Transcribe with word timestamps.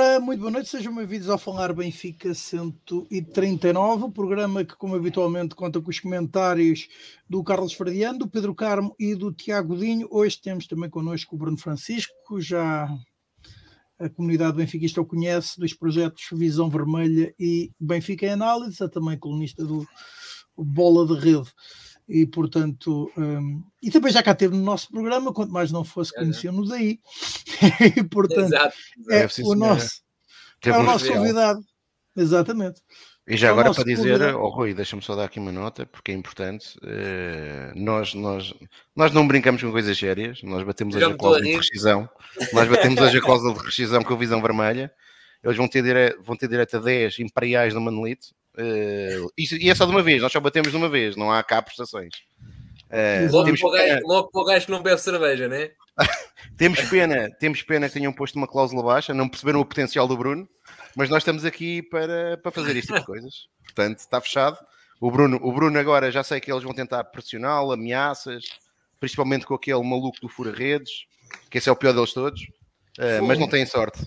Ora, 0.00 0.20
muito 0.20 0.38
boa 0.38 0.52
noite, 0.52 0.68
sejam 0.68 0.94
bem-vindos 0.94 1.28
ao 1.28 1.36
Falar 1.36 1.72
Benfica 1.74 2.32
139, 2.32 4.04
o 4.04 4.12
programa 4.12 4.64
que, 4.64 4.76
como 4.76 4.94
habitualmente, 4.94 5.56
conta 5.56 5.80
com 5.80 5.90
os 5.90 5.98
comentários 5.98 6.86
do 7.28 7.42
Carlos 7.42 7.72
Ferdiano, 7.72 8.16
do 8.20 8.28
Pedro 8.30 8.54
Carmo 8.54 8.94
e 8.96 9.16
do 9.16 9.32
Tiago 9.32 9.76
Dinho. 9.76 10.06
Hoje 10.08 10.38
temos 10.40 10.68
também 10.68 10.88
connosco 10.88 11.34
o 11.34 11.38
Bruno 11.40 11.56
Francisco, 11.56 12.40
já 12.40 12.84
a 13.98 14.08
comunidade 14.10 14.56
benfiquista 14.56 15.00
o 15.00 15.04
conhece, 15.04 15.58
dos 15.58 15.74
projetos 15.74 16.22
Visão 16.32 16.70
Vermelha 16.70 17.34
e 17.36 17.72
Benfica 17.80 18.24
em 18.26 18.34
Análise, 18.34 18.80
é 18.80 18.86
também 18.86 19.18
colunista 19.18 19.64
do 19.64 19.84
Bola 20.56 21.08
de 21.08 21.14
Rede 21.20 21.52
e 22.08 22.24
portanto, 22.26 23.12
um, 23.16 23.62
e 23.82 23.90
também 23.90 24.10
já 24.10 24.22
cá 24.22 24.34
teve 24.34 24.56
no 24.56 24.62
nosso 24.62 24.88
programa, 24.90 25.32
quanto 25.32 25.52
mais 25.52 25.70
não 25.70 25.84
fosse, 25.84 26.12
conheceu-nos 26.14 26.70
aí, 26.70 26.98
e 27.96 28.02
portanto, 28.04 28.46
Exato. 28.54 28.74
é, 29.10 29.22
é 29.24 29.28
o 29.42 29.54
nosso, 29.54 30.00
é 30.64 30.72
o 30.72 30.82
nosso 30.82 31.06
convidado, 31.12 31.60
exatamente. 32.16 32.80
E 33.26 33.36
já 33.36 33.48
é 33.48 33.50
agora 33.50 33.74
para 33.74 33.84
dizer, 33.84 34.34
oh 34.36 34.48
Rui, 34.48 34.72
deixa-me 34.72 35.02
só 35.02 35.14
dar 35.14 35.24
aqui 35.24 35.38
uma 35.38 35.52
nota, 35.52 35.84
porque 35.84 36.10
é 36.10 36.14
importante, 36.14 36.78
uh, 36.78 37.72
nós, 37.78 38.14
nós, 38.14 38.54
nós 38.96 39.12
não 39.12 39.28
brincamos 39.28 39.60
com 39.62 39.70
coisas 39.70 39.98
sérias, 39.98 40.42
nós 40.42 40.64
batemos 40.64 40.96
eu 40.96 41.06
a 41.06 41.10
jacóloga 41.10 41.42
de 41.42 41.56
rescisão, 41.56 42.08
nós 42.54 42.66
batemos 42.68 42.98
a 43.02 43.08
jacóloga 43.10 43.58
de 43.60 43.66
rescisão 43.66 44.02
com 44.02 44.14
a 44.14 44.16
visão 44.16 44.40
vermelha, 44.40 44.90
eles 45.44 45.58
vão 45.58 45.68
ter, 45.68 45.82
dire... 45.82 46.16
vão 46.22 46.34
ter 46.34 46.48
direito 46.48 46.74
a 46.78 46.80
10 46.80 47.18
imperiais 47.20 47.74
no 47.74 47.82
Manolito, 47.82 48.28
Uh, 48.58 49.30
e 49.38 49.70
é 49.70 49.74
só 49.74 49.84
de 49.84 49.92
uma 49.92 50.02
vez, 50.02 50.20
nós 50.20 50.32
só 50.32 50.40
batemos 50.40 50.72
de 50.72 50.76
uma 50.76 50.88
vez, 50.88 51.14
não 51.14 51.30
há 51.30 51.40
cá 51.44 51.62
prestações. 51.62 52.12
Uh, 52.90 53.30
logo, 53.30 53.44
temos... 53.44 53.60
para 53.60 53.70
gajo, 53.86 54.00
logo 54.04 54.30
para 54.32 54.40
o 54.40 54.44
gajo 54.44 54.66
que 54.66 54.72
não 54.72 54.82
bebe 54.82 54.98
cerveja, 55.00 55.46
né? 55.46 55.70
temos 56.58 56.80
pena, 56.88 57.30
temos 57.38 57.62
pena 57.62 57.86
que 57.86 57.94
tenham 57.94 58.12
posto 58.12 58.34
uma 58.34 58.48
cláusula 58.48 58.82
baixa, 58.82 59.14
não 59.14 59.28
perceberam 59.28 59.60
o 59.60 59.64
potencial 59.64 60.08
do 60.08 60.16
Bruno, 60.16 60.48
mas 60.96 61.08
nós 61.08 61.18
estamos 61.18 61.44
aqui 61.44 61.82
para, 61.84 62.36
para 62.38 62.50
fazer 62.50 62.74
este 62.76 62.88
tipo 62.88 62.98
de 63.00 63.06
coisas. 63.06 63.46
Portanto, 63.62 63.98
está 63.98 64.20
fechado. 64.20 64.58
O 65.00 65.08
Bruno, 65.08 65.38
o 65.40 65.52
Bruno 65.52 65.78
agora 65.78 66.10
já 66.10 66.24
sei 66.24 66.40
que 66.40 66.50
eles 66.50 66.64
vão 66.64 66.74
tentar 66.74 67.04
pressioná-lo, 67.04 67.70
ameaças, 67.70 68.44
principalmente 68.98 69.46
com 69.46 69.54
aquele 69.54 69.82
maluco 69.84 70.20
do 70.20 70.28
Fura 70.28 70.52
Redes, 70.52 70.90
que 71.48 71.58
esse 71.58 71.68
é 71.68 71.72
o 71.72 71.76
pior 71.76 71.92
deles 71.92 72.12
todos, 72.12 72.42
uh, 72.42 73.24
mas 73.24 73.38
não 73.38 73.46
têm 73.48 73.64
sorte. 73.64 74.00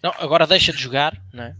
Não, 0.00 0.12
agora 0.18 0.46
deixa 0.46 0.72
de 0.72 0.78
jogar, 0.78 1.20
não 1.34 1.42
é? 1.42 1.56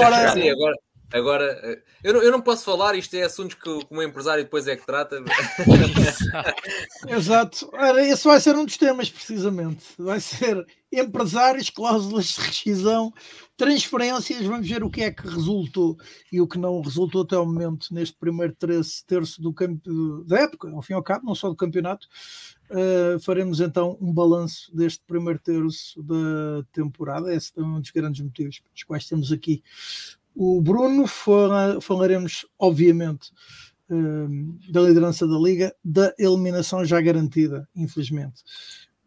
agora, 0.00 0.32
sim, 0.32 0.48
agora, 0.50 0.74
Agora, 1.12 1.44
eh, 1.62 1.82
eu 2.02 2.14
não, 2.14 2.22
eu 2.22 2.32
não 2.32 2.40
posso 2.40 2.64
falar, 2.64 2.94
isto 2.94 3.14
é 3.14 3.22
assuntos 3.22 3.54
que, 3.54 3.68
o 3.68 3.86
meu 3.90 4.02
empresário 4.02 4.44
depois 4.44 4.66
é 4.66 4.74
que 4.76 4.86
trata. 4.86 5.18
Exato. 7.06 7.68
Ora, 7.74 8.02
esse 8.06 8.24
vai 8.24 8.40
ser 8.40 8.56
um 8.56 8.64
dos 8.64 8.78
temas, 8.78 9.10
precisamente. 9.10 9.84
Vai 9.98 10.20
ser 10.20 10.66
empresários, 10.90 11.68
cláusulas 11.68 12.26
de 12.26 12.40
rescisão, 12.40 13.12
transferências. 13.58 14.42
Vamos 14.46 14.66
ver 14.66 14.82
o 14.82 14.90
que 14.90 15.02
é 15.02 15.10
que 15.10 15.26
resultou 15.28 15.98
e 16.32 16.40
o 16.40 16.48
que 16.48 16.58
não 16.58 16.80
resultou 16.80 17.22
até 17.24 17.36
o 17.36 17.44
momento 17.44 17.92
neste 17.92 18.16
primeiro 18.18 18.56
terço 19.06 19.42
do 19.42 19.52
campo, 19.52 20.24
da 20.26 20.38
época, 20.40 20.70
ao 20.70 20.80
fim 20.80 20.94
e 20.94 20.96
ao 20.96 21.02
cabo, 21.02 21.26
não 21.26 21.34
só 21.34 21.50
do 21.50 21.56
campeonato. 21.56 22.06
Uh, 22.70 23.20
faremos 23.20 23.60
então 23.60 23.98
um 24.00 24.10
balanço 24.14 24.74
deste 24.74 25.04
primeiro 25.06 25.38
terço 25.38 26.02
da 26.02 26.64
temporada. 26.72 27.34
Esse 27.34 27.52
é 27.58 27.60
um 27.60 27.80
dos 27.82 27.90
grandes 27.90 28.24
motivos 28.24 28.60
pelos 28.60 28.82
quais 28.84 29.04
temos 29.06 29.30
aqui 29.30 29.62
o 30.34 30.60
Bruno, 30.60 31.06
fala, 31.06 31.80
falaremos, 31.80 32.46
obviamente, 32.58 33.30
hum, 33.90 34.58
da 34.70 34.80
liderança 34.80 35.26
da 35.26 35.38
Liga, 35.38 35.74
da 35.84 36.14
eliminação 36.18 36.84
já 36.84 37.00
garantida, 37.00 37.68
infelizmente, 37.74 38.42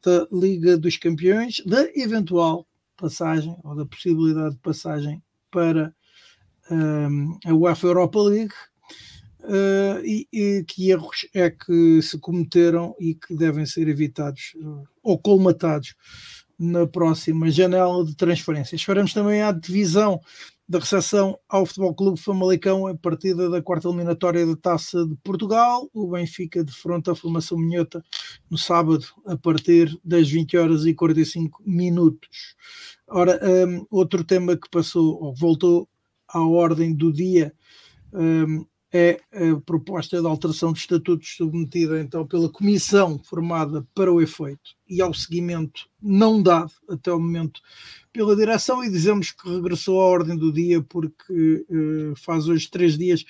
da 0.03 0.27
Liga 0.31 0.77
dos 0.77 0.97
Campeões, 0.97 1.63
da 1.65 1.81
eventual 1.95 2.67
passagem 2.95 3.55
ou 3.63 3.75
da 3.75 3.85
possibilidade 3.85 4.55
de 4.55 4.61
passagem 4.61 5.21
para 5.51 5.93
um, 6.69 7.37
a 7.45 7.53
UEFA 7.53 7.87
Europa 7.87 8.19
League. 8.21 8.53
Uh, 9.47 10.01
e, 10.03 10.27
e, 10.33 10.63
que 10.67 10.89
erros 10.89 11.17
é 11.31 11.51
que 11.51 12.01
se 12.01 12.17
cometeram 12.17 12.95
e 12.99 13.13
que 13.13 13.35
devem 13.35 13.63
ser 13.63 13.87
evitados 13.87 14.53
uh, 14.55 14.83
ou 15.03 15.19
colmatados 15.19 15.93
na 16.57 16.87
próxima 16.87 17.51
janela 17.51 18.03
de 18.03 18.15
transferências. 18.15 18.79
esperamos 18.81 19.13
também 19.13 19.43
a 19.43 19.51
divisão 19.51 20.19
da 20.67 20.79
recepção 20.79 21.37
ao 21.47 21.65
Futebol 21.65 21.93
Clube 21.93 22.19
Famalicão 22.19 22.89
em 22.89 22.95
partida 22.97 23.49
da 23.49 23.61
quarta 23.61 23.87
eliminatória 23.87 24.45
da 24.45 24.55
Taça 24.55 25.05
de 25.05 25.15
Portugal. 25.23 25.87
O 25.93 26.07
Benfica 26.07 26.63
defronta 26.63 27.11
a 27.11 27.15
formação 27.15 27.57
minhota 27.57 28.03
no 28.49 28.57
sábado 28.57 29.05
a 29.27 29.37
partir 29.37 29.95
das 30.03 30.27
20 30.29 30.57
horas 30.57 30.85
e 30.85 30.93
45 30.93 31.61
minutos. 31.65 32.55
Ora, 33.07 33.39
um, 33.67 33.85
outro 33.91 34.23
tema 34.23 34.55
que 34.57 34.69
passou, 34.69 35.21
ou 35.21 35.35
voltou 35.35 35.87
à 36.27 36.39
ordem 36.41 36.95
do 36.95 37.13
dia 37.13 37.53
um, 38.11 38.65
é 38.93 39.19
a 39.33 39.59
proposta 39.61 40.19
de 40.21 40.27
alteração 40.27 40.71
de 40.71 40.79
estatutos 40.79 41.35
submetida 41.35 41.99
então 41.99 42.25
pela 42.25 42.49
comissão 42.49 43.19
formada 43.23 43.85
para 43.93 44.11
o 44.11 44.21
efeito 44.21 44.75
e 44.87 45.01
ao 45.01 45.13
seguimento 45.13 45.87
não 46.01 46.41
dado 46.41 46.71
até 46.89 47.11
o 47.11 47.19
momento 47.19 47.61
pela 48.13 48.35
direção 48.35 48.83
e 48.83 48.89
dizemos 48.89 49.31
que 49.31 49.49
regressou 49.49 49.99
à 50.01 50.05
ordem 50.05 50.37
do 50.37 50.51
dia 50.51 50.81
porque 50.81 51.65
eh, 51.69 52.13
faz 52.17 52.47
hoje 52.47 52.69
três 52.69 52.97
dias 52.97 53.25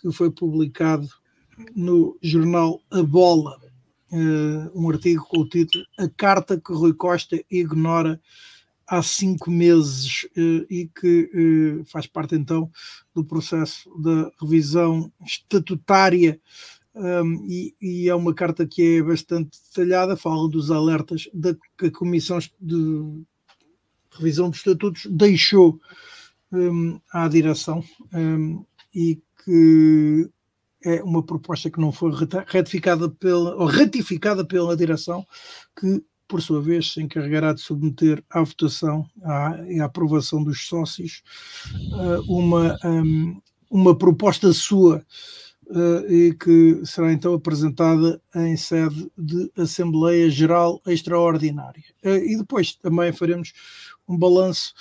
que 0.00 0.12
foi 0.12 0.30
publicado 0.30 1.08
no 1.74 2.16
jornal 2.22 2.80
A 2.90 3.02
Bola 3.02 3.60
eh, 4.12 4.70
um 4.74 4.88
artigo 4.90 5.24
com 5.28 5.38
o 5.38 5.48
título 5.48 5.84
A 5.98 6.08
Carta 6.08 6.60
que 6.60 6.72
Rui 6.72 6.94
Costa 6.94 7.42
ignora 7.50 8.20
há 8.86 9.02
cinco 9.02 9.50
meses 9.50 10.26
eh, 10.36 10.66
e 10.70 10.86
que 10.94 11.30
eh, 11.78 11.84
faz 11.86 12.06
parte 12.06 12.34
então 12.34 12.70
do 13.14 13.24
processo 13.24 13.88
da 14.00 14.30
revisão 14.40 15.12
estatutária 15.24 16.40
hum, 16.94 17.46
e, 17.48 18.08
é 18.08 18.14
uma 18.14 18.34
carta 18.34 18.66
que 18.66 18.96
é 18.98 19.02
bastante 19.02 19.58
detalhada, 19.68 20.16
fala 20.16 20.48
dos 20.48 20.70
alertas 20.70 21.28
da, 21.32 21.54
que 21.78 21.86
a 21.86 21.90
Comissão 21.90 22.38
de 22.60 23.22
Revisão 24.10 24.50
dos 24.50 24.58
Estatutos 24.58 25.06
deixou 25.10 25.80
hum, 26.52 27.00
à 27.12 27.28
direção 27.28 27.82
hum, 28.12 28.64
e 28.94 29.20
que 29.44 30.28
é 30.84 31.02
uma 31.02 31.22
proposta 31.22 31.70
que 31.70 31.80
não 31.80 31.90
foi 31.92 32.12
ratificada 32.46 33.08
pela, 33.08 33.56
ou 33.56 33.64
ratificada 33.64 34.44
pela 34.44 34.76
direção, 34.76 35.26
que 35.78 36.04
por 36.28 36.40
sua 36.42 36.60
vez, 36.60 36.92
se 36.92 37.02
encarregará 37.02 37.52
de 37.52 37.60
submeter 37.60 38.22
à 38.30 38.42
votação 38.42 39.06
e 39.68 39.78
à, 39.80 39.82
à, 39.82 39.84
aprovação 39.86 40.42
dos 40.42 40.66
sócios 40.66 41.22
eh, 41.76 42.18
uma, 42.28 42.78
um, 42.84 43.40
uma 43.70 43.96
proposta 43.96 44.52
sua 44.52 45.04
eh, 46.08 46.12
e 46.14 46.34
que 46.34 46.80
será 46.84 47.12
então 47.12 47.34
apresentada 47.34 48.20
em 48.34 48.56
sede 48.56 49.10
de 49.18 49.50
Assembleia 49.56 50.30
Geral 50.30 50.80
Extraordinária. 50.86 51.84
Eh, 52.02 52.32
e 52.32 52.36
depois 52.38 52.74
também 52.74 53.12
faremos 53.12 53.52
um 54.08 54.16
balanço 54.16 54.72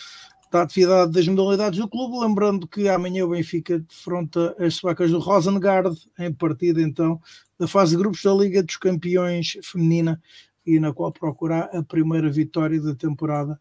da 0.50 0.62
atividade 0.62 1.12
das 1.12 1.28
modalidades 1.28 1.80
do 1.80 1.90
clube, 1.90 2.20
lembrando 2.20 2.68
que 2.68 2.88
amanhã 2.88 3.26
o 3.26 3.30
Benfica 3.32 3.80
defronta 3.80 4.56
as 4.60 4.76
suecas 4.76 5.10
do 5.12 5.18
Rosengard, 5.20 5.98
em 6.20 6.32
partida 6.32 6.82
então 6.82 7.20
da 7.60 7.68
fase 7.68 7.92
de 7.92 7.98
grupos 7.98 8.22
da 8.24 8.34
Liga 8.34 8.64
dos 8.64 8.78
Campeões 8.78 9.58
Feminina 9.64 10.22
e 10.66 10.80
na 10.80 10.94
qual 10.94 11.12
procurar 11.12 11.70
a 11.76 11.84
primeira 11.84 12.30
vitória 12.32 12.80
da 12.82 12.96
temporada 12.96 13.60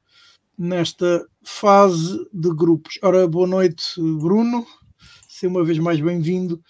nesta 0.59 1.27
fase 1.45 2.27
de 2.33 2.55
grupos. 2.55 2.99
Ora, 3.03 3.27
boa 3.27 3.47
noite, 3.47 3.85
Bruno. 3.99 4.65
Seja 5.29 5.51
uma 5.51 5.65
vez 5.65 5.79
mais 5.79 6.01
bem-vindo. 6.01 6.63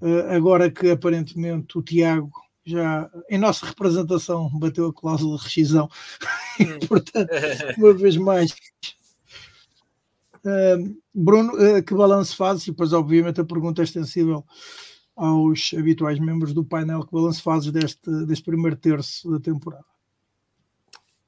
Uh, 0.00 0.32
agora 0.34 0.70
que 0.70 0.90
aparentemente 0.90 1.76
o 1.78 1.82
Tiago 1.82 2.30
já, 2.64 3.10
em 3.30 3.38
nossa 3.38 3.66
representação, 3.66 4.50
bateu 4.58 4.86
a 4.86 4.92
cláusula 4.92 5.38
de 5.38 5.44
rescisão. 5.44 5.88
Hum. 6.60 6.86
portanto, 6.88 7.30
uma 7.78 7.94
vez 7.94 8.16
mais. 8.18 8.50
Uh, 10.44 10.94
Bruno, 11.14 11.52
uh, 11.54 11.82
que 11.82 11.94
balanço 11.94 12.36
fazes? 12.36 12.66
E 12.66 12.70
depois, 12.72 12.92
obviamente, 12.92 13.40
a 13.40 13.44
pergunta 13.46 13.80
é 13.80 13.84
extensível 13.84 14.44
aos 15.20 15.72
habituais 15.78 16.18
membros 16.18 16.52
do 16.54 16.64
painel. 16.64 17.04
Que 17.04 17.12
balanço 17.12 17.42
fazes 17.42 17.70
deste, 17.70 18.10
deste 18.26 18.42
primeiro 18.44 18.76
terço 18.76 19.30
da 19.30 19.38
temporada? 19.38 19.84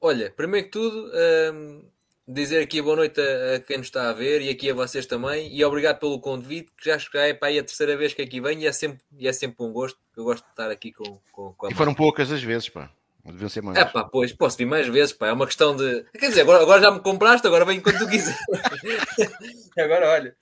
Olha, 0.00 0.32
primeiro 0.36 0.66
que 0.66 0.72
tudo, 0.72 1.10
hum, 1.54 1.84
dizer 2.26 2.60
aqui 2.60 2.80
boa 2.82 2.96
noite 2.96 3.20
a, 3.20 3.56
a, 3.56 3.60
quem 3.60 3.76
nos 3.78 3.86
está 3.86 4.08
a 4.08 4.12
ver 4.14 4.40
e 4.42 4.48
aqui 4.48 4.70
a 4.70 4.74
vocês 4.74 5.04
também. 5.06 5.54
E 5.54 5.62
obrigado 5.64 6.00
pelo 6.00 6.18
convite, 6.18 6.70
que 6.76 6.86
já, 6.86 6.96
já 6.98 7.26
é 7.28 7.34
para 7.34 7.48
aí 7.48 7.58
a 7.58 7.62
terceira 7.62 7.94
vez 7.96 8.12
que 8.14 8.22
aqui 8.22 8.40
venho 8.40 8.62
e 8.62 8.66
é 8.66 8.72
sempre, 8.72 9.00
e 9.16 9.28
é 9.28 9.32
sempre 9.32 9.64
um 9.64 9.70
gosto. 9.72 10.00
Eu 10.16 10.24
gosto 10.24 10.42
de 10.44 10.50
estar 10.50 10.70
aqui 10.70 10.90
com, 10.92 11.20
com, 11.30 11.52
com 11.52 11.66
a. 11.66 11.70
E 11.70 11.74
foram 11.74 11.94
poucas 11.94 12.30
as 12.32 12.42
vezes, 12.42 12.68
pá. 12.70 12.90
Deviam 13.24 13.48
ser 13.48 13.62
mais. 13.62 13.78
É 13.78 13.84
pá, 13.84 14.02
pois, 14.04 14.32
posso 14.32 14.56
vir 14.58 14.66
mais 14.66 14.88
vezes, 14.88 15.12
pá. 15.12 15.28
É 15.28 15.32
uma 15.32 15.46
questão 15.46 15.74
de. 15.76 16.04
Quer 16.18 16.28
dizer, 16.30 16.40
agora, 16.40 16.62
agora 16.62 16.80
já 16.82 16.90
me 16.90 17.00
compraste, 17.00 17.46
agora 17.46 17.64
vem 17.66 17.80
quando 17.80 17.98
tu 17.98 18.08
quiser. 18.08 18.36
agora 19.78 20.08
olha. 20.08 20.34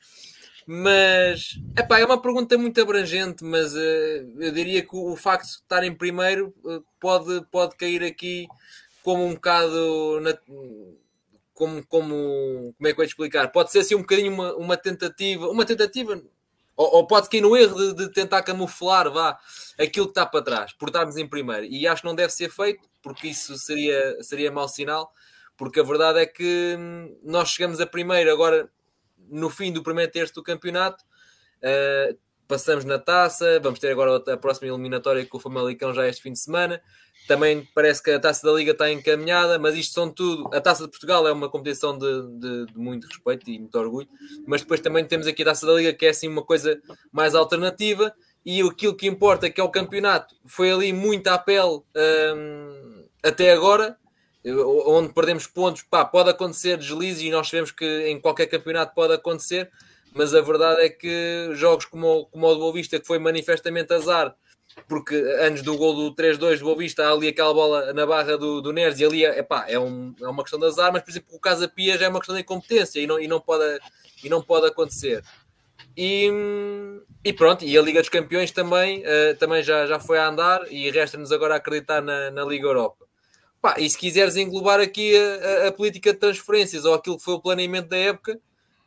Mas 0.67 1.59
epá, 1.77 1.99
é 1.99 2.05
uma 2.05 2.21
pergunta 2.21 2.57
muito 2.59 2.81
abrangente, 2.81 3.43
mas 3.45 3.75
uh, 3.75 3.79
eu 3.79 4.53
diria 4.53 4.83
que 4.83 4.95
o, 4.95 5.12
o, 5.12 5.17
facto 5.17 5.45
de 5.47 5.51
estar 5.55 5.83
em 5.85 5.95
primeiro 5.95 6.55
uh, 6.65 6.85
pode, 6.99 7.43
pode 7.51 7.77
cair 7.77 8.03
aqui 8.03 8.47
como 9.03 9.25
um 9.25 9.35
bocado 9.35 10.21
na, 10.21 10.37
como, 11.55 11.85
como, 11.87 12.75
como 12.77 12.87
é 12.89 12.93
que 12.93 13.01
eu 13.01 13.05
explicar? 13.05 13.49
Pode 13.49 13.71
ser 13.73 13.81
assim 13.81 13.95
um 13.95 14.01
bocadinho 14.03 14.33
uma, 14.33 14.55
uma 14.55 14.77
tentativa, 14.77 15.49
uma 15.49 15.65
tentativa, 15.65 16.23
ou, 16.77 16.91
ou 16.95 17.06
pode 17.06 17.29
cair 17.31 17.41
no 17.41 17.56
erro 17.56 17.95
de, 17.95 18.06
de, 18.06 18.13
tentar 18.13 18.43
camuflar 18.43 19.11
vá, 19.11 19.39
aquilo 19.79 20.06
que 20.06 20.13
está 20.13 20.27
para 20.27 20.43
trás, 20.45 20.73
por 20.75 20.89
estarmos 20.91 21.17
em 21.17 21.27
primeiro. 21.27 21.65
E 21.65 21.87
acho 21.87 22.03
que 22.03 22.09
não 22.09 22.15
deve 22.15 22.33
ser 22.33 22.51
feito, 22.51 22.81
porque 23.03 23.29
isso 23.29 23.56
seria, 23.56 24.23
seria 24.23 24.53
mau 24.53 24.69
sinal, 24.69 25.11
porque 25.56 25.81
a 25.81 25.85
verdade 25.85 26.19
é 26.19 26.27
que 26.27 26.77
hum, 26.79 27.17
nós 27.23 27.49
chegamos 27.49 27.81
a 27.81 27.87
primeiro 27.87 28.31
agora 28.31 28.69
no 29.31 29.49
fim 29.49 29.73
do 29.73 29.82
primeiro 29.82 30.11
terço 30.11 30.35
do 30.35 30.43
campeonato. 30.43 31.05
Uh, 31.62 32.17
passamos 32.49 32.85
na 32.85 32.99
taça, 32.99 33.61
vamos 33.62 33.79
ter 33.79 33.93
agora 33.93 34.17
a 34.32 34.37
próxima 34.37 34.67
eliminatória 34.73 35.25
com 35.25 35.37
o 35.38 35.41
Famalicão 35.41 35.94
já 35.94 36.09
este 36.09 36.23
fim 36.23 36.32
de 36.32 36.41
semana. 36.41 36.82
Também 37.29 37.67
parece 37.75 38.03
que 38.03 38.11
a 38.11 38.19
taça 38.19 38.44
da 38.44 38.53
Liga 38.53 38.73
está 38.73 38.91
encaminhada, 38.91 39.59
mas 39.59 39.77
isto 39.77 39.94
são 39.94 40.11
tudo. 40.12 40.53
A 40.53 40.61
taça 40.61 40.82
de 40.85 40.91
Portugal 40.91 41.27
é 41.29 41.32
uma 41.32 41.49
competição 41.49 41.97
de, 41.97 42.23
de, 42.41 42.67
de 42.73 42.79
muito 42.79 43.06
respeito 43.06 43.49
e 43.49 43.59
muito 43.61 43.79
orgulho, 43.79 44.09
mas 44.47 44.62
depois 44.62 44.81
também 44.81 45.05
temos 45.06 45.29
aqui 45.29 45.43
a 45.43 45.47
taça 45.47 45.65
da 45.65 45.75
Liga, 45.75 45.93
que 45.93 46.06
é 46.06 46.09
assim 46.09 46.27
uma 46.27 46.43
coisa 46.43 46.81
mais 47.12 47.35
alternativa. 47.35 48.12
E 48.44 48.62
aquilo 48.62 48.97
que 48.97 49.06
importa, 49.06 49.47
é 49.47 49.50
que 49.50 49.61
é 49.61 49.65
o 49.65 49.69
campeonato, 49.69 50.35
foi 50.47 50.73
ali 50.73 50.93
muito 50.94 51.27
à 51.29 51.37
pele 51.38 51.82
ehm, 51.94 53.05
até 53.23 53.53
agora, 53.53 53.99
onde 54.45 55.13
perdemos 55.13 55.47
pontos, 55.47 55.83
pá, 55.83 56.05
pode 56.05 56.31
acontecer 56.31 56.79
deslize 56.79 57.27
e 57.27 57.31
nós 57.31 57.49
sabemos 57.49 57.71
que 57.71 58.07
em 58.09 58.19
qualquer 58.21 58.47
campeonato 58.47 58.95
pode 58.95 59.13
acontecer, 59.13 59.71
mas 60.15 60.35
a 60.35 60.41
verdade 60.41 60.81
é 60.81 60.89
que 60.89 61.51
jogos 61.53 61.85
como, 61.85 62.25
como 62.27 62.47
o 62.49 62.55
do 62.55 62.61
Boa 62.61 62.73
Vista, 62.73 62.99
que 62.99 63.07
foi 63.07 63.19
manifestamente 63.19 63.93
azar, 63.93 64.35
porque 64.89 65.15
antes 65.43 65.63
do 65.63 65.77
gol 65.77 65.95
do 65.95 66.15
3-2 66.15 66.59
do 66.59 66.65
Boa 66.65 66.77
Vista, 66.79 67.05
há 67.07 67.13
ali 67.13 67.29
aquela 67.29 67.53
bola 67.53 67.93
na 67.93 68.07
barra 68.07 68.39
do, 68.39 68.63
do 68.63 68.73
Neres 68.73 68.99
e 68.99 69.05
ali 69.05 69.25
é, 69.27 69.43
pá, 69.43 69.67
é, 69.69 69.79
um, 69.79 70.15
é 70.21 70.29
uma 70.29 70.43
questão 70.43 70.59
de 70.59 70.65
azar, 70.67 70.91
mas 70.93 71.03
por 71.03 71.11
exemplo 71.11 71.35
o 71.35 71.39
Casa 71.41 71.69
Pia 71.69 71.99
já 71.99 72.07
é 72.07 72.09
uma 72.09 72.19
questão 72.19 72.35
de 72.35 72.41
incompetência 72.41 72.99
e 72.99 73.07
não, 73.07 73.21
e 73.21 73.29
não, 73.29 73.41
pode, 73.41 73.79
e 74.25 74.29
não 74.31 74.43
pode 74.43 74.67
acontecer. 74.67 75.23
E, 75.97 76.31
e, 77.23 77.33
pronto, 77.35 77.63
e 77.65 77.77
a 77.77 77.83
Liga 77.83 78.01
dos 78.01 78.09
Campeões 78.09 78.51
também, 78.53 79.01
uh, 79.03 79.37
também 79.39 79.63
já, 79.63 79.87
já 79.87 79.99
foi 80.01 80.19
a 80.19 80.29
andar 80.29 80.63
e 80.73 80.91
resta-nos 80.91 81.31
agora 81.31 81.57
acreditar 81.57 82.01
na, 82.01 82.31
na 82.31 82.43
Liga 82.45 82.67
Europa. 82.67 83.05
Pá, 83.61 83.75
e 83.79 83.89
se 83.91 83.99
quiseres 83.99 84.37
englobar 84.37 84.81
aqui 84.81 85.15
a, 85.15 85.65
a, 85.65 85.69
a, 85.69 85.73
política 85.73 86.15
de 86.15 86.19
transferências 86.19 86.87
ou 86.87 86.95
aquilo 86.95 87.19
que 87.19 87.23
foi 87.25 87.35
o 87.35 87.41
planeamento 87.41 87.89
da 87.91 87.97
época, 87.99 88.41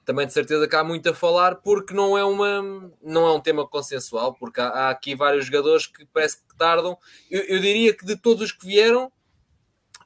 também 0.03 0.25
de 0.25 0.33
certeza 0.33 0.67
que 0.67 0.75
há 0.75 0.83
muito 0.83 1.07
a 1.07 1.13
falar, 1.13 1.55
porque 1.57 1.93
não 1.93 2.17
é, 2.17 2.25
uma, 2.25 2.91
não 3.01 3.27
é 3.27 3.31
um 3.31 3.39
tema 3.39 3.67
consensual, 3.67 4.33
porque 4.33 4.59
há, 4.59 4.67
há 4.69 4.89
aqui 4.89 5.13
vários 5.15 5.45
jogadores 5.45 5.85
que 5.85 6.05
parece 6.11 6.37
que 6.37 6.55
tardam. 6.57 6.97
Eu, 7.29 7.41
eu 7.43 7.59
diria 7.59 7.93
que 7.95 8.03
de 8.03 8.15
todos 8.15 8.45
os 8.45 8.51
que 8.51 8.65
vieram, 8.65 9.05
uh, 9.05 9.11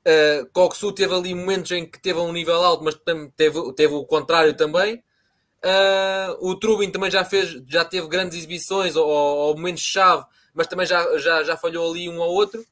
eh, 0.03 0.45
Coxu 0.51 0.91
teve 0.91 1.13
ali 1.15 1.33
momentos 1.33 1.71
em 1.71 1.85
que 1.89 1.99
teve 2.01 2.19
um 2.19 2.33
nível 2.33 2.61
alto, 2.61 2.83
mas 2.83 2.95
teve, 3.37 3.71
teve 3.73 3.93
o 3.93 4.05
contrário 4.05 4.53
também. 4.55 5.01
Uh, 5.63 6.49
o 6.51 6.59
Trubin 6.59 6.91
também 6.91 7.09
já, 7.09 7.23
fez, 7.23 7.63
já 7.65 7.85
teve 7.85 8.07
grandes 8.09 8.37
exibições 8.37 8.97
ou, 8.97 9.07
ou 9.07 9.55
momentos-chave, 9.55 10.25
mas 10.53 10.67
também 10.67 10.85
já, 10.85 11.17
já, 11.19 11.41
já 11.45 11.57
falhou 11.57 11.89
ali 11.89 12.09
um 12.09 12.21
ao 12.21 12.29
outro. 12.29 12.65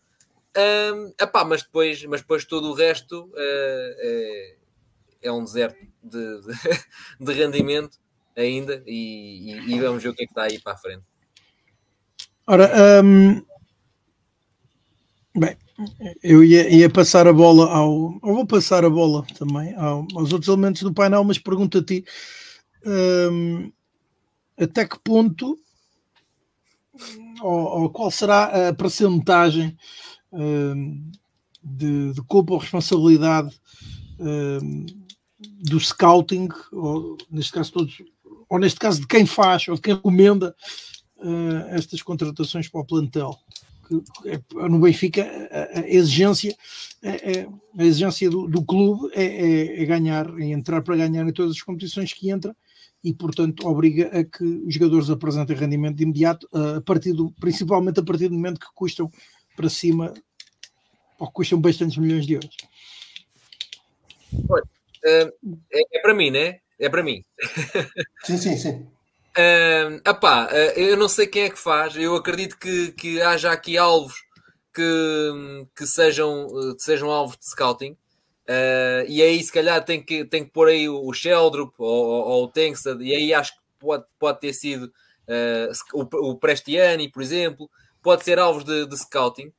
Um, 0.58 1.14
epá, 1.20 1.44
mas, 1.44 1.64
depois, 1.64 2.04
mas 2.06 2.22
depois 2.22 2.46
todo 2.46 2.70
o 2.70 2.74
resto 2.74 3.24
uh, 3.26 4.56
é 5.22 5.30
um 5.30 5.44
deserto 5.44 5.78
de, 6.02 6.40
de, 6.42 6.54
de 7.20 7.34
rendimento 7.34 7.98
ainda 8.38 8.82
e, 8.88 9.52
e, 9.52 9.76
e, 9.76 9.80
vamos 9.82 10.02
ver 10.02 10.10
o 10.10 10.14
que 10.16 10.24
é 10.24 10.26
que 10.26 10.32
está 10.32 10.44
aí 10.44 10.60
para 10.62 10.72
a 10.74 10.78
frente. 10.78 11.04
Ora, 12.48 12.72
um, 13.04 13.42
bem, 15.38 15.58
eu 16.24 16.42
ia, 16.42 16.70
ia, 16.74 16.90
passar 16.90 17.28
a 17.28 17.34
bola 17.34 17.70
ao. 17.70 18.18
vou 18.22 18.46
passar 18.48 18.86
a 18.86 18.90
bola 18.90 19.26
também 19.38 19.76
ao, 19.76 20.08
aos 20.16 20.32
outros 20.32 20.48
elementos 20.48 20.84
do 20.84 20.94
painel, 20.94 21.24
mas 21.26 21.38
pergunto 21.38 21.80
a 21.80 21.84
ti 21.84 22.06
um, 22.86 23.74
até 24.58 24.88
que 24.88 24.98
ponto 25.04 25.60
ou, 27.42 27.82
ou 27.82 27.90
qual 27.90 28.10
será 28.10 28.70
a 28.70 28.74
percentagem 28.74 29.76
Hum, 30.38 31.12
de, 31.64 32.12
de 32.14 32.22
culpa 32.24 32.52
ou 32.54 32.60
responsabilidade 32.60 33.58
hum, 34.20 34.86
do 35.64 35.80
scouting, 35.80 36.50
ou 36.74 37.18
neste 37.32 37.54
caso 37.54 37.72
todos, 37.72 38.04
ou 38.50 38.60
neste 38.60 38.78
caso 38.78 39.00
de 39.02 39.08
quem 39.08 39.26
faz 39.26 39.66
ou 39.70 39.76
de 39.76 39.82
quem 39.82 39.94
recomenda 39.96 40.54
hum, 41.18 41.58
estas 41.70 42.02
contratações 42.02 42.68
para 42.68 42.82
o 42.82 42.86
plantel. 42.86 43.34
É, 44.26 44.40
no 44.68 44.80
Benfica, 44.80 45.26
a, 45.52 45.80
a 45.80 45.88
exigência, 45.90 46.56
a, 47.02 47.80
a 47.82 47.86
exigência 47.86 48.30
do, 48.30 48.46
do 48.48 48.62
clube 48.62 49.10
é, 49.14 49.24
é, 49.24 49.82
é, 49.82 49.86
ganhar, 49.86 50.30
é 50.40 50.48
entrar 50.50 50.82
para 50.84 50.98
ganhar 50.98 51.26
em 51.28 51.32
todas 51.34 51.52
as 51.54 51.62
competições 51.62 52.12
que 52.14 52.30
entra 52.30 52.56
e, 53.04 53.14
portanto, 53.14 53.66
obriga 53.68 54.08
a 54.08 54.24
que 54.24 54.44
os 54.44 54.74
jogadores 54.74 55.10
apresentem 55.10 55.56
rendimento 55.56 55.96
de 55.98 56.04
imediato, 56.04 56.48
a 56.52 56.82
partir 56.82 57.14
do, 57.14 57.32
principalmente 57.40 58.00
a 58.00 58.04
partir 58.04 58.28
do 58.28 58.34
momento 58.36 58.60
que 58.60 58.68
custam 58.76 59.10
para 59.56 59.70
cima, 59.70 60.14
ou 61.18 61.32
custam 61.32 61.60
bastantes 61.60 61.98
milhões 61.98 62.28
de 62.28 62.34
euros. 62.34 62.56
Eh, 65.06 65.32
é, 65.74 65.98
é 65.98 66.02
para 66.02 66.14
mim, 66.14 66.30
né? 66.30 66.60
É 66.80 66.90
para 66.90 67.02
mim. 67.04 67.24
Sim, 68.24 68.38
sim, 68.38 68.58
sim. 68.58 68.88
Uh, 69.38 70.00
apá, 70.04 70.46
uh, 70.48 70.50
eh, 70.52 70.74
eu 70.92 70.98
não 70.98 71.08
sei 71.08 71.26
quem 71.28 71.44
é 71.44 71.50
que 71.50 71.58
faz. 71.58 71.96
Eu 71.96 72.16
acredito 72.16 72.58
que, 72.58 72.92
que 72.94 73.22
haja 73.22 73.50
aqui 73.52 73.78
alvos 73.78 74.16
que, 74.74 75.68
que, 75.74 75.88
sejam, 75.88 76.48
eh, 76.48 76.76
que 76.76 76.84
sejam 76.84 77.10
alvos 77.12 77.38
de 77.38 77.46
scouting. 77.50 77.92
Uh, 78.44 79.08
e 79.08 79.22
aí, 79.22 79.42
se 79.42 79.52
calhar, 79.54 79.84
tem 79.86 80.04
que, 80.04 80.26
tem 80.26 80.44
que 80.44 80.52
pôr 80.52 80.68
aí 80.68 80.90
o 80.90 81.14
Sheldrup 81.14 81.74
ou, 81.78 81.88
ou, 82.28 82.44
o 82.44 82.48
Tengsted. 82.50 83.02
E 83.02 83.16
aí 83.16 83.34
acho 83.34 83.56
que 83.56 83.62
pode, 83.80 84.04
pode 84.20 84.42
ter 84.42 84.52
sido 84.54 84.88
uh, 85.94 85.98
o, 86.02 86.32
o 86.32 86.36
Prestiani, 86.38 87.10
por 87.10 87.22
exemplo 87.24 87.70
pode 88.06 88.24
ser 88.24 88.38
alvos 88.38 88.64
de, 88.64 88.86
de 88.86 88.96
scouting. 88.98 89.52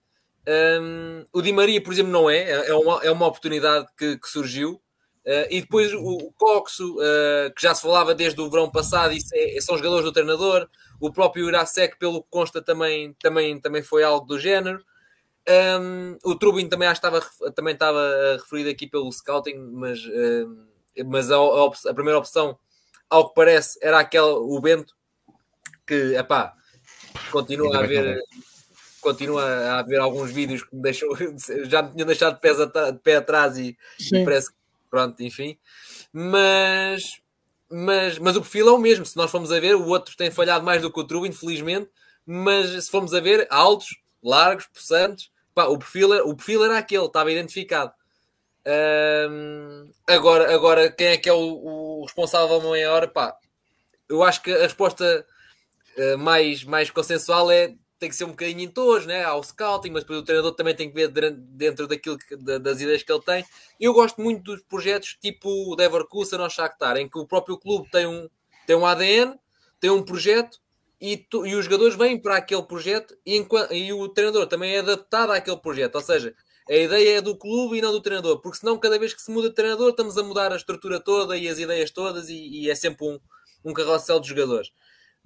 Um, 0.81 1.25
o 1.33 1.43
Di 1.43 1.53
Maria, 1.53 1.83
por 1.83 1.93
exemplo, 1.93 2.13
não 2.13 2.31
é. 2.31 2.45
é, 2.49 2.69
é 2.69 2.75
uma, 2.77 3.01
é 3.03 3.11
uma 3.11 3.27
oportunidade 3.27 3.89
que, 3.99 4.17
que 4.17 4.29
surgiu. 4.29 4.81
Uh, 5.27 5.51
e 5.51 5.61
depois 5.63 5.93
o, 5.93 5.99
o 5.99 6.33
Coxo, 6.35 6.95
uh, 6.95 7.53
que 7.57 7.61
já 7.61 7.75
se 7.75 7.83
falava 7.83 8.15
desde 8.15 8.41
o 8.41 8.49
verão 8.49 8.71
passado, 8.71 9.13
isso 9.13 9.27
é, 9.35 9.61
são 9.61 9.77
jogadores 9.77 10.05
do 10.05 10.13
treinador. 10.13 10.69
O 11.01 11.13
próprio 11.13 11.49
Irasek, 11.49 11.99
pelo 11.99 12.23
que 12.23 12.29
consta, 12.31 12.63
também, 12.63 13.13
também, 13.15 13.61
também 13.61 13.83
foi 13.83 14.05
algo 14.05 14.25
do 14.25 14.39
género. 14.39 14.79
Um, 15.81 16.17
o 16.25 16.37
Trubin 16.37 16.69
também 16.69 16.89
estava, 16.89 17.21
também 17.57 17.75
estava 17.75 18.13
referido 18.39 18.71
aqui 18.71 18.87
pelo 18.87 19.11
scouting, 19.11 19.57
mas, 19.57 19.99
ah, 20.07 21.05
mas 21.07 21.29
a, 21.33 21.37
a, 21.37 21.91
a, 21.91 21.95
primeira 21.95 22.19
opção, 22.21 22.57
ao 23.11 23.29
que 23.29 23.35
parece, 23.35 23.79
era 23.83 23.99
aquela, 24.01 24.33
o 24.39 24.61
Bento, 24.61 24.93
que, 25.87 26.15
epá, 26.17 26.55
Continua 27.31 27.77
a 27.79 27.83
haver. 27.83 28.21
Continua 29.01 29.45
a 29.45 29.79
haver 29.81 30.01
alguns 30.01 30.31
vídeos 30.33 30.63
que 30.65 30.75
me 30.75 30.83
deixam. 30.83 31.09
Já 31.65 31.83
me 31.83 31.93
tinham 31.93 32.07
deixado 32.07 32.39
de, 32.41 32.93
de 32.93 32.99
pé 32.99 33.17
atrás 33.17 33.57
e, 33.59 33.77
e 34.13 34.25
parece 34.25 34.51
que. 34.51 34.57
Pronto, 34.91 35.21
enfim. 35.23 35.59
Mas, 36.13 37.21
mas, 37.71 38.19
mas 38.19 38.37
o 38.37 38.41
perfil 38.41 38.69
é 38.69 38.73
o 38.73 38.79
mesmo. 38.79 39.05
Se 39.05 39.17
nós 39.17 39.31
formos 39.31 39.53
a 39.53 39.61
ver, 39.61 39.75
o 39.75 39.87
outro 39.89 40.17
tem 40.17 40.31
falhado 40.31 40.65
mais 40.65 40.81
do 40.83 40.93
que 40.93 41.01
o 41.01 41.05
True, 41.05 41.29
infelizmente. 41.29 41.91
Mas 42.25 42.85
se 42.85 42.91
formos 42.91 43.13
a 43.15 43.21
ver, 43.21 43.47
altos, 43.51 44.01
largos, 44.23 44.67
possantes, 44.67 45.31
pá, 45.55 45.67
o, 45.67 45.77
perfil, 45.79 46.13
é- 46.15 46.23
o 46.23 46.35
perfil 46.35 46.65
era 46.65 46.79
aquele, 46.79 47.05
estava 47.05 47.31
identificado. 47.31 47.93
agora, 50.09 50.53
agora, 50.55 50.91
quem 50.91 51.07
é 51.09 51.17
que 51.17 51.29
é 51.29 51.33
o, 51.33 52.01
o 52.01 52.03
responsável 52.05 52.61
maior? 52.63 53.07
Pá, 53.09 53.37
eu 54.09 54.23
acho 54.25 54.41
que 54.43 54.53
a 54.53 54.63
resposta 54.63 55.25
eh, 55.97 56.15
mais, 56.17 56.63
mais 56.63 56.91
consensual 56.91 57.51
é 57.51 57.75
tem 57.99 58.11
que 58.11 58.15
ser 58.17 58.25
um 58.25 58.31
bocadinho 58.33 58.61
em 58.61 58.69
todos, 58.69 59.07
né? 59.07 59.25
ao 59.25 59.43
scouting, 59.43 59.89
mas 59.91 60.03
depois 60.03 60.19
o 60.19 60.23
treinador 60.23 60.53
também 60.55 60.75
tem 60.75 60.91
que 60.93 60.95
ver 60.95 61.09
dentro 61.31 61.87
daquilo 61.87 62.19
que, 62.19 62.37
das 62.37 62.79
ideias 62.83 63.03
que 63.03 63.11
ele 63.11 63.23
tem. 63.23 63.43
Eu 63.81 63.95
gosto 63.95 64.21
muito 64.21 64.43
dos 64.55 64.63
projetos 64.65 65.17
tipo 65.19 65.49
o 65.49 65.75
Leverkusen 65.75 66.39
ou 66.39 66.51
Shakhtar, 66.51 66.99
em 66.99 67.09
que 67.09 67.19
o 67.19 67.27
próprio 67.27 67.57
clube 67.57 67.89
tem 67.91 68.07
um, 68.07 68.29
tem 68.67 68.77
um 68.77 68.85
ADN, 68.85 69.35
tem 69.81 69.89
um 69.89 70.03
projeto 70.03 70.59
e, 71.01 71.17
tu, 71.17 71.47
e 71.47 71.55
os 71.55 71.65
jogadores 71.65 71.95
vêm 71.97 72.21
para 72.21 72.37
aquele 72.37 72.65
projeto 72.65 73.17
e, 73.25 73.35
enquanto, 73.35 73.73
e 73.73 73.91
o 73.95 74.07
treinador 74.11 74.47
também 74.47 74.75
é 74.75 74.81
adaptado 74.81 75.31
àquele 75.33 75.57
projeto. 75.57 75.95
Ou 75.95 76.03
seja, 76.03 76.35
a 76.69 76.75
ideia 76.77 77.17
é 77.19 77.21
do 77.23 77.35
clube 77.35 77.79
e 77.79 77.81
não 77.81 77.93
do 77.93 78.03
treinador, 78.03 78.41
porque 78.43 78.59
senão 78.59 78.77
cada 78.79 78.99
vez 78.99 79.15
que 79.15 79.23
se 79.23 79.31
muda 79.33 79.49
de 79.49 79.55
treinador 79.55 79.89
estamos 79.89 80.19
a 80.19 80.23
mudar 80.23 80.53
a 80.53 80.57
estrutura 80.57 81.01
toda 81.01 81.35
e 81.39 81.49
as 81.49 81.59
ideias 81.59 81.91
todas 81.91 82.29
e, 82.29 82.37
e 82.65 82.71
é 82.71 82.75
sempre 82.75 83.07
um, 83.07 83.19
um 83.65 83.73
carrossel 83.73 84.21
de 84.21 84.29
jogadores 84.29 84.71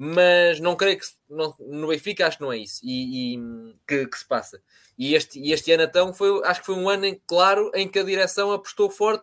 mas 0.02 0.58
não 0.60 0.74
creio 0.74 0.98
que 0.98 1.04
não, 1.28 1.54
no 1.60 1.88
Benfica 1.88 2.26
acho 2.26 2.38
que 2.38 2.42
não 2.42 2.50
é 2.50 2.56
isso 2.56 2.80
e, 2.82 3.34
e 3.34 3.38
que, 3.86 4.06
que, 4.06 4.18
se 4.18 4.24
passa. 4.24 4.58
E 4.96 5.14
este, 5.14 5.38
e 5.38 5.52
este 5.52 5.70
ano 5.72 5.82
então 5.82 6.14
foi, 6.14 6.40
acho 6.46 6.60
que 6.60 6.66
foi 6.66 6.74
um 6.74 6.88
ano 6.88 7.04
em, 7.04 7.20
claro 7.26 7.70
em 7.74 7.86
que 7.86 7.98
a 7.98 8.02
direção 8.02 8.50
apostou 8.50 8.88
forte, 8.88 9.22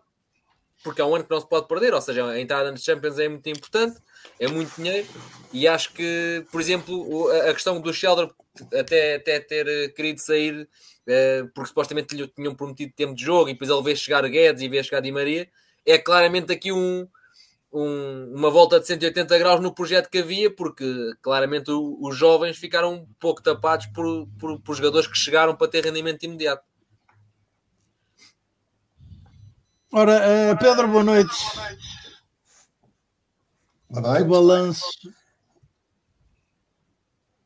porque 0.84 1.02
é 1.02 1.04
um 1.04 1.16
ano 1.16 1.24
que 1.24 1.32
não 1.32 1.42
se 1.42 1.50
pode 1.50 1.68
perder, 1.68 1.96
ou 1.96 2.02
seja, 2.02 2.30
a 2.30 2.40
entrada 2.40 2.70
nos 2.70 2.84
Champions 2.84 3.18
é 3.18 3.28
muito 3.28 3.50
importante, 3.50 3.98
é 4.40 4.48
muito 4.48 4.72
dinheiro, 4.76 5.08
e 5.52 5.68
acho 5.68 5.92
que, 5.94 6.46
por 6.52 6.62
exemplo, 6.62 7.28
a, 7.32 7.50
a 7.50 7.54
questão 7.56 7.82
do 7.82 7.92
Sheldon 7.92 8.30
até, 8.72 9.16
até 9.16 9.40
ter 9.40 9.68
eh, 9.68 9.88
querido 9.88 10.22
sair, 10.22 10.62
uh, 11.08 11.48
porque 11.56 11.70
supostamente 11.70 12.16
lhe 12.16 12.28
tinham 12.28 12.54
prometido 12.54 12.94
tempo 12.96 13.16
de 13.16 13.24
jogo, 13.26 13.50
e 13.50 13.54
depois 13.54 13.72
ele 13.72 13.82
vê 13.82 13.96
chegar 13.96 14.28
Guedes 14.30 14.62
e 14.62 14.70
vê 14.70 14.84
chegar 14.84 15.00
Di 15.02 15.12
Maria, 15.12 15.50
é 15.84 15.98
claramente 15.98 16.54
aqui 16.54 16.72
um 16.72 17.08
um, 17.72 18.34
uma 18.36 18.50
volta 18.50 18.80
de 18.80 18.88
180 18.88 19.38
graus 19.38 19.62
no 19.62 19.74
projeto 19.74 20.10
que 20.10 20.20
havia, 20.20 20.54
porque 20.54 20.84
claramente 21.22 21.70
o, 21.72 21.98
os 22.02 22.16
jovens 22.16 22.58
ficaram 22.58 22.94
um 22.94 23.06
pouco 23.20 23.42
tapados 23.42 23.86
por, 23.88 24.28
por, 24.40 24.60
por 24.62 24.76
jogadores 24.76 25.08
que 25.08 25.18
chegaram 25.18 25.56
para 25.56 25.68
ter 25.68 25.84
rendimento 25.84 26.24
imediato. 26.24 26.64
Ora, 29.92 30.54
uh, 30.54 30.58
Pedro, 30.60 30.88
boa 30.90 31.04
noite. 31.04 31.34
Boa 33.90 34.02
noite. 34.02 34.24
Que 34.24 34.30
balanço 34.30 34.84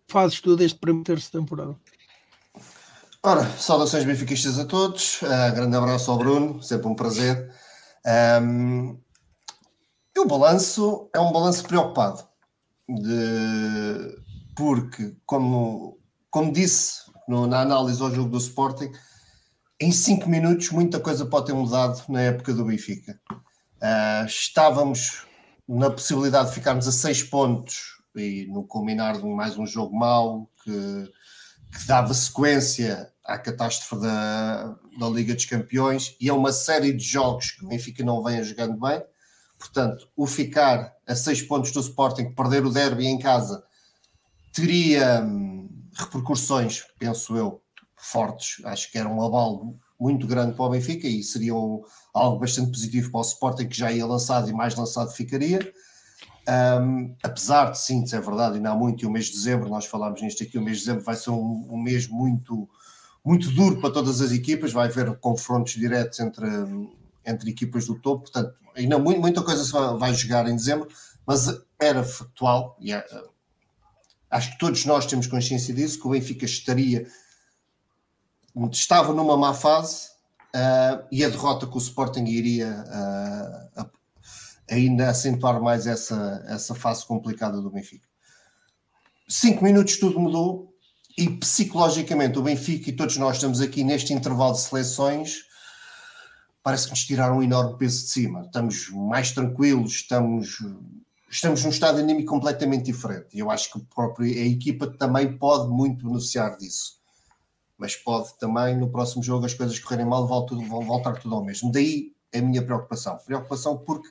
fazes 0.07 0.41
tu 0.41 0.55
deste 0.57 0.77
primeiro 0.79 1.05
terço 1.05 1.27
de 1.27 1.31
temporada? 1.39 1.75
Ora, 3.23 3.45
saudações 3.57 4.03
benfiquistas 4.03 4.57
a 4.59 4.65
todos, 4.65 5.21
uh, 5.21 5.25
grande 5.55 5.77
abraço 5.77 6.09
ao 6.09 6.17
Bruno, 6.17 6.61
sempre 6.63 6.87
um 6.87 6.95
prazer. 6.95 7.53
Um, 8.05 8.11
ehm, 8.89 8.99
e 10.15 10.19
o 10.19 10.25
balanço 10.27 11.09
é 11.13 11.19
um 11.19 11.31
balanço 11.31 11.63
preocupado, 11.63 12.21
de... 12.89 14.17
porque, 14.55 15.15
como, 15.25 15.97
como 16.29 16.51
disse 16.51 17.09
no, 17.29 17.47
na 17.47 17.61
análise 17.61 18.01
ao 18.01 18.13
jogo 18.13 18.29
do 18.29 18.37
Sporting, 18.37 18.91
em 19.79 19.91
cinco 19.91 20.29
minutos 20.29 20.69
muita 20.71 20.99
coisa 20.99 21.25
pode 21.25 21.47
ter 21.47 21.53
mudado 21.53 22.03
na 22.11 22.21
época 22.21 22.53
do 22.53 22.65
Benfica. 22.65 23.19
Uh, 23.77 24.25
estávamos 24.27 25.25
na 25.67 25.89
possibilidade 25.89 26.49
de 26.49 26.55
ficarmos 26.55 26.87
a 26.87 26.91
seis 26.91 27.23
pontos 27.23 27.97
e 28.15 28.45
no 28.49 28.63
culminar 28.65 29.17
de 29.17 29.25
mais 29.25 29.57
um 29.57 29.65
jogo 29.65 29.95
mau 29.97 30.49
que, 30.63 30.71
que 31.71 31.87
dava 31.87 32.13
sequência 32.13 33.11
à 33.23 33.39
catástrofe 33.39 34.03
da, 34.03 34.75
da 34.99 35.09
Liga 35.09 35.33
dos 35.33 35.45
Campeões 35.45 36.15
e 36.19 36.29
a 36.29 36.33
uma 36.33 36.51
série 36.51 36.91
de 36.91 37.03
jogos 37.03 37.51
que 37.51 37.65
o 37.65 37.69
Benfica 37.69 38.03
não 38.03 38.21
vem 38.21 38.43
jogando 38.43 38.77
bem. 38.77 39.01
Portanto, 39.61 40.07
o 40.17 40.25
ficar 40.25 40.91
a 41.07 41.15
seis 41.15 41.39
pontos 41.41 41.71
do 41.71 41.81
Sporting, 41.81 42.31
perder 42.31 42.65
o 42.65 42.71
derby 42.71 43.05
em 43.05 43.19
casa, 43.19 43.63
teria 44.51 45.21
hum, 45.23 45.69
repercussões, 45.95 46.83
penso 46.97 47.37
eu, 47.37 47.61
fortes. 47.95 48.55
Acho 48.65 48.91
que 48.91 48.97
era 48.97 49.07
um 49.07 49.23
abalo 49.23 49.75
muito 49.99 50.25
grande 50.25 50.55
para 50.55 50.65
o 50.65 50.69
Benfica 50.71 51.07
e 51.07 51.21
seria 51.21 51.53
um, 51.53 51.83
algo 52.11 52.39
bastante 52.39 52.71
positivo 52.71 53.11
para 53.11 53.19
o 53.19 53.21
Sporting, 53.21 53.67
que 53.67 53.77
já 53.77 53.91
ia 53.91 54.03
lançado 54.05 54.49
e 54.49 54.53
mais 54.53 54.73
lançado 54.75 55.11
ficaria. 55.11 55.59
Um, 56.81 57.15
apesar 57.21 57.69
de 57.69 57.77
sim, 57.77 58.03
é 58.11 58.19
verdade, 58.19 58.55
ainda 58.55 58.71
há 58.71 58.75
muito, 58.75 59.03
e 59.03 59.05
o 59.05 59.11
mês 59.11 59.25
de 59.27 59.33
dezembro, 59.33 59.69
nós 59.69 59.85
falámos 59.85 60.19
nisto 60.23 60.41
aqui, 60.41 60.57
o 60.57 60.61
mês 60.61 60.77
de 60.79 60.85
dezembro 60.85 61.03
vai 61.05 61.15
ser 61.15 61.29
um, 61.29 61.67
um, 61.69 61.77
mês 61.77 62.07
muito, 62.07 62.67
muito 63.23 63.51
duro 63.51 63.79
para 63.79 63.93
todas 63.93 64.21
as 64.21 64.31
equipas, 64.31 64.73
vai 64.73 64.87
haver 64.87 65.15
confrontos 65.19 65.73
diretos 65.73 66.19
entre 66.19 66.49
hum, 66.49 66.91
entre 67.25 67.49
equipas 67.51 67.85
do 67.85 67.95
topo, 67.99 68.23
portanto, 68.31 68.53
ainda 68.75 68.97
muita 68.99 69.41
coisa 69.43 69.63
se 69.63 69.71
vai 69.97 70.13
jogar 70.13 70.47
em 70.47 70.55
dezembro, 70.55 70.87
mas 71.25 71.47
era 71.79 72.03
factual, 72.03 72.77
e 72.79 72.91
é, 72.93 72.97
eh, 72.97 73.27
acho 74.29 74.51
que 74.51 74.57
todos 74.59 74.85
nós 74.85 75.05
temos 75.05 75.27
consciência 75.27 75.73
disso, 75.73 75.99
que 75.99 76.07
o 76.07 76.11
Benfica 76.11 76.45
estaria, 76.45 77.07
estava 78.71 79.13
numa 79.13 79.37
má 79.37 79.53
fase, 79.53 80.07
uh, 80.55 81.05
e 81.11 81.23
a 81.23 81.29
derrota 81.29 81.67
com 81.67 81.75
o 81.75 81.81
Sporting 81.81 82.25
iria 82.25 82.83
uh, 82.87 82.91
eh, 82.91 83.71
a, 83.77 83.89
ainda 84.73 85.09
acentuar 85.09 85.61
mais 85.61 85.85
essa, 85.85 86.43
essa 86.47 86.73
fase 86.73 87.05
complicada 87.05 87.61
do 87.61 87.69
Benfica. 87.69 88.07
Cinco 89.27 89.63
minutos 89.63 89.97
tudo 89.97 90.19
mudou, 90.19 90.69
e 91.17 91.29
psicologicamente 91.29 92.39
o 92.39 92.41
Benfica 92.41 92.89
e 92.89 92.93
todos 92.93 93.17
nós 93.17 93.35
estamos 93.35 93.59
aqui 93.59 93.83
neste 93.83 94.13
intervalo 94.13 94.53
de 94.53 94.61
seleções 94.61 95.45
parece 96.63 96.85
que 96.85 96.91
nos 96.91 97.03
tiraram 97.05 97.37
um 97.37 97.43
enorme 97.43 97.77
peso 97.77 98.03
de 98.03 98.09
cima. 98.09 98.41
Estamos 98.45 98.89
mais 98.89 99.31
tranquilos, 99.31 99.93
estamos, 99.93 100.59
estamos 101.29 101.63
num 101.63 101.69
estado 101.69 101.99
anímico 101.99 102.29
completamente 102.31 102.85
diferente. 102.85 103.27
E 103.33 103.39
eu 103.39 103.49
acho 103.49 103.71
que 103.71 103.77
o 103.77 103.81
próprio, 103.81 104.27
a 104.31 104.45
equipa 104.45 104.87
também 104.87 105.37
pode 105.37 105.69
muito 105.69 106.05
beneficiar 106.07 106.57
disso. 106.57 106.99
Mas 107.77 107.95
pode 107.95 108.37
também, 108.37 108.77
no 108.77 108.89
próximo 108.91 109.23
jogo, 109.23 109.45
as 109.45 109.53
coisas 109.55 109.79
correrem 109.79 110.05
mal, 110.05 110.27
vão 110.27 110.81
voltar 110.85 111.13
tudo 111.19 111.33
ao 111.35 111.43
mesmo. 111.43 111.71
Daí 111.71 112.13
a 112.33 112.39
minha 112.41 112.61
preocupação. 112.63 113.17
Preocupação 113.25 113.77
porque 113.79 114.09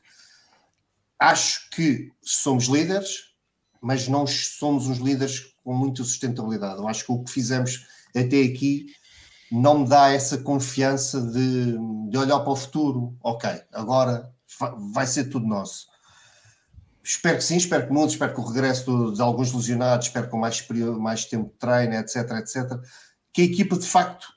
acho 1.19 1.71
que 1.71 2.11
somos 2.21 2.65
líderes, 2.67 3.31
mas 3.81 4.09
não 4.09 4.27
somos 4.27 4.89
uns 4.89 4.99
líderes 4.99 5.55
com 5.63 5.73
muita 5.73 6.03
sustentabilidade. 6.03 6.81
Eu 6.81 6.89
acho 6.89 7.05
que 7.07 7.13
o 7.13 7.23
que 7.23 7.31
fizemos 7.31 7.87
até 8.15 8.43
aqui 8.43 8.89
não 9.51 9.81
me 9.81 9.89
dá 9.89 10.11
essa 10.13 10.39
confiança 10.39 11.21
de, 11.21 11.73
de 12.09 12.17
olhar 12.17 12.39
para 12.41 12.53
o 12.53 12.57
futuro. 12.57 13.17
Ok, 13.21 13.51
agora 13.73 14.33
vai 14.95 15.07
ser 15.07 15.25
tudo 15.25 15.47
nosso. 15.47 15.87
Espero 17.03 17.39
que 17.39 17.45
sim, 17.45 17.57
espero 17.57 17.87
que 17.87 17.93
mude, 17.93 18.13
espero 18.13 18.33
que 18.33 18.41
o 18.41 18.45
regresso 18.45 19.13
de 19.13 19.21
alguns 19.21 19.53
lesionados, 19.53 20.07
espero 20.07 20.29
com 20.29 20.37
mais, 20.39 20.61
período, 20.61 21.01
mais 21.01 21.25
tempo 21.25 21.51
de 21.51 21.59
treino, 21.59 21.95
etc, 21.95 22.17
etc. 22.33 22.79
Que 23.33 23.43
a 23.43 23.45
equipa, 23.47 23.77
de 23.77 23.87
facto, 23.87 24.29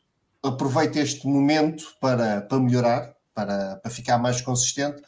aproveite 0.42 0.98
este 0.98 1.28
momento 1.28 1.84
para, 2.02 2.42
para 2.42 2.60
melhorar, 2.64 3.14
para, 3.36 3.76
para 3.78 3.92
ficar 3.92 4.18
mais 4.18 4.42
consistente, 4.42 5.00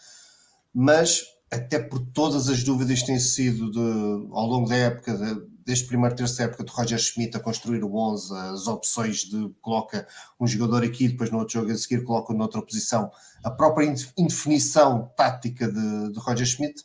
mas 0.74 1.24
até 1.51 1.79
por 1.79 2.00
todas 2.00 2.50
as 2.50 2.63
dúvidas 2.63 3.00
que 3.00 3.07
têm 3.07 3.19
sido 3.19 3.71
de, 3.71 4.29
ao 4.33 4.45
longo 4.45 4.67
da 4.69 4.75
época 4.75 5.17
de, 5.17 5.45
deste 5.65 5.88
primeiro 5.88 6.15
terço 6.15 6.41
época 6.41 6.63
do 6.63 6.72
Roger 6.72 7.00
Schmidt 7.00 7.36
a 7.36 7.39
construir 7.39 7.84
o 7.84 7.98
11, 7.98 8.34
as 8.38 8.67
opções 8.67 9.24
de 9.25 9.50
coloca 9.62 10.07
um 10.39 10.45
jogador 10.45 10.84
aqui, 10.84 11.07
depois 11.07 11.31
no 11.31 11.39
outro 11.39 11.53
jogo 11.55 11.72
a 11.72 11.75
seguir 11.77 12.03
coloca 12.03 12.34
noutra 12.34 12.62
posição, 12.62 13.12
a 13.43 13.50
própria 13.50 13.93
indefinição 14.17 15.12
tática 15.17 15.67
de, 15.72 16.12
de 16.13 16.19
Roger 16.19 16.45
Schmidt, 16.45 16.84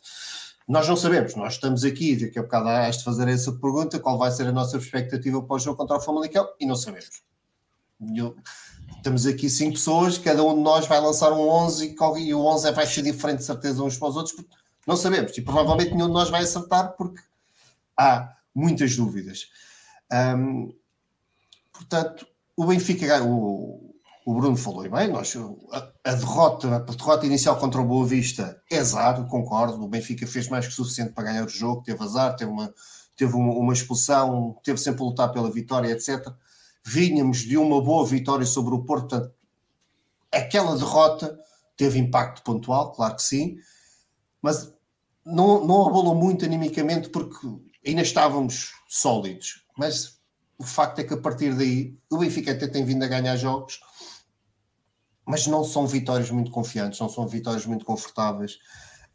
nós 0.67 0.87
não 0.87 0.95
sabemos, 0.95 1.35
nós 1.35 1.53
estamos 1.53 1.83
aqui, 1.83 2.15
daqui 2.15 2.39
a 2.39 2.41
bocado 2.43 2.69
há 2.69 2.89
de 2.89 3.03
fazer 3.03 3.27
essa 3.27 3.51
pergunta, 3.51 3.99
qual 3.99 4.17
vai 4.17 4.31
ser 4.31 4.47
a 4.47 4.51
nossa 4.51 4.77
expectativa 4.77 5.41
para 5.43 5.55
o 5.55 5.59
jogo 5.59 5.77
contra 5.77 5.97
o 5.97 5.99
Famalicão, 6.01 6.47
e 6.59 6.65
não 6.65 6.75
sabemos. 6.75 7.21
Eu, 8.15 8.35
estamos 8.95 9.27
aqui 9.27 9.49
cinco 9.49 9.73
pessoas, 9.73 10.17
cada 10.17 10.43
um 10.43 10.55
de 10.55 10.61
nós 10.61 10.87
vai 10.87 10.99
lançar 10.99 11.31
um 11.33 11.39
11 11.47 11.95
e, 12.23 12.33
o 12.33 12.45
11 12.45 12.71
vai 12.71 12.85
ser 12.87 13.03
diferente 13.03 13.39
de 13.39 13.43
certeza 13.43 13.83
uns 13.83 13.97
para 13.97 14.07
os 14.07 14.15
outros, 14.17 14.35
não 14.87 14.95
sabemos, 14.97 15.37
e 15.37 15.41
provavelmente 15.41 15.93
nenhum 15.93 16.07
de 16.07 16.13
nós 16.13 16.29
vai 16.31 16.41
acertar 16.41 16.93
porque 16.95 17.21
há 17.95 18.33
muitas 18.53 18.95
dúvidas. 18.95 19.47
Um, 20.11 20.73
portanto, 21.73 22.27
o 22.55 22.65
Benfica, 22.65 23.23
o, 23.23 23.93
o 24.25 24.33
Bruno 24.35 24.55
falou 24.57 24.87
bem, 24.89 25.07
nós, 25.07 25.33
a, 25.71 25.89
a, 26.03 26.13
derrota, 26.15 26.75
a 26.75 26.79
derrota 26.79 27.25
inicial 27.25 27.57
contra 27.57 27.81
o 27.81 27.85
Boa 27.85 28.05
Vista 28.05 28.61
é 28.69 28.77
azar, 28.77 29.25
concordo, 29.27 29.81
o 29.81 29.87
Benfica 29.87 30.27
fez 30.27 30.47
mais 30.49 30.67
que 30.67 30.73
suficiente 30.73 31.13
para 31.13 31.23
ganhar 31.25 31.45
o 31.45 31.49
jogo, 31.49 31.83
teve 31.83 32.03
azar, 32.03 32.35
teve 32.35 32.51
uma, 32.51 32.73
teve 33.17 33.33
uma, 33.33 33.53
uma 33.53 33.73
expulsão, 33.73 34.57
teve 34.63 34.77
sempre 34.79 35.01
a 35.01 35.05
lutar 35.05 35.31
pela 35.31 35.49
vitória, 35.49 35.89
etc. 35.91 36.27
Vínhamos 36.85 37.39
de 37.39 37.57
uma 37.57 37.81
boa 37.81 38.05
vitória 38.05 38.45
sobre 38.45 38.73
o 38.75 38.83
Porto, 38.83 39.09
portanto, 39.11 39.33
aquela 40.31 40.75
derrota 40.77 41.39
teve 41.77 41.99
impacto 41.99 42.43
pontual, 42.43 42.91
claro 42.91 43.15
que 43.15 43.23
sim, 43.23 43.57
mas 44.41 44.71
não, 45.25 45.65
não 45.65 45.87
abalou 45.87 46.15
muito 46.15 46.45
animicamente 46.45 47.09
porque 47.09 47.47
ainda 47.85 48.01
estávamos 48.01 48.73
sólidos, 48.87 49.63
mas 49.77 50.19
o 50.57 50.63
facto 50.63 50.99
é 50.99 51.03
que 51.03 51.13
a 51.13 51.17
partir 51.17 51.55
daí 51.55 51.95
o 52.09 52.17
Benfica 52.17 52.51
até 52.51 52.67
tem 52.67 52.85
vindo 52.85 53.03
a 53.03 53.07
ganhar 53.07 53.35
jogos, 53.35 53.79
mas 55.25 55.47
não 55.47 55.63
são 55.63 55.87
vitórias 55.87 56.29
muito 56.29 56.51
confiantes, 56.51 56.99
não 56.99 57.09
são 57.09 57.27
vitórias 57.27 57.65
muito 57.65 57.85
confortáveis. 57.85 58.59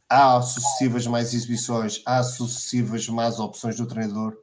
Há 0.08 0.40
sucessivas 0.42 1.06
mais 1.06 1.32
exibições, 1.34 2.02
há 2.06 2.22
sucessivas 2.22 3.08
más 3.08 3.38
opções 3.38 3.76
do 3.76 3.86
treinador, 3.86 4.36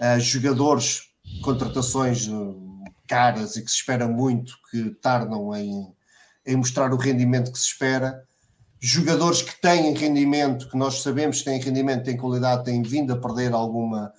há 0.00 0.12
ah, 0.14 0.18
jogadores, 0.18 1.02
contratações 1.42 2.28
ah, 2.28 2.88
caras 3.06 3.56
e 3.56 3.62
que 3.64 3.70
se 3.70 3.76
espera 3.78 4.08
muito 4.08 4.56
que 4.70 4.90
tardam 4.96 5.54
em, 5.54 5.94
em 6.44 6.56
mostrar 6.56 6.92
o 6.92 6.96
rendimento 6.96 7.52
que 7.52 7.58
se 7.58 7.66
espera 7.66 8.26
jogadores 8.80 9.42
que 9.42 9.60
têm 9.60 9.92
rendimento, 9.94 10.68
que 10.68 10.76
nós 10.76 11.02
sabemos 11.02 11.38
que 11.38 11.44
têm 11.46 11.60
rendimento, 11.60 12.04
têm 12.04 12.16
qualidade, 12.16 12.64
têm 12.64 12.82
vindo 12.82 13.12
a 13.12 13.16
perder 13.18 13.52
alguma, 13.52 14.12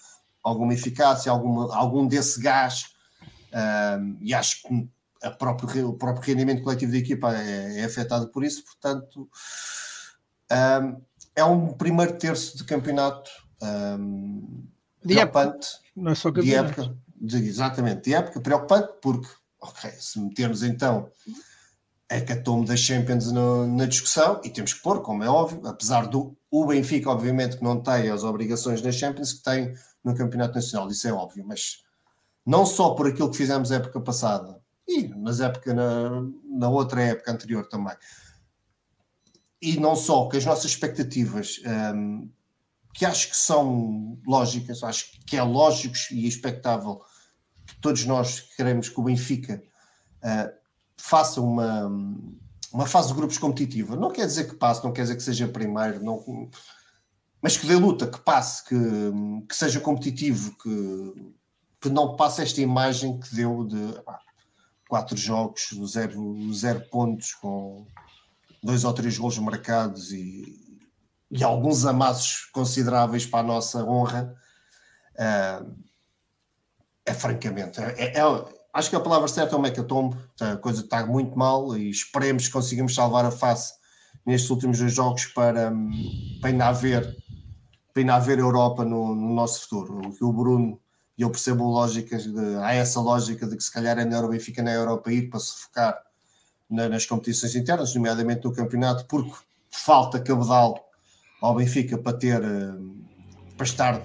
alguma 0.43 0.73
eficácia, 0.73 1.31
alguma, 1.31 1.73
algum 1.75 2.07
desse 2.07 2.41
gás, 2.41 2.93
um, 3.99 4.17
e 4.21 4.33
acho 4.33 4.61
que 4.63 4.89
a 5.23 5.31
próprio, 5.31 5.89
o 5.89 5.93
próprio 5.93 6.23
rendimento 6.33 6.63
coletivo 6.63 6.91
da 6.91 6.97
equipa 6.97 7.33
é, 7.35 7.79
é 7.79 7.83
afetado 7.85 8.27
por 8.29 8.43
isso, 8.43 8.63
portanto 8.63 9.27
um, 10.51 11.01
é 11.35 11.43
um 11.43 11.69
primeiro 11.73 12.13
terço 12.17 12.55
de 12.57 12.63
campeonato 12.63 13.29
um, 13.97 14.63
de 15.03 15.15
preocupante 15.15 15.67
não 15.95 16.11
é 16.11 16.15
só 16.15 16.31
campeonato. 16.31 16.73
de 16.79 16.81
época, 16.83 16.97
de, 17.19 17.37
exatamente, 17.47 18.03
de 18.03 18.13
época 18.13 18.39
preocupante 18.39 18.93
porque, 19.01 19.27
ok, 19.59 19.91
se 19.99 20.19
metermos 20.21 20.61
então 20.61 21.09
hecatombe 22.09 22.67
da 22.67 22.75
Champions 22.75 23.31
no, 23.31 23.67
na 23.67 23.85
discussão 23.85 24.41
e 24.43 24.49
temos 24.49 24.73
que 24.73 24.81
pôr, 24.81 25.01
como 25.01 25.23
é 25.23 25.29
óbvio, 25.29 25.65
apesar 25.67 26.07
do 26.07 26.35
o 26.51 26.65
Benfica, 26.65 27.09
obviamente, 27.11 27.57
que 27.57 27.63
não 27.63 27.79
tem 27.81 28.09
as 28.09 28.23
obrigações 28.23 28.81
na 28.81 28.91
Champions 28.91 29.33
que 29.33 29.43
tem 29.43 29.75
no 30.03 30.15
Campeonato 30.15 30.55
Nacional, 30.55 30.89
isso 30.89 31.07
é 31.07 31.13
óbvio, 31.13 31.45
mas 31.47 31.83
não 32.45 32.65
só 32.65 32.95
por 32.95 33.05
aquilo 33.07 33.29
que 33.29 33.37
fizemos 33.37 33.69
época 33.71 33.99
passada, 34.01 34.59
e 34.87 35.07
nas 35.09 35.39
época 35.39 35.71
na, 35.75 36.09
na 36.45 36.67
outra 36.67 37.01
época 37.03 37.31
anterior 37.31 37.67
também, 37.67 37.93
e 39.61 39.79
não 39.79 39.95
só 39.95 40.27
que 40.27 40.37
as 40.37 40.45
nossas 40.45 40.71
expectativas, 40.71 41.61
um, 41.95 42.27
que 42.95 43.05
acho 43.05 43.29
que 43.29 43.37
são 43.37 44.17
lógicas, 44.25 44.81
acho 44.81 45.19
que 45.27 45.37
é 45.37 45.43
lógico 45.43 45.95
e 46.11 46.27
expectável 46.27 46.99
que 47.67 47.75
todos 47.79 48.03
nós 48.05 48.39
queremos 48.57 48.89
que 48.89 48.99
o 48.99 49.03
Benfica 49.03 49.61
uh, 50.23 50.51
faça 51.01 51.39
uma, 51.39 51.89
uma 52.73 52.85
fase 52.85 53.07
de 53.07 53.13
grupos 53.13 53.37
competitiva. 53.37 53.95
Não 53.95 54.11
quer 54.11 54.25
dizer 54.27 54.47
que 54.49 54.55
passe, 54.55 54.83
não 54.83 54.91
quer 54.91 55.03
dizer 55.03 55.15
que 55.15 55.23
seja 55.23 55.47
primeiro, 55.47 56.03
não, 56.03 56.21
mas 57.41 57.55
que 57.57 57.65
dê 57.65 57.75
luta, 57.75 58.05
que 58.05 58.19
passe, 58.19 58.65
que, 58.65 58.75
que 59.47 59.55
seja 59.55 59.79
competitivo, 59.79 60.55
que, 60.61 61.33
que 61.79 61.89
não 61.89 62.17
passe 62.17 62.41
esta 62.41 62.59
imagem 62.61 63.17
que 63.17 63.33
deu 63.33 63.63
de 63.65 63.77
quatro 64.89 65.15
jogos, 65.17 65.69
zero, 65.87 66.53
zero 66.53 66.81
pontos, 66.89 67.33
com 67.35 67.87
dois 68.61 68.83
ou 68.83 68.91
três 68.93 69.17
gols 69.17 69.39
marcados 69.39 70.11
e, 70.11 70.81
e 71.31 71.43
alguns 71.45 71.85
amassos 71.85 72.45
consideráveis 72.51 73.25
para 73.25 73.39
a 73.39 73.43
nossa 73.43 73.83
honra. 73.85 74.35
Ah, 75.17 75.63
é 77.05 77.13
francamente, 77.13 77.81
é, 77.81 78.17
é, 78.19 78.49
acho 78.73 78.89
que 78.89 78.95
a 78.95 78.99
palavra 78.99 79.27
certa 79.27 79.55
é 79.55 79.59
o 79.59 79.61
mecatombo, 79.61 80.17
a 80.39 80.55
coisa 80.57 80.81
está 80.81 81.05
muito 81.05 81.37
mal 81.37 81.75
e 81.75 81.89
esperemos 81.89 82.47
que 82.47 82.53
consigamos 82.53 82.93
salvar 82.95 83.25
a 83.25 83.31
face 83.31 83.73
nestes 84.25 84.49
últimos 84.49 84.77
dois 84.79 84.93
jogos 84.93 85.25
para, 85.25 85.71
hum, 85.71 86.37
para 86.39 86.49
ainda 86.51 86.67
haver, 86.67 87.03
para 87.93 88.01
ainda 88.01 88.15
haver 88.15 88.37
Europa 88.39 88.83
no, 88.85 89.15
no 89.15 89.33
nosso 89.33 89.61
futuro. 89.61 90.01
O 90.07 90.11
que 90.15 90.23
o 90.23 90.31
Bruno, 90.33 90.79
e 91.17 91.23
eu 91.23 91.29
percebo 91.29 91.67
lógicas, 91.67 92.25
de, 92.25 92.55
há 92.57 92.73
essa 92.73 92.99
lógica 93.01 93.47
de 93.47 93.57
que 93.57 93.63
se 93.63 93.71
calhar 93.71 93.97
é 93.97 94.05
melhor 94.05 94.23
o 94.25 94.29
Benfica 94.29 94.61
na 94.61 94.71
Europa 94.71 95.11
ir 95.11 95.29
para 95.29 95.39
se 95.39 95.53
focar 95.63 95.97
na, 96.69 96.87
nas 96.87 97.05
competições 97.05 97.55
internas, 97.55 97.93
nomeadamente 97.95 98.45
no 98.45 98.53
campeonato, 98.53 99.05
porque 99.05 99.33
falta 99.71 100.19
cabedal 100.21 100.85
ao 101.41 101.55
Benfica 101.55 101.97
para 101.97 102.15
ter, 102.17 102.41
hum, 102.43 103.03
para 103.57 103.65
estar 103.65 103.99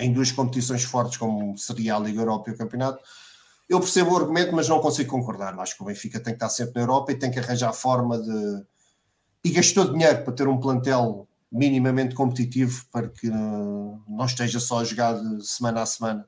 em 0.00 0.12
duas 0.12 0.32
competições 0.32 0.82
fortes 0.82 1.18
como 1.18 1.56
seria 1.58 1.96
a 1.96 1.98
Liga 1.98 2.20
Europa 2.20 2.50
e 2.50 2.54
o 2.54 2.56
campeonato 2.58 2.98
eu 3.68 3.78
percebo 3.80 4.12
o 4.12 4.16
argumento, 4.16 4.54
mas 4.54 4.66
não 4.68 4.80
consigo 4.80 5.10
concordar. 5.10 5.58
Acho 5.60 5.76
que 5.76 5.82
o 5.82 5.86
Benfica 5.86 6.18
tem 6.18 6.32
que 6.32 6.36
estar 6.36 6.48
sempre 6.48 6.72
na 6.76 6.80
Europa 6.82 7.12
e 7.12 7.16
tem 7.18 7.30
que 7.30 7.38
arranjar 7.38 7.72
forma 7.74 8.18
de. 8.18 8.62
E 9.44 9.50
gastou 9.50 9.92
dinheiro 9.92 10.24
para 10.24 10.32
ter 10.32 10.48
um 10.48 10.58
plantel 10.58 11.28
minimamente 11.52 12.14
competitivo 12.14 12.84
para 12.90 13.08
que 13.08 13.28
eh, 13.28 13.30
não 13.30 14.24
esteja 14.24 14.58
só 14.58 14.80
a 14.80 14.84
jogar 14.84 15.12
de 15.20 15.46
semana 15.46 15.82
a 15.82 15.86
semana. 15.86 16.26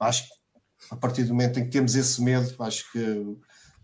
Acho 0.00 0.26
que 0.28 0.34
a 0.90 0.96
partir 0.96 1.24
do 1.24 1.30
momento 1.34 1.60
em 1.60 1.64
que 1.64 1.70
temos 1.70 1.94
esse 1.94 2.20
medo, 2.22 2.54
acho 2.62 2.90
que 2.92 3.36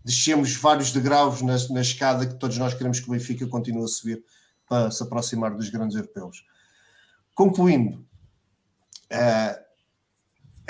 descemos 0.03 0.55
vários 0.55 0.91
degraus 0.91 1.41
na, 1.41 1.55
na 1.73 1.81
escada 1.81 2.25
que 2.25 2.35
todos 2.35 2.57
nós 2.57 2.73
queremos 2.73 2.99
que 2.99 3.07
o 3.07 3.11
Benfica 3.13 3.47
continue 3.47 3.83
a 3.83 3.87
subir 3.87 4.23
para 4.67 4.89
se 4.91 5.01
aproximar 5.03 5.55
dos 5.55 5.69
grandes 5.69 5.95
europeus. 5.97 6.43
Concluindo, 7.33 7.97
uh, 9.11 9.59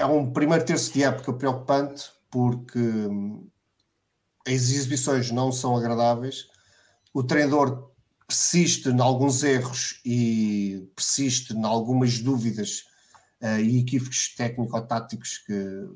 é 0.01 0.05
um 0.05 0.33
primeiro 0.33 0.65
terço 0.65 0.91
de 0.93 1.03
época 1.03 1.31
preocupante 1.33 2.05
porque 2.31 2.79
hum, 2.79 3.47
as 4.47 4.51
exibições 4.53 5.29
não 5.29 5.51
são 5.51 5.77
agradáveis, 5.77 6.47
o 7.13 7.23
treinador 7.23 7.91
persiste 8.27 8.89
em 8.89 8.99
alguns 8.99 9.43
erros 9.43 10.01
e 10.03 10.89
persiste 10.95 11.53
em 11.55 11.63
algumas 11.63 12.17
dúvidas 12.19 12.83
uh, 13.43 13.59
e 13.59 13.79
equívocos 13.79 14.33
técnico-táticos 14.35 15.37
que, 15.39 15.87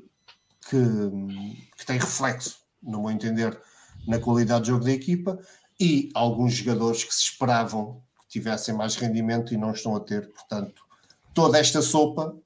que, 0.70 0.76
hum, 0.76 1.54
que 1.76 1.84
têm 1.84 1.98
reflexo, 1.98 2.58
no 2.80 3.02
meu 3.02 3.10
entender, 3.10 3.58
na 4.06 4.20
qualidade 4.20 4.66
de 4.66 4.68
jogo 4.70 4.84
da 4.84 4.92
equipa 4.92 5.36
e 5.80 6.10
alguns 6.14 6.52
jogadores 6.52 7.02
que 7.02 7.12
se 7.14 7.22
esperavam 7.22 8.00
que 8.20 8.28
tivessem 8.28 8.72
mais 8.74 8.94
rendimento 8.94 9.52
e 9.52 9.56
não 9.56 9.72
estão 9.72 9.96
a 9.96 10.00
ter. 10.00 10.30
Portanto, 10.32 10.82
toda 11.34 11.58
esta 11.58 11.82
sopa 11.82 12.36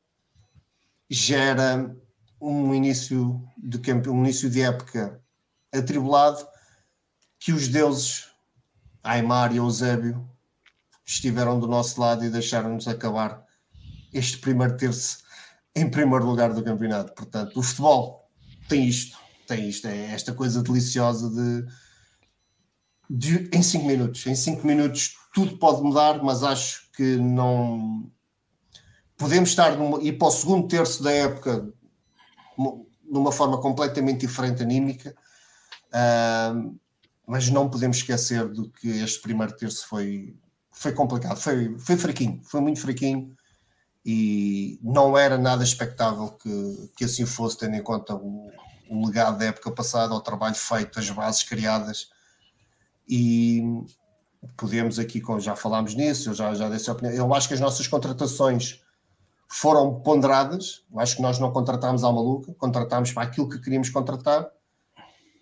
gera 1.10 1.94
um 2.40 2.72
início 2.74 3.44
de 3.58 3.78
campo, 3.78 4.10
um 4.12 4.20
início 4.20 4.48
de 4.48 4.62
época 4.62 5.20
atribulado 5.74 6.46
que 7.38 7.52
os 7.52 7.66
deuses 7.68 8.28
Aymar 9.02 9.52
e 9.52 9.56
Eusébio 9.56 10.28
estiveram 11.04 11.58
do 11.58 11.66
nosso 11.66 12.00
lado 12.00 12.24
e 12.24 12.30
deixaram-nos 12.30 12.86
acabar 12.86 13.44
este 14.12 14.38
primeiro 14.38 14.76
terço 14.76 15.18
em 15.74 15.88
primeiro 15.90 16.24
lugar 16.26 16.52
do 16.54 16.62
campeonato. 16.64 17.12
Portanto, 17.14 17.58
o 17.58 17.62
futebol 17.62 18.30
tem 18.68 18.86
isto, 18.86 19.18
tem 19.48 19.68
isto, 19.68 19.86
é 19.88 20.12
esta 20.12 20.32
coisa 20.32 20.62
deliciosa 20.62 21.28
de, 23.08 23.48
de 23.48 23.50
em 23.56 23.62
5 23.62 23.84
minutos. 23.86 24.26
Em 24.26 24.34
5 24.34 24.64
minutos 24.66 25.16
tudo 25.34 25.58
pode 25.58 25.82
mudar, 25.82 26.22
mas 26.22 26.42
acho 26.44 26.88
que 26.92 27.16
não 27.16 28.10
podemos 29.20 29.50
estar 29.50 29.76
numa, 29.76 30.02
e 30.02 30.10
para 30.14 30.28
o 30.28 30.30
segundo 30.30 30.66
terço 30.66 31.02
da 31.02 31.12
época 31.12 31.68
numa 33.04 33.30
forma 33.30 33.60
completamente 33.60 34.20
diferente 34.20 34.62
anímica, 34.62 35.14
uh, 35.92 36.74
mas 37.26 37.50
não 37.50 37.68
podemos 37.68 37.98
esquecer 37.98 38.48
do 38.48 38.70
que 38.70 38.88
este 38.88 39.20
primeiro 39.20 39.54
terço 39.54 39.86
foi, 39.86 40.34
foi 40.72 40.92
complicado, 40.92 41.36
foi, 41.38 41.78
foi 41.78 41.96
fraquinho, 41.98 42.40
foi 42.44 42.62
muito 42.62 42.80
fraquinho 42.80 43.36
e 44.06 44.78
não 44.82 45.18
era 45.18 45.36
nada 45.36 45.62
expectável 45.62 46.28
que, 46.42 46.90
que 46.96 47.04
assim 47.04 47.26
fosse, 47.26 47.58
tendo 47.58 47.76
em 47.76 47.82
conta 47.82 48.14
o, 48.14 48.50
o 48.88 49.06
legado 49.06 49.36
da 49.38 49.44
época 49.44 49.70
passada, 49.70 50.14
o 50.14 50.20
trabalho 50.22 50.54
feito, 50.54 50.98
as 50.98 51.10
bases 51.10 51.42
criadas 51.42 52.08
e 53.06 53.62
podemos 54.56 54.98
aqui, 54.98 55.20
como 55.20 55.40
já 55.40 55.54
falámos 55.54 55.94
nisso, 55.94 56.30
eu 56.30 56.34
já, 56.34 56.54
já 56.54 56.68
dei 56.68 56.76
essa 56.76 56.92
opinião, 56.92 57.14
eu 57.14 57.34
acho 57.34 57.46
que 57.48 57.54
as 57.54 57.60
nossas 57.60 57.86
contratações 57.86 58.80
foram 59.50 60.00
ponderadas. 60.00 60.82
Acho 60.96 61.16
que 61.16 61.22
nós 61.22 61.38
não 61.38 61.50
contratámos 61.52 62.04
ao 62.04 62.12
maluca, 62.12 62.54
contratámos 62.54 63.12
para 63.12 63.24
aquilo 63.24 63.50
que 63.50 63.58
queríamos 63.60 63.90
contratar, 63.90 64.48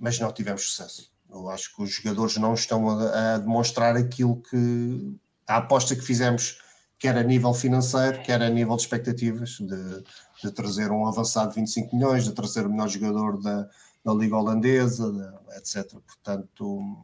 mas 0.00 0.18
não 0.18 0.32
tivemos 0.32 0.62
sucesso. 0.70 1.12
Eu 1.30 1.48
acho 1.50 1.76
que 1.76 1.82
os 1.82 1.90
jogadores 1.90 2.38
não 2.38 2.54
estão 2.54 2.88
a, 2.88 3.34
a 3.34 3.38
demonstrar 3.38 3.94
aquilo 3.96 4.40
que 4.50 5.14
a 5.46 5.58
aposta 5.58 5.94
que 5.94 6.00
fizemos, 6.00 6.58
quer 6.98 7.16
a 7.18 7.22
nível 7.22 7.52
financeiro, 7.52 8.22
quer 8.22 8.40
a 8.42 8.48
nível 8.48 8.74
de 8.76 8.82
expectativas, 8.82 9.50
de, 9.60 10.04
de 10.42 10.50
trazer 10.52 10.90
um 10.90 11.06
avançado 11.06 11.50
de 11.50 11.56
25 11.56 11.94
milhões, 11.94 12.24
de 12.24 12.32
trazer 12.32 12.66
o 12.66 12.70
melhor 12.70 12.88
jogador 12.88 13.38
da, 13.42 13.62
da 14.04 14.14
Liga 14.14 14.36
Holandesa, 14.36 15.12
da, 15.12 15.40
etc. 15.58 15.86
Portanto, 15.94 16.96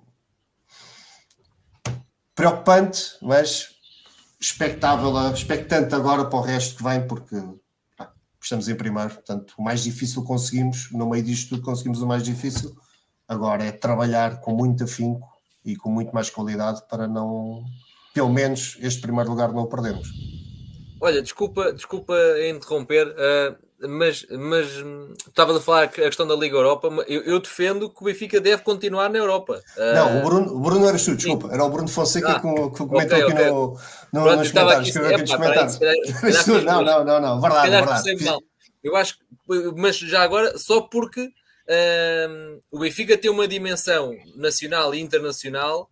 preocupante, 2.34 3.02
mas 3.20 3.73
expectável, 4.44 5.16
eh, 5.18 5.32
expectante 5.32 5.94
agora 5.94 6.26
para 6.26 6.38
o 6.38 6.42
resto 6.42 6.76
que 6.76 6.82
vem, 6.84 7.06
porque 7.06 7.34
pá, 7.96 8.12
estamos 8.40 8.68
em 8.68 8.74
primeiro, 8.74 9.10
portanto, 9.14 9.54
o 9.56 9.62
mais 9.62 9.82
difícil 9.82 10.22
conseguimos, 10.22 10.90
no 10.92 11.08
meio 11.08 11.22
disto 11.24 11.50
tudo 11.56 11.62
conseguimos 11.62 12.02
o 12.02 12.06
mais 12.06 12.22
difícil, 12.22 12.76
agora 13.26 13.64
é 13.64 13.72
trabalhar 13.72 14.40
com 14.40 14.54
muito 14.54 14.84
afinco 14.84 15.26
e 15.64 15.74
com 15.74 15.88
muito 15.90 16.12
mais 16.12 16.28
qualidade 16.28 16.82
para 16.90 17.08
não, 17.08 17.64
pelo 18.12 18.28
menos 18.28 18.76
este 18.80 19.00
primeiro 19.00 19.30
lugar 19.30 19.48
não 19.52 19.62
o 19.62 19.68
perdemos. 19.68 20.08
Olha, 21.00 21.22
desculpa, 21.22 21.72
desculpa 21.72 22.14
interromper, 22.48 23.08
uh 23.08 23.64
mas, 23.80 24.24
mas 24.30 24.68
estava 25.26 25.56
a 25.56 25.60
falar 25.60 25.82
a 25.84 25.88
questão 25.88 26.26
da 26.26 26.34
Liga 26.34 26.56
Europa. 26.56 26.88
Eu, 27.08 27.22
eu, 27.22 27.40
defendo 27.40 27.90
que 27.90 28.02
o 28.02 28.04
Benfica 28.04 28.40
deve 28.40 28.62
continuar 28.62 29.10
na 29.10 29.18
Europa. 29.18 29.60
Não, 29.76 30.08
ah, 30.08 30.18
o 30.18 30.24
Bruno, 30.24 30.52
o 30.54 30.60
Bruno 30.60 30.86
era 30.88 30.98
tu, 30.98 31.16
desculpa, 31.16 31.52
era 31.52 31.64
o 31.64 31.70
Bruno 31.70 31.88
Fonseca 31.88 32.32
ah, 32.36 32.40
que, 32.40 32.46
que 32.46 32.78
comentou 32.88 33.18
okay, 33.18 33.22
aqui 33.22 33.32
okay. 33.32 33.46
No, 33.50 33.72
no, 34.12 34.22
Pronto, 34.22 34.36
nos 34.36 34.50
comentários. 34.52 34.96
Aqui, 34.96 35.06
é, 35.14 35.18
nos 35.18 35.30
pá, 35.30 35.36
comentários. 35.36 35.82
Aí, 35.82 36.62
não, 36.64 36.82
não, 36.82 37.04
não, 37.04 37.20
não, 37.20 37.40
verdade, 37.40 37.70
verdade. 38.14 38.38
Eu 38.82 38.96
acho 38.96 39.16
mas 39.76 39.96
já 39.98 40.22
agora, 40.22 40.56
só 40.56 40.80
porque 40.80 41.28
o 42.70 42.78
Benfica 42.78 43.18
tem 43.18 43.30
uma 43.30 43.46
dimensão 43.48 44.12
nacional 44.36 44.94
e 44.94 45.00
internacional 45.00 45.90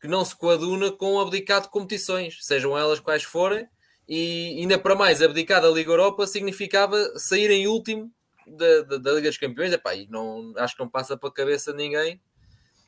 que 0.00 0.06
não 0.08 0.24
se 0.24 0.34
coaduna 0.36 0.90
com 0.92 1.18
abdicado 1.20 1.64
de 1.66 1.70
competições, 1.72 2.38
sejam 2.40 2.76
elas 2.76 2.98
quais 3.00 3.22
forem 3.24 3.66
e 4.08 4.56
ainda 4.60 4.78
para 4.78 4.94
mais 4.94 5.20
abdicar 5.20 5.60
da 5.60 5.68
Liga 5.68 5.90
Europa 5.90 6.24
significava 6.26 6.96
sair 7.18 7.50
em 7.50 7.66
último 7.66 8.10
da, 8.46 8.82
da, 8.82 8.96
da 8.98 9.10
Liga 9.12 9.28
dos 9.28 9.36
Campeões. 9.38 9.72
Epá, 9.72 9.96
e 9.96 10.06
não, 10.08 10.54
acho 10.56 10.76
que 10.76 10.82
não 10.82 10.88
passa 10.88 11.16
para 11.16 11.28
a 11.28 11.32
cabeça 11.32 11.72
de 11.72 11.78
ninguém 11.78 12.20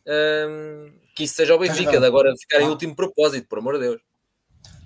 hum, 0.06 0.92
que 1.16 1.24
isso 1.24 1.34
seja 1.34 1.56
o 1.56 1.58
Benfica, 1.58 1.98
de 1.98 2.06
agora 2.06 2.32
ficar 2.38 2.60
em 2.62 2.66
ah. 2.66 2.70
último 2.70 2.94
propósito, 2.94 3.48
por 3.48 3.58
amor 3.58 3.74
de 3.74 3.80
Deus. 3.80 4.00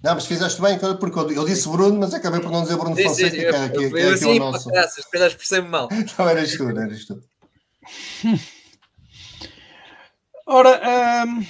Não, 0.02 0.14
mas 0.14 0.24
fizeste 0.26 0.60
bem, 0.60 0.78
porque 0.98 1.18
eu 1.38 1.44
disse 1.46 1.68
Bruno, 1.68 2.00
mas 2.00 2.12
acabei 2.12 2.40
por 2.40 2.50
não 2.50 2.62
dizer 2.62 2.76
Bruno 2.76 2.96
sim, 2.96 3.04
Fonseca, 3.04 3.30
sim, 3.30 3.36
que, 3.36 3.44
é, 3.46 3.68
que, 3.68 3.90
que 3.90 4.00
é 4.00 4.06
o 4.32 4.38
nosso. 4.38 4.68
Graças, 4.68 5.04
percebo 5.36 5.68
mal. 5.68 5.88
Não 6.18 6.28
eras 6.28 6.56
tu, 6.56 6.64
não 6.64 6.82
eras 6.82 7.04
tu. 7.04 7.22
Ora, 10.44 10.82
hum, 11.24 11.46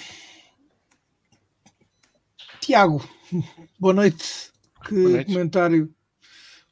Tiago, 2.61 3.03
boa 3.81 3.95
noite. 3.95 4.52
Que 4.87 5.25
comentário 5.25 5.93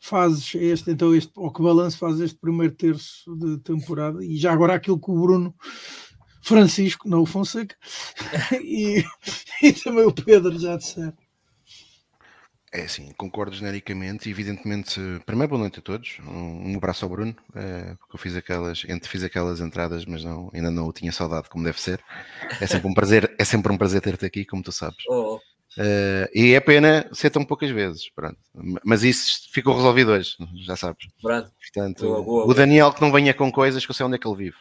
fazes 0.00 0.54
este, 0.54 0.90
então, 0.90 1.14
este, 1.14 1.30
ou 1.36 1.52
que 1.52 1.62
balanço 1.62 1.98
fazes 1.98 2.20
este 2.20 2.38
primeiro 2.38 2.74
terço 2.74 3.34
de 3.36 3.58
temporada? 3.58 4.24
E 4.24 4.36
já 4.36 4.52
agora 4.52 4.74
aquilo 4.74 4.98
que 5.00 5.10
o 5.10 5.20
Bruno 5.20 5.54
Francisco, 6.42 7.08
não 7.08 7.20
o 7.22 7.26
Fonseca, 7.26 7.76
e, 8.62 9.04
e 9.62 9.72
também 9.72 10.04
o 10.04 10.12
Pedro 10.12 10.58
já 10.58 10.76
disseram. 10.76 11.12
É 12.72 12.86
sim, 12.86 13.12
concordo 13.16 13.54
genericamente. 13.54 14.30
Evidentemente, 14.30 15.00
primeiro 15.26 15.50
boa 15.50 15.58
noite 15.62 15.80
a 15.80 15.82
todos. 15.82 16.18
Um, 16.24 16.70
um 16.72 16.76
abraço 16.76 17.04
ao 17.04 17.10
Bruno, 17.10 17.34
é, 17.54 17.96
porque 17.96 18.14
eu 18.14 18.18
fiz 18.18 18.36
aquelas, 18.36 18.82
fiz 19.04 19.24
aquelas 19.24 19.60
entradas, 19.60 20.04
mas 20.04 20.22
não, 20.22 20.50
ainda 20.54 20.70
não 20.70 20.86
o 20.86 20.92
tinha 20.92 21.10
saudado 21.10 21.48
como 21.48 21.64
deve 21.64 21.80
ser. 21.80 22.00
É 22.60 22.66
sempre 22.66 22.88
um 22.88 22.94
prazer, 22.94 23.34
é 23.38 23.44
sempre 23.44 23.72
um 23.72 23.76
prazer 23.76 24.00
ter-te 24.00 24.24
aqui, 24.24 24.44
como 24.44 24.62
tu 24.62 24.70
sabes. 24.70 24.98
Oh, 25.08 25.40
Uh, 25.78 26.26
e 26.34 26.52
é 26.54 26.58
pena 26.60 27.08
ser 27.12 27.30
tão 27.30 27.44
poucas 27.44 27.70
vezes, 27.70 28.10
pronto. 28.10 28.38
Mas 28.84 29.04
isso 29.04 29.48
ficou 29.52 29.74
resolvido 29.76 30.10
hoje, 30.10 30.34
já 30.64 30.74
sabes. 30.74 31.06
Pronto. 31.22 31.52
Portanto, 31.58 32.02
boa, 32.04 32.22
boa, 32.24 32.46
o 32.48 32.54
Daniel 32.54 32.92
que 32.92 33.00
não 33.00 33.12
venha 33.12 33.32
com 33.32 33.52
coisas 33.52 33.84
que 33.84 33.90
eu 33.90 33.94
sei 33.94 34.04
onde 34.04 34.16
é 34.16 34.18
que 34.18 34.26
ele 34.26 34.36
vive. 34.36 34.56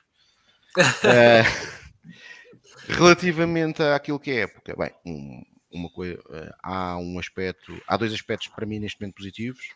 uh, 0.78 2.10
relativamente 2.90 3.82
àquilo 3.82 4.20
que 4.20 4.30
é 4.32 4.36
época, 4.42 4.76
bem, 4.76 4.92
um, 5.04 5.44
uma 5.72 5.90
coisa, 5.90 6.20
uh, 6.30 6.36
eh, 6.36 6.52
há 6.62 6.98
um 7.00 7.18
aspecto, 7.18 7.82
há 7.88 7.98
dois 7.98 8.14
aspectos 8.14 8.48
para 8.50 8.66
mim 8.68 8.80
neste 8.80 9.00
momento 9.02 9.16
positivos, 9.16 9.68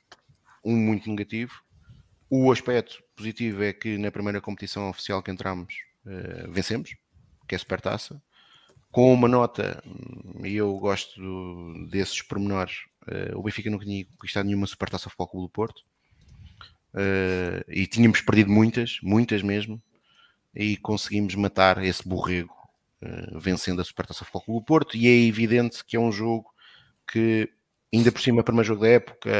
um 0.63 0.75
muito 0.75 1.09
negativo. 1.09 1.63
O 2.29 2.51
aspecto 2.51 3.03
positivo 3.15 3.63
é 3.63 3.73
que 3.73 3.97
na 3.97 4.11
primeira 4.11 4.39
competição 4.41 4.89
oficial 4.89 5.21
que 5.21 5.29
entramos 5.31 5.73
vencemos, 6.49 6.93
que 7.47 7.53
é 7.55 7.57
a 7.57 7.59
Supertaça 7.59 8.21
com 8.93 9.11
uma 9.11 9.27
nota, 9.27 9.83
e 10.43 10.53
eu 10.55 10.77
gosto 10.77 11.19
do, 11.19 11.87
desses 11.89 12.21
pormenores, 12.21 12.73
uh, 13.07 13.35
o 13.35 13.41
Benfica 13.41 13.67
não 13.67 13.79
tinha 13.79 14.05
conquistado 14.05 14.45
nenhuma 14.45 14.67
supertaça 14.67 15.05
Futebol 15.09 15.27
Clube 15.27 15.47
do 15.47 15.49
Porto, 15.51 15.79
uh, 16.93 17.65
e 17.67 17.87
tínhamos 17.87 18.21
perdido 18.21 18.51
muitas, 18.51 18.99
muitas 19.01 19.41
mesmo, 19.41 19.81
e 20.53 20.77
conseguimos 20.77 21.33
matar 21.33 21.83
esse 21.83 22.07
borrego, 22.07 22.53
uh, 23.01 23.39
vencendo 23.39 23.81
a 23.81 23.83
supertaça 23.83 24.19
Futebol 24.25 24.41
Clube 24.43 24.59
do 24.59 24.65
Porto, 24.65 24.95
e 24.95 25.07
é 25.07 25.25
evidente 25.27 25.83
que 25.83 25.95
é 25.95 25.99
um 25.99 26.11
jogo 26.11 26.53
que, 27.11 27.49
ainda 27.91 28.11
por 28.11 28.21
cima, 28.21 28.43
primeiro 28.43 28.67
jogo 28.67 28.81
da 28.83 28.89
época, 28.89 29.31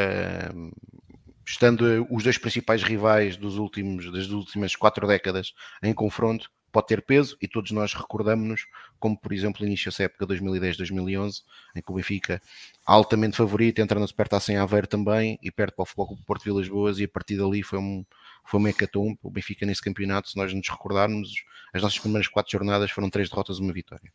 estando 1.45 2.07
os 2.09 2.23
dois 2.23 2.39
principais 2.39 2.81
rivais 2.81 3.37
dos 3.37 3.57
últimos, 3.59 4.11
das 4.11 4.27
últimas 4.29 4.75
quatro 4.75 5.05
décadas 5.05 5.53
em 5.83 5.93
confronto, 5.93 6.49
pode 6.73 6.87
ter 6.87 7.03
peso 7.03 7.37
e 7.39 7.47
todos 7.47 7.71
nós 7.71 7.93
recordamos-nos, 7.93 8.65
como 8.99 9.15
por 9.15 9.31
exemplo, 9.31 9.63
início 9.63 9.91
dessa 9.91 10.03
época 10.03 10.25
2010-2011, 10.25 11.43
em 11.75 11.81
que 11.83 11.91
o 11.91 11.93
Benfica, 11.95 12.41
altamente 12.83 13.37
favorito, 13.37 13.77
entra 13.79 13.99
no 13.99 14.07
Supertaça 14.07 14.51
em 14.51 14.57
Aveiro 14.57 14.87
também 14.87 15.37
e 15.41 15.51
perde 15.51 15.75
para 15.75 15.83
o 15.83 15.85
Futebol 15.85 16.07
Clube 16.07 16.23
Porto 16.25 16.43
Vilas 16.43 16.67
Boas 16.67 16.97
e 16.97 17.03
a 17.03 17.07
partir 17.07 17.37
dali 17.37 17.61
foi 17.61 17.77
um, 17.77 18.03
foi 18.43 18.59
um 18.59 18.67
hecatombe. 18.67 19.19
O 19.21 19.29
Benfica 19.29 19.67
nesse 19.67 19.83
campeonato, 19.83 20.31
se 20.31 20.35
nós 20.35 20.51
nos 20.51 20.67
recordarmos, 20.67 21.35
as 21.71 21.81
nossas 21.83 21.99
primeiras 21.99 22.27
quatro 22.27 22.51
jornadas 22.51 22.89
foram 22.89 23.07
três 23.09 23.29
derrotas 23.29 23.59
e 23.59 23.61
uma 23.61 23.71
vitória. 23.71 24.11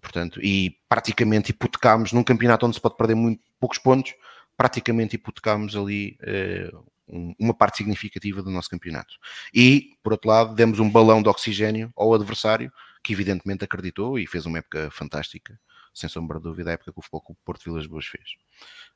Portanto, 0.00 0.40
e 0.42 0.76
praticamente 0.88 1.50
hipotecámos 1.52 2.12
num 2.12 2.24
campeonato 2.24 2.66
onde 2.66 2.74
se 2.74 2.80
pode 2.82 2.96
perder 2.96 3.14
muito 3.14 3.40
poucos 3.60 3.78
pontos, 3.78 4.12
praticamente 4.56 5.14
hipotecámos 5.14 5.76
ali 5.76 6.16
eh, 6.22 6.72
uma 7.06 7.54
parte 7.54 7.78
significativa 7.78 8.42
do 8.42 8.50
nosso 8.50 8.70
campeonato. 8.70 9.14
E, 9.52 9.96
por 10.02 10.12
outro 10.12 10.28
lado, 10.30 10.54
demos 10.54 10.78
um 10.78 10.88
balão 10.90 11.22
de 11.22 11.28
oxigênio 11.28 11.92
ao 11.96 12.14
adversário, 12.14 12.72
que 13.02 13.12
evidentemente 13.12 13.64
acreditou 13.64 14.18
e 14.18 14.26
fez 14.26 14.46
uma 14.46 14.58
época 14.58 14.88
fantástica, 14.90 15.58
sem 15.92 16.08
sombra 16.08 16.38
de 16.38 16.44
dúvida, 16.44 16.70
a 16.70 16.72
época 16.72 16.92
que 16.92 16.98
o 16.98 17.02
Futebol 17.02 17.20
Clube 17.20 17.40
Porto 17.44 17.62
Vilas 17.64 17.86
Boas 17.86 18.06
fez. 18.06 18.28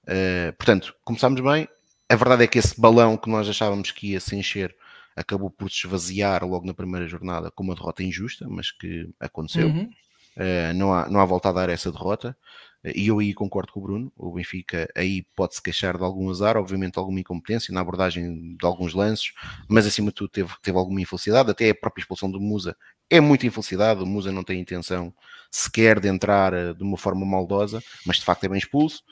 Uh, 0.05 0.53
portanto, 0.57 0.95
começámos 1.05 1.41
bem. 1.41 1.69
A 2.09 2.17
verdade 2.17 2.45
é 2.45 2.47
que 2.47 2.59
esse 2.59 2.81
balão 2.81 3.17
que 3.17 3.29
nós 3.29 3.47
achávamos 3.49 3.91
que 3.93 4.13
ia 4.13 4.21
se 4.21 4.35
encher 4.35 4.75
acabou 5.15 5.51
por 5.51 5.71
se 5.71 5.85
esvaziar 5.85 6.45
logo 6.45 6.65
na 6.67 6.73
primeira 6.73 7.07
jornada 7.07 7.51
com 7.51 7.63
uma 7.63 7.75
derrota 7.75 8.03
injusta, 8.03 8.47
mas 8.49 8.71
que 8.71 9.09
aconteceu. 9.21 9.69
Uhum. 9.69 9.91
Uh, 10.37 10.73
não, 10.75 10.95
há, 10.95 11.09
não 11.11 11.21
há 11.21 11.25
volta 11.27 11.51
a 11.51 11.53
dar 11.53 11.69
essa 11.69 11.93
derrota 11.93 12.37
e 12.85 13.09
eu 13.09 13.19
aí 13.19 13.35
concordo 13.35 13.73
com 13.73 13.81
o 13.81 13.83
Bruno, 13.83 14.13
o 14.17 14.33
Benfica 14.33 14.89
aí 14.97 15.25
pode-se 15.35 15.61
queixar 15.63 15.97
de 15.97 16.05
algum 16.05 16.31
azar, 16.31 16.57
obviamente 16.57 16.99
alguma 16.99 17.19
incompetência 17.19 17.75
na 17.75 17.81
abordagem 17.81 18.57
de 18.57 18.67
alguns 18.67 18.95
lances, 18.95 19.33
mas 19.69 19.87
acima 19.87 20.09
de 20.09 20.15
tudo 20.15 20.29
teve, 20.29 20.51
teve 20.63 20.79
alguma 20.79 21.01
infelicidade, 21.01 21.51
até 21.51 21.71
a 21.71 21.75
própria 21.75 22.03
expulsão 22.03 22.31
do 22.31 22.41
Musa 22.41 22.77
é 23.11 23.21
muita 23.21 23.47
infelicidade, 23.47 24.03
o 24.03 24.07
Musa 24.07 24.31
não 24.31 24.45
tem 24.45 24.61
intenção 24.61 25.13
sequer 25.51 25.99
de 25.99 26.09
entrar 26.09 26.53
eh, 26.53 26.73
de 26.75 26.83
uma 26.83 26.97
forma 26.97 27.25
maldosa, 27.27 27.83
mas 28.07 28.19
de 28.19 28.25
facto 28.25 28.45
é 28.45 28.49
bem 28.49 28.59
expulso. 28.59 29.03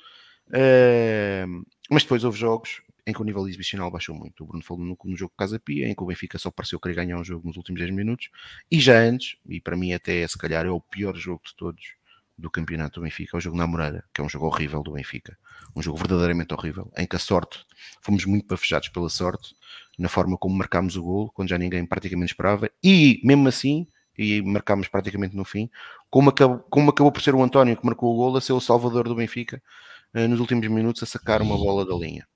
Uh, 0.49 1.65
mas 1.91 2.03
depois 2.05 2.23
houve 2.23 2.39
jogos 2.39 2.83
em 3.07 3.13
que 3.13 3.21
o 3.21 3.25
nível 3.25 3.49
exibicional 3.49 3.91
baixou 3.91 4.15
muito. 4.15 4.45
O 4.45 4.47
Bruno 4.47 4.63
falou 4.63 4.85
no, 4.85 4.99
no 5.03 5.17
jogo 5.17 5.33
Casa 5.37 5.59
Pia, 5.59 5.89
em 5.89 5.95
que 5.95 6.03
o 6.03 6.07
Benfica 6.07 6.39
só 6.39 6.51
pareceu 6.51 6.79
querer 6.79 6.95
ganhar 6.95 7.17
um 7.19 7.25
jogo 7.25 7.49
nos 7.49 7.57
últimos 7.57 7.81
10 7.81 7.91
minutos, 7.95 8.29
e 8.71 8.79
já 8.79 8.99
antes, 8.99 9.37
e 9.49 9.63
para 9.63 9.77
mim 9.79 9.95
até 9.95 10.29
se 10.29 10.37
calhar 10.37 10.67
é 10.67 10.71
o 10.71 10.81
pior 10.81 11.17
jogo 11.17 11.41
de 11.47 11.57
todos, 11.57 11.87
do 12.39 12.51
campeonato 12.51 13.01
do 13.01 13.05
Benfica, 13.05 13.37
é 13.37 13.39
o 13.39 13.41
jogo 13.41 13.57
na 13.57 13.67
Moreira, 13.67 14.05
que 14.13 14.21
é 14.21 14.25
um 14.25 14.29
jogo 14.29 14.47
horrível 14.47 14.83
do 14.83 14.93
Benfica, 14.93 15.37
um 15.75 15.81
jogo 15.83 15.97
verdadeiramente 15.99 16.53
horrível, 16.53 16.91
em 16.97 17.07
que 17.07 17.17
a 17.17 17.19
sorte, 17.19 17.65
fomos 18.03 18.27
muito 18.27 18.47
bafejados 18.47 18.89
pela 18.91 19.09
sorte, 19.09 19.55
na 19.99 20.09
forma 20.09 20.37
como 20.37 20.55
marcámos 20.55 20.97
o 20.97 21.03
gol, 21.03 21.31
quando 21.31 21.49
já 21.49 21.57
ninguém 21.57 21.87
praticamente 21.87 22.33
esperava, 22.33 22.71
e 22.85 23.21
mesmo 23.25 23.49
assim, 23.49 23.87
e 24.19 24.43
marcámos 24.43 24.87
praticamente 24.89 25.35
no 25.35 25.45
fim, 25.45 25.71
como 26.11 26.29
acabou, 26.31 26.59
como 26.71 26.91
acabou 26.91 27.11
por 27.11 27.23
ser 27.23 27.35
o 27.35 27.43
António 27.43 27.77
que 27.77 27.87
marcou 27.87 28.13
o 28.13 28.17
gol, 28.17 28.37
a 28.37 28.41
ser 28.41 28.53
o 28.53 28.61
salvador 28.61 29.09
do 29.09 29.15
Benfica, 29.15 29.63
eh, 30.13 30.29
nos 30.29 30.39
últimos 30.41 30.67
minutos, 30.69 31.03
a 31.03 31.07
sacar 31.07 31.41
uma 31.41 31.57
bola 31.57 31.87
da 31.87 31.95
linha. 31.95 32.27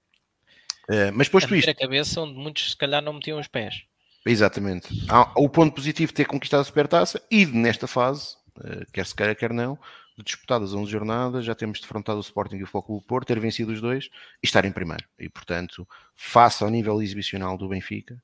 Eh, 0.88 1.10
mas 1.10 1.28
posto 1.28 1.54
isto... 1.54 1.70
A 1.70 1.74
cabeça 1.74 2.20
onde 2.22 2.34
muitos 2.38 2.70
se 2.70 2.76
calhar 2.76 3.02
não 3.02 3.12
metiam 3.14 3.38
os 3.38 3.48
pés. 3.48 3.84
Exatamente. 4.26 4.88
O 5.34 5.48
ponto 5.48 5.74
positivo 5.74 6.12
de 6.12 6.16
ter 6.16 6.26
conquistado 6.26 6.60
a 6.60 6.64
Supertaça 6.64 7.22
e 7.30 7.46
nesta 7.46 7.86
fase 7.86 8.36
eh, 8.64 8.86
quer 8.92 9.06
se 9.06 9.14
queira, 9.14 9.34
quer 9.34 9.52
não, 9.52 9.78
de 10.18 10.24
disputadas 10.24 10.74
11 10.74 10.90
jornadas, 10.90 11.44
já 11.44 11.54
temos 11.54 11.80
defrontado 11.80 12.18
o 12.18 12.22
Sporting 12.22 12.56
e 12.56 12.62
o 12.62 12.66
Foco 12.66 12.94
do 12.94 13.00
Porto, 13.02 13.28
ter 13.28 13.40
vencido 13.40 13.72
os 13.72 13.80
dois 13.80 14.06
e 14.42 14.46
estar 14.46 14.64
em 14.64 14.72
primeiro. 14.72 15.04
E, 15.18 15.28
portanto, 15.28 15.86
face 16.14 16.62
ao 16.62 16.68
nível 16.70 17.00
exibicional 17.02 17.56
do 17.56 17.68
Benfica, 17.68 18.22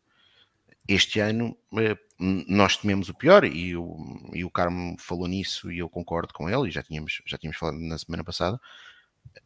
este 0.89 1.19
ano 1.21 1.57
eh, 1.79 1.97
nós 2.19 2.77
tememos 2.77 3.09
o 3.09 3.15
pior 3.15 3.45
e 3.45 3.77
o, 3.77 3.97
e 4.33 4.45
o 4.45 4.51
Carmo 4.51 4.95
falou 4.99 5.27
nisso 5.29 5.71
e 5.73 5.79
eu 5.79 5.89
concordo 5.89 6.33
com 6.35 6.49
ele 6.49 6.69
e 6.69 6.71
já 6.71 6.83
tínhamos, 6.83 7.23
já 7.27 7.37
tínhamos 7.39 7.57
falado 7.59 7.77
na 7.79 7.99
semana 7.99 8.23
passada 8.25 8.61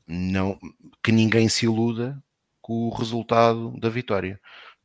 não, 0.06 0.58
que 1.02 1.10
ninguém 1.10 1.48
se 1.48 1.64
iluda 1.66 2.22
com 2.60 2.88
o 2.88 2.90
resultado 2.90 3.70
da 3.80 3.88
vitória 3.88 4.38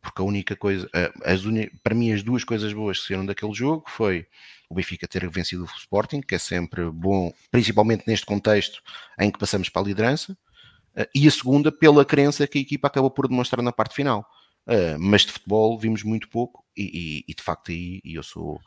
porque 0.06 0.22
a 0.22 0.26
única 0.26 0.56
coisa, 0.56 0.88
as 1.24 1.44
uni, 1.46 1.70
para 1.84 1.96
mim 1.96 2.12
as 2.14 2.22
duas 2.22 2.44
coisas 2.44 2.72
boas 2.72 3.00
que 3.02 3.08
saíram 3.08 3.26
daquele 3.26 3.54
jogo 3.54 3.84
foi 3.88 4.28
o 4.70 4.76
Benfica 4.76 5.08
ter 5.08 5.28
vencido 5.30 5.64
o 5.64 5.78
Sporting, 5.78 6.22
que 6.22 6.36
é 6.36 6.38
sempre 6.40 6.90
bom, 6.92 7.32
principalmente 7.52 8.04
neste 8.08 8.26
contexto 8.26 8.82
em 9.20 9.32
que 9.32 9.40
passamos 9.40 9.68
para 9.68 9.82
a 9.82 9.86
liderança, 9.86 10.38
eh, 10.96 11.10
e 11.14 11.28
a 11.28 11.32
segunda 11.32 11.72
pela 11.72 12.06
crença 12.06 12.48
que 12.48 12.60
a 12.60 12.62
equipa 12.62 12.88
acabou 12.88 13.10
por 13.10 13.28
demonstrar 13.28 13.62
na 13.64 13.72
parte 13.72 13.96
final. 13.96 14.26
Eh, 14.68 14.98
mas 15.00 15.24
de 15.26 15.32
futebol 15.32 15.78
vimos 15.78 16.04
muito 16.04 16.28
pouco 16.30 16.66
e, 16.76 17.24
e, 17.28 17.32
e 17.32 17.36
de 17.36 17.44
facto 17.44 17.70
aí 17.72 18.02
eu 18.04 18.24
sou 18.24 18.60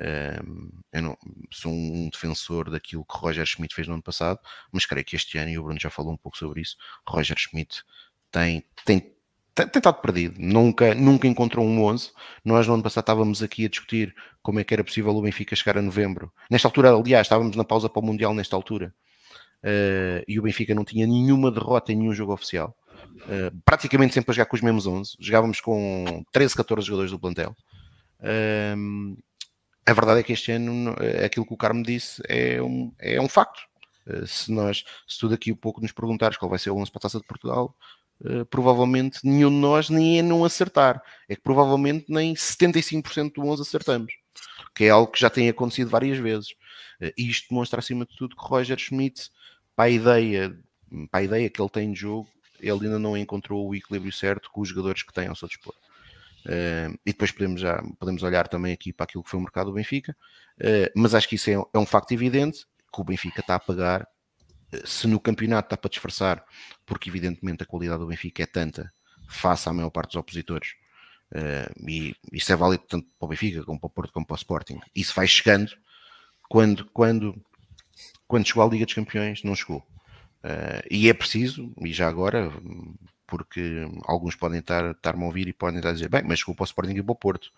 eh, 0.00 0.40
eu 0.92 1.02
não, 1.02 1.16
sou 1.50 1.70
um 1.72 2.08
defensor 2.10 2.70
daquilo 2.70 3.04
que 3.04 3.16
Roger 3.18 3.44
Schmidt 3.46 3.74
fez 3.74 3.86
no 3.88 3.94
ano 3.94 4.02
passado, 4.02 4.40
mas 4.70 4.86
creio 4.86 5.04
que 5.04 5.16
este 5.16 5.38
ano, 5.38 5.50
e 5.50 5.58
o 5.58 5.62
Bruno 5.62 5.80
já 5.80 5.90
falou 5.90 6.12
um 6.12 6.16
pouco 6.16 6.38
sobre 6.38 6.62
isso, 6.62 6.76
Roger 7.06 7.38
Schmidt 7.38 7.82
tem, 8.30 8.64
tem 8.86 9.00
tem 9.54 9.66
estado 9.76 10.00
perdido, 10.00 10.36
nunca, 10.38 10.94
nunca 10.94 11.26
encontrou 11.28 11.64
um 11.64 11.82
11. 11.84 12.10
Nós 12.44 12.66
no 12.66 12.74
ano 12.74 12.82
passado 12.82 13.02
estávamos 13.04 13.42
aqui 13.42 13.66
a 13.66 13.68
discutir 13.68 14.14
como 14.42 14.58
é 14.58 14.64
que 14.64 14.72
era 14.72 14.82
possível 14.82 15.14
o 15.14 15.20
Benfica 15.22 15.54
chegar 15.54 15.76
a 15.78 15.82
novembro. 15.82 16.32
Nesta 16.50 16.66
altura, 16.68 16.92
aliás, 16.94 17.26
estávamos 17.26 17.54
na 17.56 17.64
pausa 17.64 17.88
para 17.88 18.00
o 18.00 18.04
Mundial 18.04 18.32
nesta 18.34 18.56
altura. 18.56 18.94
Uh, 19.62 20.24
e 20.26 20.38
o 20.38 20.42
Benfica 20.42 20.74
não 20.74 20.84
tinha 20.84 21.06
nenhuma 21.06 21.50
derrota 21.50 21.92
em 21.92 21.96
nenhum 21.96 22.14
jogo 22.14 22.32
oficial. 22.32 22.74
Uh, 23.20 23.54
praticamente 23.64 24.14
sempre 24.14 24.30
a 24.30 24.34
jogar 24.34 24.46
com 24.46 24.56
os 24.56 24.62
mesmos 24.62 24.86
11. 24.86 25.12
Jogávamos 25.20 25.60
com 25.60 26.24
13, 26.32 26.56
14 26.56 26.86
jogadores 26.86 27.10
do 27.12 27.18
plantel. 27.18 27.54
Uh, 28.20 29.16
a 29.84 29.92
verdade 29.92 30.20
é 30.20 30.22
que 30.22 30.32
este 30.32 30.52
ano, 30.52 30.94
eh, 31.00 31.24
aquilo 31.26 31.44
que 31.44 31.52
o 31.52 31.56
Carmo 31.56 31.82
disse 31.82 32.22
é 32.28 32.62
um, 32.62 32.92
é 33.00 33.20
um 33.20 33.28
facto. 33.28 33.60
se 34.26 34.50
nós, 34.50 34.84
se 35.08 35.18
tu 35.18 35.28
daqui 35.28 35.50
a 35.50 35.56
pouco 35.56 35.80
nos 35.80 35.90
perguntares 35.92 36.36
qual 36.38 36.48
vai 36.48 36.58
ser 36.58 36.70
o 36.70 36.76
11 36.76 36.90
para 36.92 37.00
a 37.00 37.02
Taça 37.02 37.18
de 37.18 37.26
Portugal, 37.26 37.74
eh, 38.24 38.44
provavelmente 38.44 39.18
nenhum 39.24 39.50
de 39.50 39.56
nós 39.56 39.90
nem 39.90 40.18
é 40.18 40.22
não 40.22 40.44
acertar. 40.44 41.02
É 41.28 41.34
que 41.34 41.42
provavelmente 41.42 42.06
nem 42.08 42.34
75% 42.34 43.32
do 43.34 43.44
11 43.46 43.62
acertamos, 43.62 44.12
que 44.74 44.84
é 44.84 44.90
algo 44.90 45.10
que 45.10 45.20
já 45.20 45.28
tem 45.30 45.48
acontecido 45.48 45.90
várias 45.90 46.18
vezes. 46.18 46.54
Eh, 47.00 47.12
e 47.18 47.28
isto 47.28 47.48
demonstra, 47.50 47.80
acima 47.80 48.06
de 48.06 48.16
tudo, 48.16 48.36
que 48.36 48.42
Roger 48.44 48.78
Schmidt, 48.78 49.30
para 49.74 49.86
a 49.86 49.90
ideia, 49.90 50.56
para 51.10 51.20
a 51.20 51.22
ideia 51.24 51.50
que 51.50 51.60
ele 51.60 51.68
tem 51.68 51.92
de 51.92 51.98
jogo, 52.00 52.28
ele 52.60 52.86
ainda 52.86 52.98
não 52.98 53.16
encontrou 53.16 53.68
o 53.68 53.74
equilíbrio 53.74 54.12
certo 54.12 54.50
com 54.52 54.60
os 54.60 54.68
jogadores 54.68 55.02
que 55.02 55.12
tem 55.12 55.26
ao 55.28 55.34
seu 55.36 55.48
dispor. 55.48 55.74
Uh, 56.46 56.90
e 57.06 57.12
depois 57.12 57.30
podemos, 57.32 57.60
já, 57.60 57.82
podemos 57.98 58.22
olhar 58.22 58.46
também 58.48 58.72
aqui 58.72 58.92
para 58.92 59.04
aquilo 59.04 59.22
que 59.22 59.30
foi 59.30 59.38
o 59.38 59.42
mercado 59.42 59.66
do 59.70 59.74
Benfica, 59.74 60.16
uh, 60.60 60.90
mas 60.94 61.14
acho 61.14 61.28
que 61.28 61.36
isso 61.36 61.50
é, 61.50 61.54
é, 61.74 61.78
um 61.78 61.86
facto 61.86 62.10
evidente 62.12 62.66
que 62.92 63.00
o 63.00 63.04
Benfica 63.04 63.40
está 63.40 63.54
a 63.56 63.60
pagar 63.60 64.06
se 64.84 65.06
no 65.06 65.20
campeonato 65.20 65.66
está 65.66 65.76
para 65.76 65.90
disfarçar, 65.90 66.44
porque 66.86 67.08
evidentemente 67.08 67.62
a 67.62 67.66
qualidade 67.66 68.00
do 68.00 68.06
Benfica 68.06 68.42
é 68.42 68.46
tanta, 68.46 68.92
face 69.28 69.68
à 69.68 69.72
maior 69.72 69.90
parte 69.90 70.08
dos 70.10 70.16
opositores, 70.20 70.70
uh, 71.32 71.88
e 71.88 72.14
isso 72.32 72.52
é 72.52 72.56
válido 72.56 72.84
tanto 72.88 73.06
para 73.18 73.26
o 73.26 73.28
Benfica, 73.28 73.62
como 73.64 73.78
para 73.78 73.86
o 73.86 73.90
Porto, 73.90 74.12
como 74.12 74.26
para 74.26 74.34
o 74.34 74.36
Sporting. 74.36 74.80
Isso 74.94 75.12
vai 75.14 75.26
chegando 75.26 75.72
quando, 76.48 76.86
quando, 76.92 77.40
quando 78.26 78.46
chegou 78.46 78.62
à 78.64 78.68
Liga 78.68 78.84
dos 78.84 78.94
Campeões, 78.94 79.42
não 79.42 79.54
chegou. 79.54 79.80
Uh, 80.44 80.82
e 80.90 81.08
é 81.08 81.14
preciso, 81.14 81.72
e 81.80 81.92
já 81.92 82.08
agora, 82.08 82.50
porque 83.26 83.84
alguns 84.04 84.34
podem 84.34 84.58
estar, 84.58 84.92
estar 84.92 85.14
a 85.14 85.18
ouvir 85.18 85.48
e 85.48 85.52
podem 85.52 85.76
estar 85.78 85.90
a 85.90 85.94
dizer, 85.94 86.08
bem, 86.08 86.22
mas 86.24 86.38
chegou 86.40 86.54
para 86.54 86.62
o 86.64 86.66
Sporting 86.66 86.92
e 86.94 87.02
para 87.02 87.12
o 87.12 87.16
Porto. 87.16 87.50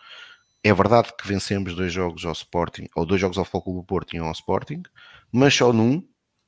É 0.63 0.73
verdade 0.73 1.13
que 1.21 1.29
vencemos 1.29 1.75
dois 1.75 1.93
jogos 1.93 2.25
ao 2.25 2.33
Sporting, 2.33 2.89
ou 2.95 3.05
dois 3.05 3.21
jogos 3.21 3.37
ao 3.37 3.45
Foco 3.45 3.73
do 3.75 3.85
Porto 3.85 4.17
e 4.17 4.21
um 4.21 4.25
ao 4.25 4.33
Sporting, 4.33 4.83
mas 5.33 5.53
só 5.55 5.73
num 5.73 6.03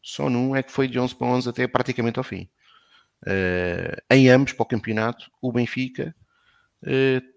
só 0.09 0.31
num 0.31 0.55
é 0.55 0.62
que 0.62 0.71
foi 0.71 0.87
de 0.87 1.01
11 1.01 1.16
para 1.16 1.27
11 1.27 1.49
até 1.51 1.66
praticamente 1.66 2.16
ao 2.19 2.23
fim. 2.23 2.49
Uh, 3.27 3.99
em 4.09 4.29
ambos 4.31 4.53
para 4.53 4.62
o 4.62 4.66
campeonato, 4.66 5.29
o 5.42 5.51
Benfica, 5.51 6.14
uh, 6.85 7.35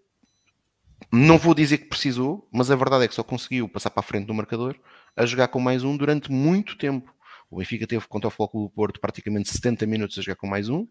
não 1.12 1.40
vou 1.40 1.56
dizer 1.56 1.80
que 1.80 1.86
precisou, 1.86 2.48
mas 2.54 2.70
a 2.70 2.76
verdade 2.76 3.06
é 3.06 3.08
que 3.08 3.16
só 3.16 3.24
conseguiu 3.24 3.68
passar 3.68 3.90
para 3.90 4.02
a 4.02 4.04
frente 4.04 4.28
do 4.28 4.36
marcador 4.36 4.78
a 5.18 5.26
jogar 5.26 5.48
com 5.48 5.60
mais 5.60 5.84
um 5.84 5.98
durante 5.98 6.32
muito 6.32 6.78
tempo. 6.78 7.12
O 7.50 7.58
Benfica 7.58 7.88
teve 7.88 8.08
contra 8.08 8.28
o 8.28 8.32
Futebol 8.32 8.66
do 8.68 8.70
Porto 8.70 9.00
praticamente 9.02 9.50
70 9.50 9.88
minutos 9.88 10.16
a 10.20 10.22
jogar 10.22 10.36
com 10.36 10.46
mais 10.46 10.70
um 10.70 10.88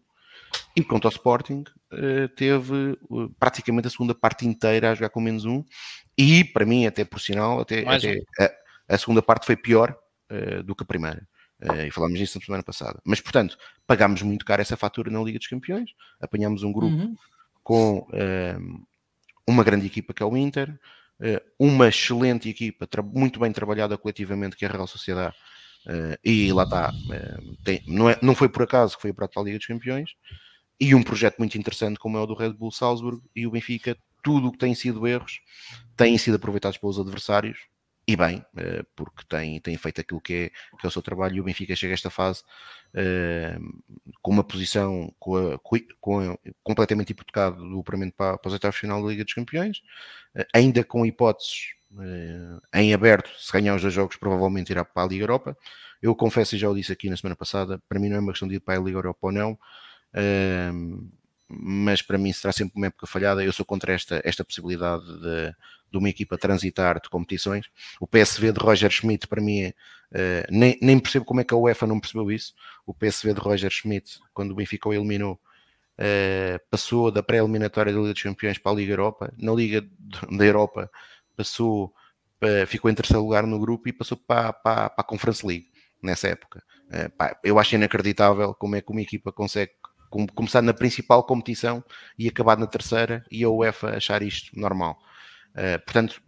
e 0.75 0.83
contra 0.83 1.07
o 1.07 1.11
Sporting 1.11 1.63
eh, 1.93 2.27
teve 2.29 2.97
praticamente 3.39 3.87
a 3.87 3.89
segunda 3.91 4.13
parte 4.15 4.45
inteira 4.47 4.91
a 4.91 4.95
jogar 4.95 5.09
com 5.09 5.21
menos 5.21 5.45
um 5.45 5.63
e 6.17 6.43
para 6.43 6.65
mim, 6.65 6.85
até 6.85 7.05
por 7.05 7.21
sinal, 7.21 7.61
até, 7.61 7.87
até 7.87 8.17
um. 8.17 8.43
a, 8.43 8.95
a, 8.95 8.97
segunda 8.97 9.21
parte 9.21 9.45
foi 9.45 9.55
pior 9.55 9.95
uh, 10.31 10.61
do 10.63 10.75
que 10.75 10.83
a 10.83 10.87
primeira. 10.87 11.28
Eh, 11.61 11.87
e 11.87 11.91
falámos 11.91 12.19
isso 12.19 12.37
na 12.39 12.45
semana 12.45 12.63
passada. 12.63 12.99
Mas, 13.03 13.19
portanto, 13.19 13.57
pagámos 13.85 14.21
muito 14.21 14.45
caro 14.45 14.61
essa 14.61 14.77
fatura 14.77 15.11
na 15.11 15.21
Liga 15.21 15.37
dos 15.37 15.47
Campeões, 15.47 15.91
apanhámos 16.21 16.63
um 16.63 16.71
grupo 16.71 16.95
uhum. 16.95 17.15
com 17.63 17.97
uh, 17.99 18.87
uma 19.47 19.63
grande 19.63 19.85
equipa 19.85 20.13
que 20.13 20.23
é 20.23 20.25
o 20.25 20.37
Inter, 20.37 20.69
uh, 21.19 21.41
uma 21.59 21.89
excelente 21.89 22.47
equipa, 22.49 22.87
muito 23.13 23.39
bem 23.41 23.51
trabalhada 23.51 23.97
coletivamente, 23.97 24.55
que 24.55 24.63
é 24.63 24.69
a 24.69 24.71
Real 24.71 24.87
Sociedade, 24.87 25.35
eh, 25.87 26.19
e 26.23 26.51
lá 26.53 26.63
está, 26.63 26.91
ehm, 27.63 27.79
não, 27.87 28.09
é, 28.09 28.19
não 28.21 28.35
foi 28.35 28.49
por 28.49 28.61
acaso 28.63 28.95
que 28.97 29.01
foi 29.01 29.13
para 29.13 29.25
a 29.25 29.27
tal 29.27 29.43
Liga 29.43 29.57
dos 29.57 29.67
Campeões, 29.67 30.11
e 30.79 30.93
um 30.95 31.01
projeto 31.03 31.37
muito 31.39 31.57
interessante 31.57 31.97
como 31.99 32.17
é 32.17 32.21
o 32.21 32.25
do 32.25 32.33
Red 32.35 32.51
Bull 32.53 32.71
Salzburg, 32.71 33.21
e 33.35 33.45
o 33.47 33.51
Benfica, 33.51 33.97
tudo 34.23 34.47
o 34.47 34.51
que 34.51 34.57
tem 34.57 34.73
sido 34.75 35.05
erros, 35.07 35.41
têm 35.95 36.17
sido 36.17 36.35
aproveitados 36.35 36.77
pelos 36.77 36.97
adversários, 36.99 37.57
e 38.11 38.15
bem, 38.17 38.43
eh, 38.57 38.83
porque 38.95 39.23
tem, 39.29 39.59
tem 39.59 39.77
feito 39.77 40.01
aquilo 40.01 40.19
que 40.19 40.33
é, 40.33 40.49
que 40.79 40.83
é 40.85 40.87
o 40.87 40.89
seu 40.89 40.99
trabalho 41.03 41.35
e 41.35 41.41
o 41.41 41.43
Benfica 41.43 41.75
chega 41.75 41.93
a 41.93 41.93
esta 41.93 42.09
fase 42.09 42.41
uh, 42.95 44.13
com 44.19 44.31
uma 44.31 44.43
posição 44.43 45.13
com 45.19 45.51
a, 45.53 45.59
com 46.01 46.19
a, 46.19 46.35
completamente 46.63 47.11
hipotecada 47.11 47.57
do 47.57 47.77
operamento 47.77 48.15
para, 48.17 48.35
para 48.39 48.47
os 48.47 48.53
oitavos 48.53 48.79
final 48.79 49.03
da 49.03 49.09
Liga 49.09 49.23
dos 49.23 49.35
Campeões, 49.35 49.77
uh, 50.35 50.41
ainda 50.55 50.83
com 50.83 51.05
hipóteses 51.05 51.75
uh, 51.91 52.59
em 52.73 52.95
aberto, 52.95 53.29
se 53.37 53.51
ganhar 53.53 53.75
os 53.75 53.83
dois 53.83 53.93
jogos 53.93 54.15
provavelmente 54.15 54.71
irá 54.71 54.83
para 54.83 55.03
a 55.03 55.07
Liga 55.07 55.25
Europa. 55.25 55.55
Eu 56.01 56.15
confesso 56.15 56.55
e 56.55 56.57
já 56.57 56.67
o 56.67 56.73
disse 56.73 56.91
aqui 56.91 57.11
na 57.11 57.15
semana 57.17 57.35
passada, 57.35 57.77
para 57.87 57.99
mim 57.99 58.09
não 58.09 58.15
é 58.15 58.19
uma 58.21 58.31
questão 58.31 58.47
de 58.47 58.55
ir 58.55 58.59
para 58.59 58.79
a 58.79 58.81
Liga 58.81 58.97
Europa 58.97 59.19
ou 59.27 59.31
não, 59.31 59.59
mas 61.49 62.01
para 62.01 62.17
mim 62.17 62.31
será 62.31 62.53
sempre 62.53 62.77
uma 62.77 62.87
época 62.87 63.07
falhada. 63.07 63.43
Eu 63.43 63.51
sou 63.51 63.65
contra 63.65 63.91
esta, 63.91 64.21
esta 64.23 64.45
possibilidade 64.45 65.03
de, 65.19 65.49
de 65.91 65.97
uma 65.97 66.07
equipa 66.07 66.37
transitar 66.37 67.01
de 67.01 67.09
competições. 67.09 67.65
O 67.99 68.05
PSV 68.07 68.51
de 68.51 68.59
Roger 68.59 68.91
Schmidt, 68.91 69.27
para 69.27 69.41
mim, 69.41 69.65
uh, 69.67 69.73
nem, 70.51 70.77
nem, 70.79 70.99
percebo 70.99 71.25
como 71.25 71.41
é 71.41 71.43
que 71.43 71.53
a 71.53 71.57
UEFA 71.57 71.87
não 71.87 71.99
percebeu 71.99 72.31
isso. 72.31 72.53
O 72.85 72.93
PSV 72.93 73.33
de 73.33 73.39
Roger 73.41 73.71
Schmidt, 73.71 74.19
quando 74.33 74.51
o 74.51 74.55
Benfica 74.55 74.87
o 74.89 74.93
eliminou, 74.93 75.39
uh, 75.97 76.59
passou 76.69 77.09
da 77.11 77.23
pré-eliminatória 77.23 77.91
da 77.91 77.97
Liga 77.99 78.13
dos 78.13 78.21
Campeões 78.21 78.59
para 78.59 78.71
a 78.71 78.75
Liga 78.75 78.93
Europa. 78.93 79.33
Na 79.35 79.51
Liga 79.53 79.83
da 80.37 80.45
Europa, 80.45 80.87
passou, 81.35 81.85
uh, 82.43 82.67
ficou 82.67 82.91
em 82.91 82.93
terceiro 82.93 83.23
lugar 83.23 83.47
no 83.47 83.59
grupo 83.59 83.89
e 83.89 83.93
passou 83.93 84.17
para, 84.17 84.53
para, 84.53 84.87
para 84.89 85.01
a 85.03 85.03
Conference 85.03 85.43
League 85.45 85.67
nessa 86.01 86.27
época. 86.27 86.63
Eh, 86.91 87.07
pá, 87.09 87.37
eu 87.43 87.59
acho 87.59 87.75
inacreditável 87.75 88.53
como 88.55 88.75
é 88.77 88.81
que 88.81 88.89
uma 88.89 89.01
equipa 89.01 89.31
consegue 89.33 89.73
começar 90.33 90.61
na 90.61 90.73
principal 90.73 91.23
competição 91.23 91.83
e 92.17 92.27
acabar 92.27 92.57
na 92.57 92.67
terceira 92.67 93.23
e 93.31 93.43
a 93.43 93.49
UEFA 93.49 93.95
achar 93.97 94.21
isto 94.21 94.57
normal. 94.59 94.99
Uh, 95.55 95.79
portanto, 95.83 96.21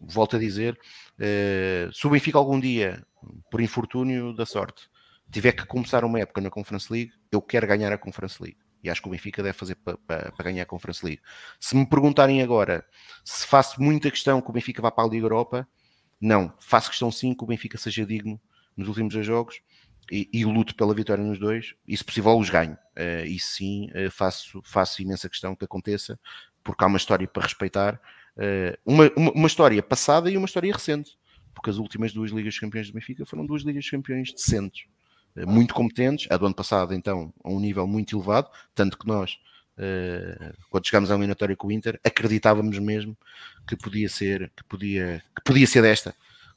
volto 0.00 0.36
a 0.36 0.38
dizer, 0.38 0.78
uh, 1.18 1.92
se 1.92 2.06
o 2.06 2.10
Benfica 2.10 2.38
algum 2.38 2.58
dia, 2.60 3.04
por 3.50 3.60
infortúnio 3.60 4.34
da 4.34 4.44
sorte, 4.46 4.88
tiver 5.30 5.52
que 5.52 5.66
começar 5.66 6.04
uma 6.04 6.20
época 6.20 6.40
na 6.40 6.50
Conference 6.50 6.92
League, 6.92 7.12
eu 7.32 7.40
quero 7.40 7.66
ganhar 7.66 7.92
a 7.92 7.98
Conference 7.98 8.40
League. 8.42 8.58
E 8.82 8.90
acho 8.90 9.02
que 9.02 9.08
o 9.08 9.10
Benfica 9.10 9.42
deve 9.42 9.56
fazer 9.56 9.74
para, 9.76 9.96
para 10.06 10.44
ganhar 10.44 10.62
a 10.62 10.66
Conference 10.66 11.04
League. 11.04 11.20
Se 11.58 11.74
me 11.76 11.84
perguntarem 11.88 12.40
agora 12.42 12.84
se 13.24 13.46
faço 13.46 13.82
muita 13.82 14.10
questão 14.10 14.40
que 14.40 14.48
o 14.48 14.52
Benfica 14.52 14.80
vá 14.80 14.90
para 14.90 15.04
a 15.08 15.10
Liga 15.10 15.24
Europa, 15.24 15.66
não. 16.20 16.52
Faço 16.60 16.90
questão 16.90 17.10
sim 17.10 17.34
que 17.34 17.42
o 17.42 17.46
Benfica 17.46 17.76
seja 17.76 18.06
digno 18.06 18.40
nos 18.76 18.86
últimos 18.88 19.12
dois 19.12 19.26
jogos 19.26 19.60
e, 20.10 20.28
e 20.32 20.44
luto 20.44 20.74
pela 20.74 20.94
vitória 20.94 21.22
nos 21.22 21.38
dois 21.38 21.74
e 21.86 21.96
se 21.96 22.04
possível 22.04 22.36
os 22.38 22.48
ganho 22.50 22.72
uh, 22.74 23.26
e 23.26 23.38
sim 23.38 23.88
uh, 23.90 24.10
faço, 24.10 24.60
faço 24.64 25.02
imensa 25.02 25.28
questão 25.28 25.54
que 25.54 25.64
aconteça 25.64 26.18
porque 26.62 26.82
há 26.82 26.86
uma 26.86 26.96
história 26.96 27.26
para 27.26 27.42
respeitar 27.42 28.00
uh, 28.36 28.78
uma, 28.84 29.10
uma, 29.16 29.30
uma, 29.32 29.46
história 29.46 29.82
passada 29.82 30.30
e 30.30 30.36
uma 30.36 30.46
história 30.46 30.72
recente 30.72 31.16
porque 31.54 31.70
as 31.70 31.76
últimas 31.76 32.12
duas 32.12 32.30
Ligas 32.30 32.54
de 32.54 32.60
Campeões 32.60 32.86
do 32.88 32.92
Benfica 32.94 33.26
foram 33.26 33.44
duas 33.44 33.62
Ligas 33.62 33.84
de 33.84 33.90
Campeões 33.90 34.32
decentes 34.32 34.86
muito 35.46 35.74
competentes, 35.74 36.26
a 36.30 36.36
do 36.38 36.46
ano 36.46 36.54
passado 36.54 36.94
então 36.94 37.30
a 37.44 37.50
um 37.50 37.60
nível 37.60 37.86
muito 37.86 38.16
elevado, 38.16 38.48
tanto 38.74 38.96
que 38.96 39.06
nós 39.06 39.38
quando 40.70 40.86
chegámos 40.86 41.10
à 41.10 41.14
eliminatória 41.14 41.54
com 41.54 41.66
o 41.68 41.72
Inter 41.72 42.00
acreditávamos 42.02 42.78
mesmo 42.78 43.14
que 43.68 43.76
podia 43.76 44.08
ser 44.08 44.50
que 44.56 44.64
podia, 44.64 45.22
que 45.36 45.44
podia 45.44 45.66
ser 45.66 45.82
desta 45.82 46.14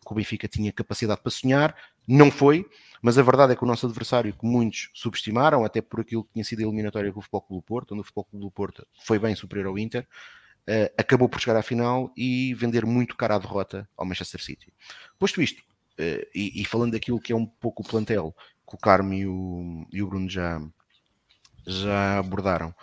que 0.09 0.13
o 0.13 0.15
Benfica 0.15 0.47
tinha 0.47 0.73
capacidade 0.73 1.21
para 1.21 1.31
sonhar, 1.31 1.75
não 2.07 2.31
foi, 2.31 2.65
mas 2.99 3.19
a 3.19 3.21
verdade 3.21 3.53
é 3.53 3.55
que 3.55 3.63
o 3.63 3.67
nosso 3.67 3.85
adversário, 3.85 4.33
que 4.33 4.45
muitos 4.45 4.89
subestimaram, 4.95 5.63
até 5.63 5.81
por 5.83 5.99
aquilo 6.01 6.23
que 6.23 6.33
tinha 6.33 6.43
sido 6.43 6.61
a 6.61 6.63
eliminatória 6.65 7.13
com 7.13 7.19
o 7.19 7.21
Futebol 7.21 7.43
Clube 7.43 7.61
do 7.63 7.67
Porto, 7.67 7.91
onde 7.91 8.01
o 8.01 8.03
Futebol 8.03 8.23
Clube 8.25 8.45
do 8.47 8.51
Porto 8.51 8.87
foi 9.05 9.19
bem 9.19 9.35
superior 9.35 9.67
ao 9.67 9.77
Inter, 9.77 10.07
uh, 10.67 10.91
acabou 10.97 11.29
por 11.29 11.39
chegar 11.39 11.57
à 11.59 11.61
final 11.61 12.11
e 12.17 12.55
vender 12.55 12.87
muito 12.87 13.15
cara 13.15 13.35
a 13.35 13.37
derrota 13.39 13.87
ao 13.95 14.03
Manchester 14.05 14.41
City. 14.43 14.73
Posto 15.19 15.43
isto, 15.43 15.59
uh, 15.59 16.27
e, 16.33 16.59
e, 16.59 16.65
falando 16.65 16.93
daquilo 16.93 17.21
que 17.21 17.31
é 17.31 17.35
um 17.35 17.45
pouco 17.45 17.83
o 17.83 17.87
plantel, 17.87 18.35
que 18.67 18.75
o 18.75 18.79
Carmo 18.79 19.13
e 19.13 19.27
o, 19.27 19.85
e 19.93 20.01
o 20.01 20.07
Bruno 20.07 20.27
já, 20.27 20.59
já 21.67 22.17
abordaram, 22.17 22.73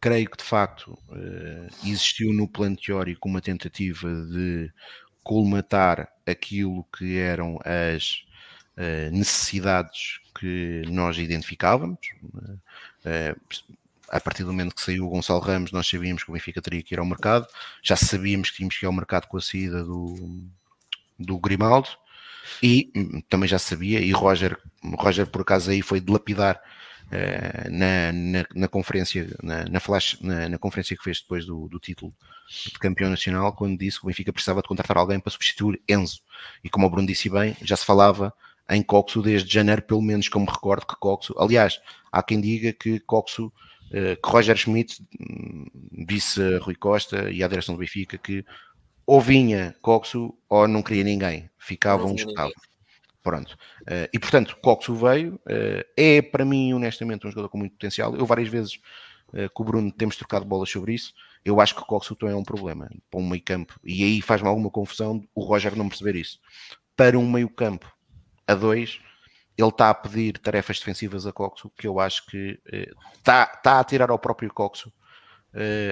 creio 0.00 0.30
que 0.30 0.36
de 0.36 0.44
facto 0.44 0.92
uh, 1.08 1.66
existiu 1.84 2.32
no 2.32 2.46
plano 2.46 2.76
teórico 2.76 3.28
uma 3.28 3.40
tentativa 3.40 4.08
de 4.26 4.70
colmatar 5.24 6.12
aquilo 6.26 6.86
que 6.96 7.18
eram 7.18 7.58
as 7.64 8.24
uh, 8.76 9.10
necessidades 9.12 10.18
que 10.38 10.82
nós 10.88 11.16
identificávamos. 11.16 11.98
Uh, 12.34 13.76
a 14.10 14.20
partir 14.20 14.42
do 14.44 14.50
momento 14.52 14.74
que 14.74 14.82
saiu 14.82 15.06
o 15.06 15.08
Gonçalo 15.10 15.40
Ramos, 15.40 15.72
nós 15.72 15.86
sabíamos 15.86 16.22
que 16.22 16.30
o 16.30 16.34
Benfica 16.34 16.60
teria 16.60 16.82
que 16.82 16.94
ir 16.94 16.98
ao 16.98 17.06
mercado, 17.06 17.46
já 17.82 17.96
sabíamos 17.96 18.50
que 18.50 18.56
tínhamos 18.56 18.76
que 18.76 18.84
ir 18.84 18.88
ao 18.88 18.92
mercado 18.92 19.26
com 19.26 19.36
a 19.36 19.40
saída 19.40 19.82
do, 19.84 20.46
do 21.18 21.38
Grimaldo, 21.38 21.88
e 22.62 22.90
hum, 22.94 23.20
também 23.28 23.48
já 23.48 23.58
sabia, 23.58 24.00
e 24.00 24.12
Roger, 24.12 24.56
Roger 24.84 25.26
por 25.26 25.40
acaso 25.42 25.70
aí 25.70 25.82
foi 25.82 26.00
dilapidar 26.00 26.60
eh, 27.10 27.68
na, 27.70 28.10
na, 28.12 28.42
na, 28.52 28.66
conferência, 28.68 29.28
na, 29.40 29.64
na 29.66 29.78
flash, 29.78 30.18
na, 30.20 30.58
conferência 30.58 30.96
que 30.96 31.04
fez 31.04 31.20
depois 31.20 31.46
do, 31.46 31.68
do, 31.68 31.78
título 31.78 32.12
de 32.64 32.76
campeão 32.80 33.08
nacional, 33.08 33.52
quando 33.52 33.78
disse 33.78 33.98
que 33.98 34.06
o 34.06 34.08
Benfica 34.08 34.32
precisava 34.32 34.60
de 34.60 34.66
contratar 34.66 34.96
alguém 34.98 35.20
para 35.20 35.30
substituir 35.30 35.80
Enzo. 35.88 36.20
E 36.64 36.68
como 36.68 36.84
o 36.86 36.90
Bruno 36.90 37.06
disse 37.06 37.30
bem, 37.30 37.56
já 37.62 37.76
se 37.76 37.86
falava 37.86 38.34
em 38.68 38.82
Coxo 38.82 39.22
desde 39.22 39.52
janeiro, 39.52 39.82
pelo 39.82 40.02
menos 40.02 40.28
como 40.28 40.50
recordo 40.50 40.84
que 40.84 40.96
Coxo, 40.96 41.32
aliás, 41.38 41.80
há 42.10 42.20
quem 42.24 42.40
diga 42.40 42.72
que 42.72 42.98
Coxo 42.98 43.52
eh, 43.92 44.16
que 44.16 44.28
Roger 44.28 44.56
Schmidt 44.56 45.00
disse 46.08 46.42
hum, 46.42 46.56
a 46.60 46.64
Rui 46.64 46.74
Costa 46.74 47.30
e 47.30 47.42
à 47.44 47.46
direção 47.46 47.76
do 47.76 47.78
Benfica 47.78 48.18
que 48.18 48.44
ou 49.06 49.20
vinha 49.20 49.76
Coxo 49.80 50.34
ou 50.48 50.66
não 50.66 50.82
queria 50.82 51.04
ninguém, 51.04 51.48
ficavam 51.56 52.12
escutavam. 52.16 52.50
Pronto. 53.26 53.54
Uh, 53.82 54.06
e 54.14 54.20
portanto, 54.20 54.56
Coxo 54.62 54.94
veio, 54.94 55.34
uh, 55.34 55.40
é 55.96 56.22
para 56.22 56.44
mim, 56.44 56.72
honestamente, 56.72 57.26
um 57.26 57.30
jogador 57.30 57.48
com 57.48 57.58
muito 57.58 57.72
potencial. 57.72 58.14
Eu 58.14 58.24
várias 58.24 58.46
vezes 58.46 58.74
uh, 59.32 59.50
com 59.52 59.64
o 59.64 59.66
Bruno 59.66 59.90
temos 59.90 60.14
trocado 60.14 60.44
bolas 60.44 60.70
sobre 60.70 60.94
isso. 60.94 61.12
Eu 61.44 61.60
acho 61.60 61.74
que 61.74 61.84
Coxo 61.84 62.16
é 62.22 62.34
um 62.36 62.44
problema 62.44 62.88
para 63.10 63.18
um 63.18 63.28
meio 63.28 63.42
campo. 63.42 63.80
E 63.82 64.04
aí 64.04 64.22
faz-me 64.22 64.46
alguma 64.46 64.70
confusão 64.70 65.26
o 65.34 65.42
Roger 65.42 65.74
não 65.74 65.88
perceber 65.88 66.14
isso. 66.14 66.38
Para 66.94 67.18
um 67.18 67.28
meio 67.28 67.48
campo 67.50 67.92
a 68.46 68.54
dois, 68.54 69.00
ele 69.58 69.68
está 69.70 69.90
a 69.90 69.94
pedir 69.94 70.38
tarefas 70.38 70.78
defensivas 70.78 71.26
a 71.26 71.32
Coxo, 71.32 71.68
que 71.76 71.88
eu 71.88 71.98
acho 71.98 72.24
que 72.26 72.60
está, 73.18 73.44
tá 73.46 73.80
a 73.80 73.84
tirar 73.84 74.08
ao 74.08 74.20
próprio 74.20 74.54
Coxo 74.54 74.92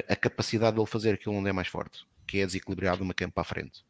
a 0.08 0.14
capacidade 0.14 0.76
de 0.76 0.80
ele 0.80 0.88
fazer 0.88 1.14
aquilo 1.14 1.34
onde 1.34 1.50
é 1.50 1.52
mais 1.52 1.66
forte, 1.66 2.06
que 2.28 2.38
é 2.40 2.46
desequilibrar 2.46 2.96
de 2.96 3.02
uma 3.02 3.14
campo 3.14 3.34
para 3.34 3.40
a 3.40 3.44
frente. 3.44 3.80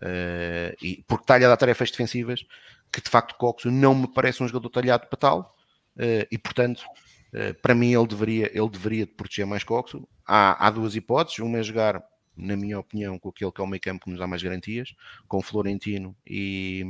Uh, 0.00 0.70
e, 0.80 1.04
porque 1.08 1.24
está-lhe 1.24 1.44
a 1.44 1.48
dar 1.48 1.56
tarefas 1.56 1.90
defensivas 1.90 2.46
que 2.92 3.00
de 3.00 3.10
facto 3.10 3.34
Coxo 3.36 3.70
não 3.70 3.94
me 3.94 4.06
parece 4.08 4.42
um 4.42 4.48
jogador 4.48 4.70
talhado 4.70 5.06
para 5.06 5.16
tal, 5.18 5.56
eh, 5.96 6.26
e 6.30 6.38
portanto, 6.38 6.84
eh, 7.32 7.52
para 7.52 7.74
mim 7.74 7.92
ele 7.94 8.06
deveria, 8.06 8.50
ele 8.56 8.68
deveria 8.68 9.06
proteger 9.06 9.46
mais 9.46 9.64
Coxo. 9.64 10.06
Há, 10.26 10.66
há 10.66 10.70
duas 10.70 10.94
hipóteses, 10.96 11.38
uma 11.40 11.58
é 11.58 11.62
jogar, 11.62 12.02
na 12.36 12.56
minha 12.56 12.78
opinião, 12.78 13.18
com 13.18 13.28
aquele 13.28 13.52
que 13.52 13.60
é 13.60 13.64
o 13.64 13.66
meio 13.66 13.80
campo 13.80 14.04
que 14.04 14.10
nos 14.10 14.18
dá 14.18 14.26
mais 14.26 14.42
garantias, 14.42 14.94
com 15.26 15.42
Florentino 15.42 16.16
e, 16.26 16.84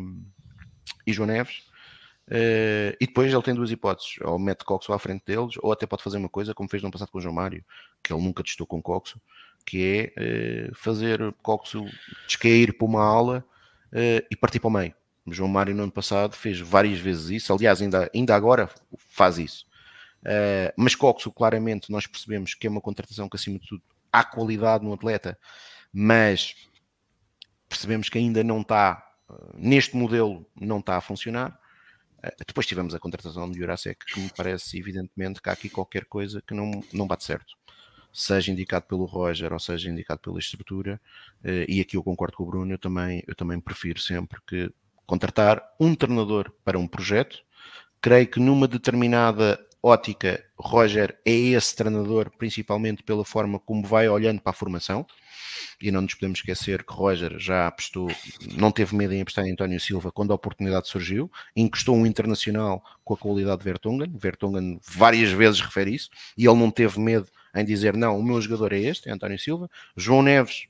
e 1.06 1.12
João 1.12 1.26
Neves. 1.26 1.66
Uh, 2.30 2.92
e 3.00 3.06
depois 3.06 3.32
ele 3.32 3.42
tem 3.42 3.54
duas 3.54 3.70
hipóteses: 3.70 4.16
ou 4.20 4.38
mete 4.38 4.62
Coxo 4.62 4.92
à 4.92 4.98
frente 4.98 5.24
deles, 5.24 5.54
ou 5.62 5.72
até 5.72 5.86
pode 5.86 6.02
fazer 6.02 6.18
uma 6.18 6.28
coisa 6.28 6.52
como 6.54 6.68
fez 6.68 6.82
no 6.82 6.90
passado 6.90 7.08
com 7.10 7.16
o 7.16 7.20
João 7.22 7.34
Mário, 7.34 7.64
que 8.02 8.12
ele 8.12 8.22
nunca 8.22 8.42
testou 8.44 8.66
com 8.66 8.82
Coxo, 8.82 9.18
que 9.64 10.12
é 10.16 10.68
uh, 10.68 10.74
fazer 10.74 11.32
Coxo 11.42 11.82
descair 12.26 12.76
para 12.76 12.86
uma 12.86 13.02
aula 13.02 13.42
uh, 13.94 14.26
e 14.30 14.36
partir 14.36 14.60
para 14.60 14.68
o 14.68 14.70
meio. 14.70 14.94
João 15.32 15.48
Mário 15.48 15.74
no 15.74 15.82
ano 15.84 15.92
passado 15.92 16.34
fez 16.34 16.60
várias 16.60 16.98
vezes 16.98 17.28
isso, 17.30 17.52
aliás, 17.52 17.80
ainda, 17.82 18.10
ainda 18.14 18.34
agora 18.34 18.68
faz 19.08 19.38
isso. 19.38 19.66
Uh, 20.22 20.72
mas 20.76 20.94
Coxo, 20.94 21.30
claramente, 21.30 21.90
nós 21.90 22.06
percebemos 22.06 22.54
que 22.54 22.66
é 22.66 22.70
uma 22.70 22.80
contratação 22.80 23.28
que, 23.28 23.36
acima 23.36 23.58
de 23.58 23.66
tudo, 23.66 23.82
há 24.12 24.24
qualidade 24.24 24.84
no 24.84 24.92
atleta, 24.92 25.38
mas 25.92 26.56
percebemos 27.68 28.08
que 28.08 28.18
ainda 28.18 28.42
não 28.42 28.60
está, 28.62 29.04
neste 29.54 29.96
modelo, 29.96 30.46
não 30.60 30.78
está 30.80 30.96
a 30.96 31.00
funcionar. 31.00 31.58
Uh, 32.18 32.30
depois 32.46 32.66
tivemos 32.66 32.94
a 32.94 32.98
contratação 32.98 33.50
de 33.50 33.58
Jurasek, 33.58 34.04
que 34.06 34.20
me 34.20 34.30
parece, 34.36 34.78
evidentemente, 34.78 35.40
que 35.40 35.48
há 35.48 35.52
aqui 35.52 35.68
qualquer 35.68 36.04
coisa 36.04 36.42
que 36.42 36.54
não, 36.54 36.82
não 36.92 37.06
bate 37.06 37.24
certo. 37.24 37.56
Seja 38.12 38.50
indicado 38.50 38.86
pelo 38.86 39.04
Roger 39.04 39.52
ou 39.52 39.60
seja 39.60 39.88
indicado 39.88 40.20
pela 40.20 40.38
estrutura, 40.40 41.00
uh, 41.44 41.64
e 41.68 41.80
aqui 41.80 41.96
eu 41.96 42.02
concordo 42.02 42.36
com 42.36 42.42
o 42.42 42.46
Bruno, 42.46 42.72
eu 42.72 42.78
também, 42.78 43.22
eu 43.26 43.36
também 43.36 43.60
prefiro 43.60 44.00
sempre 44.00 44.40
que 44.46 44.68
contratar 45.08 45.62
um 45.80 45.94
treinador 45.94 46.52
para 46.62 46.78
um 46.78 46.86
projeto. 46.86 47.38
Creio 48.02 48.26
que 48.26 48.38
numa 48.38 48.68
determinada 48.68 49.58
ótica, 49.82 50.44
Roger 50.58 51.18
é 51.24 51.32
esse 51.32 51.74
treinador, 51.74 52.30
principalmente 52.36 53.02
pela 53.02 53.24
forma 53.24 53.58
como 53.58 53.86
vai 53.86 54.06
olhando 54.06 54.42
para 54.42 54.50
a 54.50 54.54
formação. 54.54 55.06
E 55.80 55.90
não 55.90 56.02
nos 56.02 56.12
podemos 56.14 56.40
esquecer 56.40 56.84
que 56.84 56.92
Roger 56.92 57.38
já 57.38 57.66
apostou, 57.68 58.10
não 58.56 58.70
teve 58.70 58.94
medo 58.94 59.14
em 59.14 59.22
apostar 59.22 59.46
em 59.46 59.52
António 59.52 59.80
Silva 59.80 60.12
quando 60.12 60.30
a 60.30 60.34
oportunidade 60.34 60.88
surgiu, 60.88 61.30
encostou 61.56 61.96
um 61.96 62.04
internacional 62.04 62.84
com 63.02 63.14
a 63.14 63.16
qualidade 63.16 63.58
de 63.58 63.64
Vertonghen. 63.64 64.12
Vertonghen 64.14 64.78
várias 64.86 65.30
vezes 65.32 65.60
refere 65.60 65.92
isso, 65.94 66.10
e 66.36 66.46
ele 66.46 66.58
não 66.58 66.70
teve 66.70 67.00
medo 67.00 67.28
em 67.54 67.64
dizer: 67.64 67.96
não, 67.96 68.18
o 68.18 68.22
meu 68.22 68.40
jogador 68.40 68.72
é 68.72 68.78
este, 68.80 69.08
é 69.08 69.12
António 69.12 69.38
Silva. 69.38 69.70
João 69.96 70.22
Neves 70.22 70.64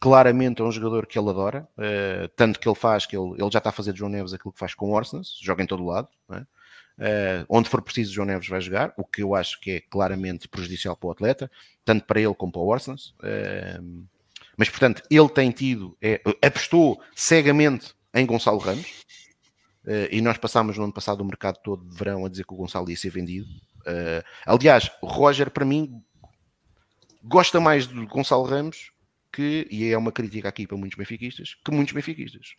claramente 0.00 0.62
é 0.62 0.64
um 0.64 0.72
jogador 0.72 1.06
que 1.06 1.18
ele 1.18 1.28
adora, 1.28 1.68
uh, 1.76 2.26
tanto 2.34 2.58
que 2.58 2.66
ele 2.66 2.74
faz 2.74 3.04
que 3.04 3.14
ele, 3.14 3.32
ele 3.38 3.50
já 3.52 3.58
está 3.58 3.68
a 3.68 3.72
fazer 3.72 3.92
de 3.92 3.98
João 3.98 4.10
Neves 4.10 4.32
aquilo 4.32 4.52
que 4.52 4.58
faz 4.58 4.74
com 4.74 4.88
o 4.88 4.92
Orsnes, 4.92 5.38
joga 5.42 5.62
em 5.62 5.66
todo 5.66 5.84
lado, 5.84 6.08
é? 6.32 6.38
uh, 6.40 7.46
onde 7.50 7.68
for 7.68 7.82
preciso 7.82 8.14
João 8.14 8.26
Neves 8.26 8.48
vai 8.48 8.62
jogar, 8.62 8.94
o 8.96 9.04
que 9.04 9.22
eu 9.22 9.34
acho 9.34 9.60
que 9.60 9.70
é 9.72 9.80
claramente 9.80 10.48
prejudicial 10.48 10.96
para 10.96 11.08
o 11.08 11.10
atleta, 11.12 11.50
tanto 11.84 12.06
para 12.06 12.18
ele 12.18 12.34
como 12.34 12.50
para 12.50 12.62
o 12.62 12.66
Orsnes. 12.66 13.08
Uh, 13.20 14.04
mas 14.56 14.70
portanto, 14.70 15.02
ele 15.10 15.28
tem 15.28 15.50
tido, 15.50 15.96
é, 16.02 16.20
apostou 16.44 17.00
cegamente 17.14 17.94
em 18.14 18.24
Gonçalo 18.26 18.58
Ramos, 18.58 19.04
eh, 19.86 20.08
e 20.12 20.20
nós 20.20 20.36
passámos 20.36 20.76
no 20.76 20.84
ano 20.84 20.92
passado 20.92 21.22
o 21.22 21.24
mercado 21.24 21.56
todo 21.64 21.82
de 21.88 21.96
verão 21.96 22.26
a 22.26 22.28
dizer 22.28 22.44
que 22.44 22.52
o 22.52 22.56
Gonçalo 22.58 22.90
ia 22.90 22.96
ser 22.96 23.08
vendido. 23.08 23.46
aliás, 24.46 24.90
Roger, 25.00 25.50
para 25.50 25.64
mim, 25.64 26.02
gosta 27.24 27.58
mais 27.58 27.86
de 27.88 28.04
Gonçalo 28.04 28.42
Ramos 28.44 28.92
que, 29.32 29.66
e 29.70 29.88
é 29.88 29.96
uma 29.98 30.12
crítica 30.12 30.48
aqui 30.48 30.66
para 30.66 30.76
muitos 30.76 30.98
benfiquistas, 30.98 31.56
que 31.64 31.70
muitos 31.70 31.94
benfiquistas. 31.94 32.54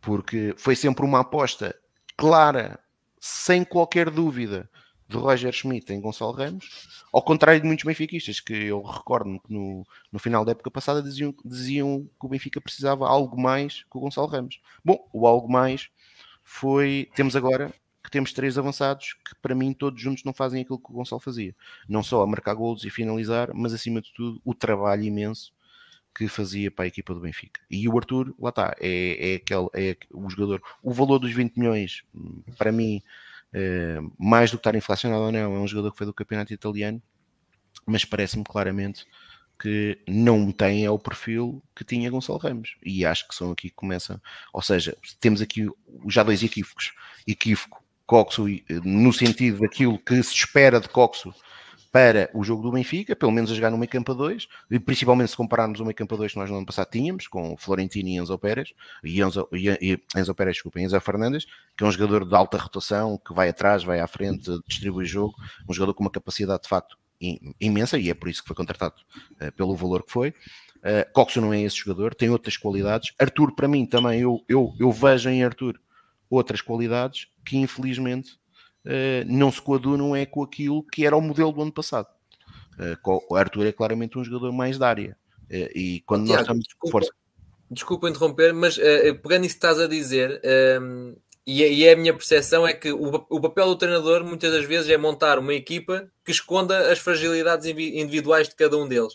Porque 0.00 0.54
foi 0.56 0.74
sempre 0.76 1.04
uma 1.04 1.20
aposta 1.20 1.74
clara, 2.16 2.78
sem 3.20 3.64
qualquer 3.64 4.10
dúvida, 4.10 4.68
de 5.08 5.16
Roger 5.16 5.50
Schmidt 5.52 5.90
em 5.90 6.02
Gonçalo 6.02 6.32
Ramos, 6.32 7.02
ao 7.10 7.22
contrário 7.22 7.60
de 7.60 7.66
muitos 7.66 7.84
benfiquistas, 7.86 8.40
que 8.40 8.52
eu 8.52 8.82
recordo 8.82 9.40
que 9.40 9.50
no, 9.52 9.86
no 10.12 10.18
final 10.18 10.44
da 10.44 10.52
época 10.52 10.70
passada 10.70 11.02
diziam, 11.02 11.34
diziam 11.42 12.04
que 12.20 12.26
o 12.26 12.28
Benfica 12.28 12.60
precisava 12.60 13.08
algo 13.08 13.40
mais 13.40 13.84
que 13.84 13.96
o 13.96 14.00
Gonçalo 14.00 14.26
Ramos. 14.28 14.60
Bom, 14.84 15.08
o 15.14 15.26
algo 15.26 15.50
mais 15.50 15.88
foi, 16.44 17.08
temos 17.14 17.34
agora 17.34 17.72
que 18.04 18.10
temos 18.10 18.34
três 18.34 18.58
avançados 18.58 19.14
que 19.26 19.34
para 19.40 19.54
mim 19.54 19.72
todos 19.72 20.00
juntos 20.00 20.24
não 20.24 20.34
fazem 20.34 20.60
aquilo 20.60 20.78
que 20.78 20.90
o 20.90 20.94
Gonçalo 20.94 21.20
fazia. 21.22 21.56
Não 21.88 22.02
só 22.02 22.22
a 22.22 22.26
marcar 22.26 22.52
golos 22.52 22.84
e 22.84 22.90
finalizar, 22.90 23.54
mas 23.54 23.72
acima 23.72 24.02
de 24.02 24.12
tudo 24.12 24.38
o 24.44 24.54
trabalho 24.54 25.04
imenso 25.04 25.54
que 26.18 26.26
fazia 26.26 26.68
para 26.68 26.84
a 26.84 26.88
equipa 26.88 27.14
do 27.14 27.20
Benfica. 27.20 27.60
E 27.70 27.88
o 27.88 27.96
Arthur, 27.96 28.34
lá 28.40 28.48
está, 28.50 28.76
é, 28.80 29.32
é, 29.32 29.34
aquele, 29.36 29.68
é 29.72 29.96
o 30.12 30.28
jogador. 30.28 30.60
O 30.82 30.92
valor 30.92 31.20
dos 31.20 31.32
20 31.32 31.54
milhões, 31.56 32.02
para 32.58 32.72
mim, 32.72 33.00
é, 33.52 33.98
mais 34.18 34.50
do 34.50 34.56
que 34.56 34.62
estar 34.62 34.74
inflacionado 34.74 35.22
ou 35.22 35.30
não, 35.32 35.38
é 35.56 35.58
um 35.58 35.68
jogador 35.68 35.92
que 35.92 35.98
foi 35.98 36.06
do 36.08 36.12
campeonato 36.12 36.52
italiano, 36.52 37.00
mas 37.86 38.04
parece-me 38.04 38.42
claramente 38.42 39.06
que 39.62 40.00
não 40.08 40.50
tem 40.50 40.84
é 40.84 40.90
o 40.90 40.98
perfil 40.98 41.62
que 41.74 41.84
tinha 41.84 42.10
Gonçalo 42.10 42.38
Ramos. 42.40 42.74
E 42.84 43.06
acho 43.06 43.28
que 43.28 43.34
são 43.36 43.52
aqui 43.52 43.68
que 43.70 43.76
começa. 43.76 44.20
Ou 44.52 44.60
seja, 44.62 44.96
temos 45.20 45.40
aqui 45.40 45.68
já 46.08 46.24
dois 46.24 46.42
equívocos. 46.42 46.92
Equívoco, 47.28 47.82
Coxo, 48.06 48.48
eh, 48.48 48.58
no 48.84 49.12
sentido 49.12 49.60
daquilo 49.60 49.98
que 50.00 50.14
se 50.22 50.34
espera 50.34 50.80
de 50.80 50.88
Coxo 50.88 51.32
para 51.98 52.30
o 52.32 52.44
jogo 52.44 52.62
do 52.62 52.70
Benfica, 52.70 53.16
pelo 53.16 53.32
menos 53.32 53.50
a 53.50 53.54
jogar 53.54 53.70
no 53.72 53.76
meio 53.78 53.90
campo 53.90 54.12
a 54.12 54.14
2, 54.14 54.46
principalmente 54.84 55.30
se 55.32 55.36
compararmos 55.36 55.80
o 55.80 55.84
meio 55.84 55.96
campo 55.96 56.16
2 56.16 56.32
que 56.32 56.38
nós 56.38 56.48
no 56.48 56.56
ano 56.56 56.64
passado 56.66 56.88
tínhamos, 56.92 57.26
com 57.26 57.56
Florentino 57.56 58.08
e 58.08 58.16
Enzo 58.16 58.38
Pérez, 58.38 58.72
e 59.02 59.20
Enzo, 59.20 59.48
e, 59.52 59.98
Enzo 60.16 60.32
Pérez, 60.34 60.54
desculpem, 60.56 60.84
Enzo 60.84 60.98
Fernandes, 61.00 61.46
que 61.76 61.82
é 61.82 61.86
um 61.86 61.90
jogador 61.90 62.24
de 62.26 62.34
alta 62.36 62.56
rotação, 62.56 63.18
que 63.18 63.34
vai 63.34 63.48
atrás, 63.48 63.82
vai 63.82 63.98
à 64.00 64.06
frente, 64.06 64.48
distribui 64.68 65.06
jogo, 65.06 65.34
um 65.68 65.74
jogador 65.74 65.92
com 65.94 66.04
uma 66.04 66.10
capacidade 66.10 66.62
de 66.62 66.68
facto 66.68 66.96
imensa, 67.60 67.98
e 67.98 68.10
é 68.10 68.14
por 68.14 68.28
isso 68.28 68.42
que 68.42 68.46
foi 68.46 68.54
contratado 68.56 68.94
uh, 69.42 69.50
pelo 69.56 69.74
valor 69.74 70.04
que 70.04 70.12
foi. 70.12 70.28
Uh, 70.28 70.36
eh, 70.84 71.04
Coxo 71.12 71.40
não 71.40 71.52
é 71.52 71.60
esse 71.62 71.76
jogador, 71.78 72.14
tem 72.14 72.30
outras 72.30 72.56
qualidades. 72.56 73.12
Arthur, 73.18 73.56
para 73.56 73.66
mim, 73.66 73.84
também, 73.84 74.20
eu, 74.20 74.40
eu, 74.48 74.72
eu 74.78 74.92
vejo 74.92 75.28
em 75.30 75.42
Arthur 75.42 75.80
outras 76.30 76.60
qualidades 76.60 77.26
que 77.44 77.56
infelizmente 77.56 78.38
eh, 78.90 79.22
não 79.28 79.52
se 79.52 79.60
coadunam 79.60 80.16
é 80.16 80.24
com 80.24 80.42
aquilo 80.42 80.82
que 80.82 81.04
era 81.04 81.14
o 81.14 81.20
modelo 81.20 81.52
do 81.52 81.60
ano 81.60 81.70
passado. 81.70 82.08
Eh, 82.78 82.96
o 83.28 83.36
Arthur 83.36 83.66
é 83.66 83.72
claramente 83.72 84.18
um 84.18 84.24
jogador 84.24 84.50
mais 84.50 84.78
da 84.78 84.88
área. 84.88 85.14
Eh, 85.50 85.70
e 85.74 86.00
quando 86.06 86.24
Tiago, 86.24 86.38
nós 86.38 86.42
estamos. 86.46 86.64
Desculpa, 86.66 86.92
força. 86.98 87.12
desculpa 87.70 88.08
interromper, 88.08 88.54
mas 88.54 88.78
pegando 89.22 89.44
isso 89.44 89.56
que 89.56 89.66
estás 89.66 89.78
a 89.78 89.86
dizer. 89.86 90.30
Um, 90.42 91.10
ehm, 91.10 91.16
e, 91.46 91.64
é, 91.64 91.70
e 91.72 91.84
é 91.84 91.92
a 91.92 91.96
minha 91.96 92.14
percepção 92.14 92.66
é 92.66 92.72
que 92.72 92.90
o, 92.90 93.26
o 93.28 93.40
papel 93.42 93.66
do 93.66 93.76
treinador 93.76 94.24
muitas 94.24 94.50
das 94.52 94.64
vezes 94.64 94.88
é 94.88 94.96
montar 94.96 95.38
uma 95.38 95.52
equipa 95.52 96.10
que 96.24 96.32
esconda 96.32 96.90
as 96.90 96.98
fragilidades 96.98 97.66
individuais 97.66 98.48
de 98.48 98.54
cada 98.54 98.76
um 98.76 98.86
deles 98.86 99.14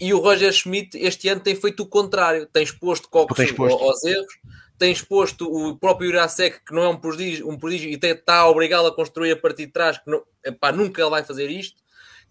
e 0.00 0.12
o 0.12 0.18
Roger 0.18 0.52
Schmidt 0.52 0.98
este 0.98 1.28
ano 1.28 1.40
tem 1.40 1.54
feito 1.54 1.84
o 1.84 1.86
contrário, 1.86 2.46
tem 2.48 2.64
exposto 2.64 3.08
Cox 3.08 3.32
aos 3.38 4.02
erros, 4.02 4.34
tem 4.82 4.90
exposto 4.90 5.46
o 5.48 5.78
próprio 5.78 6.08
Irasek, 6.10 6.58
que 6.66 6.74
não 6.74 6.82
é 6.82 6.88
um 6.88 6.96
prodígio, 6.96 7.48
um 7.48 7.56
prodígio 7.56 7.88
e 7.90 7.94
está 7.94 8.38
a 8.40 8.50
obrigá-lo 8.50 8.88
a 8.88 8.94
construir 8.94 9.30
a 9.30 9.36
partir 9.36 9.66
de 9.66 9.72
trás, 9.72 9.96
que 9.96 10.10
não, 10.10 10.24
epá, 10.44 10.72
nunca 10.72 11.08
vai 11.08 11.22
fazer 11.22 11.48
isto. 11.48 11.80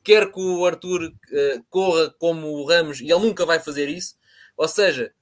Quer 0.04 0.30
que 0.34 0.38
o 0.42 0.66
Arthur 0.66 1.06
uh, 1.06 1.64
corra 1.70 2.14
como 2.20 2.48
o 2.48 2.66
Ramos, 2.66 3.00
e 3.00 3.06
ele 3.10 3.22
nunca 3.22 3.46
vai 3.46 3.58
fazer 3.60 3.88
isso. 3.88 4.16
Ou 4.58 4.68
seja, 4.68 5.14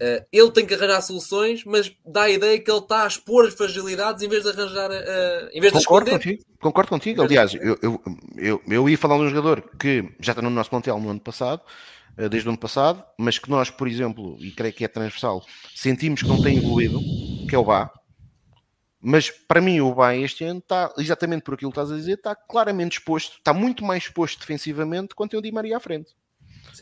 uh, 0.00 0.24
ele 0.32 0.50
tem 0.50 0.64
que 0.64 0.72
arranjar 0.72 1.02
soluções, 1.02 1.62
mas 1.66 1.92
dá 2.06 2.22
a 2.22 2.30
ideia 2.30 2.58
que 2.58 2.70
ele 2.70 2.78
está 2.80 3.04
a 3.04 3.08
expor 3.08 3.46
as 3.46 3.52
fragilidades 3.54 4.22
em 4.22 4.28
vez 4.30 4.44
de 4.44 4.48
arranjar. 4.48 4.90
Uh, 4.90 5.48
em 5.52 5.60
vez 5.60 5.72
concordo, 5.74 6.06
de 6.06 6.10
contigo, 6.16 6.42
concordo 6.58 6.88
contigo. 6.88 7.20
Aliás, 7.20 7.52
eu, 7.52 7.78
eu, 7.82 8.02
eu, 8.38 8.62
eu 8.66 8.88
ia 8.88 8.96
falar 8.96 9.18
de 9.18 9.24
um 9.24 9.28
jogador 9.28 9.60
que 9.78 10.08
já 10.20 10.32
está 10.32 10.40
no 10.40 10.48
nosso 10.48 10.70
plantel 10.70 10.98
no 10.98 11.10
ano 11.10 11.20
passado 11.20 11.60
eh, 12.18 12.28
desde 12.28 12.48
o 12.48 12.50
ano 12.50 12.58
passado, 12.58 13.04
mas 13.16 13.38
que 13.38 13.48
nós, 13.48 13.70
por 13.70 13.86
exemplo, 13.86 14.36
e 14.40 14.50
creio 14.50 14.74
que 14.74 14.84
é 14.84 14.88
transversal, 14.88 15.46
sentimos 15.72 16.20
que 16.20 16.26
não 16.28 16.42
tem 16.42 16.58
evoluído, 16.58 16.98
que 17.48 17.54
é 17.54 17.58
o 17.58 17.64
Bá. 17.64 17.92
Mas 19.00 19.30
para 19.30 19.60
mim, 19.60 19.80
o 19.80 19.94
Bá 19.94 20.16
este 20.16 20.42
ano 20.42 20.58
está, 20.58 20.92
exatamente 20.98 21.44
por 21.44 21.54
aquilo 21.54 21.70
que 21.70 21.78
estás 21.78 21.92
a 21.92 21.96
dizer, 21.96 22.14
está 22.14 22.34
claramente 22.34 22.98
exposto, 22.98 23.36
está 23.36 23.54
muito 23.54 23.84
mais 23.84 24.02
exposto 24.02 24.40
defensivamente 24.40 25.14
quando 25.14 25.30
tem 25.30 25.38
o 25.38 25.42
Di 25.42 25.52
Maria 25.52 25.76
à 25.76 25.80
frente. 25.80 26.10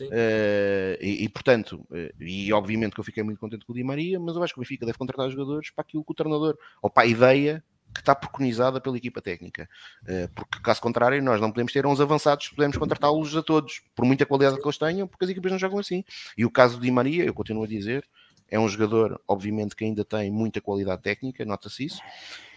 Uh, 0.01 0.97
e, 0.99 1.23
e, 1.25 1.29
portanto, 1.29 1.85
uh, 1.91 2.09
e 2.23 2.51
obviamente 2.51 2.95
que 2.95 2.99
eu 2.99 3.03
fiquei 3.03 3.21
muito 3.21 3.37
contente 3.39 3.63
com 3.63 3.73
o 3.73 3.75
Di 3.75 3.83
Maria, 3.83 4.19
mas 4.19 4.35
eu 4.35 4.43
acho 4.43 4.55
que 4.55 4.59
o 4.59 4.63
Benfica 4.63 4.87
deve 4.87 4.97
contratar 4.97 5.29
jogadores 5.29 5.69
para 5.69 5.83
aquilo 5.83 6.03
que 6.03 6.11
o 6.11 6.15
treinador, 6.15 6.57
ou 6.81 6.89
para 6.89 7.03
a 7.03 7.05
ideia 7.05 7.63
que 7.97 8.01
está 8.01 8.15
preconizada 8.15 8.79
pela 8.79 8.95
equipa 8.97 9.21
técnica. 9.21 9.67
Eh, 10.07 10.29
porque, 10.33 10.59
caso 10.61 10.81
contrário, 10.81 11.21
nós 11.21 11.41
não 11.41 11.51
podemos 11.51 11.73
ter 11.73 11.85
uns 11.85 11.99
avançados, 11.99 12.49
podemos 12.49 12.77
contratá-los 12.77 13.35
a 13.35 13.43
todos, 13.43 13.81
por 13.95 14.05
muita 14.05 14.25
qualidade 14.25 14.57
que 14.59 14.65
eles 14.65 14.77
tenham, 14.77 15.07
porque 15.07 15.25
as 15.25 15.31
equipas 15.31 15.51
não 15.51 15.59
jogam 15.59 15.79
assim. 15.79 16.03
E 16.37 16.45
o 16.45 16.51
caso 16.51 16.79
de 16.79 16.89
Maria, 16.91 17.25
eu 17.25 17.33
continuo 17.33 17.63
a 17.63 17.67
dizer, 17.67 18.07
é 18.49 18.57
um 18.59 18.67
jogador, 18.69 19.19
obviamente, 19.27 19.75
que 19.75 19.83
ainda 19.83 20.05
tem 20.05 20.31
muita 20.31 20.61
qualidade 20.61 21.01
técnica, 21.01 21.43
nota-se 21.43 21.85
isso. 21.85 22.01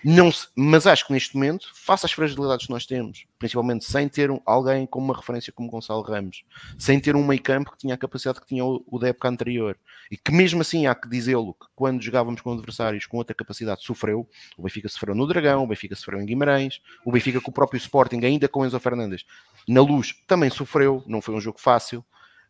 Não 0.04 0.30
se, 0.32 0.46
mas 0.54 0.86
acho 0.86 1.06
que 1.06 1.12
neste 1.12 1.34
momento, 1.34 1.68
face 1.74 2.06
às 2.06 2.12
fragilidades 2.12 2.66
que 2.66 2.72
nós 2.72 2.86
temos, 2.86 3.26
principalmente 3.38 3.84
sem 3.84 4.08
ter 4.08 4.30
um, 4.30 4.40
alguém 4.46 4.86
com 4.86 4.98
uma 5.00 5.14
referência 5.14 5.52
como 5.52 5.68
Gonçalo 5.68 6.00
Ramos, 6.00 6.42
sem 6.78 6.98
ter 6.98 7.14
um 7.16 7.26
meio 7.26 7.42
campo 7.42 7.72
que 7.72 7.76
tinha 7.76 7.94
a 7.94 7.98
capacidade 7.98 8.40
que 8.40 8.46
tinha 8.46 8.64
o, 8.64 8.82
o 8.86 8.98
da 9.00 9.08
época 9.08 9.28
anterior, 9.28 9.76
e 10.10 10.16
que 10.16 10.32
mesmo 10.32 10.60
assim 10.62 10.86
há 10.86 10.94
que 10.94 11.06
dizê-lo 11.08 11.52
que 11.54 11.66
quando 11.76 12.00
jogávamos 12.00 12.40
com 12.40 12.50
adversários 12.52 13.04
com 13.04 13.18
outra 13.18 13.34
capacidade 13.34 13.82
sofreu, 13.82 14.26
o 14.56 14.62
Benfica 14.62 14.88
sofreu 14.88 15.14
no 15.14 15.26
Dragão, 15.26 15.64
o 15.64 15.66
Benfica 15.66 15.94
sofreu 15.94 16.20
em 16.20 16.24
Guimarães, 16.24 16.80
o 17.04 17.12
Benfica 17.12 17.40
com 17.40 17.50
o 17.50 17.54
próprio 17.54 17.76
Sporting, 17.76 18.24
ainda 18.24 18.48
com 18.48 18.64
Enzo 18.64 18.80
Fernandes, 18.80 19.26
na 19.68 19.82
luz 19.82 20.14
também 20.26 20.48
sofreu, 20.48 21.02
não 21.06 21.20
foi 21.20 21.34
um 21.34 21.40
jogo 21.40 21.60
fácil. 21.60 22.02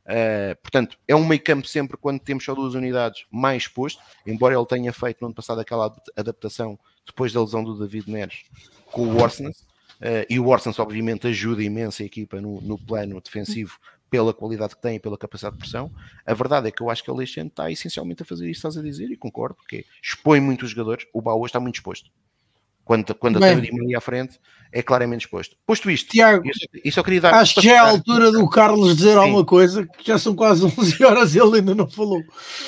Uh, 0.07 0.57
portanto, 0.63 0.99
é 1.07 1.15
um 1.15 1.27
meio 1.27 1.43
campo 1.43 1.67
sempre 1.67 1.97
quando 1.97 2.21
temos 2.21 2.45
só 2.45 2.55
duas 2.55 2.75
unidades 2.75 3.27
mais 3.31 3.65
exposto, 3.65 4.03
embora 4.27 4.55
ele 4.55 4.67
tenha 4.67 4.93
feito 4.93 5.19
no 5.21 5.27
ano 5.29 5.35
passado 5.35 5.61
aquela 5.61 5.95
adaptação 6.17 6.79
depois 7.07 7.33
da 7.33 7.41
lesão 7.43 7.63
do 7.63 7.79
David 7.79 8.11
Neres 8.11 8.45
com 8.87 9.03
o 9.07 9.21
Orsnes, 9.21 9.61
uh, 9.61 10.25
e 10.29 10.41
o 10.41 10.47
Orsnes 10.49 10.79
obviamente 10.79 11.27
ajuda 11.27 11.63
imenso 11.63 12.03
a 12.03 12.07
equipa 12.07 12.41
no, 12.41 12.63
no, 12.63 12.79
plano 12.79 13.21
defensivo 13.21 13.77
pela 14.09 14.33
qualidade 14.33 14.75
que 14.75 14.81
tem 14.83 14.97
e 14.97 15.01
pela 15.01 15.17
capacidade 15.19 15.55
de 15.55 15.61
pressão. 15.61 15.91
A 16.27 16.35
verdade 16.35 16.67
é 16.67 16.73
que 16.73 16.83
eu 16.83 16.91
acho 16.91 17.05
que 17.05 17.11
o 17.11 17.15
Alexandre 17.15 17.49
está 17.49 17.71
essencialmente 17.71 18.23
a 18.23 18.27
fazer 18.27 18.47
isto, 18.51 18.57
estás 18.59 18.77
a 18.79 18.83
dizer, 18.83 19.11
e 19.11 19.17
concordo, 19.17 19.55
porque 19.55 19.85
expõe 20.03 20.41
muito 20.41 20.63
os 20.65 20.71
jogadores, 20.71 21.07
o 21.13 21.21
Baú 21.23 21.45
está 21.47 21.61
muito 21.61 21.77
exposto 21.77 22.11
quando, 22.91 23.15
quando 23.15 23.39
Bem, 23.39 23.51
a 23.51 23.53
teoria 23.61 23.83
ali 23.85 23.95
à 23.95 24.01
frente 24.01 24.41
é 24.73 24.83
claramente 24.83 25.23
exposto. 25.25 25.57
Posto 25.65 25.89
isto, 25.91 26.09
Tiago, 26.11 26.43
isso 26.85 26.99
eu 26.99 27.05
queria 27.05 27.21
dar. 27.21 27.35
Acho 27.35 27.55
que 27.55 27.61
já 27.63 27.73
é 27.73 27.77
a 27.79 27.83
altura 27.85 28.33
do 28.33 28.49
Carlos 28.51 28.97
dizer 28.97 29.11
Sim. 29.13 29.17
alguma 29.19 29.45
coisa, 29.45 29.87
que 29.99 30.05
já 30.07 30.19
são 30.19 30.35
quase 30.35 30.65
11 30.65 31.05
horas 31.07 31.35
e 31.37 31.39
ele 31.41 31.59
ainda 31.59 31.73
não 31.75 31.89
falou. 31.89 32.21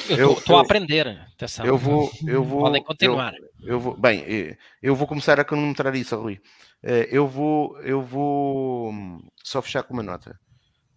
Eu 0.09 0.33
estou 0.35 0.57
a 0.59 0.63
aprender, 0.63 1.07
atenção. 1.35 1.67
Eu 1.67 1.77
vou, 1.77 2.09
eu 2.25 2.43
vou, 2.45 2.61
Podem 2.63 2.83
continuar. 2.85 3.35
Eu, 3.35 3.49
eu 3.73 3.81
vou, 3.81 3.97
bem, 3.97 4.21
eh, 4.27 4.57
eu 4.81 4.95
vou 4.95 5.07
começar 5.09 5.39
a 5.41 5.45
cronometrar 5.45 5.93
isso, 5.97 6.15
Rui. 6.17 6.39
Eh, 6.85 7.09
eu 7.11 7.27
vou, 7.27 7.77
eu 7.83 8.01
vou 8.03 8.93
hum, 8.93 9.23
só 9.43 9.61
fechar 9.63 9.83
com 9.83 9.93
uma 9.95 10.03
nota. 10.05 10.39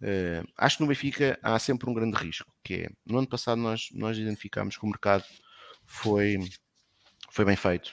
Eh, 0.02 0.42
acho 0.56 0.76
que 0.78 0.82
no 0.84 0.88
Benfica 0.88 1.36
há 1.42 1.56
sempre 1.58 1.88
um 1.90 1.94
grande 1.94 2.16
risco, 2.16 2.48
que 2.64 2.74
é, 2.74 2.88
no 3.06 3.18
ano 3.18 3.26
passado 3.28 3.60
nós, 3.60 3.88
nós 3.92 4.16
identificámos 4.18 4.76
que 4.76 4.82
o 4.84 4.88
mercado 4.88 5.24
foi, 5.84 6.36
foi 7.30 7.44
bem 7.44 7.56
feito 7.56 7.90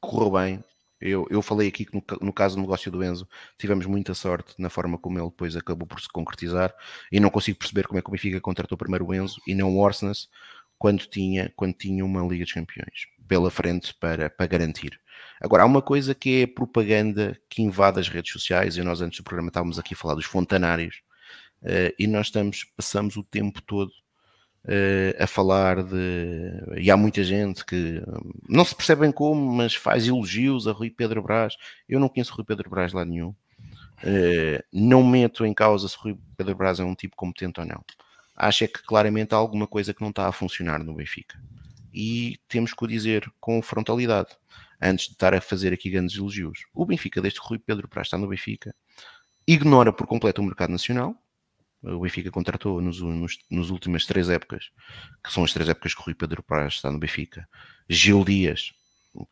correu 0.00 0.30
bem. 0.30 0.64
Eu, 1.00 1.26
eu 1.30 1.42
falei 1.42 1.66
aqui 1.68 1.84
que 1.84 1.94
no, 1.94 2.02
no 2.20 2.32
caso 2.32 2.54
do 2.54 2.60
negócio 2.62 2.90
do 2.90 3.02
Enzo 3.02 3.28
tivemos 3.58 3.86
muita 3.86 4.14
sorte 4.14 4.54
na 4.56 4.70
forma 4.70 4.96
como 4.96 5.18
ele 5.18 5.28
depois 5.30 5.56
acabou 5.56 5.86
por 5.86 6.00
se 6.00 6.08
concretizar 6.08 6.72
e 7.10 7.18
não 7.18 7.28
consigo 7.28 7.58
perceber 7.58 7.88
como 7.88 7.98
é 7.98 8.02
que 8.02 8.08
o 8.08 8.12
Benfica 8.12 8.40
contratou 8.40 8.78
primeiro 8.78 9.06
o 9.06 9.14
Enzo 9.14 9.40
e 9.46 9.52
não 9.54 9.70
o 9.74 9.78
Orsnes 9.80 10.28
quando 10.78 11.04
tinha, 11.06 11.52
quando 11.56 11.74
tinha 11.74 12.04
uma 12.04 12.22
Liga 12.24 12.44
dos 12.44 12.52
Campeões 12.52 13.06
pela 13.26 13.50
frente 13.50 13.94
para, 13.94 14.28
para 14.30 14.46
garantir. 14.46 15.00
Agora, 15.40 15.64
há 15.64 15.66
uma 15.66 15.82
coisa 15.82 16.14
que 16.14 16.42
é 16.42 16.46
propaganda 16.46 17.36
que 17.48 17.62
invade 17.62 17.98
as 17.98 18.08
redes 18.08 18.32
sociais, 18.32 18.76
e 18.76 18.82
nós 18.82 19.00
antes 19.00 19.18
do 19.20 19.24
programa 19.24 19.48
estávamos 19.48 19.78
aqui 19.78 19.94
a 19.94 19.96
falar 19.96 20.14
dos 20.16 20.26
fontanários, 20.26 21.02
uh, 21.62 21.94
e 21.98 22.06
nós 22.06 22.26
estamos, 22.26 22.64
passamos 22.64 23.16
o 23.16 23.22
tempo 23.22 23.62
todo 23.62 23.92
eh, 24.64 25.16
a 25.18 25.26
falar 25.26 25.82
de. 25.82 26.52
E 26.80 26.88
há 26.88 26.96
muita 26.96 27.24
gente 27.24 27.64
que 27.66 28.00
não 28.48 28.64
se 28.64 28.74
percebe 28.76 29.00
bem 29.00 29.10
como, 29.12 29.50
mas 29.52 29.74
faz 29.74 30.06
elogios 30.06 30.68
a 30.68 30.72
Rui 30.72 30.88
Pedro 30.88 31.20
Brás. 31.20 31.56
Eu 31.88 31.98
não 31.98 32.08
conheço 32.08 32.32
Rui 32.32 32.44
Pedro 32.44 32.70
Brás 32.70 32.92
lá 32.92 33.04
nenhum. 33.04 33.34
Eh, 34.04 34.64
não 34.72 35.02
meto 35.02 35.44
em 35.44 35.52
causa 35.54 35.88
se 35.88 35.96
Rui 35.98 36.16
Pedro 36.36 36.54
Brás 36.56 36.78
é 36.80 36.84
um 36.84 36.94
tipo 36.94 37.16
competente 37.16 37.58
ou 37.60 37.66
não. 37.66 37.84
Acho 38.36 38.64
é 38.64 38.68
que 38.68 38.80
claramente 38.84 39.34
há 39.34 39.38
alguma 39.38 39.66
coisa 39.66 39.92
que 39.94 40.00
não 40.02 40.10
está 40.10 40.28
a 40.28 40.32
funcionar 40.32 40.82
no 40.84 40.94
Benfica. 40.94 41.38
E 41.92 42.38
temos 42.48 42.72
que 42.72 42.84
o 42.84 42.88
dizer 42.88 43.28
com 43.40 43.60
frontalidade, 43.62 44.28
antes 44.80 45.06
de 45.06 45.12
estar 45.14 45.34
a 45.34 45.40
fazer 45.40 45.72
aqui 45.72 45.90
grandes 45.90 46.16
elogios. 46.16 46.60
O 46.74 46.86
Benfica, 46.86 47.20
desde 47.20 47.40
que 47.40 47.46
Rui 47.48 47.58
Pedro 47.58 47.88
Brás 47.88 48.06
está 48.08 48.16
no 48.18 48.28
Benfica, 48.28 48.72
ignora 49.46 49.92
por 49.92 50.06
completo 50.06 50.40
o 50.40 50.44
mercado 50.44 50.70
nacional, 50.70 51.16
o 51.82 51.98
Benfica 52.00 52.30
contratou 52.30 52.80
nos, 52.80 53.00
nos, 53.00 53.38
nos, 53.50 53.70
últimas 53.70 54.06
três 54.06 54.30
épocas, 54.30 54.70
que 55.24 55.32
são 55.32 55.42
as 55.44 55.52
três 55.52 55.68
épocas 55.68 55.94
que 55.94 56.00
o 56.00 56.04
Rui 56.04 56.14
Pedro 56.14 56.42
Praz 56.42 56.74
está 56.74 56.90
no 56.90 56.98
Benfica. 56.98 57.46
Gil 57.88 58.24
Dias, 58.24 58.72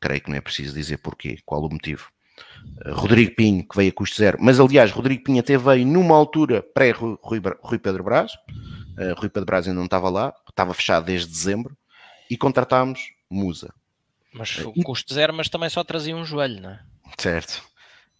creio 0.00 0.20
que 0.20 0.30
não 0.30 0.36
é 0.36 0.40
preciso 0.40 0.74
dizer 0.74 0.98
porquê, 0.98 1.38
qual 1.46 1.62
o 1.64 1.70
motivo. 1.70 2.10
Eh, 2.84 2.90
Rodrigo 2.90 3.36
Pinho, 3.36 3.66
que 3.66 3.76
veio 3.76 3.90
a 3.90 3.94
custo 3.94 4.16
zero, 4.16 4.38
mas 4.40 4.58
aliás, 4.58 4.90
Rodrigo 4.90 5.22
Pinho 5.22 5.40
até 5.40 5.56
veio 5.56 5.86
numa 5.86 6.16
altura 6.16 6.62
pré-Rui 6.74 7.16
Rui 7.22 7.78
Pedro 7.78 8.02
Braz. 8.02 8.32
Uh, 8.34 9.14
Rui 9.16 9.28
Pedro 9.28 9.46
Braz 9.46 9.66
ainda 9.68 9.78
não 9.78 9.84
estava 9.84 10.10
lá, 10.10 10.34
estava 10.48 10.74
fechado 10.74 11.06
desde 11.06 11.28
dezembro, 11.30 11.76
e 12.28 12.36
contratámos 12.36 13.00
Musa. 13.30 13.72
Mas 14.32 14.58
eh, 14.58 14.82
custo 14.82 15.14
zero, 15.14 15.32
mas 15.32 15.48
também 15.48 15.68
só 15.68 15.84
trazia 15.84 16.16
um 16.16 16.24
joelho, 16.24 16.60
não 16.60 16.70
é? 16.70 16.80
Certo. 17.18 17.62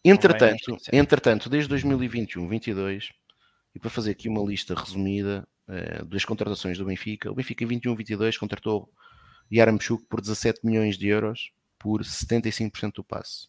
É 0.03 0.09
entretanto, 0.09 0.77
entretanto 0.93 1.51
desde 1.51 1.73
2021-22, 1.75 3.11
e 3.75 3.79
para 3.79 3.91
fazer 3.91 4.11
aqui 4.11 4.29
uma 4.29 4.43
lista 4.43 4.75
resumida 4.75 5.47
uh, 5.69 6.05
das 6.07 6.25
contratações 6.25 6.79
do 6.79 6.85
Benfica, 6.85 7.31
o 7.31 7.35
Benfica 7.35 7.65
em 7.65 7.69
21-22 7.69 8.37
contratou 8.39 8.91
Yaramchuk 9.53 10.05
por 10.09 10.21
17 10.21 10.61
milhões 10.65 10.97
de 10.97 11.09
euros 11.09 11.53
por 11.79 12.03
75% 12.03 12.95
do 12.95 13.05
passe. 13.05 13.49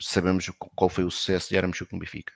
Sabemos 0.00 0.50
qual 0.74 0.90
foi 0.90 1.04
o 1.04 1.10
sucesso 1.10 1.48
de 1.50 1.54
Yaramchuk 1.54 1.92
no 1.92 1.98
Benfica. 1.98 2.32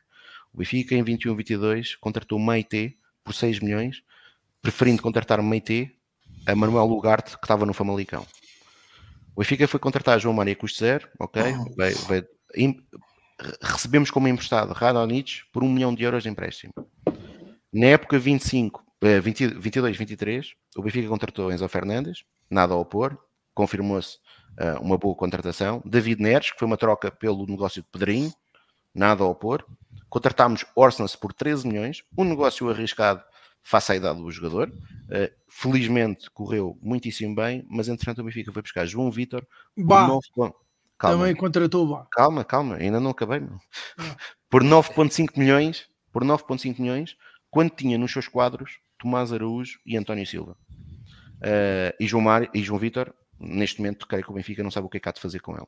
O 0.52 0.58
Benfica 0.58 0.94
em 0.94 1.04
21-22 1.04 1.96
contratou 2.00 2.38
Maite 2.38 2.96
por 3.24 3.34
6 3.34 3.60
milhões, 3.60 4.02
preferindo 4.62 5.02
contratar 5.02 5.40
Maite 5.42 5.94
a 6.46 6.54
Manuel 6.54 6.84
Lugarte, 6.86 7.32
que 7.36 7.44
estava 7.44 7.66
no 7.66 7.74
Famalicão. 7.74 8.26
O 9.34 9.40
Benfica 9.40 9.66
foi 9.68 9.78
contratar 9.80 10.18
João 10.20 10.34
Maria 10.34 10.56
custo 10.56 10.80
zero, 10.80 11.08
ok? 11.18 11.42
Uhum 11.42 12.84
recebemos 13.60 14.10
como 14.10 14.28
emprestado 14.28 14.72
Radonich 14.72 15.44
por 15.52 15.62
1 15.64 15.72
milhão 15.72 15.94
de 15.94 16.02
euros 16.04 16.22
de 16.22 16.28
empréstimo. 16.28 16.72
Na 17.72 17.86
época 17.86 18.18
25, 18.18 18.84
22, 19.22 19.96
23, 19.96 20.54
o 20.76 20.82
Benfica 20.82 21.08
contratou 21.08 21.52
Enzo 21.52 21.68
Fernandes, 21.68 22.24
nada 22.50 22.74
a 22.74 22.76
opor, 22.76 23.16
confirmou-se 23.54 24.16
uh, 24.58 24.80
uma 24.80 24.98
boa 24.98 25.14
contratação. 25.14 25.80
David 25.84 26.20
Neres, 26.20 26.50
que 26.52 26.58
foi 26.58 26.66
uma 26.66 26.76
troca 26.76 27.10
pelo 27.10 27.46
negócio 27.46 27.82
de 27.82 27.88
Pedrinho, 27.88 28.32
nada 28.94 29.22
a 29.22 29.26
opor. 29.26 29.64
Contratámos 30.08 30.64
Orsens 30.74 31.14
por 31.16 31.32
13 31.32 31.66
milhões, 31.66 32.04
um 32.18 32.24
negócio 32.24 32.68
arriscado 32.68 33.22
face 33.62 33.92
à 33.92 33.96
idade 33.96 34.20
do 34.20 34.30
jogador. 34.30 34.68
Uh, 34.68 35.32
felizmente 35.48 36.30
correu 36.30 36.76
muitíssimo 36.82 37.34
bem, 37.34 37.64
mas 37.70 37.88
entretanto 37.88 38.20
o 38.20 38.24
Benfica 38.24 38.52
foi 38.52 38.62
buscar 38.62 38.86
João 38.86 39.10
Vitor, 39.10 39.46
bah. 39.78 40.08
Calma. 41.00 41.16
Também 41.18 41.34
contratou 41.34 41.86
o 41.86 41.88
Bá. 41.96 42.06
Calma, 42.10 42.44
calma, 42.44 42.76
ainda 42.76 43.00
não 43.00 43.10
acabei, 43.12 43.40
meu. 43.40 43.58
Ah. 43.96 44.14
Por 44.50 44.62
9,5 44.62 45.30
milhões, 45.38 45.88
por 46.12 46.22
9,5 46.22 46.78
milhões, 46.78 47.16
quanto 47.50 47.74
tinha 47.74 47.96
nos 47.96 48.12
seus 48.12 48.28
quadros 48.28 48.72
Tomás 48.98 49.32
Araújo 49.32 49.78
e 49.86 49.96
António 49.96 50.26
Silva. 50.26 50.54
Uh, 51.38 51.88
e 51.98 52.06
João, 52.06 52.22
Mar, 52.22 52.50
e 52.54 52.62
João 52.62 52.78
Vitor, 52.78 53.14
neste 53.40 53.78
momento, 53.80 54.06
creio 54.06 54.22
que 54.26 54.30
o 54.30 54.34
Benfica 54.34 54.62
não 54.62 54.70
sabe 54.70 54.86
o 54.88 54.90
que 54.90 54.98
é 54.98 55.00
que 55.00 55.08
há 55.08 55.12
de 55.12 55.22
fazer 55.22 55.40
com 55.40 55.56
ele. 55.56 55.66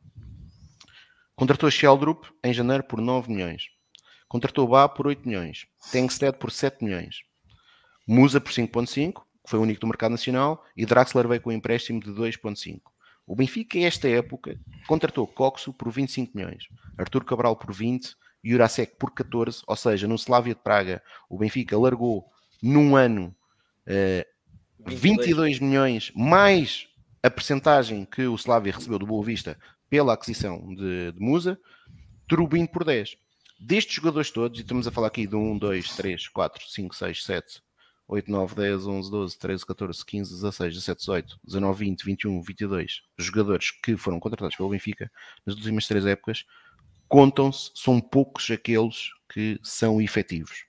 Contratou 1.34 1.70
Sheldrup 1.70 2.26
em 2.44 2.52
janeiro 2.52 2.84
por 2.84 3.00
9 3.00 3.30
milhões. 3.32 3.68
Contratou 4.28 4.68
Bá 4.68 4.86
por 4.86 5.06
8 5.06 5.26
milhões. 5.26 5.66
Tengsted 5.90 6.36
por 6.36 6.50
7 6.52 6.84
milhões. 6.84 7.20
Musa 8.06 8.38
por 8.38 8.52
5.5, 8.52 9.12
que 9.14 9.22
foi 9.48 9.58
o 9.58 9.62
único 9.62 9.80
do 9.80 9.86
mercado 9.86 10.10
nacional, 10.10 10.62
e 10.76 10.84
Draxler 10.84 11.26
veio 11.26 11.40
com 11.40 11.48
um 11.48 11.52
empréstimo 11.54 12.00
de 12.00 12.10
2.5. 12.10 12.82
O 13.32 13.34
Benfica, 13.34 13.78
esta 13.78 14.06
época, 14.10 14.60
contratou 14.86 15.26
Coxo 15.26 15.72
por 15.72 15.90
25 15.90 16.36
milhões, 16.36 16.64
Artur 16.98 17.24
Cabral 17.24 17.56
por 17.56 17.72
20 17.72 18.14
e 18.44 18.52
por 18.98 19.10
14. 19.10 19.62
Ou 19.66 19.74
seja, 19.74 20.06
no 20.06 20.16
Slavia 20.16 20.54
de 20.54 20.60
Praga, 20.60 21.02
o 21.30 21.38
Benfica 21.38 21.78
largou 21.78 22.30
num 22.62 22.94
ano 22.94 23.28
uh, 23.86 23.88
eh, 23.88 24.26
22 24.86 25.60
milhões 25.60 26.12
mais 26.14 26.86
a 27.22 27.30
percentagem 27.30 28.04
que 28.04 28.26
o 28.26 28.34
Slavia 28.34 28.70
recebeu 28.74 28.98
do 28.98 29.06
Boa 29.06 29.24
Vista 29.24 29.58
pela 29.88 30.12
aquisição 30.12 30.62
de, 30.74 31.12
de 31.12 31.18
Musa, 31.18 31.58
Trubin 32.28 32.66
por 32.66 32.84
10. 32.84 33.16
Destes 33.58 33.94
jogadores 33.94 34.30
todos, 34.30 34.58
e 34.60 34.62
estamos 34.62 34.86
a 34.86 34.90
falar 34.90 35.06
aqui 35.06 35.26
de 35.26 35.34
1, 35.36 35.56
2, 35.56 35.96
3, 35.96 36.28
4, 36.28 36.68
5, 36.70 36.94
6, 36.94 37.24
7, 37.24 37.62
8, 38.12 38.28
9, 38.30 38.54
10, 38.54 38.78
11, 38.86 39.08
12, 39.10 39.38
13, 39.38 39.64
14, 39.64 40.04
15, 40.04 40.34
16, 40.34 40.74
17, 40.74 40.98
18, 41.08 41.38
19, 41.44 41.84
20, 41.84 42.04
21, 42.04 42.42
22 42.42 43.00
jogadores 43.18 43.70
que 43.82 43.96
foram 43.96 44.20
contratados 44.20 44.54
pelo 44.54 44.68
Benfica 44.68 45.10
nas 45.46 45.56
últimas 45.56 45.86
três 45.86 46.04
épocas, 46.04 46.44
contam-se, 47.08 47.70
são 47.74 47.98
poucos 48.00 48.50
aqueles 48.50 49.08
que 49.32 49.58
são 49.62 49.98
efetivos. 49.98 50.64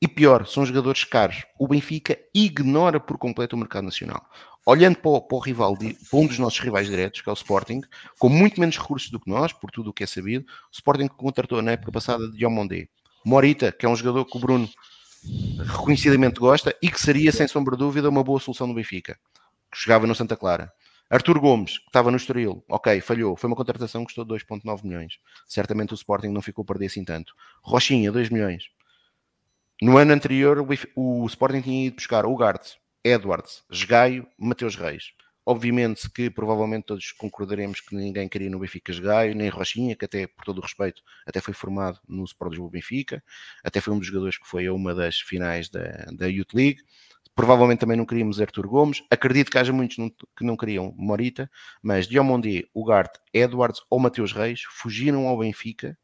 E 0.00 0.06
pior, 0.06 0.46
são 0.46 0.64
jogadores 0.64 1.02
caros. 1.02 1.44
O 1.58 1.66
Benfica 1.66 2.16
ignora 2.32 3.00
por 3.00 3.18
completo 3.18 3.56
o 3.56 3.58
mercado 3.58 3.84
nacional. 3.84 4.24
Olhando 4.64 4.96
para 4.98 5.10
o, 5.10 5.20
para 5.20 5.36
o 5.38 5.40
rival, 5.40 5.76
de, 5.76 5.94
para 6.08 6.18
um 6.20 6.26
dos 6.26 6.38
nossos 6.38 6.60
rivais 6.60 6.86
diretos, 6.88 7.20
que 7.20 7.28
é 7.28 7.32
o 7.32 7.34
Sporting, 7.34 7.80
com 8.16 8.28
muito 8.28 8.60
menos 8.60 8.78
recursos 8.78 9.10
do 9.10 9.18
que 9.18 9.28
nós, 9.28 9.52
por 9.52 9.72
tudo 9.72 9.90
o 9.90 9.92
que 9.92 10.04
é 10.04 10.06
sabido, 10.06 10.44
o 10.46 10.72
Sporting 10.74 11.08
contratou 11.08 11.60
na 11.62 11.72
época 11.72 11.90
passada 11.90 12.30
de 12.30 12.36
Diomondé. 12.38 12.88
Morita, 13.24 13.72
que 13.72 13.84
é 13.86 13.88
um 13.88 13.96
jogador 13.96 14.24
que 14.24 14.36
o 14.36 14.40
Bruno 14.40 14.70
reconhecidamente 15.58 16.38
gosta 16.40 16.74
e 16.80 16.90
que 16.90 17.00
seria, 17.00 17.32
sem 17.32 17.48
sombra 17.48 17.76
de 17.76 17.78
dúvida, 17.82 18.08
uma 18.08 18.22
boa 18.22 18.40
solução 18.40 18.66
no 18.66 18.74
Benfica, 18.74 19.18
que 19.70 19.78
chegava 19.78 20.06
no 20.06 20.14
Santa 20.14 20.36
Clara. 20.36 20.72
Artur 21.08 21.38
Gomes, 21.40 21.78
que 21.78 21.86
estava 21.86 22.10
no 22.10 22.16
Estoril, 22.16 22.64
ok, 22.68 23.00
falhou. 23.00 23.36
Foi 23.36 23.48
uma 23.48 23.56
contratação 23.56 24.02
que 24.02 24.06
custou 24.14 24.24
2,9 24.26 24.82
milhões. 24.84 25.18
Certamente 25.46 25.92
o 25.92 25.94
Sporting 25.94 26.28
não 26.28 26.42
ficou 26.42 26.62
a 26.64 26.66
perder 26.66 26.86
assim 26.86 27.04
tanto. 27.04 27.32
Rochinha, 27.62 28.10
2 28.10 28.28
milhões. 28.28 28.64
No 29.80 29.98
ano 29.98 30.12
anterior, 30.12 30.64
o 30.96 31.26
Sporting 31.26 31.60
tinha 31.60 31.86
ido 31.88 31.96
buscar 31.96 32.24
Ugardes, 32.26 32.76
Edwards, 33.04 33.62
Esgaio, 33.70 34.26
Mateus 34.38 34.74
Reis. 34.74 35.12
Obviamente 35.48 36.10
que 36.10 36.28
provavelmente 36.28 36.86
todos 36.86 37.12
concordaremos 37.12 37.80
que 37.80 37.94
ninguém 37.94 38.28
queria 38.28 38.50
no 38.50 38.58
Benfica 38.58 38.92
jogar, 38.92 39.32
nem 39.32 39.48
Rochinha, 39.48 39.94
que 39.94 40.04
até 40.04 40.26
por 40.26 40.44
todo 40.44 40.58
o 40.58 40.60
respeito, 40.60 41.00
até 41.24 41.40
foi 41.40 41.54
formado 41.54 42.00
no 42.08 42.24
Sport 42.24 42.50
Lisboa 42.50 42.68
Benfica, 42.68 43.22
até 43.62 43.80
foi 43.80 43.94
um 43.94 43.98
dos 43.98 44.08
jogadores 44.08 44.36
que 44.38 44.46
foi 44.48 44.66
a 44.66 44.72
uma 44.74 44.92
das 44.92 45.20
finais 45.20 45.68
da, 45.68 46.04
da 46.12 46.26
Youth 46.26 46.52
League. 46.52 46.80
Provavelmente 47.32 47.78
também 47.78 47.96
não 47.96 48.04
queríamos 48.04 48.40
Artur 48.40 48.66
Gomes. 48.66 49.04
Acredito 49.08 49.48
que 49.48 49.56
haja 49.56 49.72
muitos 49.72 49.96
que 50.36 50.44
não 50.44 50.56
queriam 50.56 50.92
Morita, 50.98 51.48
mas 51.80 52.08
Diomondi, 52.08 52.68
Ugarte, 52.74 53.20
Edwards 53.32 53.82
ou 53.88 54.00
Mateus 54.00 54.32
Reis 54.32 54.62
fugiram 54.68 55.28
ao 55.28 55.38
Benfica 55.38 55.96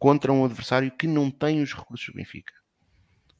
contra 0.00 0.32
um 0.32 0.44
adversário 0.44 0.90
que 0.90 1.06
não 1.06 1.30
tem 1.30 1.62
os 1.62 1.72
recursos 1.72 2.08
do 2.08 2.14
Benfica. 2.16 2.52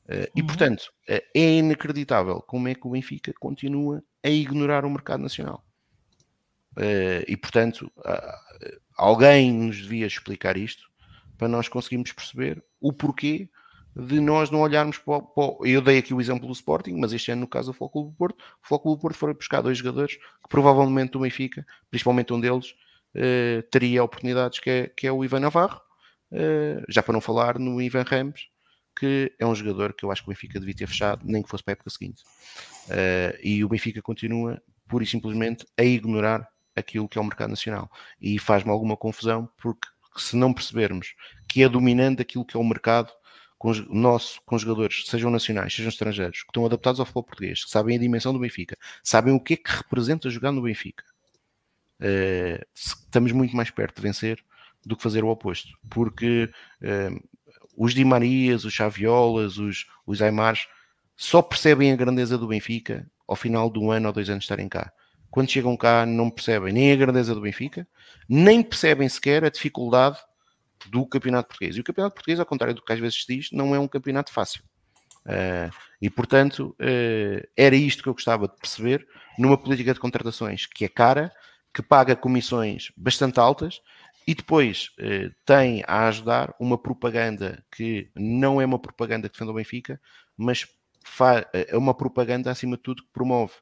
Eh, 0.07 0.31
e 0.37 0.41
uhum. 0.43 0.47
portanto, 0.47 0.93
eh, 1.09 1.25
é 1.35 1.57
inacreditável 1.59 2.41
como 2.43 2.69
é 2.69 2.75
que 2.77 2.87
o 2.87 2.91
Benfica 2.91 3.33
continua 3.41 4.01
é 4.23 4.31
ignorar 4.31 4.85
o 4.85 4.91
mercado 4.91 5.23
nacional. 5.23 5.64
Uh, 6.77 7.23
e 7.27 7.37
portanto, 7.37 7.91
uh, 7.99 8.73
alguém 8.97 9.51
nos 9.53 9.79
devia 9.83 10.07
explicar 10.07 10.57
isto 10.57 10.89
para 11.37 11.49
nós 11.49 11.69
conseguirmos 11.69 12.12
perceber 12.12 12.62
o 12.81 12.93
porquê 12.93 13.49
de 13.97 14.21
nós 14.21 14.49
não 14.51 14.61
olharmos 14.61 14.97
para, 14.99 15.16
o, 15.35 15.61
Eu 15.66 15.81
dei 15.83 15.99
aqui 15.99 16.14
o 16.14 16.21
exemplo 16.21 16.47
do 16.47 16.53
Sporting, 16.53 16.93
mas 16.99 17.12
este 17.12 17.33
ano, 17.33 17.43
no 17.43 17.49
caso 17.49 17.73
do 17.73 17.77
Flóculo 17.79 18.07
do 18.07 18.12
Porto, 18.14 18.41
o 18.62 18.66
Flóculo 18.69 18.95
do 18.97 19.01
Porto 19.01 19.16
foi 19.16 19.35
buscar 19.35 19.61
dois 19.61 19.79
jogadores 19.79 20.16
que 20.16 20.49
provavelmente 20.49 21.16
o 21.16 21.21
Benfica, 21.21 21.66
principalmente 21.91 22.33
um 22.33 22.41
deles, 22.41 22.73
uh, 23.16 23.62
teria 23.71 24.05
oportunidades, 24.05 24.61
que 24.61 24.71
é, 24.71 24.87
que 24.89 25.07
é 25.07 25.12
o 25.12 25.25
Ivan 25.25 25.41
Navarro, 25.41 25.81
eh, 26.31 26.85
já 26.91 27.03
para 27.03 27.14
não 27.14 27.23
falar 27.23 27.59
no 27.59 27.81
Ivan 27.81 28.03
Ramos, 28.03 28.51
que 28.99 29.32
é 29.38 29.46
um 29.46 29.55
jogador 29.55 29.92
que 29.92 30.05
eu 30.05 30.11
acho 30.11 30.22
que 30.22 30.28
o 30.28 30.32
Benfica 30.32 30.59
devia 30.59 30.74
ter 30.74 30.86
fechado, 30.88 31.22
nem 31.24 31.40
que 31.40 31.49
fosse 31.49 31.62
para 31.62 31.72
a 31.72 31.74
época 31.74 31.90
seguinte. 31.90 32.24
Uh, 32.86 33.38
e 33.42 33.64
o 33.64 33.68
Benfica 33.68 34.03
continua, 34.03 34.61
pura 34.88 35.05
e 35.05 35.07
simplesmente, 35.07 35.64
a 35.78 35.84
ignorar 35.84 36.49
aquilo 36.74 37.09
que 37.09 37.16
é 37.16 37.20
o 37.20 37.24
mercado 37.24 37.51
nacional. 37.51 37.88
E 38.20 38.38
faz-me 38.40 38.70
alguma 38.70 38.96
confusão, 38.96 39.49
porque 39.57 39.86
se 40.16 40.34
não 40.36 40.53
percebermos 40.53 41.14
que 41.49 41.62
é 41.62 41.68
dominante 41.68 42.20
aquilo 42.22 42.44
que 42.44 42.57
é 42.57 42.61
o 42.61 42.64
mercado 42.64 43.12
com, 43.57 43.72
nosso, 43.88 44.40
com 44.44 44.59
jogadores, 44.59 45.05
sejam 45.07 45.30
nacionais, 45.30 45.72
sejam 45.72 45.90
estrangeiros, 45.90 46.40
que 46.42 46.46
estão 46.51 46.66
adaptados 46.66 46.99
ao 46.99 47.07
futebol 47.07 47.22
português, 47.24 47.64
que 47.64 47.70
sabem 47.70 47.96
a 47.96 48.01
dimensão 48.01 48.32
do 48.32 48.38
Benfica, 48.40 48.76
sabem 49.03 49.32
o 49.32 49.38
que 49.38 49.55
é 49.55 49.57
que 49.57 49.70
representa 49.70 50.28
jogar 50.28 50.51
no 50.51 50.62
Benfica, 50.62 51.05
uh, 52.01 52.66
estamos 52.74 53.30
muito 53.30 53.55
mais 53.55 53.70
perto 53.70 53.96
de 53.96 54.03
vencer 54.03 54.44
do 54.84 54.96
que 54.96 55.03
fazer 55.03 55.22
o 55.24 55.28
oposto, 55.28 55.76
porque 55.88 56.51
uh, 56.82 57.28
os 57.79 57.95
Di 57.95 58.05
Marias, 58.05 58.64
os 58.64 58.72
Xaviolas, 58.74 59.57
os, 59.59 59.87
os 60.05 60.20
Aymars, 60.20 60.66
só 61.16 61.41
percebem 61.41 61.93
a 61.93 61.97
grandeza 61.97 62.37
do 62.37 62.49
Benfica 62.49 63.09
ao 63.26 63.37
final 63.37 63.70
de 63.70 63.79
um 63.79 63.93
ano 63.93 64.09
ou 64.09 64.12
dois 64.12 64.29
anos 64.29 64.45
estarem 64.45 64.68
cá. 64.68 64.93
Quando 65.31 65.51
chegam 65.51 65.76
cá, 65.76 66.05
não 66.05 66.29
percebem 66.29 66.72
nem 66.72 66.91
a 66.91 66.97
grandeza 66.97 67.35
do 67.35 67.41
Benfica, 67.41 67.87
nem 68.29 68.62
percebem 68.62 69.09
sequer 69.09 69.45
a 69.45 69.49
dificuldade 69.49 70.18
do 70.89 71.07
campeonato 71.07 71.49
português. 71.49 71.76
E 71.76 71.81
o 71.81 71.85
campeonato 71.85 72.14
português, 72.14 72.41
ao 72.41 72.47
contrário 72.47 72.74
do 72.74 72.83
que 72.83 72.93
às 72.93 72.99
vezes 72.99 73.22
se 73.22 73.26
diz, 73.37 73.51
não 73.53 73.74
é 73.74 73.79
um 73.79 73.87
campeonato 73.87 74.33
fácil. 74.33 74.62
Uh, 75.26 75.70
e 76.01 76.09
portanto, 76.11 76.74
uh, 76.81 77.47
era 77.57 77.76
isto 77.76 78.03
que 78.03 78.09
eu 78.09 78.14
gostava 78.14 78.49
de 78.49 78.57
perceber 78.57 79.07
numa 79.39 79.57
política 79.59 79.93
de 79.95 80.01
contratações 80.01 80.66
que 80.66 80.85
é 80.85 80.89
cara, 80.89 81.31
que 81.74 81.83
paga 81.83 82.16
comissões 82.16 82.91
bastante 82.97 83.39
altas 83.39 83.83
e 84.29 84.35
depois 84.35 84.91
eh, 84.99 85.31
tem 85.43 85.83
a 85.87 86.07
ajudar 86.07 86.55
uma 86.61 86.76
propaganda 86.76 87.64
que 87.74 88.11
não 88.14 88.61
é 88.61 88.66
uma 88.66 88.79
propaganda 88.79 89.26
que 89.26 89.33
defende 89.33 89.53
o 89.53 89.55
Benfica, 89.55 89.99
mas 90.37 90.66
eh, 91.55 91.68
é 91.70 91.79
uma 91.79 91.95
propaganda, 91.95 92.51
acima 92.51 92.76
de 92.76 92.83
tudo, 92.83 93.05
que 93.05 93.09
promove 93.11 93.55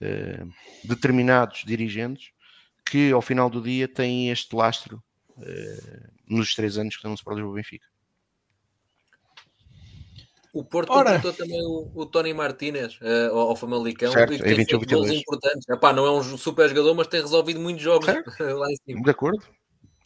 eh, 0.00 0.44
determinados 0.84 1.64
dirigentes 1.66 2.30
que, 2.86 3.10
ao 3.10 3.20
final 3.20 3.50
do 3.50 3.60
dia, 3.60 3.88
têm 3.88 4.30
este 4.30 4.54
lastro 4.54 5.02
eh, 5.40 6.02
nos 6.30 6.54
três 6.54 6.78
anos 6.78 6.94
que 6.94 6.98
estão 6.98 7.10
no 7.10 7.16
Sporting 7.16 7.42
o 7.42 7.54
Benfica. 7.54 7.86
O 10.54 10.62
Porto 10.62 10.90
Ora. 10.92 11.14
contratou 11.18 11.32
também 11.32 11.60
o, 11.66 11.90
o 11.96 12.06
Tony 12.06 12.32
Martínez 12.32 12.94
uh, 13.00 13.34
ao, 13.36 13.56
Famalicão 13.56 14.12
certo, 14.12 14.34
e 14.34 14.38
tem 14.38 14.66
é 14.70 14.76
um 14.76 14.80
gols 14.82 15.10
importantes. 15.10 15.68
Epá, 15.68 15.92
não 15.92 16.06
é 16.06 16.12
um 16.12 16.22
super 16.38 16.68
jogador, 16.68 16.94
mas 16.94 17.08
tem 17.08 17.20
resolvido 17.20 17.58
muitos 17.58 17.82
jogos 17.82 18.04
certo. 18.06 18.30
lá 18.58 18.70
em 18.70 18.76
cima. 18.76 19.02
De 19.02 19.10
acordo, 19.10 19.42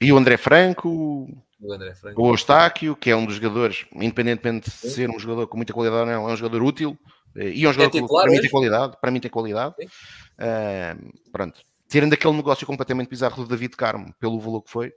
e 0.01 0.13
o 0.13 0.17
André 0.17 0.37
Franco, 0.37 0.89
o 1.59 1.73
André 1.73 1.95
Franco. 1.95 2.31
O 2.91 2.95
que 2.97 3.11
é 3.11 3.17
um 3.17 3.25
dos 3.25 3.37
jogadores, 3.37 3.87
independentemente 3.95 4.71
de 4.71 4.77
ser 4.91 5.09
um 5.09 5.19
jogador 5.19 5.47
com 5.47 5.57
muita 5.57 5.73
qualidade 5.73 6.01
ou 6.11 6.21
não, 6.21 6.29
é 6.29 6.33
um 6.33 6.37
jogador 6.37 6.63
útil 6.63 6.99
eh, 7.35 7.49
e 7.49 7.65
é 7.65 7.67
um 7.67 7.71
é 7.71 7.75
jogador 7.75 7.97
é 7.99 8.03
que 8.03 8.07
para 8.07 8.31
mim 8.31 8.41
tem 8.41 8.51
qualidade. 8.51 8.97
Para 9.01 9.11
mim 9.11 9.21
tem 9.21 9.31
qualidade. 9.31 9.75
Uh, 9.87 11.31
pronto. 11.33 11.59
Tirando 11.89 12.13
aquele 12.13 12.35
negócio 12.35 12.67
completamente 12.67 13.09
bizarro 13.09 13.43
do 13.43 13.49
David 13.49 13.75
Carmo, 13.77 14.13
pelo 14.21 14.39
valor 14.39 14.63
que 14.63 14.71
foi. 14.71 14.93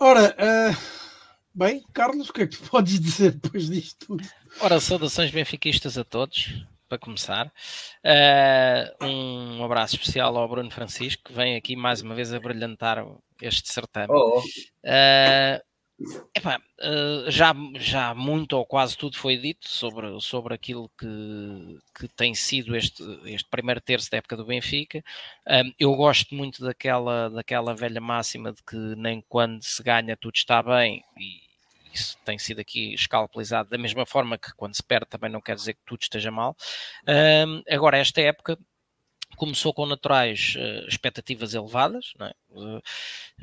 Ora, 0.00 0.34
uh, 0.34 1.28
bem, 1.54 1.84
Carlos, 1.92 2.28
o 2.30 2.32
que 2.32 2.42
é 2.42 2.46
que 2.46 2.56
tu 2.56 2.68
podes 2.70 2.98
dizer 2.98 3.32
depois 3.32 3.70
disto 3.70 4.06
tudo? 4.08 4.26
Ora, 4.58 4.80
saudações 4.80 5.30
benfiquistas 5.30 5.96
a 5.96 6.02
todos 6.02 6.52
para 6.98 6.98
começar. 6.98 7.52
Uh, 8.04 9.04
um 9.04 9.64
abraço 9.64 9.96
especial 9.96 10.36
ao 10.36 10.48
Bruno 10.48 10.70
Francisco, 10.70 11.22
que 11.24 11.32
vem 11.32 11.56
aqui 11.56 11.74
mais 11.74 12.00
uma 12.00 12.14
vez 12.14 12.32
a 12.32 12.38
brilhantar 12.38 13.04
este 13.42 13.68
certame. 13.72 14.12
Oh. 14.12 14.38
Uh, 14.38 15.60
uh, 16.06 17.30
já, 17.30 17.52
já 17.80 18.14
muito 18.14 18.52
ou 18.56 18.64
quase 18.64 18.96
tudo 18.96 19.16
foi 19.18 19.36
dito 19.36 19.68
sobre, 19.68 20.20
sobre 20.20 20.54
aquilo 20.54 20.88
que, 20.96 21.78
que 21.98 22.08
tem 22.14 22.32
sido 22.32 22.76
este, 22.76 23.02
este 23.24 23.48
primeiro 23.50 23.80
terço 23.80 24.08
da 24.10 24.18
época 24.18 24.36
do 24.36 24.44
Benfica. 24.44 25.02
eu 25.78 25.92
gosto 25.96 26.32
muito 26.34 26.62
daquela, 26.64 27.28
daquela 27.28 27.74
velha 27.74 28.00
máxima 28.00 28.52
de 28.52 28.62
que 28.62 28.76
nem 28.76 29.20
quando 29.28 29.62
se 29.62 29.82
ganha 29.82 30.16
tudo 30.16 30.36
está 30.36 30.62
bem, 30.62 31.02
e, 31.18 31.43
isso 31.94 32.18
tem 32.24 32.38
sido 32.38 32.60
aqui 32.60 32.92
escalpelizado 32.94 33.70
da 33.70 33.78
mesma 33.78 34.04
forma 34.04 34.36
que 34.36 34.52
quando 34.54 34.74
se 34.74 34.82
perde 34.82 35.06
também 35.08 35.30
não 35.30 35.40
quer 35.40 35.54
dizer 35.54 35.74
que 35.74 35.80
tudo 35.86 36.02
esteja 36.02 36.30
mal. 36.30 36.56
Um, 37.08 37.62
agora, 37.70 37.96
esta 37.98 38.20
época 38.20 38.58
começou 39.36 39.74
com 39.74 39.84
naturais 39.86 40.54
eh, 40.56 40.84
expectativas 40.88 41.54
elevadas, 41.54 42.14
é? 42.20 42.26
Eh, 42.52 42.80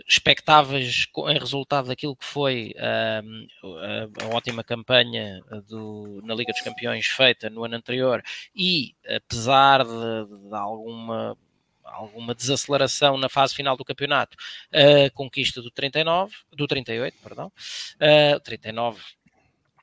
expectáveis 0.07 1.07
em 1.29 1.37
resultado 1.37 1.89
daquilo 1.89 2.15
que 2.15 2.23
foi 2.23 2.73
a, 2.77 3.19
a, 4.27 4.27
a 4.27 4.35
ótima 4.35 4.63
campanha 4.63 5.41
do, 5.67 6.21
na 6.23 6.33
Liga 6.33 6.53
dos 6.53 6.61
Campeões 6.61 7.07
feita 7.07 7.49
no 7.49 7.65
ano 7.65 7.75
anterior 7.75 8.23
e 8.55 8.95
apesar 9.05 9.83
de, 9.83 10.47
de 10.49 10.55
alguma 10.55 11.37
alguma 11.83 12.33
desaceleração 12.33 13.17
na 13.17 13.29
fase 13.29 13.53
final 13.55 13.75
do 13.75 13.85
campeonato, 13.85 14.37
a 14.71 15.09
conquista 15.11 15.61
do 15.61 15.71
39, 15.71 16.33
do 16.51 16.67
38, 16.67 17.17
perdão, 17.23 17.47
uh, 17.47 18.39
39 18.41 19.01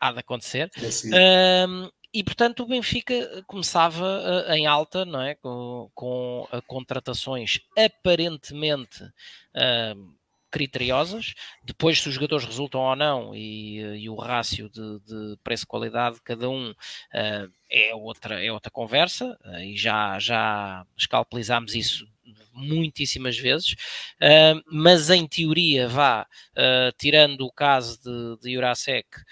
há 0.00 0.12
de 0.12 0.18
acontecer. 0.20 0.70
É 1.12 1.64
e 2.10 2.24
portanto 2.24 2.60
o 2.62 2.66
Benfica 2.66 3.14
começava 3.46 4.46
uh, 4.48 4.52
em 4.54 4.66
alta, 4.66 5.04
não 5.04 5.20
é? 5.20 5.34
Com, 5.34 5.90
com 5.94 6.48
uh, 6.50 6.62
contratações 6.62 7.60
aparentemente 7.78 9.02
uh, 9.04 10.16
criteriosas. 10.50 11.34
Depois, 11.62 12.00
se 12.00 12.08
os 12.08 12.14
jogadores 12.14 12.44
resultam 12.46 12.80
ou 12.80 12.96
não 12.96 13.34
e, 13.34 13.80
eh, 13.80 13.96
e 13.98 14.08
o 14.10 14.14
rácio 14.16 14.68
de, 14.70 15.00
de 15.00 15.36
preço-qualidade 15.42 16.16
de 16.16 16.22
cada 16.22 16.48
um 16.48 16.70
uh, 16.70 17.52
é, 17.70 17.94
outra, 17.94 18.42
é 18.44 18.50
outra 18.52 18.70
conversa 18.70 19.36
uh, 19.44 19.58
e 19.58 19.76
já, 19.76 20.18
já 20.18 20.86
escalpelizámos 20.96 21.74
isso 21.74 22.06
muitíssimas 22.52 23.38
vezes, 23.38 23.72
uh, 23.72 24.60
mas 24.70 25.08
em 25.10 25.26
teoria, 25.28 25.86
vá, 25.88 26.22
uh, 26.24 26.92
tirando 26.98 27.42
o 27.46 27.52
caso 27.52 27.96
de, 28.02 28.42
de 28.42 28.52
Jurasek, 28.52 29.06
uh, 29.16 29.24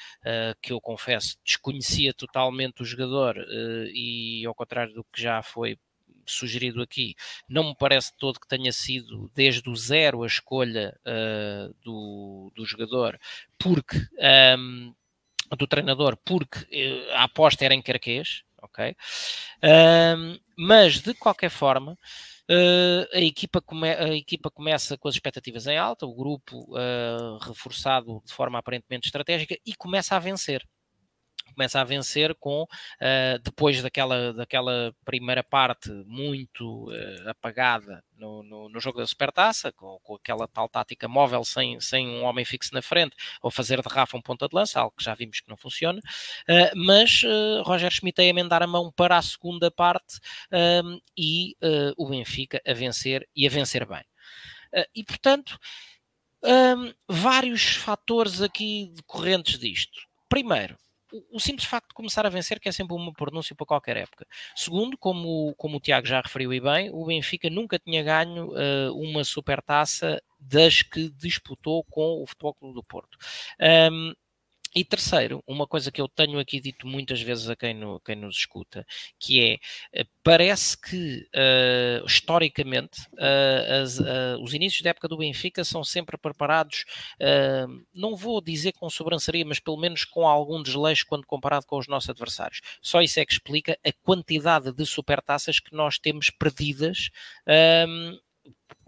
que 0.62 0.72
eu 0.72 0.80
confesso 0.80 1.36
desconhecia 1.44 2.14
totalmente 2.14 2.82
o 2.82 2.86
jogador 2.86 3.36
e 3.92 4.44
ao 4.46 4.54
contrário 4.54 4.94
do 4.94 5.04
que 5.12 5.20
já 5.20 5.42
foi 5.42 5.76
sugerido 6.26 6.82
aqui, 6.82 7.14
não 7.48 7.64
me 7.68 7.76
parece 7.76 8.12
todo 8.18 8.40
que 8.40 8.48
tenha 8.48 8.72
sido 8.72 9.30
desde 9.34 9.68
o 9.70 9.76
zero 9.76 10.22
a 10.22 10.26
escolha 10.26 10.98
uh, 11.06 11.74
do, 11.82 12.52
do 12.54 12.66
jogador, 12.66 13.18
porque. 13.58 13.96
Um, 14.58 14.92
do 15.56 15.64
treinador, 15.64 16.16
porque 16.24 16.58
uh, 16.58 17.12
a 17.12 17.22
aposta 17.22 17.64
era 17.64 17.72
em 17.72 17.80
Carquês, 17.80 18.42
ok? 18.60 18.96
Um, 19.62 20.36
mas, 20.58 21.00
de 21.00 21.14
qualquer 21.14 21.50
forma, 21.50 21.96
Uh, 22.48 23.02
a, 23.12 23.18
equipa 23.20 23.60
come, 23.60 23.90
a 23.90 24.14
equipa 24.14 24.48
começa 24.52 24.96
com 24.96 25.08
as 25.08 25.16
expectativas 25.16 25.66
em 25.66 25.76
alta, 25.76 26.06
o 26.06 26.14
grupo 26.14 26.72
uh, 26.76 27.38
reforçado 27.38 28.22
de 28.24 28.32
forma 28.32 28.56
aparentemente 28.56 29.08
estratégica 29.08 29.58
e 29.66 29.74
começa 29.74 30.14
a 30.14 30.20
vencer 30.20 30.64
começa 31.56 31.80
a 31.80 31.84
vencer 31.84 32.34
com, 32.34 32.64
uh, 32.64 33.38
depois 33.42 33.82
daquela, 33.82 34.32
daquela 34.34 34.94
primeira 35.06 35.42
parte 35.42 35.90
muito 36.06 36.88
uh, 36.90 37.30
apagada 37.30 38.04
no, 38.14 38.42
no, 38.42 38.68
no, 38.68 38.78
jogo 38.80 38.98
da 38.98 39.06
Supertaça, 39.06 39.72
com, 39.72 39.98
com 40.02 40.14
aquela 40.16 40.46
tal 40.46 40.68
tática 40.68 41.08
móvel 41.08 41.42
sem, 41.44 41.80
sem 41.80 42.06
um 42.06 42.24
homem 42.24 42.44
fixo 42.44 42.74
na 42.74 42.82
frente, 42.82 43.16
ou 43.42 43.50
fazer 43.50 43.80
de 43.80 43.88
Rafa 43.88 44.16
um 44.18 44.22
ponta 44.22 44.46
de 44.48 44.54
lança, 44.54 44.78
algo 44.80 44.94
que 44.96 45.02
já 45.04 45.14
vimos 45.14 45.40
que 45.40 45.48
não 45.48 45.56
funciona, 45.56 45.98
uh, 46.00 46.70
mas 46.86 47.22
Roger 47.64 47.90
Schmidt 47.90 48.20
a 48.20 48.24
emendar 48.24 48.62
a 48.62 48.66
mão 48.66 48.92
para 48.94 49.16
a 49.16 49.22
segunda 49.22 49.70
parte 49.70 50.20
um, 50.52 50.56
ehm, 50.92 50.98
e 51.16 51.56
o 51.96 52.06
Benfica 52.10 52.60
a 52.66 52.74
vencer 52.74 53.26
e 53.34 53.46
a 53.46 53.50
vencer 53.50 53.86
bem. 53.86 54.04
e 54.94 55.02
portanto, 55.02 55.58
um, 56.42 56.48
ehm, 56.86 56.94
vários 57.08 57.76
fatores 57.76 58.42
aqui 58.42 58.90
decorrentes 58.94 59.58
disto. 59.58 60.02
Primeiro, 60.28 60.76
o, 61.32 61.38
simples 61.40 61.66
facto 61.66 61.88
de 61.88 61.94
começar 61.94 62.24
a 62.26 62.30
vencer, 62.30 62.58
que 62.60 62.68
é 62.68 62.72
sempre 62.72 62.94
uma 62.94 63.12
pronúncia 63.12 63.54
para 63.54 63.66
qualquer 63.66 63.96
época. 63.96 64.26
Segundo, 64.54 64.96
como, 64.98 65.54
como 65.56 65.76
o 65.76 65.80
Tiago 65.80 66.06
já 66.06 66.20
referiu 66.20 66.52
e 66.52 66.60
bem, 66.60 66.90
o 66.90 67.04
Benfica 67.04 67.48
nunca 67.50 67.78
tinha 67.78 68.02
ganho 68.02 68.48
uh, 68.50 68.94
uma 69.00 69.24
supertaça 69.24 70.20
das 70.38 70.82
que 70.82 71.08
disputou 71.10 71.84
com 71.84 72.22
o 72.22 72.26
Futebol 72.26 72.54
Clube 72.54 72.74
do 72.74 72.82
Porto. 72.82 73.18
Um, 73.92 74.12
e 74.76 74.84
terceiro, 74.84 75.42
uma 75.46 75.66
coisa 75.66 75.90
que 75.90 76.02
eu 76.02 76.06
tenho 76.06 76.38
aqui 76.38 76.60
dito 76.60 76.86
muitas 76.86 77.22
vezes 77.22 77.48
a 77.48 77.56
quem, 77.56 77.72
no, 77.72 77.98
quem 78.00 78.14
nos 78.14 78.36
escuta, 78.36 78.84
que 79.18 79.42
é, 79.42 79.54
eh, 79.90 80.04
parece 80.22 80.76
que, 80.78 81.26
uh, 81.34 82.04
historicamente, 82.06 83.00
uh, 83.14 83.82
as, 83.82 83.98
uh, 83.98 84.04
os 84.42 84.52
inícios 84.52 84.82
da 84.82 84.90
época 84.90 85.08
do 85.08 85.16
Benfica 85.16 85.64
são 85.64 85.82
sempre 85.82 86.18
preparados, 86.18 86.84
não 87.94 88.14
vou 88.14 88.38
dizer 88.42 88.72
com 88.72 88.90
sobranceria, 88.90 89.46
mas 89.46 89.58
pelo 89.58 89.78
menos 89.78 90.04
com 90.04 90.28
algum 90.28 90.62
desleixo 90.62 91.06
quando 91.08 91.24
comparado 91.26 91.64
com 91.66 91.78
os 91.78 91.88
nossos 91.88 92.10
adversários. 92.10 92.60
Só 92.82 93.00
isso 93.00 93.18
é 93.18 93.24
que 93.24 93.32
explica 93.32 93.78
a 93.84 93.92
quantidade 94.02 94.70
de 94.72 94.84
supertaças 94.84 95.58
que 95.58 95.74
nós 95.74 95.98
temos 95.98 96.28
perdidas 96.28 97.08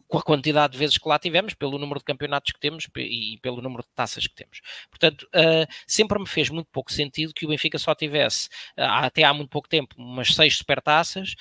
com 0.08 0.18
a 0.18 0.22
quantidade 0.22 0.72
de 0.72 0.78
vezes 0.78 0.96
que 0.98 1.06
lá 1.08 1.18
tivemos, 1.18 1.52
pelo 1.54 1.78
número 1.78 2.00
de 2.00 2.04
campeonatos 2.06 2.50
que 2.50 2.58
temos 2.58 2.88
e 2.96 3.38
pelo 3.42 3.60
número 3.60 3.82
de 3.82 3.90
taças 3.94 4.26
que 4.26 4.34
temos. 4.34 4.60
Portanto, 4.90 5.22
uh, 5.24 5.70
sempre 5.86 6.18
me 6.18 6.26
fez 6.26 6.48
muito 6.48 6.68
pouco 6.72 6.90
sentido 6.90 7.34
que 7.34 7.44
o 7.44 7.48
Benfica 7.48 7.78
só 7.78 7.94
tivesse, 7.94 8.48
uh, 8.78 9.04
até 9.04 9.22
há 9.22 9.34
muito 9.34 9.50
pouco 9.50 9.68
tempo, 9.68 9.94
umas 9.98 10.28
seis 10.34 10.56
supertaças 10.56 11.34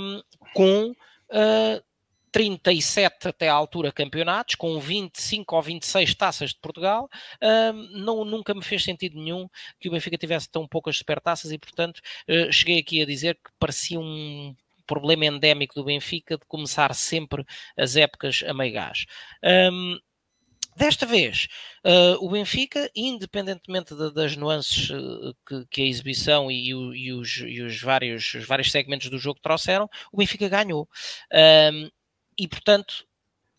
um, 0.00 0.20
com. 0.54 0.90
Uh, 1.28 1.80
ah, 1.82 1.82
37 2.30 3.28
até 3.28 3.48
à 3.48 3.54
altura 3.54 3.92
campeonatos, 3.92 4.56
com 4.56 4.76
25 4.80 5.54
ou 5.54 5.62
26 5.62 6.14
taças 6.16 6.50
de 6.50 6.58
Portugal, 6.60 7.08
não, 7.92 8.24
nunca 8.24 8.52
me 8.52 8.64
fez 8.64 8.82
sentido 8.82 9.16
nenhum 9.16 9.46
que 9.78 9.88
o 9.88 9.92
Benfica 9.92 10.18
tivesse 10.18 10.50
tão 10.50 10.66
poucas 10.66 10.96
supertaças 10.98 11.52
e, 11.52 11.58
portanto, 11.58 12.00
cheguei 12.50 12.80
aqui 12.80 13.00
a 13.00 13.06
dizer 13.06 13.36
que 13.36 13.50
parecia 13.56 14.00
um 14.00 14.52
problema 14.86 15.26
endémico 15.26 15.74
do 15.74 15.84
Benfica 15.84 16.36
de 16.38 16.46
começar 16.46 16.94
sempre 16.94 17.44
as 17.76 17.96
épocas 17.96 18.42
a 18.46 18.54
meio 18.54 18.72
gás. 18.72 19.06
Um, 19.42 19.98
Desta 20.76 21.06
vez, 21.06 21.46
uh, 21.86 22.16
o 22.18 22.28
Benfica, 22.30 22.90
independentemente 22.96 23.94
de, 23.94 24.12
das 24.12 24.34
nuances 24.36 24.90
ah, 24.90 25.32
que, 25.48 25.66
que, 25.70 25.82
a 25.82 25.86
exibição 25.86 26.50
e, 26.50 26.70
e, 26.70 27.12
os, 27.12 27.36
e 27.46 27.62
os, 27.62 27.80
vários, 27.80 28.34
os, 28.34 28.44
vários, 28.44 28.72
segmentos 28.72 29.08
do 29.08 29.16
jogo 29.16 29.38
trouxeram, 29.40 29.88
o 30.10 30.16
Benfica 30.16 30.48
ganhou. 30.48 30.88
Um, 31.72 31.88
e, 32.36 32.48
portanto, 32.48 33.06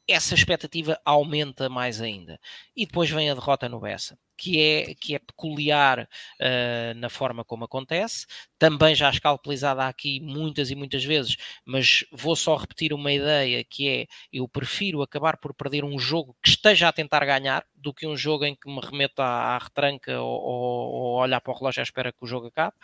essa 0.05 0.35
expectativa 0.35 0.99
aumenta 1.05 1.69
mais 1.69 2.01
ainda. 2.01 2.37
E 2.75 2.85
depois 2.85 3.09
vem 3.09 3.29
a 3.29 3.33
derrota 3.33 3.69
no 3.69 3.79
Bessa 3.79 4.19
que 4.37 4.59
é, 4.59 4.93
que 4.95 5.15
é 5.15 5.19
peculiar 5.19 6.01
uh, 6.01 6.93
na 6.97 7.09
forma 7.09 7.43
como 7.43 7.63
acontece. 7.65 8.25
Também 8.59 8.93
já 8.95 9.09
escalpelizada 9.09 9.85
aqui 9.87 10.19
muitas 10.19 10.69
e 10.71 10.75
muitas 10.75 11.03
vezes, 11.03 11.35
mas 11.65 12.05
vou 12.11 12.35
só 12.35 12.55
repetir 12.55 12.93
uma 12.93 13.11
ideia 13.11 13.63
que 13.63 13.87
é: 13.87 14.07
eu 14.31 14.47
prefiro 14.47 15.01
acabar 15.01 15.37
por 15.37 15.53
perder 15.53 15.83
um 15.83 15.97
jogo 15.99 16.35
que 16.41 16.49
esteja 16.49 16.87
a 16.89 16.93
tentar 16.93 17.25
ganhar 17.25 17.65
do 17.85 17.93
que 17.93 18.07
um 18.07 18.17
jogo 18.17 18.43
em 18.43 18.55
que 18.55 18.67
me 18.67 18.79
remeta 18.81 19.23
à, 19.23 19.55
à 19.55 19.57
retranca 19.59 20.19
ou, 20.19 20.41
ou, 20.41 20.91
ou, 20.91 21.19
olhar 21.21 21.39
para 21.39 21.53
o 21.53 21.57
relógio 21.57 21.81
à 21.81 21.83
espera 21.83 22.11
que 22.11 22.17
o 22.23 22.25
jogo 22.25 22.47
acabe. 22.47 22.75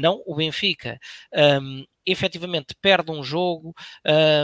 Não, 0.00 0.20
o 0.26 0.34
Benfica 0.34 0.98
um, 1.62 1.84
efetivamente 2.04 2.74
perde 2.82 3.12
um 3.12 3.22
jogo 3.22 3.72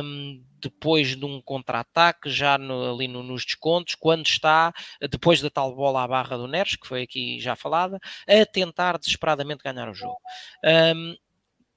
um, 0.03 0.41
depois 0.61 1.17
de 1.17 1.25
um 1.25 1.43
contra-ataque, 1.43 2.31
já 2.31 2.57
no, 2.57 2.93
ali 2.95 3.09
no, 3.09 3.25
nos 3.25 3.45
descontos, 3.45 3.97
quando 3.97 4.25
está, 4.25 4.73
depois 5.11 5.41
da 5.41 5.51
tal 5.51 5.75
bola 5.75 6.05
à 6.05 6.07
barra 6.07 6.37
do 6.39 6.47
Neres, 6.47 6.77
que 6.77 6.87
foi 6.87 7.03
aqui 7.03 7.41
já 7.41 7.57
falada, 7.57 7.99
a 8.29 8.47
tentar 8.47 8.97
desesperadamente 8.99 9.65
ganhar 9.65 9.89
o 9.89 9.95
jogo. 9.95 10.17
Um, 10.65 11.17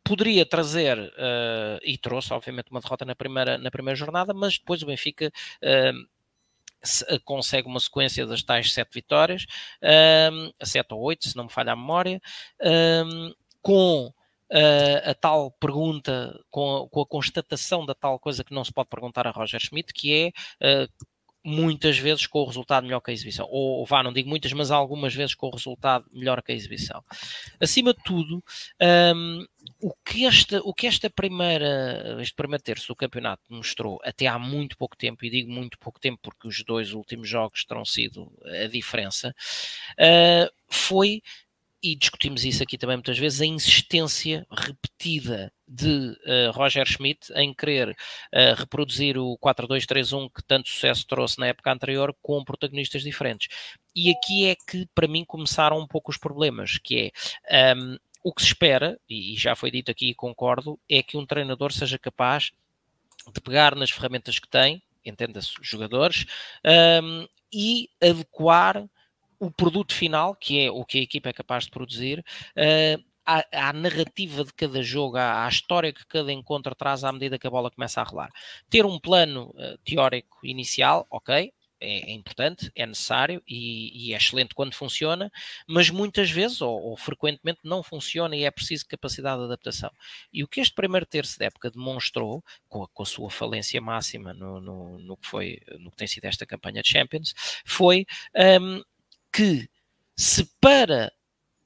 poderia 0.03 0.45
trazer, 0.45 0.97
uh, 0.99 1.79
e 1.83 1.97
trouxe, 1.97 2.31
obviamente, 2.33 2.69
uma 2.69 2.79
derrota 2.79 3.03
na 3.03 3.15
primeira, 3.15 3.57
na 3.57 3.71
primeira 3.71 3.95
jornada, 3.95 4.31
mas 4.33 4.59
depois 4.59 4.83
o 4.83 4.85
Benfica. 4.85 5.31
Uh, 5.63 6.07
eh, 7.09 7.19
consegue 7.25 7.67
uma 7.67 7.79
sequência 7.79 8.25
das 8.25 8.43
tais 8.43 8.71
sete 8.73 8.93
vitórias, 8.93 9.45
um, 10.31 10.51
sete 10.63 10.93
ou 10.93 11.01
oito, 11.01 11.27
se 11.27 11.35
não 11.35 11.45
me 11.45 11.49
falha 11.51 11.73
a 11.73 11.75
memória, 11.75 12.21
um, 12.63 13.33
com 13.61 14.13
a, 14.51 14.57
eh, 14.57 15.09
a 15.11 15.15
tal 15.15 15.49
pergunta, 15.51 16.39
com 16.51 16.83
a, 16.85 16.89
com 16.89 17.01
a, 17.01 17.05
constatação 17.07 17.83
da 17.85 17.95
tal 17.95 18.19
coisa 18.19 18.43
que 18.43 18.53
não 18.53 18.63
se 18.63 18.71
pode 18.71 18.89
perguntar 18.89 19.25
a 19.27 19.31
Roger 19.31 19.59
Schmidt, 19.59 19.91
que 19.93 20.31
é 20.61 20.83
uh, 20.85 21.05
muitas 21.47 21.97
vezes 21.97 22.27
com 22.27 22.39
o 22.41 22.45
resultado 22.45 22.83
melhor 22.83 22.99
que 22.99 23.09
a 23.09 23.13
exibição. 23.13 23.47
Ou, 23.49 23.85
vá, 23.85 24.03
não 24.03 24.11
digo 24.11 24.27
muitas, 24.27 24.51
mas 24.51 24.69
algumas 24.69 25.13
vezes 25.15 25.33
com 25.33 25.47
o 25.47 25.51
resultado 25.51 26.05
melhor 26.13 26.41
que 26.43 26.51
a 26.51 26.55
exibição. 26.55 27.01
Acima 27.57 27.93
de 27.93 28.03
tudo, 28.03 28.43
um, 29.15 29.45
o, 29.79 29.93
que 30.03 30.25
esta, 30.25 30.59
o 30.65 30.73
que 30.73 30.87
esta 30.87 31.09
primeira, 31.09 32.17
este 32.21 32.35
primeiro 32.35 32.61
terço 32.61 32.89
do 32.89 32.97
campeonato 32.97 33.43
mostrou 33.49 33.97
até 34.03 34.27
há 34.27 34.37
muito 34.37 34.77
pouco 34.77 34.97
tempo, 34.97 35.23
e 35.23 35.29
digo 35.29 35.49
muito 35.49 35.79
pouco 35.79 36.01
tempo 36.01 36.19
porque 36.21 36.49
os 36.49 36.61
dois 36.65 36.91
últimos 36.91 37.29
jogos 37.29 37.63
terão 37.63 37.85
sido 37.85 38.29
a 38.61 38.67
diferença, 38.67 39.33
uh, 39.93 40.51
foi 40.67 41.21
e 41.83 41.95
discutimos 41.95 42.43
isso 42.43 42.63
aqui 42.63 42.77
também 42.77 42.97
muitas 42.97 43.17
vezes, 43.19 43.39
a 43.41 43.45
insistência 43.45 44.45
repetida 44.51 45.53
de 45.67 45.87
uh, 45.87 46.51
Roger 46.53 46.85
Schmidt 46.87 47.31
em 47.35 47.53
querer 47.53 47.89
uh, 47.89 48.55
reproduzir 48.55 49.17
o 49.17 49.37
4-2-3-1 49.37 50.29
que 50.33 50.43
tanto 50.43 50.69
sucesso 50.69 51.05
trouxe 51.05 51.39
na 51.39 51.47
época 51.47 51.71
anterior 51.71 52.15
com 52.21 52.43
protagonistas 52.43 53.03
diferentes. 53.03 53.47
E 53.95 54.09
aqui 54.09 54.45
é 54.47 54.55
que, 54.55 54.87
para 54.95 55.07
mim, 55.07 55.23
começaram 55.25 55.79
um 55.79 55.87
pouco 55.87 56.09
os 56.09 56.17
problemas, 56.17 56.77
que 56.79 57.11
é 57.45 57.73
um, 57.75 57.93
ehm, 57.93 57.97
o 58.23 58.33
que 58.33 58.41
se 58.41 58.47
espera, 58.47 58.99
e 59.09 59.35
já 59.37 59.55
foi 59.55 59.69
dito 59.71 59.91
aqui 59.91 60.09
e 60.09 60.15
concordo, 60.15 60.79
é 60.89 61.01
que 61.03 61.15
um 61.17 61.25
treinador 61.25 61.71
seja 61.71 61.97
capaz 61.99 62.51
de 63.33 63.41
pegar 63.41 63.75
nas 63.75 63.89
ferramentas 63.91 64.39
que 64.39 64.47
tem, 64.49 64.81
entenda-se, 65.05 65.51
jogadores, 65.61 66.25
um, 66.65 67.21
ehm, 67.21 67.27
e 67.53 67.89
adequar 68.01 68.85
o 69.39 69.51
produto 69.51 69.93
final, 69.93 70.35
que 70.35 70.59
é 70.63 70.71
o 70.71 70.83
que 70.85 70.99
a 70.99 71.01
equipa 71.01 71.29
é 71.29 71.33
capaz 71.33 71.65
de 71.65 71.71
produzir, 71.71 72.23
uh, 72.99 73.03
à, 73.25 73.69
à, 73.69 73.73
narrativa 73.73 74.43
de 74.43 74.53
cada 74.53 74.81
jogo, 74.81 75.17
à, 75.17 75.45
à, 75.45 75.49
história 75.49 75.91
que 75.93 76.05
cada 76.07 76.31
encontro 76.31 76.73
traz 76.73 77.03
à 77.03 77.11
medida 77.11 77.37
que 77.37 77.45
a 77.47 77.51
bola 77.51 77.69
começa 77.71 78.01
a 78.01 78.03
rolar. 78.03 78.31
Ter 78.69 78.85
um 78.85 78.97
plano 78.99 79.49
uh, 79.57 79.77
teórico 79.85 80.39
inicial, 80.43 81.05
ok, 81.09 81.51
é, 81.79 81.99
é, 82.09 82.11
importante, 82.13 82.71
é 82.75 82.87
necessário 82.87 83.39
e, 83.47 84.09
e, 84.09 84.11
é 84.13 84.17
excelente 84.17 84.55
quando 84.55 84.73
funciona, 84.73 85.31
mas 85.67 85.91
muitas 85.91 86.31
vezes 86.31 86.59
ou, 86.59 86.75
ou, 86.81 86.97
frequentemente 86.97 87.59
não 87.63 87.83
funciona 87.83 88.35
e 88.35 88.45
é 88.45 88.49
preciso 88.49 88.87
capacidade 88.87 89.37
de 89.41 89.45
adaptação. 89.45 89.91
E 90.33 90.43
o 90.43 90.47
que 90.47 90.59
este 90.59 90.73
primeiro 90.73 91.05
terço 91.05 91.37
da 91.37 91.45
época 91.45 91.69
demonstrou, 91.69 92.43
com 92.67 92.81
a, 92.83 92.87
com 92.87 93.03
a 93.03 93.05
sua 93.05 93.29
falência 93.29 93.79
máxima 93.79 94.33
no, 94.33 94.59
no, 94.59 94.97
no, 94.97 95.17
que 95.17 95.27
foi, 95.27 95.61
no 95.77 95.91
que 95.91 95.97
tem 95.97 96.07
sido 96.07 96.25
esta 96.25 96.47
campanha 96.47 96.81
de 96.81 96.89
Champions, 96.89 97.35
foi. 97.63 98.07
Um, 98.59 98.81
ah, 98.81 98.96
que 99.37 99.69
se 100.15 100.43
para 100.59 101.13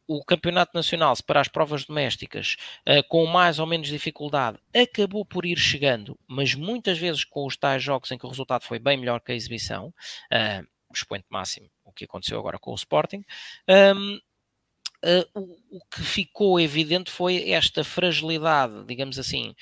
o 0.05 0.25
campeonato 0.25 0.73
nacional, 0.75 1.15
se 1.15 1.23
para 1.23 1.39
as 1.39 1.47
provas 1.47 1.85
domésticas, 1.85 2.57
eh, 2.85 3.01
com 3.03 3.25
mais 3.25 3.59
ou 3.59 3.65
menos 3.65 3.87
dificuldade, 3.87 4.59
acabou 4.75 5.23
por 5.23 5.45
ir 5.45 5.57
chegando, 5.57 6.19
mas 6.27 6.53
muitas 6.53 6.97
vezes 6.97 7.23
com 7.23 7.45
os 7.47 7.55
tais 7.55 7.81
jogos 7.81 8.11
em 8.11 8.17
que 8.17 8.25
o 8.25 8.29
resultado 8.29 8.63
foi 8.63 8.77
bem 8.77 8.97
melhor 8.97 9.21
que 9.21 9.31
a 9.31 9.35
exibição, 9.35 9.87
uh, 9.87 10.67
expoente 10.93 11.27
máximo, 11.29 11.69
o 11.85 11.93
que 11.93 12.03
aconteceu 12.03 12.37
agora 12.37 12.59
com 12.59 12.71
o 12.71 12.75
Sporting, 12.75 13.19
um, 13.69 13.73
ehm, 13.73 14.21
Uh, 15.03 15.25
o, 15.33 15.77
o, 15.77 15.79
que 15.89 15.99
ficou 16.03 16.59
evidente 16.59 17.09
foi 17.09 17.49
esta 17.49 17.83
fragilidade, 17.83 18.85
digamos 18.85 19.17
assim, 19.17 19.55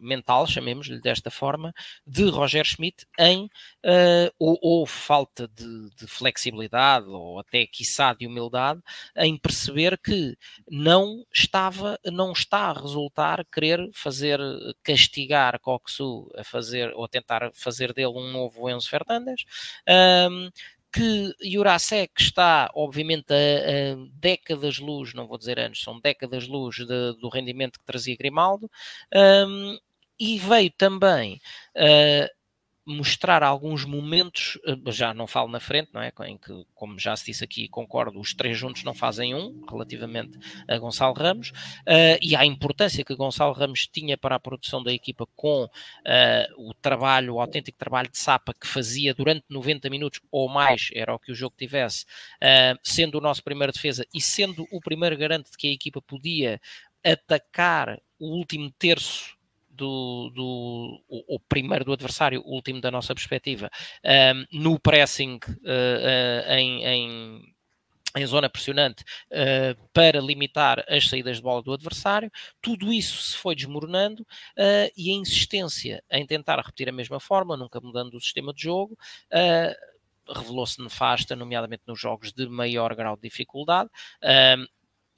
mental, 0.00 0.46
chamemos-lhe 0.46 1.00
desta 1.00 1.28
forma, 1.28 1.72
de 2.06 2.28
Roger 2.30 2.64
Schmidt 2.64 3.04
em 3.18 3.46
uh, 3.84 4.30
ou, 4.38 4.56
ou, 4.62 4.86
falta 4.86 5.48
de, 5.48 5.90
de, 5.96 6.06
flexibilidade 6.06 7.06
ou 7.08 7.40
até 7.40 7.66
quiçá 7.66 8.14
de 8.14 8.28
humildade 8.28 8.80
em 9.16 9.36
perceber 9.36 9.98
que 9.98 10.36
não 10.70 11.24
estava, 11.34 11.98
não 12.06 12.30
está 12.30 12.70
a 12.70 12.80
resultar 12.80 13.44
querer 13.52 13.90
fazer 13.92 14.38
castigar 14.84 15.58
Coxu 15.60 16.28
a 16.36 16.44
fazer 16.44 16.92
ou 16.94 17.04
a 17.06 17.08
tentar 17.08 17.50
fazer 17.54 17.92
dele 17.92 18.16
um 18.16 18.30
novo 18.30 18.70
Enzo 18.70 18.88
Fernandes, 18.88 19.44
ah, 19.88 20.28
que 20.92 21.32
Jurasek 21.40 22.10
está, 22.18 22.70
obviamente, 22.74 23.32
a, 23.32 23.34
a 23.94 24.08
décadas-luz, 24.14 25.14
não 25.14 25.26
vou 25.26 25.38
dizer 25.38 25.58
anos, 25.58 25.80
são 25.82 26.00
décadas-luz 26.00 26.78
do 27.18 27.28
rendimento 27.28 27.78
que 27.78 27.86
trazia 27.86 28.16
Grimaldo, 28.16 28.70
um, 29.14 29.78
e 30.18 30.38
veio 30.38 30.70
também 30.72 31.40
uh, 31.76 32.39
mostrar 32.86 33.42
alguns 33.42 33.84
momentos, 33.84 34.58
eh, 34.64 34.90
já 34.90 35.12
não 35.12 35.26
falo 35.26 35.48
na 35.50 35.60
frente, 35.60 35.90
não 35.92 36.00
é? 36.00 36.12
Em 36.26 36.36
que, 36.38 36.66
como 36.74 36.98
já 36.98 37.14
se 37.16 37.26
disse 37.26 37.44
aqui, 37.44 37.68
concordo, 37.68 38.18
os 38.18 38.34
três 38.34 38.56
juntos 38.56 38.82
não 38.84 38.94
fazem 38.94 39.34
um, 39.34 39.64
relativamente 39.70 40.38
a 40.68 40.78
Gonçalo 40.78 41.14
Ramos, 41.14 41.50
uh, 41.50 42.18
e 42.20 42.34
à 42.34 42.44
importância 42.44 43.04
que 43.04 43.14
Gonçalo 43.14 43.52
Ramos 43.52 43.86
tinha 43.86 44.16
para 44.16 44.34
a 44.36 44.40
produção 44.40 44.82
da 44.82 44.92
equipa 44.92 45.26
com 45.36 45.64
uh, 45.64 45.70
o 46.70 46.74
trabalho, 46.74 47.34
o 47.34 47.40
autêntico 47.40 47.78
trabalho 47.78 48.10
de 48.10 48.18
Sapa 48.18 48.54
que 48.54 48.66
fazia 48.66 49.14
durante 49.14 49.44
90 49.48 49.88
minutos 49.90 50.20
ou 50.30 50.48
mais, 50.48 50.90
era 50.94 51.14
o 51.14 51.18
que 51.18 51.32
o 51.32 51.34
jogo 51.34 51.54
tivesse, 51.56 52.04
uh, 52.04 52.78
sendo 52.82 53.18
o 53.18 53.20
nosso 53.20 53.42
primeiro 53.44 53.72
defesa 53.72 54.04
e 54.14 54.20
sendo 54.20 54.66
o 54.72 54.80
primeiro 54.80 55.16
garante 55.16 55.50
de 55.50 55.56
que 55.56 55.68
a 55.68 55.72
equipa 55.72 56.00
podia 56.00 56.60
atacar 57.04 58.00
o 58.18 58.36
último 58.36 58.70
terço 58.72 59.38
do, 59.80 60.30
do 60.34 61.00
o, 61.08 61.36
o, 61.36 61.40
primeiro 61.40 61.84
do 61.86 61.92
adversário, 61.92 62.42
o 62.44 62.54
último 62.54 62.80
da 62.82 62.90
nossa 62.90 63.14
perspectiva, 63.14 63.70
um, 64.04 64.46
no 64.62 64.78
pressing 64.78 65.36
uh, 65.46 66.52
em, 66.52 66.84
em 66.84 67.54
em 68.16 68.26
zona 68.26 68.50
pressionante 68.50 69.04
uh, 69.30 69.88
para 69.92 70.18
limitar 70.20 70.84
as 70.88 71.08
saídas 71.08 71.36
de 71.36 71.42
bola 71.44 71.62
do 71.62 71.72
adversário, 71.72 72.28
tudo 72.60 72.92
isso 72.92 73.22
se 73.22 73.36
foi 73.36 73.54
desmoronando 73.54 74.24
uh, 74.24 74.90
e 74.96 75.12
a 75.12 75.14
insistência 75.14 76.02
em 76.10 76.26
tentar 76.26 76.56
repetir 76.56 76.88
a 76.88 76.92
mesma 76.92 77.20
forma, 77.20 77.56
nunca 77.56 77.80
mudando 77.80 78.14
o 78.14 78.20
sistema 78.20 78.52
de 78.52 78.62
jogo, 78.64 78.98
uh, 79.32 80.32
revelou-se 80.40 80.82
nefasta, 80.82 81.36
nomeadamente 81.36 81.84
nos 81.86 82.00
jogos 82.00 82.32
de 82.32 82.48
maior 82.48 82.92
grau 82.96 83.14
de 83.16 83.22
dificuldade, 83.22 83.88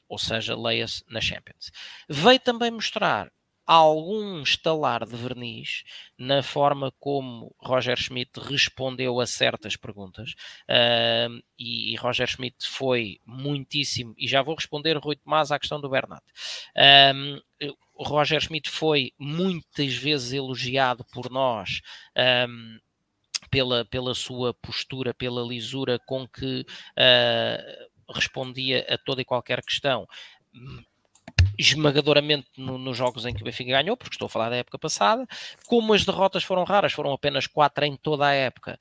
ou 0.08 0.18
seja, 0.18 0.54
leia-se 0.56 1.02
na 1.08 1.20
Champions. 1.22 1.70
Veio 2.08 2.40
também 2.40 2.70
mostrar 2.70 3.30
algum 3.66 4.42
estalar 4.42 5.04
de 5.06 5.14
verniz 5.16 5.84
na 6.18 6.42
forma 6.42 6.92
como 6.98 7.54
Roger 7.60 7.96
Schmidt 7.96 8.38
respondeu 8.40 9.20
a 9.20 9.26
certas 9.26 9.76
perguntas 9.76 10.30
uh, 10.68 11.42
e, 11.58 11.92
e, 11.92 11.96
Roger 11.96 12.26
Schmidt 12.26 12.68
foi 12.68 13.20
muitíssimo, 13.24 14.14
e 14.18 14.26
já 14.26 14.42
vou 14.42 14.54
responder 14.56 14.96
Rui 14.98 15.16
Tomás 15.16 15.52
à 15.52 15.58
questão 15.58 15.80
do 15.80 15.88
Bernat 15.88 16.24
um, 17.14 17.40
Roger 17.94 18.40
Schmidt 18.40 18.68
foi 18.68 19.12
muitas 19.18 19.94
vezes 19.94 20.32
elogiado 20.32 21.04
por 21.12 21.30
nós 21.30 21.82
um, 22.48 22.78
pela, 23.48 23.84
pela 23.84 24.14
sua 24.14 24.52
postura, 24.54 25.14
pela 25.14 25.42
lisura 25.46 26.00
com 26.00 26.26
que 26.26 26.62
uh, 26.62 28.12
respondia 28.12 28.84
a 28.88 28.98
toda 28.98 29.20
e 29.22 29.24
qualquer 29.24 29.62
questão 29.62 30.08
esmagadoramente 31.58 32.48
no, 32.56 32.78
nos 32.78 32.96
jogos 32.96 33.24
em 33.26 33.34
que 33.34 33.42
o 33.42 33.44
Benfica 33.44 33.70
ganhou, 33.70 33.96
porque 33.96 34.14
estou 34.14 34.26
a 34.26 34.28
falar 34.28 34.50
da 34.50 34.56
época 34.56 34.78
passada. 34.78 35.26
Como 35.66 35.92
as 35.94 36.04
derrotas 36.04 36.44
foram 36.44 36.64
raras, 36.64 36.92
foram 36.92 37.12
apenas 37.12 37.46
quatro 37.46 37.84
em 37.84 37.96
toda 37.96 38.26
a 38.26 38.32
época, 38.32 38.78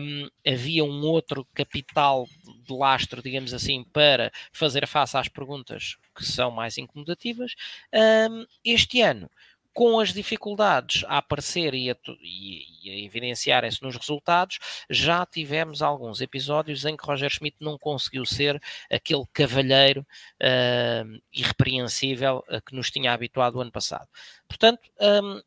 um, 0.00 0.28
havia 0.48 0.84
um 0.84 1.00
outro 1.06 1.46
capital 1.54 2.26
de 2.66 2.74
lastro, 2.76 3.22
digamos 3.22 3.52
assim, 3.54 3.84
para 3.84 4.30
fazer 4.52 4.86
face 4.86 5.16
às 5.16 5.28
perguntas 5.28 5.96
que 6.14 6.24
são 6.24 6.50
mais 6.50 6.76
incomodativas. 6.78 7.54
Um, 7.94 8.44
este 8.64 9.00
ano 9.00 9.30
com 9.72 9.98
as 10.00 10.12
dificuldades 10.12 11.04
a 11.08 11.18
aparecer 11.18 11.74
e 11.74 11.90
a, 11.90 11.96
e, 12.20 12.64
e 12.84 12.90
a 12.90 13.04
evidenciarem-se 13.06 13.82
nos 13.82 13.96
resultados, 13.96 14.58
já 14.88 15.24
tivemos 15.24 15.82
alguns 15.82 16.20
episódios 16.20 16.84
em 16.84 16.96
que 16.96 17.04
Roger 17.06 17.30
Schmidt 17.30 17.56
não 17.60 17.78
conseguiu 17.78 18.24
ser 18.26 18.60
aquele 18.90 19.24
cavalheiro 19.32 20.06
uh, 20.42 21.22
irrepreensível 21.32 22.44
ah, 22.48 22.60
que 22.60 22.74
nos 22.74 22.90
tinha 22.90 23.12
habituado 23.12 23.56
o 23.56 23.60
ano 23.60 23.72
passado. 23.72 24.08
Portanto, 24.46 24.80
um, 25.00 25.38
ah, 25.38 25.42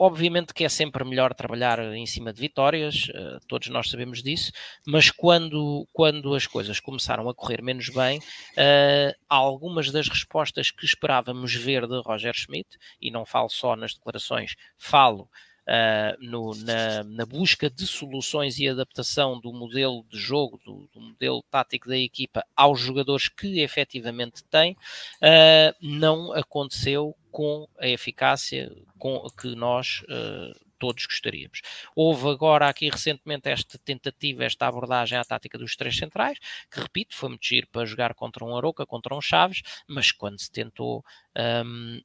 Obviamente 0.00 0.54
que 0.54 0.64
é 0.64 0.68
sempre 0.68 1.02
melhor 1.04 1.34
trabalhar 1.34 1.80
em 1.92 2.06
cima 2.06 2.32
de 2.32 2.40
vitórias, 2.40 3.10
eh, 3.12 3.38
todos 3.48 3.66
nós 3.68 3.90
sabemos 3.90 4.22
disso, 4.22 4.52
mas 4.86 5.10
quando, 5.10 5.88
quando 5.92 6.32
as 6.36 6.46
coisas 6.46 6.78
começaram 6.78 7.28
a 7.28 7.34
correr 7.34 7.60
menos 7.60 7.88
bem, 7.88 8.20
eh, 8.56 9.12
algumas 9.28 9.90
das 9.90 10.08
respostas 10.08 10.70
que 10.70 10.84
esperávamos 10.86 11.52
ver 11.52 11.88
de 11.88 12.00
Roger 12.00 12.32
Schmidt, 12.32 12.78
e 13.02 13.10
não 13.10 13.26
falo 13.26 13.48
só 13.48 13.74
nas 13.74 13.92
declarações, 13.92 14.54
falo 14.76 15.28
Uh, 15.70 16.16
no, 16.26 16.54
na, 16.64 17.04
na, 17.04 17.26
busca 17.26 17.68
de 17.68 17.86
soluções 17.86 18.58
e 18.58 18.66
adaptação 18.66 19.38
do 19.38 19.52
modelo 19.52 20.02
de 20.10 20.16
jogo, 20.18 20.58
do, 20.64 20.88
do, 20.94 20.98
modelo 20.98 21.44
tático 21.50 21.90
da 21.90 21.98
equipa 21.98 22.42
aos 22.56 22.80
jogadores 22.80 23.28
que 23.28 23.60
efetivamente 23.60 24.42
tem, 24.50 24.72
uh, 24.72 25.76
não 25.82 26.32
aconteceu 26.32 27.14
com 27.30 27.68
a 27.78 27.86
eficácia 27.86 28.70
com, 28.98 29.26
que 29.38 29.54
nós 29.54 30.02
uh, 30.04 30.54
todos 30.78 31.06
gostaríamos. 31.06 31.60
Houve 31.94 32.28
agora 32.30 32.68
aqui 32.68 32.88
recentemente 32.88 33.48
esta 33.48 33.78
tentativa, 33.78 34.44
esta 34.44 34.66
abordagem 34.66 35.18
à 35.18 35.24
tática 35.24 35.58
dos 35.58 35.76
três 35.76 35.96
centrais, 35.96 36.38
que 36.70 36.80
repito, 36.80 37.14
foi 37.16 37.30
muito 37.30 37.46
giro 37.46 37.68
para 37.70 37.86
jogar 37.86 38.14
contra 38.14 38.44
um 38.44 38.56
Aroca, 38.56 38.86
contra 38.86 39.14
um 39.14 39.20
Chaves, 39.20 39.62
mas 39.86 40.10
quando 40.12 40.40
se 40.40 40.50
tentou 40.50 41.04
um, 41.36 41.40
ehm, 41.40 42.00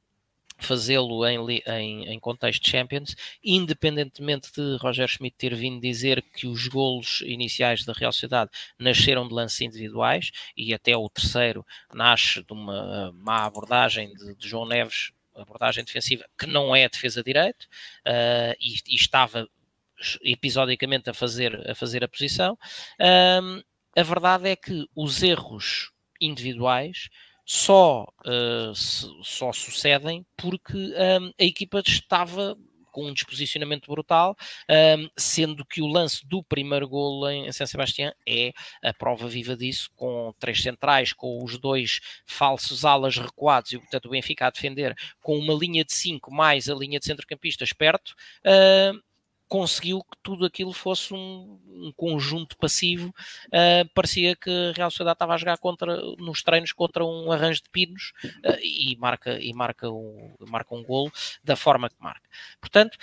fazê-lo 0.57 1.25
em, 1.27 1.37
em, 1.67 2.05
em, 2.05 2.19
contexto 2.19 2.67
Champions, 2.69 3.15
independentemente 3.43 4.51
de 4.53 4.77
Roger 4.77 5.07
Schmidt 5.07 5.35
ter 5.37 5.55
vindo 5.55 5.81
dizer 5.81 6.21
que 6.21 6.47
os 6.47 6.67
golos 6.67 7.21
iniciais 7.25 7.83
da 7.85 7.93
Real 7.93 8.11
Sociedade 8.11 8.51
nasceram 8.77 9.27
de 9.27 9.33
lances 9.33 9.61
individuais 9.61 10.31
e 10.55 10.73
até 10.73 10.95
o 10.95 11.09
terceiro 11.09 11.65
nasce 11.93 12.43
de 12.43 12.53
uma 12.53 13.11
eh, 13.11 13.11
má 13.23 13.45
abordagem 13.45 14.13
de, 14.13 14.35
de 14.35 14.47
João 14.47 14.65
Neves, 14.67 15.11
abordagem 15.35 15.83
defensiva 15.83 16.25
que 16.37 16.45
não 16.45 16.75
é 16.75 16.87
defesa 16.87 17.23
direito 17.23 17.63
uh, 17.63 18.53
e, 18.61 18.75
e, 18.87 18.95
estava 18.95 19.47
episodicamente 20.23 21.09
a 21.09 21.13
fazer 21.13 21.67
a, 21.71 21.73
fazer 21.73 22.03
a 22.03 22.07
posição. 22.07 22.53
Uh, 23.01 23.63
a 23.99 24.03
verdade 24.03 24.47
é 24.47 24.55
que 24.55 24.85
os 24.95 25.23
erros 25.23 25.91
individuais 26.21 27.09
só, 27.55 28.05
uh, 28.25 28.73
só 28.75 29.53
sucedem 29.53 30.25
porque 30.35 30.75
um, 30.75 31.27
ah, 31.27 31.31
a 31.39 31.43
equipa 31.43 31.83
estava 31.85 32.57
com 32.91 33.05
um 33.07 33.13
disposicionamento 33.13 33.89
brutal, 33.91 34.35
um, 34.97 35.05
ah, 35.05 35.09
sendo 35.15 35.63
que 35.63 35.79
o 35.79 35.85
lance 35.87 36.25
do 36.27 36.43
primeiro 36.43 36.89
golo 36.89 37.29
em 37.29 37.51
São 37.51 37.67
Sebastião 37.67 38.11
é 38.27 38.53
a 38.83 38.91
prova 38.91 39.27
viva 39.27 39.55
disso, 39.55 39.91
com 39.95 40.33
três 40.39 40.63
centrais, 40.63 41.13
com 41.13 41.43
os 41.43 41.59
dois 41.59 41.99
falsos 42.25 42.83
alas 42.83 43.17
recuados 43.17 43.71
e, 43.71 43.77
portanto, 43.77 44.07
o 44.07 44.09
Benfica 44.09 44.47
a 44.47 44.49
defender 44.49 44.95
com 45.21 45.37
uma 45.37 45.53
linha 45.53 45.85
de 45.85 45.93
cinco 45.93 46.33
mais 46.33 46.67
a 46.67 46.73
linha 46.73 46.97
de 46.99 47.05
centrocampistas 47.05 47.71
perto, 47.71 48.15
uh, 48.47 48.99
conseguiu 49.53 50.01
que 50.01 50.17
tudo 50.23 50.47
aquilo 50.47 50.73
fosse 50.73 51.13
um, 51.13 51.59
um 51.67 51.93
conjunto 51.95 52.57
passivo. 52.57 53.13
Uh, 53.49 53.87
parecia 53.93 54.35
que 54.35 54.49
a 54.49 54.71
Real 54.75 54.89
Sociedade 54.89 55.13
estava 55.13 55.35
a 55.35 55.37
jogar 55.37 55.59
contra, 55.59 55.95
nos 56.17 56.41
treinos 56.41 56.71
contra 56.71 57.05
um 57.05 57.31
arranjo 57.31 57.61
de 57.61 57.69
pinos 57.69 58.13
uh, 58.25 58.57
e, 58.63 58.95
marca, 58.97 59.37
e 59.39 59.53
marca, 59.53 59.91
um, 59.91 60.33
marca 60.49 60.73
um 60.73 60.81
golo 60.83 61.11
da 61.43 61.55
forma 61.55 61.87
que 61.87 61.95
marca. 61.99 62.27
Portanto, 62.59 62.97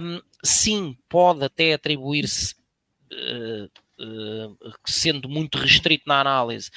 um, 0.00 0.20
sim, 0.44 0.96
pode 1.08 1.42
até 1.44 1.72
atribuir-se. 1.74 2.54
Uh, 3.12 3.68
sendo 4.84 5.26
muito 5.26 5.56
restrito 5.56 6.02
na 6.06 6.20
análise, 6.20 6.70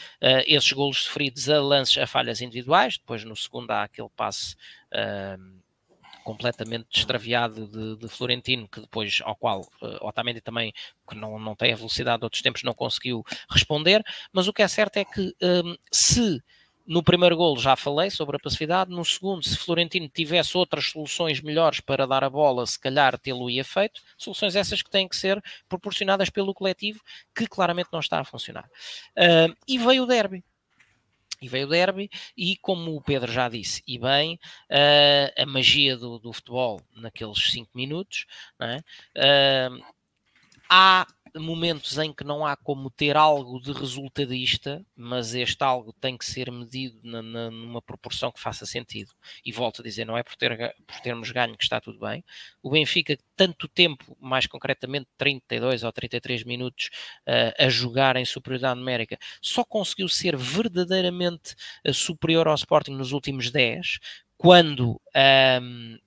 esses 0.47 0.71
golos 0.71 1.03
sofridos 1.03 1.49
a 1.49 1.59
lances, 1.61 1.97
a 1.97 2.07
falhas 2.07 2.39
individuais, 2.41 2.97
depois 2.97 3.25
no 3.25 3.36
segundo 3.36 3.69
há 3.71 3.84
aquele 3.84 4.07
passe 4.15 4.55
completamente 6.24 6.88
extraviado 6.91 7.67
de, 7.67 7.95
de, 7.97 8.07
Florentino, 8.07 8.67
que 8.67 8.82
depois, 8.82 9.22
ao 9.24 9.36
qual 9.36 9.61
uh, 9.82 10.07
Otamendi 10.07 10.41
também, 10.41 10.74
que 11.07 11.15
não, 11.15 11.39
não 11.39 11.55
tem 11.55 11.74
a 11.74 11.76
velocidade 11.76 12.20
de 12.20 12.26
outros 12.26 12.41
tempos, 12.41 12.63
não 12.63 12.74
conseguiu 12.74 13.24
responder. 13.49 14.03
Mas 14.32 14.47
o 14.47 14.53
que 14.53 14.61
é 14.61 14.67
certo 14.67 14.97
é 14.97 15.05
que 15.05 15.22
um, 15.41 15.70
ehm, 15.70 15.76
se 15.91 16.41
no 16.86 17.03
primeiro 17.03 17.36
gol 17.38 17.57
já 17.59 17.76
falei 17.76 18.09
sobre 18.09 18.36
a 18.36 18.39
passividade, 18.39 18.89
no 18.89 19.05
segundo, 19.05 19.43
se 19.45 19.55
Florentino 19.57 20.09
tivesse 20.09 20.57
outras 20.57 20.88
soluções 20.88 21.39
melhores 21.39 21.80
para 21.80 22.07
dar 22.07 22.24
a 22.24 22.30
bola, 22.30 22.65
se 22.65 22.80
calhar 22.80 23.17
tê-lo 23.20 23.49
ia 23.49 23.63
feito, 23.63 24.01
soluções 24.17 24.55
essas 24.55 24.82
que 24.82 24.89
têm 24.89 25.07
que 25.07 25.15
ser 25.15 25.41
proporcionadas 25.67 26.32
pelo 26.32 26.53
coletivo, 26.53 26.99
que 27.36 27.45
claramente 27.45 27.89
não 27.93 27.99
está 27.99 28.20
a 28.20 28.24
funcionar. 28.26 28.65
Uh, 29.17 29.55
e 29.67 29.78
veio 29.78 30.01
o 30.03 30.07
derby, 30.07 30.43
e 31.42 31.48
veio 31.48 31.66
o 31.66 31.70
derby, 31.70 32.10
e 32.38 32.58
como 32.58 32.96
o 32.96 33.02
Pedro 33.02 33.32
já 33.32 33.48
disse, 33.48 33.82
e 33.88 33.98
bem, 33.98 34.40
uh, 34.70 35.42
a 35.42 35.46
magia 35.46 35.96
do, 35.96 36.20
do, 36.20 36.34
futebol 36.34 36.82
naqueles 36.98 37.50
cinco 37.52 37.70
minutos, 37.74 38.26
é? 38.60 38.78
uh, 38.78 39.86
há 40.70 41.06
momentos 41.38 41.97
em 41.97 42.13
que 42.13 42.23
não 42.23 42.45
há 42.45 42.55
como 42.55 42.89
ter 42.89 43.17
algo 43.17 43.59
de 43.61 43.73
resultadista, 43.73 44.84
mas 44.95 45.36
este 45.36 45.61
algo 45.63 45.93
tem 45.93 46.17
que 46.17 46.25
ser 46.25 46.49
medido 46.51 46.97
na, 47.03 47.21
na, 47.21 47.51
numa 47.51 47.82
proporção 47.82 48.32
que 48.32 48.39
faça 48.39 48.65
sentido. 48.65 49.11
E 49.45 49.51
volto 49.51 49.82
a 49.82 49.84
dizer, 49.84 50.05
não 50.05 50.17
é 50.17 50.23
por, 50.23 50.36
ter, 50.36 50.75
por 50.88 50.99
termos 51.01 51.30
ganho 51.32 51.57
que 51.57 51.63
está 51.63 51.80
tudo 51.82 51.99
bem. 51.99 52.23
O 52.63 52.71
Benfica, 52.71 53.17
tanto 53.36 53.67
tempo, 53.67 54.17
mais 54.19 54.47
concretamente 54.47 55.07
32 55.17 55.84
ou 55.84 55.91
33 55.91 56.43
minutos, 56.43 56.89
uh, 57.27 57.63
a 57.65 57.69
jogar 57.69 58.15
em 58.15 58.25
superioridade 58.25 58.80
numérica, 58.80 59.17
só 59.41 59.63
conseguiu 59.63 60.07
ser 60.07 60.38
verdadeiramente 60.38 61.55
eh, 61.84 61.91
superior 61.91 62.47
ao 62.47 62.55
Sporting 62.55 62.91
nos 62.95 63.11
últimos 63.11 63.51
10, 63.51 63.99
quando. 64.38 64.93
Um, 65.15 65.19
ehm, 65.19 65.99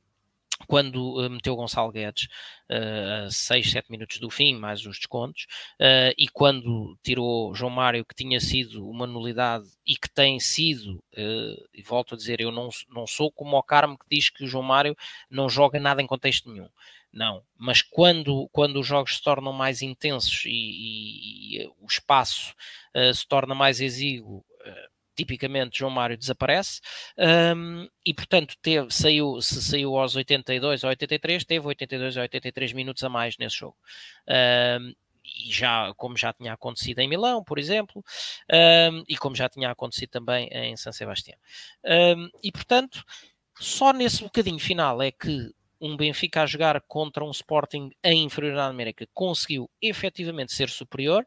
quando 0.66 1.18
uh, 1.20 1.30
meteu 1.30 1.56
Gonçalo 1.56 1.92
Guedes 1.92 2.24
uh, 2.70 3.26
a 3.26 3.30
6, 3.30 3.70
7 3.72 3.90
minutos 3.90 4.18
do 4.18 4.30
fim, 4.30 4.54
mais 4.56 4.84
os 4.86 4.96
descontos, 4.98 5.46
uh, 5.80 6.14
e 6.16 6.28
quando 6.28 6.96
tirou 7.02 7.54
João 7.54 7.70
Mário, 7.70 8.04
que 8.04 8.14
tinha 8.14 8.40
sido 8.40 8.88
uma 8.88 9.06
nulidade 9.06 9.66
e 9.86 9.96
que 9.96 10.08
tem 10.08 10.38
sido, 10.40 10.96
uh, 10.96 11.68
e 11.74 11.82
volto 11.82 12.14
a 12.14 12.16
dizer, 12.16 12.40
eu 12.40 12.50
não, 12.50 12.68
não 12.90 13.06
sou 13.06 13.30
como 13.30 13.56
o 13.56 13.62
Carmo 13.62 13.98
que 13.98 14.06
diz 14.10 14.30
que 14.30 14.44
o 14.44 14.48
João 14.48 14.64
Mário 14.64 14.96
não 15.30 15.48
joga 15.48 15.78
nada 15.78 16.02
em 16.02 16.06
contexto 16.06 16.50
nenhum. 16.50 16.68
Não, 17.12 17.42
mas 17.58 17.82
quando, 17.82 18.48
quando 18.50 18.80
os 18.80 18.86
jogos 18.86 19.16
se 19.16 19.22
tornam 19.22 19.52
mais 19.52 19.82
intensos 19.82 20.44
e, 20.46 20.48
e, 20.48 21.56
e 21.62 21.70
o 21.78 21.86
espaço 21.86 22.54
se 23.14 23.28
torna 23.28 23.54
mais 23.54 23.82
exíguo, 23.82 24.42
tipicamente 25.14 25.78
João 25.78 25.90
Mário 25.90 26.16
desaparece, 26.16 26.80
um, 27.56 27.88
e 28.04 28.14
portanto 28.14 28.56
teve, 28.60 28.92
saiu, 28.92 29.40
se 29.40 29.62
saiu 29.62 29.96
aos 29.98 30.16
82 30.16 30.84
ou 30.84 30.90
83, 30.90 31.44
teve 31.44 31.66
82 31.66 32.16
ou 32.16 32.22
83 32.22 32.72
minutos 32.72 33.04
a 33.04 33.08
mais 33.08 33.36
nesse 33.38 33.56
jogo. 33.56 33.76
Um, 34.80 34.92
e 35.24 35.52
já, 35.52 35.94
como 35.96 36.16
já 36.16 36.32
tinha 36.32 36.52
acontecido 36.52 36.98
em 36.98 37.08
Milão, 37.08 37.44
por 37.44 37.58
exemplo, 37.58 38.02
um, 38.52 39.04
e 39.08 39.16
como 39.16 39.36
já 39.36 39.48
tinha 39.48 39.70
acontecido 39.70 40.10
também 40.10 40.48
em 40.50 40.76
San 40.76 40.90
Sebastião. 40.92 41.38
Hum, 41.84 42.28
e 42.42 42.50
portanto, 42.50 43.04
só 43.58 43.92
nesse 43.92 44.22
bocadinho 44.24 44.58
final 44.58 45.00
é 45.00 45.12
que 45.12 45.52
um 45.80 45.96
Benfica 45.96 46.42
a 46.42 46.46
jogar 46.46 46.80
contra 46.82 47.24
um 47.24 47.30
Sporting 47.30 47.90
em 48.02 48.22
inferioridade 48.24 48.70
numérica 48.72 49.06
conseguiu 49.14 49.70
efetivamente 49.80 50.52
ser 50.52 50.68
superior, 50.70 51.24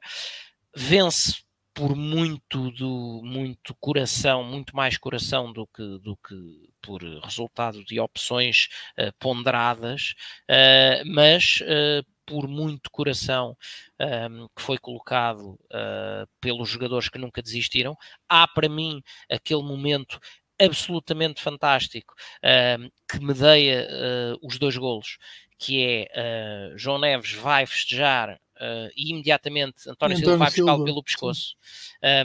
vence 0.76 1.45
por 1.76 1.94
muito 1.94 2.72
do 2.72 3.22
muito 3.22 3.76
coração, 3.76 4.42
muito 4.44 4.74
mais 4.74 4.98
coração 4.98 5.52
do 5.52 5.68
que 5.68 5.84
do 6.00 6.16
que 6.26 6.70
por 6.82 7.04
resultado 7.22 7.84
de 7.84 8.00
opções 8.00 8.70
uh, 8.98 9.12
ponderadas, 9.20 10.16
uh, 10.50 11.04
mas 11.06 11.62
uh, 11.62 12.06
por 12.26 12.48
muito 12.48 12.90
coração 12.90 13.56
um, 14.00 14.04
ehm, 14.04 14.48
que 14.56 14.62
foi 14.64 14.80
colocado 14.80 15.50
uh, 15.52 16.28
pelos 16.42 16.68
jogadores 16.68 17.08
que 17.08 17.20
nunca 17.20 17.40
desistiram. 17.40 17.96
Há 18.28 18.48
para 18.48 18.68
mim 18.68 19.04
aquele 19.30 19.62
momento 19.62 20.20
absolutamente 20.60 21.40
fantástico 21.40 22.16
ehm, 22.42 22.90
que 23.08 23.20
medeia 23.24 23.88
uh, 24.34 24.40
os 24.48 24.58
dois 24.58 24.76
golos, 24.76 25.20
que 25.60 25.84
é 25.84 26.72
uh, 26.74 26.78
João 26.80 26.98
Neves 27.00 27.32
vai 27.34 27.64
festejar 27.68 28.40
Uh, 28.58 28.88
e 28.96 29.12
imediatamente 29.12 29.90
António, 29.90 30.16
Silva 30.16 30.38
vai 30.38 30.48
buscá-lo 30.50 30.86
pelo 30.86 31.04
pescoço. 31.04 31.56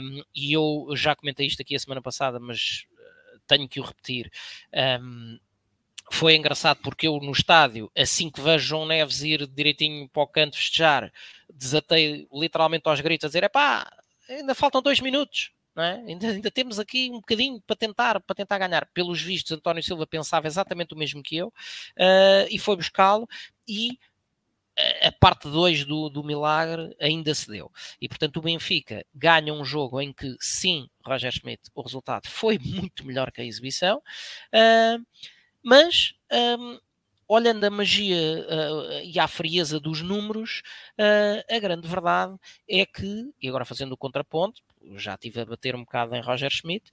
Um, 0.01 0.23
e 0.33 0.53
eu 0.53 0.87
já 0.95 1.13
comentei 1.15 1.45
isto 1.47 1.61
aqui 1.61 1.75
a 1.75 1.79
semana 1.79 2.01
passada, 2.01 2.39
mas 2.39 2.85
eh, 2.89 3.37
tenho 3.45 3.67
que 3.67 3.79
o 3.81 3.83
repetir. 3.83 4.31
Um, 5.01 5.37
foi 6.09 6.35
engraçado 6.35 6.77
porque 6.81 7.05
eu 7.07 7.19
no 7.19 7.31
estádio, 7.33 7.91
assim 7.97 8.29
que 8.29 8.39
vejo 8.41 8.65
João 8.65 8.85
Neves 8.85 9.21
ir 9.23 9.45
direitinho 9.47 10.07
para 10.09 10.23
o 10.23 10.27
canto 10.27 10.55
festejar, 10.57 11.11
desatei 11.53 12.27
literalmente 12.31 12.87
aos 12.87 13.01
gritos 13.01 13.25
a 13.25 13.27
dizer: 13.27 13.43
é 13.43 13.49
pá, 13.49 13.89
ainda 14.29 14.55
faltam 14.55 14.81
dois 14.81 15.01
minutos. 15.01 15.51
É? 15.77 15.91
Ainda, 16.05 16.27
ainda, 16.27 16.51
temos 16.51 16.79
aqui 16.79 17.09
um 17.09 17.13
bocadinho 17.15 17.61
para 17.61 17.75
tentar, 17.77 18.19
para 18.21 18.35
tentar 18.35 18.57
ganhar. 18.57 18.85
Pelos 18.93 19.21
vistos, 19.21 19.53
António 19.53 19.81
Silva 19.81 20.05
pensava 20.05 20.45
exatamente 20.45 20.93
o 20.93 20.97
mesmo 20.97 21.23
que 21.23 21.37
eu 21.37 21.47
uh, 21.47 22.47
e 22.49 22.59
foi 22.59 22.75
buscá-lo. 22.75 23.25
E 23.65 23.97
a 24.77 25.11
parte 25.11 25.49
2 25.49 25.85
do, 25.85 26.09
do 26.09 26.23
milagre 26.23 26.95
ainda 26.99 27.33
se 27.35 27.47
deu. 27.49 27.71
E, 27.99 28.07
portanto, 28.07 28.37
o 28.37 28.41
Benfica 28.41 29.05
ganha 29.13 29.53
um 29.53 29.65
jogo 29.65 29.99
em 29.99 30.13
que, 30.13 30.35
sim, 30.39 30.89
Roger 31.05 31.31
Schmidt, 31.31 31.69
o 31.73 31.81
resultado 31.81 32.27
foi 32.27 32.57
muito 32.59 33.05
melhor 33.05 33.31
que 33.31 33.41
a 33.41 33.45
exibição, 33.45 33.97
uh, 33.97 35.05
mas 35.63 36.13
um, 36.57 36.73
ah, 36.73 36.79
olhando 37.27 37.63
a 37.63 37.69
magia 37.69 38.47
uh, 38.49 38.93
e 39.03 39.19
a 39.19 39.27
frieza 39.27 39.79
dos 39.79 40.01
números, 40.01 40.61
uh, 40.99 41.55
a 41.55 41.59
grande 41.59 41.87
verdade 41.87 42.35
é 42.67 42.85
que, 42.85 43.31
e 43.41 43.47
agora 43.47 43.65
fazendo 43.65 43.91
o 43.91 43.97
contraponto, 43.97 44.61
já 44.95 45.13
estive 45.13 45.41
a 45.41 45.45
bater 45.45 45.75
um 45.75 45.81
bocado 45.81 46.15
em 46.15 46.21
Roger 46.21 46.49
Schmidt, 46.49 46.89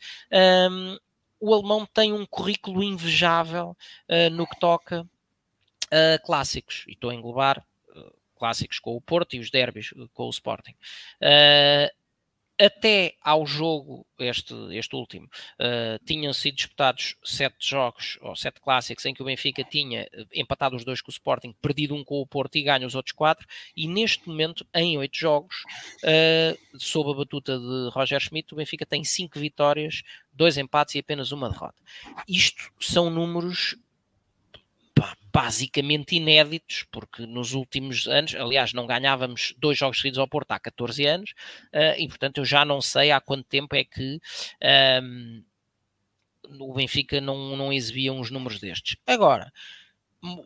um, 0.71 0.97
o 1.41 1.55
alemão 1.55 1.87
tem 1.87 2.13
um 2.13 2.27
currículo 2.27 2.83
invejável 2.83 3.77
no 4.33 4.45
que 4.45 4.59
toca 4.59 5.09
uh, 5.93 6.23
clássicos, 6.25 6.85
e 6.89 6.93
estou 6.93 7.11
a 7.11 7.15
englobar 7.15 7.65
uh, 7.95 8.15
clássicos 8.37 8.79
com 8.79 8.95
o 8.97 9.01
Porto 9.01 9.35
e 9.35 9.39
os 9.41 9.51
derbys 9.51 9.93
eh, 9.97 10.07
com 10.15 10.25
o 10.25 10.31
Sporting. 10.31 10.71
Uh, 11.23 11.91
até 12.61 13.15
ao 13.23 13.47
jogo, 13.47 14.05
este, 14.19 14.53
este 14.73 14.95
último, 14.97 15.27
uh, 15.27 16.05
tinham 16.05 16.33
sido 16.33 16.57
disputados 16.57 17.15
sete 17.23 17.55
jogos, 17.61 18.19
ou 18.21 18.35
sete 18.35 18.61
clássicos, 18.61 19.05
em 19.07 19.15
que 19.15 19.23
o 19.23 19.27
Benfica 19.27 19.63
tinha 19.63 20.09
empatado 20.35 20.75
os 20.75 20.85
dois 20.85 21.01
com 21.01 21.09
o 21.09 21.13
Sporting, 21.13 21.53
perdido 21.63 21.95
um 21.95 22.03
com 22.05 22.17
o 22.21 22.27
Porto 22.27 22.57
e 22.57 22.63
ganho 22.65 22.85
os 22.87 22.97
outros 22.97 23.13
quatro, 23.13 23.47
e 23.77 23.87
neste 23.87 24.29
momento, 24.29 24.67
em 24.75 24.99
oito 24.99 25.17
jogos, 25.19 25.63
uh, 26.03 26.59
sob 26.79 27.11
a 27.13 27.15
batuta 27.15 27.57
de 27.59 27.91
Roger 27.93 28.19
Schmidt, 28.21 28.53
o 28.53 28.57
Benfica 28.57 28.85
tem 28.87 29.05
cinco 29.05 29.39
vitórias, 29.39 30.03
dois 30.33 30.59
empates 30.59 30.97
e 30.97 30.99
apenas 30.99 31.31
uma 31.31 31.49
derrota. 31.49 31.81
Isto 32.29 32.73
são 32.81 33.09
números 33.09 33.77
basicamente 35.33 36.17
inéditos, 36.17 36.85
porque 36.91 37.27
nos 37.27 37.53
últimos 37.53 38.07
anos, 38.09 38.35
aliás, 38.35 38.73
não 38.73 38.87
ganhávamos 38.87 39.55
dois 39.59 39.79
jogos 39.79 39.99
seguidos 39.99 40.19
ao 40.19 40.29
Porto 40.29 40.53
há 40.53 40.59
14 40.59 41.07
anos, 41.07 41.31
uh, 41.75 41.99
e 41.99 42.07
portanto 42.09 42.39
eu 42.39 42.45
já 42.45 42.65
não 42.65 42.81
sei 42.81 43.11
há 43.11 43.21
quanto 43.21 43.45
tempo 43.45 43.75
é 43.77 43.85
que 43.85 44.01
um, 44.15 44.19
ehm, 44.61 45.45
o 46.61 46.75
Benfica 46.75 47.21
não, 47.21 47.57
não 47.57 47.73
exibia 47.73 48.13
uns 48.13 48.31
números 48.31 48.59
destes. 48.59 48.97
Agora, 49.07 49.53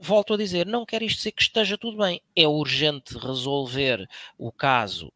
volto 0.00 0.34
a 0.34 0.36
dizer, 0.36 0.66
não 0.66 0.84
quer 0.84 1.02
isto 1.02 1.18
dizer 1.18 1.32
que 1.32 1.42
esteja 1.42 1.78
tudo 1.78 1.96
bem, 1.98 2.20
é 2.36 2.46
urgente 2.46 3.16
resolver 3.16 4.06
o 4.36 4.50
caso 4.52 5.12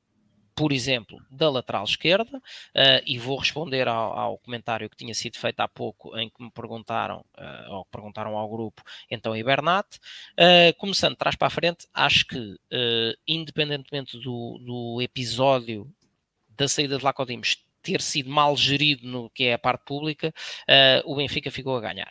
por 0.56 0.72
exemplo, 0.72 1.22
da 1.30 1.50
lateral 1.50 1.84
esquerda, 1.84 2.38
uh, 2.38 2.42
e 3.06 3.18
vou 3.18 3.38
responder 3.38 3.86
ao, 3.86 4.18
ao, 4.18 4.38
comentário 4.38 4.88
que 4.88 4.96
tinha 4.96 5.12
sido 5.14 5.36
feito 5.36 5.60
há 5.60 5.68
pouco, 5.68 6.16
em 6.18 6.30
que 6.30 6.42
me 6.42 6.50
perguntaram, 6.50 7.18
uh, 7.36 7.72
ou 7.74 7.84
perguntaram 7.84 8.34
ao 8.36 8.48
grupo, 8.50 8.82
então 9.10 9.34
a 9.34 9.44
Bernat. 9.44 9.86
Uh, 9.96 10.72
começando 10.78 11.12
de 11.12 11.18
trás 11.18 11.36
para 11.36 11.48
a 11.48 11.50
frente, 11.50 11.86
acho 11.92 12.26
que, 12.26 12.56
independentemente 13.28 14.16
do, 14.18 14.58
do, 14.64 15.02
episódio 15.02 15.86
da 16.56 16.66
saída 16.66 16.96
de 16.96 17.04
Lacodimos 17.04 17.62
ter 17.82 18.00
sido 18.00 18.30
mal 18.30 18.56
gerido 18.56 19.06
no 19.06 19.28
que 19.28 19.44
é 19.44 19.52
a 19.52 19.58
parte 19.58 19.84
pública, 19.84 20.32
o 21.04 21.14
Benfica 21.16 21.50
ficou 21.50 21.76
a 21.76 21.80
ganhar. 21.80 22.10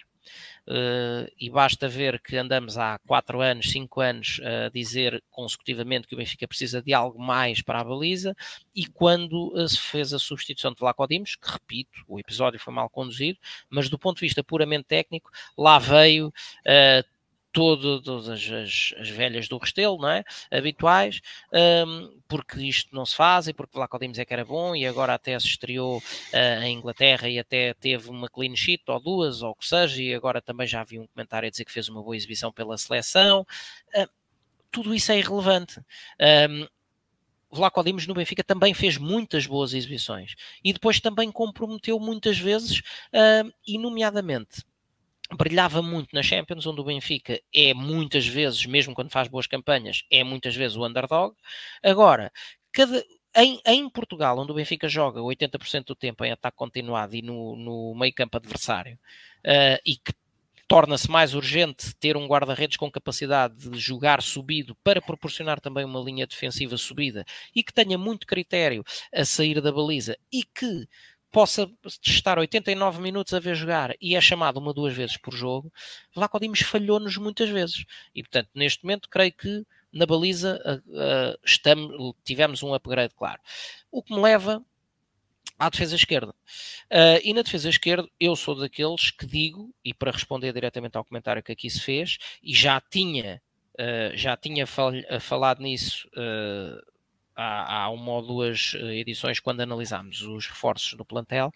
Uh, 0.67 1.29
e 1.39 1.47
basta 1.47 1.87
ver 1.87 2.19
que 2.19 2.35
andamos 2.35 2.75
há 2.77 2.97
4 3.07 3.39
anos, 3.39 3.71
5 3.71 4.01
anos 4.01 4.41
a 4.43 4.69
dizer 4.69 5.21
consecutivamente 5.29 6.07
que 6.07 6.15
o 6.15 6.17
Benfica 6.17 6.47
precisa 6.47 6.81
de 6.81 6.91
algo 6.91 7.19
mais 7.21 7.61
para 7.61 7.81
a 7.81 7.83
baliza 7.83 8.35
e 8.75 8.87
quando 8.87 9.53
eh, 9.55 9.67
se 9.67 9.77
fez 9.79 10.11
a 10.11 10.17
substituição 10.19 10.71
de 10.73 10.79
Vlaco 10.79 11.07
Dimos, 11.07 11.35
que 11.35 11.51
repito, 11.51 12.03
o 12.07 12.17
episódio 12.19 12.59
foi 12.59 12.73
mal 12.73 12.89
conduzido, 12.89 13.37
mas 13.69 13.89
do 13.89 13.99
ponto 13.99 14.17
de 14.17 14.21
vista 14.25 14.43
puramente 14.43 14.85
técnico, 14.85 15.29
lá 15.55 15.77
veio 15.77 16.29
uh, 16.29 17.09
todas 17.55 18.27
as, 18.27 18.93
as, 18.99 19.07
velhas 19.09 19.47
do 19.47 19.57
Restelo, 19.57 19.97
não 19.97 20.09
é? 20.09 20.25
Habituais, 20.51 21.21
um, 21.87 22.19
porque 22.27 22.59
isto 22.61 22.93
não 22.93 23.05
se 23.05 23.15
faz 23.15 23.47
e 23.47 23.53
porque 23.53 23.79
lá 23.79 23.87
é 24.19 24.25
que 24.25 24.33
era 24.33 24.43
bom 24.43 24.75
e 24.75 24.85
agora 24.85 25.13
até 25.13 25.39
se 25.39 25.45
estreou 25.47 25.99
uh, 25.99 26.63
em 26.63 26.75
Inglaterra 26.77 27.29
e 27.29 27.39
até 27.39 27.73
teve 27.75 28.09
uma 28.09 28.27
clean 28.29 28.53
sheet 28.57 28.83
ou 28.89 28.99
duas 28.99 29.41
ou 29.41 29.51
o 29.51 29.55
que 29.55 29.65
seja 29.65 30.03
e 30.03 30.13
agora 30.13 30.41
também 30.41 30.67
já 30.67 30.83
vi 30.83 30.99
um 30.99 31.07
comentário 31.07 31.47
a 31.47 31.49
dizer 31.49 31.63
que 31.63 31.71
fez 31.71 31.87
uma 31.87 32.03
boa 32.03 32.17
exibição 32.17 32.51
pela 32.51 32.77
seleção. 32.77 33.47
Uh, 33.95 34.07
tudo 34.69 34.93
isso 34.93 35.09
é 35.13 35.17
irrelevante. 35.19 35.79
Um, 35.79 36.67
Vlaco 37.49 37.81
Dimos 37.85 38.05
no 38.05 38.13
Benfica 38.15 38.43
também 38.43 38.73
fez 38.73 38.97
muitas 38.97 39.45
boas 39.47 39.73
exibições 39.73 40.35
e 40.61 40.73
depois 40.73 40.99
também 40.99 41.31
comprometeu 41.31 41.97
muitas 42.01 42.37
vezes, 42.37 42.79
uh, 42.79 43.49
e 43.65 43.77
nomeadamente 43.77 44.61
brilhava 45.33 45.81
muito 45.81 46.13
na 46.13 46.21
Champions, 46.21 46.65
onde 46.65 46.81
o 46.81 46.83
Benfica 46.83 47.39
é 47.53 47.73
muitas 47.73 48.27
vezes, 48.27 48.65
mesmo 48.65 48.93
quando 48.93 49.11
faz 49.11 49.27
boas 49.27 49.47
campanhas, 49.47 50.03
é 50.11 50.23
muitas 50.23 50.55
vezes 50.55 50.77
o 50.77 50.85
underdog. 50.85 51.35
Agora, 51.83 52.31
cada, 52.71 53.03
em, 53.37 53.59
em, 53.65 53.89
Portugal, 53.89 54.37
onde 54.37 54.51
o 54.51 54.55
Benfica 54.55 54.87
joga 54.87 55.21
80% 55.21 55.85
do 55.85 55.95
tempo 55.95 56.23
em 56.23 56.31
ataque 56.31 56.57
continuado 56.57 57.15
e 57.15 57.21
no, 57.21 57.55
no 57.55 57.95
meio 57.95 58.13
campo 58.13 58.37
adversário, 58.37 58.95
uh, 59.39 59.81
e 59.85 59.95
que 59.95 60.13
torna-se 60.67 61.09
mais 61.11 61.33
urgente 61.35 61.95
ter 61.95 62.17
um 62.17 62.27
guarda-redes 62.27 62.75
com 62.77 62.89
capacidade 62.89 63.69
de 63.69 63.77
jogar 63.79 64.21
subido 64.23 64.75
para 64.83 64.99
proporcionar 65.01 65.59
também 65.59 65.85
uma 65.85 65.99
linha 65.99 66.25
defensiva 66.25 66.75
subida 66.75 67.23
e 67.55 67.63
que 67.63 67.71
tenha 67.71 67.99
muito 67.99 68.25
critério 68.25 68.83
a 69.13 69.23
sair 69.23 69.61
da 69.61 69.71
baliza 69.71 70.17
e 70.33 70.43
que 70.43 70.87
possa 71.35 71.69
estar 72.01 72.39
89 72.39 73.01
minutos 73.01 73.33
a 73.33 73.41
ver 73.41 73.55
jogar 73.55 73.93
e 73.99 74.15
é 74.15 74.21
chamado 74.21 74.57
uma 74.57 74.71
duas 74.73 74.93
vezes 74.93 75.17
por 75.17 75.33
jogo, 75.35 75.69
Vlaco 76.15 76.39
Dimes 76.39 76.61
falhou-nos 76.61 77.17
muitas 77.17 77.49
vezes. 77.49 77.83
E, 78.15 78.23
portanto, 78.23 78.47
neste 78.55 78.85
momento, 78.85 79.09
creio 79.09 79.33
que 79.33 79.65
na 79.91 80.05
baliza 80.05 80.57
uh, 80.81 81.37
estamos, 81.43 82.13
tivemos 82.23 82.63
um 82.63 82.73
upgrade 82.73 83.13
claro. 83.13 83.41
O 83.91 84.01
que 84.01 84.15
me 84.15 84.21
leva 84.21 84.63
à 85.59 85.69
defesa 85.69 85.97
esquerda. 85.97 86.31
Uh, 86.31 87.19
e 87.21 87.33
na 87.33 87.41
defesa 87.41 87.67
esquerda, 87.67 88.07
eu 88.17 88.33
sou 88.37 88.55
daqueles 88.55 89.11
que 89.11 89.25
digo, 89.25 89.75
e 89.83 89.93
para 89.93 90.11
responder 90.11 90.53
diretamente 90.53 90.95
ao 90.97 91.03
comentário 91.03 91.43
que 91.43 91.51
aqui 91.51 91.69
se 91.69 91.81
fez, 91.81 92.17
e 92.41 92.55
já 92.55 92.79
tinha, 92.79 93.41
uh, 93.73 94.15
já 94.15 94.37
tinha 94.37 94.65
fal 94.65 94.93
falado 95.19 95.61
nisso 95.61 96.09
uh, 96.15 96.81
há, 97.35 97.83
há 97.83 97.89
uma 97.89 98.11
ou 98.13 98.21
duas 98.21 98.73
eh, 98.75 98.95
edições, 98.95 99.39
quando 99.39 99.61
analisámos 99.61 100.21
os 100.21 100.47
reforços 100.47 100.93
do 100.93 101.03
plantel, 101.05 101.51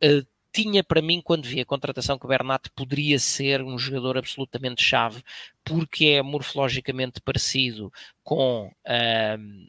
eh, 0.00 0.22
tinha 0.52 0.82
para 0.82 1.02
mim, 1.02 1.20
quando 1.20 1.44
vi 1.46 1.60
a 1.60 1.64
contratação, 1.66 2.18
que 2.18 2.24
o 2.24 2.28
Bernat 2.28 2.68
poderia 2.74 3.18
ser 3.18 3.60
um 3.62 3.78
jogador 3.78 4.16
absolutamente 4.16 4.82
chave, 4.82 5.22
porque 5.64 6.06
é 6.06 6.22
morfologicamente 6.22 7.20
parecido 7.20 7.92
com. 8.22 8.68
Um, 8.86 8.92
ehm, 8.92 9.68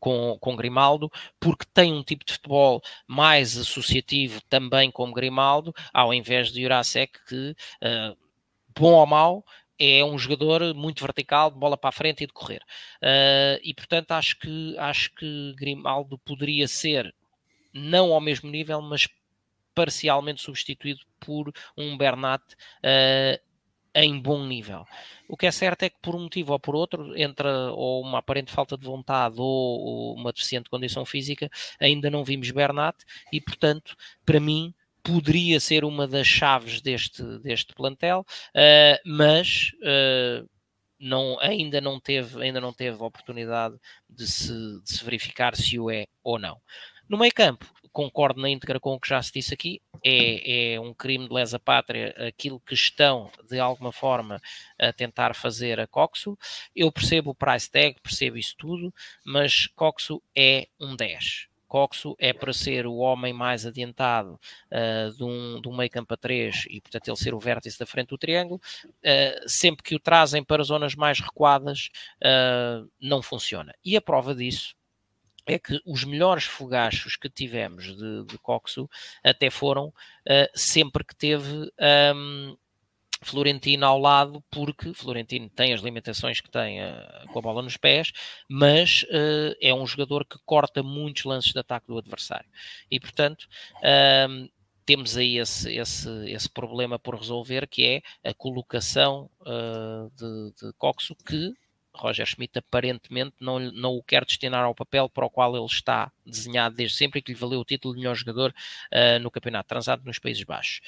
com, 0.00 0.38
com 0.40 0.56
Grimaldo, 0.56 1.12
porque 1.38 1.66
tem 1.66 1.92
um 1.92 2.02
tipo 2.02 2.24
de 2.24 2.32
futebol 2.32 2.82
mais 3.06 3.58
associativo 3.58 4.40
também 4.48 4.90
como 4.90 5.12
Grimaldo, 5.12 5.74
ao 5.92 6.14
invés 6.14 6.50
de 6.50 6.62
Jurasek, 6.62 7.12
que, 7.28 7.50
uh, 7.50 8.16
bom 8.74 8.92
ou 8.94 9.04
mau, 9.06 9.44
é 9.78 10.04
um 10.04 10.18
jogador 10.18 10.74
muito 10.74 11.02
vertical, 11.02 11.50
de 11.50 11.58
bola 11.58 11.76
para 11.76 11.88
a 11.90 11.92
frente 11.92 12.24
e 12.24 12.26
de 12.26 12.32
correr. 12.32 12.62
Uh, 13.02 13.58
e 13.62 13.72
portanto 13.74 14.12
acho 14.12 14.38
que, 14.38 14.76
acho 14.78 15.14
que 15.14 15.54
Grimaldo 15.56 16.18
poderia 16.18 16.66
ser, 16.68 17.14
não 17.72 18.12
ao 18.12 18.20
mesmo 18.20 18.50
nível, 18.50 18.80
mas 18.82 19.08
parcialmente 19.74 20.42
substituído 20.42 21.00
por 21.18 21.50
um 21.76 21.96
Bernat 21.96 22.42
uh, 22.52 23.40
em 23.94 24.18
bom 24.18 24.44
nível. 24.46 24.84
O 25.28 25.36
que 25.36 25.46
é 25.46 25.50
certo 25.50 25.82
é 25.84 25.90
que 25.90 25.98
por 26.00 26.14
um 26.14 26.22
motivo 26.24 26.52
ou 26.52 26.58
por 26.58 26.74
outro, 26.74 27.16
entre 27.16 27.48
ou 27.74 28.02
uma 28.02 28.18
aparente 28.18 28.50
falta 28.52 28.76
de 28.76 28.84
vontade 28.84 29.36
ou, 29.38 29.44
ou 29.80 30.14
uma 30.14 30.32
deficiente 30.32 30.68
condição 30.68 31.04
física, 31.06 31.50
ainda 31.80 32.10
não 32.10 32.22
vimos 32.24 32.50
Bernat 32.50 32.96
e 33.32 33.40
portanto, 33.40 33.96
para 34.26 34.38
mim, 34.40 34.74
poderia 35.02 35.58
ser 35.58 35.84
uma 35.84 36.06
das 36.06 36.26
chaves 36.26 36.80
deste, 36.80 37.22
deste 37.40 37.74
plantel, 37.74 38.24
eh, 38.54 39.00
mas 39.04 39.72
eh, 39.82 40.44
não, 40.98 41.38
ainda, 41.40 41.80
não 41.80 41.98
teve, 41.98 42.40
ainda 42.42 42.60
não 42.60 42.72
teve 42.72 43.02
oportunidade 43.02 43.76
de 44.08 44.26
se, 44.26 44.52
de 44.82 44.90
se 44.92 45.04
verificar 45.04 45.56
se 45.56 45.78
o 45.78 45.90
é 45.90 46.06
ou 46.22 46.38
não. 46.38 46.60
No 47.08 47.18
meio 47.18 47.34
campo, 47.34 47.66
concordo 47.92 48.40
na 48.40 48.48
íntegra 48.48 48.80
com 48.80 48.94
o 48.94 49.00
que 49.00 49.08
já 49.08 49.20
se 49.20 49.32
disse 49.32 49.52
aqui, 49.52 49.82
é, 50.02 50.74
é 50.74 50.80
um 50.80 50.94
crime 50.94 51.28
de 51.28 51.34
lesa 51.34 51.58
pátria 51.58 52.14
aquilo 52.28 52.60
que 52.60 52.72
estão, 52.72 53.30
de 53.46 53.58
alguma 53.58 53.92
forma, 53.92 54.40
a 54.80 54.92
tentar 54.92 55.34
fazer 55.34 55.78
a 55.78 55.86
Coxo. 55.86 56.38
Eu 56.74 56.90
percebo 56.90 57.30
o 57.30 57.34
price 57.34 57.70
tag, 57.70 58.00
percebo 58.00 58.38
isso 58.38 58.54
tudo, 58.56 58.94
mas 59.24 59.66
Coxo 59.66 60.22
é 60.34 60.68
um 60.80 60.96
10. 60.96 61.48
Coxo 61.72 62.14
é 62.18 62.34
para 62.34 62.52
ser 62.52 62.86
o 62.86 62.96
homem 62.96 63.32
mais 63.32 63.64
adiantado 63.64 64.38
uh, 64.68 65.16
de, 65.16 65.24
um, 65.24 65.58
de 65.58 65.66
um 65.66 65.74
meio 65.74 65.88
campo 65.88 66.12
a 66.12 66.18
três 66.18 66.66
e, 66.68 66.82
portanto, 66.82 67.08
ele 67.08 67.16
ser 67.16 67.32
o 67.32 67.40
vértice 67.40 67.78
da 67.78 67.86
frente 67.86 68.10
do 68.10 68.18
triângulo. 68.18 68.60
Uh, 68.86 69.48
sempre 69.48 69.82
que 69.82 69.94
o 69.94 69.98
trazem 69.98 70.44
para 70.44 70.62
zonas 70.62 70.94
mais 70.94 71.18
recuadas, 71.18 71.88
uh, 72.18 72.86
não 73.00 73.22
funciona. 73.22 73.74
E 73.82 73.96
a 73.96 74.02
prova 74.02 74.34
disso 74.34 74.74
é 75.46 75.58
que 75.58 75.80
os 75.86 76.04
melhores 76.04 76.44
fogachos 76.44 77.16
que 77.16 77.30
tivemos 77.30 77.96
de, 77.96 78.24
de 78.26 78.36
Coxo 78.36 78.86
até 79.24 79.48
foram 79.48 79.86
uh, 79.88 79.94
sempre 80.54 81.02
que 81.02 81.16
teve 81.16 81.72
um, 82.14 82.54
Florentino 83.24 83.86
ao 83.86 83.98
lado, 83.98 84.42
porque 84.50 84.92
Florentino 84.92 85.48
tem 85.48 85.72
as 85.72 85.80
limitações 85.80 86.40
que 86.40 86.50
tem 86.50 86.80
uh, 86.82 87.26
com 87.32 87.38
a 87.38 87.42
bola 87.42 87.62
nos 87.62 87.76
pés, 87.76 88.12
mas 88.48 89.04
uh, 89.04 89.54
é 89.60 89.72
um 89.72 89.86
jogador 89.86 90.24
que 90.24 90.38
corta 90.44 90.82
muitos 90.82 91.24
lances 91.24 91.52
de 91.52 91.58
ataque 91.58 91.86
do 91.86 91.96
adversário. 91.98 92.48
E, 92.90 92.98
portanto, 93.00 93.42
uh, 93.78 94.48
temos 94.84 95.16
aí 95.16 95.38
esse, 95.38 95.72
esse, 95.74 96.08
esse 96.30 96.50
problema 96.50 96.98
por 96.98 97.14
resolver, 97.14 97.66
que 97.68 97.86
é 97.86 98.28
a 98.28 98.34
colocação 98.34 99.30
eh, 99.46 100.08
de, 100.16 100.52
de 100.66 100.72
Coxo, 100.76 101.14
que 101.24 101.52
Roger 101.94 102.26
Schmidt 102.26 102.58
aparentemente 102.58 103.34
não, 103.40 103.60
não 103.60 103.94
o 103.94 104.02
quer 104.02 104.24
destinar 104.24 104.64
ao 104.64 104.74
papel 104.74 105.08
para 105.08 105.24
o 105.24 105.30
qual 105.30 105.56
ele 105.56 105.64
está 105.66 106.10
desenhado 106.26 106.74
desde 106.74 106.98
sempre 106.98 107.20
e 107.20 107.22
que 107.22 107.32
lhe 107.32 107.38
valeu 107.38 107.60
o 107.60 107.64
título 107.64 107.94
de 107.94 108.00
melhor 108.00 108.16
jogador 108.16 108.52
no 109.22 109.30
campeonato 109.30 109.68
transado 109.68 110.02
nos 110.04 110.18
Países 110.18 110.42
Baixos. 110.42 110.80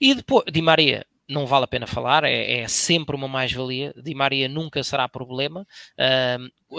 E 0.00 0.14
depois, 0.14 0.44
Di 0.50 0.62
Maria, 0.62 1.04
não 1.28 1.46
vale 1.46 1.64
a 1.64 1.68
pena 1.68 1.86
falar, 1.86 2.24
é, 2.24 2.60
é 2.60 2.68
sempre 2.68 3.14
uma 3.14 3.28
mais-valia. 3.28 3.92
Di 3.96 4.14
Maria 4.14 4.48
nunca 4.48 4.82
será 4.82 5.08
problema. 5.08 5.66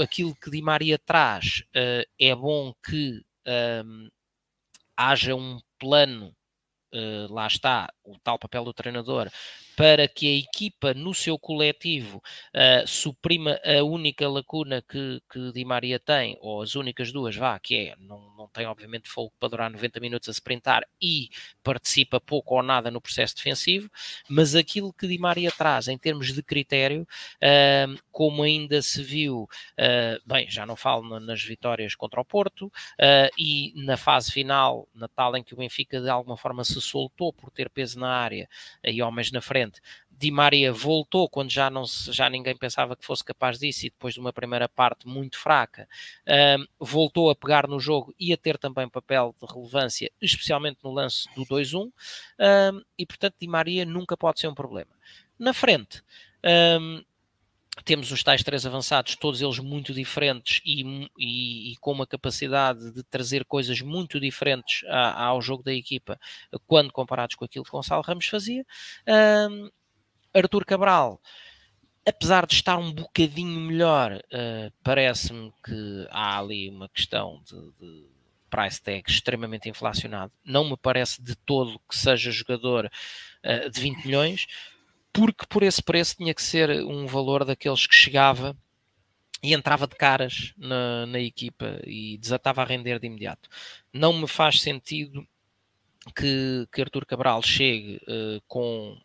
aquilo 0.02 0.36
que 0.36 0.50
Di 0.50 0.62
Maria 0.62 0.98
traz 0.98 1.64
uh, 1.70 2.04
é 2.20 2.36
bom 2.36 2.74
que 2.86 3.22
haja 4.98 5.36
um 5.36 5.60
plano, 5.80 6.34
uh, 6.94 7.34
lá 7.34 7.48
está, 7.48 7.92
o 8.04 8.18
tal 8.24 8.38
papel 8.40 8.64
do 8.64 8.74
treinador, 8.74 9.30
para 9.76 10.08
que 10.08 10.28
a 10.28 10.32
equipa, 10.36 10.94
no 10.94 11.14
seu 11.14 11.38
coletivo, 11.38 12.18
uh, 12.56 12.88
suprima 12.88 13.60
a 13.66 13.84
única 13.84 14.28
lacuna 14.30 14.82
que, 14.82 15.22
que 15.32 15.52
Di 15.52 15.66
Maria 15.66 16.00
tem, 16.00 16.38
ou 16.42 16.62
as 16.62 16.76
únicas 16.76 17.12
duas, 17.12 17.36
vá, 17.36 17.58
que 17.60 17.76
é, 17.76 17.96
não, 18.00 18.22
não 18.38 18.48
tem 18.48 18.66
obviamente 18.66 19.10
fogo 19.10 19.34
para 19.40 19.50
durar 19.50 19.72
90 19.72 20.00
minutos 20.00 20.30
a 20.30 20.32
sprintar 20.32 20.88
e 21.02 21.30
participa 21.64 22.20
pouco 22.20 22.56
ou 22.56 22.64
nada 22.64 22.92
no 22.92 23.02
processo 23.02 23.36
defensivo, 23.36 23.90
mas 24.30 24.56
aquilo 24.56 24.94
que 24.94 25.08
Di 25.08 25.18
Maria 25.18 25.52
traz 25.52 25.88
em 25.88 25.98
termos 25.98 26.34
de 26.34 26.44
critério, 26.44 27.04
uh, 27.04 27.98
como 28.12 28.44
ainda 28.44 28.82
se 28.82 29.02
viu, 29.04 29.44
uh, 29.44 30.22
bem, 30.26 30.50
já 30.50 30.66
não 30.66 30.76
falo 30.76 31.20
nas 31.20 31.42
vitórias 31.42 31.96
contra 31.96 32.22
o 32.22 32.26
Porto, 32.26 32.72
e 33.38 33.74
na 33.76 33.98
fase 33.98 34.32
final, 34.32 34.88
na 34.94 35.08
tal 35.08 35.36
em 35.36 35.44
que 35.44 35.54
o 35.54 35.58
Benfica 35.58 36.00
de 36.00 36.10
alguma 36.10 36.38
forma 36.38 36.64
se 36.64 36.80
soltou 36.82 37.34
por 37.34 37.50
ter 37.50 37.70
peso 37.70 38.00
na 38.00 38.10
área 38.10 38.48
e 38.84 39.02
homens 39.02 39.32
na 39.32 39.42
frente, 39.42 39.63
frente. 39.64 39.82
Di 40.12 40.30
Maria 40.32 40.72
voltou 40.72 41.28
quando 41.28 41.50
já, 41.50 41.70
não 41.70 41.86
se, 41.86 42.12
já 42.14 42.30
ninguém 42.30 42.56
pensava 42.56 42.96
que 42.96 43.04
fosse 43.06 43.24
capaz 43.24 43.58
disso 43.60 43.82
e 43.86 43.90
depois 43.90 44.14
de 44.14 44.20
uma 44.20 44.32
primeira 44.32 44.70
parte 44.70 45.08
muito 45.08 45.38
fraca, 45.40 45.88
um, 46.60 46.66
voltou 46.80 47.30
a 47.30 47.36
pegar 47.36 47.68
no 47.68 47.80
jogo 47.80 48.14
e 48.20 48.32
a 48.32 48.38
ter 48.38 48.58
também 48.58 48.88
papel 48.88 49.36
de 49.42 49.52
relevância, 49.54 50.12
especialmente 50.22 50.78
no 50.84 50.92
lance 50.92 51.28
do 51.36 51.44
2-1, 51.46 51.86
um, 51.86 51.92
e 52.98 53.06
portanto 53.06 53.36
Di 53.42 53.48
Maria 53.48 53.86
nunca 53.86 54.16
pode 54.16 54.40
ser 54.40 54.48
um 54.48 54.54
problema. 54.56 54.92
Na 55.38 55.52
frente, 55.54 56.04
um, 56.80 57.02
temos 57.84 58.12
os 58.12 58.24
tais 58.24 58.44
três 58.44 58.66
avançados, 58.66 59.16
todos 59.16 59.42
eles 59.42 59.58
muito 59.60 59.94
diferentes 59.94 60.62
e, 60.66 61.10
e, 61.18 61.72
e 61.74 61.78
com 61.78 61.92
uma 61.92 62.06
capacidade 62.08 62.92
de 62.92 63.02
trazer 63.04 63.44
coisas 63.46 63.82
muito 63.82 64.20
diferentes 64.20 64.84
a, 64.88 65.24
ao 65.24 65.42
jogo 65.42 65.64
da 65.64 65.74
equipa 65.74 66.20
quando 66.68 66.92
comparados 66.92 67.36
com 67.36 67.46
aquilo 67.46 67.66
que 67.66 67.72
Gonçalo 67.72 68.04
Ramos 68.04 68.28
fazia. 68.28 68.66
Um, 69.50 69.70
Arthur 70.34 70.66
Cabral, 70.66 71.20
apesar 72.08 72.46
de 72.46 72.54
estar 72.54 72.78
um 72.78 72.92
bocadinho 72.92 73.60
melhor, 73.60 74.12
uh, 74.14 74.72
parece-me 74.84 75.52
que 75.66 76.06
há 76.10 76.38
ali 76.40 76.70
uma 76.70 76.90
questão 76.90 77.42
de, 77.46 77.58
de 77.80 78.08
price 78.50 78.82
tag 78.82 79.04
extremamente 79.10 79.68
inflacionado. 79.68 80.32
Não 80.46 80.68
me 80.70 80.78
parece 80.78 81.22
de 81.24 81.36
todo 81.36 81.80
que 81.90 81.98
seja 81.98 82.30
jogador 82.32 82.86
uh, 83.66 83.70
de 83.70 83.80
20 83.82 84.06
milhões 84.06 84.46
porque 85.14 85.46
por 85.48 85.62
esse 85.62 85.82
preço 85.82 86.16
tinha 86.18 86.34
que 86.34 86.42
ser 86.42 86.72
um 86.86 87.06
valor 87.06 87.46
daqueles 87.46 87.86
que 87.86 87.94
chegava 87.96 88.58
e 89.44 89.54
entrava 89.54 89.86
de 89.88 89.96
caras 89.96 90.54
na, 90.58 91.06
na 91.06 91.20
equipa 91.20 91.80
e 91.86 92.18
desatava 92.18 92.64
a 92.64 92.66
render 92.66 92.98
de 93.00 93.06
imediato. 93.06 93.48
Não 93.94 94.12
me 94.14 94.28
faz 94.28 94.60
sentido 94.60 95.26
que, 96.16 96.68
que 96.72 96.82
Artur 96.82 97.06
Cabral 97.06 97.44
chegue 97.44 98.02
uh, 98.08 98.42
com 98.48 98.98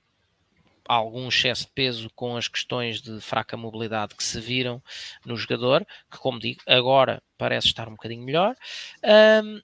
algum 0.86 1.28
excesso 1.28 1.66
de 1.66 1.72
peso 1.72 2.08
com 2.16 2.34
as 2.36 2.48
questões 2.48 3.02
de 3.02 3.20
fraca 3.20 3.58
mobilidade 3.58 4.14
que 4.14 4.24
se 4.24 4.40
viram 4.40 4.82
no 5.26 5.36
jogador, 5.36 5.86
que, 6.10 6.16
como 6.16 6.38
digo, 6.38 6.62
agora 6.66 7.22
parece 7.36 7.66
estar 7.66 7.86
um 7.86 7.90
bocadinho 7.92 8.24
melhor. 8.24 8.56
Um, 9.44 9.60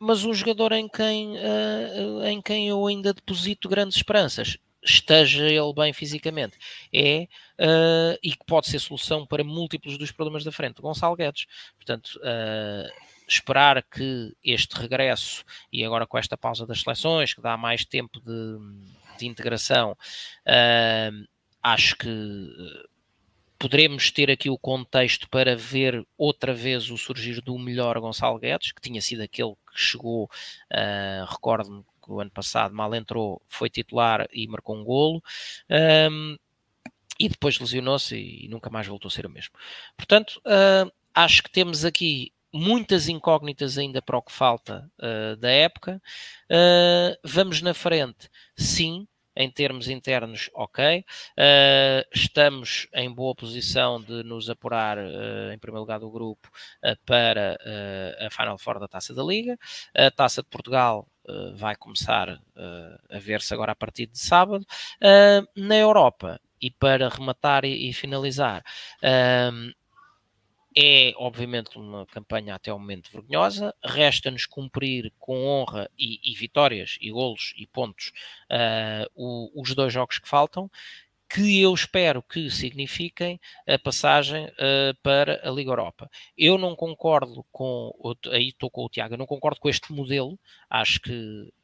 mas 0.00 0.24
um 0.24 0.32
jogador 0.32 0.72
em 0.72 0.88
quem, 0.88 1.36
uh, 1.36 2.22
em 2.24 2.40
quem 2.40 2.68
eu 2.68 2.86
ainda 2.86 3.12
deposito 3.12 3.68
grandes 3.68 3.96
esperanças 3.98 4.56
esteja 4.84 5.46
ele 5.48 5.72
bem 5.74 5.92
fisicamente. 5.92 6.56
É, 6.92 7.28
uh, 7.60 8.18
e 8.22 8.30
que 8.32 8.44
pode 8.46 8.68
ser 8.68 8.78
solução 8.78 9.26
para 9.26 9.44
múltiplos 9.44 9.98
dos 9.98 10.10
problemas 10.10 10.44
da 10.44 10.52
frente. 10.52 10.80
Gonçalo 10.80 11.16
Guedes. 11.16 11.46
Portanto, 11.76 12.18
uh, 12.18 13.08
esperar 13.26 13.82
que 13.82 14.34
este 14.44 14.74
regresso, 14.76 15.44
e 15.72 15.84
agora 15.84 16.06
com 16.06 16.16
esta 16.18 16.36
pausa 16.36 16.66
das 16.66 16.80
seleções, 16.80 17.34
que 17.34 17.40
dá 17.42 17.56
mais 17.56 17.84
tempo 17.84 18.20
de, 18.20 19.18
de 19.18 19.26
integração, 19.26 19.92
uh, 19.92 21.28
acho 21.62 21.96
que 21.96 22.10
poderemos 23.58 24.12
ter 24.12 24.30
aqui 24.30 24.48
o 24.48 24.56
contexto 24.56 25.28
para 25.28 25.56
ver 25.56 26.06
outra 26.16 26.54
vez 26.54 26.90
o 26.90 26.96
surgir 26.96 27.40
do 27.42 27.58
melhor 27.58 27.98
Gonçalo 27.98 28.38
Guedes, 28.38 28.70
que 28.70 28.80
tinha 28.80 29.02
sido 29.02 29.20
aquele 29.22 29.54
que 29.68 29.76
chegou, 29.78 30.26
uh, 30.26 31.24
recordo-me, 31.28 31.84
que 32.08 32.12
o 32.12 32.20
ano 32.20 32.30
passado 32.30 32.74
mal 32.74 32.92
entrou, 32.94 33.40
foi 33.46 33.68
titular 33.68 34.26
e 34.32 34.48
marcou 34.48 34.74
um 34.74 34.82
golo. 34.82 35.22
Um, 36.10 36.36
e 37.20 37.28
depois 37.28 37.58
lesionou-se 37.58 38.16
e, 38.16 38.48
nunca 38.48 38.70
mais 38.70 38.86
voltou 38.86 39.08
a 39.08 39.10
ser 39.12 39.26
o 39.26 39.30
mesmo. 39.30 39.50
Portanto, 39.96 40.40
uh, 40.46 40.90
acho 41.12 41.42
que 41.42 41.50
temos 41.50 41.84
aqui 41.84 42.32
muitas 42.52 43.08
incógnitas 43.08 43.76
ainda 43.76 44.00
para 44.00 44.16
o 44.16 44.22
que 44.22 44.32
falta 44.32 44.88
uh, 44.98 45.36
da 45.36 45.50
época. 45.50 46.00
Uh, 46.48 47.16
vamos 47.24 47.60
na 47.60 47.74
frente, 47.74 48.30
sim. 48.56 49.06
Em 49.40 49.48
termos 49.48 49.86
internos, 49.88 50.50
ok. 50.52 51.04
Ah, 51.38 52.04
estamos 52.12 52.88
em 52.92 53.08
boa 53.08 53.32
posição 53.36 54.02
de 54.02 54.24
nos 54.24 54.50
apurar, 54.50 54.98
em 54.98 55.58
primeiro 55.60 55.82
lugar, 55.82 56.00
do 56.00 56.10
grupo 56.10 56.50
para 57.06 57.56
a 58.18 58.28
Final 58.32 58.58
Four 58.58 58.80
da 58.80 58.88
Taça 58.88 59.14
da 59.14 59.22
Liga. 59.22 59.56
A 59.96 60.10
Taça 60.10 60.42
de 60.42 60.48
Portugal 60.48 61.06
eh, 61.28 61.52
vai 61.54 61.76
começar 61.76 62.30
uh, 62.30 62.98
a 63.10 63.18
ver-se 63.18 63.52
agora 63.52 63.72
a 63.72 63.76
partir 63.76 64.06
de 64.06 64.18
sábado. 64.18 64.66
Eh, 65.00 65.42
na 65.54 65.76
Europa, 65.76 66.40
e 66.60 66.70
para 66.70 67.08
rematar 67.08 67.64
e, 67.64 67.88
e 67.90 67.92
finalizar, 67.92 68.64
é 70.76 71.12
obviamente 71.16 71.76
uma 71.78 72.04
campanha 72.06 72.54
até 72.56 72.72
o 72.72 72.78
momento 72.80 73.10
vergonhosa. 73.12 73.72
Resta-nos 73.84 74.44
cumprir 74.46 75.12
com 75.20 75.44
honra 75.46 75.88
e, 75.98 76.18
e, 76.24 76.34
vitórias, 76.34 76.98
e 77.00 77.10
golos 77.12 77.52
e 77.56 77.64
pontos 77.66 78.08
uh, 78.50 79.08
o, 79.14 79.60
os 79.62 79.72
dois 79.74 79.92
jogos 79.92 80.18
que 80.18 80.28
faltam 80.28 80.68
que 81.28 81.60
eu 81.60 81.74
espero 81.74 82.22
que 82.22 82.50
signifiquem 82.50 83.38
a 83.66 83.78
passagem 83.78 84.46
uh, 84.46 84.94
para 85.02 85.46
a 85.46 85.50
Liga 85.50 85.70
Europa. 85.70 86.10
Eu 86.36 86.56
não 86.56 86.74
concordo 86.74 87.44
com, 87.52 87.92
aí 88.32 88.48
estou 88.48 88.70
com 88.70 88.84
o 88.84 88.88
Tiago, 88.88 89.12
eu 89.14 89.18
não 89.18 89.26
concordo 89.26 89.60
com 89.60 89.68
este 89.68 89.92
modelo, 89.92 90.38
acho 90.70 90.98
que 91.00 91.12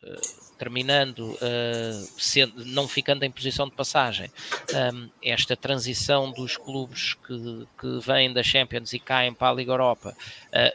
uh, 0.03 0.57
terminando, 0.59 1.31
uh, 1.33 1.39
eh, 1.41 1.93
sendo, 2.19 2.65
não 2.67 2.87
ficando 2.87 3.25
em 3.25 3.31
posição 3.31 3.67
de 3.69 3.75
passagem, 3.75 4.31
um, 4.73 4.77
ehm, 5.03 5.09
esta 5.23 5.57
transição 5.57 6.31
dos 6.31 6.57
clubes 6.57 7.15
que, 7.15 7.67
que 7.81 7.99
vêm 8.01 8.33
da 8.33 8.43
Champions 8.43 8.93
e 8.93 8.99
caem 8.99 9.33
para 9.33 9.49
a 9.51 9.55
Liga 9.55 9.73
Europa, 9.73 10.15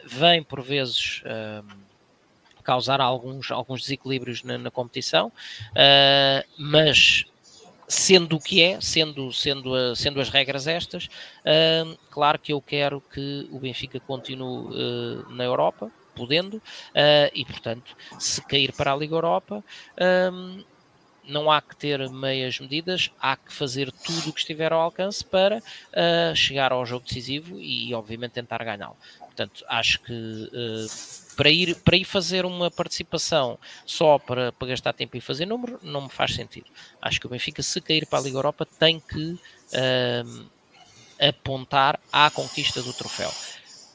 vem 0.04 0.42
por 0.42 0.62
vezes... 0.62 1.22
Um, 1.24 1.30
ehm, 1.70 1.90
causar 2.62 3.00
alguns, 3.00 3.50
alguns 3.50 3.80
desequilíbrios 3.80 4.42
na, 4.44 4.56
na 4.58 4.70
competição, 4.70 5.28
uh, 5.28 6.46
mas 6.58 7.24
sendo 7.90 8.36
o 8.36 8.40
que 8.40 8.62
é, 8.62 8.80
sendo, 8.80 9.32
sendo, 9.32 9.74
a, 9.74 9.94
sendo 9.96 10.20
as 10.20 10.30
regras 10.30 10.66
estas, 10.68 11.06
uh, 11.06 11.98
claro 12.10 12.38
que 12.38 12.52
eu 12.52 12.60
quero 12.62 13.02
que 13.12 13.48
o 13.50 13.58
Benfica 13.58 13.98
continue 13.98 14.66
uh, 14.68 15.28
na 15.30 15.42
Europa, 15.44 15.90
podendo, 16.14 16.58
uh, 16.58 16.62
e 17.34 17.44
portanto, 17.44 17.96
se 18.18 18.40
cair 18.42 18.72
para 18.72 18.92
a 18.92 18.96
Liga 18.96 19.14
Europa, 19.16 19.64
não 21.24 21.50
há 21.50 21.60
que 21.62 21.74
ter 21.76 22.08
meias 22.10 22.58
medidas, 22.58 23.10
há 23.20 23.36
que 23.36 23.52
fazer 23.52 23.90
tudo 23.92 24.30
o 24.30 24.32
que 24.32 24.40
estiver 24.40 24.72
ao 24.72 24.80
alcance 24.80 25.24
para 25.24 25.62
eh, 25.92 26.32
chegar 26.34 26.72
ao 26.72 26.84
jogo 26.84 27.04
decisivo 27.06 27.60
e, 27.60 27.94
obviamente, 27.94 28.32
tentar 28.32 28.58
ganhá-lo. 28.64 28.96
Portanto, 29.46 29.64
acho 29.68 30.00
que 30.00 30.50
eh, 30.52 30.86
para, 31.34 31.48
ir, 31.50 31.74
para 31.76 31.96
ir 31.96 32.04
fazer 32.04 32.44
uma 32.44 32.70
participação 32.70 33.58
só 33.86 34.18
para, 34.18 34.52
para 34.52 34.68
gastar 34.68 34.92
tempo 34.92 35.16
e 35.16 35.20
fazer 35.20 35.46
número, 35.46 35.80
não 35.82 36.02
me 36.02 36.08
faz 36.10 36.34
sentido. 36.34 36.66
Acho 37.00 37.18
que 37.18 37.26
o 37.26 37.30
Benfica, 37.30 37.62
se 37.62 37.80
cair 37.80 38.04
para 38.06 38.18
a 38.18 38.22
Liga 38.22 38.36
Europa, 38.36 38.66
tem 38.66 39.00
que 39.00 39.38
eh, 39.72 40.22
apontar 41.26 41.98
à 42.12 42.30
conquista 42.30 42.82
do 42.82 42.92
troféu. 42.92 43.30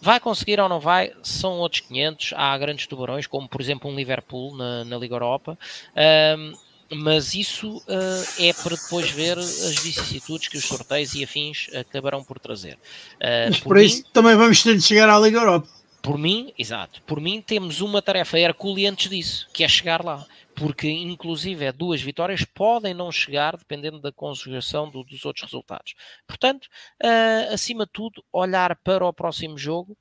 Vai 0.01 0.19
conseguir 0.19 0.59
ou 0.59 0.67
não 0.67 0.79
vai, 0.79 1.13
são 1.21 1.59
outros 1.59 1.81
500. 1.81 2.33
Há 2.35 2.57
grandes 2.57 2.87
tubarões, 2.87 3.27
como 3.27 3.47
por 3.47 3.61
exemplo 3.61 3.87
um 3.89 3.95
Liverpool 3.95 4.57
na, 4.57 4.83
na 4.83 4.97
Liga 4.97 5.13
Europa. 5.13 5.59
Um, 5.95 5.95
ehm, 5.95 6.53
mas 6.93 7.33
isso 7.33 7.77
uh, 7.77 8.25
é 8.39 8.53
para 8.53 8.75
depois 8.75 9.09
ver 9.09 9.37
as 9.37 9.75
vicissitudes 9.83 10.47
que 10.47 10.57
os 10.57 10.65
sorteios 10.65 11.13
e 11.15 11.23
afins 11.23 11.67
acabarão 11.73 12.23
por 12.23 12.39
trazer. 12.39 12.75
Uh, 13.15 13.49
mas 13.49 13.57
por, 13.59 13.63
por 13.69 13.77
isso 13.79 13.97
mim, 13.97 14.05
também 14.13 14.35
vamos 14.35 14.61
ter 14.61 14.75
de 14.75 14.81
chegar 14.81 15.09
à 15.09 15.19
Liga 15.19 15.39
Europa. 15.39 15.67
Por 16.01 16.17
mim, 16.19 16.53
exato, 16.57 17.01
por 17.03 17.19
mim 17.19 17.41
temos 17.41 17.81
uma 17.81 18.01
tarefa 18.01 18.37
hercúlea 18.37 18.91
antes 18.91 19.09
disso, 19.09 19.47
que 19.53 19.63
é 19.63 19.67
chegar 19.67 20.03
lá. 20.03 20.23
Porque, 20.53 20.87
inclusive, 20.89 21.65
é 21.65 21.71
duas 21.73 21.99
vitórias 22.01 22.45
podem 22.45 22.93
não 22.93 23.11
chegar, 23.11 23.57
dependendo 23.57 23.99
da 23.99 24.09
conjugação 24.11 24.89
do, 24.89 25.03
dos 25.03 25.25
outros 25.25 25.43
resultados. 25.43 25.95
Portanto, 26.25 26.65
uh, 27.03 27.53
acima 27.53 27.85
de 27.85 27.91
tudo, 27.91 28.23
olhar 28.31 28.73
para 28.77 29.05
o 29.05 29.11
próximo 29.11 29.57
jogo 29.57 29.97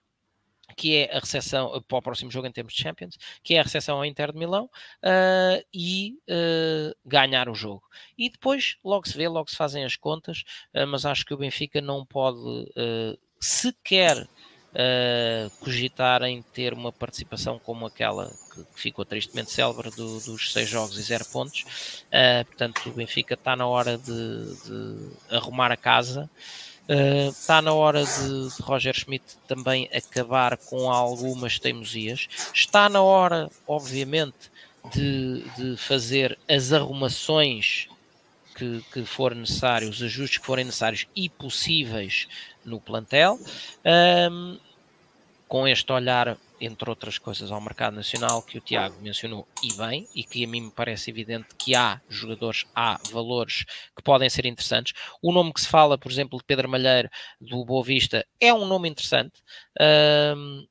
que 0.74 0.96
é 0.96 1.16
a 1.16 1.20
recepção 1.20 1.74
eh, 1.74 1.80
para 1.80 1.98
o 1.98 2.02
próximo 2.02 2.30
jogo 2.30 2.46
em 2.46 2.52
termos 2.52 2.74
de 2.74 2.82
Champions, 2.82 3.16
que 3.42 3.54
é 3.54 3.60
a 3.60 3.62
recepção 3.62 3.96
ao 3.98 4.04
Inter 4.04 4.32
de 4.32 4.38
Milão 4.38 4.64
uh, 4.66 5.64
e 5.72 6.18
uh, 6.28 6.94
ganhar 7.04 7.48
o 7.48 7.54
jogo. 7.54 7.82
E 8.18 8.28
depois 8.28 8.76
logo 8.84 9.08
se 9.08 9.16
vê, 9.16 9.28
logo 9.28 9.48
se 9.50 9.56
fazem 9.56 9.84
as 9.84 9.96
contas, 9.96 10.42
uh, 10.74 10.86
mas 10.86 11.06
acho 11.06 11.24
que 11.24 11.32
o 11.34 11.38
Benfica 11.38 11.80
não 11.80 12.04
pode 12.04 12.38
sequer 13.40 14.28
cogitar 15.60 16.20
em 16.24 16.42
ter 16.42 16.72
uma 16.72 16.90
participação 16.90 17.60
como 17.60 17.86
aquela 17.86 18.26
que, 18.52 18.64
que 18.64 18.80
ficou 18.80 19.04
tristemente 19.04 19.52
célebre 19.52 19.88
do, 19.90 20.18
dos 20.22 20.52
seis 20.52 20.68
jogos 20.68 20.98
e 20.98 21.02
zero 21.02 21.24
pontos. 21.26 22.02
portanto, 22.46 22.88
o 22.90 22.92
Benfica 22.92 23.34
está 23.34 23.54
na 23.54 23.66
hora 23.68 23.96
de, 23.96 24.04
de 24.06 25.10
arrumar 25.36 25.70
a 25.70 25.76
casa 25.76 26.28
está 27.30 27.58
eh, 27.58 27.60
na 27.62 27.72
hora 27.72 28.04
de, 28.04 28.48
de, 28.54 28.62
Roger 28.62 28.94
Schmidt 28.94 29.24
também 29.48 29.88
acabar 29.94 30.56
com 30.56 30.90
algumas 30.90 31.58
teimosias. 31.58 32.26
Está 32.52 32.88
na 32.88 33.00
hora, 33.02 33.50
obviamente, 33.66 34.50
de, 34.92 35.42
de 35.56 35.76
fazer 35.76 36.38
as 36.48 36.72
arrumações 36.72 37.88
que, 38.54 38.84
que 38.92 39.04
forem 39.04 39.38
necessários, 39.38 39.96
os 39.96 40.02
ajustes 40.02 40.38
que 40.38 40.46
forem 40.46 40.64
necessários 40.64 41.06
e 41.16 41.28
possíveis 41.28 42.28
no 42.64 42.78
plantel. 42.80 43.38
com 45.48 45.66
este 45.68 45.92
olhar 45.92 46.36
entre 46.66 46.88
outras 46.88 47.18
coisas, 47.18 47.50
ao 47.50 47.60
mercado 47.60 47.94
nacional 47.94 48.42
que 48.42 48.58
o 48.58 48.60
Tiago 48.60 49.00
mencionou 49.00 49.46
e 49.62 49.72
bem, 49.76 50.08
e 50.14 50.24
que 50.24 50.44
a 50.44 50.48
mim 50.48 50.62
me 50.62 50.70
parece 50.70 51.10
evidente 51.10 51.48
que 51.58 51.74
há 51.74 52.00
jogadores, 52.08 52.64
há 52.74 52.98
valores 53.10 53.64
que 53.96 54.02
podem 54.02 54.28
ser 54.28 54.46
interessantes. 54.46 54.94
O 55.22 55.32
nome 55.32 55.52
que 55.52 55.60
se 55.60 55.68
fala, 55.68 55.98
por 55.98 56.10
exemplo, 56.10 56.38
de 56.38 56.44
Pedro 56.44 56.68
Malheiro 56.68 57.08
do 57.40 57.64
Boa 57.64 57.84
Vista 57.84 58.26
é 58.40 58.52
um 58.52 58.64
nome 58.66 58.88
interessante. 58.88 59.42
Um, 60.36 60.66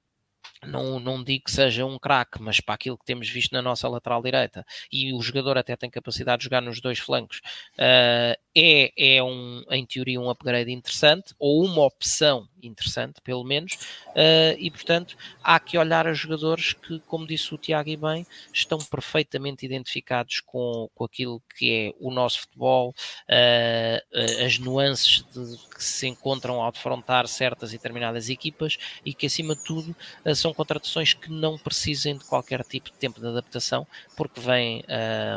não, 0.66 1.00
não 1.00 1.22
digo 1.24 1.44
que 1.46 1.52
seja 1.52 1.86
um 1.86 2.00
craque, 2.00 2.42
mas 2.42 2.62
para 2.62 2.76
aquilo 2.76 2.98
que 2.98 3.06
temos 3.06 3.30
visto 3.30 3.52
na 3.52 3.62
nossa 3.62 3.88
lateral 3.88 4.22
direita, 4.22 4.66
e 4.92 5.14
o 5.14 5.22
jogador 5.22 5.58
até 5.58 5.76
tem 5.76 5.90
capacidade 5.90 6.40
de 6.40 6.46
jogar 6.46 6.62
nos 6.62 6.80
dois 6.80 7.00
flancos, 7.00 7.42
ah, 7.78 8.38
é, 8.56 8.92
é 9.16 9.24
um, 9.24 9.64
em 9.72 9.86
teoria, 9.86 10.22
um 10.22 10.30
upgrade 10.30 10.72
interessante, 10.72 11.34
ou 11.40 11.66
uma 11.66 11.82
opção 11.84 12.48
interessante, 12.62 13.20
pelo 13.22 13.44
menos, 13.44 13.74
uh, 14.12 14.58
e 14.58 14.70
portanto 14.72 15.18
há 15.44 15.60
que 15.60 15.78
olhar 15.78 16.08
a 16.08 16.14
jogadores 16.14 16.72
que, 16.74 17.00
como 17.08 17.26
disse 17.28 17.54
o 17.54 17.58
Tiago 17.58 17.90
e 17.90 17.98
bem, 17.98 18.26
estão 18.54 18.78
perfeitamente 18.78 19.66
identificados 19.66 20.40
com, 20.40 20.90
com 20.96 21.04
aquilo 21.04 21.42
que 21.58 21.70
é 21.72 21.94
o 22.00 22.10
nosso 22.12 22.42
futebol, 22.42 22.90
uh, 23.28 24.44
as 24.46 24.60
nuances 24.60 25.26
de, 25.34 25.58
que 25.74 25.84
se 25.84 26.08
encontram 26.08 26.62
ao 26.62 26.72
defrontar 26.72 27.28
certas 27.28 27.74
e 27.74 27.78
determinadas 27.78 28.30
equipas 28.30 28.78
e 29.04 29.14
que, 29.14 29.26
acima 29.26 29.56
de 29.56 29.64
tudo, 29.66 29.94
uh, 30.26 30.34
são 30.36 30.54
contratações 30.54 31.14
que 31.14 31.30
não 31.32 31.58
precisem 31.58 32.18
de 32.18 32.24
qualquer 32.26 32.64
tipo 32.64 32.92
de 32.92 32.96
tempo 32.98 33.20
de 33.20 33.28
adaptação, 33.28 33.86
porque 34.16 34.40
vêm 34.40 34.84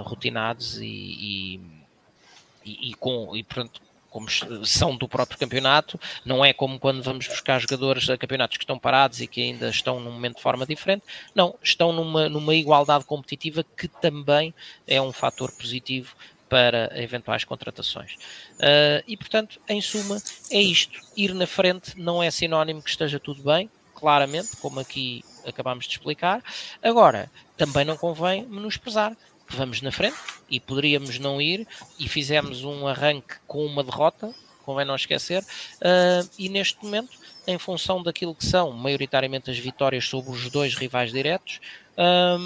rotinados 0.04 0.76
e, 0.78 1.56
e 1.56 1.60
e, 2.66 2.92
com, 2.94 3.34
e 3.36 3.42
portanto, 3.42 3.80
como 4.10 4.26
são 4.64 4.96
do 4.96 5.06
próprio 5.06 5.38
campeonato, 5.38 6.00
não 6.24 6.44
é 6.44 6.52
como 6.52 6.78
quando 6.80 7.02
vamos 7.02 7.26
buscar 7.28 7.58
jogadores 7.60 8.08
a 8.08 8.16
campeonatos 8.16 8.56
que 8.56 8.64
estão 8.64 8.78
parados 8.78 9.20
e 9.20 9.26
que 9.26 9.42
ainda 9.42 9.68
estão 9.68 10.00
num 10.00 10.10
momento 10.10 10.36
de 10.36 10.42
forma 10.42 10.66
diferente, 10.66 11.04
não, 11.34 11.54
estão 11.62 11.92
numa, 11.92 12.28
numa 12.28 12.54
igualdade 12.54 13.04
competitiva 13.04 13.62
que 13.76 13.88
também 13.88 14.52
é 14.86 15.00
um 15.00 15.12
fator 15.12 15.52
positivo 15.56 16.14
para 16.48 16.90
eventuais 16.94 17.44
contratações. 17.44 18.14
Uh, 18.54 19.02
e 19.06 19.16
portanto, 19.16 19.60
em 19.68 19.80
suma, 19.82 20.16
é 20.50 20.62
isto. 20.62 20.98
Ir 21.16 21.34
na 21.34 21.46
frente 21.46 21.92
não 21.98 22.22
é 22.22 22.30
sinónimo 22.30 22.82
que 22.82 22.88
esteja 22.88 23.18
tudo 23.20 23.42
bem, 23.42 23.68
claramente, 23.94 24.56
como 24.58 24.80
aqui 24.80 25.22
acabámos 25.44 25.84
de 25.86 25.90
explicar. 25.92 26.42
Agora, 26.82 27.30
também 27.58 27.84
não 27.84 27.96
convém 27.96 28.46
menosprezar 28.46 29.14
vamos 29.48 29.80
na 29.82 29.92
frente 29.92 30.16
e 30.50 30.58
poderíamos 30.58 31.18
não 31.18 31.40
ir 31.40 31.66
e 31.98 32.08
fizemos 32.08 32.64
um 32.64 32.86
arranque 32.86 33.34
com 33.46 33.64
uma 33.64 33.84
derrota, 33.84 34.34
convém 34.64 34.84
não 34.84 34.96
esquecer, 34.96 35.42
uh, 35.42 36.28
e 36.38 36.48
neste 36.48 36.82
momento, 36.84 37.10
em 37.46 37.58
função 37.58 38.02
daquilo 38.02 38.34
que 38.34 38.44
são 38.44 38.72
maioritariamente 38.72 39.50
as 39.50 39.58
vitórias 39.58 40.04
sobre 40.08 40.32
os 40.32 40.50
dois 40.50 40.74
rivais 40.74 41.12
diretos, 41.12 41.60
ah, 41.96 42.36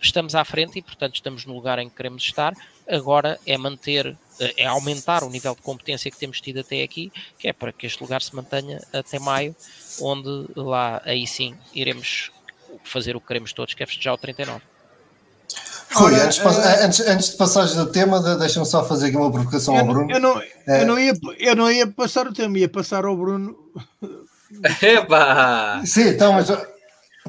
estamos 0.00 0.32
à 0.36 0.44
frente 0.44 0.78
e, 0.78 0.82
portanto, 0.82 1.16
estamos 1.16 1.44
no 1.44 1.52
lugar 1.54 1.80
em 1.80 1.88
que 1.90 1.96
queremos 1.96 2.22
estar. 2.22 2.54
Agora 2.88 3.40
é 3.44 3.58
manter, 3.58 4.16
ah, 4.40 4.52
é 4.56 4.64
aumentar 4.64 5.24
o 5.24 5.28
nível 5.28 5.56
de 5.56 5.62
competência 5.62 6.08
que 6.08 6.16
temos 6.16 6.40
tido 6.40 6.60
até 6.60 6.84
aqui, 6.84 7.10
que 7.36 7.48
é 7.48 7.52
para 7.52 7.72
que 7.72 7.84
este 7.86 8.00
lugar 8.00 8.22
se 8.22 8.32
mantenha 8.36 8.80
até 8.92 9.18
maio, 9.18 9.56
onde 10.00 10.30
lá 10.54 11.02
aí 11.04 11.26
sim 11.26 11.56
iremos 11.74 12.30
fazer 12.84 13.16
o 13.16 13.20
que 13.20 13.26
queremos 13.26 13.52
todos, 13.52 13.74
que 13.74 13.82
é 13.82 13.86
festejar 13.86 14.14
o 14.14 14.18
39. 14.18 14.62
Rui, 15.92 16.12
Ora, 16.14 16.24
antes, 16.26 16.38
uh, 16.38 16.82
antes, 16.84 17.00
antes, 17.00 17.30
de 17.30 17.36
passares 17.36 17.74
do 17.74 17.86
tema, 17.86 18.20
deixa-me 18.36 18.66
só 18.66 18.84
fazer 18.84 19.06
aqui 19.08 19.16
uma 19.16 19.32
provocação 19.32 19.76
ao 19.76 19.86
Bruno. 19.86 20.10
Eu 20.10 20.20
não, 20.20 20.40
é. 20.40 20.44
eu, 20.44 20.48
eh, 20.74 20.84
não 20.84 20.98
ia, 20.98 21.12
eu 21.38 21.56
não 21.56 21.70
ia 21.72 21.86
passar 21.86 22.26
o 22.26 22.32
tema, 22.32 22.58
ia 22.58 22.68
passar 22.68 23.04
ao 23.06 23.16
Bruno. 23.16 23.56
Epa! 24.82 25.80
Sim, 25.86 26.08
então, 26.08 26.34
mas 26.34 26.48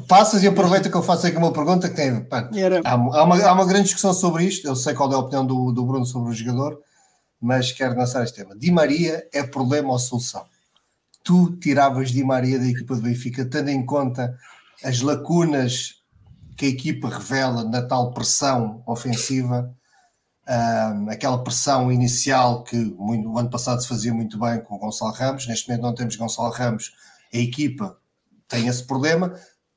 passas 0.07 0.43
e 0.43 0.47
aproveita 0.47 0.89
que 0.89 0.95
eu 0.95 1.03
faço 1.03 1.27
aqui 1.27 1.37
uma 1.37 1.53
pergunta 1.53 1.87
que 1.89 1.95
tem. 1.95 2.19
Pá, 2.25 2.49
há, 2.83 2.91
há, 2.91 2.95
uma, 2.95 3.45
há 3.45 3.53
uma 3.53 3.65
grande 3.65 3.85
discussão 3.85 4.13
sobre 4.13 4.43
isto. 4.43 4.67
Eu 4.67 4.75
sei 4.75 4.93
qual 4.93 5.09
é 5.13 5.15
a 5.15 5.19
opinião 5.19 5.45
do, 5.45 5.71
do 5.71 5.85
Bruno 5.85 6.05
sobre 6.05 6.29
o 6.29 6.33
jogador, 6.33 6.79
mas 7.41 7.71
quero 7.71 7.97
lançar 7.97 8.23
este 8.23 8.35
tema. 8.35 8.57
Di 8.57 8.71
Maria 8.71 9.25
é 9.31 9.41
problema 9.41 9.89
ou 9.93 9.99
solução? 9.99 10.45
Tu 11.23 11.53
tiravas 11.61 12.11
Di 12.11 12.23
Maria 12.25 12.59
da 12.59 12.65
equipa 12.67 12.95
do 12.95 13.01
Benfica, 13.03 13.45
tendo 13.45 13.69
em 13.69 13.85
conta 13.85 14.35
as 14.83 14.99
lacunas 15.01 15.98
que 16.59 16.65
a 16.65 16.69
equipa 16.69 17.07
revela 17.07 17.63
na 17.63 17.81
tal 17.81 18.11
pressão 18.13 18.83
ofensiva, 18.85 19.73
um, 20.45 21.09
aquela 21.09 21.41
pressão 21.41 21.89
inicial 21.89 22.65
que 22.65 22.75
muito, 22.75 23.31
o 23.31 23.37
ano 23.39 23.49
passado 23.49 23.81
se 23.81 23.87
fazia 23.87 24.13
muito 24.13 24.37
bem 24.37 24.59
com 24.59 24.75
o 24.75 24.77
Gonçalo 24.77 25.13
Ramos, 25.13 25.47
neste 25.47 25.69
momento 25.69 25.83
não 25.83 25.95
temos 25.95 26.17
Gonçalo 26.17 26.49
Ramos, 26.49 26.93
a 27.33 27.37
equipa 27.37 27.97
tem 28.45 28.67
esse 28.67 28.83
problema, 28.85 29.33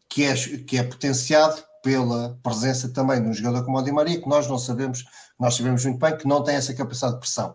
que 0.09 0.25
é, 0.25 0.35
que 0.35 0.77
é 0.77 0.83
potenciado 0.83 1.63
pela 1.85 2.37
presença 2.43 2.89
também 2.89 3.23
de 3.23 3.29
um 3.29 3.33
jogador 3.33 3.65
como 3.65 3.79
o 3.79 3.83
Di 3.83 3.93
Maria, 3.93 4.21
que 4.21 4.29
nós 4.29 4.49
não 4.49 4.59
sabemos, 4.59 5.05
nós 5.39 5.55
sabemos 5.55 5.85
muito 5.85 6.01
bem 6.01 6.17
que 6.17 6.27
não 6.27 6.43
tem 6.43 6.57
essa 6.57 6.75
capacidade 6.75 7.15
de 7.15 7.21
pressão. 7.21 7.55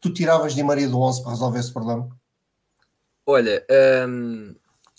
Tu 0.00 0.12
tiravas 0.12 0.52
Di 0.54 0.64
Maria 0.64 0.88
do 0.88 0.98
11 1.00 1.22
para 1.22 1.30
resolver 1.30 1.60
esse 1.60 1.72
problema? 1.72 2.08
Olha, 3.24 3.64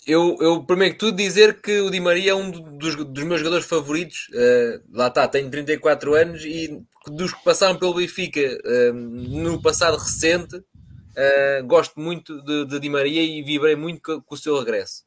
eu, 0.06 0.38
eu, 0.40 0.62
primeiro 0.64 0.94
que 0.94 1.00
tudo, 1.00 1.16
dizer 1.16 1.60
que 1.60 1.80
o 1.80 1.90
Di 1.90 2.00
Maria 2.00 2.30
é 2.32 2.34
um 2.34 2.50
dos, 2.50 2.94
dos 2.96 3.24
meus 3.24 3.40
jogadores 3.40 3.66
favoritos. 3.66 4.28
Uh, 4.30 4.82
lá 4.92 5.08
está, 5.08 5.28
tenho 5.28 5.50
34 5.50 6.14
anos 6.14 6.44
e 6.44 6.80
dos 7.06 7.34
que 7.34 7.44
passaram 7.44 7.76
pelo 7.78 7.94
Benfica 7.94 8.40
uh, 8.40 8.94
no 8.94 9.60
passado 9.60 9.96
recente, 9.98 10.56
uh, 10.56 11.66
gosto 11.66 12.00
muito 12.00 12.42
de, 12.42 12.64
de 12.66 12.80
Di 12.80 12.88
Maria 12.88 13.22
e 13.22 13.42
vibrei 13.42 13.76
muito 13.76 14.00
com, 14.02 14.22
com, 14.22 14.34
o 14.34 14.38
seu 14.38 14.58
regresso. 14.58 15.04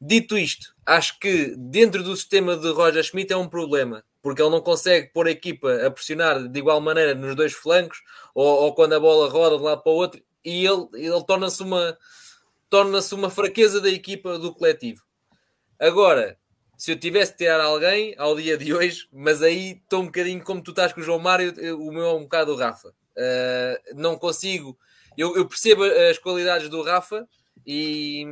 Dito 0.00 0.36
isto, 0.36 0.74
acho 0.84 1.18
que 1.18 1.54
dentro 1.56 2.02
do 2.02 2.14
sistema 2.16 2.56
de 2.56 2.68
Roger 2.70 3.02
Schmidt 3.02 3.32
é 3.32 3.36
um 3.36 3.48
problema, 3.48 4.04
porque 4.22 4.42
ele 4.42 4.50
não 4.50 4.60
consegue 4.60 5.10
pôr 5.12 5.26
a 5.26 5.30
equipa 5.30 5.86
a 5.86 5.90
pressionar 5.90 6.48
de 6.48 6.58
igual 6.58 6.80
maneira 6.82 7.14
nos 7.14 7.34
dois 7.34 7.52
flancos 7.54 7.98
ou, 8.34 8.44
ou 8.46 8.74
quando 8.74 8.92
a 8.92 9.00
bola 9.00 9.28
roda 9.30 9.56
de 9.56 9.62
um 9.62 9.66
lado 9.66 9.82
para 9.82 9.92
o 9.92 9.96
outro 9.96 10.22
e 10.44 10.66
ele, 10.66 10.86
ele 10.92 11.24
torna-se 11.26 11.62
uma 11.62 11.96
torna-se 12.68 13.14
uma 13.14 13.30
fraqueza 13.30 13.80
da 13.80 13.88
equipa 13.88 14.38
do 14.38 14.54
coletivo. 14.54 15.02
Agora, 15.78 16.38
se 16.76 16.92
eu 16.92 16.98
tivesse 16.98 17.32
de 17.32 17.38
tirar 17.38 17.60
alguém 17.60 18.14
ao 18.18 18.34
dia 18.36 18.56
de 18.58 18.74
hoje, 18.74 19.08
mas 19.12 19.42
aí 19.42 19.80
estou 19.82 20.02
um 20.02 20.06
bocadinho 20.06 20.42
como 20.42 20.62
tu 20.62 20.70
estás 20.70 20.92
com 20.92 21.00
o 21.00 21.04
João 21.04 21.18
Mário, 21.18 21.52
o 21.80 21.92
meu 21.92 22.04
é 22.04 22.14
um 22.14 22.22
bocado 22.22 22.52
o 22.52 22.56
Rafa. 22.56 22.88
Uh, 22.88 23.94
não 23.94 24.18
consigo. 24.18 24.78
Eu, 25.16 25.36
eu, 25.36 25.46
percebo 25.46 25.82
as 25.84 26.18
qualidades 26.18 26.68
do 26.68 26.82
Rafa 26.82 27.26
e, 27.66 28.26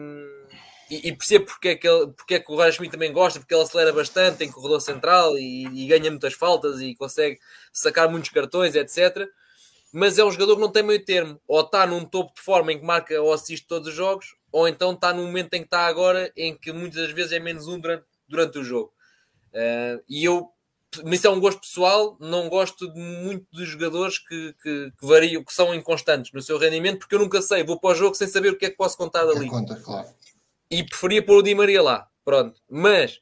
e, 0.90 1.08
e 1.08 1.16
percebo 1.16 1.46
porque 1.46 1.68
é, 1.70 1.76
que 1.76 1.88
ele, 1.88 2.08
porque 2.08 2.34
é 2.34 2.40
que 2.40 2.52
o 2.52 2.56
Ryan 2.56 2.72
Schmidt 2.72 2.92
também 2.92 3.12
gosta, 3.12 3.38
porque 3.38 3.54
ele 3.54 3.62
acelera 3.62 3.92
bastante, 3.92 4.36
tem 4.38 4.50
corredor 4.50 4.80
central 4.82 5.38
e, 5.38 5.64
e 5.68 5.86
ganha 5.86 6.10
muitas 6.10 6.34
faltas 6.34 6.80
e 6.82 6.94
consegue 6.94 7.38
sacar 7.72 8.10
muitos 8.10 8.30
cartões, 8.30 8.74
etc 8.74 9.26
mas 9.94 10.18
é 10.18 10.24
um 10.24 10.30
jogador 10.30 10.56
que 10.56 10.60
não 10.60 10.70
tem 10.72 10.82
meio 10.82 11.02
termo. 11.04 11.40
Ou 11.46 11.60
está 11.60 11.86
num 11.86 12.04
topo 12.04 12.32
de 12.34 12.42
forma 12.42 12.72
em 12.72 12.78
que 12.80 12.84
marca 12.84 13.18
ou 13.22 13.32
assiste 13.32 13.64
todos 13.64 13.88
os 13.88 13.94
jogos, 13.94 14.34
ou 14.50 14.66
então 14.66 14.90
está 14.92 15.14
no 15.14 15.22
momento 15.24 15.54
em 15.54 15.60
que 15.60 15.66
está 15.68 15.86
agora, 15.86 16.32
em 16.36 16.52
que 16.58 16.72
muitas 16.72 17.00
das 17.02 17.12
vezes 17.12 17.30
é 17.30 17.38
menos 17.38 17.68
um 17.68 17.78
durante, 17.78 18.04
durante 18.28 18.58
o 18.58 18.64
jogo. 18.64 18.92
Uh, 19.52 20.02
e 20.08 20.24
eu, 20.24 20.48
mas 21.04 21.20
isso 21.20 21.28
é 21.28 21.30
um 21.30 21.38
gosto 21.38 21.60
pessoal, 21.60 22.16
não 22.18 22.48
gosto 22.48 22.92
de, 22.92 22.98
muito 22.98 23.46
dos 23.52 23.68
jogadores 23.68 24.18
que, 24.18 24.52
que, 24.60 24.90
que, 24.98 25.06
variam, 25.06 25.44
que 25.44 25.54
são 25.54 25.72
inconstantes 25.72 26.32
no 26.32 26.42
seu 26.42 26.58
rendimento, 26.58 26.98
porque 26.98 27.14
eu 27.14 27.20
nunca 27.20 27.40
sei, 27.40 27.62
vou 27.62 27.78
para 27.78 27.90
o 27.90 27.94
jogo 27.94 28.16
sem 28.16 28.26
saber 28.26 28.48
o 28.50 28.58
que 28.58 28.66
é 28.66 28.70
que 28.70 28.76
posso 28.76 28.96
contar 28.96 29.20
é 29.22 29.26
dali. 29.32 29.46
Conta, 29.46 29.76
claro. 29.76 30.08
E 30.72 30.82
preferia 30.84 31.24
pôr 31.24 31.38
o 31.38 31.42
Di 31.42 31.54
Maria 31.54 31.80
lá, 31.80 32.08
pronto. 32.24 32.60
Mas 32.68 33.20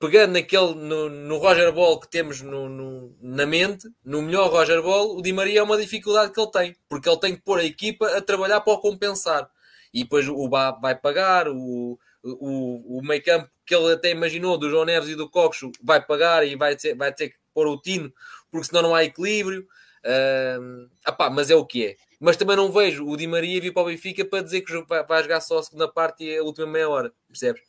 pegando 0.00 0.32
naquele, 0.32 0.74
no, 0.76 1.10
no 1.10 1.36
Roger 1.36 1.70
Ball 1.72 2.00
que 2.00 2.08
temos 2.08 2.40
no, 2.40 2.68
no, 2.70 3.14
na 3.20 3.44
mente, 3.44 3.86
no 4.02 4.22
melhor 4.22 4.50
Roger 4.50 4.82
Ball, 4.82 5.14
o 5.16 5.20
Di 5.22 5.30
Maria 5.30 5.60
é 5.60 5.62
uma 5.62 5.76
dificuldade 5.78 6.32
que 6.32 6.40
ele 6.40 6.50
tem, 6.50 6.76
porque 6.88 7.06
ele 7.06 7.20
tem 7.20 7.36
que 7.36 7.42
pôr 7.42 7.60
a 7.60 7.64
equipa 7.64 8.16
a 8.16 8.22
trabalhar 8.22 8.62
para 8.62 8.72
o 8.72 8.80
compensar. 8.80 9.48
E 9.92 10.02
depois 10.04 10.26
o 10.26 10.48
Bá 10.48 10.70
vai 10.72 10.94
pagar, 10.94 11.48
o, 11.48 11.98
o, 12.22 12.98
o 12.98 13.02
meio 13.02 13.22
campo 13.22 13.50
que 13.66 13.74
ele 13.74 13.92
até 13.92 14.10
imaginou 14.10 14.56
do 14.56 14.70
João 14.70 14.86
Neves 14.86 15.10
e 15.10 15.14
do 15.14 15.28
Coxo 15.28 15.70
vai 15.82 16.00
pagar 16.04 16.46
e 16.46 16.56
vai 16.56 16.74
ter, 16.76 16.94
vai 16.94 17.12
ter 17.12 17.28
que 17.30 17.36
pôr 17.52 17.66
o 17.66 17.76
Tino, 17.78 18.10
porque 18.50 18.68
senão 18.68 18.80
não 18.82 18.94
há 18.94 19.04
equilíbrio. 19.04 19.66
Uh, 20.02 20.88
apá, 21.04 21.28
mas 21.28 21.50
é 21.50 21.54
o 21.54 21.66
que 21.66 21.88
é. 21.88 21.96
Mas 22.18 22.36
também 22.38 22.56
não 22.56 22.72
vejo 22.72 23.06
o 23.06 23.16
Di 23.18 23.26
Maria 23.26 23.60
vir 23.60 23.70
para 23.72 23.82
o 23.82 23.86
Benfica 23.86 24.24
para 24.24 24.42
dizer 24.42 24.62
que 24.62 24.72
vai 24.82 25.22
jogar 25.22 25.42
só 25.42 25.58
a 25.58 25.62
segunda 25.62 25.88
parte 25.88 26.24
e 26.24 26.38
a 26.38 26.42
última 26.42 26.66
meia 26.66 26.88
hora, 26.88 27.12
percebes? 27.28 27.60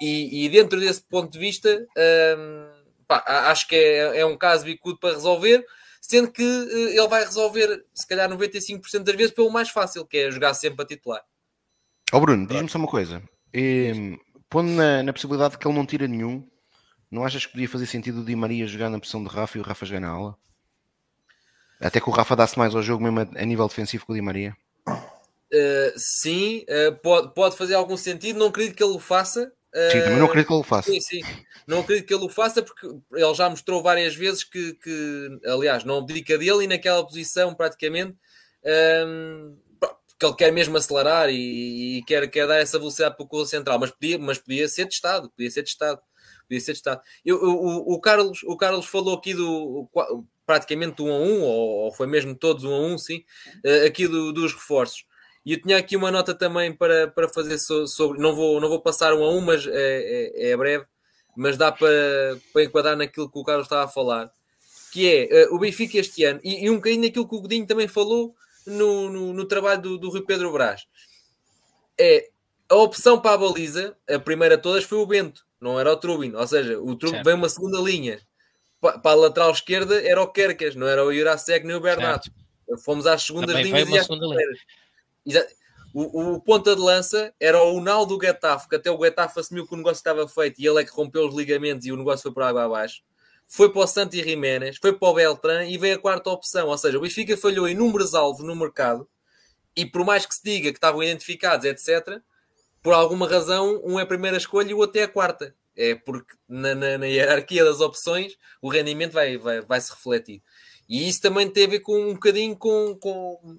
E, 0.00 0.44
e 0.44 0.48
dentro 0.48 0.78
desse 0.78 1.02
ponto 1.02 1.30
de 1.32 1.38
vista, 1.38 1.86
hum, 2.38 2.70
pá, 3.06 3.22
acho 3.50 3.66
que 3.68 3.74
é, 3.76 4.18
é, 4.20 4.24
um 4.26 4.36
caso 4.36 4.64
bicudo 4.64 4.98
para 4.98 5.14
resolver, 5.14 5.64
sendo 6.00 6.30
que 6.30 6.42
eh, 6.42 6.96
ele 6.96 7.08
vai 7.08 7.24
resolver, 7.24 7.84
se 7.94 8.06
calhar, 8.06 8.28
95% 8.30 9.00
das 9.02 9.16
vezes 9.16 9.32
pelo 9.34 9.50
mais 9.50 9.68
fácil, 9.68 10.04
que 10.06 10.16
é 10.16 10.30
jogar 10.30 10.54
sempre 10.54 10.82
a 10.82 10.86
titular. 10.86 11.22
Ó 12.12 12.16
oh 12.16 12.20
Bruno, 12.20 12.46
diz-me 12.46 12.68
só 12.68 12.78
uma 12.78 12.86
coisa. 12.88 13.22
E, 13.52 14.16
pondo 14.48 14.70
na, 14.70 15.02
na 15.02 15.12
possibilidade 15.12 15.56
que 15.58 15.66
ele 15.66 15.74
não 15.76 15.84
tira 15.86 16.06
nenhum, 16.06 16.46
não 17.10 17.24
achas 17.24 17.44
que 17.46 17.52
podia 17.52 17.68
fazer 17.68 17.86
sentido 17.86 18.20
o 18.20 18.24
Di 18.24 18.34
Maria 18.36 18.66
jogar 18.66 18.90
na 18.90 18.98
posição 18.98 19.22
de 19.22 19.30
Rafa 19.30 19.58
e 19.58 19.60
o 19.60 19.64
Rafa 19.64 19.84
jogar 19.86 20.00
na 20.00 20.08
aula? 20.08 20.36
Até 21.80 22.00
que 22.00 22.08
o 22.08 22.12
Rafa 22.12 22.34
dá 22.36 22.46
mais 22.56 22.74
ao 22.74 22.82
jogo 22.82 23.02
mesmo 23.04 23.20
a, 23.20 23.40
a 23.40 23.44
nível 23.44 23.66
defensivo 23.68 24.06
que 24.06 24.12
o 24.12 24.14
Di 24.14 24.22
Maria. 24.22 24.56
Uh, 24.88 25.92
sim, 25.96 26.58
uh, 26.60 26.64
eh, 26.68 26.90
pode, 26.90 27.32
pode 27.34 27.56
fazer 27.56 27.74
algum 27.74 27.96
sentido. 27.96 28.38
Não 28.38 28.48
acredito 28.48 28.76
que 28.76 28.82
ele 28.84 28.92
o 28.96 28.98
faça, 28.98 29.50
Sim, 29.74 30.00
também 30.00 30.16
não 30.16 30.26
acredito 30.26 30.46
que 30.48 30.52
ele 30.52 30.60
o 30.60 30.64
faça. 30.64 30.90
Sim, 30.90 31.00
sim. 31.00 31.20
Não 31.66 31.80
acredito 31.80 32.06
que 32.06 32.14
ele 32.14 32.24
o 32.24 32.28
faça 32.28 32.62
porque 32.62 32.86
ele 32.86 33.34
já 33.34 33.50
mostrou 33.50 33.82
várias 33.82 34.14
vezes 34.14 34.42
que, 34.42 34.74
que 34.74 35.38
aliás, 35.44 35.84
não 35.84 35.98
abdica 35.98 36.38
dele 36.38 36.64
e 36.64 36.66
naquela 36.66 37.04
posição 37.04 37.54
praticamente 37.54 38.16
um, 39.06 39.58
que 40.18 40.24
ele 40.26 40.34
quer 40.36 40.52
mesmo 40.52 40.76
acelerar 40.76 41.28
e, 41.28 41.98
e, 41.98 42.04
quer, 42.04 42.28
quer 42.30 42.46
dar 42.48 42.56
essa 42.58 42.78
velocidade 42.78 43.14
para 43.16 43.24
o 43.24 43.28
corredor 43.28 43.48
central, 43.50 43.78
mas 43.78 43.90
podia, 43.90 44.18
mas 44.18 44.38
podia 44.38 44.66
ser 44.68 44.86
testado, 44.86 45.30
podia 45.30 45.48
ser 45.50 45.62
testado, 45.62 46.00
podia 46.48 46.60
ser 46.60 46.72
testado. 46.72 47.00
Eu, 47.24 47.36
eu, 47.36 47.50
o, 47.50 47.94
o, 47.94 48.00
Carlos, 48.00 48.40
o 48.44 48.56
Carlos 48.56 48.86
falou 48.86 49.14
aqui 49.16 49.32
do 49.34 49.88
praticamente 50.44 51.02
um 51.02 51.12
a 51.12 51.18
um, 51.18 51.42
ou, 51.42 51.68
ou 51.84 51.92
foi 51.92 52.06
mesmo 52.06 52.34
todos 52.34 52.64
um 52.64 52.72
a 52.72 52.78
um, 52.80 52.98
sim, 52.98 53.22
eh, 53.62 53.84
aqui 53.84 54.08
do, 54.08 54.32
dos 54.32 54.52
reforços. 54.54 55.06
E 55.48 55.54
eu 55.54 55.62
tinha 55.62 55.78
aqui 55.78 55.96
uma 55.96 56.10
nota 56.10 56.34
também 56.34 56.70
para, 56.74 57.08
para 57.08 57.26
fazer 57.26 57.56
sobre. 57.58 58.20
Não 58.20 58.34
vou, 58.36 58.60
não 58.60 58.68
vou 58.68 58.82
passar 58.82 59.14
um 59.14 59.24
a 59.24 59.30
um, 59.30 59.40
mas 59.40 59.66
é, 59.66 59.70
é, 60.34 60.50
é 60.50 60.56
breve, 60.58 60.84
mas 61.34 61.56
dá 61.56 61.72
para, 61.72 61.88
para 62.52 62.64
enquadrar 62.64 62.94
naquilo 62.98 63.30
que 63.30 63.38
o 63.38 63.42
Carlos 63.44 63.64
estava 63.64 63.84
a 63.84 63.88
falar, 63.88 64.30
que 64.92 65.08
é 65.32 65.46
uh, 65.46 65.54
o 65.54 65.58
Benfica 65.58 65.96
este 65.96 66.22
ano, 66.22 66.38
e, 66.44 66.66
e, 66.66 66.70
um 66.70 66.74
bocadinho 66.76 67.04
naquilo 67.04 67.26
que 67.26 67.34
o 67.34 67.40
Godinho 67.40 67.66
também 67.66 67.88
falou 67.88 68.34
no, 68.66 69.08
no, 69.08 69.32
no 69.32 69.44
trabalho 69.46 69.80
do, 69.80 69.96
do 69.96 70.10
Rui 70.10 70.20
Pedro 70.20 70.52
Brás. 70.52 70.82
É 71.96 72.28
a 72.68 72.74
opção 72.74 73.18
para 73.18 73.30
a 73.32 73.38
baliza, 73.38 73.96
a 74.06 74.18
primeira 74.18 74.58
de 74.58 74.62
todas 74.62 74.84
foi 74.84 74.98
o 74.98 75.06
Bento, 75.06 75.46
não 75.58 75.80
era 75.80 75.90
o 75.90 75.96
Trubin. 75.96 76.34
Ou 76.34 76.46
seja, 76.46 76.78
o 76.78 76.94
Trubin 76.94 77.22
vem 77.22 77.34
uma 77.34 77.48
segunda 77.48 77.78
linha. 77.80 78.20
Para, 78.82 78.98
para 78.98 79.12
a 79.12 79.14
lateral 79.14 79.52
esquerda 79.52 79.98
era 80.06 80.20
o 80.20 80.28
Kerkas, 80.28 80.74
não 80.74 80.86
era 80.86 81.02
o 81.06 81.10
Jurasek 81.10 81.66
nem 81.66 81.74
o 81.74 81.80
Bernardo. 81.80 82.30
Fomos 82.84 83.06
às 83.06 83.22
segundas 83.22 83.56
Também 83.56 83.64
linhas 83.64 83.88
e 83.88 83.96
às 83.98 84.08
linha. 84.10 84.36
O, 85.92 86.34
o, 86.36 86.40
ponta 86.40 86.74
de 86.76 86.80
lança 86.82 87.32
era 87.40 87.62
o 87.62 87.80
Naldo 87.80 88.18
Getafe, 88.20 88.68
que 88.68 88.76
até 88.76 88.90
o 88.90 88.98
Getafe 89.02 89.40
assumiu 89.40 89.66
que 89.66 89.74
o 89.74 89.76
negócio 89.76 89.96
estava 90.00 90.26
feito 90.28 90.60
e 90.60 90.66
ele 90.66 90.80
é 90.80 90.84
que 90.84 90.90
rompeu 90.90 91.26
os 91.26 91.34
ligamentos 91.34 91.86
e 91.86 91.92
o 91.92 91.96
negócio 91.96 92.22
foi 92.24 92.32
para 92.32 92.48
água 92.48 92.64
abaixo. 92.64 93.02
Foi 93.46 93.70
para 93.70 93.80
o 93.80 93.86
Santi 93.86 94.22
Jiménez, 94.22 94.76
foi 94.76 94.92
para 94.92 95.08
o 95.08 95.14
Beltran 95.14 95.64
e 95.64 95.78
veio 95.78 95.96
a 95.96 95.98
quarta 95.98 96.28
opção. 96.30 96.68
Ou 96.68 96.76
seja, 96.76 96.98
o 96.98 97.00
Benfica 97.00 97.36
falhou 97.36 97.66
em 97.66 97.74
números 97.74 98.14
alvos 98.14 98.44
no 98.44 98.54
mercado 98.54 99.08
e 99.74 99.86
por 99.86 100.04
mais 100.04 100.26
que 100.26 100.34
se 100.34 100.42
diga 100.42 100.70
que 100.70 100.78
estavam 100.78 101.02
identificados, 101.02 101.64
etc., 101.64 102.20
por 102.82 102.92
alguma 102.94 103.28
razão, 103.28 103.80
um 103.84 103.98
é 103.98 104.02
a 104.04 104.06
primeira 104.06 104.36
escolha 104.36 104.70
e 104.70 104.74
o 104.74 104.78
outro 104.78 105.00
é 105.00 105.02
a 105.04 105.08
quarta. 105.08 105.52
É 105.76 105.94
porque 105.96 106.34
na, 106.48 106.74
na, 106.76 106.96
na 106.98 107.06
hierarquia 107.06 107.64
das 107.64 107.80
opções 107.80 108.36
o 108.62 108.68
rendimento 108.68 109.12
vai, 109.12 109.36
vai, 109.36 109.60
vai 109.62 109.80
se 109.80 109.90
refletir. 109.90 110.40
E 110.88 111.08
isso 111.08 111.20
também 111.22 111.48
teve 111.50 111.66
a 111.66 111.70
ver 111.70 111.80
com 111.80 111.98
um 112.00 112.12
bocadinho 112.14 112.56
com, 112.56 112.96
com 113.00 113.58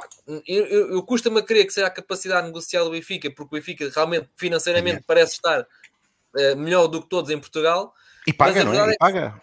Pá, 0.00 0.08
eu, 0.46 0.64
eu, 0.66 0.90
eu 0.92 1.02
custa-me 1.02 1.40
a 1.40 1.42
crer 1.42 1.66
que 1.66 1.72
seja 1.72 1.86
a 1.86 1.90
capacidade 1.90 2.46
negocial 2.46 2.84
do 2.84 2.92
Benfica, 2.92 3.30
porque 3.30 3.56
o 3.56 3.58
Benfica 3.58 3.90
realmente 3.92 4.28
financeiramente 4.36 5.02
parece 5.06 5.32
estar 5.34 5.62
uh, 5.62 6.56
melhor 6.56 6.86
do 6.86 7.02
que 7.02 7.08
todos 7.08 7.30
em 7.30 7.38
Portugal. 7.38 7.92
E 8.26 8.32
paga, 8.32 8.64
não 8.64 8.74
é? 8.74 8.90
E 8.90 8.92
é 8.92 8.96
paga. 8.96 9.42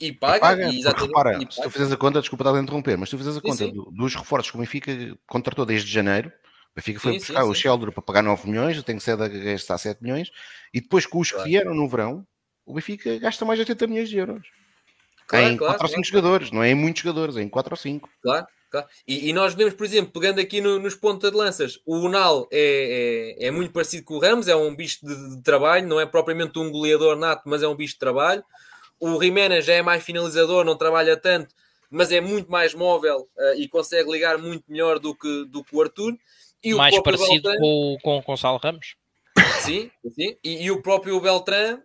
E 0.00 0.12
paga, 0.12 0.36
e 0.68 0.82
paga 0.82 1.04
e 1.04 1.04
repara, 1.06 1.30
e 1.34 1.38
paga. 1.40 1.50
se 1.52 1.62
tu 1.62 1.70
fizeres 1.70 1.92
a 1.92 1.96
conta, 1.96 2.20
desculpa 2.20 2.42
estar 2.48 2.58
a 2.58 2.60
interromper, 2.62 2.96
mas 2.98 3.08
se 3.08 3.16
tu 3.16 3.18
fizeres 3.18 3.38
a 3.38 3.40
conta 3.40 3.56
sim. 3.58 3.72
dos 3.92 4.14
reforços 4.16 4.50
que 4.50 4.56
o 4.56 4.60
Benfica 4.60 4.90
contratou 5.28 5.64
desde 5.64 5.88
janeiro, 5.90 6.28
o 6.72 6.76
Benfica 6.76 6.98
foi 6.98 7.12
sim, 7.12 7.18
buscar 7.18 7.44
o 7.44 7.54
Sheldon 7.54 7.92
para 7.92 8.02
pagar 8.02 8.22
9 8.22 8.48
milhões, 8.48 8.76
eu 8.76 8.82
tenho 8.82 8.98
que 8.98 9.04
ser 9.04 9.16
da 9.16 9.28
gastar 9.28 9.78
7 9.78 10.02
milhões, 10.02 10.32
e 10.74 10.80
depois 10.80 11.06
com 11.06 11.20
os 11.20 11.28
claro. 11.30 11.44
que 11.44 11.50
vieram 11.50 11.72
no 11.74 11.88
verão, 11.88 12.26
o 12.66 12.74
Benfica 12.74 13.16
gasta 13.20 13.44
mais 13.44 13.58
de 13.58 13.62
80 13.62 13.86
milhões 13.86 14.08
de 14.08 14.18
euros. 14.18 14.46
Claro, 15.28 15.46
em 15.46 15.56
claro, 15.56 15.74
4 15.78 15.84
ou 15.86 15.94
5 15.94 16.00
é 16.00 16.04
jogadores, 16.04 16.50
não 16.50 16.64
é 16.64 16.70
em 16.70 16.74
muitos 16.74 17.02
jogadores, 17.02 17.36
é 17.36 17.42
em 17.42 17.48
4 17.48 17.72
ou 17.72 17.76
5. 17.76 18.08
Claro. 18.22 18.46
Claro. 18.72 18.86
E, 19.06 19.28
e, 19.28 19.32
nós 19.34 19.54
vemos, 19.54 19.74
por 19.74 19.84
exemplo, 19.84 20.10
pegando 20.12 20.40
aqui 20.40 20.58
no, 20.62 20.78
nos 20.78 20.94
pontos 20.94 21.30
de 21.30 21.36
lanças, 21.36 21.78
o 21.84 21.94
Unal 21.96 22.48
é, 22.50 23.36
é, 23.38 23.46
é, 23.46 23.50
muito 23.50 23.70
parecido 23.70 24.02
com 24.02 24.14
o 24.14 24.18
Ramos, 24.18 24.48
é 24.48 24.56
um 24.56 24.74
bicho 24.74 25.04
de, 25.06 25.36
de, 25.36 25.42
trabalho, 25.42 25.86
não 25.86 26.00
é 26.00 26.06
propriamente 26.06 26.58
um 26.58 26.70
goleador 26.72 27.14
nato, 27.14 27.42
mas 27.44 27.62
é 27.62 27.68
um 27.68 27.74
bicho 27.76 27.92
de 27.92 27.98
trabalho. 27.98 28.42
O 28.98 29.18
Rimena 29.18 29.60
já 29.60 29.74
é 29.74 29.82
mais 29.82 30.02
finalizador, 30.02 30.64
não 30.64 30.74
trabalha 30.74 31.18
tanto, 31.18 31.54
mas 31.90 32.10
é 32.10 32.22
muito 32.22 32.50
mais 32.50 32.72
móvel 32.72 33.28
uh, 33.36 33.54
e 33.60 33.68
consegue 33.68 34.10
ligar 34.10 34.38
muito 34.38 34.64
melhor 34.68 34.98
do 34.98 35.14
que, 35.14 35.44
do 35.50 35.62
que 35.62 35.76
o 35.76 35.82
Arthur. 35.82 36.16
E 36.64 36.72
mais 36.72 36.98
parecido 37.02 37.50
com, 37.60 37.98
com 38.02 38.18
o 38.18 38.22
Gonçalo 38.22 38.56
Ramos. 38.58 38.94
Sim, 39.60 39.90
sim. 40.14 40.36
E, 40.42 40.64
e 40.64 40.70
o 40.70 40.80
próprio 40.80 41.20
Beltrán 41.20 41.74
uh, 41.74 41.78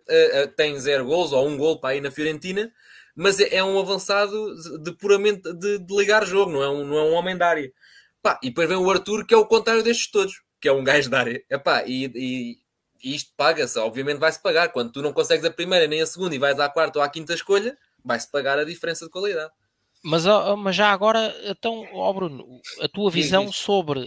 uh, 0.44 0.48
tem 0.56 0.78
zero 0.80 1.04
gols 1.04 1.32
ou 1.32 1.46
um 1.46 1.58
gol 1.58 1.78
para 1.78 1.96
ir 1.96 2.00
na 2.00 2.10
Fiorentina 2.10 2.72
mas 3.18 3.40
é, 3.40 3.56
é 3.56 3.64
um 3.64 3.76
avançado 3.80 4.54
de 4.80 4.92
puramente 4.92 5.52
de, 5.54 5.78
de, 5.80 5.96
ligar 5.96 6.24
jogo, 6.24 6.52
não 6.52 6.62
é 6.62 6.70
um, 6.70 6.86
não 6.86 6.96
é 6.98 7.02
um 7.02 7.12
homem 7.14 7.36
da 7.36 7.48
área. 7.48 7.72
Pá, 8.22 8.38
e 8.40 8.48
depois 8.50 8.68
vem 8.68 8.78
o 8.78 8.88
Arthur, 8.88 9.26
que 9.26 9.34
é 9.34 9.36
o 9.36 9.44
contrário 9.44 9.82
destes 9.82 10.08
todos, 10.08 10.40
que 10.60 10.68
é 10.68 10.72
um 10.72 10.84
gajo 10.84 11.10
da 11.10 11.18
área. 11.20 11.42
Epá, 11.50 11.82
e, 11.84 12.06
e, 12.14 12.58
e 13.10 13.16
isto 13.16 13.32
paga-se, 13.36 13.76
obviamente 13.80 14.18
vai-se 14.18 14.40
pagar. 14.40 14.68
Quando 14.70 14.92
tu 14.92 15.02
não 15.02 15.12
consegues 15.12 15.44
a 15.44 15.50
primeira 15.50 15.88
nem 15.88 16.00
a 16.00 16.06
segunda 16.06 16.32
e 16.36 16.38
vais 16.38 16.60
à 16.60 16.68
quarta 16.68 17.00
ou 17.00 17.04
à 17.04 17.08
quinta 17.08 17.34
escolha, 17.34 17.76
vai-se 18.04 18.30
pagar 18.30 18.56
a 18.56 18.64
diferença 18.64 19.04
de 19.04 19.10
qualidade. 19.10 19.52
Mas, 20.02 20.24
mas 20.58 20.76
já 20.76 20.90
agora, 20.92 21.34
então, 21.44 21.84
oh 21.92 22.12
Bruno, 22.14 22.60
a 22.80 22.88
tua 22.88 23.10
visão 23.10 23.46
sim, 23.46 23.52
sim. 23.52 23.52
sobre 23.64 23.98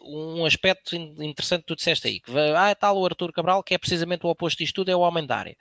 uh, 0.00 0.36
um 0.38 0.44
aspecto 0.46 0.96
interessante 0.96 1.60
que 1.62 1.66
tu 1.66 1.76
disseste 1.76 2.08
aí, 2.08 2.20
que 2.20 2.30
ah, 2.56 2.70
é 2.70 2.74
tal 2.74 2.96
o 2.98 3.04
Arthur 3.04 3.30
Cabral, 3.32 3.62
que 3.62 3.74
é 3.74 3.78
precisamente 3.78 4.24
o 4.24 4.30
oposto 4.30 4.58
disto 4.58 4.76
tudo, 4.76 4.90
é 4.90 4.96
o 4.96 5.00
homem 5.00 5.26
da 5.26 5.36
área. 5.36 5.56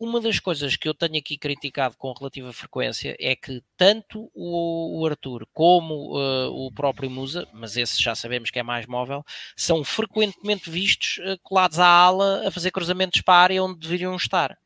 uma 0.00 0.20
das 0.20 0.38
coisas 0.38 0.76
que 0.76 0.88
eu 0.88 0.94
tenho 0.94 1.18
aqui 1.18 1.36
criticado 1.36 1.96
com 1.98 2.12
relativa 2.12 2.52
frequência 2.52 3.14
é 3.20 3.36
que 3.36 3.62
tanto 3.76 4.30
o, 4.34 4.98
o 5.00 5.06
Arthur 5.06 5.46
como 5.52 6.16
uh, 6.16 6.66
o 6.66 6.72
próprio 6.72 7.10
Musa, 7.10 7.46
mas 7.52 7.76
esse 7.76 8.02
já 8.02 8.14
sabemos 8.14 8.50
que 8.50 8.58
é 8.58 8.62
mais 8.62 8.86
móvel, 8.86 9.24
são 9.56 9.84
frequentemente 9.84 10.70
vistos 10.70 11.20
eh, 11.22 11.36
colados 11.42 11.78
à 11.78 11.86
ala 11.86 12.46
a 12.46 12.50
fazer 12.50 12.70
cruzamentos 12.70 13.20
para 13.20 13.34
a 13.34 13.40
área 13.42 13.62
onde 13.64 13.78
deveriam 13.78 14.14
estar. 14.16 14.56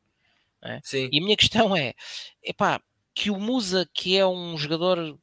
É? 0.62 0.80
E 1.10 1.18
a 1.20 1.24
minha 1.24 1.36
questão 1.36 1.76
é, 1.76 1.94
epá, 2.42 2.80
que 3.18 3.30
o 3.32 3.40
Musa, 3.40 3.88
que 3.92 4.16
é 4.16 4.24
um 4.24 4.56
jogador 4.56 5.18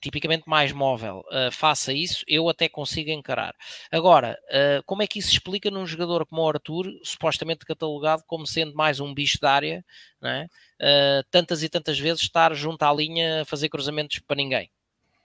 tipicamente 0.00 0.44
mais 0.46 0.72
móvel, 0.72 1.22
uh, 1.28 1.52
faça 1.52 1.92
isso, 1.92 2.24
eu 2.26 2.48
até 2.48 2.70
consigo 2.70 3.10
encarar. 3.10 3.54
Agora, 3.92 4.34
uh, 4.48 4.82
como 4.86 5.02
é 5.02 5.06
que 5.06 5.18
isso 5.18 5.28
explica 5.30 5.70
num 5.70 5.86
jogador 5.86 6.24
como 6.24 6.40
o 6.40 6.48
Arthur, 6.48 6.86
supostamente 7.04 7.66
catalogado 7.66 8.22
como 8.26 8.46
sendo 8.46 8.74
mais 8.74 8.98
um 8.98 9.12
bicho 9.12 9.38
de 9.38 9.46
área, 9.46 9.84
uh, 10.26 11.24
tantas 11.30 11.62
e 11.62 11.68
tantas 11.68 11.98
vezes 11.98 12.22
estar 12.22 12.54
junto 12.54 12.82
à 12.82 12.92
linha 12.94 13.42
a 13.42 13.44
fazer 13.44 13.68
cruzamentos 13.68 14.20
para 14.20 14.36
ninguém? 14.38 14.70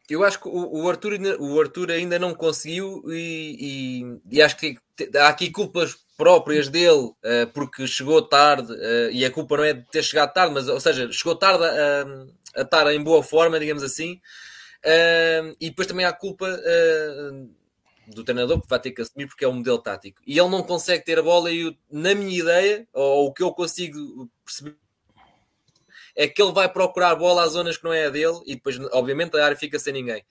Eu 0.09 0.25
acho 0.25 0.41
que 0.41 0.49
o, 0.49 0.83
o 0.83 0.89
Arthur, 0.89 1.13
ainda, 1.13 1.37
o 1.41 1.59
Arthur 1.61 1.89
ainda 1.91 2.19
não 2.19 2.35
conseguiu 2.35 3.01
e, 3.07 4.01
e, 4.33 4.37
e 4.37 4.41
acho 4.41 4.57
que 4.57 4.77
há 5.15 5.29
aqui 5.29 5.51
culpas 5.51 5.95
próprias 6.19 6.67
dele, 6.67 7.13
eh, 7.23 7.45
porque 7.45 7.87
chegou 7.87 8.21
tarde, 8.21 8.75
eh, 8.77 9.09
e 9.13 9.23
a 9.23 9.31
culpa 9.31 9.55
não 9.55 9.63
é 9.63 9.71
de 9.71 9.83
ter 9.89 10.03
chegado 10.03 10.33
tarde, 10.33 10.53
mas, 10.53 10.67
ou 10.67 10.77
seja, 10.81 11.09
chegou 11.13 11.33
tarde 11.33 11.63
a, 11.63 12.05
a 12.57 12.61
estar 12.63 12.93
em 12.93 13.01
boa 13.01 13.23
forma, 13.23 13.57
digamos 13.57 13.81
assim, 13.81 14.19
eh, 14.83 15.55
e 15.61 15.69
depois 15.69 15.87
também 15.87 16.05
há 16.05 16.11
culpa 16.11 16.45
do 18.07 18.21
treinador, 18.25 18.59
que 18.61 18.67
vai 18.67 18.79
ter 18.81 18.91
que 18.91 19.01
assumir 19.01 19.27
porque 19.27 19.45
é 19.45 19.47
um 19.47 19.53
modelo 19.53 19.77
tático. 19.77 20.21
E 20.27 20.37
ele 20.37 20.49
não 20.49 20.61
consegue 20.61 21.05
ter 21.05 21.19
a 21.19 21.23
bola, 21.23 21.51
e 21.51 21.61
eu, 21.61 21.75
na 21.89 22.13
minha 22.13 22.37
ideia, 22.37 22.85
ou, 22.93 23.27
o 23.27 23.33
que 23.33 23.41
eu 23.41 23.53
consigo 23.53 24.29
perceber, 24.43 24.75
é 26.17 26.27
que 26.27 26.41
ele 26.41 26.51
vai 26.51 26.67
procurar 26.67 27.15
bola 27.15 27.43
às 27.43 27.53
zonas 27.53 27.77
que 27.77 27.83
não 27.85 27.93
é 27.93 28.07
a 28.07 28.09
dele, 28.09 28.41
e 28.45 28.55
depois, 28.55 28.77
obviamente, 28.91 29.37
a 29.37 29.45
área 29.45 29.55
fica 29.55 29.79
sem 29.79 29.93
ninguém. 29.93 30.25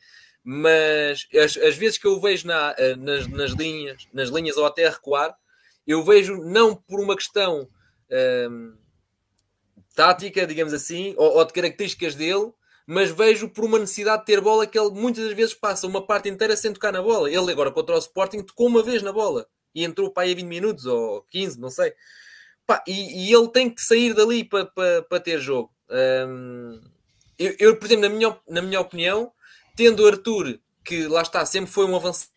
Mas 0.45 1.27
as, 1.35 1.57
as 1.57 1.77
vezes 1.77 1.97
que 1.97 2.07
eu 2.07 2.21
vejo 2.21 2.47
na, 2.47 2.75
nas, 2.99 3.27
nas 3.27 3.51
linhas, 3.53 4.07
nas 4.13 4.29
linhas 4.29 4.59
ou 4.59 4.67
até 4.67 4.87
recuar, 4.89 5.35
eu 5.89 6.03
vejo 6.05 6.37
não 6.45 6.75
por 6.77 7.01
uma 7.01 7.17
questão 7.17 7.67
hum, 8.11 8.77
tática, 9.97 10.47
digamos 10.47 10.75
assim, 10.75 11.15
ou, 11.17 11.39
ou 11.39 11.45
de 11.47 11.53
características 11.55 12.15
dele, 12.15 12.53
mas 12.87 13.11
vejo 13.11 13.49
por 13.49 13.65
uma 13.65 13.79
necessidade 13.79 14.21
de 14.21 14.27
ter 14.27 14.39
bola 14.43 14.67
que 14.67 14.79
ele 14.79 14.91
muitas 14.91 15.25
das 15.25 15.33
vezes 15.35 15.55
passa 15.55 15.87
uma 15.87 16.07
parte 16.07 16.29
inteira 16.29 16.55
sem 16.59 16.75
tocar 16.75 16.93
na 16.93 17.01
bola. 17.03 17.31
Ele 17.31 17.51
agora 17.51 17.71
contra 17.73 17.95
o 17.95 17.99
Sporting 17.99 18.43
tocou 18.43 18.67
uma 18.67 18.83
vez 18.83 19.01
na 19.03 19.15
bola 19.15 19.47
e 19.75 19.83
entrou 19.83 20.13
para 20.13 20.25
aí 20.25 20.33
a 20.33 20.37
20 20.37 20.45
minutos 20.45 20.85
ou 20.85 21.23
15, 21.31 21.59
não 21.59 21.71
sei. 21.71 21.95
Pá, 22.67 22.85
e, 22.87 23.31
e, 23.31 23.35
ele 23.35 23.49
tem 23.49 23.71
que 23.75 23.81
sair 23.81 24.13
dali 24.13 24.45
para, 24.45 24.67
para, 24.67 25.21
ter 25.21 25.41
jogo. 25.41 25.73
Hum, 26.29 26.83
eu, 27.39 27.55
eu, 27.59 27.79
por 27.79 27.87
exemplo, 27.87 28.03
na 28.07 28.09
minha, 28.11 28.39
na 28.47 28.61
minha 28.61 28.79
opinião, 28.81 29.33
tendo 29.75 30.05
o 30.05 30.07
Arthur, 30.07 30.61
que 30.85 31.07
lá 31.07 31.23
está, 31.23 31.47
sempre 31.47 31.71
foi 31.73 31.87
um 31.87 31.97
avançado 31.97 32.37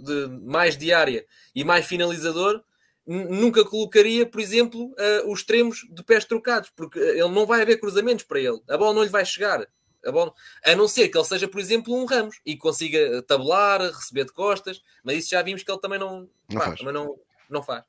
de 0.00 0.26
mais 0.42 0.76
diária 0.76 1.24
e 1.54 1.64
mais 1.64 1.86
finalizador, 1.86 2.62
nunca 3.06 3.64
colocaria, 3.64 4.26
por 4.26 4.40
exemplo, 4.40 4.92
uh, 4.92 5.30
os 5.32 5.40
extremos 5.40 5.86
de 5.90 6.02
pés 6.02 6.24
trocados, 6.24 6.70
porque 6.74 6.98
eh, 6.98 7.18
ele 7.18 7.28
não 7.28 7.46
vai 7.46 7.62
haver 7.62 7.78
cruzamentos 7.80 8.24
para 8.24 8.38
ele, 8.40 8.60
a 8.68 8.76
bola 8.76 8.94
não 8.94 9.02
lhe 9.02 9.08
vai 9.08 9.24
chegar. 9.24 9.64
A, 10.06 10.10
bola... 10.10 10.32
a 10.64 10.74
não 10.74 10.88
ser 10.88 11.08
que 11.10 11.18
ele 11.18 11.26
seja, 11.26 11.46
por 11.46 11.60
exemplo, 11.60 11.94
um 11.94 12.04
Ramos 12.06 12.40
e 12.46 12.56
consiga 12.56 12.98
eh, 12.98 13.22
tabular, 13.22 13.80
receber 13.82 14.24
de 14.24 14.32
costas, 14.32 14.80
mas 15.04 15.18
isso 15.18 15.30
já 15.30 15.42
vimos 15.42 15.62
que 15.62 15.70
ele 15.70 15.80
também 15.80 15.98
não, 15.98 16.20
não 16.48 16.58
pá, 16.60 16.66
faz. 16.68 16.78
Também 16.78 16.94
não, 16.94 17.16
não 17.50 17.62
faz. 17.62 17.84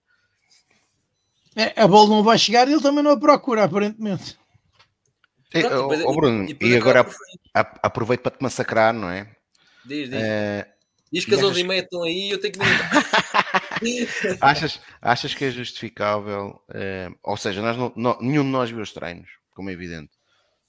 É, 1.56 1.74
a 1.82 1.88
bola 1.88 2.10
não 2.10 2.22
vai 2.24 2.38
chegar 2.38 2.68
e 2.68 2.74
ele 2.74 2.82
também 2.82 3.02
não 3.04 3.12
a 3.12 3.20
procura, 3.20 3.64
aparentemente. 3.64 4.38
Sim, 5.56 5.62
depois, 5.64 6.02
oh, 6.06 6.14
Bruno, 6.16 6.46
e, 6.50 6.58
e 6.66 6.76
agora 6.78 7.06
aproveito 7.54 8.22
para 8.22 8.32
te 8.38 8.42
massacrar, 8.42 8.94
não 8.94 9.10
é? 9.10 9.30
Diz, 9.86 10.10
diz. 10.10 10.18
Uh, 10.20 10.71
Diz 11.12 11.26
que 11.26 11.36
as 11.36 11.44
11 11.44 11.62
e 11.64 11.72
estão 11.78 12.04
aí 12.04 12.30
eu 12.32 12.40
tenho 12.40 12.54
que 12.54 12.60
me 12.60 12.66
achas, 14.40 14.80
achas 15.02 15.34
que 15.34 15.44
é 15.46 15.52
justificável? 15.52 16.62
Uh, 16.70 17.14
ou 17.24 17.36
seja, 17.36 17.62
nós 17.62 17.76
não, 17.76 17.92
não, 17.98 18.22
nenhum 18.22 18.44
de 18.44 18.50
nós 18.50 18.70
viu 18.72 18.82
os 18.82 18.94
treinos, 18.94 19.30
como 19.54 19.70
é 19.70 19.74
evidente. 19.74 20.12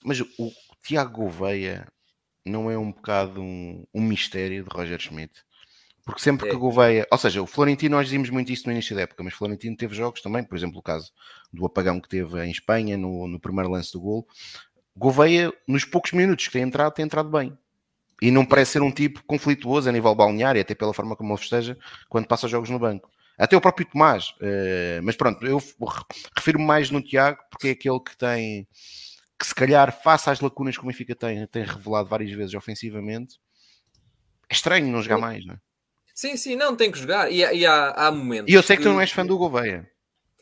Mas 0.02 0.18
o, 0.20 0.24
o 0.40 0.52
Tiago 0.82 1.12
Gouveia 1.12 1.86
não 2.44 2.68
é 2.70 2.76
um 2.76 2.90
bocado 2.90 3.40
um, 3.40 3.84
um 3.94 4.02
mistério 4.02 4.64
de 4.64 4.68
Roger 4.74 4.98
Schmidt? 5.00 5.32
Porque 6.04 6.20
sempre 6.22 6.48
é. 6.48 6.50
que 6.50 6.56
Gouveia, 6.56 7.06
ou 7.08 7.18
seja, 7.18 7.40
o 7.40 7.46
Florentino, 7.46 7.94
nós 7.96 8.06
dizíamos 8.06 8.28
muito 8.30 8.50
isso 8.50 8.66
no 8.66 8.72
início 8.72 8.96
da 8.96 9.02
época, 9.02 9.22
mas 9.22 9.34
Florentino 9.34 9.76
teve 9.76 9.94
jogos 9.94 10.20
também, 10.20 10.42
por 10.42 10.56
exemplo, 10.58 10.76
o 10.78 10.82
caso 10.82 11.12
do 11.52 11.64
apagão 11.64 12.00
que 12.00 12.08
teve 12.08 12.42
em 12.44 12.50
Espanha, 12.50 12.96
no, 12.98 13.28
no 13.28 13.38
primeiro 13.38 13.70
lance 13.70 13.92
do 13.92 14.00
gol. 14.00 14.26
Gouveia, 14.96 15.52
nos 15.68 15.84
poucos 15.84 16.10
minutos 16.10 16.48
que 16.48 16.52
tem 16.54 16.62
entrado, 16.62 16.92
tem 16.92 17.04
entrado 17.04 17.30
bem. 17.30 17.56
E 18.22 18.30
não 18.30 18.44
parece 18.44 18.70
ser 18.70 18.82
um 18.82 18.90
tipo 18.92 19.20
conflituoso 19.24 19.88
a 19.88 19.92
nível 19.92 20.14
balneário 20.14 20.56
e 20.56 20.62
até 20.62 20.76
pela 20.76 20.94
forma 20.94 21.16
como 21.16 21.32
ele 21.32 21.40
festeja 21.40 21.76
quando 22.08 22.28
passa 22.28 22.46
jogos 22.46 22.70
no 22.70 22.78
banco. 22.78 23.10
Até 23.36 23.56
o 23.56 23.60
próprio 23.60 23.84
Tomás. 23.84 24.32
Eh, 24.40 25.00
mas 25.02 25.16
pronto, 25.16 25.44
eu 25.44 25.60
refiro-me 26.36 26.64
mais 26.64 26.88
no 26.88 27.02
Tiago 27.02 27.38
porque 27.50 27.66
é 27.66 27.70
aquele 27.72 27.98
que 27.98 28.16
tem 28.16 28.64
que 29.36 29.44
se 29.44 29.52
calhar, 29.52 29.90
face 30.04 30.30
às 30.30 30.38
lacunas 30.38 30.78
que 30.78 30.84
o 30.84 30.86
Benfica 30.86 31.16
tem, 31.16 31.44
tem 31.48 31.64
revelado 31.64 32.08
várias 32.08 32.30
vezes 32.30 32.54
ofensivamente, 32.54 33.40
é 34.48 34.54
estranho 34.54 34.86
não 34.86 35.02
jogar 35.02 35.18
mais, 35.18 35.44
não 35.44 35.54
é? 35.54 35.58
Sim, 36.14 36.36
sim, 36.36 36.54
não, 36.54 36.76
tem 36.76 36.92
que 36.92 36.98
jogar. 37.00 37.28
E, 37.32 37.38
e 37.38 37.66
há, 37.66 37.88
há, 37.90 38.12
momentos. 38.12 38.48
E 38.52 38.54
eu 38.54 38.62
sei 38.62 38.76
que, 38.76 38.84
que 38.84 38.88
tu 38.88 38.92
não 38.92 39.00
és 39.00 39.10
fã 39.10 39.26
do 39.26 39.36
Gouveia. 39.36 39.90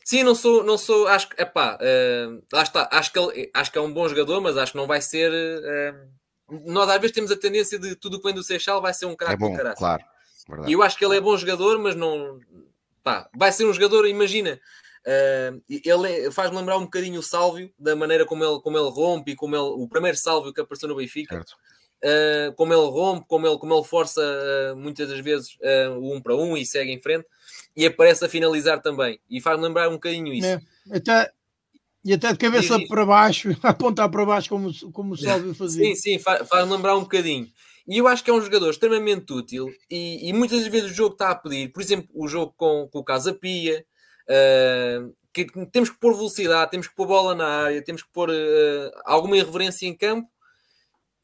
Sim, 0.04 0.22
não 0.22 0.34
sou, 0.34 0.62
não 0.62 0.76
sou, 0.76 1.06
acho 1.08 1.30
que, 1.30 1.40
epá, 1.40 1.76
uh, 1.80 2.42
lá 2.52 2.62
está, 2.62 2.90
acho 2.92 3.10
que, 3.10 3.18
ele, 3.18 3.50
acho 3.54 3.72
que 3.72 3.78
é 3.78 3.80
um 3.80 3.90
bom 3.94 4.06
jogador, 4.06 4.38
mas 4.42 4.58
acho 4.58 4.72
que 4.72 4.78
não 4.78 4.86
vai 4.86 5.00
ser 5.00 5.30
uh, 5.32 6.08
nós 6.64 6.88
às 6.88 7.00
vezes 7.00 7.12
temos 7.14 7.30
a 7.30 7.36
tendência 7.36 7.78
de 7.78 7.94
tudo 7.94 8.18
que 8.18 8.24
vem 8.24 8.34
do 8.34 8.42
Seixal 8.42 8.82
vai 8.82 8.92
ser 8.92 9.06
um 9.06 9.14
craque 9.14 9.34
é 9.34 9.36
bom, 9.36 9.56
caralho. 9.56 9.76
Claro, 9.76 10.04
verdade. 10.48 10.70
E 10.70 10.74
eu 10.74 10.82
acho 10.82 10.98
que 10.98 11.04
ele 11.04 11.16
é 11.16 11.20
bom 11.20 11.36
jogador, 11.36 11.78
mas 11.78 11.94
não. 11.94 12.40
Pá, 13.02 13.28
vai 13.36 13.52
ser 13.52 13.64
um 13.66 13.72
jogador, 13.72 14.06
imagina. 14.06 14.60
Uh, 15.06 15.58
ele 15.68 16.26
é, 16.26 16.30
faz-me 16.30 16.56
lembrar 16.58 16.76
um 16.76 16.84
bocadinho 16.84 17.20
o 17.20 17.22
Sálvio, 17.22 17.72
da 17.78 17.96
maneira 17.96 18.26
como 18.26 18.44
ele, 18.44 18.60
como 18.60 18.76
ele 18.76 18.90
rompe 18.90 19.30
e 19.32 19.36
como 19.36 19.54
ele, 19.56 19.62
o 19.62 19.88
primeiro 19.88 20.16
Sálvio 20.18 20.52
que 20.52 20.60
apareceu 20.60 20.88
no 20.90 20.96
Benfica, 20.96 21.40
uh, 22.04 22.52
como 22.54 22.72
ele 22.74 22.82
rompe, 22.86 23.26
como 23.26 23.46
ele, 23.46 23.56
como 23.58 23.72
ele 23.74 23.84
força 23.84 24.20
uh, 24.20 24.76
muitas 24.76 25.08
das 25.08 25.20
vezes 25.20 25.56
o 25.96 26.14
um 26.16 26.20
para 26.20 26.36
um 26.36 26.54
e 26.54 26.66
segue 26.66 26.92
em 26.92 27.00
frente 27.00 27.26
e 27.74 27.86
aparece 27.86 28.24
a 28.24 28.28
finalizar 28.28 28.82
também. 28.82 29.20
E 29.30 29.40
faz-me 29.40 29.64
lembrar 29.66 29.88
um 29.88 29.92
bocadinho 29.92 30.34
isso. 30.34 30.46
É. 30.46 30.60
Até, 30.96 31.32
e 32.04 32.14
até 32.14 32.32
de 32.32 32.38
cabeça 32.38 32.78
para 32.86 33.04
baixo, 33.04 33.50
apontar 33.62 34.08
para 34.10 34.24
baixo, 34.24 34.48
como, 34.48 34.70
como 34.92 35.12
o 35.12 35.16
Sálvio 35.16 35.54
fazia. 35.54 35.84
Sim, 35.84 35.94
sim, 35.94 36.18
faz, 36.18 36.48
faz 36.48 36.68
lembrar 36.68 36.96
um 36.96 37.00
bocadinho. 37.02 37.48
E 37.86 37.98
eu 37.98 38.08
acho 38.08 38.24
que 38.24 38.30
é 38.30 38.34
um 38.34 38.40
jogador 38.40 38.70
extremamente 38.70 39.30
útil 39.32 39.68
e, 39.90 40.28
e 40.28 40.32
muitas 40.32 40.66
vezes 40.68 40.92
o 40.92 40.94
jogo 40.94 41.12
está 41.14 41.30
a 41.30 41.34
pedir, 41.34 41.72
por 41.72 41.82
exemplo, 41.82 42.08
o 42.14 42.26
jogo 42.28 42.54
com, 42.56 42.88
com 42.90 42.98
o 43.00 43.04
Casa 43.04 43.34
Pia, 43.34 43.84
uh, 44.28 45.12
que 45.32 45.44
temos 45.66 45.90
que 45.90 45.98
pôr 45.98 46.14
velocidade, 46.14 46.70
temos 46.70 46.88
que 46.88 46.94
pôr 46.94 47.06
bola 47.06 47.34
na 47.34 47.46
área, 47.64 47.82
temos 47.84 48.02
que 48.02 48.08
pôr 48.12 48.30
uh, 48.30 48.90
alguma 49.04 49.36
irreverência 49.36 49.86
em 49.86 49.94
campo. 49.94 50.28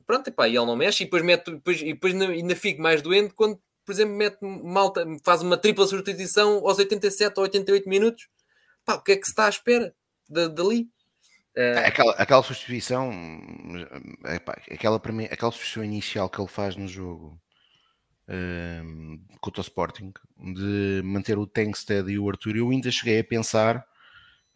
Pronto, 0.04 0.28
epá, 0.28 0.46
e 0.48 0.56
ele 0.56 0.66
não 0.66 0.76
mexe 0.76 1.04
e 1.04 1.06
depois, 1.06 1.22
mete, 1.22 1.50
depois, 1.50 1.80
e 1.80 1.92
depois 1.94 2.14
ainda 2.20 2.54
fico 2.56 2.82
mais 2.82 3.00
doente 3.00 3.32
quando, 3.34 3.58
por 3.84 3.92
exemplo, 3.92 4.14
mete 4.14 4.38
malta, 4.42 5.06
faz 5.24 5.42
uma 5.42 5.56
tripla 5.56 5.86
substituição 5.86 6.58
aos 6.66 6.78
87 6.78 7.32
ou 7.38 7.42
88 7.44 7.88
minutos. 7.88 8.28
Pá, 8.84 8.94
o 8.96 9.02
que 9.02 9.12
é 9.12 9.16
que 9.16 9.24
se 9.24 9.30
está 9.30 9.46
à 9.46 9.48
espera? 9.48 9.94
dali. 10.28 10.88
Uh... 11.56 11.86
Aquela, 11.86 12.12
aquela 12.12 12.42
substituição, 12.42 13.10
aquela, 14.70 14.98
aquela 15.32 15.50
substituição 15.52 15.84
inicial 15.84 16.28
que 16.28 16.40
ele 16.40 16.48
faz 16.48 16.76
no 16.76 16.86
jogo 16.86 17.40
um, 18.28 18.34
ehm, 18.34 19.20
contra 19.40 19.60
o 19.62 19.62
Sporting, 19.62 20.12
de 20.52 21.00
manter 21.02 21.38
o 21.38 21.46
Tankstead 21.46 22.10
e 22.10 22.18
o 22.18 22.28
Arthur, 22.28 22.56
eu 22.56 22.68
ainda 22.70 22.90
cheguei 22.90 23.20
a 23.20 23.24
pensar, 23.24 23.86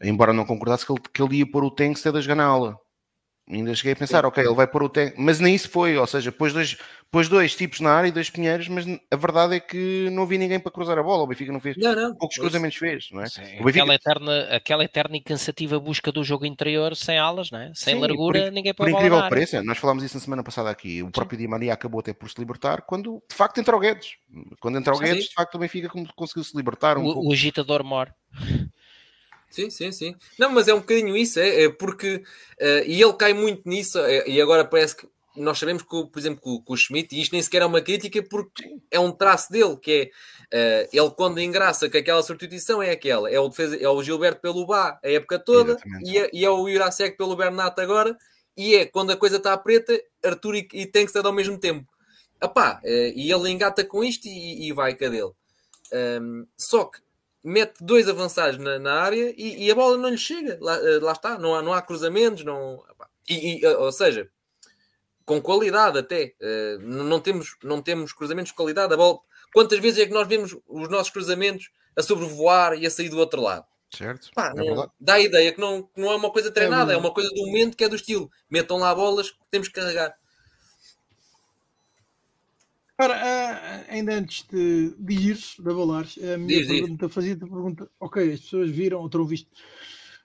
embora 0.02 0.34
não 0.34 0.44
concordasse, 0.44 0.84
que 0.84 0.92
ele, 0.92 1.00
que 1.12 1.22
ele 1.22 1.36
ia 1.38 1.50
pôr 1.50 1.64
o 1.64 1.70
Tankstead 1.70 2.16
a 2.16 2.20
jogar 2.20 2.34
na 2.34 2.44
aula. 2.44 2.78
Ainda 3.48 3.74
cheguei 3.74 3.92
a 3.92 3.96
pensar, 3.96 4.24
ok, 4.26 4.44
ele 4.44 4.54
vai 4.54 4.66
pôr 4.66 4.82
o 4.82 4.88
Tankstead, 4.88 5.22
mas 5.24 5.40
nem 5.40 5.54
isso 5.54 5.70
foi, 5.70 5.96
ou 5.96 6.06
seja, 6.06 6.30
depois 6.30 6.52
dois, 6.52 6.76
pois 7.10 7.28
dois 7.28 7.54
tipos 7.56 7.80
na 7.80 7.90
área 7.92 8.08
e 8.08 8.12
dois 8.12 8.30
pinheiros, 8.30 8.68
mas 8.68 8.84
a 9.10 9.16
verdade 9.16 9.56
é 9.56 9.60
que 9.60 10.08
não 10.12 10.26
vi 10.26 10.38
ninguém 10.38 10.60
para 10.60 10.70
cruzar 10.70 10.96
a 10.98 11.02
bola. 11.02 11.24
O 11.24 11.26
Benfica 11.26 11.52
não 11.52 11.60
fez. 11.60 11.76
Não, 11.76 11.94
não. 11.94 12.14
Poucos 12.14 12.36
cruzamentos 12.38 12.78
fez, 12.78 13.08
não 13.10 13.22
é? 13.22 13.28
Sim, 13.28 13.40
Benfica... 13.42 13.68
aquela, 13.68 13.94
eterna, 13.94 14.42
aquela 14.50 14.84
eterna 14.84 15.16
e 15.16 15.20
cansativa 15.20 15.78
busca 15.80 16.12
do 16.12 16.22
jogo 16.22 16.46
interior 16.46 16.94
sem 16.94 17.18
alas, 17.18 17.50
não 17.50 17.58
é? 17.58 17.72
Sem 17.74 17.94
Sim, 17.96 18.00
largura, 18.00 18.42
por, 18.44 18.52
ninguém 18.52 18.72
pode 18.72 18.90
Por 18.92 18.96
incrível 18.98 19.22
que 19.24 19.28
pareça, 19.28 19.62
nós 19.62 19.76
falámos 19.78 20.04
isso 20.04 20.16
na 20.16 20.20
semana 20.22 20.42
passada 20.44 20.70
aqui. 20.70 21.02
O 21.02 21.10
próprio 21.10 21.36
Di 21.38 21.48
Maria 21.48 21.72
acabou 21.74 22.00
até 22.00 22.12
por 22.12 22.30
se 22.30 22.36
libertar 22.38 22.82
quando 22.82 23.20
de 23.28 23.34
facto 23.36 23.58
entra 23.58 23.76
o 23.76 23.80
Guedes. 23.80 24.12
Quando 24.60 24.78
entra 24.78 24.94
o 24.94 24.98
Guedes, 24.98 25.24
de 25.24 25.34
facto 25.34 25.54
o 25.56 25.58
Benfica 25.58 25.90
conseguiu 26.14 26.44
se 26.44 26.56
libertar 26.56 26.96
um 26.96 27.02
o, 27.06 27.12
pouco. 27.14 27.28
O 27.28 27.32
agitador 27.32 27.82
morre. 27.82 28.12
Sim, 29.50 29.68
sim, 29.68 29.90
sim. 29.90 30.14
Não, 30.38 30.52
mas 30.52 30.68
é 30.68 30.74
um 30.74 30.78
bocadinho 30.78 31.16
isso, 31.16 31.40
é, 31.40 31.64
é 31.64 31.68
porque. 31.68 32.22
Uh, 32.60 32.84
e 32.86 33.02
ele 33.02 33.12
cai 33.14 33.34
muito 33.34 33.68
nisso, 33.68 33.98
é, 33.98 34.22
e 34.28 34.40
agora 34.40 34.64
parece 34.64 34.94
que 34.94 35.08
nós 35.40 35.58
sabemos 35.58 35.82
que, 35.82 35.88
por 35.88 36.18
exemplo, 36.18 36.40
com 36.40 36.52
o, 36.72 36.74
o 36.74 36.76
Schmidt, 36.76 37.14
e 37.14 37.20
isto 37.22 37.32
nem 37.32 37.42
sequer 37.42 37.62
é 37.62 37.66
uma 37.66 37.80
crítica 37.80 38.22
porque 38.22 38.76
é 38.90 39.00
um 39.00 39.10
traço 39.10 39.50
dele, 39.50 39.76
que 39.76 40.10
é 40.50 40.84
uh, 40.84 40.88
ele 40.92 41.10
quando 41.10 41.40
engraça 41.40 41.88
que 41.88 41.96
aquela 41.96 42.22
substituição 42.22 42.82
é 42.82 42.90
aquela, 42.90 43.28
é 43.30 43.40
o, 43.40 43.48
defesa, 43.48 43.76
é 43.76 43.88
o 43.88 44.02
Gilberto 44.02 44.40
pelo 44.40 44.66
Bá 44.66 44.98
a 45.02 45.10
época 45.10 45.38
toda 45.38 45.76
e 46.04 46.18
é, 46.18 46.30
e 46.32 46.44
é, 46.44 46.50
o 46.50 46.68
Irasek 46.68 47.16
pelo 47.16 47.36
Bernat 47.36 47.78
agora, 47.80 48.16
e 48.56 48.74
é 48.74 48.84
quando 48.86 49.10
a 49.12 49.16
coisa 49.16 49.36
está 49.36 49.56
preta, 49.56 50.00
Arthur 50.24 50.56
e, 50.56 50.68
e 50.74 50.86
Tankstead 50.86 51.26
ao 51.26 51.32
mesmo 51.32 51.58
tempo. 51.58 51.86
Epá, 52.42 52.80
uh, 52.84 52.88
e 52.88 53.32
ele 53.32 53.50
engata 53.50 53.84
com 53.84 54.04
isto 54.04 54.26
e, 54.26 54.68
e 54.68 54.72
vai 54.72 54.94
cadê 54.94 55.12
dele. 55.16 55.24
Um, 55.92 55.96
ehm, 55.96 56.44
só 56.56 56.84
que 56.84 57.00
mete 57.42 57.78
dois 57.82 58.08
avançados 58.08 58.58
na, 58.58 58.78
na 58.78 59.00
área 59.02 59.34
e, 59.36 59.64
e, 59.66 59.70
a 59.70 59.74
bola 59.74 59.96
não 59.96 60.08
lhe 60.08 60.18
chega. 60.18 60.56
Lá, 60.60 60.76
eh, 60.76 60.98
lá, 61.00 61.12
está, 61.12 61.36
não 61.38 61.54
há, 61.54 61.62
não 61.62 61.72
há 61.72 61.82
cruzamentos, 61.82 62.44
não. 62.44 62.84
E, 63.28 63.60
e, 63.60 63.66
ou 63.66 63.90
seja, 63.90 64.28
com 65.30 65.40
qualidade 65.40 65.96
até. 65.96 66.34
Uh, 66.40 66.80
não, 66.80 67.20
temos, 67.20 67.54
não 67.62 67.80
temos 67.80 68.12
cruzamentos 68.12 68.50
de 68.50 68.56
qualidade. 68.56 68.92
A 68.92 68.96
bola, 68.96 69.20
quantas 69.54 69.78
vezes 69.78 70.00
é 70.00 70.06
que 70.06 70.12
nós 70.12 70.26
vemos 70.26 70.56
os 70.66 70.88
nossos 70.88 71.10
cruzamentos 71.12 71.70
a 71.96 72.02
sobrevoar 72.02 72.74
e 72.74 72.84
a 72.84 72.90
sair 72.90 73.08
do 73.10 73.18
outro 73.18 73.40
lado? 73.40 73.64
Certo. 73.94 74.30
Pá, 74.34 74.50
é 74.50 74.52
não, 74.64 74.90
dá 75.00 75.14
a 75.14 75.20
ideia 75.20 75.52
que 75.52 75.60
não, 75.60 75.88
não 75.96 76.10
é 76.10 76.16
uma 76.16 76.32
coisa 76.32 76.50
treinada, 76.50 76.92
é, 76.92 76.96
é 76.96 76.98
uma 76.98 77.12
coisa 77.12 77.28
do 77.30 77.46
momento 77.46 77.76
que 77.76 77.84
é 77.84 77.88
do 77.88 77.94
estilo. 77.94 78.28
Metam 78.50 78.78
lá 78.78 78.92
bolas 78.92 79.30
que 79.30 79.38
temos 79.52 79.68
que 79.68 79.74
carregar. 79.74 80.12
Ora, 83.00 83.14
ah, 83.16 83.84
ainda 83.88 84.14
antes 84.16 84.44
de, 84.52 84.94
de 84.98 85.14
ir 85.14 85.38
da 85.60 85.72
Balares, 85.72 86.18
a 86.18 86.36
minha 86.36 86.66
pergunta 86.66 87.08
fazia 87.08 87.34
a 87.34 87.38
pergunta: 87.38 87.88
ok, 88.00 88.32
as 88.32 88.40
pessoas 88.40 88.68
viram 88.70 89.00
ou 89.00 89.08
terão 89.08 89.24
visto 89.26 89.48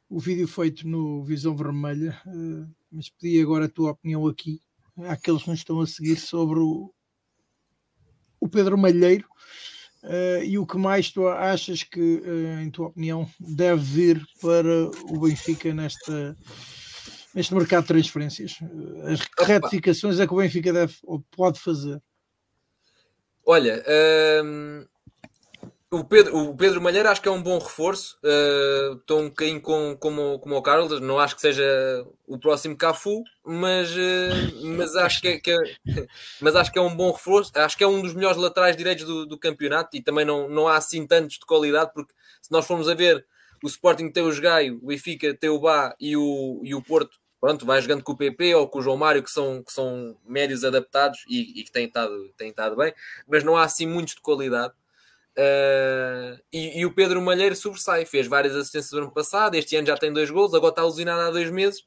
o 0.09 0.19
vídeo 0.19 0.47
feito 0.47 0.87
no 0.87 1.23
Visão 1.23 1.55
Vermelha, 1.55 2.19
ah, 2.27 2.65
mas 2.91 3.07
pedi 3.09 3.39
agora 3.41 3.65
a 3.65 3.69
tua 3.69 3.91
opinião 3.91 4.25
aqui 4.27 4.59
àqueles 5.03 5.41
que 5.43 5.49
nos 5.49 5.59
estão 5.59 5.81
a 5.81 5.87
seguir 5.87 6.17
sobre 6.17 6.59
o, 6.59 6.93
o 8.39 8.47
Pedro 8.47 8.77
Malheiro. 8.77 9.27
Uh, 10.03 10.43
e 10.43 10.59
o 10.59 10.67
que 10.67 10.77
mais 10.77 11.09
tu 11.09 11.27
achas 11.27 11.81
que, 11.81 11.99
uh, 11.99 12.59
em 12.61 12.69
tua 12.69 12.89
opinião, 12.89 13.27
deve 13.39 13.81
vir 13.81 14.25
para 14.39 14.91
o 15.11 15.19
Benfica 15.19 15.73
nesta, 15.73 16.37
neste 17.33 17.51
mercado 17.55 17.81
de 17.81 17.87
transferências? 17.87 18.59
Eh, 18.61 19.13
as 19.13 19.19
retificações 19.47 20.19
é 20.19 20.27
que 20.27 20.33
o 20.33 20.37
Benfica 20.37 20.71
deve 20.71 20.93
ou 21.05 21.25
pode 21.35 21.59
fazer? 21.59 21.99
Olha, 23.47 23.83
ehm, 23.87 24.85
o 25.95 26.03
Pedro, 26.03 26.35
o 26.49 26.57
Pedro 26.57 26.81
Malheiro 26.81 27.07
acho 27.07 27.21
que 27.21 27.27
é 27.29 27.31
um 27.31 27.41
bom 27.41 27.57
reforço. 27.57 28.19
Uh, 28.21 28.95
estou 28.97 29.17
um 29.21 29.29
bocadinho 29.29 29.61
com, 29.61 29.95
como, 29.97 30.37
como 30.39 30.53
o 30.53 30.61
Carlos, 30.61 30.99
não 30.99 31.17
acho 31.19 31.35
que 31.37 31.41
seja 31.41 31.63
o 32.27 32.37
próximo 32.37 32.75
Cafu, 32.75 33.23
mas, 33.45 33.91
uh, 33.95 34.67
mas, 34.75 34.93
acho 34.97 35.21
que 35.21 35.27
é, 35.29 35.39
que 35.39 35.51
é, 35.51 35.55
mas 36.41 36.53
acho 36.53 36.69
que 36.73 36.77
é 36.77 36.81
um 36.81 36.93
bom 36.93 37.11
reforço. 37.13 37.49
Acho 37.55 37.77
que 37.77 37.83
é 37.83 37.87
um 37.87 38.01
dos 38.01 38.13
melhores 38.13 38.35
laterais 38.35 38.75
direitos 38.75 39.05
do, 39.05 39.25
do, 39.25 39.37
campeonato 39.37 39.95
e 39.95 40.01
também 40.01 40.25
não, 40.25 40.49
não 40.49 40.67
há 40.67 40.75
assim 40.75 41.07
tantos 41.07 41.35
de 41.39 41.45
qualidade, 41.45 41.91
porque 41.93 42.13
se 42.41 42.51
nós 42.51 42.67
formos 42.67 42.89
a 42.89 42.93
ver, 42.93 43.25
o 43.63 43.67
Sporting 43.67 44.09
tem 44.11 44.21
os 44.23 44.37
Gaio, 44.37 44.81
o 44.83 44.87
Benfica 44.87 45.33
tem 45.33 45.49
o 45.49 45.61
Bá 45.61 45.95
e 45.97 46.17
o, 46.17 46.59
e 46.61 46.75
o 46.75 46.81
Porto, 46.81 47.17
pronto, 47.39 47.65
vai 47.65 47.81
jogando 47.81 48.03
com 48.03 48.11
o 48.11 48.17
PP 48.17 48.53
ou 48.55 48.67
com 48.67 48.79
o 48.79 48.81
João 48.81 48.97
Mário, 48.97 49.23
que 49.23 49.31
são, 49.31 49.63
que 49.63 49.71
são 49.71 50.17
médios 50.27 50.65
adaptados 50.65 51.23
e, 51.29 51.57
e 51.61 51.63
que 51.63 51.71
têm 51.71 51.85
estado, 51.85 52.11
têm 52.35 52.49
estado 52.49 52.75
bem, 52.75 52.93
mas 53.25 53.45
não 53.45 53.55
há 53.55 53.63
assim 53.63 53.87
muitos 53.87 54.13
de 54.15 54.19
qualidade. 54.21 54.73
Uh, 55.37 56.39
e, 56.51 56.79
e, 56.79 56.85
o 56.85 56.93
Pedro 56.93 57.21
Malheiro 57.21 57.55
sobressai, 57.57 58.05
fez 58.05 58.25
várias 58.25 58.55
assistências 58.55 58.91
no 58.93 58.99
ano 58.99 59.11
passado, 59.11 59.55
este 59.55 59.75
ano 59.75 59.85
já 59.87 59.97
tem 59.97 60.11
dois 60.13 60.31
gols, 60.31 60.53
agora 60.53 60.71
está 60.71 60.81
alucinado 60.81 61.21
há 61.21 61.29
dois 61.31 61.51
meses. 61.51 61.83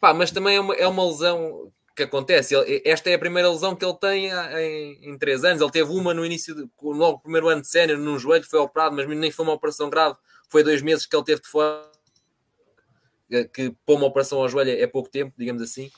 Pá, 0.00 0.12
mas 0.12 0.30
também 0.30 0.56
é 0.56 0.60
uma, 0.60 0.74
é 0.74 0.86
uma 0.86 1.06
lesão 1.06 1.72
que 1.96 2.02
acontece. 2.02 2.54
Ele, 2.54 2.82
esta 2.84 3.08
é 3.08 3.14
a 3.14 3.18
primeira 3.18 3.48
lesão 3.50 3.74
que 3.74 3.82
ele 3.84 3.94
tem 3.96 4.28
em, 4.30 5.10
em 5.10 5.18
três 5.18 5.42
anos. 5.44 5.62
Ele 5.62 5.70
teve 5.70 5.90
uma 5.90 6.12
no 6.12 6.26
início, 6.26 6.54
de, 6.54 6.68
logo 6.82 7.14
no 7.18 7.20
primeiro 7.20 7.48
ano 7.48 7.62
de 7.62 7.68
sénior, 7.68 7.98
num 7.98 8.18
joelho, 8.18 8.44
foi 8.44 8.58
operado, 8.58 8.94
mas 8.94 9.08
nem 9.08 9.30
foi 9.30 9.46
uma 9.46 9.54
operação 9.54 9.88
grave. 9.88 10.16
Foi 10.50 10.62
dois 10.62 10.82
meses 10.82 11.06
que 11.06 11.16
ele 11.16 11.24
teve 11.24 11.40
de 11.42 11.48
fora. 11.48 11.90
Que 13.52 13.70
pôr 13.86 13.96
uma 13.96 14.06
operação 14.06 14.38
ao 14.42 14.48
joelho 14.48 14.70
é, 14.70 14.82
é 14.82 14.86
pouco 14.86 15.08
tempo, 15.08 15.32
digamos 15.38 15.62
assim. 15.62 15.90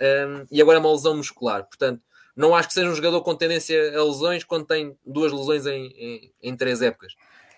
Um, 0.00 0.42
ah, 0.42 0.46
e 0.50 0.60
agora 0.60 0.78
é 0.78 0.80
uma 0.80 0.90
lesão 0.90 1.16
muscular. 1.16 1.64
Portanto, 1.64 2.02
não 2.36 2.54
acho 2.54 2.68
que 2.68 2.74
seja 2.74 2.90
um 2.90 2.94
jogador 2.94 3.22
com 3.22 3.34
tendência 3.36 3.96
a 3.96 4.02
lesões 4.04 4.42
quando 4.44 4.66
tem 4.66 4.96
duas 5.06 5.30
lesões 5.32 5.66
em, 5.66 5.86
em, 5.90 6.32
em 6.42 6.56
três 6.56 6.82
épocas. 6.82 7.12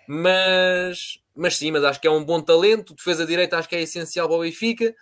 Mas, 0.06 1.18
mas 1.34 1.56
sim, 1.56 1.70
mas 1.70 1.82
acho 1.82 2.00
que 2.00 2.06
é 2.06 2.10
um 2.10 2.22
bom 2.24 2.40
talento. 2.42 2.94
Defesa 2.94 3.24
direita 3.24 3.58
acho 3.58 3.68
que 3.68 3.76
é 3.76 3.80
essencial 3.80 4.28
para 4.28 4.36
o 4.36 4.40
Benfica. 4.40 4.94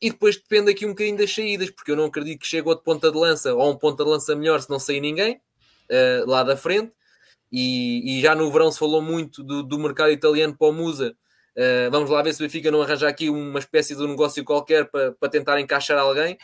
E 0.00 0.10
depois 0.10 0.36
depende 0.36 0.72
aqui 0.72 0.84
um 0.84 0.88
bocadinho 0.88 1.16
das 1.16 1.32
saídas, 1.32 1.70
porque 1.70 1.92
eu 1.92 1.96
não 1.96 2.06
acredito 2.06 2.40
que 2.40 2.46
chegue 2.46 2.68
outro 2.68 2.82
ponta 2.82 3.12
de 3.12 3.16
lança 3.16 3.54
ou 3.54 3.70
um 3.70 3.76
ponta 3.78 4.02
de 4.02 4.10
lança 4.10 4.34
melhor 4.34 4.60
se 4.60 4.68
não 4.68 4.80
sair 4.80 5.00
ninguém 5.00 5.36
uh, 5.36 6.26
lá 6.28 6.42
da 6.42 6.56
frente. 6.56 6.92
E, 7.52 8.18
e, 8.18 8.20
já 8.20 8.34
no 8.34 8.50
verão 8.50 8.72
se 8.72 8.78
falou 8.80 9.00
muito 9.00 9.44
do, 9.44 9.62
do 9.62 9.78
mercado 9.78 10.10
italiano 10.10 10.56
para 10.58 10.66
o 10.66 10.72
Musa. 10.72 11.14
Uh, 11.56 11.90
vamos 11.90 12.10
lá 12.10 12.20
ver 12.22 12.34
se 12.34 12.42
o 12.42 12.46
Benfica 12.46 12.70
não 12.72 12.82
arranja 12.82 13.06
aqui 13.06 13.30
uma 13.30 13.58
espécie 13.60 13.94
de 13.94 14.02
um 14.02 14.08
negócio 14.08 14.42
qualquer 14.42 14.90
para, 14.90 15.12
para 15.12 15.28
tentar 15.28 15.60
encaixar 15.60 15.96
alguém 15.98 16.36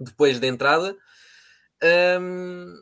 depois 0.00 0.40
da 0.40 0.46
entrada. 0.46 0.96
Um, 2.20 2.78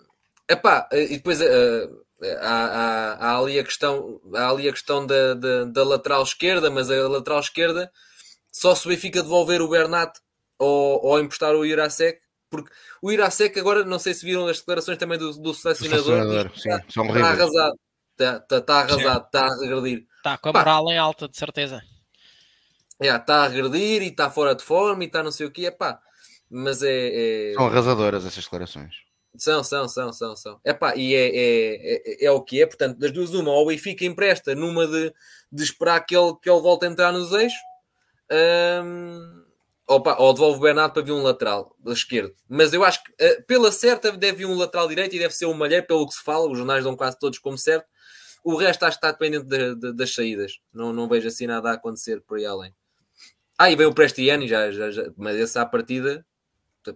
epá, 0.48 0.88
eh, 0.92 1.04
e 1.04 1.16
depois 1.16 1.40
uh, 1.40 2.04
há, 2.40 2.48
há, 2.48 3.14
há, 3.30 3.36
ali 3.38 3.58
a 3.58 3.64
questão, 3.64 4.20
há 4.32 4.48
ali 4.48 4.68
a 4.68 4.72
questão 4.72 5.04
da, 5.04 5.34
da, 5.34 5.64
da, 5.64 5.84
lateral 5.84 6.22
esquerda, 6.22 6.70
mas 6.70 6.88
a 6.88 7.08
lateral 7.08 7.40
esquerda 7.40 7.90
só 8.52 8.76
se 8.76 8.86
Benfica 8.86 9.20
devolver 9.22 9.60
o 9.60 9.68
Bernat 9.68 10.20
ou, 10.56 11.02
ou 11.04 11.18
emprestar 11.18 11.52
o 11.56 11.66
Irasek, 11.66 12.20
porque 12.48 12.70
o 13.02 13.10
Irasek 13.10 13.58
agora, 13.58 13.84
não 13.84 13.98
sei 13.98 14.14
se 14.14 14.24
viram 14.24 14.46
as 14.46 14.58
declarações 14.60 14.98
também 14.98 15.18
do, 15.18 15.32
do 15.32 15.52
selecionador, 15.52 16.48
está, 16.54 16.76
arrasado, 17.24 17.76
está, 18.48 18.74
arrasado, 18.78 19.26
está 19.26 19.46
a 19.46 19.58
regredir. 19.58 20.06
Está 20.18 20.38
com 20.38 20.50
a 20.50 20.52
moral 20.52 20.88
em 20.92 20.98
alta, 20.98 21.26
de 21.28 21.36
certeza. 21.36 21.82
Está 23.00 23.04
yeah, 23.34 23.44
a 23.44 23.48
regredir 23.48 24.02
e 24.02 24.06
está 24.08 24.30
fora 24.30 24.54
de 24.54 24.62
forma 24.62 25.02
e 25.02 25.08
está 25.08 25.24
não 25.24 25.32
sei 25.32 25.46
o 25.46 25.50
que, 25.50 25.66
é 25.66 25.72
pá 25.72 26.00
mas 26.54 26.82
é, 26.82 27.52
é... 27.52 27.54
São 27.54 27.66
arrasadoras 27.66 28.26
essas 28.26 28.44
declarações. 28.44 28.94
São, 29.34 29.64
são, 29.64 29.88
são, 29.88 30.12
são, 30.12 30.36
são. 30.36 30.60
Epá, 30.62 30.94
e 30.94 31.14
é, 31.14 31.38
é, 31.38 31.78
é, 31.80 32.24
é 32.26 32.30
o 32.30 32.42
que 32.42 32.60
é, 32.60 32.66
portanto, 32.66 32.98
das 32.98 33.10
duas, 33.10 33.32
uma, 33.32 33.50
ou 33.50 33.72
e 33.72 33.78
fica 33.78 34.04
empresta 34.04 34.54
numa 34.54 34.86
de, 34.86 35.10
de 35.50 35.62
esperar 35.64 35.98
que 36.00 36.14
ele, 36.14 36.34
que 36.42 36.50
ele 36.50 36.60
volte 36.60 36.84
a 36.84 36.90
entrar 36.90 37.10
nos 37.12 37.32
eixos, 37.32 37.58
hum, 38.84 39.34
opa, 39.88 40.18
ou 40.18 40.34
devolve 40.34 40.58
o 40.58 40.60
Bernardo 40.62 40.92
para 40.92 41.02
vir 41.02 41.12
um 41.12 41.22
lateral 41.22 41.74
esquerdo. 41.86 42.34
Mas 42.46 42.74
eu 42.74 42.84
acho 42.84 43.02
que 43.02 43.10
uh, 43.12 43.42
pela 43.46 43.72
certa 43.72 44.12
deve 44.12 44.38
vir 44.38 44.46
um 44.46 44.58
lateral 44.58 44.86
direito 44.86 45.16
e 45.16 45.18
deve 45.18 45.34
ser 45.34 45.46
o 45.46 45.50
um 45.52 45.54
Malheiro, 45.54 45.86
pelo 45.86 46.06
que 46.06 46.12
se 46.12 46.22
fala, 46.22 46.50
os 46.50 46.58
jornais 46.58 46.84
dão 46.84 46.94
quase 46.94 47.18
todos 47.18 47.38
como 47.38 47.56
certo. 47.56 47.86
O 48.44 48.56
resto 48.56 48.82
acho 48.82 49.00
que 49.00 49.06
está 49.06 49.12
dependente 49.12 49.46
de, 49.46 49.74
de, 49.76 49.92
das 49.94 50.12
saídas. 50.12 50.60
Não, 50.74 50.92
não 50.92 51.08
vejo 51.08 51.28
assim 51.28 51.46
nada 51.46 51.70
a 51.70 51.74
acontecer 51.74 52.20
por 52.26 52.36
aí 52.36 52.44
além. 52.44 52.74
Ah, 53.56 53.70
e 53.70 53.76
veio 53.76 53.88
o 53.88 53.94
Prestiani, 53.94 54.46
já, 54.46 54.70
já, 54.70 54.90
já, 54.90 55.10
mas 55.16 55.36
essa 55.36 55.62
à 55.62 55.66
partida 55.66 56.22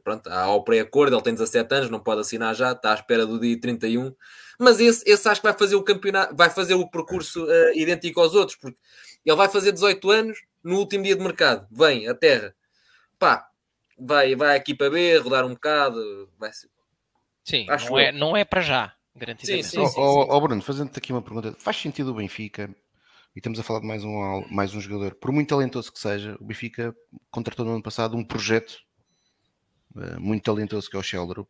pronto, 0.02 0.28
há 0.28 0.50
o 0.52 0.64
pré-acordo, 0.64 1.14
ele 1.14 1.22
tem 1.22 1.34
17 1.34 1.72
anos, 1.74 1.90
não 1.90 2.00
pode 2.00 2.22
assinar 2.22 2.54
já, 2.56 2.72
está 2.72 2.90
à 2.90 2.94
espera 2.94 3.24
do 3.24 3.38
dia 3.38 3.60
31. 3.60 4.12
Mas 4.58 4.80
esse, 4.80 5.08
esse 5.08 5.28
acho 5.28 5.40
que 5.40 5.46
vai 5.46 5.56
fazer 5.56 5.76
o 5.76 5.82
campeonato, 5.84 6.34
vai 6.34 6.50
fazer 6.50 6.74
o 6.74 6.88
percurso 6.90 7.44
uh, 7.44 7.74
idêntico 7.78 8.20
aos 8.20 8.34
outros, 8.34 8.58
porque 8.58 8.78
ele 9.24 9.36
vai 9.36 9.48
fazer 9.48 9.70
18 9.72 10.10
anos 10.10 10.38
no 10.64 10.78
último 10.78 11.04
dia 11.04 11.14
de 11.14 11.22
mercado, 11.22 11.68
vem 11.70 12.08
a 12.08 12.14
terra, 12.14 12.54
pá, 13.18 13.46
vai, 13.98 14.34
vai 14.34 14.56
aqui 14.56 14.74
para 14.74 14.90
B, 14.90 15.18
rodar 15.18 15.44
um 15.46 15.50
bocado, 15.50 16.28
vai 16.38 16.52
ser. 16.52 16.68
Sim, 17.44 17.66
acho 17.70 17.90
não, 17.90 17.98
é, 17.98 18.10
não 18.12 18.36
é 18.36 18.44
para 18.44 18.60
já, 18.60 18.92
garantidamente. 19.14 19.66
Sim, 19.68 19.82
sim, 19.84 19.86
sim, 19.86 20.00
oh, 20.00 20.26
oh, 20.28 20.40
Bruno, 20.40 20.60
fazendo-te 20.62 20.98
aqui 20.98 21.12
uma 21.12 21.22
pergunta, 21.22 21.54
faz 21.58 21.76
sentido 21.76 22.10
o 22.10 22.14
Benfica 22.14 22.68
e 22.70 23.38
estamos 23.38 23.60
a 23.60 23.62
falar 23.62 23.80
de 23.80 23.86
mais 23.86 24.02
um, 24.02 24.44
mais 24.50 24.74
um 24.74 24.80
jogador, 24.80 25.14
por 25.14 25.30
muito 25.30 25.50
talentoso 25.50 25.92
que 25.92 26.00
seja, 26.00 26.36
o 26.40 26.44
Benfica 26.44 26.96
contratou 27.30 27.64
no 27.64 27.74
ano 27.74 27.82
passado 27.82 28.16
um 28.16 28.24
projeto 28.24 28.80
eh, 29.98 30.18
muito 30.18 30.43
talentoso 30.44 30.90
que 30.90 30.97
é 30.97 30.98
o 30.98 31.02
Sheldrup, 31.02 31.48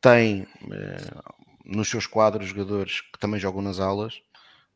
tem 0.00 0.46
eh, 0.72 0.96
nos 1.64 1.88
seus 1.90 2.06
quadros 2.06 2.48
jogadores 2.48 3.02
que 3.02 3.18
também 3.18 3.38
jogam 3.38 3.60
nas 3.60 3.78
aulas, 3.78 4.14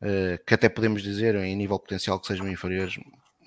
eh, 0.01 0.39
que 0.45 0.53
até 0.53 0.69
podemos 0.69 1.01
dizer 1.01 1.33
em 1.35 1.55
nível 1.55 1.79
potencial 1.79 2.19
que 2.19 2.27
sejam 2.27 2.47
inferiores, 2.47 2.99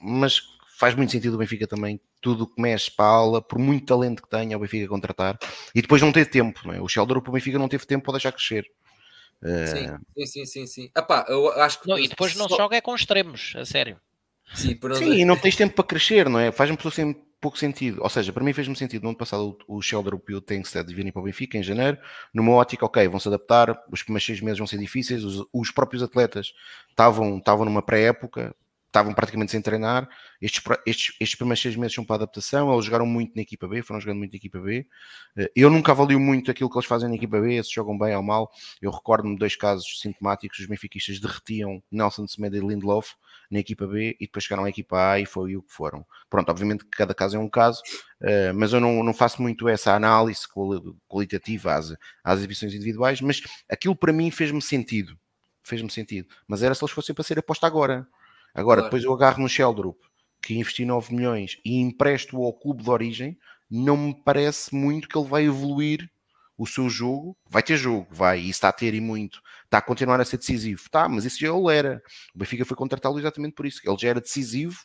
mas 0.03 0.41
faz 0.77 0.95
muito 0.97 1.13
sentido 1.13 1.35
o 1.35 1.39
Benfica 1.39 1.69
também, 1.69 2.01
tudo 2.21 2.49
que 2.53 2.61
mexe 2.61 2.91
para 2.91 3.05
a 3.05 3.09
aula, 3.09 3.41
por 3.43 3.59
muito 3.61 3.87
talento 3.87 4.23
que 4.23 4.29
tenha, 4.31 4.57
o 4.57 4.61
Benfica 4.61 4.89
contratar, 4.89 5.39
e 5.73 5.81
depois 5.81 6.03
não 6.03 6.11
ter 6.11 6.27
tempo, 6.27 6.61
não 6.65 6.73
é? 6.75 6.81
o 6.81 6.89
Sheldrup, 6.89 7.29
o 7.29 7.33
Benfica 7.33 7.59
não 7.61 7.69
teve 7.69 7.87
tempo 7.87 8.05
para 8.05 8.15
deixar 8.15 8.33
crescer. 8.33 8.67
Sim, 10.21 10.27
sim, 10.27 10.47
sim, 10.47 10.67
sim. 10.67 10.91
Epá, 10.97 11.25
eu 11.29 11.49
acho 11.61 11.81
que... 11.81 11.89
Não, 11.89 11.97
e 11.97 12.09
depois 12.09 12.35
não 12.35 12.49
só... 12.49 12.57
joga 12.57 12.77
é 12.77 12.81
com 12.81 12.93
extremos, 12.93 13.53
a 13.57 13.65
sério. 13.65 14.01
Sim, 14.53 14.75
por... 14.75 14.93
sim, 14.97 15.25
não 15.25 15.37
tens 15.39 15.55
tempo 15.55 15.75
para 15.77 15.85
crescer, 15.85 16.29
não 16.29 16.41
é? 16.41 16.51
Faz-me 16.51 16.77
pessoa 16.77 16.91
sempre 16.91 17.28
pouco 17.41 17.59
sentido. 17.59 18.03
Ou 18.03 18.09
seja, 18.09 18.33
para 18.33 18.43
mim 18.45 18.53
fez-me 18.53 18.77
sentido 18.77 19.03
no 19.03 19.11
ano 19.11 19.19
passado 19.19 19.57
o, 19.67 19.79
o 19.79 20.19
Pio 20.19 20.41
tem 20.41 20.63
que 20.63 20.85
vir 20.95 21.13
para 21.13 21.21
o 21.21 21.25
Benfica 21.25 21.57
em 21.59 21.63
janeiro, 21.63 21.99
numa 22.33 22.53
ótica, 22.53 22.85
ok, 22.85 23.07
vão-se 23.09 23.29
adaptar, 23.29 23.81
os 23.91 24.03
primeiros 24.03 24.27
seis 24.27 24.41
meses 24.41 24.59
vão 24.59 24.67
ser 24.67 24.79
difíceis, 24.79 25.25
os, 25.25 25.45
os 25.53 25.71
próprios 25.71 26.03
atletas 26.03 26.53
estavam, 26.91 27.39
estavam 27.39 27.65
numa 27.65 27.83
pré-época, 27.83 28.55
estavam 28.87 29.13
praticamente 29.13 29.53
sem 29.53 29.61
treinar, 29.61 30.09
estes, 30.41 30.63
estes, 30.87 31.15
estes 31.21 31.35
primeiros 31.37 31.61
seis 31.61 31.77
meses 31.77 31.95
são 31.95 32.05
para 32.05 32.17
adaptação, 32.17 32.73
eles 32.73 32.85
jogaram 32.87 33.07
muito 33.07 33.37
na 33.37 33.43
equipa 33.43 33.69
B, 33.69 33.83
foram 33.83 34.01
jogando 34.01 34.19
muito 34.19 34.33
na 34.33 34.37
equipa 34.37 34.59
B. 34.61 34.87
Eh, 35.37 35.51
eu 35.55 35.69
nunca 35.69 35.93
avalio 35.93 36.19
muito 36.19 36.51
aquilo 36.51 36.71
que 36.71 36.77
eles 36.77 36.87
fazem 36.89 37.09
na 37.09 37.15
equipa 37.15 37.39
B, 37.39 37.63
se 37.63 37.75
jogam 37.75 37.99
bem 37.99 38.17
ou 38.17 38.23
mal. 38.23 38.51
Eu 38.81 38.91
recordo-me 38.91 39.37
dois 39.37 39.55
casos 39.57 40.01
sintomáticos, 40.01 40.59
os 40.61 40.67
benfiquistas 40.67 41.21
derretiam 41.21 41.83
Nelson 41.93 42.27
Semedo 42.27 42.57
e 42.57 42.61
Lindelof, 42.61 43.11
na 43.51 43.59
equipa 43.61 43.87
B 43.87 44.11
e 44.21 44.27
depois 44.27 44.45
chegaram 44.45 44.65
à 44.65 44.69
equipa 44.69 45.13
A 45.13 45.21
e 45.21 45.27
foi 45.27 45.57
o 45.57 45.63
que 45.63 45.73
foram. 45.73 46.05
Pronto, 46.29 46.51
obviamente 46.51 46.85
que 46.85 46.91
cada 46.91 47.15
caso 47.15 47.37
é 47.37 47.41
um 47.41 47.49
caso, 47.49 47.83
eh, 48.21 48.53
mas 48.53 48.73
eu 48.73 48.81
não, 48.81 49.03
não 49.03 49.15
faço 49.15 49.41
muito 49.41 49.69
essa 49.69 49.95
análise 49.95 50.43
qualitativa 51.09 51.75
às, 51.75 51.95
às 52.23 52.39
exibições 52.39 52.75
individuais, 52.75 53.21
mas 53.21 53.41
aquilo 53.71 53.97
para 53.97 54.13
mim 54.13 54.31
fez-me 54.31 54.61
sentido. 54.61 55.19
Fez-me 55.63 55.91
sentido. 55.91 56.29
Mas 56.47 56.63
era 56.63 56.75
se 56.75 56.83
eles 56.83 56.93
fossem 56.93 57.15
para 57.15 57.25
ser 57.25 57.39
aposta 57.39 57.67
agora. 57.67 58.07
Agora, 58.55 58.83
depois 58.83 59.05
eu 59.05 59.13
agarro 59.13 59.43
no 59.43 59.49
Sheldrup, 59.49 59.99
que 60.43 60.59
investi 60.59 60.85
9 60.85 61.15
milhões 61.15 61.59
e 61.65 61.77
empresto 61.81 62.43
ao 62.43 62.53
clube 62.53 62.83
de 62.83 62.91
origem, 62.91 63.39
não 63.71 63.97
me 63.97 64.15
parece 64.25 64.75
muito 64.75 65.09
que 65.09 65.17
ele 65.17 65.29
vai 65.29 65.45
evoluir 65.45 66.09
o 66.59 66.67
seu 66.67 66.91
jogo, 66.91 67.37
vai 67.49 67.63
ter 67.63 67.77
jogo, 67.77 68.07
vai, 68.11 68.41
e 68.41 68.51
está 68.51 68.69
a 68.69 68.73
ter 68.73 68.93
e 68.93 69.01
muito, 69.01 69.41
está 69.65 69.79
a 69.79 69.83
continuar 69.83 70.21
a 70.21 70.25
ser 70.25 70.39
decisivo, 70.39 70.83
tá, 70.91 71.09
mas 71.09 71.25
isso 71.25 71.39
já 71.39 71.47
é 71.49 71.53
o 71.53 71.71
era. 71.71 72.03
O 72.35 72.39
Benfica 72.39 72.65
foi 72.65 72.77
contratá-lo 72.77 73.19
exatamente 73.21 73.55
por 73.55 73.65
isso, 73.65 73.81
ele 73.85 73.97
já 73.99 74.09
era 74.09 74.21
decisivo 74.21 74.81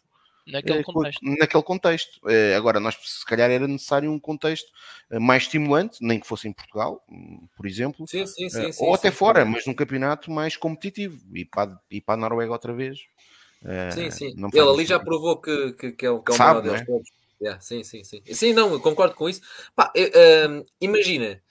naquele 0.45 0.79
é, 0.79 0.83
contexto. 0.83 1.19
Naquele 1.23 1.63
contexto. 1.63 2.29
É, 2.29 2.53
agora, 2.55 2.79
nós 2.79 2.95
se 3.01 3.25
calhar 3.25 3.49
era 3.49 3.65
necessário 3.67 4.11
um 4.11 4.19
contexto 4.19 4.69
eh, 5.09 5.17
mais 5.17 5.43
estimulante, 5.43 5.97
nem 6.01 6.19
que 6.19 6.27
fosse 6.27 6.47
em 6.47 6.53
Portugal, 6.53 7.03
hum, 7.09 7.47
por 7.57 7.65
exemplo, 7.65 8.05
sim, 8.07 8.25
sim, 8.27 8.49
sim, 8.49 8.69
ou 8.79 8.93
até 8.93 9.09
fora, 9.09 9.43
mas 9.43 9.65
num 9.65 9.73
campeonato 9.73 10.29
mais 10.29 10.55
competitivo 10.55 11.17
e 11.35 11.43
para, 11.43 11.79
e 11.89 11.99
para 11.99 12.13
a 12.13 12.17
Noruega 12.17 12.51
outra 12.51 12.73
vez. 12.73 12.99
Sim, 13.93 14.11
sim. 14.11 14.35
Ele 14.53 14.69
ali 14.69 14.85
já 14.85 14.99
provou 14.99 15.37
que, 15.41 15.71
que, 15.73 15.91
que 15.93 16.05
é 16.05 16.09
o, 16.11 16.19
que 16.19 16.33
é 16.33 16.35
o 16.35 16.37
melhor 16.37 16.61
maior 16.61 16.75
é? 16.77 16.83
deles 16.83 16.85
todos. 16.85 17.65
sim, 17.65 17.81
sim, 17.83 18.03
sim. 18.03 18.21
Sim, 18.31 18.51
não, 18.53 18.77
concordo 18.81 19.15
com 19.15 19.29
isso. 19.29 19.39
Pá, 19.73 19.89
eu, 19.95 20.11
um, 20.51 20.63
imagina, 20.81 21.41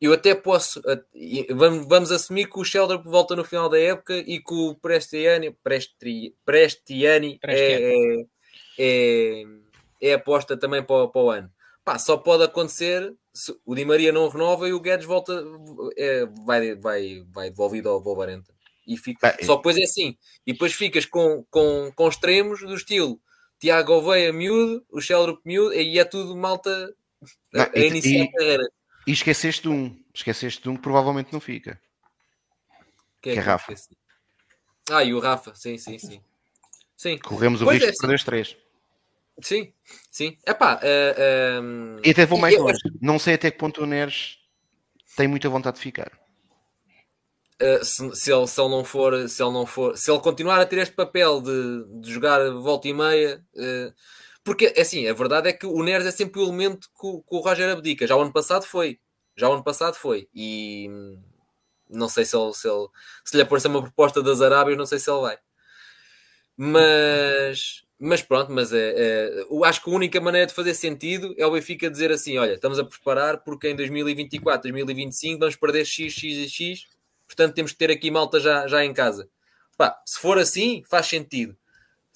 eu 0.00 0.12
até 0.12 0.34
posso. 0.34 0.80
Eh, 0.86 1.52
vamos, 1.54 1.86
vamos 1.88 2.10
assumir 2.12 2.48
que 2.50 2.58
o 2.58 2.64
Sheldon 2.64 3.02
volta 3.02 3.34
no 3.34 3.44
final 3.44 3.68
da 3.68 3.78
época 3.78 4.16
e 4.16 4.38
que 4.40 4.54
o 4.54 4.74
Prestiani, 4.74 5.52
Prestri, 5.62 6.34
Prestiani, 6.44 7.34
é, 7.36 7.38
Prestiani. 7.38 8.28
É, 8.78 9.40
é, 9.40 9.44
é, 10.02 10.12
aposta 10.14 10.56
também 10.56 10.82
para, 10.82 11.08
para 11.08 11.20
o 11.20 11.30
ano. 11.30 11.50
Pá, 11.84 11.98
só 11.98 12.16
pode 12.16 12.42
acontecer 12.42 13.14
se 13.32 13.54
o 13.64 13.74
Di 13.74 13.84
Maria 13.84 14.12
não 14.12 14.28
renova 14.28 14.68
e 14.68 14.72
o 14.72 14.80
Guedes 14.80 15.06
volta, 15.06 15.42
é, 15.96 16.26
vai, 16.44 16.74
vai, 16.74 17.24
vai 17.30 17.50
devolvido 17.50 17.88
ao 17.88 18.00
Bovarenta. 18.00 18.52
E 18.86 18.96
fica, 18.96 19.30
Bem, 19.32 19.44
só 19.46 19.56
depois 19.56 19.76
é 19.78 19.82
assim. 19.84 20.16
E 20.46 20.52
depois 20.52 20.72
ficas 20.72 21.06
com, 21.06 21.44
com, 21.50 21.90
com 21.94 22.08
extremos 22.08 22.60
do 22.60 22.74
estilo 22.74 23.20
Tiago 23.58 23.94
Oveia 23.94 24.32
miúdo, 24.32 24.84
o 24.90 25.00
Sheldrup 25.00 25.40
miúdo, 25.44 25.74
e 25.74 25.98
é 25.98 26.04
tudo 26.04 26.36
malta 26.36 26.92
a, 27.54 27.70
a 27.74 27.78
iniciar 27.80 28.24
a 28.24 28.30
carreira. 28.32 28.64
E 29.06 29.12
esqueceste 29.12 29.62
de 29.62 29.68
um. 29.68 29.96
Esqueceste 30.12 30.62
de 30.62 30.68
um 30.68 30.76
que 30.76 30.82
provavelmente 30.82 31.32
não 31.32 31.38
fica. 31.40 31.80
É 33.18 33.22
que 33.22 33.30
é, 33.30 33.32
que 33.34 33.38
é 33.38 33.42
Rafa. 33.42 33.74
Ah, 34.90 35.04
e 35.04 35.14
o 35.14 35.20
Rafa, 35.20 35.54
sim, 35.54 35.78
sim, 35.78 35.98
sim. 35.98 36.20
sim. 36.96 37.18
Corremos 37.18 37.62
o 37.62 37.64
pois 37.66 37.76
risco 37.76 37.88
é, 37.88 37.92
de 37.92 37.98
perder 37.98 38.14
os 38.16 38.24
três. 38.24 38.56
Sim, 39.42 39.72
sim. 40.10 40.38
Epá, 40.46 40.76
uh, 40.76 40.78
eh, 40.82 41.60
um... 41.60 41.96
Ehm, 41.96 42.00
e 42.04 42.10
até 42.10 42.24
vou 42.26 42.38
mais 42.38 42.56
longe. 42.58 42.78
Eu... 42.84 42.92
Não 43.00 43.18
sei 43.18 43.34
até 43.34 43.50
que 43.50 43.58
ponto 43.58 43.82
o 43.82 43.86
Neres 43.86 44.38
tem 45.16 45.28
muita 45.28 45.48
vontade 45.48 45.76
de 45.76 45.82
ficar. 45.82 46.10
Uh, 47.62 47.84
se, 47.84 48.14
se, 48.16 48.32
ele, 48.32 48.46
se 48.46 48.60
ele 48.60 48.70
não 48.70 48.84
for, 48.84 49.28
se 49.28 49.42
ele 49.42 49.52
não 49.52 49.66
for, 49.66 49.96
se 49.96 50.10
ele 50.10 50.20
continuar 50.20 50.60
a 50.60 50.66
ter 50.66 50.78
este 50.78 50.94
papel 50.94 51.40
de, 51.40 51.84
de 52.00 52.12
jogar 52.12 52.38
volta 52.50 52.88
e 52.88 52.94
meia, 52.94 53.44
uh, 53.54 53.94
porque, 54.46 54.66
é 54.76 54.82
assim, 54.82 55.08
a 55.08 55.12
verdade 55.12 55.48
é 55.48 55.52
que 55.52 55.66
o 55.66 55.82
Neres 55.82 56.06
é 56.06 56.12
sempre 56.12 56.38
o 56.40 56.44
elemento 56.44 56.86
que 56.96 57.04
o, 57.04 57.20
que 57.20 57.34
o 57.34 57.40
Roger 57.40 57.68
abdica. 57.68 58.06
Já 58.06 58.14
o 58.14 58.22
ano 58.22 58.32
passado 58.32 58.64
foi. 58.64 59.00
Já 59.36 59.48
o 59.48 59.54
ano 59.54 59.64
passado 59.64 59.94
foi. 59.96 60.28
E 60.32 60.86
hum, 60.88 61.20
não 61.90 62.08
sei 62.08 62.24
se 62.24 62.36
ele, 62.36 62.54
se, 62.54 62.68
ele, 62.68 62.86
se 63.24 63.36
lhe 63.36 63.42
aparecer 63.42 63.66
uma 63.66 63.82
proposta 63.82 64.22
das 64.22 64.40
Arábias, 64.40 64.78
não 64.78 64.86
sei 64.86 65.00
se 65.00 65.10
ele 65.10 65.20
vai. 65.20 65.38
Mas, 66.56 67.82
mas 67.98 68.22
pronto, 68.22 68.52
mas 68.52 68.72
é, 68.72 68.94
é, 69.40 69.44
acho 69.64 69.82
que 69.82 69.90
a 69.90 69.94
única 69.94 70.20
maneira 70.20 70.46
de 70.46 70.54
fazer 70.54 70.74
sentido 70.74 71.34
é 71.36 71.44
o 71.44 71.50
Benfica 71.50 71.90
dizer 71.90 72.12
assim: 72.12 72.38
olha, 72.38 72.54
estamos 72.54 72.78
a 72.78 72.84
preparar 72.84 73.38
porque 73.42 73.68
em 73.68 73.74
2024, 73.74 74.62
2025 74.62 75.40
vamos 75.40 75.56
perder 75.56 75.84
X, 75.84 76.12
X 76.12 76.22
e 76.22 76.48
X, 76.48 76.84
portanto 77.26 77.52
temos 77.52 77.72
que 77.72 77.78
ter 77.78 77.90
aqui 77.90 78.12
malta 78.12 78.38
já, 78.38 78.64
já 78.68 78.84
em 78.84 78.94
casa. 78.94 79.28
Pá, 79.76 80.00
se 80.06 80.20
for 80.20 80.38
assim, 80.38 80.84
faz 80.88 81.06
sentido. 81.06 81.56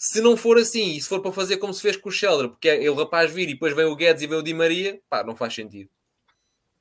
Se 0.02 0.18
não 0.22 0.34
for 0.34 0.56
assim, 0.56 0.92
e 0.94 1.00
se 1.02 1.06
for 1.06 1.20
para 1.20 1.30
fazer 1.30 1.58
como 1.58 1.74
se 1.74 1.82
fez 1.82 1.94
com 1.94 2.08
o 2.08 2.12
Sheldon, 2.12 2.48
porque 2.48 2.70
é, 2.70 2.82
é 2.86 2.90
o 2.90 2.94
rapaz 2.94 3.30
vir 3.30 3.50
e 3.50 3.52
depois 3.52 3.76
vem 3.76 3.84
o 3.84 3.94
Guedes 3.94 4.22
e 4.22 4.26
vem 4.26 4.38
o 4.38 4.42
Di 4.42 4.54
Maria, 4.54 4.98
pá, 5.10 5.22
não 5.22 5.36
faz 5.36 5.52
sentido. 5.54 5.90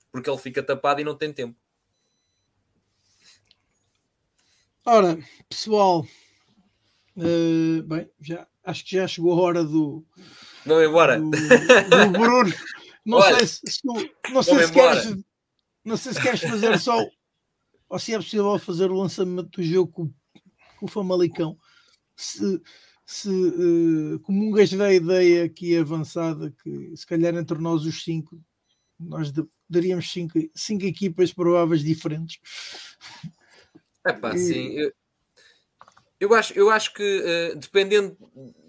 Porque 0.10 0.30
ele 0.30 0.38
fica 0.40 0.64
tapado 0.64 1.02
e 1.02 1.04
não 1.04 1.18
tem 1.18 1.34
tempo. 1.34 1.54
Ora, 4.86 5.20
pessoal, 5.50 6.08
uh, 7.18 7.84
bem, 7.84 8.10
já, 8.22 8.48
acho 8.64 8.86
que 8.86 8.96
já 8.96 9.06
chegou 9.06 9.34
a 9.38 9.42
hora 9.44 9.66
do. 9.66 10.02
Vamos 10.66 10.88
embora. 10.88 11.20
Do, 11.20 11.30
do 11.30 12.10
Bruno. 12.20 12.54
Não 13.06 13.18
Olha, 13.18 13.38
sei 13.38 13.48
se, 13.48 13.62
se, 13.66 13.80
não 14.30 14.44
sei 14.44 14.66
se 14.68 14.72
queres, 14.74 15.16
não 15.84 15.98
sei 15.98 16.14
se 16.14 16.22
queres 16.22 16.42
fazer 16.42 16.78
só 16.80 17.00
ou 17.88 17.98
se 17.98 18.14
é 18.14 18.18
possível 18.18 18.60
fazer 18.60 18.92
o 18.92 18.96
lançamento 18.98 19.48
do 19.50 19.64
jogo 19.64 19.92
com, 19.92 20.14
com 20.78 20.86
o 20.86 20.88
Famalicão. 20.88 21.58
Se, 22.16 22.62
se 23.12 23.28
uh, 23.28 24.16
eh, 24.18 24.20
comungas 24.24 24.70
da 24.72 24.94
ideia 24.94 25.44
aqui 25.44 25.76
avançada 25.76 26.54
que 26.64 26.96
se 26.96 27.08
calhar 27.08 27.36
entre 27.36 27.58
nós 27.58 27.84
os 27.84 28.04
cinco 28.04 28.40
nós 29.00 29.32
daríamos 29.68 30.12
cinco, 30.12 30.38
cinco 30.54 30.84
equipas 30.86 31.32
prováveis 31.34 31.82
diferentes. 31.84 32.38
É 34.06 34.12
pá, 34.14 34.36
e... 34.36 34.38
sim. 34.38 34.74
Eu, 34.78 34.92
eu, 36.20 36.34
acho, 36.36 36.54
eu 36.54 36.70
acho 36.70 36.94
que 36.94 37.52
uh, 37.56 37.56
dependendo 37.58 38.16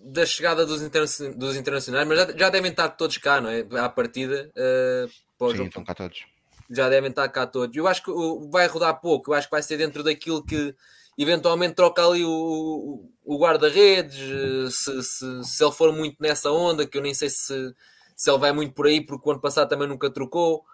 da 0.06 0.24
chegada 0.24 0.64
dos, 0.64 0.80
interna 0.82 1.06
dos 1.36 1.54
internacionais, 1.56 2.06
mas 2.08 2.16
já, 2.18 2.32
já, 2.38 2.48
devem 2.48 2.70
estar 2.70 2.88
todos 2.90 3.18
cá, 3.18 3.40
não 3.42 3.50
é? 3.50 3.60
À 3.80 3.88
partida. 3.90 4.50
Uh, 4.56 5.52
sim, 5.52 5.64
estão 5.64 5.84
cá 5.84 5.94
todos. 5.94 6.24
Já 6.70 6.88
devem 6.88 7.10
estar 7.10 7.28
cá 7.28 7.44
todos. 7.46 7.76
Eu 7.76 7.86
acho 7.88 8.02
que 8.02 8.10
vai 8.50 8.66
rodar 8.68 9.00
pouco. 9.02 9.32
Eu 9.32 9.34
acho 9.34 9.48
que 9.48 9.52
vai 9.52 9.62
ser 9.64 9.76
dentro 9.78 10.02
daquilo 10.04 10.42
que 10.44 10.74
eventualmente 11.22 11.74
troca 11.74 12.02
ali 12.06 12.24
o, 12.24 13.04
o 13.24 13.38
guarda-redes, 13.38 14.18
eh, 14.18 14.70
se, 14.70 15.02
se, 15.02 15.44
se, 15.44 15.62
ele 15.62 15.72
for 15.72 15.92
muito 15.92 16.16
nessa 16.18 16.50
onda, 16.50 16.86
que 16.86 16.96
eu 16.96 17.02
nem 17.02 17.12
sei 17.12 17.28
se, 17.28 17.74
se 18.16 18.30
ele 18.30 18.38
vai 18.38 18.52
muito 18.52 18.72
por 18.72 18.86
aí, 18.86 19.02
porque 19.04 19.28
o 19.28 19.32
ano 19.32 19.40
passado 19.40 19.68
também 19.68 19.86
nunca 19.86 20.10
trocou. 20.10 20.64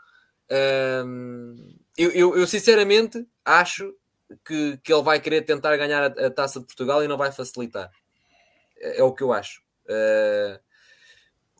Um, 1.04 1.74
eu, 1.98 2.10
eu, 2.12 2.36
eu, 2.38 2.46
sinceramente 2.46 3.26
acho 3.44 3.92
que, 4.44 4.78
que 4.80 4.92
ele 4.94 5.02
vai 5.02 5.18
querer 5.18 5.42
tentar 5.42 5.76
ganhar 5.76 6.04
a, 6.16 6.26
a, 6.26 6.30
taça 6.30 6.60
de 6.60 6.66
Portugal 6.66 7.02
e 7.02 7.08
não 7.08 7.16
vai 7.18 7.32
facilitar. 7.32 7.90
É, 8.78 9.00
é 9.00 9.02
o 9.02 9.12
que 9.12 9.24
eu 9.24 9.32
acho. 9.32 9.60
Uh, 9.88 10.60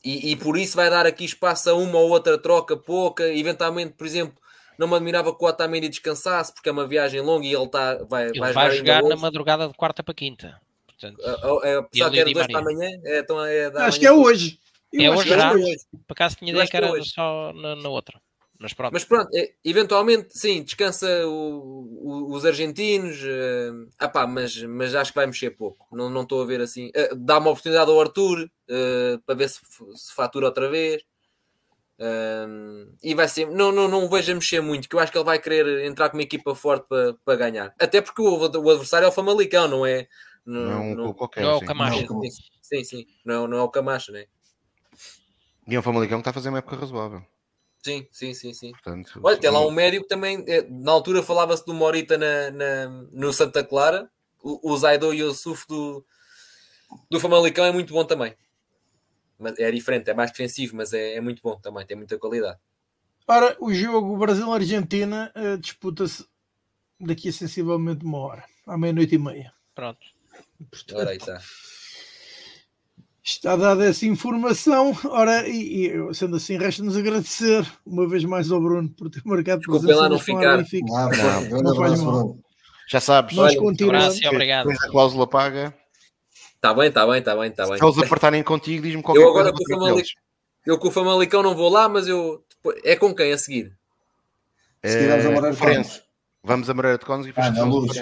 e, 0.04 0.30
e, 0.30 0.36
por 0.36 0.56
isso 0.56 0.76
vai 0.76 0.88
dar 0.88 1.06
aqui 1.06 1.24
espaço 1.24 1.68
a 1.68 1.74
uma 1.74 1.98
ou 1.98 2.10
outra 2.10 2.38
troca 2.38 2.76
pouca, 2.76 3.26
eventualmente, 3.28 3.94
por 3.94 4.06
exemplo, 4.06 4.40
não 4.78 4.86
me 4.86 4.94
admirava 4.94 5.34
que 5.36 5.42
o 5.44 5.48
Otamendi 5.48 5.88
descansasse, 5.88 6.52
porque 6.52 6.68
é 6.68 6.72
uma 6.72 6.86
viagem 6.86 7.20
longa 7.20 7.46
e 7.46 7.54
ele, 7.54 7.68
tá, 7.68 8.02
vai, 8.08 8.28
ele 8.28 8.38
vai, 8.38 8.52
vai 8.52 8.70
jogar, 8.72 9.02
na 9.02 9.16
madrugada 9.16 9.68
de 9.68 9.74
quarta 9.74 10.02
para 10.02 10.14
quinta. 10.14 10.60
Portanto, 10.86 11.18
é, 11.64 11.72
é, 11.72 11.76
apesar 11.76 12.10
que 12.10 12.20
era 12.20 12.32
dois 12.32 12.46
para 12.46 12.58
amanhã, 12.60 12.88
é, 13.04 13.18
então 13.20 13.44
é, 13.44 13.56
é 13.56 13.70
da 13.70 13.86
acho 13.86 13.98
que 13.98 14.06
é 14.06 14.12
hoje. 14.12 14.58
é 14.94 15.10
hoje, 15.10 15.32
é 15.32 15.38
já. 15.38 15.52
hoje. 15.52 15.76
Por 16.06 16.12
acaso 16.12 16.36
tinha 16.36 16.50
ideia 16.50 16.66
que 16.66 16.76
é 16.76 16.80
era 16.80 16.92
hoje. 16.92 17.10
só 17.10 17.52
na, 17.54 17.74
na 17.76 17.88
outra. 17.88 18.20
Mas 18.58 18.72
pronto. 18.72 18.92
Mas 18.94 19.04
pronto, 19.04 19.28
eventualmente, 19.62 20.28
sim, 20.38 20.62
descansa 20.62 21.26
o, 21.26 21.86
o, 22.02 22.32
os 22.34 22.46
argentinos. 22.46 23.18
Uh, 23.22 23.86
ah 23.98 24.26
mas, 24.26 24.62
mas 24.62 24.94
acho 24.94 25.10
que 25.12 25.16
vai 25.18 25.26
mexer 25.26 25.50
pouco. 25.50 25.86
Não 25.92 26.22
estou 26.22 26.40
a 26.42 26.46
ver 26.46 26.62
assim. 26.62 26.86
Uh, 26.88 27.14
dá 27.16 27.36
uma 27.36 27.50
oportunidade 27.50 27.90
ao 27.90 28.00
Arthur 28.00 28.44
uh, 28.70 29.18
para 29.26 29.34
ver 29.34 29.50
se, 29.50 29.60
se 29.94 30.14
fatura 30.14 30.46
outra 30.46 30.70
vez. 30.70 31.02
Um, 31.98 32.92
e 33.02 33.14
vai 33.14 33.26
ser, 33.26 33.46
não, 33.50 33.72
não, 33.72 33.88
não 33.88 34.04
o 34.04 34.08
vejo 34.08 34.32
a 34.32 34.34
mexer 34.34 34.60
muito, 34.60 34.86
que 34.88 34.94
eu 34.94 35.00
acho 35.00 35.10
que 35.10 35.16
ele 35.16 35.24
vai 35.24 35.38
querer 35.38 35.86
entrar 35.86 36.10
com 36.10 36.18
uma 36.18 36.22
equipa 36.22 36.54
forte 36.54 36.86
para, 36.86 37.14
para 37.24 37.36
ganhar, 37.38 37.74
até 37.80 38.02
porque 38.02 38.20
o, 38.20 38.36
o 38.38 38.70
adversário 38.70 39.06
é 39.06 39.08
o 39.08 39.12
Famalicão, 39.12 39.66
não 39.66 39.86
é? 39.86 40.06
Não, 40.44 40.60
não, 40.60 40.82
é 40.82 40.94
não, 40.94 41.12
qualquer, 41.14 41.42
não 41.42 41.52
é 41.52 41.54
o 41.54 41.60
Camacho, 41.64 42.04
não, 42.12 42.20
sim, 42.22 42.30
sim, 42.60 42.84
sim, 42.84 43.06
não, 43.24 43.46
é 43.46 43.48
não 43.48 43.56
é 43.56 43.62
o 43.62 43.68
Camacho, 43.70 44.12
né? 44.12 44.26
E 45.66 45.74
é 45.74 45.78
o 45.78 45.82
Famalicão 45.82 46.18
que 46.18 46.20
está 46.20 46.32
a 46.32 46.34
fazer 46.34 46.50
uma 46.50 46.58
época 46.58 46.76
razoável. 46.76 47.22
Sim, 47.82 48.06
sim, 48.12 48.34
sim, 48.34 48.52
sim. 48.52 48.72
Portanto, 48.72 49.18
Olha, 49.22 49.38
tem 49.38 49.50
lá 49.50 49.60
um 49.66 49.70
médio 49.70 50.02
que 50.02 50.08
também, 50.08 50.44
eh, 50.46 50.66
na 50.68 50.92
altura 50.92 51.22
falava-se 51.22 51.64
do 51.64 51.72
Morita 51.72 52.18
na, 52.18 52.50
na, 52.50 52.88
no 53.10 53.32
Santa 53.32 53.64
Clara, 53.64 54.06
o, 54.42 54.70
o 54.70 54.76
Zaido 54.76 55.14
e 55.14 55.22
o 55.22 55.32
Suf 55.32 55.64
do, 55.66 56.04
do 57.10 57.18
Famalicão 57.18 57.64
é 57.64 57.72
muito 57.72 57.94
bom 57.94 58.04
também 58.04 58.34
é 59.58 59.70
diferente, 59.70 60.08
é 60.10 60.14
mais 60.14 60.30
defensivo, 60.30 60.76
mas 60.76 60.92
é, 60.94 61.14
é 61.16 61.20
muito 61.20 61.42
bom 61.42 61.56
também, 61.58 61.84
tem 61.84 61.96
muita 61.96 62.16
qualidade. 62.18 62.58
Ora, 63.28 63.56
o 63.60 63.72
jogo 63.74 64.16
Brasil-Argentina 64.16 65.32
uh, 65.36 65.58
disputa-se 65.58 66.24
daqui 67.00 67.28
a 67.28 67.32
sensivelmente 67.32 68.04
uma 68.04 68.18
hora, 68.18 68.44
à 68.66 68.78
meia-noite 68.78 69.16
e 69.16 69.18
meia. 69.18 69.52
Pronto. 69.74 69.98
Portanto, 70.70 70.98
Ora, 71.00 71.10
aí 71.10 71.16
está. 71.16 71.40
Está 73.24 73.56
dada 73.56 73.84
essa 73.84 74.06
informação. 74.06 74.96
Ora, 75.06 75.46
e, 75.48 75.88
e 75.88 76.14
sendo 76.14 76.36
assim, 76.36 76.56
resta-nos 76.56 76.96
agradecer 76.96 77.66
uma 77.84 78.08
vez 78.08 78.24
mais 78.24 78.50
ao 78.52 78.58
Bruno 78.62 78.88
por 78.90 79.10
ter 79.10 79.22
marcado 79.24 79.58
Desculpem 79.60 79.92
lá 79.94 80.08
não 80.08 80.20
ficar. 80.20 80.58
Não, 80.62 80.70
não, 80.88 81.10
não, 81.10 81.16
não, 81.16 81.16
não, 81.16 81.42
não, 81.62 81.72
não, 82.32 82.40
não, 82.40 83.76
não, 84.94 85.10
não, 85.10 85.66
Está 86.56 86.72
bem, 86.72 86.88
está 86.88 87.06
bem, 87.06 87.18
está 87.18 87.36
bem, 87.36 87.48
está 87.50 87.66
bem. 87.66 87.78
Se 87.78 87.84
eles 87.84 87.98
apertarem 87.98 88.42
contigo, 88.42 88.82
diz-me 88.82 89.02
qualquer 89.02 89.22
eu 89.22 89.28
agora 89.28 89.52
coisa. 89.52 89.92
Com 89.94 89.98
é 89.98 90.02
Eu 90.66 90.78
com 90.78 90.88
o 90.88 90.90
Famalicão 90.90 91.42
não 91.42 91.54
vou 91.54 91.70
lá, 91.70 91.88
mas 91.88 92.08
eu. 92.08 92.44
É 92.82 92.96
com 92.96 93.14
quem 93.14 93.32
a 93.32 93.38
seguir? 93.38 93.76
A 94.82 94.88
seguir 94.88 95.08
vamos 95.08 95.26
a 95.26 95.30
Moreira 95.30 95.52
de 95.52 95.60
Cones. 95.60 96.02
Vamos 96.42 96.70
a 96.70 96.74
Moreira 96.74 96.98
de 96.98 97.04
Cones 97.04 97.26
e 97.26 97.28
depois. 97.28 97.46
Ah, 97.46 97.50
na 97.50 97.64
luz. 97.64 97.92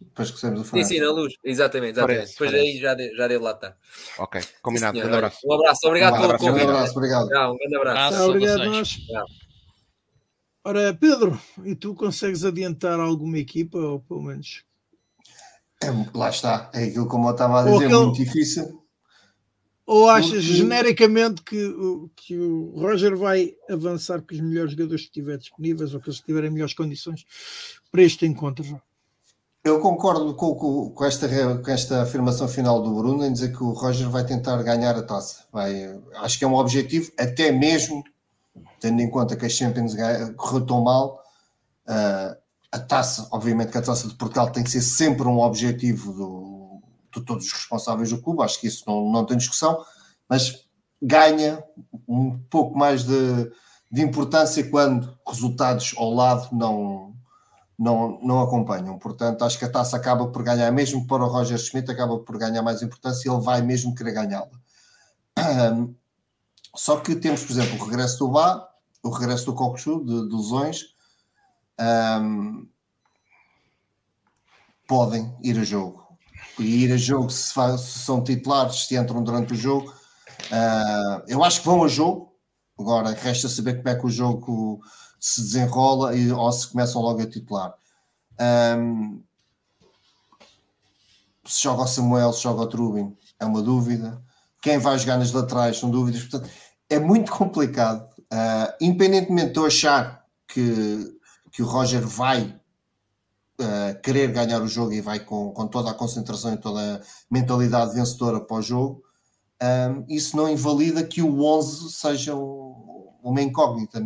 Depois 0.00 0.30
que 0.30 0.38
saímos 0.38 0.66
Sim, 0.68 0.84
sim, 0.84 1.00
na 1.00 1.10
luz. 1.12 1.34
Exatamente, 1.42 1.92
exatamente. 1.92 2.30
depois 2.32 2.52
aí 2.54 2.78
já, 2.78 2.94
de, 2.94 3.14
já 3.16 3.26
devo 3.26 3.44
lá 3.44 3.52
estar. 3.52 3.70
Tá. 3.70 3.78
Ok, 4.18 4.40
combinado. 4.60 4.96
Senhor, 4.98 5.10
um 5.10 5.14
abraço. 5.14 5.38
Um 5.46 5.52
abraço, 5.54 5.86
obrigado 5.86 6.14
um 6.14 6.20
pelo 6.26 6.38
convite. 6.38 6.66
Um 6.66 6.68
abraço, 6.68 6.96
obrigado. 6.98 7.28
Não, 7.30 7.52
um 7.52 7.56
grande 7.56 7.76
abraço. 7.76 8.22
obrigado 8.30 8.60
a 8.60 8.66
nós. 8.66 8.98
Ora, 10.62 10.94
Pedro, 11.00 11.40
e 11.64 11.74
tu 11.74 11.94
consegues 11.94 12.44
adiantar 12.44 13.00
alguma 13.00 13.38
equipa, 13.38 13.78
ou 13.78 14.00
pelo 14.00 14.22
menos 14.22 14.64
é, 15.84 16.18
lá 16.18 16.28
está, 16.28 16.70
é 16.72 16.84
aquilo 16.84 17.06
como 17.06 17.28
eu 17.28 17.32
estava 17.32 17.60
a 17.60 17.64
dizer, 17.64 17.86
aquele... 17.86 17.94
muito 17.96 18.16
difícil. 18.16 18.82
Ou 19.86 20.08
achas 20.08 20.42
genericamente 20.42 21.42
que, 21.42 21.74
que 22.16 22.38
o 22.38 22.72
Roger 22.78 23.14
vai 23.18 23.52
avançar 23.70 24.22
com 24.22 24.34
os 24.34 24.40
melhores 24.40 24.70
jogadores 24.72 25.02
que 25.02 25.08
estiverem 25.08 25.38
disponíveis 25.38 25.92
ou 25.92 26.00
que 26.00 26.08
eles 26.08 26.20
tiverem 26.20 26.48
melhores 26.50 26.72
condições 26.72 27.26
para 27.92 28.02
este 28.02 28.24
encontro? 28.24 28.80
Eu 29.62 29.80
concordo 29.80 30.34
com, 30.34 30.54
com, 30.54 30.90
com, 30.90 31.04
esta, 31.04 31.28
com 31.58 31.70
esta 31.70 32.00
afirmação 32.02 32.48
final 32.48 32.82
do 32.82 32.94
Bruno 32.94 33.26
em 33.26 33.32
dizer 33.32 33.52
que 33.54 33.62
o 33.62 33.72
Roger 33.72 34.08
vai 34.08 34.24
tentar 34.24 34.62
ganhar 34.62 34.96
a 34.96 35.02
taça. 35.02 35.44
Vai, 35.52 35.94
acho 36.16 36.38
que 36.38 36.44
é 36.46 36.48
um 36.48 36.54
objetivo, 36.54 37.12
até 37.18 37.52
mesmo 37.52 38.02
tendo 38.80 39.00
em 39.02 39.10
conta 39.10 39.36
que 39.36 39.44
a 39.44 39.48
Champions 39.50 39.94
correu 40.36 40.64
tão 40.64 40.82
mal. 40.82 41.22
Uh, 41.86 42.43
a 42.74 42.78
taça, 42.80 43.28
obviamente 43.30 43.70
que 43.70 43.78
a 43.78 43.82
taça 43.82 44.08
de 44.08 44.14
Portugal 44.14 44.50
tem 44.50 44.64
que 44.64 44.70
ser 44.70 44.82
sempre 44.82 45.28
um 45.28 45.38
objetivo 45.40 46.12
do, 46.12 46.80
de 47.14 47.24
todos 47.24 47.46
os 47.46 47.52
responsáveis 47.52 48.10
do 48.10 48.20
clube, 48.20 48.42
acho 48.42 48.60
que 48.60 48.66
isso 48.66 48.82
não, 48.84 49.12
não 49.12 49.24
tem 49.24 49.36
discussão, 49.36 49.80
mas 50.28 50.64
ganha 51.00 51.62
um 52.08 52.36
pouco 52.50 52.76
mais 52.76 53.04
de, 53.04 53.14
de 53.92 54.02
importância 54.02 54.68
quando 54.68 55.16
resultados 55.24 55.94
ao 55.96 56.10
lado 56.12 56.48
não, 56.50 57.14
não, 57.78 58.18
não 58.20 58.42
acompanham. 58.42 58.98
Portanto, 58.98 59.42
acho 59.44 59.56
que 59.56 59.64
a 59.66 59.70
taça 59.70 59.96
acaba 59.96 60.26
por 60.26 60.42
ganhar, 60.42 60.68
mesmo 60.72 61.06
para 61.06 61.22
o 61.24 61.28
Roger 61.28 61.58
Schmidt, 61.58 61.88
acaba 61.92 62.18
por 62.18 62.36
ganhar 62.38 62.62
mais 62.62 62.82
importância 62.82 63.30
e 63.30 63.32
ele 63.32 63.40
vai 63.40 63.62
mesmo 63.62 63.94
querer 63.94 64.14
ganhá-la. 64.14 65.76
Só 66.74 66.96
que 66.96 67.14
temos, 67.14 67.44
por 67.44 67.52
exemplo, 67.52 67.78
o 67.78 67.84
regresso 67.88 68.18
do 68.18 68.28
Bá, 68.30 68.68
o 69.00 69.10
regresso 69.10 69.46
do 69.46 69.54
Cocosu, 69.54 70.04
de, 70.04 70.28
de 70.28 70.34
lesões, 70.34 70.93
um, 71.80 72.68
podem 74.86 75.34
ir 75.42 75.58
a 75.58 75.64
jogo. 75.64 76.04
E 76.58 76.84
ir 76.84 76.92
a 76.92 76.96
jogo 76.96 77.30
se, 77.30 77.50
se 77.78 77.98
são 78.00 78.22
titulares, 78.22 78.86
se 78.86 78.96
entram 78.96 79.22
durante 79.22 79.52
o 79.52 79.56
jogo. 79.56 79.88
Uh, 79.92 81.22
eu 81.26 81.42
acho 81.42 81.60
que 81.60 81.66
vão 81.66 81.82
a 81.84 81.88
jogo. 81.88 82.32
Agora 82.78 83.10
resta 83.12 83.48
saber 83.48 83.76
como 83.76 83.88
é 83.88 83.94
que 83.94 84.06
o 84.06 84.10
jogo 84.10 84.80
se 85.18 85.40
desenrola 85.40 86.16
e, 86.16 86.30
ou 86.30 86.50
se 86.52 86.68
começam 86.68 87.00
logo 87.02 87.20
a 87.22 87.26
titular. 87.26 87.74
Um, 88.76 89.22
se 91.46 91.62
joga 91.62 91.82
o 91.82 91.86
Samuel, 91.86 92.32
se 92.32 92.42
joga 92.42 92.62
o 92.62 92.66
Trubin, 92.66 93.16
é 93.38 93.44
uma 93.44 93.62
dúvida. 93.62 94.22
Quem 94.60 94.78
vai 94.78 94.98
jogar 94.98 95.18
nas 95.18 95.30
laterais 95.32 95.76
são 95.76 95.90
dúvidas. 95.90 96.22
Portanto, 96.22 96.50
é 96.90 96.98
muito 96.98 97.30
complicado. 97.32 98.08
Uh, 98.32 98.72
independentemente 98.80 99.52
de 99.52 99.58
eu 99.58 99.66
achar 99.66 100.24
que 100.48 101.13
que 101.54 101.62
o 101.62 101.66
Roger 101.66 102.04
vai 102.04 102.60
uh, 103.60 104.00
querer 104.02 104.32
ganhar 104.32 104.60
o 104.60 104.66
jogo 104.66 104.92
e 104.92 105.00
vai 105.00 105.20
com, 105.20 105.52
com 105.52 105.68
toda 105.68 105.88
a 105.88 105.94
concentração 105.94 106.52
e 106.52 106.56
toda 106.56 106.96
a 106.96 107.00
mentalidade 107.30 107.94
vencedora 107.94 108.40
para 108.40 108.56
o 108.56 108.60
jogo, 108.62 109.04
um, 109.62 110.04
isso 110.12 110.36
não 110.36 110.48
invalida 110.48 111.04
que 111.06 111.22
o 111.22 111.44
11 111.44 111.92
seja 111.92 112.34
um, 112.34 113.08
uma 113.22 113.40
incógnita 113.40 114.00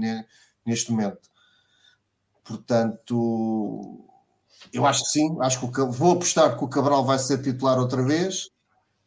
neste 0.66 0.90
momento. 0.92 1.30
Portanto, 2.44 4.04
eu 4.70 4.84
acho 4.84 5.04
que 5.04 5.10
sim, 5.10 5.34
acho 5.40 5.58
que 5.58 5.80
o, 5.80 5.90
vou 5.90 6.12
apostar 6.12 6.54
que 6.58 6.62
o 6.62 6.68
Cabral 6.68 7.02
vai 7.02 7.18
ser 7.18 7.40
titular 7.42 7.78
outra 7.78 8.02
vez 8.02 8.50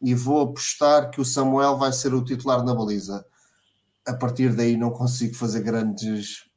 e 0.00 0.16
vou 0.16 0.40
apostar 0.40 1.10
que 1.12 1.20
o 1.20 1.24
Samuel 1.24 1.76
vai 1.78 1.92
ser 1.92 2.12
o 2.12 2.24
titular 2.24 2.64
na 2.64 2.74
baliza. 2.74 3.24
A 4.04 4.14
partir 4.14 4.52
daí 4.56 4.76
não 4.76 4.90
consigo 4.90 5.36
fazer 5.36 5.60
grandes 5.60 6.50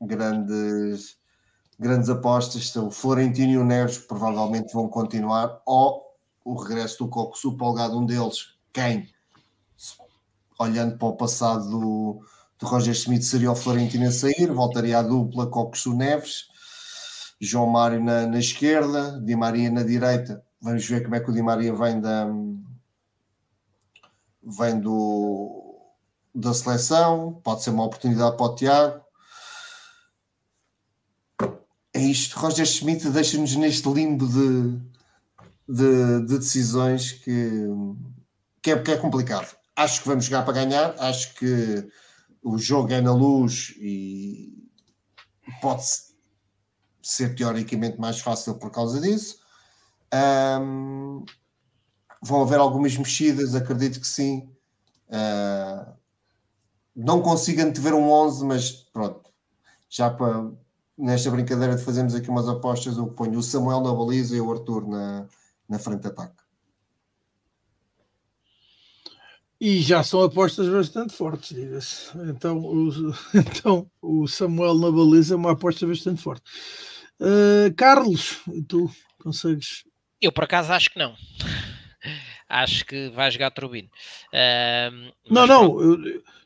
grandes 0.00 1.17
grandes 1.78 2.10
apostas 2.10 2.70
são 2.70 2.90
Florentino 2.90 3.52
e 3.52 3.58
o 3.58 3.64
Neves, 3.64 3.98
que 3.98 4.08
provavelmente 4.08 4.72
vão 4.72 4.88
continuar, 4.88 5.60
ou 5.64 6.02
o 6.44 6.54
regresso 6.54 6.98
do 6.98 7.08
Coco 7.08 7.36
Sul, 7.38 7.52
Supolgado, 7.52 7.96
um 7.96 8.04
deles, 8.04 8.54
quem, 8.72 9.08
olhando 10.58 10.98
para 10.98 11.08
o 11.08 11.16
passado 11.16 11.64
do, 11.70 12.20
do 12.58 12.66
Roger 12.66 12.94
Smith, 12.94 13.22
seria 13.22 13.52
o 13.52 13.56
Florentino 13.56 14.08
a 14.08 14.12
sair, 14.12 14.50
voltaria 14.52 14.98
à 14.98 15.02
dupla 15.02 15.46
Coco 15.46 15.78
Sul 15.78 15.94
Neves, 15.94 16.48
João 17.40 17.66
Mário 17.68 18.02
na, 18.02 18.26
na, 18.26 18.38
esquerda, 18.38 19.12
Di 19.20 19.36
Maria 19.36 19.70
na 19.70 19.84
direita. 19.84 20.44
Vamos 20.60 20.84
ver 20.84 21.04
como 21.04 21.14
é 21.14 21.20
que 21.20 21.30
o 21.30 21.32
Di 21.32 21.40
Maria 21.42 21.72
vem 21.72 22.00
da 22.00 22.26
vem 24.42 24.80
do 24.80 25.64
da 26.34 26.54
seleção, 26.54 27.40
pode 27.44 27.62
ser 27.62 27.70
uma 27.70 27.84
oportunidade 27.84 28.36
para 28.36 28.46
o 28.46 28.54
Tiago 28.54 29.07
é 31.98 32.04
isto. 32.04 32.38
Roger 32.38 32.64
Schmidt 32.64 33.08
deixa-nos 33.10 33.56
neste 33.56 33.88
limbo 33.92 34.28
de, 34.28 34.78
de, 35.68 36.26
de, 36.26 36.38
decisões 36.38 37.10
que, 37.12 37.50
que, 38.62 38.70
é, 38.70 38.78
que 38.80 38.92
é 38.92 38.96
complicado. 38.96 39.56
Acho 39.76 40.02
que 40.02 40.08
vamos 40.08 40.24
jogar 40.26 40.44
para 40.44 40.54
ganhar, 40.54 40.94
acho 40.98 41.34
que 41.34 41.88
o 42.42 42.56
jogo 42.56 42.92
é 42.92 43.00
na 43.00 43.12
luz 43.12 43.74
e 43.78 44.52
pode 45.60 45.82
ser 47.02 47.34
teoricamente 47.34 47.98
mais 48.00 48.20
fácil 48.20 48.54
por 48.54 48.70
causa 48.70 49.00
disso. 49.00 49.38
Um, 50.60 51.24
vão 52.22 52.42
haver 52.42 52.58
algumas 52.58 52.96
mexidas, 52.96 53.54
acredito 53.56 54.00
que 54.00 54.06
sim. 54.06 54.48
Uh, 55.08 55.92
não 56.94 57.22
consigo 57.22 57.60
antever 57.62 57.92
um 57.94 58.08
11, 58.10 58.44
mas 58.44 58.72
pronto, 58.92 59.30
já 59.88 60.10
para 60.10 60.50
nesta 60.98 61.30
brincadeira 61.30 61.76
de 61.76 61.84
fazermos 61.84 62.14
aqui 62.14 62.28
umas 62.28 62.48
apostas, 62.48 62.96
eu 62.98 63.06
ponho 63.06 63.38
o 63.38 63.42
Samuel 63.42 63.80
na 63.80 63.94
baliza 63.94 64.36
e 64.36 64.40
o 64.40 64.50
Arthur 64.52 64.86
na, 64.86 65.26
na 65.68 65.78
frente 65.78 66.00
de 66.00 66.08
ataque. 66.08 66.34
E 69.60 69.80
já 69.80 70.02
são 70.04 70.22
apostas 70.22 70.68
bastante 70.68 71.12
fortes, 71.14 71.54
diga-se. 71.56 72.10
Então, 72.28 72.58
o, 72.58 72.90
então, 73.34 73.90
o 74.02 74.26
Samuel 74.26 74.74
na 74.76 74.90
baliza 74.90 75.34
é 75.34 75.36
uma 75.36 75.52
aposta 75.52 75.86
bastante 75.86 76.20
forte. 76.22 76.42
Uh, 77.20 77.72
Carlos, 77.76 78.40
tu 78.68 78.90
consegues? 79.20 79.84
Eu, 80.20 80.32
por 80.32 80.44
acaso, 80.44 80.72
acho 80.72 80.90
que 80.92 80.98
não. 80.98 81.14
Acho 82.48 82.84
que 82.84 83.10
vai 83.10 83.30
jogar 83.30 83.50
Turbino. 83.50 83.88
Uh, 84.32 85.12
não, 85.28 85.46
não, 85.46 85.80
eu, 85.80 85.96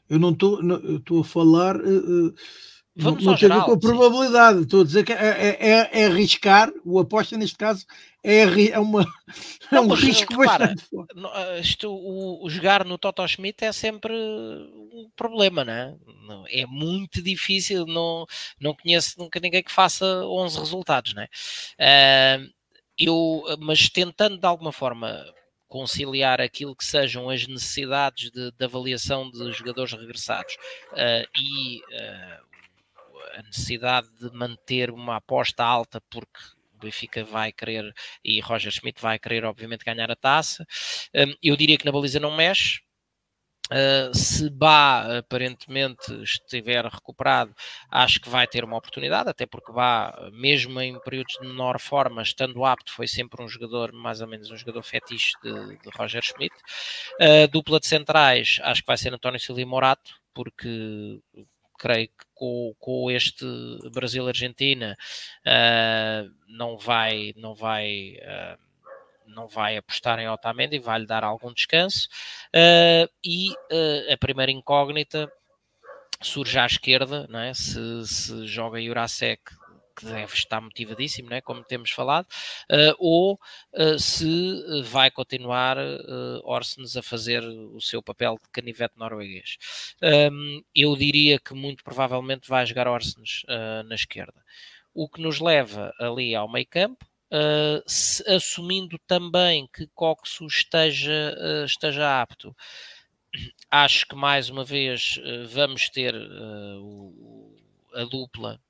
eu 0.08 0.18
não 0.18 0.30
estou 0.30 1.20
a 1.20 1.24
falar. 1.24 1.76
Uh, 1.76 2.34
Vamos 2.94 3.24
não, 3.24 3.32
não 3.32 3.38
tem 3.38 3.48
geral, 3.48 3.60
a 3.62 3.62
ver 3.62 3.66
com 3.66 3.72
a 3.72 3.78
probabilidade. 3.80 4.60
Estou 4.62 4.82
a 4.82 4.84
dizer 4.84 5.04
que 5.04 5.12
é, 5.12 5.16
é, 5.16 5.58
é, 5.68 5.90
é, 6.02 6.06
arriscar, 6.06 6.70
o 6.84 6.98
aposta 6.98 7.38
neste 7.38 7.56
caso 7.56 7.86
é, 8.22 8.68
é, 8.70 8.78
uma, 8.78 9.06
é 9.72 9.80
um 9.80 9.92
eh, 9.94 9.96
risco 9.96 10.36
repara, 10.38 10.66
bastante 10.68 10.84
eh, 10.92 11.60
isto, 11.60 11.90
o, 11.90 12.44
o, 12.44 12.50
jogar 12.50 12.84
no 12.84 12.96
Toto 12.98 13.26
Schmidt 13.26 13.64
é 13.64 13.72
sempre 13.72 14.12
um 14.12 15.10
problema, 15.16 15.64
não 15.64 15.72
é? 16.46 16.60
É 16.60 16.66
muito 16.66 17.20
difícil, 17.22 17.86
não, 17.86 18.26
não 18.60 18.74
conheço 18.74 19.18
nunca 19.18 19.40
ninguém 19.40 19.62
que 19.62 19.72
faça 19.72 20.04
11 20.26 20.58
resultados, 20.58 21.14
não 21.14 21.22
é? 21.22 21.28
Uh, 22.46 22.50
eu, 22.98 23.42
mas 23.58 23.88
tentando 23.88 24.38
de 24.38 24.46
alguma 24.46 24.70
forma 24.70 25.24
conciliar 25.66 26.40
aquilo 26.42 26.76
que 26.76 26.84
sejam 26.84 27.30
as 27.30 27.46
necessidades 27.46 28.30
de, 28.30 28.52
de 28.52 28.64
avaliação 28.64 29.30
de 29.30 29.50
jogadores 29.52 29.92
regressados 29.94 30.54
uh, 30.92 31.26
e 31.36 31.78
uh, 31.80 32.51
a 33.36 33.42
necessidade 33.42 34.08
de 34.20 34.30
manter 34.36 34.90
uma 34.90 35.16
aposta 35.16 35.64
alta 35.64 36.00
porque 36.10 36.38
o 36.74 36.78
Benfica 36.78 37.24
vai 37.24 37.52
querer 37.52 37.92
e 38.24 38.40
Roger 38.40 38.72
Schmidt 38.72 39.00
vai 39.00 39.18
querer, 39.18 39.44
obviamente, 39.44 39.84
ganhar 39.84 40.10
a 40.10 40.16
taça. 40.16 40.66
Hum, 41.14 41.34
eu 41.42 41.56
diria 41.56 41.78
que 41.78 41.84
na 41.84 41.92
baliza 41.92 42.20
não 42.20 42.30
mexe. 42.36 42.80
Ah, 43.70 44.10
se 44.12 44.50
Bá 44.50 45.18
aparentemente 45.18 46.12
estiver 46.22 46.84
recuperado, 46.84 47.54
acho 47.90 48.20
que 48.20 48.28
vai 48.28 48.46
ter 48.46 48.64
uma 48.64 48.76
oportunidade, 48.76 49.30
até 49.30 49.46
porque 49.46 49.72
Bá, 49.72 50.12
mesmo 50.32 50.78
em 50.80 51.00
períodos 51.00 51.38
de 51.40 51.46
menor 51.46 51.78
forma, 51.80 52.20
estando 52.20 52.64
apto, 52.64 52.92
foi 52.92 53.06
sempre 53.06 53.42
um 53.42 53.48
jogador, 53.48 53.90
mais 53.92 54.20
ou 54.20 54.26
menos 54.26 54.50
um 54.50 54.56
jogador 54.56 54.82
fetiche 54.82 55.32
de, 55.42 55.78
de 55.78 55.90
Roger 55.96 56.22
Schmidt. 56.22 56.54
Ah, 57.20 57.46
dupla 57.50 57.78
de 57.80 57.86
centrais, 57.86 58.58
acho 58.62 58.82
que 58.82 58.86
vai 58.88 58.98
ser 58.98 59.14
António 59.14 59.38
Silva 59.40 59.60
e 59.60 59.64
Morato, 59.64 60.20
porque 60.34 60.68
creio 61.82 62.06
que 62.06 62.14
com, 62.32 62.72
com 62.78 63.10
este 63.10 63.44
Brasil-Argentina 63.92 64.96
uh, 65.44 66.30
não 66.46 66.78
vai, 66.78 67.34
não 67.36 67.56
vai, 67.56 68.18
uh, 68.22 68.58
não 69.26 69.48
vai 69.48 69.76
apostar 69.76 70.20
em 70.20 70.28
Otamendi, 70.30 70.78
vai-lhe 70.78 71.06
dar 71.06 71.24
algum 71.24 71.52
descanso. 71.52 72.08
Uh, 72.54 73.10
e 73.24 73.52
a 74.12 74.16
primeira 74.16 74.52
incógnita 74.52 75.30
surge 76.20 76.56
à 76.58 76.64
esquerda, 76.66 77.26
não 77.28 77.40
é? 77.40 77.52
se, 77.52 77.80
se 78.06 78.46
joga 78.46 78.80
Jurasek 78.80 79.42
que 80.06 80.12
deve 80.12 80.34
estar 80.34 80.60
motivadíssimo, 80.60 81.30
não 81.30 81.36
é? 81.36 81.40
como 81.40 81.62
temos 81.62 81.90
falado, 81.90 82.26
uh, 82.70 82.94
ou 82.98 83.40
uh, 83.74 83.98
se 83.98 84.26
eh, 84.26 84.82
vai 84.82 85.10
continuar 85.10 85.76
uh, 85.78 86.90
a 86.98 87.02
fazer 87.02 87.42
o 87.44 87.80
seu 87.80 88.02
papel 88.02 88.38
de 88.42 88.50
canivete 88.50 88.94
norueguês. 88.98 89.58
Um, 90.02 90.62
eu 90.74 90.96
diria 90.96 91.38
que 91.38 91.54
muito 91.54 91.84
provavelmente 91.84 92.48
vai 92.48 92.64
jogar 92.66 92.88
Orsnes 92.88 93.42
na 93.86 93.94
esquerda. 93.94 94.42
O 94.94 95.08
que 95.08 95.20
nos 95.20 95.40
leva 95.40 95.92
ali 96.00 96.34
ao 96.34 96.50
meio 96.50 96.66
campo, 96.66 97.06
Uh, 97.34 97.80
se, 97.86 98.22
assumindo 98.30 99.00
também 99.06 99.66
que 99.74 99.86
Coxo 99.94 100.46
esteja, 100.46 101.34
uh, 101.40 101.64
esteja 101.64 102.20
apto. 102.20 102.54
Acho 103.70 104.06
que 104.06 104.14
mais 104.14 104.50
uma 104.50 104.62
vez 104.62 105.18
vamos 105.48 105.88
ter 105.88 106.14
o, 106.14 107.56
a 107.94 108.04
dupla 108.04 108.60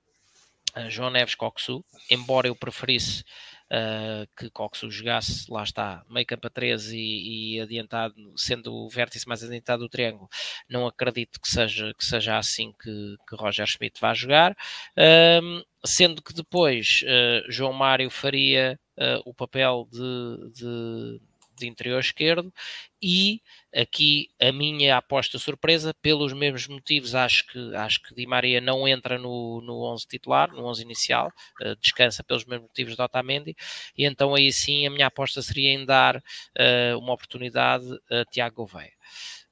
João 0.88 1.10
Neves 1.10 1.34
Coxu, 1.34 1.84
embora 2.10 2.48
eu 2.48 2.56
preferisse 2.56 3.20
uh, 3.22 4.26
que 4.36 4.48
Coxu 4.50 4.90
jogasse, 4.90 5.46
lá 5.50 5.62
está, 5.62 6.02
meio 6.08 6.26
campo 6.26 6.46
a 6.46 6.50
13 6.50 6.96
e, 6.96 7.54
e, 7.56 7.60
adiantado, 7.60 8.14
sendo 8.36 8.72
o 8.74 8.88
vértice 8.88 9.28
mais 9.28 9.42
adiantado 9.44 9.82
do 9.82 9.88
triângulo, 9.88 10.28
não 10.68 10.86
acredito 10.86 11.40
que 11.40 11.48
seja, 11.48 11.92
que 11.94 12.04
seja 12.04 12.38
assim 12.38 12.72
que, 12.82 13.16
que 13.28 13.36
Roger 13.36 13.66
Schmidt 13.66 14.00
vá 14.00 14.14
jogar, 14.14 14.56
ehm, 14.96 15.62
sendo 15.84 16.22
que 16.22 16.32
depois 16.32 17.02
uh, 17.02 17.50
João 17.50 17.72
Mário 17.72 18.08
faria 18.10 18.78
eh, 18.94 19.20
o 19.24 19.34
papel 19.34 19.88
de, 19.90 20.52
de 20.52 21.20
de 21.62 21.68
interior 21.68 21.98
esquerdo 21.98 22.52
e 23.00 23.40
aqui 23.74 24.28
a 24.40 24.52
minha 24.52 24.96
aposta 24.98 25.38
surpresa, 25.38 25.94
pelos 26.00 26.32
mesmos 26.32 26.66
motivos, 26.68 27.14
acho 27.14 27.46
que, 27.46 27.74
acho 27.76 28.02
que 28.02 28.14
Di 28.14 28.26
Maria 28.26 28.60
não 28.60 28.86
entra 28.86 29.18
no, 29.18 29.60
no 29.62 29.82
11 29.92 30.06
titular, 30.06 30.52
no 30.52 30.64
11 30.66 30.82
inicial, 30.82 31.32
uh, 31.62 31.74
descansa 31.80 32.22
pelos 32.22 32.44
mesmos 32.44 32.68
motivos 32.68 32.94
de 32.94 33.02
Otamendi, 33.02 33.56
e 33.96 34.04
então 34.04 34.34
aí 34.34 34.52
sim 34.52 34.86
a 34.86 34.90
minha 34.90 35.06
aposta 35.08 35.40
seria 35.42 35.72
em 35.72 35.84
dar 35.84 36.16
uh, 36.18 36.98
uma 36.98 37.12
oportunidade 37.14 37.84
a 38.10 38.24
Tiago 38.26 38.54
Gouveia. 38.56 38.92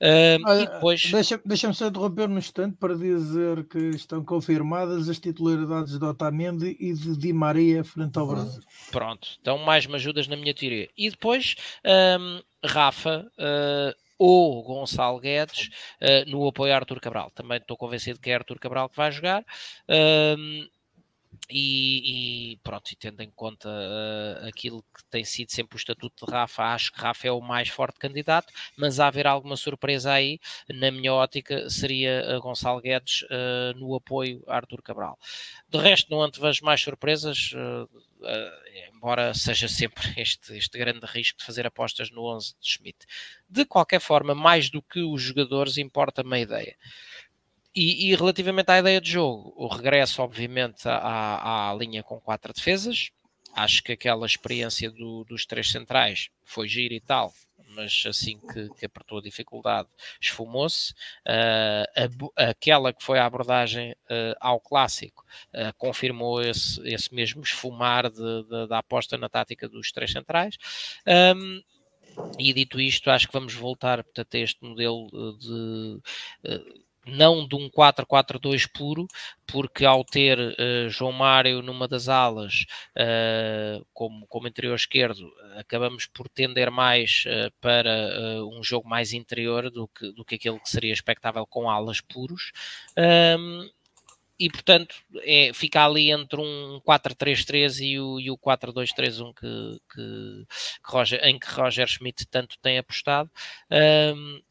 Uh, 0.00 0.64
depois... 0.72 1.02
Deixa-me 1.10 1.42
deixa 1.44 1.70
só 1.74 1.88
interromper 1.88 2.26
no 2.28 2.38
instante 2.38 2.74
para 2.78 2.96
dizer 2.96 3.66
que 3.68 3.78
estão 3.90 4.24
confirmadas 4.24 5.08
as 5.10 5.18
titularidades 5.18 5.98
de 5.98 6.04
Otamendi 6.04 6.74
e 6.80 6.92
de 6.94 7.16
Di 7.18 7.32
Maria 7.34 7.84
frente 7.84 8.18
ao 8.18 8.26
uhum. 8.26 8.34
Brasil. 8.34 8.62
Pronto, 8.90 9.28
então 9.40 9.58
mais 9.58 9.84
me 9.86 9.94
ajudas 9.96 10.26
na 10.26 10.36
minha 10.36 10.54
teoria. 10.54 10.88
E 10.96 11.10
depois, 11.10 11.54
um, 12.20 12.40
Rafa. 12.66 13.30
Uh, 13.38 14.10
ou 14.22 14.62
Gonçalo 14.62 15.18
Guedes 15.18 15.70
uh, 16.02 16.30
no 16.30 16.46
apoio 16.46 16.70
a 16.70 16.76
Arthur 16.76 17.00
Cabral. 17.00 17.30
Também 17.30 17.56
estou 17.56 17.74
convencido 17.74 18.20
que 18.20 18.28
é 18.28 18.34
Arthur 18.34 18.58
Cabral 18.58 18.90
que 18.90 18.96
vai 18.98 19.10
jogar. 19.10 19.42
E, 21.48 22.52
e, 22.52 22.56
pronto, 22.58 22.92
e 22.92 22.96
tendo 22.96 23.22
em 23.22 23.30
conta 23.30 23.68
uh, 23.68 24.46
aquilo 24.46 24.82
que 24.96 25.02
tem 25.10 25.24
sido 25.24 25.50
sempre 25.50 25.74
o 25.76 25.78
estatuto 25.78 26.24
de 26.24 26.30
Rafa, 26.30 26.62
acho 26.62 26.92
que 26.92 27.00
Rafa 27.00 27.26
é 27.26 27.32
o 27.32 27.40
mais 27.40 27.68
forte 27.68 27.98
candidato, 27.98 28.52
mas 28.76 29.00
a 29.00 29.08
haver 29.08 29.26
alguma 29.26 29.56
surpresa 29.56 30.12
aí, 30.12 30.38
na 30.72 30.92
minha 30.92 31.12
ótica, 31.12 31.68
seria 31.68 32.20
eh, 32.24 32.38
Gonçalo 32.38 32.80
Guedes 32.80 33.22
uh, 33.22 33.76
no 33.76 33.96
apoio 33.96 34.44
a 34.46 34.56
Artur 34.56 34.80
Cabral. 34.80 35.18
De 35.68 35.78
resto, 35.78 36.10
não 36.10 36.22
antevejo 36.22 36.64
mais 36.64 36.80
surpresas, 36.80 37.50
uh, 37.52 38.78
embora 38.94 39.34
seja 39.34 39.66
sempre 39.66 40.08
este, 40.18 40.56
este 40.56 40.78
grande 40.78 41.04
risco 41.04 41.38
de 41.38 41.44
fazer 41.44 41.66
apostas 41.66 42.12
no 42.12 42.22
11 42.26 42.54
de 42.60 42.68
Schmidt. 42.68 43.06
De 43.48 43.64
qualquer 43.64 44.00
forma, 44.00 44.36
mais 44.36 44.70
do 44.70 44.80
que 44.80 45.00
os 45.00 45.20
jogadores, 45.20 45.78
importa-me 45.78 46.32
a 46.36 46.38
ideia. 46.38 46.76
E, 47.74 48.10
e, 48.10 48.16
relativamente 48.16 48.68
à 48.70 48.80
ideia 48.80 49.00
de 49.00 49.10
jogo, 49.10 49.52
o 49.56 49.68
regresso, 49.68 50.20
obviamente, 50.22 50.82
à, 50.88 51.70
à 51.70 51.74
linha 51.74 52.02
com 52.02 52.20
quatro 52.20 52.52
defesas. 52.52 53.10
Acho 53.54 53.82
que 53.82 53.92
aquela 53.92 54.26
experiência 54.26 54.90
do, 54.90 55.24
dos 55.24 55.46
três 55.46 55.70
centrais 55.70 56.30
foi 56.44 56.68
gira 56.68 56.94
e 56.94 57.00
tal, 57.00 57.32
mas 57.74 58.04
assim 58.06 58.38
que, 58.38 58.68
que 58.74 58.86
apertou 58.86 59.18
a 59.18 59.22
dificuldade, 59.22 59.88
esfumou-se. 60.20 60.92
Uh, 61.24 62.28
aquela 62.36 62.92
que 62.92 63.02
foi 63.02 63.18
a 63.18 63.26
abordagem 63.26 63.92
uh, 63.92 63.96
ao 64.40 64.60
clássico 64.60 65.24
uh, 65.52 65.72
confirmou 65.78 66.40
esse, 66.40 66.80
esse 66.88 67.12
mesmo 67.14 67.42
esfumar 67.42 68.08
de, 68.10 68.16
de, 68.16 68.66
da 68.68 68.78
aposta 68.78 69.16
na 69.18 69.28
tática 69.28 69.68
dos 69.68 69.92
três 69.92 70.12
centrais. 70.12 70.56
Um, 71.06 71.62
e 72.38 72.52
dito 72.52 72.80
isto, 72.80 73.10
acho 73.10 73.28
que 73.28 73.32
vamos 73.32 73.54
voltar 73.54 74.02
portanto, 74.02 74.34
a 74.34 74.38
este 74.40 74.62
modelo 74.64 75.08
de 75.38 76.00
não 77.06 77.46
de 77.46 77.54
um 77.54 77.68
4-4-2 77.70 78.68
puro, 78.72 79.06
porque 79.46 79.84
ao 79.84 80.04
ter 80.04 80.38
uh, 80.38 80.88
João 80.88 81.12
Mário 81.12 81.62
numa 81.62 81.88
das 81.88 82.08
alas 82.08 82.66
uh, 82.96 83.84
como, 83.92 84.26
como 84.26 84.46
interior 84.48 84.74
esquerdo, 84.74 85.32
acabamos 85.56 86.06
por 86.06 86.28
tender 86.28 86.70
mais 86.70 87.24
uh, 87.26 87.50
para 87.60 88.10
um 88.52 88.62
jogo 88.62 88.88
mais 88.88 89.12
interior 89.12 89.70
do 89.70 89.88
que, 89.88 90.12
do 90.12 90.24
que 90.24 90.34
aquele 90.34 90.60
que 90.60 90.68
seria 90.70 90.92
expectável 90.92 91.46
com 91.46 91.70
alas 91.70 92.00
puros. 92.00 92.52
Um, 92.96 93.00
ehm, 93.62 93.70
e 94.38 94.48
portanto 94.48 94.94
é, 95.22 95.50
fica 95.52 95.84
ali 95.84 96.10
entre 96.10 96.40
um 96.40 96.80
4-3-3 96.86 97.84
e 97.84 98.00
o, 98.00 98.18
e 98.18 98.30
o 98.30 98.38
4-2-3-1 98.38 99.34
que, 99.34 99.36
que, 99.40 99.80
que 100.46 100.46
Roger, 100.84 101.20
em 101.24 101.38
que 101.38 101.46
Roger 101.50 101.86
Schmidt 101.86 102.26
tanto 102.26 102.58
tem 102.58 102.78
apostado. 102.78 103.30
Um, 103.70 103.76
ehm, 104.38 104.42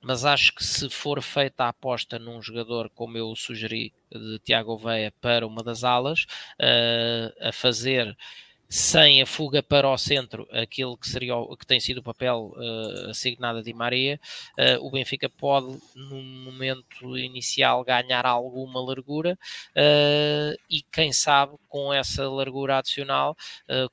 mas 0.00 0.24
acho 0.24 0.54
que 0.54 0.64
se 0.64 0.88
for 0.88 1.20
feita 1.20 1.64
a 1.64 1.68
aposta 1.68 2.18
num 2.18 2.40
jogador, 2.40 2.90
como 2.90 3.18
eu 3.18 3.34
sugeri, 3.36 3.92
de 4.10 4.38
Tiago 4.40 4.76
Veia 4.76 5.12
para 5.20 5.46
uma 5.46 5.62
das 5.62 5.84
alas, 5.84 6.22
uh, 6.58 7.48
a 7.48 7.52
fazer 7.52 8.16
sem 8.68 9.20
a 9.20 9.26
fuga 9.26 9.64
para 9.64 9.88
o 9.90 9.98
centro, 9.98 10.48
aquilo 10.52 10.96
que, 10.96 11.08
seria, 11.08 11.34
que 11.58 11.66
tem 11.66 11.80
sido 11.80 11.98
o 11.98 12.02
papel 12.04 12.54
uh, 12.56 13.10
assignado 13.10 13.58
a 13.58 13.62
Di 13.62 13.72
Maria, 13.74 14.18
uh, 14.80 14.86
o 14.86 14.90
Benfica 14.92 15.28
pode, 15.28 15.76
no 15.94 16.22
momento 16.22 17.18
inicial, 17.18 17.82
ganhar 17.84 18.24
alguma 18.24 18.80
largura 18.80 19.36
uh, 19.72 20.56
e, 20.70 20.82
quem 20.90 21.12
sabe, 21.12 21.54
com 21.68 21.92
essa 21.92 22.28
largura 22.30 22.78
adicional, 22.78 23.36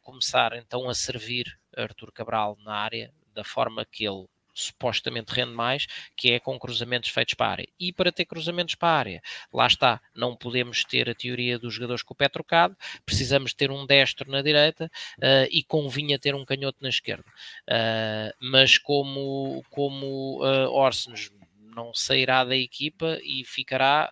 começar 0.04 0.54
então 0.56 0.88
a 0.88 0.94
servir 0.94 1.58
Artur 1.76 2.12
Cabral 2.12 2.56
na 2.64 2.74
área 2.76 3.12
da 3.34 3.44
forma 3.44 3.84
que 3.86 4.06
ele 4.06 4.26
supostamente 4.58 5.32
rende 5.34 5.52
mais, 5.54 5.86
que 6.16 6.32
é 6.32 6.40
com 6.40 6.58
cruzamentos 6.58 7.10
feitos 7.10 7.36
para 7.36 7.48
a 7.48 7.52
área. 7.52 7.68
E 7.80 7.94
para 7.94 8.12
ter 8.12 8.26
cruzamentos 8.26 8.74
para 8.76 8.90
a 8.90 8.94
área, 9.00 9.22
lá 9.54 9.68
está, 9.68 10.02
não 10.16 10.36
podemos 10.36 10.84
ter 10.84 11.08
a 11.10 11.14
teoria 11.14 11.60
dos 11.60 11.74
jogadores 11.76 12.02
com 12.02 12.14
o 12.14 12.18
pé 12.18 12.28
trocado, 12.28 12.76
precisamos 13.06 13.54
ter 13.54 13.70
um 13.70 13.86
destro 13.86 14.30
na 14.32 14.42
direita 14.42 14.92
uh, 15.20 15.48
e 15.52 15.64
convinha 15.64 16.18
ter 16.18 16.34
um 16.34 16.44
canhoto 16.44 16.80
na 16.82 16.90
esquerda. 16.90 17.26
Uh, 17.70 18.34
mas 18.42 18.78
como, 18.80 19.64
como 19.70 20.40
uh, 20.42 20.46
eh, 20.48 20.68
Orsens 20.70 21.32
não 21.76 21.94
sairá 21.94 22.44
da 22.44 22.56
equipa 22.56 23.20
e 23.24 23.44
ficará 23.46 24.12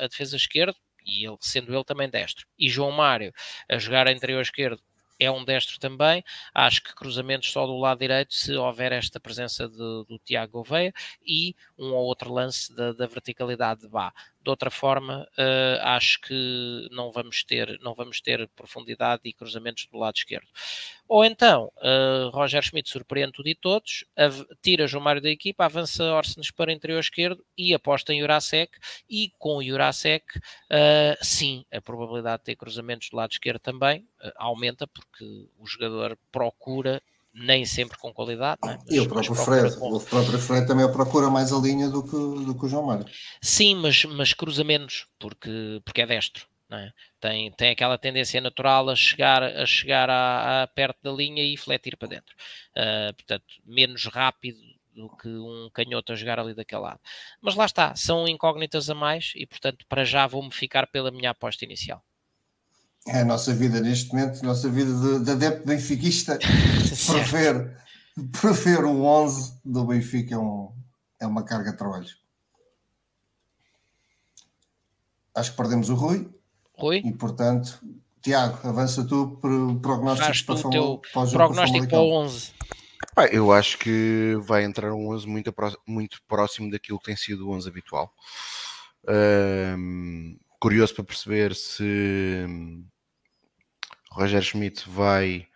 uh, 0.00 0.04
a 0.04 0.06
defesa 0.06 0.36
esquerda, 0.36 0.76
e 1.08 1.24
ele, 1.24 1.36
sendo 1.40 1.72
ele 1.74 1.84
também 1.84 2.08
destro, 2.10 2.44
e 2.58 2.68
João 2.68 2.90
Mário 2.90 3.32
a 3.70 3.78
jogar 3.78 4.08
a 4.08 4.12
interior 4.12 4.40
esquerdo 4.42 4.82
é 5.18 5.30
um 5.30 5.44
destro 5.44 5.78
também. 5.78 6.22
Acho 6.54 6.82
que 6.82 6.94
cruzamentos 6.94 7.50
só 7.50 7.66
do 7.66 7.76
lado 7.76 7.98
direito, 8.00 8.34
se 8.34 8.54
houver 8.54 8.92
esta 8.92 9.18
presença 9.20 9.68
de, 9.68 9.76
do 9.76 10.18
Tiago 10.24 10.52
Gouveia 10.52 10.92
e 11.26 11.54
um 11.78 11.92
ou 11.92 12.04
outro 12.04 12.32
lance 12.32 12.74
da, 12.74 12.92
da 12.92 13.06
verticalidade 13.06 13.82
de 13.82 13.88
Bá 13.88 14.12
de 14.46 14.50
outra 14.50 14.70
forma, 14.70 15.28
uh, 15.32 15.78
acho 15.82 16.20
que 16.20 16.88
não 16.92 17.10
vamos, 17.10 17.42
ter, 17.42 17.80
não 17.82 17.94
vamos 17.94 18.20
ter 18.20 18.46
profundidade 18.54 19.22
e 19.24 19.32
cruzamentos 19.32 19.86
do 19.86 19.98
lado 19.98 20.14
esquerdo. 20.16 20.46
Ou 21.08 21.24
então, 21.24 21.72
uh, 21.78 22.28
Roger 22.30 22.62
Schmidt 22.62 22.88
surpreende 22.88 23.32
tudo 23.32 23.48
e 23.48 23.54
todos, 23.56 24.04
tira 24.62 24.86
Gilmário 24.86 25.20
da 25.20 25.28
equipa, 25.28 25.64
avança 25.64 26.04
Orsnes 26.12 26.52
para 26.52 26.72
interior 26.72 27.00
esquerdo 27.00 27.44
e 27.58 27.74
aposta 27.74 28.14
em 28.14 28.20
Jurasek. 28.20 28.70
E 29.10 29.32
com 29.38 29.56
o 29.56 29.62
Jurasek, 29.62 30.38
uh, 30.38 30.40
sim, 31.20 31.64
a 31.72 31.80
probabilidade 31.80 32.38
de 32.38 32.44
ter 32.46 32.54
cruzamentos 32.56 33.10
do 33.10 33.16
lado 33.16 33.32
esquerdo 33.32 33.58
também 33.60 34.06
aumenta, 34.36 34.86
porque 34.86 35.24
o 35.58 35.66
jogador 35.66 36.16
procura 36.30 37.02
nem 37.36 37.64
sempre 37.64 37.98
com 37.98 38.12
qualidade. 38.12 38.58
É? 38.64 38.68
Mas, 38.68 38.78
e 38.90 39.00
o 39.00 39.08
próprio 39.08 39.34
Fred, 39.34 39.76
o 39.80 40.00
próprio 40.00 40.38
Fred 40.38 40.66
também 40.66 40.90
procura 40.90 41.28
mais 41.28 41.52
a 41.52 41.58
linha 41.58 41.88
do 41.88 42.02
que, 42.02 42.10
do 42.44 42.58
que 42.58 42.64
o 42.66 42.68
João 42.68 42.86
Mário. 42.86 43.04
Sim, 43.42 43.74
mas, 43.76 44.04
mas 44.04 44.32
cruza 44.32 44.64
menos, 44.64 45.06
porque, 45.18 45.80
porque 45.84 46.02
é 46.02 46.06
destro. 46.06 46.46
É? 46.72 46.90
Tem, 47.20 47.52
tem 47.52 47.70
aquela 47.70 47.96
tendência 47.96 48.40
natural 48.40 48.88
a 48.90 48.96
chegar, 48.96 49.40
a 49.40 49.64
chegar 49.66 50.10
a, 50.10 50.66
perto 50.66 50.98
da 51.00 51.12
linha 51.12 51.44
e 51.44 51.56
fletir 51.56 51.96
para 51.96 52.08
dentro. 52.08 52.34
Uh, 52.76 53.14
portanto, 53.14 53.44
menos 53.64 54.04
rápido 54.06 54.58
do 54.92 55.08
que 55.16 55.28
um 55.28 55.68
canhoto 55.74 56.12
a 56.12 56.16
jogar 56.16 56.40
ali 56.40 56.54
daquele 56.54 56.80
lado. 56.80 57.00
Mas 57.40 57.54
lá 57.54 57.66
está, 57.66 57.94
são 57.94 58.26
incógnitas 58.26 58.88
a 58.88 58.94
mais 58.94 59.32
e, 59.36 59.46
portanto, 59.46 59.84
para 59.88 60.04
já 60.04 60.26
vou-me 60.26 60.50
ficar 60.50 60.86
pela 60.86 61.10
minha 61.10 61.30
aposta 61.30 61.64
inicial. 61.64 62.02
É 63.06 63.20
a 63.20 63.24
nossa 63.24 63.54
vida 63.54 63.80
neste 63.80 64.12
momento, 64.12 64.40
a 64.42 64.46
nossa 64.48 64.68
vida 64.68 64.92
de, 64.92 65.24
de 65.24 65.30
adepto 65.30 65.64
benfiquista. 65.64 66.38
prefer, 67.06 67.76
prefer 68.40 68.84
o 68.84 69.04
11 69.04 69.60
do 69.64 69.84
Benfica 69.86 70.34
é, 70.34 70.38
um, 70.38 70.72
é 71.20 71.26
uma 71.26 71.44
carga 71.44 71.70
de 71.70 71.78
trabalho. 71.78 72.08
Acho 75.36 75.52
que 75.52 75.56
perdemos 75.56 75.88
o 75.88 75.94
Rui. 75.94 76.28
Rui? 76.76 77.00
E 77.04 77.12
portanto, 77.12 77.78
Tiago, 78.20 78.66
avança 78.68 79.04
tu 79.06 79.38
para 79.40 79.50
o 79.54 79.78
prognóstico 79.78 80.60
para, 80.60 80.70
teu 80.70 81.00
para 81.14 81.30
prognóstico 81.30 81.88
para 81.88 82.00
o 82.00 82.22
11. 82.24 82.52
Bem, 83.14 83.28
eu 83.30 83.52
acho 83.52 83.78
que 83.78 84.36
vai 84.40 84.64
entrar 84.64 84.92
um 84.92 85.12
11 85.12 85.26
muito, 85.28 85.54
muito 85.86 86.18
próximo 86.26 86.68
daquilo 86.72 86.98
que 86.98 87.04
tem 87.04 87.16
sido 87.16 87.48
o 87.48 87.52
11 87.54 87.68
habitual. 87.68 88.12
Um, 89.08 90.36
curioso 90.58 90.94
para 90.96 91.04
perceber 91.04 91.54
se 91.54 92.44
Roger 94.16 94.42
Schmidt 94.42 94.86
vai 94.88 95.46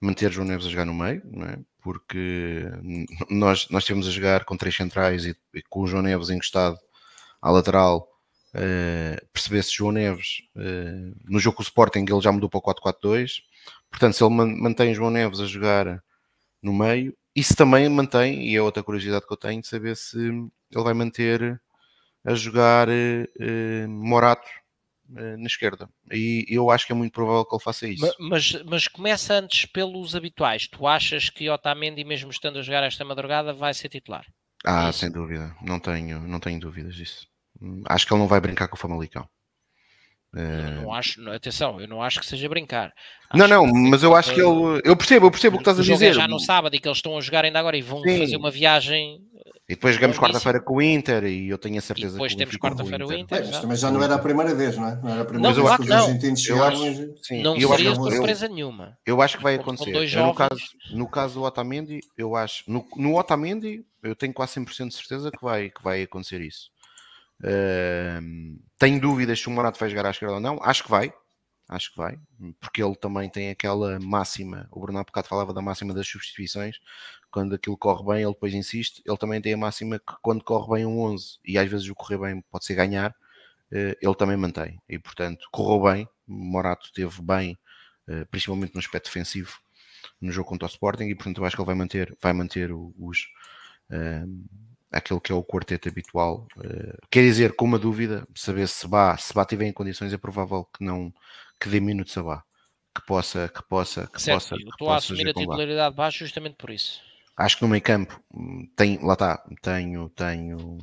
manter 0.00 0.30
João 0.30 0.46
Neves 0.46 0.66
a 0.66 0.70
jogar 0.70 0.84
no 0.84 0.94
meio, 0.94 1.20
é? 1.50 1.58
porque 1.82 2.62
nós, 3.28 3.68
nós 3.70 3.82
estivemos 3.82 4.06
a 4.06 4.10
jogar 4.10 4.44
com 4.44 4.56
três 4.56 4.76
centrais 4.76 5.24
e, 5.26 5.36
e, 5.52 5.62
com 5.62 5.80
o 5.80 5.86
João 5.86 6.02
Neves 6.02 6.30
encostado 6.30 6.78
à 7.42 7.50
lateral. 7.50 8.08
Uh, 8.56 9.18
percebesse 9.32 9.72
João 9.74 9.90
Neves 9.90 10.36
uh, 10.54 11.12
no 11.24 11.40
jogo 11.40 11.56
com 11.56 11.62
o 11.62 11.64
Sporting, 11.64 12.04
ele 12.08 12.20
já 12.20 12.30
mudou 12.30 12.48
para 12.48 12.58
o 12.58 12.62
4-4-2. 12.62 13.42
Portanto, 13.90 14.14
se 14.14 14.22
ele 14.22 14.32
mantém 14.32 14.94
João 14.94 15.10
Neves 15.10 15.40
a 15.40 15.46
jogar 15.46 16.00
no 16.62 16.72
meio, 16.72 17.16
isso 17.34 17.56
também 17.56 17.88
mantém, 17.88 18.46
e 18.48 18.54
é 18.54 18.62
outra 18.62 18.82
curiosidade 18.84 19.26
que 19.26 19.32
eu 19.32 19.36
tenho, 19.36 19.60
de 19.60 19.66
saber 19.66 19.96
se 19.96 20.18
ele 20.18 20.84
vai 20.84 20.94
manter 20.94 21.60
a 22.24 22.32
jogar 22.34 22.88
uh, 22.88 22.92
eh, 23.40 23.86
Morato 23.88 24.48
eh, 25.16 25.36
na 25.36 25.46
esquerda. 25.46 25.88
E 26.10 26.46
eu 26.48 26.70
acho 26.70 26.86
que 26.86 26.92
é 26.92 26.96
muito 26.96 27.12
provável 27.12 27.44
que 27.44 27.54
ele 27.54 27.62
faça 27.62 27.86
isso. 27.86 28.10
Mas, 28.18 28.52
mas 28.64 28.88
começa 28.88 29.34
antes 29.34 29.66
pelos 29.66 30.16
habituais. 30.16 30.66
Tu 30.66 30.86
achas 30.86 31.28
que 31.28 31.50
Otamendi, 31.50 32.02
mesmo 32.04 32.30
estando 32.30 32.58
a 32.58 32.62
jogar 32.62 32.82
esta 32.84 33.04
madrugada, 33.04 33.52
vai 33.52 33.74
ser 33.74 33.90
titular? 33.90 34.26
Ah, 34.64 34.88
é 34.88 34.92
sem 34.92 35.10
dúvida. 35.10 35.54
Não 35.60 35.78
tenho, 35.78 36.20
não 36.26 36.40
tenho 36.40 36.58
dúvidas 36.58 36.94
disso. 36.94 37.26
Hum, 37.60 37.82
acho 37.86 38.06
que 38.06 38.12
ele 38.14 38.20
não 38.20 38.28
vai 38.28 38.40
brincar 38.40 38.66
com 38.66 38.76
o 38.76 38.78
Famalicão. 38.78 39.28
Eh, 40.36 40.80
não 40.82 40.92
acho, 40.92 41.30
atenção, 41.30 41.80
eu 41.80 41.86
não 41.86 42.02
acho 42.02 42.18
que 42.18 42.26
seja 42.26 42.48
brincar. 42.48 42.92
Acho 43.30 43.40
não, 43.40 43.46
não, 43.66 43.72
mas 43.90 44.02
eu 44.02 44.16
acho 44.16 44.34
que 44.34 44.40
ele. 44.40 44.80
Eu 44.84 44.96
percebo, 44.96 45.26
eu 45.26 45.30
percebo 45.30 45.56
o 45.56 45.58
que 45.58 45.62
estás 45.62 45.78
a 45.78 45.82
dizer. 45.82 46.12
já 46.12 46.26
no 46.26 46.40
sábado 46.40 46.74
e 46.74 46.80
que 46.80 46.88
eles 46.88 46.98
estão 46.98 47.16
a 47.16 47.20
jogar 47.20 47.44
ainda 47.44 47.58
agora 47.60 47.76
e 47.76 47.82
vão 47.82 48.02
Sim. 48.02 48.18
fazer 48.18 48.36
uma 48.36 48.50
viagem. 48.50 49.20
E 49.66 49.74
depois 49.76 49.94
jogamos 49.94 50.16
é 50.16 50.20
quarta-feira 50.20 50.60
com 50.60 50.74
o 50.76 50.82
Inter 50.82 51.24
e 51.24 51.48
eu 51.48 51.56
tenho 51.56 51.78
a 51.78 51.80
certeza 51.80 52.12
depois 52.14 52.32
que 52.32 52.38
temos 52.38 52.54
quarta-feira 52.56 53.06
o 53.06 53.12
Inter. 53.14 53.38
Inter 53.42 53.70
é, 53.72 53.76
já 53.76 53.90
não 53.90 54.02
era 54.02 54.16
a 54.16 54.18
primeira 54.18 54.54
vez, 54.54 54.76
não 54.76 54.88
é? 54.88 55.00
Não 55.02 55.10
era 55.10 55.22
a 55.22 55.24
primeira 55.24 55.56
não, 55.56 55.64
vez 55.64 55.76
que 55.76 55.82
os 55.82 55.88
não. 55.88 55.96
argentinos 55.96 56.40
chegaram. 56.40 57.14
Não 57.42 57.60
seria 57.60 57.94
surpresa 57.94 58.48
nenhuma. 58.48 58.98
Eu 59.06 59.22
acho 59.22 59.36
que 59.38 59.42
vai 59.42 59.54
acontecer. 59.54 60.16
no, 60.20 60.34
caso, 60.34 60.60
no 60.90 61.08
caso 61.08 61.34
do 61.34 61.42
Otamendi, 61.44 62.00
eu 62.18 62.34
acho. 62.34 62.64
No, 62.66 62.84
no 62.96 63.16
Otamendi, 63.16 63.84
eu 64.02 64.14
tenho 64.16 64.32
quase 64.34 64.56
100% 64.60 64.88
de 64.88 64.94
certeza 64.94 65.30
que 65.30 65.42
vai, 65.42 65.70
que 65.70 65.82
vai 65.82 66.02
acontecer 66.02 66.40
isso 66.42 66.70
tenho 68.78 69.00
dúvidas 69.00 69.40
se 69.40 69.48
o 69.48 69.50
Morato 69.52 69.78
vai 69.78 69.88
jogar 69.90 70.06
à 70.06 70.10
esquerda 70.10 70.34
ou 70.34 70.40
não. 70.40 70.58
Acho 70.62 70.84
que 70.84 70.90
vai. 70.90 71.12
Acho 71.68 71.90
que 71.92 71.96
vai. 71.98 72.18
Porque 72.60 72.82
ele 72.82 72.94
também 72.94 73.28
tem 73.30 73.50
aquela 73.50 73.98
máxima. 74.00 74.66
O 74.70 74.80
Bruno 74.80 74.98
há 74.98 75.04
bocado 75.04 75.28
falava 75.28 75.52
da 75.52 75.62
máxima 75.62 75.94
das 75.94 76.06
substituições. 76.08 76.76
Quando 77.30 77.54
aquilo 77.54 77.76
corre 77.76 78.04
bem, 78.04 78.22
ele 78.22 78.32
depois 78.32 78.54
insiste. 78.54 79.02
Ele 79.06 79.16
também 79.16 79.40
tem 79.40 79.54
a 79.54 79.58
máxima 79.58 79.98
que 79.98 80.14
quando 80.22 80.44
corre 80.44 80.74
bem 80.76 80.86
um 80.86 80.98
11 81.00 81.38
e 81.44 81.58
às 81.58 81.68
vezes 81.70 81.88
o 81.88 81.94
correr 81.94 82.18
bem 82.18 82.40
pode 82.50 82.64
ser 82.64 82.74
ganhar, 82.74 83.14
eh, 83.72 83.96
ele 84.00 84.14
também 84.14 84.36
mantém. 84.36 84.78
E 84.88 84.98
portanto, 84.98 85.48
correu 85.50 85.92
bem. 85.92 86.08
Morato 86.26 86.92
teve 86.92 87.20
bem, 87.22 87.58
eh, 88.08 88.24
principalmente 88.26 88.74
no 88.74 88.80
aspecto 88.80 89.06
defensivo, 89.06 89.58
no 90.20 90.30
jogo 90.32 90.48
contra 90.48 90.66
o 90.66 90.70
Sporting. 90.70 91.04
E 91.06 91.14
portanto, 91.14 91.38
eu 91.42 91.46
acho 91.46 91.56
que 91.56 91.62
ele 91.62 91.66
vai 91.66 91.74
manter, 91.74 92.16
vai 92.22 92.32
manter 92.32 92.70
os 92.72 93.26
aquele 94.94 95.20
que 95.20 95.32
é 95.32 95.34
o 95.34 95.42
quarteto 95.44 95.88
habitual. 95.88 96.46
Uh, 96.56 96.96
quer 97.10 97.22
dizer, 97.22 97.54
com 97.56 97.64
uma 97.64 97.78
dúvida, 97.78 98.26
saber 98.34 98.68
se 98.68 98.86
Bá, 98.86 99.16
se 99.18 99.34
Bá 99.34 99.44
tiver 99.44 99.66
em 99.66 99.72
condições, 99.72 100.12
é 100.12 100.16
provável 100.16 100.64
que 100.76 100.84
não 100.84 101.12
que 101.60 101.68
dê 101.68 101.80
minutos 101.80 102.16
a 102.16 102.22
Bá. 102.22 102.44
Que 102.94 103.04
possa, 103.06 103.48
que 103.52 103.62
possa, 103.68 104.06
que 104.06 104.22
certo, 104.22 104.38
possa. 104.40 104.54
Eu 104.54 104.68
estou 104.68 104.90
a 104.90 104.96
assumir 104.96 105.28
a 105.28 105.34
titularidade 105.34 105.96
baixa 105.96 106.24
justamente 106.24 106.54
por 106.56 106.70
isso. 106.70 107.00
Acho 107.36 107.56
que 107.56 107.62
no 107.62 107.68
meio 107.68 107.82
campo 107.82 108.22
hum, 108.32 108.70
tem, 108.76 109.00
lá 109.04 109.14
está, 109.14 109.38
tenho, 109.60 110.08
tenho, 110.10 110.78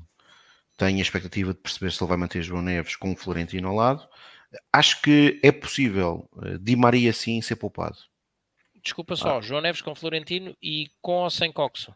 tenho 0.77 0.97
a 0.97 1.01
expectativa 1.01 1.53
de 1.53 1.59
perceber 1.61 1.89
se 1.89 2.03
ele 2.03 2.09
vai 2.09 2.17
manter 2.17 2.43
João 2.43 2.61
Neves 2.61 2.97
com 2.97 3.13
o 3.13 3.15
Florentino 3.15 3.69
ao 3.69 3.75
lado. 3.75 4.05
Acho 4.73 5.01
que 5.01 5.39
é 5.41 5.49
possível 5.53 6.29
eh, 6.43 6.57
Di 6.59 6.75
Maria 6.75 7.13
sim 7.13 7.41
ser 7.41 7.55
poupado. 7.55 7.97
Desculpa 8.83 9.13
ah. 9.13 9.17
só, 9.17 9.37
ah. 9.37 9.41
João 9.41 9.61
Neves 9.61 9.81
com 9.81 9.95
Florentino 9.95 10.53
e 10.61 10.91
com 11.01 11.23
ou 11.23 11.29
sem 11.29 11.53
Coxo? 11.53 11.95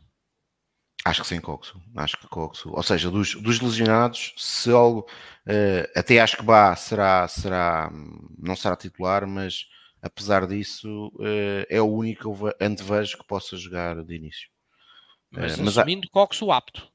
Acho 1.07 1.21
que 1.21 1.27
sim, 1.27 1.39
Coxo. 1.39 1.79
Acho 1.95 2.17
que 2.17 2.27
Coxo. 2.27 2.71
Ou 2.73 2.81
seja, 2.81 3.11
dos, 3.11 3.35
dos 3.35 3.59
lesionados, 3.59 4.33
se 4.35 4.71
algo. 4.71 5.05
Uh, 5.47 5.85
até 5.95 6.19
acho 6.19 6.37
que 6.37 6.43
Bá 6.43 6.75
será, 6.75 7.27
será. 7.27 7.91
Não 8.39 8.55
será 8.55 8.75
titular, 8.75 9.27
mas 9.27 9.67
apesar 10.01 10.47
disso, 10.47 11.09
uh, 11.19 11.63
é 11.69 11.79
o 11.79 11.85
único 11.93 12.49
antevejo 12.59 13.19
que 13.19 13.27
possa 13.27 13.55
jogar 13.55 14.03
de 14.03 14.15
início. 14.15 14.49
Mas, 15.29 15.59
uh, 15.59 15.67
assumindo 15.67 16.09
Coxo 16.09 16.51
apto. 16.51 16.87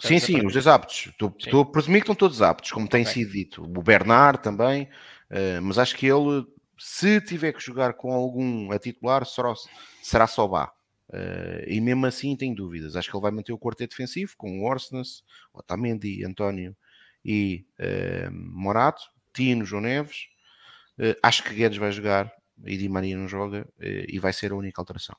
Sim, 0.00 0.18
sim, 0.20 0.46
os 0.46 0.52
dois 0.52 0.68
aptos. 0.68 1.06
Estou, 1.06 1.34
estou 1.36 1.62
a 1.62 1.66
presumir 1.66 2.02
que 2.02 2.04
estão 2.04 2.14
todos 2.14 2.40
aptos, 2.42 2.70
como 2.70 2.86
tem 2.88 3.02
okay. 3.02 3.12
sido 3.12 3.32
dito. 3.32 3.62
O 3.64 3.82
Bernard 3.82 4.40
também. 4.40 4.84
Uh, 5.28 5.60
mas 5.62 5.78
acho 5.78 5.96
que 5.96 6.06
ele, 6.06 6.46
se 6.78 7.20
tiver 7.22 7.52
que 7.54 7.58
jogar 7.60 7.94
com 7.94 8.12
algum 8.12 8.70
a 8.70 8.78
titular, 8.78 9.26
será, 9.26 9.52
será 10.00 10.26
só 10.28 10.46
Bá. 10.46 10.70
Uh, 11.08 11.62
e 11.68 11.80
mesmo 11.80 12.04
assim 12.06 12.34
tem 12.34 12.52
dúvidas. 12.54 12.96
Acho 12.96 13.10
que 13.10 13.16
ele 13.16 13.22
vai 13.22 13.30
manter 13.30 13.52
o 13.52 13.58
quarteto 13.58 13.90
defensivo 13.92 14.34
com 14.36 14.60
o 14.60 14.64
Orsnes, 14.64 15.22
Otamendi, 15.52 16.24
António 16.24 16.76
e 17.24 17.64
uh, 17.78 18.32
Morato, 18.32 19.02
Tino, 19.32 19.64
João 19.64 19.82
Neves. 19.82 20.28
Uh, 20.98 21.14
acho 21.22 21.44
que 21.44 21.54
Guedes 21.54 21.78
vai 21.78 21.92
jogar 21.92 22.32
e 22.64 22.76
Di 22.76 22.88
Maria 22.88 23.16
não 23.18 23.28
joga 23.28 23.68
e 23.78 24.18
vai 24.18 24.32
ser 24.32 24.50
a 24.50 24.56
única 24.56 24.80
alteração. 24.80 25.14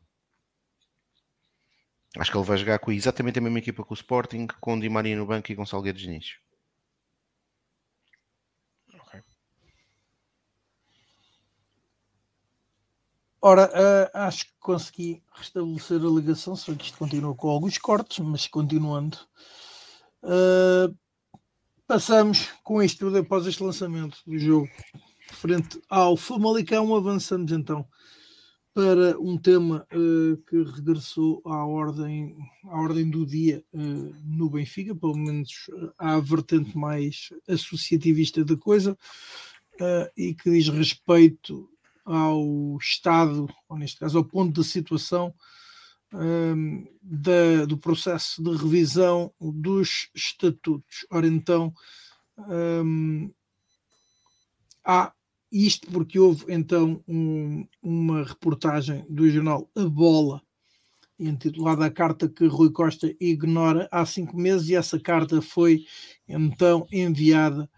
Acho 2.18 2.32
que 2.32 2.38
ele 2.38 2.46
vai 2.46 2.58
jogar 2.58 2.80
com 2.80 2.92
exatamente 2.92 3.38
a 3.40 3.42
mesma 3.42 3.60
equipa 3.60 3.86
que 3.86 3.94
o 3.94 3.94
Sporting, 3.94 4.48
com 4.60 4.80
Di 4.80 4.90
Maria 4.90 5.16
no 5.16 5.26
banco 5.28 5.52
e 5.52 5.56
Gonçalo 5.56 5.84
Guedes 5.84 6.04
no 6.06 6.14
início. 6.14 6.40
Ora, 13.42 13.66
uh, 13.68 14.10
acho 14.18 14.46
que 14.46 14.52
consegui 14.60 15.22
restabelecer 15.36 15.98
a 16.04 16.10
ligação, 16.10 16.56
só 16.56 16.74
que 16.74 16.86
isto 16.86 16.98
continua 16.98 17.36
com 17.36 17.48
alguns 17.50 17.78
cortes, 17.78 18.18
mas 18.20 18.48
continuando. 18.48 19.16
Uh, 20.24 20.94
passamos 21.88 22.50
com 22.64 22.82
isto 22.82 22.98
tudo 23.06 23.20
após 23.20 23.46
este 23.46 23.62
lançamento 23.62 24.18
do 24.26 24.40
jogo. 24.40 24.68
Frente 25.34 25.80
ao 25.88 26.18
Famalicão, 26.18 26.96
avançamos 26.96 27.52
então 27.52 27.86
para 28.74 29.20
um 29.20 29.38
tema 29.38 29.86
uh, 29.94 30.38
que 30.38 30.64
regressou 30.64 31.40
à 31.46 31.64
ordem, 31.64 32.36
à 32.66 32.82
ordem 32.82 33.08
do 33.08 33.24
dia 33.26 33.64
no 33.72 34.50
Benfica, 34.50 34.96
pelo 34.96 35.16
menos 35.16 35.52
à 35.96 36.20
vertente 36.20 36.76
mais 36.76 37.30
associativista 37.48 38.44
da 38.44 38.58
coisa, 38.58 38.98
e 40.18 40.34
que 40.34 40.50
diz 40.50 40.70
respeito 40.70 41.70
ao 42.08 42.78
estado, 42.80 43.50
ou 43.68 43.78
neste 43.78 44.00
caso 44.00 44.18
ao 44.18 44.24
ponto 44.24 44.62
de 44.62 44.66
situação 44.66 45.34
um, 46.14 46.88
da, 47.02 47.66
do 47.66 47.78
processo 47.78 48.42
de 48.42 48.56
revisão 48.56 49.32
dos 49.40 50.10
estatutos. 50.16 51.06
Ora 51.12 51.28
então, 51.28 51.74
um, 52.50 53.30
há 54.86 55.14
isto 55.52 55.88
porque 55.92 56.18
houve 56.18 56.46
então 56.48 57.04
um, 57.06 57.68
uma 57.84 58.24
reportagem 58.24 59.06
do 59.10 59.30
jornal 59.30 59.70
A 59.76 59.84
Bola, 59.84 60.42
intitulada 61.20 61.86
A 61.86 61.92
Carta 61.92 62.30
que 62.30 62.46
Rui 62.48 62.72
Costa 62.72 63.14
Ignora 63.20 63.90
há 63.92 64.06
cinco 64.06 64.38
meses, 64.38 64.70
e 64.70 64.76
essa 64.76 64.98
carta 64.98 65.42
foi 65.42 65.86
então 66.26 66.88
enviada 66.90 67.70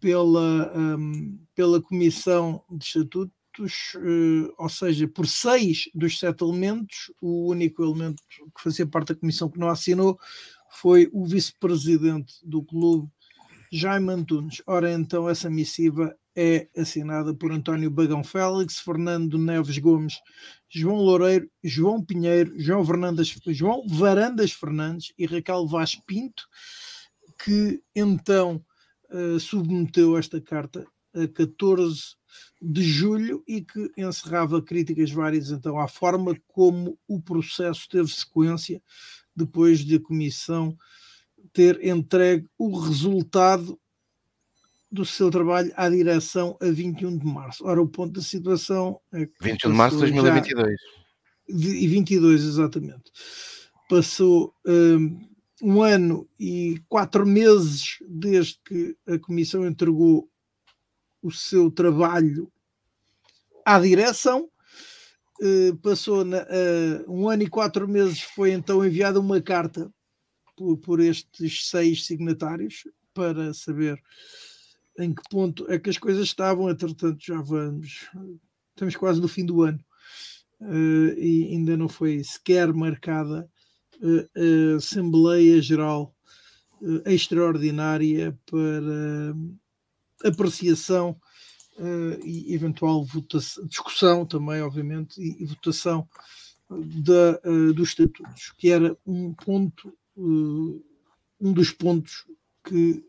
pela, 0.00 0.72
um, 0.74 1.38
pela 1.54 1.82
Comissão 1.82 2.64
de 2.70 2.82
Estatuto 2.84 3.30
elementos, 3.58 3.94
eh, 3.96 4.52
ou 4.58 4.68
seja, 4.68 5.08
por 5.08 5.26
seis 5.26 5.84
dos 5.94 6.18
sete 6.18 6.42
elementos, 6.42 7.10
o 7.20 7.50
único 7.50 7.82
elemento 7.82 8.22
que 8.36 8.62
fazia 8.62 8.86
parte 8.86 9.14
da 9.14 9.20
comissão 9.20 9.48
que 9.48 9.58
não 9.58 9.68
assinou 9.68 10.18
foi 10.70 11.08
o 11.12 11.24
vice-presidente 11.26 12.34
do 12.42 12.62
clube, 12.62 13.08
Jaime 13.72 14.10
Antunes. 14.10 14.62
Ora, 14.66 14.90
então, 14.92 15.28
essa 15.28 15.48
missiva 15.48 16.14
é 16.36 16.68
assinada 16.76 17.32
por 17.32 17.52
António 17.52 17.90
Bagão 17.90 18.24
Félix, 18.24 18.80
Fernando 18.80 19.38
Neves 19.38 19.78
Gomes, 19.78 20.14
João 20.68 20.96
Loureiro, 20.98 21.48
João 21.62 22.04
Pinheiro, 22.04 22.52
João, 22.58 22.84
Fernandes, 22.84 23.36
João 23.48 23.86
Varandas 23.86 24.50
Fernandes 24.50 25.12
e 25.16 25.26
Raquel 25.26 25.66
Vaz 25.68 25.94
Pinto, 25.94 26.42
que 27.44 27.80
então 27.94 28.64
uh, 29.10 29.38
submeteu 29.38 30.16
esta 30.18 30.40
carta 30.40 30.84
a 31.14 31.28
14 31.28 32.16
de 32.60 32.82
julho 32.82 33.42
e 33.46 33.60
que 33.62 33.90
encerrava 33.96 34.62
críticas 34.62 35.10
várias 35.10 35.50
então 35.50 35.78
à 35.78 35.86
forma 35.88 36.36
como 36.48 36.98
o 37.06 37.20
processo 37.20 37.88
teve 37.88 38.08
sequência 38.10 38.82
depois 39.36 39.80
de 39.80 39.96
a 39.96 40.00
Comissão 40.00 40.76
ter 41.52 41.84
entregue 41.84 42.46
o 42.58 42.76
resultado 42.78 43.78
do 44.90 45.04
seu 45.04 45.30
trabalho 45.30 45.72
à 45.76 45.88
direção 45.88 46.56
a 46.62 46.66
21 46.66 47.18
de 47.18 47.26
março. 47.26 47.64
Ora, 47.66 47.82
o 47.82 47.88
ponto 47.88 48.12
da 48.12 48.22
situação 48.22 49.00
é 49.12 49.26
que 49.26 49.32
21 49.40 49.70
de 49.72 49.76
março 49.76 49.96
de 49.96 50.12
2022. 50.12 50.78
E 51.48 51.88
22, 51.88 52.44
exatamente. 52.44 53.10
Passou 53.90 54.54
um, 54.64 55.18
um 55.62 55.82
ano 55.82 56.28
e 56.38 56.80
quatro 56.88 57.26
meses 57.26 57.96
desde 58.08 58.58
que 58.64 58.96
a 59.06 59.18
Comissão 59.18 59.66
entregou 59.66 60.28
o 61.24 61.30
seu 61.32 61.70
trabalho 61.70 62.52
à 63.64 63.80
direção. 63.80 64.48
Uh, 65.42 65.74
passou 65.78 66.24
na, 66.24 66.42
uh, 67.06 67.12
um 67.22 67.28
ano 67.28 67.42
e 67.42 67.48
quatro 67.50 67.88
meses, 67.88 68.20
foi 68.20 68.52
então 68.52 68.84
enviada 68.84 69.18
uma 69.18 69.40
carta 69.42 69.92
por, 70.56 70.76
por, 70.76 71.00
estes 71.00 71.68
seis 71.68 72.06
signatários 72.06 72.86
para 73.12 73.52
saber 73.52 74.00
em 74.96 75.12
que 75.12 75.22
ponto 75.28 75.68
é 75.68 75.76
que 75.78 75.90
as 75.90 75.98
coisas 75.98 76.24
estavam. 76.24 76.70
Entretanto, 76.70 77.18
já 77.18 77.40
vamos, 77.42 78.08
estamos 78.70 78.94
quase 78.94 79.20
no 79.20 79.26
fim 79.26 79.44
do 79.44 79.62
ano 79.62 79.84
uh, 80.60 81.18
e 81.18 81.48
ainda 81.50 81.76
não 81.76 81.88
foi 81.88 82.22
sequer 82.22 82.72
marcada 82.72 83.48
a 84.02 84.76
Assembleia 84.76 85.62
Geral 85.62 86.14
Extraordinária 87.06 88.38
para 88.46 89.34
apreciação 90.24 91.16
uh, 91.78 92.26
e 92.26 92.54
eventual 92.54 93.04
votação, 93.04 93.66
discussão 93.66 94.24
também, 94.26 94.62
obviamente, 94.62 95.20
e, 95.20 95.42
e 95.42 95.46
votação 95.46 96.08
eh, 96.70 96.74
da, 97.02 97.40
uh, 97.52 97.74
dos 97.74 97.90
estatutos, 97.90 98.52
que 98.56 98.70
era 98.70 98.96
um 99.06 99.34
ponto, 99.34 99.92
uh, 100.16 100.84
um 101.40 101.52
dos 101.52 101.70
pontos 101.70 102.24
que 102.66 103.04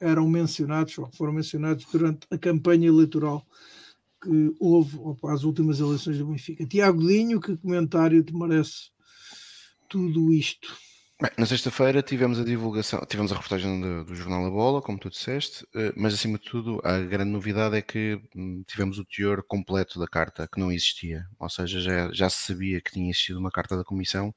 eram 0.00 0.26
mencionados, 0.28 0.98
ou 0.98 1.08
foram 1.12 1.32
mencionados 1.32 1.84
durante 1.84 2.26
a 2.28 2.36
campanha 2.36 2.88
eleitoral 2.88 3.46
que 4.20 4.52
houve 4.58 4.96
opa, 4.98 5.32
às 5.32 5.44
últimas 5.44 5.78
eleições 5.78 6.18
do 6.18 6.26
Benfica. 6.26 6.66
Tiago 6.66 7.06
Dinho, 7.06 7.40
que 7.40 7.56
comentário 7.56 8.24
te 8.24 8.34
merece 8.34 8.90
tudo 9.88 10.32
isto? 10.32 10.74
Bem, 11.24 11.32
na 11.38 11.46
sexta-feira 11.46 12.02
tivemos 12.02 12.38
a 12.38 12.44
divulgação, 12.44 13.00
tivemos 13.08 13.32
a 13.32 13.34
reportagem 13.36 13.80
do, 13.80 14.04
do, 14.04 14.14
jornal 14.14 14.44
A 14.44 14.50
Bola, 14.50 14.82
como 14.82 14.98
tu 14.98 15.08
disseste, 15.08 15.66
eh, 15.74 15.90
mas 15.96 16.12
acima 16.12 16.36
de 16.36 16.44
tudo 16.44 16.82
a 16.84 16.98
grande 16.98 17.30
novidade 17.30 17.74
é 17.78 17.80
que 17.80 18.20
hum, 18.36 18.62
tivemos 18.68 18.98
o 18.98 19.06
teor 19.06 19.42
completo 19.42 19.98
da 19.98 20.06
carta, 20.06 20.46
que 20.46 20.60
não 20.60 20.70
existia, 20.70 21.26
ou 21.38 21.48
seja, 21.48 21.80
já, 21.80 22.12
já 22.12 22.28
se 22.28 22.46
sabia 22.52 22.78
que 22.78 22.92
tinha 22.92 23.08
existido 23.08 23.38
uma 23.38 23.50
carta 23.50 23.74
da 23.74 23.82
Comissão 23.82 24.34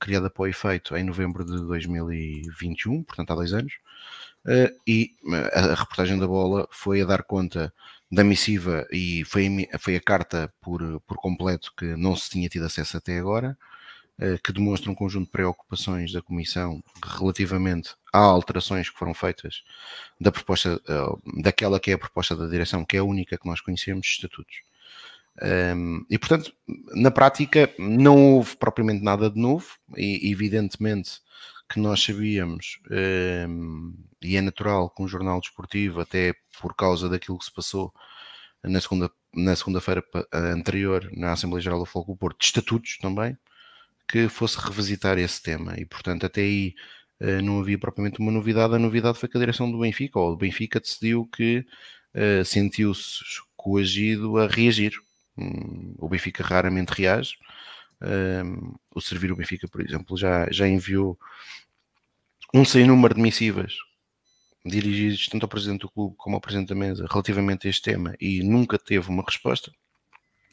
criada 0.00 0.30
para 0.30 0.44
o 0.44 0.46
efeito 0.46 0.96
em 0.96 1.04
novembro 1.04 1.44
de 1.44 1.52
2021, 1.66 3.02
portanto 3.02 3.30
há 3.32 3.34
dois 3.34 3.52
anos, 3.52 3.74
eh, 4.46 4.72
e 4.86 5.14
hum, 5.22 5.34
a 5.34 5.74
reportagem 5.74 6.18
da 6.18 6.26
Bola 6.26 6.66
foi 6.70 7.02
a 7.02 7.04
dar 7.04 7.22
conta 7.24 7.70
da 8.10 8.24
missiva 8.24 8.86
e 8.90 9.22
foi, 9.26 9.68
foi 9.78 9.96
a 9.96 10.00
carta 10.00 10.50
por, 10.62 10.98
por 11.02 11.18
completo 11.18 11.74
que 11.76 11.94
não 11.94 12.16
se 12.16 12.30
tinha 12.30 12.48
tido 12.48 12.64
acesso 12.64 12.96
até 12.96 13.18
agora, 13.18 13.54
eh, 14.22 14.38
que 14.38 14.52
demonstra 14.52 14.88
um 14.88 14.94
conjunto 14.94 15.24
de 15.24 15.32
preocupações 15.32 16.12
da 16.12 16.22
Comissão 16.22 16.80
relativamente 17.18 17.96
a 18.12 18.18
alterações 18.18 18.88
que 18.88 18.96
foram 18.96 19.12
feitas 19.12 19.64
da 20.20 20.30
proposta, 20.30 20.80
eh, 20.88 21.40
daquela 21.42 21.80
que 21.80 21.90
é 21.90 21.94
a 21.94 21.98
proposta 21.98 22.36
da 22.36 22.46
direção, 22.46 22.84
que 22.84 22.96
é 22.96 23.00
a 23.00 23.04
única 23.04 23.36
que 23.36 23.46
nós 23.48 23.60
conhecemos, 23.60 24.06
estatutos. 24.06 24.62
Ehm, 25.42 26.04
e 26.08 26.16
portanto, 26.20 26.52
na 26.94 27.10
prática, 27.10 27.68
não 27.78 28.36
houve 28.36 28.56
propriamente 28.56 29.02
nada 29.02 29.28
de 29.30 29.40
novo, 29.40 29.66
e 29.96 30.30
evidentemente 30.30 31.20
que 31.68 31.80
nós 31.80 32.00
sabíamos, 32.04 32.78
ehm, 32.92 33.92
e 34.22 34.36
é 34.36 34.40
natural 34.42 34.88
que 34.90 35.02
um 35.02 35.08
jornal 35.08 35.40
desportivo, 35.40 36.00
até 36.00 36.32
por 36.60 36.74
causa 36.76 37.08
daquilo 37.08 37.38
que 37.40 37.46
se 37.46 37.52
passou 37.54 37.92
na 38.62 38.80
segunda 38.80 39.10
na 39.34 39.56
segunda-feira 39.56 40.04
anterior 40.54 41.08
na 41.16 41.32
Assembleia 41.32 41.62
Geral 41.62 41.78
do 41.80 41.86
Fogo 41.86 42.12
do 42.12 42.18
Porto, 42.18 42.38
de 42.40 42.44
estatutos 42.46 42.98
também, 42.98 43.36
que 44.12 44.28
fosse 44.28 44.58
revisitar 44.58 45.18
esse 45.18 45.42
tema 45.42 45.74
e, 45.78 45.86
portanto, 45.86 46.26
até 46.26 46.42
aí 46.42 46.74
eh, 47.18 47.40
não 47.40 47.58
havia 47.60 47.78
propriamente 47.78 48.18
uma 48.20 48.30
novidade. 48.30 48.74
A 48.74 48.78
novidade 48.78 49.18
foi 49.18 49.26
que 49.26 49.38
a 49.38 49.40
direção 49.40 49.72
do 49.72 49.80
Benfica, 49.80 50.18
ou 50.18 50.34
o 50.34 50.36
Benfica, 50.36 50.78
decidiu 50.78 51.24
que 51.34 51.64
eh, 52.12 52.44
sentiu-se 52.44 53.20
coagido 53.56 54.36
a 54.36 54.46
reagir. 54.46 54.92
Hum, 55.38 55.94
o 55.98 56.10
Benfica 56.10 56.44
raramente 56.44 56.90
reage. 56.92 57.38
Hum, 58.02 58.74
o 58.94 59.00
Servir 59.00 59.32
o 59.32 59.36
Benfica, 59.36 59.66
por 59.66 59.80
exemplo, 59.80 60.14
já, 60.18 60.46
já 60.50 60.68
enviou 60.68 61.18
um 62.52 62.66
sem 62.66 62.84
número 62.86 63.14
de 63.14 63.20
missivas 63.22 63.74
dirigidos 64.64 65.26
tanto 65.28 65.44
ao 65.44 65.48
presidente 65.48 65.80
do 65.80 65.90
clube 65.90 66.14
como 66.18 66.36
ao 66.36 66.40
presidente 66.40 66.68
da 66.68 66.74
mesa 66.74 67.06
relativamente 67.10 67.66
a 67.66 67.70
este 67.70 67.82
tema 67.82 68.14
e 68.20 68.42
nunca 68.42 68.78
teve 68.78 69.08
uma 69.08 69.24
resposta. 69.26 69.72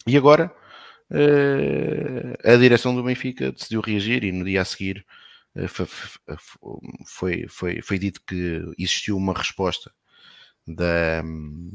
E 0.08 0.16
agora 0.16 0.50
eh, 1.12 2.36
a 2.44 2.56
direção 2.56 2.96
do 2.96 3.04
Benfica 3.04 3.52
decidiu 3.52 3.82
reagir 3.82 4.24
e 4.24 4.32
no 4.32 4.46
dia 4.46 4.62
a 4.62 4.66
seguir 4.66 5.04
eh, 5.56 5.66
foi, 7.06 7.48
foi, 7.48 7.82
foi 7.82 7.98
dito 8.00 8.22
que 8.26 8.62
existiu 8.78 9.18
uma 9.18 9.34
resposta 9.34 9.92
da, 10.68 11.24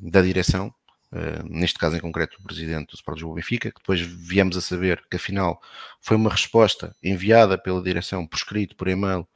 da 0.02 0.22
direção, 0.22 0.72
eh, 1.12 1.42
neste 1.50 1.78
caso 1.80 1.96
em 1.96 2.00
concreto 2.00 2.38
do 2.40 2.44
presidente 2.44 2.90
do 2.90 2.94
Sport 2.94 3.16
Lisboa 3.18 3.34
Benfica, 3.36 3.72
que 3.72 3.78
depois 3.80 4.00
viemos 4.00 4.56
a 4.56 4.60
saber 4.60 5.04
que 5.10 5.16
afinal 5.16 5.60
foi 6.00 6.16
uma 6.16 6.30
resposta 6.30 6.94
enviada 7.02 7.58
pela 7.58 7.82
direção 7.82 8.24
por 8.26 8.36
escrito, 8.36 8.76
por 8.76 8.88
e-mail, 8.88 9.26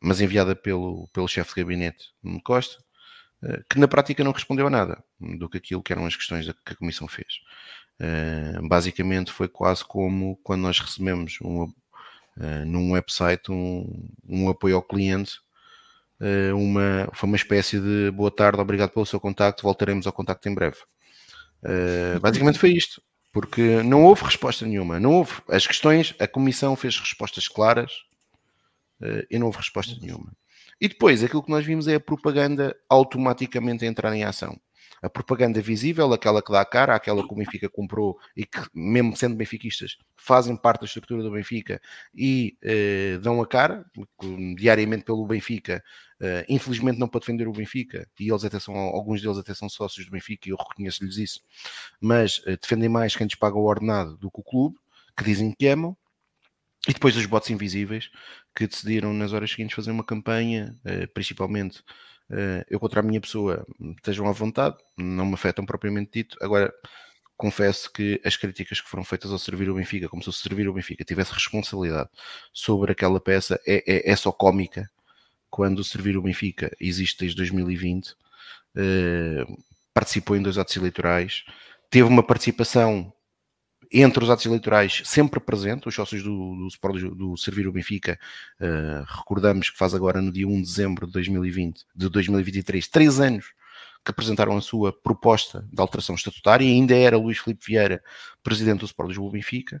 mas 0.00 0.20
enviada 0.20 0.54
pelo, 0.54 1.08
pelo 1.12 1.26
chefe 1.26 1.52
de 1.52 1.60
gabinete 1.60 2.10
Costa, 2.44 2.78
que 3.68 3.76
na 3.80 3.88
prática 3.88 4.22
não 4.22 4.30
respondeu 4.30 4.68
a 4.68 4.70
nada 4.70 5.02
do 5.18 5.48
que 5.48 5.56
aquilo 5.58 5.82
que 5.82 5.92
eram 5.92 6.06
as 6.06 6.14
questões 6.14 6.46
que 6.46 6.72
a 6.72 6.74
comissão 6.76 7.08
fez. 7.08 7.40
Eh, 8.04 8.58
basicamente 8.62 9.30
foi 9.30 9.46
quase 9.46 9.84
como 9.84 10.36
quando 10.42 10.62
nós 10.62 10.80
recebemos 10.80 11.38
um, 11.40 11.62
uh, 11.62 11.72
num 12.66 12.90
website 12.90 13.52
um, 13.52 14.08
um 14.28 14.48
apoio 14.48 14.74
ao 14.74 14.82
cliente, 14.82 15.38
uh, 16.20 16.56
uma, 16.56 17.08
foi 17.12 17.28
uma 17.28 17.36
espécie 17.36 17.78
de 17.78 18.10
boa 18.10 18.28
tarde, 18.30 18.60
obrigado 18.60 18.90
pelo 18.90 19.06
seu 19.06 19.20
contacto, 19.20 19.62
voltaremos 19.62 20.04
ao 20.08 20.12
contacto 20.12 20.48
em 20.48 20.54
breve. 20.54 20.78
basicamente 22.20 22.58
foi 22.58 22.72
isto, 22.72 23.00
porque 23.32 23.84
não 23.84 24.02
houve 24.02 24.24
resposta 24.24 24.66
nenhuma, 24.66 24.98
não 24.98 25.12
houve 25.18 25.34
as 25.48 25.64
questões, 25.64 26.12
a 26.18 26.26
comissão 26.26 26.74
fez 26.74 26.98
respostas 26.98 27.46
claras 27.46 27.92
e 29.30 29.38
não 29.38 29.46
houve 29.46 29.58
resposta 29.58 29.96
nenhuma. 30.00 30.32
E 30.80 30.88
depois 30.88 31.22
aquilo 31.22 31.42
que 31.44 31.52
nós 31.52 31.64
vimos 31.64 31.86
é 31.86 31.94
a 31.94 32.00
propaganda 32.00 32.76
automaticamente 32.90 33.86
entrar 33.86 34.12
em 34.12 34.24
ação 34.24 34.58
a 35.02 35.10
propaganda 35.10 35.60
visível, 35.60 36.12
aquela 36.12 36.40
que 36.40 36.52
dá 36.52 36.60
a 36.60 36.64
cara, 36.64 36.94
aquela 36.94 37.26
que 37.26 37.34
o 37.34 37.36
Benfica 37.36 37.68
comprou 37.68 38.16
e 38.36 38.46
que, 38.46 38.60
mesmo 38.72 39.16
sendo 39.16 39.34
benfiquistas, 39.34 39.98
fazem 40.16 40.56
parte 40.56 40.82
da 40.82 40.86
estrutura 40.86 41.24
do 41.24 41.32
Benfica 41.32 41.80
e 42.14 42.56
eh, 42.62 43.18
dão 43.20 43.42
a 43.42 43.46
cara 43.46 43.84
diariamente 44.56 45.02
pelo 45.02 45.26
Benfica. 45.26 45.82
Eh, 46.20 46.46
infelizmente 46.48 47.00
não 47.00 47.08
para 47.08 47.18
defender 47.18 47.48
o 47.48 47.52
Benfica 47.52 48.08
e 48.18 48.30
eles 48.30 48.44
até 48.44 48.60
são, 48.60 48.76
alguns 48.76 49.20
deles 49.20 49.36
até 49.38 49.52
são 49.52 49.68
sócios 49.68 50.06
do 50.06 50.12
Benfica 50.12 50.48
e 50.48 50.52
eu 50.52 50.56
reconheço-lhes 50.56 51.16
isso, 51.18 51.40
mas 52.00 52.40
eh, 52.46 52.56
defendem 52.56 52.88
mais 52.88 53.16
quem 53.16 53.26
lhes 53.26 53.34
paga 53.34 53.56
o 53.58 53.64
ordenado 53.64 54.16
do 54.16 54.30
que 54.30 54.38
o 54.38 54.42
clube, 54.44 54.78
que 55.16 55.24
dizem 55.24 55.50
que 55.52 55.66
amam, 55.66 55.96
e 56.88 56.92
depois 56.92 57.16
os 57.16 57.26
bots 57.26 57.50
invisíveis 57.50 58.10
que 58.54 58.66
decidiram 58.66 59.12
nas 59.14 59.32
horas 59.32 59.50
seguintes 59.52 59.76
fazer 59.76 59.92
uma 59.92 60.02
campanha, 60.02 60.76
principalmente 61.14 61.80
eh, 62.32 62.64
eu 62.70 62.80
contra 62.80 63.00
a 63.00 63.02
minha 63.02 63.20
pessoa 63.20 63.66
estejam 63.98 64.26
à 64.26 64.32
vontade, 64.32 64.76
não 64.96 65.26
me 65.26 65.34
afetam 65.34 65.66
propriamente 65.66 66.12
dito. 66.14 66.34
Agora, 66.40 66.72
confesso 67.36 67.92
que 67.92 68.20
as 68.24 68.36
críticas 68.38 68.80
que 68.80 68.88
foram 68.88 69.04
feitas 69.04 69.30
ao 69.30 69.38
servir 69.38 69.68
o 69.68 69.74
Benfica, 69.74 70.08
como 70.08 70.22
se 70.22 70.28
o 70.30 70.32
servir 70.32 70.66
o 70.68 70.72
Benfica 70.72 71.04
tivesse 71.04 71.30
responsabilidade 71.32 72.08
sobre 72.52 72.90
aquela 72.92 73.20
peça, 73.20 73.60
é, 73.66 73.84
é, 74.10 74.12
é 74.12 74.16
só 74.16 74.32
cómica 74.32 74.90
quando 75.50 75.80
o 75.80 75.84
servir 75.84 76.16
o 76.16 76.22
Benfica 76.22 76.74
existe 76.80 77.18
desde 77.20 77.36
2020, 77.38 78.14
eh, 78.76 79.44
participou 79.94 80.34
em 80.36 80.40
dois 80.42 80.56
atos 80.58 80.74
eleitorais, 80.76 81.44
teve 81.90 82.06
uma 82.08 82.22
participação 82.26 83.12
entre 83.92 84.24
os 84.24 84.30
atos 84.30 84.46
eleitorais 84.46 85.02
sempre 85.04 85.38
presente, 85.38 85.86
os 85.88 85.94
sócios 85.94 86.22
do, 86.22 86.56
do, 86.56 87.14
do 87.14 87.36
Servir 87.36 87.66
o 87.68 87.72
Benfica, 87.72 88.18
uh, 88.60 89.04
recordamos 89.18 89.68
que 89.68 89.76
faz 89.76 89.94
agora 89.94 90.20
no 90.22 90.32
dia 90.32 90.48
1 90.48 90.50
de 90.54 90.62
dezembro 90.62 91.06
de 91.06 91.12
2020, 91.12 91.84
de 91.94 92.08
2023, 92.08 92.88
três 92.88 93.20
anos 93.20 93.52
que 94.04 94.10
apresentaram 94.10 94.56
a 94.56 94.60
sua 94.60 94.92
proposta 94.92 95.64
de 95.72 95.80
alteração 95.80 96.16
estatutária, 96.16 96.64
e 96.64 96.72
ainda 96.72 96.96
era 96.96 97.16
Luís 97.16 97.38
Filipe 97.38 97.64
Vieira, 97.64 98.02
presidente 98.42 98.80
do 98.80 98.86
Sport 98.86 99.14
do 99.14 99.30
Benfica, 99.30 99.80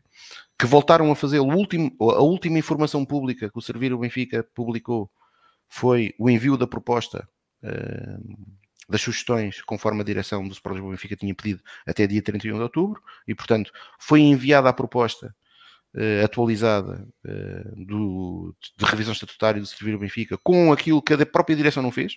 que 0.56 0.64
voltaram 0.66 1.10
a 1.10 1.16
fazer 1.16 1.40
o 1.40 1.44
último, 1.46 1.90
a 1.98 2.22
última 2.22 2.58
informação 2.58 3.04
pública 3.04 3.50
que 3.50 3.58
o 3.58 3.62
Servir 3.62 3.92
o 3.92 3.98
Benfica 3.98 4.46
publicou 4.54 5.10
foi 5.68 6.14
o 6.20 6.28
envio 6.28 6.56
da 6.56 6.66
proposta 6.68 7.26
uh, 7.64 8.36
das 8.88 9.00
sugestões, 9.02 9.62
conforme 9.62 10.02
a 10.02 10.04
direção 10.04 10.46
do 10.46 10.52
Sporting 10.54 10.88
Benfica 10.90 11.16
tinha 11.16 11.34
pedido 11.34 11.62
até 11.86 12.06
dia 12.06 12.22
31 12.22 12.56
de 12.56 12.62
outubro, 12.62 13.02
e 13.26 13.34
portanto 13.34 13.70
foi 13.98 14.20
enviada 14.20 14.68
a 14.68 14.72
proposta 14.72 15.34
uh, 15.94 16.24
atualizada 16.24 17.06
uh, 17.24 17.84
do, 17.84 18.54
de 18.76 18.84
revisão 18.84 19.12
estatutária 19.12 19.60
do 19.60 19.66
Servir 19.66 19.96
Benfica 19.98 20.36
com 20.42 20.72
aquilo 20.72 21.02
que 21.02 21.12
a 21.14 21.26
própria 21.26 21.56
direção 21.56 21.82
não 21.82 21.92
fez 21.92 22.14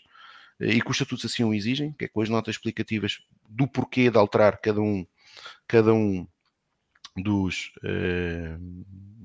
uh, 0.60 0.66
e 0.66 0.82
que 0.82 0.90
os 0.90 0.96
estatutos 0.98 1.26
assim 1.32 1.44
o 1.44 1.54
exigem, 1.54 1.94
que 1.94 2.06
é 2.06 2.08
com 2.08 2.22
as 2.22 2.30
notas 2.30 2.56
explicativas 2.56 3.20
do 3.48 3.68
porquê 3.68 4.10
de 4.10 4.18
alterar 4.18 4.60
cada 4.60 4.82
um, 4.82 5.06
cada 5.68 5.94
um 5.94 6.28
dos, 7.18 7.72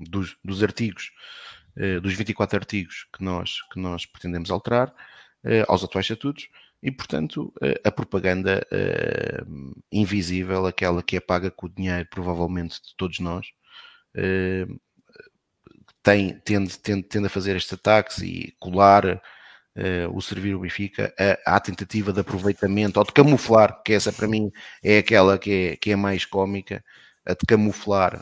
dos, 0.07 0.37
dos 0.41 0.63
artigos, 0.63 1.11
dos 2.01 2.13
24 2.13 2.57
artigos 2.57 3.05
que 3.13 3.21
nós, 3.21 3.57
que 3.63 3.77
nós 3.77 4.05
pretendemos 4.05 4.49
alterar 4.49 4.93
aos 5.67 5.83
atuais 5.83 6.05
estatutos. 6.05 6.47
E, 6.83 6.91
portanto, 6.91 7.53
eh, 7.61 7.79
a 7.85 7.91
propaganda 7.91 8.65
eh, 8.71 9.43
invisível, 9.91 10.65
aquela 10.65 11.03
que 11.03 11.15
é 11.15 11.19
paga 11.19 11.51
com 11.51 11.67
o 11.67 11.69
dinheiro, 11.69 12.07
provavelmente, 12.09 12.81
de 12.81 12.95
todos 12.97 13.19
nós, 13.19 13.45
eh, 14.15 14.65
tem, 16.03 16.39
tende, 16.39 16.77
tende, 16.79 17.03
tende 17.03 17.27
a 17.27 17.29
fazer 17.29 17.55
estes 17.55 17.73
ataques 17.73 18.17
e 18.19 18.53
colar 18.59 19.21
Uh, 19.73 20.03
o 20.13 20.21
servir 20.21 20.53
o 20.53 20.59
Benfica, 20.59 21.13
a, 21.47 21.57
tentativa 21.59 22.11
de 22.11 22.19
aproveitamento 22.19 22.99
ou 22.99 23.05
de 23.05 23.13
camuflar, 23.13 23.81
que 23.85 23.93
essa 23.93 24.11
para 24.11 24.27
mim 24.27 24.51
é 24.83 24.97
aquela 24.97 25.37
que 25.39 25.49
é, 25.73 25.77
que 25.77 25.91
é 25.91 25.95
mais 25.95 26.25
cómica, 26.25 26.83
a 27.25 27.31
de 27.33 27.45
camuflar 27.47 28.21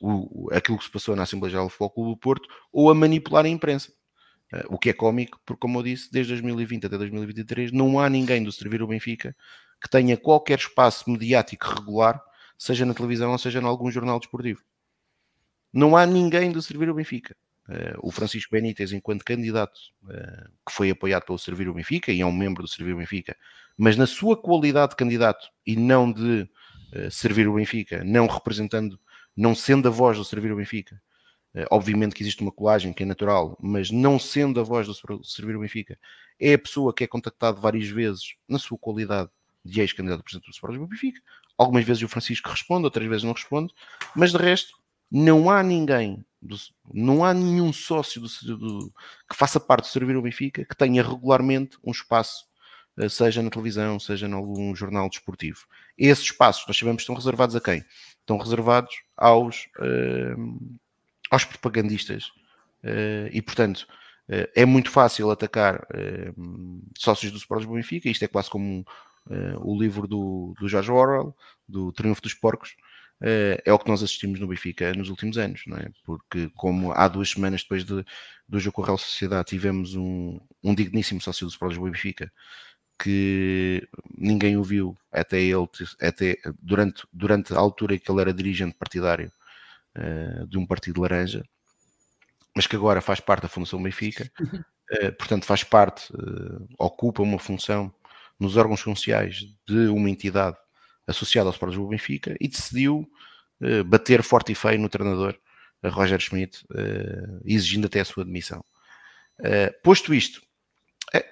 o, 0.00 0.48
aquilo 0.52 0.76
que 0.78 0.84
se 0.84 0.90
passou 0.90 1.16
na 1.16 1.22
Assembleia 1.22 1.52
Geral 1.52 1.66
do 1.66 1.70
Futebol 1.70 1.90
Clube 1.90 2.10
do 2.10 2.16
Porto 2.18 2.46
ou 2.70 2.90
a 2.90 2.94
manipular 2.94 3.46
a 3.46 3.48
imprensa. 3.48 3.92
Eh, 4.52 4.64
o 4.68 4.78
que 4.78 4.90
é 4.90 4.92
cómico, 4.92 5.40
porque, 5.46 5.60
como 5.60 5.78
eu 5.78 5.82
disse, 5.82 6.10
desde 6.12 6.32
2020 6.32 6.86
até 6.86 6.98
2023 6.98 7.72
não 7.72 7.98
há 7.98 8.08
ninguém 8.10 8.42
do 8.44 8.52
servir 8.52 8.82
o 8.82 8.86
Benfica 8.86 9.34
que 9.80 9.88
tenha 9.88 10.16
qualquer 10.16 10.58
espaço 10.58 11.08
mediático 11.10 11.66
regular, 11.66 12.20
seja 12.58 12.84
na 12.84 12.92
televisão 12.94 13.32
ou 13.32 13.38
seja 13.38 13.60
em 13.60 13.64
algum 13.64 13.90
jornal 13.90 14.18
desportivo. 14.18 14.62
Não 15.72 15.96
há 15.96 16.06
ninguém 16.06 16.52
do 16.52 16.62
servir 16.62 16.88
o 16.90 16.94
Benfica. 16.94 17.34
Eh, 17.68 17.94
o 18.00 18.10
Francisco 18.12 18.50
Benítez, 18.52 18.92
enquanto 18.92 19.24
candidato 19.24 19.78
eh, 20.10 20.44
que 20.66 20.74
foi 20.74 20.90
apoiado 20.90 21.24
pelo 21.24 21.38
Servir 21.38 21.68
o 21.68 21.74
Benfica 21.74 22.12
e 22.12 22.20
é 22.20 22.26
um 22.26 22.32
membro 22.32 22.62
do 22.62 22.68
Servir 22.68 22.92
o 22.94 22.98
Benfica, 22.98 23.34
mas 23.78 23.96
na 23.96 24.06
sua 24.06 24.36
qualidade 24.40 24.90
de 24.90 24.96
candidato 24.96 25.48
e 25.66 25.74
não 25.76 26.12
de 26.12 26.48
servir 27.10 27.48
o 27.48 27.54
Benfica, 27.56 28.04
não 28.04 28.28
representando, 28.28 29.00
não 29.36 29.52
sendo 29.52 29.88
a 29.88 29.90
voz 29.90 30.16
do 30.16 30.24
Servir 30.24 30.52
o 30.52 30.56
Benfica, 30.56 31.02
eh, 31.54 31.64
obviamente 31.70 32.14
que 32.14 32.22
existe 32.22 32.42
uma 32.42 32.50
colagem 32.50 32.92
que 32.92 33.04
é 33.04 33.06
natural, 33.06 33.56
mas 33.62 33.88
não 33.90 34.18
sendo 34.18 34.58
a 34.58 34.64
voz 34.64 34.86
do 34.88 35.24
Servir 35.24 35.56
o 35.56 35.60
Benfica, 35.60 35.96
é 36.38 36.54
a 36.54 36.58
pessoa 36.58 36.92
que 36.92 37.04
é 37.04 37.06
contactado 37.06 37.60
várias 37.60 37.88
vezes 37.88 38.34
na 38.48 38.58
sua 38.58 38.76
qualidade 38.76 39.30
de 39.64 39.80
ex-candidato 39.80 40.20
a 40.20 40.22
presidente 40.24 40.46
do 40.46 40.52
Sporting 40.52 40.78
do 40.80 40.86
Benfica. 40.88 41.20
Algumas 41.56 41.84
vezes 41.84 42.02
o 42.02 42.08
Francisco 42.08 42.50
responde, 42.50 42.84
outras 42.86 43.08
vezes 43.08 43.22
não 43.22 43.32
responde, 43.32 43.72
mas 44.16 44.32
de 44.32 44.36
resto 44.38 44.74
não 45.10 45.48
há 45.48 45.62
ninguém, 45.62 46.26
não 46.92 47.24
há 47.24 47.32
nenhum 47.32 47.72
sócio 47.72 48.20
do, 48.20 48.56
do, 48.58 48.92
que 49.30 49.36
faça 49.36 49.60
parte 49.60 49.84
do 49.84 49.90
Servir 49.90 50.16
o 50.16 50.22
Benfica 50.22 50.64
que 50.64 50.76
tenha 50.76 51.04
regularmente 51.04 51.78
um 51.84 51.92
espaço 51.92 52.46
eh, 52.98 53.08
seja 53.08 53.40
na 53.42 53.50
televisão, 53.50 54.00
seja 54.00 54.26
em 54.26 54.32
algum 54.32 54.74
jornal 54.74 55.08
desportivo. 55.08 55.66
Esses 55.96 56.24
espaços, 56.24 56.64
nós 56.66 56.76
sabemos, 56.76 57.02
estão 57.02 57.14
reservados 57.14 57.54
a 57.54 57.60
quem? 57.60 57.84
Estão 58.20 58.38
reservados 58.38 58.92
aos, 59.16 59.68
eh, 59.78 60.34
aos 61.34 61.44
propagandistas. 61.44 62.32
Eh, 62.82 63.30
e, 63.32 63.42
portanto, 63.42 63.86
eh, 64.28 64.48
é 64.54 64.64
muito 64.64 64.90
fácil 64.90 65.30
atacar 65.30 65.86
eh, 65.92 66.32
sócios 66.96 67.30
do 67.32 67.38
Sport 67.38 67.66
Benfica. 67.66 68.08
Isto 68.08 68.24
é 68.24 68.28
quase 68.28 68.48
como 68.48 68.86
o 69.62 69.80
livro 69.80 70.06
do, 70.06 70.52
do 70.60 70.68
George 70.68 70.90
Orwell, 70.90 71.34
do 71.66 71.90
Triunfo 71.92 72.20
dos 72.20 72.34
Porcos. 72.34 72.76
é 73.22 73.72
o 73.72 73.78
que 73.78 73.88
nós 73.88 74.02
assistimos 74.02 74.38
no 74.38 74.46
Benfica 74.46 74.92
nos 74.92 75.08
últimos 75.08 75.38
anos, 75.38 75.62
não 75.66 75.78
é? 75.78 75.88
Porque, 76.04 76.50
como 76.54 76.92
há 76.92 77.08
duas 77.08 77.30
semanas 77.30 77.62
depois 77.62 77.84
de, 77.86 78.04
do 78.46 78.60
jogo 78.60 78.74
com 78.76 78.82
a 78.82 78.86
Real 78.86 78.98
Sociedade, 78.98 79.48
tivemos 79.48 79.94
um, 79.94 80.38
um 80.62 80.74
digníssimo 80.74 81.22
sócio 81.22 81.46
do 81.46 81.50
Sport 81.50 81.74
Benfica 81.78 82.30
que 82.98 83.88
ninguém 84.16 84.58
ouviu 84.58 84.94
até 85.10 85.40
ele 85.40 85.66
até 86.02 86.36
durante, 86.60 87.04
durante 87.12 87.54
a 87.54 87.58
altura 87.58 87.94
em 87.94 87.98
que 87.98 88.10
ele 88.10 88.20
era 88.20 88.32
dirigente 88.32 88.76
partidário 88.78 89.32
uh, 89.98 90.46
de 90.48 90.58
um 90.58 90.66
partido 90.66 91.00
laranja, 91.02 91.44
mas 92.54 92.66
que 92.66 92.76
agora 92.76 93.00
faz 93.00 93.20
parte 93.20 93.42
da 93.44 93.48
Fundação 93.48 93.82
Benfica, 93.82 94.30
uh, 94.42 95.12
portanto 95.18 95.44
faz 95.44 95.62
parte, 95.64 96.12
uh, 96.14 96.66
ocupa 96.78 97.22
uma 97.22 97.38
função 97.38 97.92
nos 98.38 98.56
órgãos 98.56 98.80
sociais 98.80 99.44
de 99.66 99.86
uma 99.88 100.10
entidade 100.10 100.56
associada 101.06 101.48
ao 101.48 101.52
Sport 101.52 101.74
do 101.74 101.86
Benfica 101.88 102.34
e 102.40 102.48
decidiu 102.48 103.08
bater 103.86 104.22
forte 104.24 104.50
e 104.52 104.54
feio 104.54 104.78
no 104.80 104.88
treinador 104.88 105.38
Roger 105.84 106.18
Schmidt, 106.20 106.66
exigindo 107.44 107.86
até 107.86 108.00
a 108.00 108.04
sua 108.04 108.24
demissão. 108.24 108.64
posto 109.84 110.12
isto, 110.12 110.42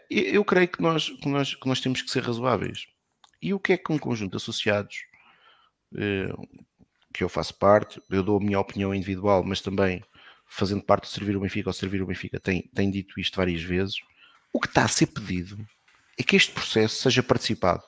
eu 0.08 0.44
creio 0.44 0.68
que 0.68 0.80
nós, 0.80 1.08
que, 1.08 1.28
nós, 1.28 1.54
que 1.56 1.66
nós 1.68 1.80
temos 1.80 2.00
que 2.02 2.10
ser 2.10 2.22
razoáveis. 2.22 2.86
E 3.40 3.52
o 3.52 3.58
que 3.58 3.72
é 3.72 3.76
que 3.76 3.92
um 3.92 3.98
conjunto 3.98 4.30
de 4.30 4.36
associados 4.36 4.94
que 7.12 7.22
eu 7.22 7.28
faço 7.28 7.54
parte, 7.54 8.02
eu 8.10 8.22
dou 8.22 8.38
a 8.38 8.40
minha 8.40 8.58
opinião 8.58 8.94
individual, 8.94 9.44
mas 9.44 9.60
também 9.60 10.02
fazendo 10.46 10.82
parte 10.82 11.04
de 11.04 11.10
servir 11.10 11.36
o 11.36 11.40
Benfica 11.40 11.68
ou 11.68 11.72
servir 11.72 12.02
o 12.02 12.06
Benfica, 12.06 12.40
tem, 12.40 12.62
tem 12.74 12.90
dito 12.90 13.18
isto 13.20 13.36
várias 13.36 13.62
vezes. 13.62 13.96
O 14.52 14.60
que 14.60 14.66
está 14.66 14.84
a 14.84 14.88
ser 14.88 15.06
pedido 15.06 15.58
é 16.18 16.22
que 16.22 16.36
este 16.36 16.52
processo 16.52 17.02
seja 17.02 17.22
participado. 17.22 17.82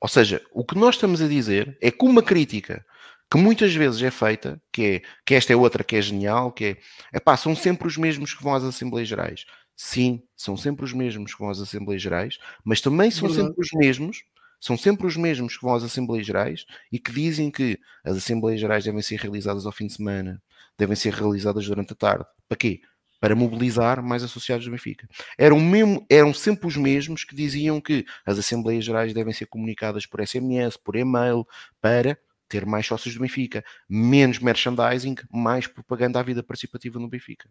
Ou 0.00 0.08
seja, 0.08 0.40
o 0.52 0.64
que 0.64 0.76
nós 0.76 0.94
estamos 0.94 1.20
a 1.20 1.28
dizer 1.28 1.76
é 1.80 1.90
que 1.90 2.04
uma 2.04 2.22
crítica 2.22 2.84
que 3.30 3.38
muitas 3.38 3.74
vezes 3.74 4.02
é 4.02 4.10
feita, 4.10 4.60
que 4.72 4.82
é 4.82 5.02
que 5.24 5.34
esta 5.34 5.52
é 5.52 5.56
outra 5.56 5.82
que 5.82 5.96
é 5.96 6.02
genial, 6.02 6.52
que 6.52 6.64
é 6.64 6.76
epá, 7.16 7.36
são 7.36 7.54
sempre 7.56 7.86
os 7.88 7.96
mesmos 7.96 8.34
que 8.34 8.42
vão 8.42 8.54
às 8.54 8.62
Assembleias 8.64 9.08
Gerais. 9.08 9.44
Sim, 9.74 10.22
são 10.36 10.56
sempre 10.56 10.84
os 10.84 10.92
mesmos 10.92 11.32
que 11.32 11.38
vão 11.40 11.48
às 11.48 11.58
Assembleias 11.60 12.02
Gerais, 12.02 12.38
mas 12.64 12.80
também 12.80 13.10
são 13.10 13.28
sempre 13.32 13.54
os 13.58 13.70
mesmos 13.74 14.22
são 14.62 14.76
sempre 14.78 15.08
os 15.08 15.16
mesmos 15.16 15.56
que 15.56 15.64
vão 15.64 15.74
às 15.74 15.82
Assembleias 15.82 16.24
Gerais 16.24 16.64
e 16.92 16.96
que 16.98 17.10
dizem 17.10 17.50
que 17.50 17.80
as 18.04 18.16
Assembleias 18.16 18.60
Gerais 18.60 18.84
devem 18.84 19.02
ser 19.02 19.18
realizadas 19.18 19.66
ao 19.66 19.72
fim 19.72 19.88
de 19.88 19.94
semana, 19.94 20.40
devem 20.78 20.94
ser 20.94 21.12
realizadas 21.12 21.66
durante 21.66 21.92
a 21.94 21.96
tarde. 21.96 22.24
Para 22.48 22.56
quê? 22.56 22.80
Para 23.18 23.34
mobilizar 23.34 24.00
mais 24.00 24.22
associados 24.22 24.64
do 24.64 24.70
Benfica. 24.70 25.08
Eram, 25.36 25.58
mesmo, 25.58 26.06
eram 26.08 26.32
sempre 26.32 26.68
os 26.68 26.76
mesmos 26.76 27.24
que 27.24 27.34
diziam 27.34 27.80
que 27.80 28.06
as 28.24 28.38
Assembleias 28.38 28.84
Gerais 28.84 29.12
devem 29.12 29.32
ser 29.32 29.46
comunicadas 29.46 30.06
por 30.06 30.24
SMS, 30.24 30.76
por 30.76 30.94
e-mail, 30.94 31.44
para 31.80 32.16
ter 32.48 32.64
mais 32.64 32.86
sócios 32.86 33.12
do 33.16 33.20
Benfica, 33.20 33.64
menos 33.88 34.38
merchandising, 34.38 35.16
mais 35.28 35.66
propaganda 35.66 36.20
à 36.20 36.22
vida 36.22 36.40
participativa 36.40 37.00
no 37.00 37.08
Benfica. 37.08 37.50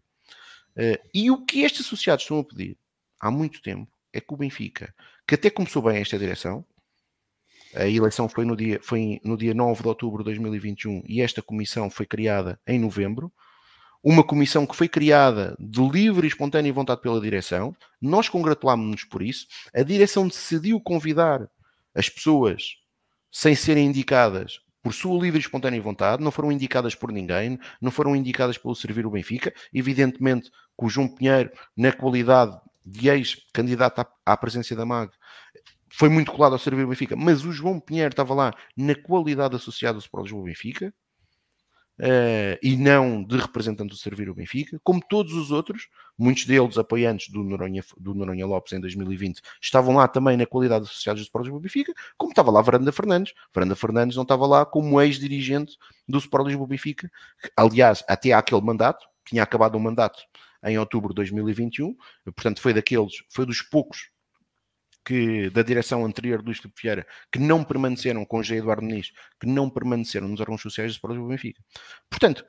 Eh, 0.74 0.98
e 1.12 1.30
o 1.30 1.44
que 1.44 1.60
estes 1.60 1.84
associados 1.84 2.24
estão 2.24 2.38
a 2.38 2.44
pedir 2.44 2.78
há 3.20 3.30
muito 3.30 3.60
tempo 3.60 3.86
é 4.14 4.18
que 4.20 4.32
o 4.32 4.36
Benfica, 4.38 4.94
que 5.28 5.34
até 5.34 5.50
começou 5.50 5.82
bem 5.82 6.00
esta 6.00 6.18
direção, 6.18 6.64
a 7.74 7.86
eleição 7.88 8.28
foi 8.28 8.44
no 8.44 8.54
dia, 8.54 8.78
foi 8.82 9.20
no 9.24 9.36
dia 9.36 9.54
9 9.54 9.82
de 9.82 9.88
outubro 9.88 10.18
de 10.22 10.30
2021 10.30 11.02
e 11.08 11.22
esta 11.22 11.40
comissão 11.40 11.88
foi 11.88 12.04
criada 12.04 12.60
em 12.66 12.78
novembro. 12.78 13.32
Uma 14.04 14.22
comissão 14.24 14.66
que 14.66 14.76
foi 14.76 14.88
criada 14.88 15.56
de 15.58 15.80
livre 15.80 16.26
e 16.26 16.28
espontânea 16.28 16.72
vontade 16.72 17.00
pela 17.00 17.20
direção. 17.20 17.74
Nós 18.00 18.28
congratulámos-nos 18.28 19.04
por 19.04 19.22
isso. 19.22 19.46
A 19.74 19.82
direção 19.82 20.26
decidiu 20.28 20.80
convidar 20.80 21.48
as 21.94 22.08
pessoas 22.08 22.74
sem 23.30 23.54
serem 23.54 23.86
indicadas 23.86 24.60
por 24.82 24.92
sua 24.92 25.18
livre 25.22 25.38
e 25.38 25.42
espontânea 25.42 25.80
vontade, 25.80 26.22
não 26.22 26.32
foram 26.32 26.50
indicadas 26.50 26.94
por 26.94 27.12
ninguém, 27.12 27.58
não 27.80 27.90
foram 27.92 28.16
indicadas 28.16 28.58
pelo 28.58 28.74
servir 28.74 29.06
o 29.06 29.10
Benfica. 29.10 29.54
Evidentemente 29.72 30.50
cujo 30.76 31.00
o 31.00 31.04
João 31.06 31.14
Pinheiro, 31.16 31.50
na 31.76 31.92
qualidade 31.92 32.58
de 32.84 33.08
ex-candidato 33.08 34.04
à 34.26 34.36
presença 34.36 34.74
da 34.74 34.84
MAG, 34.84 35.10
foi 35.92 36.08
muito 36.08 36.32
colado 36.32 36.54
ao 36.54 36.58
servir 36.58 36.84
o 36.84 36.88
Benfica, 36.88 37.14
mas 37.14 37.44
o 37.44 37.52
João 37.52 37.78
Pinheiro 37.78 38.08
estava 38.12 38.32
lá 38.32 38.54
na 38.74 38.94
qualidade 38.94 39.54
associada 39.54 39.98
ao 39.98 40.10
para 40.20 40.24
do 40.30 40.42
Benfica 40.42 40.92
uh, 42.00 42.58
e 42.62 42.76
não 42.78 43.22
de 43.22 43.36
representante 43.36 43.90
do 43.90 43.96
servir 43.96 44.30
o 44.30 44.34
Benfica, 44.34 44.80
como 44.82 45.04
todos 45.06 45.34
os 45.34 45.50
outros, 45.50 45.88
muitos 46.16 46.46
deles 46.46 46.78
apoiantes 46.78 47.28
do 47.28 47.44
Noronha, 47.44 47.84
do 47.98 48.14
Noronha 48.14 48.46
Lopes 48.46 48.72
em 48.72 48.80
2020, 48.80 49.42
estavam 49.60 49.96
lá 49.96 50.08
também 50.08 50.34
na 50.38 50.46
qualidade 50.46 50.86
associada 50.86 51.20
para 51.30 51.42
o 51.42 51.44
do 51.44 51.60
Benfica, 51.60 51.92
como 52.16 52.32
estava 52.32 52.50
lá 52.50 52.62
Varanda 52.62 52.90
Fernandes. 52.90 53.34
Varanda 53.54 53.76
Fernandes 53.76 54.16
não 54.16 54.22
estava 54.22 54.46
lá 54.46 54.64
como 54.64 54.98
ex-dirigente 54.98 55.76
do 56.08 56.16
Sport 56.16 56.48
do 56.52 56.66
Benfica, 56.66 57.10
que, 57.42 57.50
aliás, 57.54 58.02
até 58.08 58.32
aquele 58.32 58.62
mandato, 58.62 59.04
tinha 59.26 59.42
acabado 59.42 59.76
um 59.76 59.80
mandato 59.80 60.20
em 60.64 60.78
outubro 60.78 61.10
de 61.10 61.16
2021, 61.16 61.94
portanto 62.34 62.62
foi 62.62 62.72
daqueles, 62.72 63.12
foi 63.28 63.44
dos 63.44 63.60
poucos 63.60 64.11
que, 65.04 65.50
da 65.50 65.62
direção 65.62 66.04
anterior 66.04 66.40
do 66.40 66.46
Luís 66.46 66.58
Filipe 66.58 66.80
Vieira, 66.82 67.06
que 67.30 67.38
não 67.38 67.64
permaneceram 67.64 68.24
com 68.24 68.38
o 68.38 68.42
G. 68.42 68.56
Eduardo 68.56 68.84
Nis, 68.86 69.10
que 69.40 69.46
não 69.46 69.68
permaneceram 69.68 70.28
nos 70.28 70.40
órgãos 70.40 70.62
sociais 70.62 70.92
do 70.92 70.94
Sporting 70.94 71.26
Benfica. 71.26 71.60
Portanto, 72.08 72.44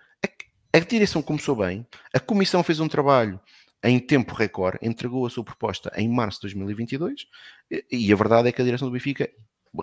a, 0.74 0.78
a 0.78 0.80
direção 0.80 1.22
começou 1.22 1.56
bem, 1.56 1.86
a 2.14 2.20
comissão 2.20 2.64
fez 2.64 2.80
um 2.80 2.88
trabalho 2.88 3.40
em 3.84 4.00
tempo 4.00 4.34
recorde, 4.34 4.80
entregou 4.82 5.26
a 5.26 5.30
sua 5.30 5.44
proposta 5.44 5.92
em 5.96 6.08
março 6.08 6.40
de 6.40 6.54
2022 6.54 7.26
e, 7.70 7.86
e 8.08 8.14
a 8.14 8.16
verdade 8.16 8.48
é 8.48 8.52
que 8.52 8.62
a 8.62 8.66
direção 8.66 8.88
do 8.88 8.94
Benfica 8.94 9.30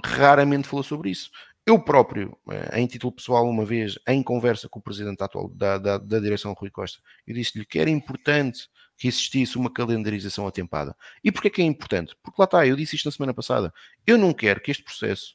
raramente 0.04 0.68
falou 0.68 0.82
sobre 0.84 1.10
isso. 1.10 1.30
Eu 1.66 1.78
próprio, 1.78 2.38
eh, 2.50 2.80
em 2.80 2.86
título 2.86 3.12
pessoal, 3.12 3.46
uma 3.48 3.64
vez, 3.66 3.98
em 4.08 4.22
conversa 4.22 4.66
com 4.68 4.78
o 4.78 4.82
presidente 4.82 5.22
atual 5.22 5.48
da, 5.48 5.76
da, 5.76 5.98
da 5.98 6.18
direção 6.18 6.54
Rui 6.54 6.70
Costa, 6.70 6.98
eu 7.26 7.34
disse-lhe 7.34 7.66
que 7.66 7.78
era 7.78 7.90
importante 7.90 8.68
que 9.00 9.08
existisse 9.08 9.56
uma 9.56 9.70
calendarização 9.70 10.46
atempada. 10.46 10.94
E 11.24 11.32
porquê 11.32 11.48
que 11.48 11.62
é 11.62 11.64
importante? 11.64 12.14
Porque 12.22 12.36
lá 12.38 12.44
está, 12.44 12.66
eu 12.66 12.76
disse 12.76 12.96
isto 12.96 13.06
na 13.06 13.10
semana 13.12 13.32
passada. 13.32 13.72
Eu 14.06 14.18
não 14.18 14.30
quero 14.34 14.60
que 14.60 14.70
este 14.70 14.82
processo 14.82 15.34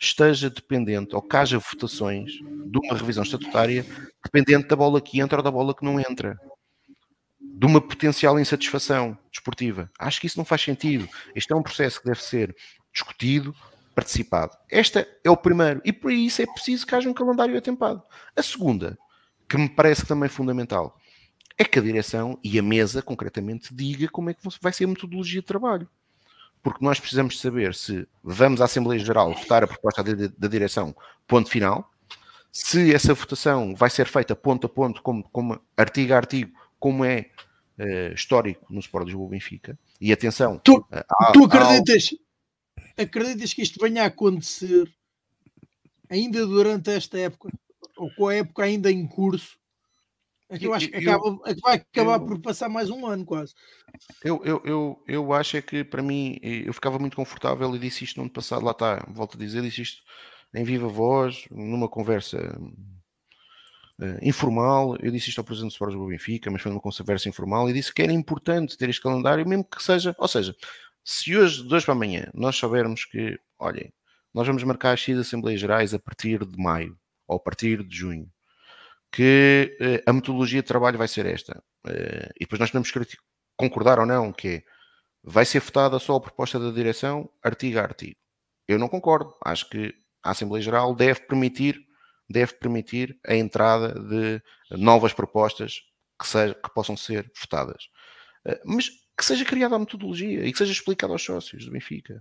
esteja 0.00 0.48
dependente 0.48 1.14
ou 1.14 1.20
que 1.20 1.36
haja 1.36 1.58
votações 1.58 2.32
de 2.32 2.78
uma 2.82 2.96
revisão 2.96 3.22
estatutária 3.22 3.84
dependente 4.24 4.68
da 4.68 4.74
bola 4.74 5.02
que 5.02 5.20
entra 5.20 5.36
ou 5.36 5.42
da 5.42 5.50
bola 5.50 5.74
que 5.74 5.84
não 5.84 6.00
entra. 6.00 6.40
De 7.38 7.66
uma 7.66 7.78
potencial 7.78 8.40
insatisfação 8.40 9.18
desportiva. 9.30 9.90
Acho 9.98 10.18
que 10.22 10.26
isso 10.26 10.38
não 10.38 10.44
faz 10.46 10.62
sentido. 10.62 11.06
Este 11.34 11.52
é 11.52 11.56
um 11.56 11.62
processo 11.62 12.00
que 12.00 12.06
deve 12.06 12.22
ser 12.24 12.56
discutido, 12.90 13.54
participado. 13.94 14.56
Este 14.72 15.06
é 15.22 15.28
o 15.30 15.36
primeiro. 15.36 15.82
E 15.84 15.92
por 15.92 16.10
isso 16.10 16.40
é 16.40 16.46
preciso 16.46 16.86
que 16.86 16.94
haja 16.94 17.06
um 17.10 17.12
calendário 17.12 17.56
atempado. 17.56 18.02
A 18.34 18.40
segunda, 18.42 18.96
que 19.46 19.58
me 19.58 19.68
parece 19.68 20.06
também 20.06 20.30
fundamental, 20.30 20.98
é 21.56 21.64
que 21.64 21.78
a 21.78 21.82
direção 21.82 22.38
e 22.42 22.58
a 22.58 22.62
mesa, 22.62 23.00
concretamente, 23.02 23.72
diga 23.74 24.08
como 24.08 24.30
é 24.30 24.34
que 24.34 24.40
vai 24.60 24.72
ser 24.72 24.84
a 24.84 24.88
metodologia 24.88 25.40
de 25.40 25.46
trabalho. 25.46 25.88
Porque 26.62 26.84
nós 26.84 26.98
precisamos 26.98 27.38
saber 27.40 27.74
se 27.74 28.08
vamos 28.22 28.60
à 28.60 28.64
Assembleia 28.64 28.98
Geral 29.02 29.34
votar 29.34 29.62
a 29.62 29.66
proposta 29.66 30.02
da 30.02 30.48
direção, 30.48 30.94
ponto 31.26 31.48
final, 31.50 31.90
se 32.50 32.92
essa 32.94 33.12
votação 33.14 33.74
vai 33.74 33.90
ser 33.90 34.06
feita 34.06 34.34
ponto 34.34 34.66
a 34.66 34.70
ponto, 34.70 35.02
como, 35.02 35.22
como 35.30 35.60
artigo 35.76 36.12
a 36.14 36.16
artigo, 36.16 36.52
como 36.78 37.04
é 37.04 37.30
uh, 37.78 38.14
histórico 38.14 38.66
no 38.72 38.78
Sport 38.80 39.06
Lisboa-Benfica. 39.06 39.76
E 40.00 40.12
atenção... 40.12 40.58
Tu, 40.62 40.76
uh, 40.76 40.86
há, 40.92 41.32
tu 41.32 41.44
acreditas, 41.44 42.14
há... 42.96 43.02
acreditas 43.02 43.52
que 43.52 43.62
isto 43.62 43.78
venha 43.80 44.04
a 44.04 44.06
acontecer 44.06 44.90
ainda 46.08 46.46
durante 46.46 46.90
esta 46.90 47.18
época? 47.18 47.48
Ou 47.96 48.08
com 48.14 48.28
a 48.28 48.34
época 48.36 48.62
ainda 48.64 48.90
em 48.90 49.06
curso? 49.06 49.58
É 50.48 50.58
que 50.58 50.66
eu 50.66 50.74
acho 50.74 50.88
que, 50.88 50.96
acaba, 50.96 51.38
é 51.46 51.54
que 51.54 51.60
vai 51.60 51.74
acabar 51.76 52.20
eu, 52.20 52.26
por 52.26 52.38
passar 52.40 52.68
mais 52.68 52.90
um 52.90 53.06
ano 53.06 53.24
quase. 53.24 53.54
Eu, 54.22 54.42
eu, 54.44 54.62
eu, 54.64 55.04
eu 55.08 55.32
acho 55.32 55.56
é 55.56 55.62
que 55.62 55.82
para 55.82 56.02
mim 56.02 56.38
eu 56.42 56.72
ficava 56.74 56.98
muito 56.98 57.16
confortável 57.16 57.74
e 57.74 57.78
disse 57.78 58.04
isto 58.04 58.16
no 58.16 58.24
ano 58.24 58.32
passado, 58.32 58.64
lá 58.64 58.72
está, 58.72 59.04
volto 59.10 59.36
a 59.36 59.40
dizer, 59.40 59.62
disse 59.62 59.80
isto 59.82 60.02
em 60.54 60.62
viva 60.62 60.86
voz, 60.86 61.46
numa 61.50 61.88
conversa 61.88 62.56
uh, 62.60 64.18
informal. 64.22 64.96
Eu 65.00 65.10
disse 65.10 65.30
isto 65.30 65.38
ao 65.38 65.44
presidente 65.44 65.70
do 65.70 65.72
Sporting 65.72 65.96
do 65.98 66.06
Benfica, 66.06 66.50
mas 66.50 66.60
foi 66.60 66.70
numa 66.70 66.80
conversa 66.80 67.28
informal 67.28 67.68
e 67.70 67.72
disse 67.72 67.92
que 67.92 68.02
era 68.02 68.12
importante 68.12 68.76
ter 68.76 68.88
este 68.90 69.02
calendário, 69.02 69.48
mesmo 69.48 69.64
que 69.64 69.82
seja, 69.82 70.14
ou 70.18 70.28
seja, 70.28 70.54
se 71.02 71.36
hoje, 71.36 71.66
de 71.66 71.74
hoje 71.74 71.86
para 71.86 71.94
amanhã, 71.94 72.28
nós 72.34 72.54
soubermos 72.56 73.04
que, 73.06 73.38
olhem, 73.58 73.92
nós 74.32 74.46
vamos 74.46 74.62
marcar 74.62 74.92
as 74.92 75.00
X 75.00 75.16
Assembleias 75.18 75.60
Gerais 75.60 75.94
a 75.94 75.98
partir 75.98 76.44
de 76.44 76.62
maio 76.62 76.98
ou 77.26 77.36
a 77.36 77.40
partir 77.40 77.82
de 77.82 77.96
junho 77.96 78.30
que 79.14 79.76
eh, 79.78 80.02
a 80.04 80.12
metodologia 80.12 80.60
de 80.60 80.66
trabalho 80.66 80.98
vai 80.98 81.06
ser 81.06 81.24
esta. 81.26 81.62
Eh, 81.86 82.30
e 82.40 82.40
depois 82.40 82.58
nós 82.58 82.70
podemos 82.72 82.90
concordar 83.56 84.00
ou 84.00 84.06
não 84.06 84.32
que 84.32 84.64
vai 85.22 85.44
ser 85.44 85.60
votada 85.60 86.00
só 86.00 86.16
a 86.16 86.20
proposta 86.20 86.58
da 86.58 86.72
direção, 86.72 87.30
artigo 87.40 87.78
a 87.78 87.82
artigo. 87.82 88.16
Eu 88.66 88.76
não 88.76 88.88
concordo. 88.88 89.32
Acho 89.44 89.70
que 89.70 89.94
a 90.20 90.32
Assembleia 90.32 90.64
Geral 90.64 90.96
deve 90.96 91.20
permitir, 91.20 91.80
deve 92.28 92.54
permitir 92.54 93.16
a 93.24 93.36
entrada 93.36 93.94
de 94.00 94.42
novas 94.82 95.12
propostas 95.12 95.76
que, 96.20 96.26
seja, 96.26 96.54
que 96.54 96.74
possam 96.74 96.96
ser 96.96 97.30
votadas. 97.40 97.84
Eh, 98.46 98.60
mas 98.64 98.88
que 99.16 99.24
seja 99.24 99.44
criada 99.44 99.76
a 99.76 99.78
metodologia 99.78 100.44
e 100.44 100.50
que 100.50 100.58
seja 100.58 100.72
explicada 100.72 101.12
aos 101.12 101.22
sócios 101.22 101.64
do 101.64 101.70
Benfica. 101.70 102.20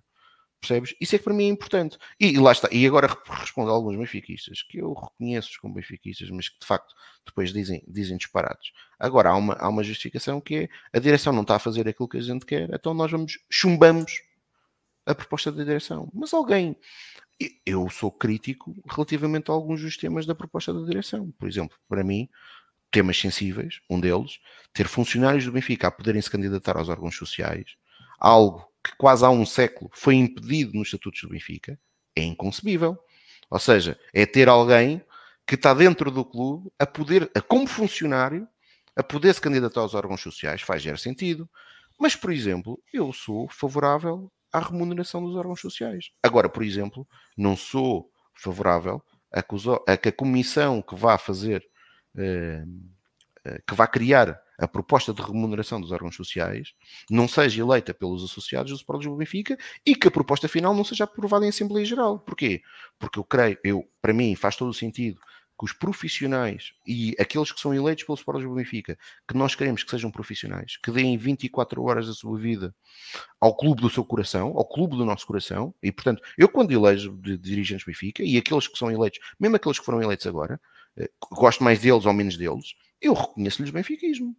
Percebes? 0.63 0.95
Isso 1.01 1.13
é 1.15 1.17
que 1.17 1.25
para 1.25 1.33
mim 1.33 1.43
é 1.45 1.49
importante. 1.49 1.97
E, 2.17 2.29
e 2.35 2.39
lá 2.39 2.53
está. 2.53 2.69
E 2.71 2.87
agora 2.87 3.07
respondo 3.31 3.69
a 3.69 3.73
alguns 3.73 3.97
benfiquistas 3.97 4.63
que 4.63 4.77
eu 4.77 4.93
reconheço 4.93 5.49
como 5.61 5.73
benfiquistas, 5.73 6.29
mas 6.29 6.47
que 6.47 6.57
de 6.61 6.65
facto 6.65 6.95
depois 7.25 7.51
dizem, 7.51 7.83
dizem 7.85 8.15
disparados. 8.15 8.71
Agora 8.97 9.29
há 9.31 9.35
uma, 9.35 9.53
há 9.59 9.67
uma 9.67 9.83
justificação 9.83 10.39
que 10.39 10.55
é 10.55 10.69
a 10.93 10.99
direção 10.99 11.33
não 11.33 11.41
está 11.41 11.57
a 11.57 11.59
fazer 11.59 11.85
aquilo 11.87 12.07
que 12.07 12.15
a 12.17 12.21
gente 12.21 12.45
quer, 12.45 12.69
então 12.73 12.93
nós 12.93 13.11
vamos 13.11 13.37
chumbamos 13.51 14.21
a 15.05 15.13
proposta 15.13 15.51
da 15.51 15.63
direção. 15.65 16.09
Mas 16.13 16.33
alguém. 16.33 16.75
Eu 17.65 17.89
sou 17.89 18.09
crítico 18.11 18.73
relativamente 18.87 19.49
a 19.49 19.53
alguns 19.53 19.81
dos 19.81 19.97
temas 19.97 20.25
da 20.25 20.33
proposta 20.35 20.73
da 20.73 20.85
direção. 20.85 21.29
Por 21.31 21.49
exemplo, 21.49 21.75
para 21.89 22.03
mim, 22.03 22.29
temas 22.89 23.19
sensíveis, 23.19 23.81
um 23.89 23.99
deles, 23.99 24.39
ter 24.71 24.87
funcionários 24.87 25.43
do 25.43 25.51
Benfica 25.51 25.87
a 25.87 25.91
poderem 25.91 26.21
se 26.21 26.29
candidatar 26.29 26.77
aos 26.77 26.87
órgãos 26.89 27.17
sociais, 27.17 27.75
algo 28.19 28.71
que 28.83 28.91
quase 28.97 29.23
há 29.25 29.29
um 29.29 29.45
século 29.45 29.89
foi 29.93 30.15
impedido 30.15 30.73
nos 30.77 30.89
estatutos 30.89 31.21
do 31.21 31.29
Benfica, 31.29 31.79
é 32.15 32.21
inconcebível. 32.23 32.97
Ou 33.49 33.59
seja, 33.59 33.97
é 34.13 34.25
ter 34.25 34.49
alguém 34.49 35.01
que 35.47 35.55
está 35.55 35.73
dentro 35.73 36.11
do 36.11 36.25
clube 36.25 36.69
a 36.77 36.85
poder, 36.85 37.31
a, 37.35 37.41
como 37.41 37.65
funcionário, 37.67 38.47
a 38.95 39.03
poder 39.03 39.33
se 39.33 39.41
candidatar 39.41 39.81
aos 39.81 39.93
órgãos 39.95 40.21
sociais, 40.21 40.61
faz 40.61 40.81
gerar 40.81 40.97
sentido. 40.97 41.49
Mas, 41.99 42.15
por 42.15 42.31
exemplo, 42.31 42.81
eu 42.91 43.13
sou 43.13 43.47
favorável 43.49 44.31
à 44.51 44.59
remuneração 44.59 45.23
dos 45.23 45.35
órgãos 45.35 45.61
sociais. 45.61 46.11
Agora, 46.23 46.49
por 46.49 46.63
exemplo, 46.63 47.07
não 47.37 47.55
sou 47.55 48.11
favorável 48.33 49.01
a 49.31 49.95
que, 49.97 50.09
a 50.09 50.11
comissão 50.11 50.81
que 50.81 50.95
vá 50.95 51.17
fazer, 51.17 51.65
eh, 52.17 52.63
eh, 53.45 53.61
que 53.67 53.73
vá 53.73 53.87
criar 53.87 54.39
a 54.63 54.67
proposta 54.67 55.13
de 55.13 55.21
remuneração 55.21 55.79
dos 55.81 55.91
órgãos 55.91 56.15
sociais 56.15 56.73
não 57.09 57.27
seja 57.27 57.61
eleita 57.61 57.93
pelos 57.93 58.23
associados 58.23 58.71
do 58.71 58.77
Sport 58.77 59.01
Lisboa 59.01 59.17
Benfica 59.19 59.57
e 59.85 59.93
que 59.95 60.07
a 60.07 60.11
proposta 60.11 60.47
final 60.47 60.73
não 60.73 60.85
seja 60.85 61.03
aprovada 61.03 61.45
em 61.45 61.49
Assembleia 61.49 61.85
Geral. 61.85 62.19
Porquê? 62.19 62.61
Porque 62.97 63.19
eu 63.19 63.23
creio, 63.25 63.57
eu, 63.63 63.83
para 64.01 64.13
mim, 64.13 64.33
faz 64.35 64.55
todo 64.55 64.69
o 64.69 64.73
sentido 64.73 65.19
que 65.59 65.65
os 65.65 65.73
profissionais 65.73 66.71
e 66.87 67.13
aqueles 67.19 67.51
que 67.51 67.59
são 67.59 67.73
eleitos 67.73 68.05
pelo 68.05 68.15
Sport 68.15 68.37
Lisboa 68.37 68.55
Benfica, 68.57 68.97
que 69.27 69.35
nós 69.37 69.53
queremos 69.53 69.83
que 69.83 69.91
sejam 69.91 70.09
profissionais, 70.09 70.77
que 70.77 70.91
deem 70.91 71.17
24 71.17 71.83
horas 71.83 72.07
da 72.07 72.13
sua 72.13 72.39
vida 72.39 72.73
ao 73.41 73.55
clube 73.55 73.81
do 73.81 73.89
seu 73.89 74.03
coração, 74.05 74.47
ao 74.55 74.65
clube 74.65 74.95
do 74.95 75.05
nosso 75.05 75.27
coração, 75.27 75.75
e 75.83 75.91
portanto, 75.91 76.23
eu 76.37 76.47
quando 76.49 76.71
elejo 76.71 77.11
de 77.17 77.37
dirigentes 77.37 77.85
Benfica, 77.85 78.23
e 78.23 78.37
aqueles 78.37 78.67
que 78.67 78.77
são 78.77 78.89
eleitos, 78.89 79.19
mesmo 79.39 79.57
aqueles 79.57 79.77
que 79.77 79.85
foram 79.85 80.01
eleitos 80.01 80.25
agora, 80.25 80.59
eh, 80.97 81.09
gosto 81.33 81.63
mais 81.63 81.79
deles 81.81 82.05
ou 82.05 82.13
menos 82.13 82.35
deles, 82.37 82.73
eu 82.99 83.13
reconheço-lhes 83.13 83.69
benfiquismo. 83.69 84.33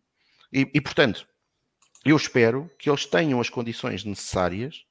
E, 0.55 0.68
e 0.72 0.81
portanto, 0.81 1.26
eu 2.05 2.16
espero 2.16 2.70
que 2.78 2.89
eles 2.89 3.05
tenham 3.05 3.40
as 3.40 3.51
condições 3.51 4.05
necessárias 4.05 4.86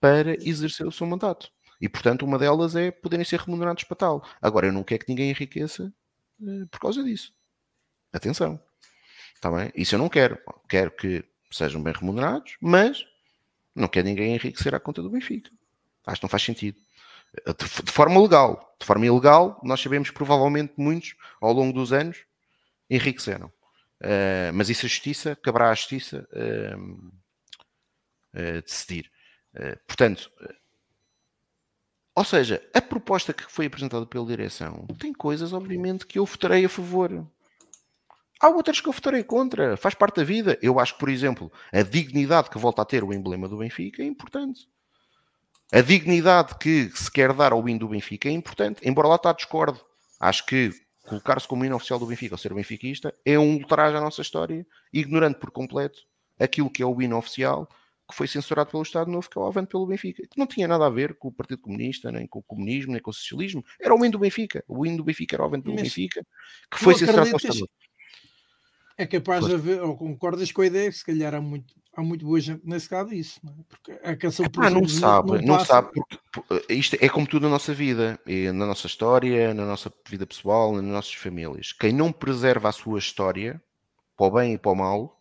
para 0.00 0.34
exercer 0.34 0.86
o 0.86 0.92
seu 0.92 1.04
mandato. 1.04 1.50
E, 1.80 1.88
portanto, 1.88 2.22
uma 2.22 2.38
delas 2.38 2.76
é 2.76 2.92
poderem 2.92 3.24
ser 3.24 3.40
remunerados 3.40 3.82
para 3.82 3.96
tal. 3.96 4.24
Agora, 4.40 4.66
eu 4.68 4.72
não 4.72 4.84
quero 4.84 5.04
que 5.04 5.10
ninguém 5.10 5.30
enriqueça 5.30 5.92
eh, 6.40 6.64
por 6.70 6.78
causa 6.78 7.02
disso. 7.02 7.32
Atenção. 8.12 8.60
Está 9.34 9.50
bem? 9.50 9.72
Isso 9.74 9.94
eu 9.94 9.98
não 9.98 10.08
quero. 10.08 10.38
Quero 10.68 10.92
que 10.92 11.24
sejam 11.50 11.82
bem 11.82 11.92
remunerados, 11.92 12.56
mas 12.60 13.04
não 13.74 13.88
quero 13.88 14.06
ninguém 14.06 14.34
enriquecer 14.34 14.74
à 14.74 14.78
conta 14.80 15.02
do 15.02 15.10
Benfica. 15.10 15.50
Acho 16.06 16.20
que 16.20 16.24
não 16.24 16.30
faz 16.30 16.44
sentido. 16.44 16.78
Eh, 17.44 17.52
de, 17.52 17.92
forma 17.92 18.20
legal. 18.22 18.76
De 18.78 18.86
forma 18.86 19.04
ilegal, 19.06 19.60
nós 19.64 19.80
sabemos 19.80 20.10
que 20.10 20.14
provavelmente 20.16 20.72
muitos, 20.76 21.16
ao 21.40 21.52
longo 21.52 21.72
dos 21.72 21.92
anos, 21.92 22.24
enriqueceram. 22.88 23.52
Uh, 24.02 24.50
mas 24.54 24.68
isso 24.68 24.86
a 24.86 24.88
justiça, 24.88 25.36
caberá 25.36 25.70
à 25.70 25.74
justiça 25.74 26.28
uh, 26.32 27.12
uh, 28.36 28.62
decidir. 28.64 29.10
Eh, 29.56 29.76
portanto, 29.86 30.32
ou 32.16 32.24
seja, 32.24 32.60
a 32.74 32.82
proposta 32.82 33.32
que 33.32 33.44
foi 33.50 33.66
apresentada 33.66 34.04
pela 34.04 34.26
direção 34.26 34.84
tem 34.98 35.12
coisas, 35.12 35.52
obviamente, 35.52 36.04
que 36.06 36.18
eu 36.18 36.24
votarei 36.26 36.64
a 36.64 36.68
favor. 36.68 37.24
Há 38.40 38.48
outras 38.48 38.80
que 38.80 38.88
eu 38.88 38.92
votarei 38.92 39.22
contra, 39.22 39.76
faz 39.76 39.94
parte 39.94 40.16
da 40.16 40.24
vida. 40.24 40.58
Eu 40.60 40.80
acho 40.80 40.94
que, 40.94 40.98
por 41.00 41.08
exemplo, 41.08 41.52
a 41.72 41.82
dignidade 41.82 42.50
que 42.50 42.58
volta 42.58 42.82
a 42.82 42.84
ter 42.84 43.04
o 43.04 43.12
emblema 43.12 43.48
do 43.48 43.58
Benfica 43.58 44.02
é 44.02 44.06
importante. 44.06 44.68
A 45.72 45.80
dignidade 45.80 46.56
que 46.58 46.90
se 46.92 47.08
quer 47.08 47.32
dar 47.32 47.52
ao 47.52 47.68
hino 47.68 47.78
do 47.78 47.88
Benfica 47.88 48.28
é 48.28 48.32
importante, 48.32 48.80
embora 48.82 49.06
lá 49.06 49.14
está 49.14 49.32
discordo. 49.32 49.80
Acho 50.20 50.44
que 50.46 50.70
colocar-se 51.04 51.46
como 51.46 51.64
inoficial 51.64 51.98
do 51.98 52.06
Benfica 52.06 52.34
ou 52.34 52.38
ser 52.38 52.54
benfiquista 52.54 53.14
é 53.24 53.38
um 53.38 53.54
ultraje 53.56 53.96
à 53.96 54.00
nossa 54.00 54.22
história, 54.22 54.66
ignorando 54.92 55.36
por 55.36 55.50
completo 55.50 56.00
aquilo 56.40 56.70
que 56.70 56.82
é 56.82 56.86
o 56.86 57.00
inoficial 57.00 57.68
que 58.08 58.14
foi 58.14 58.26
censurado 58.26 58.70
pelo 58.70 58.82
Estado 58.82 59.10
Novo, 59.10 59.30
que 59.30 59.38
é 59.38 59.40
o 59.40 59.46
avante 59.46 59.68
pelo 59.70 59.86
Benfica, 59.86 60.22
que 60.28 60.38
não 60.38 60.46
tinha 60.46 60.68
nada 60.68 60.84
a 60.86 60.90
ver 60.90 61.14
com 61.16 61.28
o 61.28 61.32
Partido 61.32 61.62
Comunista, 61.62 62.12
nem 62.12 62.26
com 62.26 62.40
o 62.40 62.42
comunismo, 62.42 62.92
nem 62.92 63.00
com 63.00 63.10
o 63.10 63.14
socialismo, 63.14 63.64
era 63.80 63.94
o 63.94 63.98
hino 64.04 64.12
do 64.12 64.18
Benfica. 64.18 64.62
O 64.68 64.84
hino 64.84 64.98
do 64.98 65.04
Benfica 65.04 65.36
era 65.36 65.42
o 65.42 65.46
avante 65.46 65.62
pelo 65.64 65.76
Benfica, 65.76 66.22
que 66.70 66.78
foi 66.78 66.94
censurado 66.94 67.24
pelo 67.28 67.36
Estado 67.38 67.54
Novo. 67.60 67.70
É 68.98 69.06
capaz 69.06 69.46
de 69.46 69.54
haver, 69.54 69.82
ou 69.82 69.96
concordas 69.96 70.52
com 70.52 70.60
a 70.60 70.66
ideia 70.66 70.90
que 70.90 70.98
se 70.98 71.04
calhar 71.04 71.34
há 71.34 71.40
muito, 71.40 71.72
há 71.96 72.02
muito 72.02 72.26
boa 72.26 72.40
gente 72.40 72.62
nesse 72.64 72.88
caso 72.88 73.14
isso, 73.14 73.40
não 73.42 73.52
é? 73.52 73.56
porque 73.68 73.92
a 74.02 74.16
canção 74.16 74.44
é, 74.46 74.48
pá, 74.48 74.68
não 74.70 74.86
sabe, 74.88 75.42
não, 75.44 75.56
não 75.58 75.64
sabe, 75.64 75.90
porque 75.92 76.18
eh, 76.70 76.74
isto 76.74 76.96
é 77.00 77.08
como 77.08 77.26
tudo 77.26 77.42
na 77.44 77.50
nossa 77.50 77.72
vida, 77.72 78.18
na 78.52 78.66
nossa 78.66 78.86
história, 78.86 79.54
na 79.54 79.64
nossa 79.64 79.92
vida 80.08 80.26
pessoal, 80.26 80.72
nas 80.72 80.84
nossas 80.84 81.14
famílias. 81.14 81.72
Quem 81.72 81.92
não 81.92 82.12
preserva 82.12 82.68
a 82.68 82.72
sua 82.72 82.98
história, 82.98 83.62
para 84.16 84.26
o 84.26 84.30
bem 84.30 84.54
e 84.54 84.58
para 84.58 84.72
o 84.72 84.74
mal, 84.74 85.20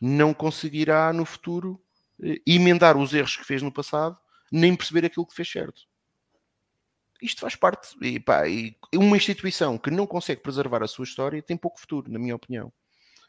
não 0.00 0.32
conseguirá 0.32 1.12
no 1.12 1.24
futuro 1.24 1.80
eh, 2.22 2.40
emendar 2.46 2.96
os 2.96 3.12
erros 3.12 3.36
que 3.36 3.44
fez 3.46 3.62
no 3.62 3.72
passado, 3.72 4.16
nem 4.52 4.74
perceber 4.76 5.06
aquilo 5.06 5.26
que 5.26 5.34
fez 5.34 5.50
certo. 5.50 5.82
Isto 7.20 7.40
faz 7.40 7.56
parte, 7.56 7.96
e 8.02 8.20
pá, 8.20 8.46
e 8.46 8.76
uma 8.94 9.16
instituição 9.16 9.78
que 9.78 9.90
não 9.90 10.06
consegue 10.06 10.42
preservar 10.42 10.82
a 10.82 10.86
sua 10.88 11.04
história 11.04 11.40
tem 11.42 11.56
pouco 11.56 11.80
futuro, 11.80 12.10
na 12.10 12.18
minha 12.18 12.36
opinião. 12.36 12.70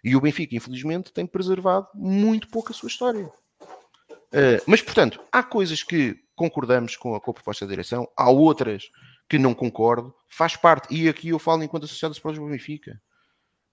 E 0.06 0.15
o 0.15 0.22
Benfica, 0.22 0.56
infelizmente, 0.56 1.11
tem 1.11 1.26
preservado 1.26 1.88
muito 1.95 2.48
pouco 2.49 2.72
a 2.72 2.76
sua 2.76 2.88
história. 2.88 3.26
Uh, 3.26 4.61
mas, 4.68 4.80
portanto, 4.80 5.19
há 5.32 5.41
coisas 5.41 5.82
que 5.82 6.15
concordamos 6.36 6.95
com 6.95 7.15
a, 7.15 7.19
com 7.19 7.32
a 7.32 7.34
proposta 7.34 7.65
da 7.65 7.72
direção, 7.72 8.07
há 8.15 8.30
outras 8.30 8.84
que 9.27 9.40
não 9.40 9.56
concordo, 9.56 10.14
faz 10.30 10.56
parte, 10.56 10.94
e 10.95 11.10
aqui 11.10 11.30
eu 11.30 11.40
falo 11.40 11.64
enquanto 11.64 11.86
associado 11.86 12.11
ao 12.11 12.18
Sporting 12.18 12.48
Benfica. 12.52 13.02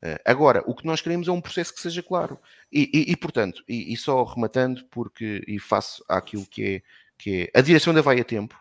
Uh, 0.02 0.16
agora, 0.24 0.62
o 0.66 0.74
que 0.74 0.86
nós 0.86 1.02
queremos 1.02 1.28
é 1.28 1.30
um 1.32 1.40
processo 1.40 1.74
que 1.74 1.82
seja 1.82 2.02
claro. 2.02 2.38
E, 2.72 2.88
e, 2.94 3.12
e 3.12 3.16
portanto, 3.16 3.62
e, 3.68 3.92
e, 3.92 3.96
só 3.98 4.24
rematando, 4.24 4.82
porque 4.90 5.44
e 5.46 5.58
faço 5.60 6.02
aquilo 6.08 6.46
que 6.46 6.64
é, 6.76 6.82
que 7.18 7.42
é 7.52 7.58
a 7.58 7.60
direção 7.60 7.90
ainda 7.90 8.00
vai 8.00 8.18
a 8.18 8.24
tempo, 8.24 8.58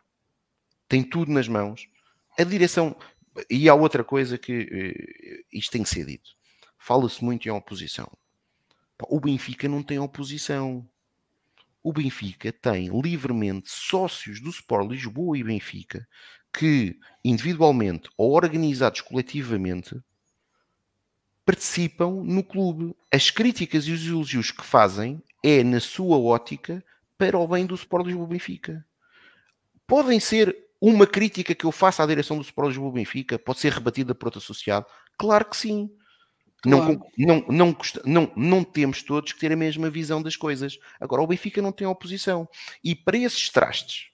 tem 0.89 1.01
tudo 1.01 1.31
nas 1.31 1.47
mãos. 1.47 1.87
A 2.37 2.43
direção, 2.43 2.93
e 3.49 3.69
há 3.69 3.73
outra 3.73 4.03
coisa 4.03 4.37
que 4.37 4.59
uh, 4.59 5.57
isto 5.57 5.71
tem 5.71 5.83
que 5.83 5.89
ser 5.89 6.03
dito. 6.05 6.31
Fala-se 6.83 7.23
muito 7.23 7.47
em 7.47 7.51
oposição. 7.51 8.11
O 9.07 9.19
Benfica 9.19 9.67
não 9.69 9.83
tem 9.83 9.99
oposição. 9.99 10.83
O 11.83 11.93
Benfica 11.93 12.51
tem 12.51 12.89
livremente 12.99 13.69
sócios 13.69 14.41
do 14.41 14.49
Sport 14.49 14.89
Lisboa 14.89 15.37
e 15.37 15.43
Benfica 15.43 16.07
que, 16.51 16.99
individualmente 17.23 18.09
ou 18.17 18.31
organizados 18.33 19.01
coletivamente, 19.01 19.95
participam 21.45 22.09
no 22.23 22.43
clube. 22.43 22.95
As 23.13 23.29
críticas 23.29 23.85
e 23.85 23.91
os 23.91 24.03
elogios 24.07 24.49
que 24.49 24.65
fazem 24.65 25.21
é, 25.43 25.63
na 25.63 25.79
sua 25.79 26.17
ótica, 26.17 26.83
para 27.15 27.37
o 27.37 27.47
bem 27.47 27.63
do 27.63 27.75
Sport 27.75 28.07
Lisboa 28.07 28.27
Benfica. 28.27 28.83
Podem 29.85 30.19
ser 30.19 30.55
uma 30.81 31.05
crítica 31.05 31.53
que 31.53 31.63
eu 31.65 31.71
faça 31.71 32.01
à 32.01 32.07
direção 32.07 32.37
do 32.37 32.41
Sport 32.43 32.69
Lisboa 32.69 32.91
Benfica, 32.91 33.37
pode 33.37 33.59
ser 33.59 33.71
rebatida 33.71 34.15
por 34.15 34.25
outro 34.29 34.39
associado? 34.39 34.87
Claro 35.15 35.45
que 35.47 35.55
sim. 35.55 35.87
Claro. 36.61 37.01
Não, 37.17 37.39
não, 37.45 37.45
não, 37.49 37.77
não, 38.05 38.31
não, 38.35 38.63
temos 38.63 39.01
todos 39.01 39.33
que 39.33 39.39
ter 39.39 39.51
a 39.51 39.55
mesma 39.57 39.89
visão 39.89 40.21
das 40.21 40.35
coisas. 40.35 40.77
Agora, 40.99 41.23
o 41.23 41.27
Benfica 41.27 41.59
não 41.61 41.71
tem 41.71 41.87
oposição. 41.87 42.47
E 42.83 42.93
para 42.95 43.17
esses 43.17 43.49
trastes, 43.49 44.09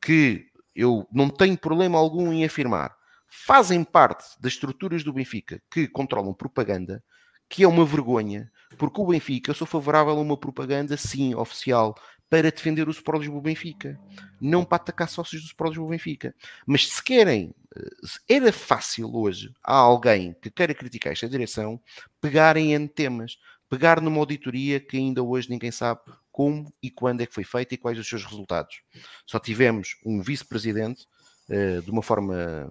que 0.00 0.46
eu 0.74 1.06
não 1.12 1.28
tenho 1.28 1.56
problema 1.58 1.98
algum 1.98 2.32
em 2.32 2.42
afirmar, 2.44 2.96
fazem 3.28 3.84
parte 3.84 4.24
das 4.40 4.54
estruturas 4.54 5.04
do 5.04 5.12
Benfica 5.12 5.62
que 5.70 5.86
controlam 5.86 6.32
propaganda, 6.32 7.04
que 7.50 7.64
é 7.64 7.68
uma 7.68 7.84
vergonha, 7.84 8.50
porque 8.78 9.00
o 9.00 9.06
Benfica, 9.06 9.50
eu 9.50 9.54
sou 9.54 9.66
favorável 9.66 10.16
a 10.16 10.20
uma 10.20 10.38
propaganda, 10.38 10.96
sim, 10.96 11.34
oficial, 11.34 11.94
para 12.40 12.50
defender 12.50 12.88
o 12.88 12.90
Sport 12.90 13.20
Lisboa 13.20 13.40
Benfica, 13.40 13.96
não 14.40 14.64
para 14.64 14.76
atacar 14.76 15.08
sócios 15.08 15.40
do 15.40 15.46
Sport 15.46 15.70
Lisboa 15.70 15.90
Benfica. 15.90 16.34
Mas 16.66 16.88
se 16.88 17.00
querem, 17.02 17.54
eh, 17.76 17.88
era 18.36 18.52
fácil 18.52 19.08
hoje 19.14 19.52
a 19.62 19.72
alguém 19.74 20.34
que 20.42 20.50
queira 20.50 20.74
criticar 20.74 21.12
esta 21.12 21.28
direção 21.28 21.80
pegarem 22.20 22.74
em 22.74 22.88
temas, 22.88 23.38
pegar 23.70 24.00
numa 24.00 24.18
auditoria 24.18 24.80
que 24.80 24.96
ainda 24.96 25.22
hoje 25.22 25.48
ninguém 25.48 25.70
sabe 25.70 26.00
como 26.32 26.74
e 26.82 26.90
quando 26.90 27.20
é 27.20 27.26
que 27.26 27.32
foi 27.34 27.44
feita 27.44 27.74
e 27.74 27.78
quais 27.78 27.96
os 28.00 28.08
seus 28.08 28.24
resultados. 28.24 28.80
Só 29.24 29.38
tivemos 29.38 29.96
um 30.04 30.20
vice-presidente 30.20 31.06
eh, 31.48 31.82
de 31.82 31.90
uma 31.92 32.02
forma 32.02 32.68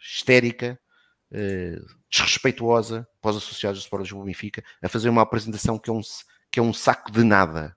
histérica, 0.00 0.80
eh, 1.30 1.78
desrespeituosa 2.10 3.06
para 3.20 3.32
os 3.32 3.36
associados 3.36 3.78
do 3.80 3.82
Sport 3.82 4.04
Lisboa 4.04 4.24
Benfica, 4.24 4.64
a 4.80 4.88
fazer 4.88 5.10
uma 5.10 5.20
apresentação 5.20 5.78
que 5.78 5.90
é 5.90 5.92
um, 5.92 6.00
que 6.50 6.58
é 6.58 6.62
um 6.62 6.72
saco 6.72 7.12
de 7.12 7.22
nada 7.24 7.75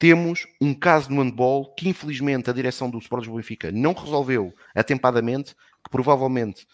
temos 0.00 0.46
um 0.58 0.72
caso 0.72 1.12
no 1.12 1.20
handball 1.22 1.74
que 1.74 1.86
infelizmente 1.90 2.48
a 2.48 2.54
direção 2.54 2.88
do 2.88 2.98
Sport 2.98 3.20
Lisboa 3.20 3.36
Benfica 3.38 3.70
não 3.70 3.92
resolveu 3.92 4.50
atempadamente, 4.74 5.54
que 5.54 5.90
provavelmente 5.90 6.66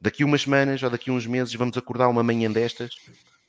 daqui 0.00 0.22
umas 0.22 0.42
semanas 0.42 0.80
ou 0.80 0.88
daqui 0.88 1.10
uns 1.10 1.26
meses 1.26 1.52
vamos 1.56 1.76
acordar 1.76 2.08
uma 2.08 2.22
manhã 2.22 2.50
destas 2.50 2.94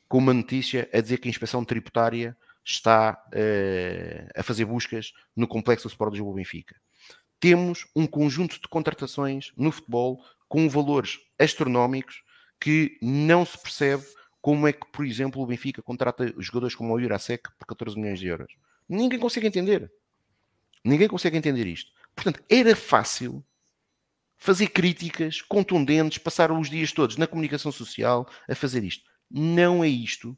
com 0.09 0.17
uma 0.17 0.33
notícia 0.33 0.89
a 0.91 0.99
dizer 0.99 1.19
que 1.19 1.27
a 1.27 1.29
inspeção 1.31 1.63
tributária 1.63 2.35
está 2.65 3.23
eh, 3.31 4.27
a 4.35 4.41
fazer 4.41 4.65
buscas 4.65 5.13
no 5.35 5.47
complexo 5.47 5.87
do 5.87 5.91
Sport 5.91 6.13
Lisboa 6.13 6.33
Benfica. 6.33 6.75
Temos 7.39 7.85
um 7.95 8.07
conjunto 8.07 8.59
de 8.59 8.67
contratações 8.67 9.51
no 9.55 9.71
futebol 9.71 10.23
com 10.49 10.67
valores 10.67 11.19
astronómicos 11.37 12.23
que 12.59 12.97
não 12.99 13.45
se 13.45 13.59
percebe 13.59 14.03
como 14.41 14.67
é 14.67 14.73
que, 14.73 14.87
por 14.91 15.05
exemplo, 15.05 15.39
o 15.43 15.45
Benfica 15.45 15.83
contrata 15.83 16.33
jogadores 16.39 16.73
como 16.75 16.91
o 16.95 16.99
Jurasek 16.99 17.43
por 17.59 17.67
14 17.67 17.95
milhões 17.99 18.19
de 18.19 18.25
euros. 18.27 18.51
Ninguém 18.89 19.19
consegue 19.19 19.47
entender. 19.47 19.91
Ninguém 20.83 21.07
consegue 21.07 21.37
entender 21.37 21.67
isto. 21.67 21.91
Portanto, 22.15 22.41
era 22.49 22.75
fácil 22.75 23.45
fazer 24.37 24.67
críticas 24.67 25.41
contundentes, 25.41 26.17
passar 26.19 26.51
os 26.51 26.69
dias 26.69 26.91
todos 26.91 27.17
na 27.17 27.27
comunicação 27.27 27.71
social 27.71 28.27
a 28.47 28.55
fazer 28.55 28.83
isto. 28.83 29.03
Não 29.29 29.83
é 29.83 29.87
isto 29.87 30.37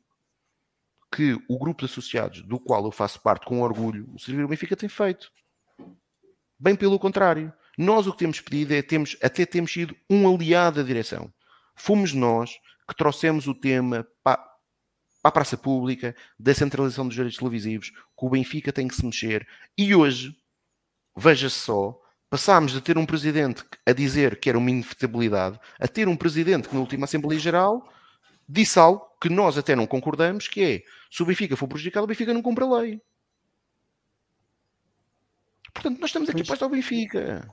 que 1.13 1.33
o 1.47 1.59
grupo 1.59 1.85
de 1.85 1.91
associados 1.91 2.41
do 2.43 2.59
qual 2.59 2.85
eu 2.85 2.91
faço 2.91 3.21
parte 3.21 3.45
com 3.45 3.61
orgulho, 3.61 4.09
o 4.13 4.19
Servir 4.19 4.47
Benfica 4.47 4.75
tem 4.75 4.87
feito. 4.89 5.31
Bem 6.57 6.75
pelo 6.75 6.99
contrário. 6.99 7.53
Nós 7.77 8.07
o 8.07 8.11
que 8.11 8.19
temos 8.19 8.41
pedido 8.41 8.73
é, 8.73 8.81
temos, 8.81 9.15
até 9.21 9.45
temos 9.45 9.71
sido 9.71 9.95
um 10.09 10.27
aliado 10.33 10.81
da 10.81 10.87
direção. 10.87 11.31
Fomos 11.75 12.13
nós 12.13 12.51
que 12.87 12.95
trouxemos 12.95 13.47
o 13.47 13.55
tema 13.55 14.05
para 15.21 15.29
a 15.29 15.31
praça 15.31 15.57
pública, 15.57 16.15
da 16.39 16.53
centralização 16.53 17.05
dos 17.05 17.13
direitos 17.15 17.37
televisivos, 17.37 17.89
que 17.91 18.25
o 18.25 18.29
Benfica 18.29 18.71
tem 18.71 18.87
que 18.87 18.95
se 18.95 19.05
mexer. 19.05 19.47
E 19.77 19.93
hoje, 19.93 20.35
veja 21.15 21.49
só, 21.49 21.99
passámos 22.29 22.71
de 22.71 22.81
ter 22.81 22.97
um 22.97 23.05
presidente 23.05 23.63
a 23.85 23.91
dizer 23.91 24.39
que 24.39 24.49
era 24.49 24.57
uma 24.57 24.69
inevitabilidade, 24.71 25.59
a 25.79 25.87
ter 25.87 26.07
um 26.07 26.15
presidente 26.15 26.69
que 26.69 26.73
na 26.73 26.79
última 26.81 27.05
Assembleia 27.05 27.39
Geral 27.39 27.91
disse 28.47 28.79
algo 28.79 29.05
que 29.21 29.29
nós 29.29 29.57
até 29.57 29.75
não 29.75 29.85
concordamos, 29.85 30.47
que 30.47 30.63
é, 30.63 30.83
se 31.11 31.21
o 31.21 31.25
Benfica 31.25 31.55
for 31.57 31.67
prejudicado, 31.67 32.05
o 32.05 32.07
Benfica 32.07 32.33
não 32.33 32.41
cumpre 32.41 32.63
a 32.63 32.67
lei. 32.67 33.01
Portanto, 35.73 35.99
nós 35.99 36.09
estamos 36.09 36.29
aqui 36.29 36.43
para 36.43 36.65
o 36.65 36.69
Benfica. 36.69 37.47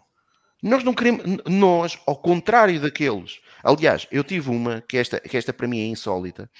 Nós 0.62 0.82
não 0.82 0.94
queremos, 0.94 1.22
nós, 1.46 1.98
ao 2.06 2.16
contrário 2.16 2.80
daqueles. 2.80 3.38
Aliás, 3.62 4.06
eu 4.10 4.24
tive 4.24 4.48
uma, 4.50 4.80
que 4.80 4.96
esta, 4.96 5.20
que 5.20 5.36
esta 5.36 5.52
para 5.52 5.68
mim 5.68 5.78
é 5.80 5.86
insólita, 5.86 6.50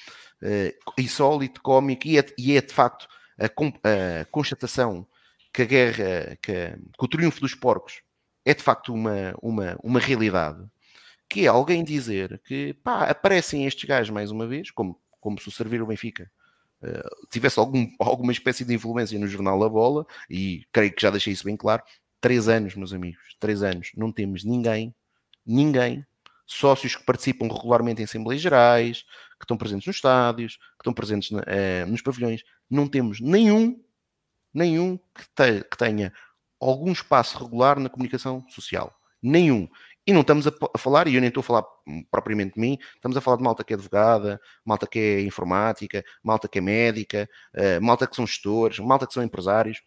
eh, 0.43 0.75
insólito, 0.99 1.63
cómico, 1.63 2.07
e 2.07 2.19
é, 2.19 2.27
e 2.39 2.57
é 2.57 2.61
de 2.61 2.73
facto 2.73 3.07
a, 3.39 3.47
a, 4.21 4.25
constatação 4.27 5.07
que 5.53 5.63
a 5.63 5.65
guerra, 5.65 6.37
que, 6.43 6.53
que 6.73 7.05
o 7.05 7.09
triunfo 7.09 7.41
dos 7.41 7.55
porcos 7.55 8.03
é 8.45 8.53
de 8.53 8.63
facto 8.63 8.93
uma, 8.93 9.35
uma, 9.43 9.79
uma 9.83 9.99
realidade, 9.99 10.63
que 11.29 11.45
é 11.47 11.47
alguém 11.47 11.83
dizer 11.83 12.39
que 12.45 12.75
pá, 12.85 13.05
aparecem 13.05 13.65
estes 13.67 13.85
gajos 13.85 14.11
mais 14.11 14.31
uma 14.31 14.47
vez, 14.47 14.71
como, 14.71 15.01
como 15.21 15.41
se 15.41 15.49
o 15.49 15.51
servir 15.51 15.81
o 15.81 15.87
Benfica 15.87 16.31
uh, 16.83 17.27
tivesse 17.31 17.59
algum, 17.59 17.89
alguma 17.99 18.31
espécie 18.33 18.63
de 18.65 18.75
influência 18.75 19.19
no 19.19 19.27
jornal 19.27 19.59
La 19.59 19.71
Bola, 19.71 20.07
e 20.29 20.67
creio 20.71 20.93
que 20.93 21.01
já 21.01 21.09
deixei 21.11 21.33
isso 21.33 21.45
bem 21.45 21.57
claro, 21.57 21.83
três 22.21 22.47
anos, 22.47 22.75
meus 22.75 22.93
amigos, 22.93 23.35
três 23.41 23.63
anos, 23.63 23.91
não 23.97 24.13
temos 24.13 24.45
ninguém, 24.45 24.95
ninguém 25.47 26.05
sócios 26.47 26.95
que 26.95 27.03
participam 27.03 27.49
regularmente 27.49 28.01
em 28.01 28.05
Assembleias 28.05 28.41
Gerais, 28.41 29.03
que 29.39 29.45
estão 29.45 29.57
presentes 29.57 29.87
nos 29.89 29.97
estádios, 29.97 30.57
que 30.57 30.61
estão 30.81 30.93
presentes 30.95 31.31
eh, 31.47 31.85
nos 31.87 32.01
pavilhões. 32.01 32.43
Não 32.71 32.87
temos 32.89 33.21
nenhum, 33.21 33.83
nenhum 34.55 34.97
que, 35.15 35.23
te, 35.35 35.65
que, 35.69 35.77
tenha 35.77 36.13
algum 36.61 36.93
espaço 36.93 37.37
regular 37.43 37.79
na 37.79 37.89
comunicação 37.91 38.45
social. 38.49 38.95
Nenhum. 39.23 39.69
E 40.07 40.13
não 40.13 40.21
estamos 40.21 40.47
a, 40.47 40.53
a, 40.73 40.79
falar, 40.79 41.09
e 41.09 41.17
eu 41.17 41.21
nem 41.21 41.29
estou 41.29 41.41
a 41.41 41.45
falar 41.45 41.65
propriamente 42.13 42.55
de 42.55 42.61
mim, 42.61 42.79
estamos 42.95 43.17
a 43.17 43.21
falar 43.21 43.39
de 43.39 43.43
malta 43.43 43.65
que 43.65 43.73
é 43.73 43.77
advogada, 43.77 44.41
malta 44.65 44.87
que 44.87 44.99
é 45.01 45.21
informática, 45.23 46.05
malta 46.23 46.49
que 46.49 46.59
é 46.59 46.61
médica, 46.61 47.29
eh, 47.53 47.81
malta 47.81 48.07
que 48.07 48.15
são 48.15 48.27
gestores, 48.27 48.79
malta 48.79 49.07
que 49.07 49.13
são 49.15 49.23
empresários. 49.23 49.83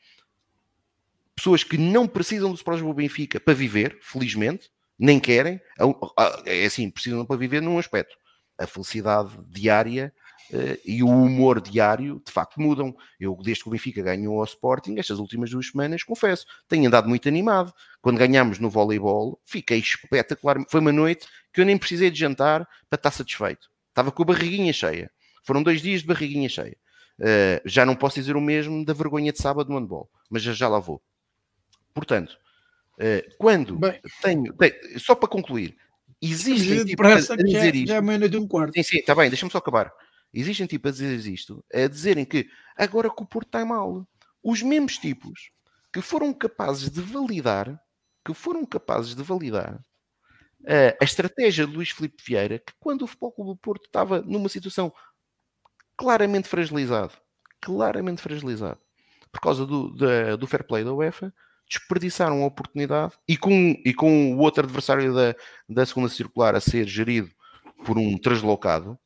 Pessoas 1.33 1.63
que 1.63 1.77
não 1.77 2.05
precisam 2.05 2.51
dos 2.51 2.61
projetos 2.61 2.85
do 2.89 2.93
Benfica 2.93 3.39
para 3.39 3.53
viver, 3.53 3.97
felizmente, 4.01 4.69
nem 4.99 5.17
querem, 5.19 5.53
é, 5.55 5.83
ah, 6.17 6.43
é 6.45 6.65
assim, 6.65 6.89
precisam 6.89 7.25
para 7.25 7.37
viver 7.37 7.61
num 7.61 7.79
aspecto. 7.79 8.15
A 8.57 8.67
felicidade 8.67 9.37
diária 9.47 10.13
Uh, 10.51 10.73
e 10.83 11.03
o 11.03 11.07
humor 11.07 11.61
diário 11.61 12.19
de 12.25 12.31
facto 12.31 12.59
mudam. 12.59 12.97
Eu, 13.19 13.37
desde 13.39 13.61
que 13.61 13.69
o 13.69 13.71
Benfica 13.71 14.01
ganhou 14.01 14.39
ao 14.39 14.43
Sporting, 14.45 14.97
estas 14.97 15.19
últimas 15.19 15.51
duas 15.51 15.69
semanas, 15.69 16.01
confesso, 16.03 16.43
tenho 16.67 16.87
andado 16.87 17.07
muito 17.07 17.27
animado. 17.27 17.71
Quando 18.01 18.17
ganhámos 18.17 18.57
no 18.57 18.67
voleibol, 18.67 19.39
fiquei 19.45 19.77
espetacular. 19.77 20.57
Foi 20.67 20.79
uma 20.79 20.91
noite 20.91 21.27
que 21.53 21.61
eu 21.61 21.65
nem 21.67 21.77
precisei 21.77 22.09
de 22.09 22.17
jantar 22.17 22.67
para 22.89 22.97
estar 22.97 23.11
satisfeito. 23.11 23.69
Estava 23.89 24.11
com 24.11 24.23
a 24.23 24.25
barriguinha 24.25 24.73
cheia. 24.73 25.11
Foram 25.43 25.61
dois 25.61 25.83
dias 25.83 26.01
de 26.01 26.07
barriguinha 26.07 26.49
cheia. 26.49 26.75
Uh, 27.19 27.61
já 27.63 27.85
não 27.85 27.95
posso 27.95 28.15
dizer 28.15 28.35
o 28.35 28.41
mesmo 28.41 28.83
da 28.83 28.93
vergonha 28.93 29.31
de 29.31 29.37
sábado 29.39 29.69
no 29.71 29.77
handball, 29.77 30.09
mas 30.31 30.41
já, 30.41 30.51
já 30.53 30.67
lá 30.67 30.79
vou. 30.79 30.99
Portanto, 31.93 32.35
eh, 33.01 33.25
quando 33.37 33.77
Bem, 33.77 33.97
tenho, 34.21 34.53
bem, 34.53 34.73
só 34.97 35.15
para 35.15 35.29
concluir, 35.29 35.77
existem 36.21 36.83
tipo 36.83 37.01
a 37.07 37.15
dizer 37.15 37.73
é, 37.73 37.77
isto. 37.77 37.87
Já 37.87 37.95
é 37.95 38.01
meia-noite 38.01 38.35
um 38.35 38.45
quarto. 38.45 38.73
Sim, 38.73 38.83
sim, 38.83 38.97
está 38.97 39.15
bem, 39.15 39.29
deixa-me 39.29 39.49
só 39.49 39.57
acabar. 39.59 39.89
Existem 40.33 40.67
tipos 40.67 40.89
a 40.89 40.91
dizer 41.05 41.31
isto, 41.31 41.63
a 41.73 41.87
dizerem 41.87 42.25
que 42.25 42.49
agora 42.77 43.09
que 43.09 43.23
o 43.23 43.25
Porto 43.25 43.47
está 43.47 43.65
mal, 43.65 44.05
os 44.43 44.61
mesmos 44.61 44.97
tipos 44.97 45.49
que 45.93 46.01
foram 46.01 46.33
capazes 46.33 46.89
de 46.91 46.99
validar, 46.99 47.79
que 48.23 48.33
foram 48.33 48.65
capazes 48.65 49.15
de 49.15 49.23
validar 49.23 49.75
uh, 49.79 50.95
a 51.01 51.03
estratégia 51.03 51.65
de 51.65 51.73
Luís 51.73 51.89
Filipe 51.91 52.21
Vieira, 52.23 52.59
que 52.59 52.73
quando 52.81 53.03
o 53.03 53.07
Futebol 53.07 53.31
Clube 53.31 53.51
do 53.51 53.57
Porto 53.57 53.85
estava 53.85 54.21
numa 54.21 54.49
situação 54.49 54.93
claramente 55.97 56.49
fragilizado, 56.49 57.13
claramente 57.61 58.21
fragilizado, 58.21 58.77
por 59.31 59.39
causa 59.39 59.65
do, 59.65 59.87
do, 59.89 60.37
do 60.37 60.47
fair 60.47 60.65
play 60.65 60.83
da 60.83 60.93
UEFA, 60.93 61.33
desperdiçaram 61.69 62.41
a 62.41 62.47
oportunidade 62.47 63.13
e 63.27 63.37
com, 63.37 63.79
e 63.85 63.93
com 63.93 64.33
o 64.33 64.39
outro 64.39 64.63
adversário 64.65 65.13
da, 65.13 65.35
da 65.69 65.85
segunda 65.85 66.09
circular 66.09 66.55
a 66.55 66.59
ser 66.59 66.87
gerido 66.87 67.29
por 67.85 67.97
um 67.97 68.17
translocado, 68.17 68.97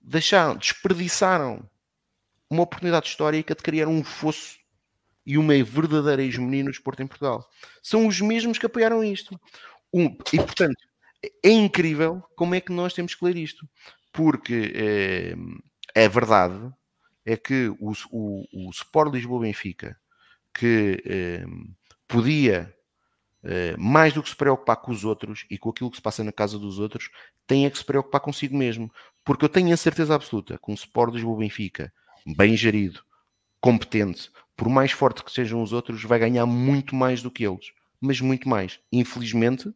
deixaram, 0.00 0.56
desperdiçaram 0.56 1.62
uma 2.50 2.62
oportunidade 2.64 3.06
histórica 3.06 3.54
de 3.54 3.62
criar 3.62 3.86
um 3.86 4.02
fosso 4.02 4.58
e 5.24 5.38
uma 5.38 5.54
verdadeira 5.62 6.22
hegemonia 6.24 6.64
no 6.64 6.70
desporto 6.70 7.00
em 7.02 7.06
Portugal. 7.06 7.48
São 7.80 8.06
os 8.08 8.20
mesmos 8.20 8.58
que 8.58 8.66
apoiaram 8.66 9.04
isto. 9.04 9.38
Um, 9.92 10.06
e 10.32 10.36
portanto, 10.38 10.76
é 11.42 11.50
incrível 11.50 12.22
como 12.34 12.54
é 12.56 12.60
que 12.60 12.72
nós 12.72 12.92
temos 12.92 13.14
que 13.14 13.24
ler 13.24 13.36
isto, 13.36 13.68
porque 14.12 14.72
eh, 14.74 15.34
é, 15.94 16.08
verdade 16.08 16.72
é 17.24 17.36
que 17.36 17.68
o, 17.78 17.92
o, 18.10 18.66
o 18.68 18.70
Sport 18.70 19.12
Lisboa 19.14 19.42
Benfica, 19.42 19.96
que 20.52 21.00
eh, 21.06 21.44
podia, 22.10 22.74
eh, 23.44 23.74
mais 23.78 24.12
do 24.12 24.22
que 24.22 24.28
se 24.28 24.36
preocupar 24.36 24.76
com 24.76 24.90
os 24.90 25.04
outros 25.04 25.46
e 25.48 25.56
com 25.56 25.70
aquilo 25.70 25.90
que 25.90 25.96
se 25.96 26.02
passa 26.02 26.24
na 26.24 26.32
casa 26.32 26.58
dos 26.58 26.78
outros, 26.80 27.08
tem 27.46 27.64
é 27.64 27.70
que 27.70 27.78
se 27.78 27.84
preocupar 27.84 28.20
consigo 28.20 28.56
mesmo. 28.56 28.92
Porque 29.24 29.44
eu 29.44 29.48
tenho 29.48 29.72
a 29.72 29.76
certeza 29.76 30.14
absoluta 30.14 30.58
que 30.62 30.70
um 30.70 30.74
Sport 30.74 31.14
Lisboa-Benfica, 31.14 31.92
bem 32.36 32.56
gerido, 32.56 33.00
competente, 33.60 34.30
por 34.56 34.68
mais 34.68 34.90
forte 34.92 35.22
que 35.24 35.30
sejam 35.32 35.62
os 35.62 35.72
outros, 35.72 36.02
vai 36.02 36.18
ganhar 36.18 36.44
muito 36.44 36.94
mais 36.96 37.22
do 37.22 37.30
que 37.30 37.46
eles. 37.46 37.72
Mas 38.00 38.20
muito 38.20 38.48
mais. 38.48 38.80
Infelizmente, 38.92 39.70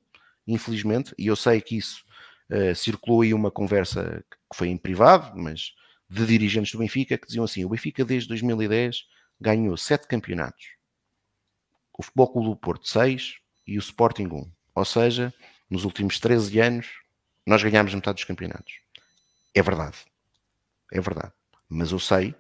infelizmente, 0.47 1.15
e 1.19 1.27
eu 1.29 1.37
sei 1.37 1.61
que 1.61 1.77
isso 1.77 2.05
uh, 2.51 2.75
circulou 2.75 3.23
aí 3.23 3.33
uma 3.33 3.51
conversa 3.51 4.25
que 4.51 4.57
foi 4.57 4.69
em 4.69 4.77
privado, 4.77 5.39
mas 5.39 5.75
de 6.11 6.27
dirigentes 6.27 6.73
do 6.73 6.79
Benfica, 6.79 7.17
que 7.17 7.27
diziam 7.27 7.45
assim, 7.45 7.65
o 7.65 7.69
Benfica 7.69 8.05
desde 8.05 8.29
2010 8.29 9.05
ganhou 9.41 9.77
sete 9.77 10.07
campeonatos 10.09 10.73
o 11.97 12.03
Futebol 12.03 12.29
Clube 12.29 12.49
do 12.51 12.57
Porto 12.57 12.89
6 12.89 13.37
e 13.67 13.77
o 13.77 13.79
Sporting 13.81 14.27
1. 14.27 14.51
Ou 14.75 14.85
seja, 14.85 15.33
nos 15.71 15.85
últimos 15.85 16.19
13 16.19 16.59
anos 16.61 16.89
nós 17.47 17.63
ganhámos 17.63 17.95
metade 17.95 18.17
dos 18.17 18.25
campeonatos. 18.25 18.75
É 19.55 19.63
verdade. 19.63 19.97
É 20.93 21.01
verdade. 21.01 21.33
Mas 21.69 21.93
eu 21.93 21.99
sei 21.99 22.35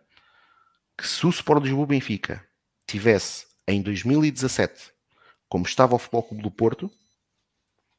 que 0.96 1.06
se 1.06 1.26
o 1.26 1.30
Sport 1.30 1.62
Lisboa 1.62 1.86
Benfica 1.86 2.44
tivesse 2.86 3.46
em 3.66 3.80
2017 3.82 4.92
como 5.48 5.66
estava 5.66 5.94
o 5.94 5.98
Futebol 5.98 6.22
Clube 6.22 6.42
do 6.42 6.50
Porto 6.50 6.90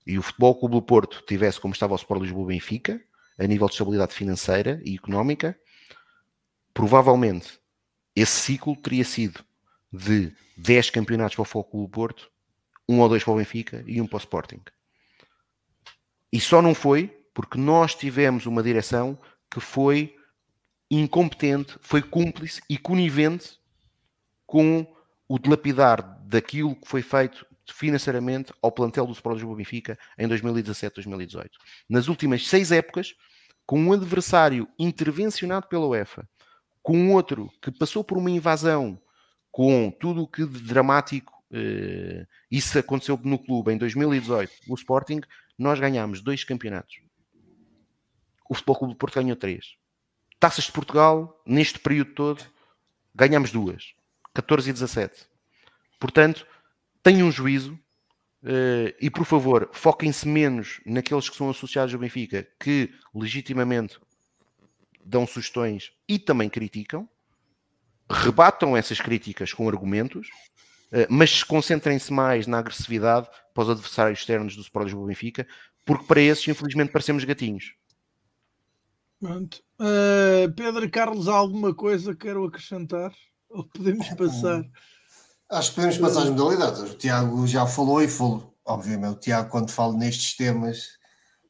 e 0.05 0.17
o 0.17 0.21
Futebol 0.21 0.55
Clube 0.59 0.75
do 0.75 0.81
Porto 0.81 1.23
tivesse 1.27 1.59
como 1.59 1.73
estava 1.73 1.93
o 1.93 1.97
Sport 1.97 2.21
Lisboa 2.21 2.47
Benfica 2.47 3.01
a 3.39 3.43
nível 3.45 3.67
de 3.67 3.73
estabilidade 3.73 4.13
financeira 4.13 4.79
e 4.85 4.95
económica, 4.95 5.59
provavelmente 6.73 7.59
esse 8.15 8.31
ciclo 8.39 8.77
teria 8.77 9.03
sido 9.03 9.43
de 9.95 10.35
10 10.57 10.89
campeonatos 10.91 11.35
para 11.35 11.41
o 11.43 11.45
Foco 11.45 11.81
do 11.81 11.89
Porto, 11.89 12.29
um 12.87 12.99
ou 12.99 13.09
dois 13.09 13.23
para 13.23 13.33
o 13.33 13.37
Benfica 13.37 13.83
e 13.87 13.99
um 14.01 14.05
para 14.07 14.17
o 14.17 14.19
Sporting. 14.19 14.61
E 16.31 16.39
só 16.39 16.61
não 16.61 16.75
foi 16.75 17.07
porque 17.33 17.57
nós 17.57 17.95
tivemos 17.95 18.45
uma 18.45 18.61
direção 18.61 19.17
que 19.49 19.59
foi 19.59 20.15
incompetente, 20.91 21.77
foi 21.81 22.01
cúmplice 22.01 22.61
e 22.69 22.77
conivente 22.77 23.57
com 24.45 24.85
o 25.27 25.39
dilapidar 25.39 26.19
daquilo 26.25 26.75
que 26.75 26.87
foi 26.87 27.01
feito 27.01 27.45
financeiramente 27.73 28.53
ao 28.61 28.71
plantel 28.71 29.07
do 29.07 29.11
Sporting 29.13 29.39
Lisboa 29.39 29.57
Benfica 29.57 29.97
em 30.19 30.27
2017-2018. 30.27 31.49
Nas 31.89 32.07
últimas 32.07 32.45
seis 32.47 32.71
épocas, 32.71 33.15
com 33.65 33.79
um 33.79 33.91
adversário 33.93 34.67
intervencionado 34.77 35.67
pela 35.67 35.87
UEFA, 35.87 36.29
com 36.83 37.11
outro 37.13 37.49
que 37.59 37.71
passou 37.71 38.03
por 38.03 38.19
uma 38.19 38.29
invasão 38.29 38.99
com 39.55 39.89
tudo 39.89 40.23
o 40.23 40.27
que 40.27 40.45
de 40.45 40.59
dramático 40.63 41.33
eh, 41.49 42.27
isso 42.51 42.77
aconteceu 42.77 43.17
no 43.23 43.39
clube 43.39 43.71
em 43.71 43.77
2018, 43.77 44.51
o 44.67 44.75
Sporting, 44.75 45.21
nós 45.57 45.79
ganhámos 45.79 46.19
dois 46.19 46.43
campeonatos. 46.43 46.99
O 48.49 48.53
Futebol 48.53 48.75
Clube 48.75 48.93
do 48.93 48.97
Porto 48.97 49.15
ganhou 49.15 49.35
três. 49.37 49.77
Taças 50.41 50.65
de 50.65 50.73
Portugal, 50.73 51.41
neste 51.45 51.79
período 51.79 52.13
todo, 52.15 52.43
ganhámos 53.15 53.49
duas, 53.49 53.95
14 54.33 54.69
e 54.69 54.73
17. 54.73 55.25
Portanto, 56.01 56.45
tenham 57.01 57.25
um 57.25 57.31
juízo 57.31 57.79
eh, 58.43 58.93
e, 58.99 59.09
por 59.09 59.23
favor, 59.23 59.69
foquem-se 59.71 60.27
menos 60.27 60.81
naqueles 60.85 61.29
que 61.29 61.35
são 61.37 61.49
associados 61.49 61.93
ao 61.93 62.01
Benfica, 62.01 62.45
que 62.59 62.93
legitimamente 63.13 64.01
dão 65.05 65.25
sugestões 65.25 65.93
e 66.09 66.19
também 66.19 66.49
criticam, 66.49 67.07
rebatam 68.09 68.75
essas 68.77 68.99
críticas 69.01 69.53
com 69.53 69.67
argumentos, 69.67 70.27
eh, 70.91 71.07
mas 71.09 71.43
concentrem-se 71.43 72.13
mais 72.13 72.45
na 72.47 72.59
agressividade 72.59 73.27
para 73.53 73.63
os 73.63 73.69
adversários 73.69 74.19
externos 74.19 74.55
do 74.55 74.61
Sport 74.61 74.85
Lisboa 74.85 75.07
Benfica, 75.07 75.47
porque 75.83 76.05
para 76.05 76.21
esses, 76.21 76.47
infelizmente, 76.47 76.91
parecemos 76.91 77.23
gatinhos. 77.23 77.73
Pronto. 79.19 79.63
Uh, 79.79 80.51
Pedro 80.55 80.89
Carlos, 80.89 81.27
há 81.27 81.33
alguma 81.35 81.73
coisa 81.73 82.13
que 82.13 82.25
quero 82.27 82.43
acrescentar? 82.45 83.11
Ou 83.49 83.63
podemos 83.65 84.07
ah, 84.11 84.15
passar? 84.15 84.63
Acho 85.49 85.69
que 85.69 85.75
podemos 85.75 85.97
passar 85.97 86.23
as 86.23 86.29
modalidades. 86.29 86.81
O 86.81 86.95
Tiago 86.97 87.47
já 87.47 87.65
falou 87.65 88.01
e 88.01 88.07
falou, 88.07 88.53
obviamente. 88.65 89.13
O 89.15 89.19
Tiago, 89.19 89.49
quando 89.49 89.71
fala 89.71 89.93
nestes 89.93 90.35
temas, 90.35 90.97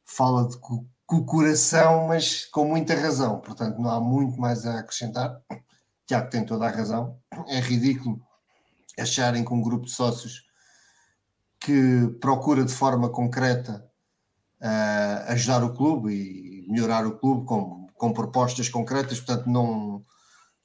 fala 0.04 0.48
de, 0.48 0.56
com 0.58 0.86
o 1.08 1.24
coração, 1.24 2.06
mas 2.08 2.44
com 2.46 2.66
muita 2.66 2.94
razão. 2.94 3.40
Portanto, 3.40 3.78
não 3.78 3.90
há 3.90 4.00
muito 4.00 4.38
mais 4.40 4.64
a 4.64 4.78
acrescentar. 4.78 5.40
Tiago 6.06 6.30
tem 6.30 6.44
toda 6.46 6.66
a 6.66 6.70
razão. 6.70 7.18
É 7.48 7.58
ridículo 7.58 8.20
acharem 8.98 9.44
que 9.44 9.52
um 9.52 9.60
grupo 9.60 9.84
de 9.86 9.92
sócios 9.92 10.46
que 11.60 12.06
procura 12.20 12.64
de 12.64 12.72
forma 12.72 13.10
concreta 13.10 13.84
uh, 14.60 15.32
ajudar 15.32 15.64
o 15.64 15.74
clube 15.74 16.14
e 16.14 16.66
melhorar 16.70 17.06
o 17.06 17.18
clube 17.18 17.44
com, 17.44 17.88
com 17.92 18.12
propostas 18.12 18.68
concretas, 18.68 19.18
portanto, 19.20 19.46
não, 19.50 20.02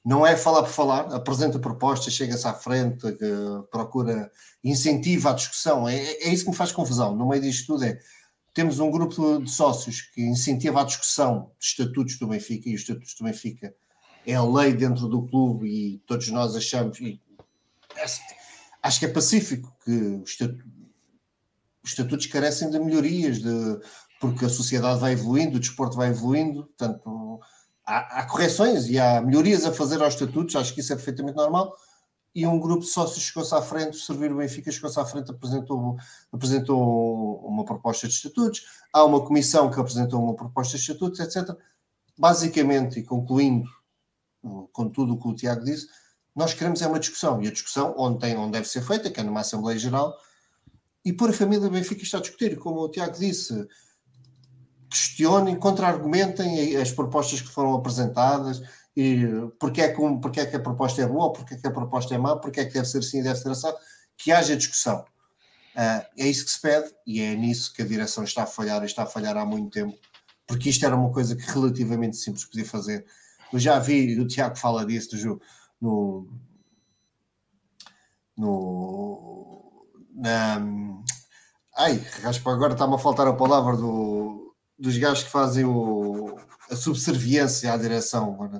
não 0.04 0.26
é 0.26 0.36
falar 0.36 0.62
por 0.62 0.70
falar, 0.70 1.00
apresenta 1.12 1.58
propostas, 1.58 2.14
chega-se 2.14 2.46
à 2.46 2.54
frente, 2.54 3.04
uh, 3.06 3.64
procura, 3.64 4.30
incentiva 4.64 5.30
a 5.30 5.34
discussão. 5.34 5.88
É, 5.88 5.96
é 5.96 6.28
isso 6.32 6.44
que 6.44 6.50
me 6.50 6.56
faz 6.56 6.70
confusão. 6.72 7.14
No 7.16 7.28
meio 7.28 7.42
disto 7.42 7.66
tudo 7.72 7.84
é 7.84 7.98
temos 8.54 8.78
um 8.78 8.90
grupo 8.90 9.42
de 9.42 9.50
sócios 9.50 10.02
que 10.02 10.22
incentiva 10.22 10.82
a 10.82 10.84
discussão 10.84 11.50
de 11.58 11.64
estatutos 11.66 12.18
do 12.18 12.26
Benfica 12.28 12.68
e 12.68 12.74
os 12.74 12.82
estatutos 12.82 13.14
do 13.18 13.24
Benfica 13.24 13.74
é 14.26 14.34
a 14.34 14.42
lei 14.44 14.72
dentro 14.74 15.08
do 15.08 15.22
clube 15.22 15.66
e 15.68 15.98
todos 16.06 16.28
nós 16.28 16.54
achamos, 16.54 17.00
e 17.00 17.20
acho 18.82 18.98
que 18.98 19.06
é 19.06 19.08
pacífico 19.08 19.72
que 19.84 19.90
os 19.92 20.30
estatutos, 20.30 20.66
os 21.84 21.90
estatutos 21.90 22.26
carecem 22.26 22.70
de 22.70 22.78
melhorias, 22.78 23.40
de, 23.42 23.50
porque 24.20 24.44
a 24.44 24.48
sociedade 24.48 25.00
vai 25.00 25.12
evoluindo, 25.12 25.56
o 25.56 25.60
desporto 25.60 25.96
vai 25.96 26.10
evoluindo, 26.10 26.64
portanto 26.64 27.40
há, 27.84 28.20
há 28.20 28.26
correções 28.26 28.86
e 28.88 28.98
há 29.00 29.20
melhorias 29.20 29.64
a 29.64 29.72
fazer 29.72 30.00
aos 30.00 30.14
estatutos, 30.14 30.54
acho 30.54 30.72
que 30.72 30.80
isso 30.80 30.92
é 30.92 30.96
perfeitamente 30.96 31.36
normal, 31.36 31.76
e 32.34 32.46
um 32.46 32.58
grupo 32.58 32.82
de 32.82 32.88
sócios 32.88 33.22
chegou-se 33.24 33.54
à 33.54 33.60
frente, 33.60 33.96
servir 33.98 34.32
o 34.32 34.36
Benfica 34.38 34.70
chegou-se 34.70 34.98
à 34.98 35.04
frente, 35.04 35.32
apresentou, 35.32 35.96
apresentou 36.32 37.40
uma 37.44 37.64
proposta 37.64 38.06
de 38.06 38.14
estatutos, 38.14 38.64
há 38.92 39.04
uma 39.04 39.20
comissão 39.20 39.68
que 39.70 39.78
apresentou 39.80 40.22
uma 40.22 40.34
proposta 40.34 40.76
de 40.78 40.82
estatutos, 40.82 41.20
etc. 41.20 41.54
Basicamente, 42.16 43.00
e 43.00 43.02
concluindo 43.02 43.68
com 44.72 44.88
tudo 44.88 45.14
o 45.14 45.18
que 45.18 45.28
o 45.28 45.34
Tiago 45.34 45.64
disse, 45.64 45.88
nós 46.34 46.54
queremos 46.54 46.82
é 46.82 46.86
uma 46.86 46.98
discussão, 46.98 47.42
e 47.42 47.46
a 47.48 47.50
discussão 47.50 47.94
ontem 47.96 48.34
não 48.34 48.50
deve 48.50 48.66
ser 48.66 48.82
feita, 48.82 49.10
que 49.10 49.20
é 49.20 49.22
numa 49.22 49.40
Assembleia 49.40 49.78
Geral, 49.78 50.16
e 51.04 51.12
pôr 51.12 51.30
a 51.30 51.32
família 51.32 51.68
Benfica 51.68 52.02
está 52.02 52.18
a 52.18 52.20
discutir, 52.20 52.56
como 52.58 52.80
o 52.80 52.88
Tiago 52.90 53.18
disse, 53.18 53.66
questionem, 54.90 55.56
contra-argumentem 55.56 56.76
as 56.76 56.90
propostas 56.90 57.40
que 57.40 57.48
foram 57.48 57.74
apresentadas, 57.74 58.62
e 58.96 59.24
porque 59.58 59.80
é, 59.80 59.92
que 59.92 60.00
porque 60.20 60.40
é 60.40 60.46
que 60.46 60.56
a 60.56 60.60
proposta 60.60 61.00
é 61.02 61.06
boa, 61.06 61.32
porque 61.32 61.54
é 61.54 61.56
que 61.56 61.66
a 61.66 61.70
proposta 61.70 62.14
é 62.14 62.18
má, 62.18 62.36
porque 62.36 62.60
é 62.60 62.64
que 62.64 62.74
deve 62.74 62.86
ser 62.86 62.98
assim 62.98 63.20
e 63.20 63.22
deve 63.22 63.38
ser 63.38 63.48
assim, 63.50 63.72
que 64.16 64.30
haja 64.32 64.56
discussão. 64.56 65.04
Uh, 65.74 66.04
é 66.18 66.26
isso 66.26 66.44
que 66.44 66.50
se 66.50 66.60
pede 66.60 66.90
e 67.06 67.20
é 67.22 67.34
nisso 67.34 67.72
que 67.72 67.80
a 67.80 67.86
direção 67.86 68.22
está 68.24 68.42
a 68.42 68.46
falhar 68.46 68.82
e 68.82 68.86
está 68.86 69.04
a 69.04 69.06
falhar 69.06 69.34
há 69.38 69.46
muito 69.46 69.70
tempo, 69.70 69.96
porque 70.46 70.68
isto 70.68 70.84
era 70.84 70.94
uma 70.94 71.10
coisa 71.10 71.34
que 71.34 71.50
relativamente 71.50 72.16
simples 72.18 72.44
podia 72.44 72.66
fazer 72.66 73.06
eu 73.52 73.58
já 73.58 73.78
vi, 73.78 74.18
o 74.18 74.26
Tiago 74.26 74.56
fala 74.56 74.86
disso 74.86 75.40
no, 75.80 76.26
no 78.34 79.88
na, 80.14 80.56
ai, 81.76 81.96
raspa, 82.22 82.50
agora 82.50 82.72
está-me 82.72 82.94
a 82.94 82.98
faltar 82.98 83.26
a 83.28 83.34
palavra 83.34 83.76
do, 83.76 84.54
dos 84.78 84.96
gajos 84.96 85.24
que 85.24 85.30
fazem 85.30 85.66
o, 85.66 86.36
a 86.70 86.76
subserviência 86.76 87.72
à 87.72 87.76
direção 87.76 88.50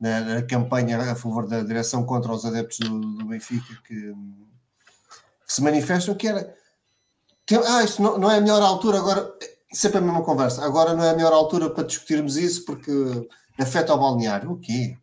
na, 0.00 0.20
na, 0.20 0.42
campanha 0.46 0.98
a 0.98 1.14
favor 1.14 1.46
da 1.46 1.60
direção 1.62 2.04
contra 2.06 2.32
os 2.32 2.46
adeptos 2.46 2.78
do, 2.78 3.00
do 3.18 3.26
Benfica 3.26 3.74
que, 3.86 4.14
que, 4.14 4.14
se 5.46 5.62
manifestam 5.62 6.14
que 6.14 6.26
era 6.28 6.54
tem, 7.44 7.58
ah, 7.58 7.82
isso 7.84 8.00
não, 8.00 8.16
não 8.18 8.30
é 8.30 8.38
a 8.38 8.40
melhor 8.40 8.62
altura 8.62 8.98
agora 8.98 9.34
sempre 9.72 9.98
a 9.98 10.00
mesma 10.00 10.22
conversa 10.22 10.64
agora 10.64 10.94
não 10.94 11.04
é 11.04 11.10
a 11.10 11.14
melhor 11.14 11.32
altura 11.34 11.68
para 11.70 11.84
discutirmos 11.86 12.36
isso 12.38 12.64
porque 12.64 12.90
afeta 13.58 13.92
ao 13.92 13.98
balneário, 13.98 14.50
o 14.52 14.58
quê? 14.58 14.96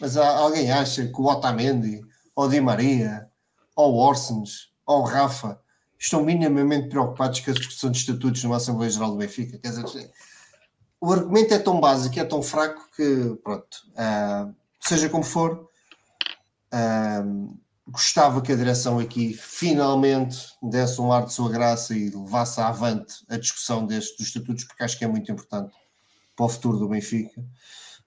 Mas 0.00 0.16
há, 0.16 0.36
alguém 0.36 0.70
acha 0.70 1.06
que 1.06 1.20
o 1.20 1.24
Otamendi, 1.24 2.02
ou 2.34 2.48
Di 2.48 2.60
Maria, 2.60 3.28
ou 3.74 3.94
Orsens, 3.96 4.70
ou 4.84 5.02
Rafa, 5.02 5.58
estão 5.98 6.22
minimamente 6.24 6.88
preocupados 6.88 7.40
com 7.40 7.50
a 7.50 7.54
discussão 7.54 7.90
de 7.90 7.98
estatutos 7.98 8.42
numa 8.44 8.56
Assembleia 8.56 8.90
Geral 8.90 9.12
do 9.12 9.16
Benfica? 9.16 9.58
Quer 9.58 9.68
dizer, 9.70 10.10
o 11.00 11.12
argumento 11.12 11.54
é 11.54 11.58
tão 11.58 11.80
básico, 11.80 12.18
é 12.18 12.24
tão 12.24 12.42
fraco 12.42 12.88
que, 12.94 13.36
pronto, 13.42 13.74
uh, 13.92 14.54
seja 14.80 15.08
como 15.08 15.22
for, 15.24 15.68
uh, 16.72 17.56
gostava 17.88 18.42
que 18.42 18.52
a 18.52 18.56
direção 18.56 18.98
aqui 18.98 19.32
finalmente 19.32 20.38
desse 20.62 21.00
um 21.00 21.12
ar 21.12 21.24
de 21.26 21.32
sua 21.32 21.48
graça 21.50 21.94
e 21.94 22.10
levasse 22.10 22.60
avante 22.60 23.24
a 23.28 23.36
discussão 23.38 23.86
deste, 23.86 24.18
dos 24.18 24.26
estatutos, 24.26 24.64
porque 24.64 24.82
acho 24.82 24.98
que 24.98 25.04
é 25.04 25.08
muito 25.08 25.30
importante 25.32 25.72
para 26.34 26.44
o 26.46 26.48
futuro 26.48 26.78
do 26.78 26.88
Benfica 26.88 27.40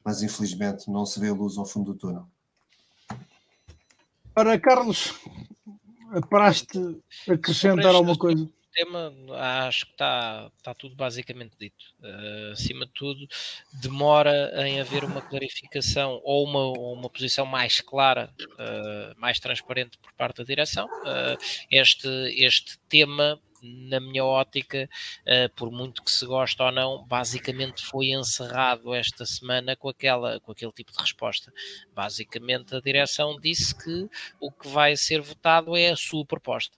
mas 0.04 0.22
infelizmente 0.24 0.90
não 0.90 1.06
se 1.06 1.20
vê 1.20 1.32
luz 1.32 1.58
ao 1.58 1.66
fundo 1.66 1.94
do 1.94 2.00
túnel. 2.00 2.26
Ora, 4.36 4.58
Carlos, 4.60 5.14
paraste 6.30 6.80
acrescentar 7.30 7.94
alguma 7.94 8.18
coisa? 8.18 8.48
tema, 8.72 9.12
acho 9.68 9.88
que 9.88 9.94
está, 9.94 10.52
está 10.56 10.76
tudo 10.76 10.96
basicamente 10.96 11.54
dito. 11.60 11.86
Uh, 12.02 12.52
acima 12.54 12.86
de 12.86 12.92
tudo, 12.92 13.28
demora 13.74 14.54
em 14.66 14.80
haver 14.80 15.04
uma 15.04 15.22
clarificação 15.22 16.22
ou 16.24 16.46
uma, 16.46 16.60
ou 16.80 16.94
uma 16.94 17.10
posição 17.10 17.48
mais 17.48 17.82
clara, 17.82 18.30
uh, 18.40 19.20
mais 19.20 19.40
transparente 19.40 19.98
por 19.98 20.14
parte 20.14 20.38
da 20.38 20.44
direção. 20.44 20.86
Uh, 20.86 21.36
este, 21.72 22.08
este 22.38 22.78
tema 22.88 23.40
na 23.62 24.00
minha 24.00 24.24
ótica, 24.24 24.90
eh, 25.26 25.48
por 25.50 25.72
muito 25.72 26.04
que 26.04 26.12
se 26.12 26.26
goste 26.26 26.62
ou 26.62 26.72
não, 26.72 27.04
basicamente 27.06 27.86
foi 27.86 28.12
encerrado 28.12 28.94
esta 28.94 29.26
semana 29.26 29.76
com, 29.76 29.90
aquela, 29.90 30.40
com 30.42 30.52
aquele 30.52 30.72
tipo 30.72 30.92
de 30.92 31.00
resposta. 31.00 31.52
Basicamente, 31.94 32.76
a 32.76 32.80
direção 32.80 33.40
disse 33.40 33.76
que 33.76 34.10
o 34.40 34.52
que 34.52 34.68
vai 34.68 34.96
ser 34.96 35.22
votado 35.22 35.76
é 35.76 35.90
a 35.90 35.96
sua 35.98 36.26
proposta. 36.26 36.78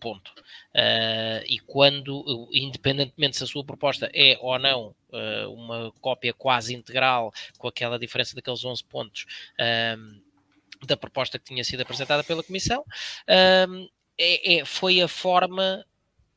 Ponto. 0.00 0.28
Uh, 0.76 1.42
e 1.48 1.58
quando, 1.66 2.48
independentemente 2.52 3.36
se 3.36 3.42
a 3.42 3.48
sua 3.48 3.64
proposta 3.64 4.08
é 4.14 4.38
ou 4.40 4.56
não 4.56 4.94
uh, 5.10 5.52
uma 5.52 5.92
cópia 6.00 6.32
quase 6.32 6.72
integral, 6.72 7.32
com 7.58 7.66
aquela 7.66 7.98
diferença 7.98 8.36
daqueles 8.36 8.64
11 8.64 8.84
pontos 8.84 9.26
uh, 9.54 10.86
da 10.86 10.96
proposta 10.96 11.36
que 11.36 11.46
tinha 11.46 11.64
sido 11.64 11.80
apresentada 11.80 12.22
pela 12.22 12.44
Comissão, 12.44 12.84
ehm, 13.26 13.88
é, 14.16 14.54
é, 14.60 14.64
foi 14.64 15.00
a 15.00 15.08
forma 15.08 15.84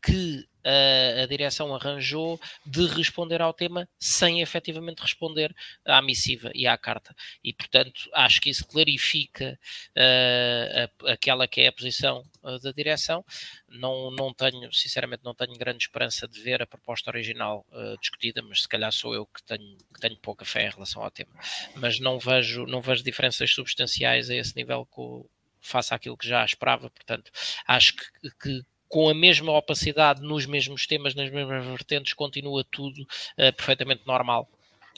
que 0.02 0.48
a, 0.64 0.70
eh, 0.70 1.22
a 1.24 1.26
direção 1.28 1.74
arranjou 1.76 2.40
de 2.66 2.86
responder 2.88 3.42
ao 3.42 3.54
tema 3.54 3.88
sem 4.00 4.42
efetivamente 4.42 5.00
responder 5.00 5.56
à 5.86 6.02
missiva 6.02 6.52
e 6.56 6.68
à 6.68 6.78
carta. 6.78 7.16
E, 7.44 7.54
portanto, 7.54 8.10
acho 8.14 8.42
que 8.42 8.50
isso 8.50 8.66
clarifica 8.68 9.60
uh, 9.96 11.08
a, 11.10 11.12
aquela 11.14 11.48
que 11.48 11.62
é 11.62 11.68
a 11.68 11.72
posição 11.72 12.24
uh, 12.44 12.58
da 12.60 12.72
direção. 12.72 13.24
Não, 13.70 14.10
não 14.12 14.34
tenho, 14.34 14.72
sinceramente, 14.74 15.24
não 15.24 15.36
tenho 15.36 15.54
grande 15.58 15.84
esperança 15.86 16.28
de 16.28 16.40
ver 16.42 16.62
a 16.62 16.66
proposta 16.68 17.10
original 17.10 17.66
uh, 17.72 18.00
discutida, 18.02 18.42
mas 18.42 18.64
se 18.64 18.68
calhar 18.68 18.92
sou 18.92 19.14
eu 19.14 19.26
que 19.28 19.44
tenho, 19.44 19.78
que 19.94 20.00
tenho 20.00 20.18
pouca 20.18 20.46
fé 20.46 20.68
em 20.68 20.72
relação 20.72 21.04
ao 21.04 21.12
tema. 21.12 21.32
Mas 21.76 22.00
não 22.00 22.18
vejo, 22.20 22.66
não 22.66 22.82
vejo 22.82 23.04
diferenças 23.04 23.52
substanciais 23.52 24.30
a 24.30 24.36
esse 24.36 24.56
nível 24.56 24.86
com, 24.92 25.28
face 25.60 25.92
àquilo 25.94 26.18
que 26.18 26.28
já 26.28 26.44
esperava, 26.46 26.90
portanto, 26.90 27.32
acho 27.68 27.94
que, 27.96 28.04
que, 28.42 28.66
com 28.92 29.08
a 29.10 29.14
mesma 29.14 29.54
opacidade 29.54 30.22
nos 30.22 30.46
mesmos 30.46 30.86
temas, 30.86 31.16
nas 31.16 31.32
mesmas 31.32 31.66
vertentes, 31.66 32.14
continua 32.14 32.62
tudo 32.70 33.04
uh, 33.04 33.54
perfeitamente 33.56 34.06
normal 34.06 34.50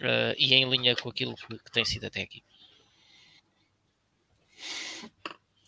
uh, 0.02 0.34
e 0.36 0.54
em 0.56 0.68
linha 0.68 0.96
com 0.96 1.10
aquilo 1.10 1.36
que, 1.36 1.48
que, 1.60 1.72
tem 1.72 1.86
sido 1.86 2.08
até 2.08 2.24
aqui. 2.24 2.44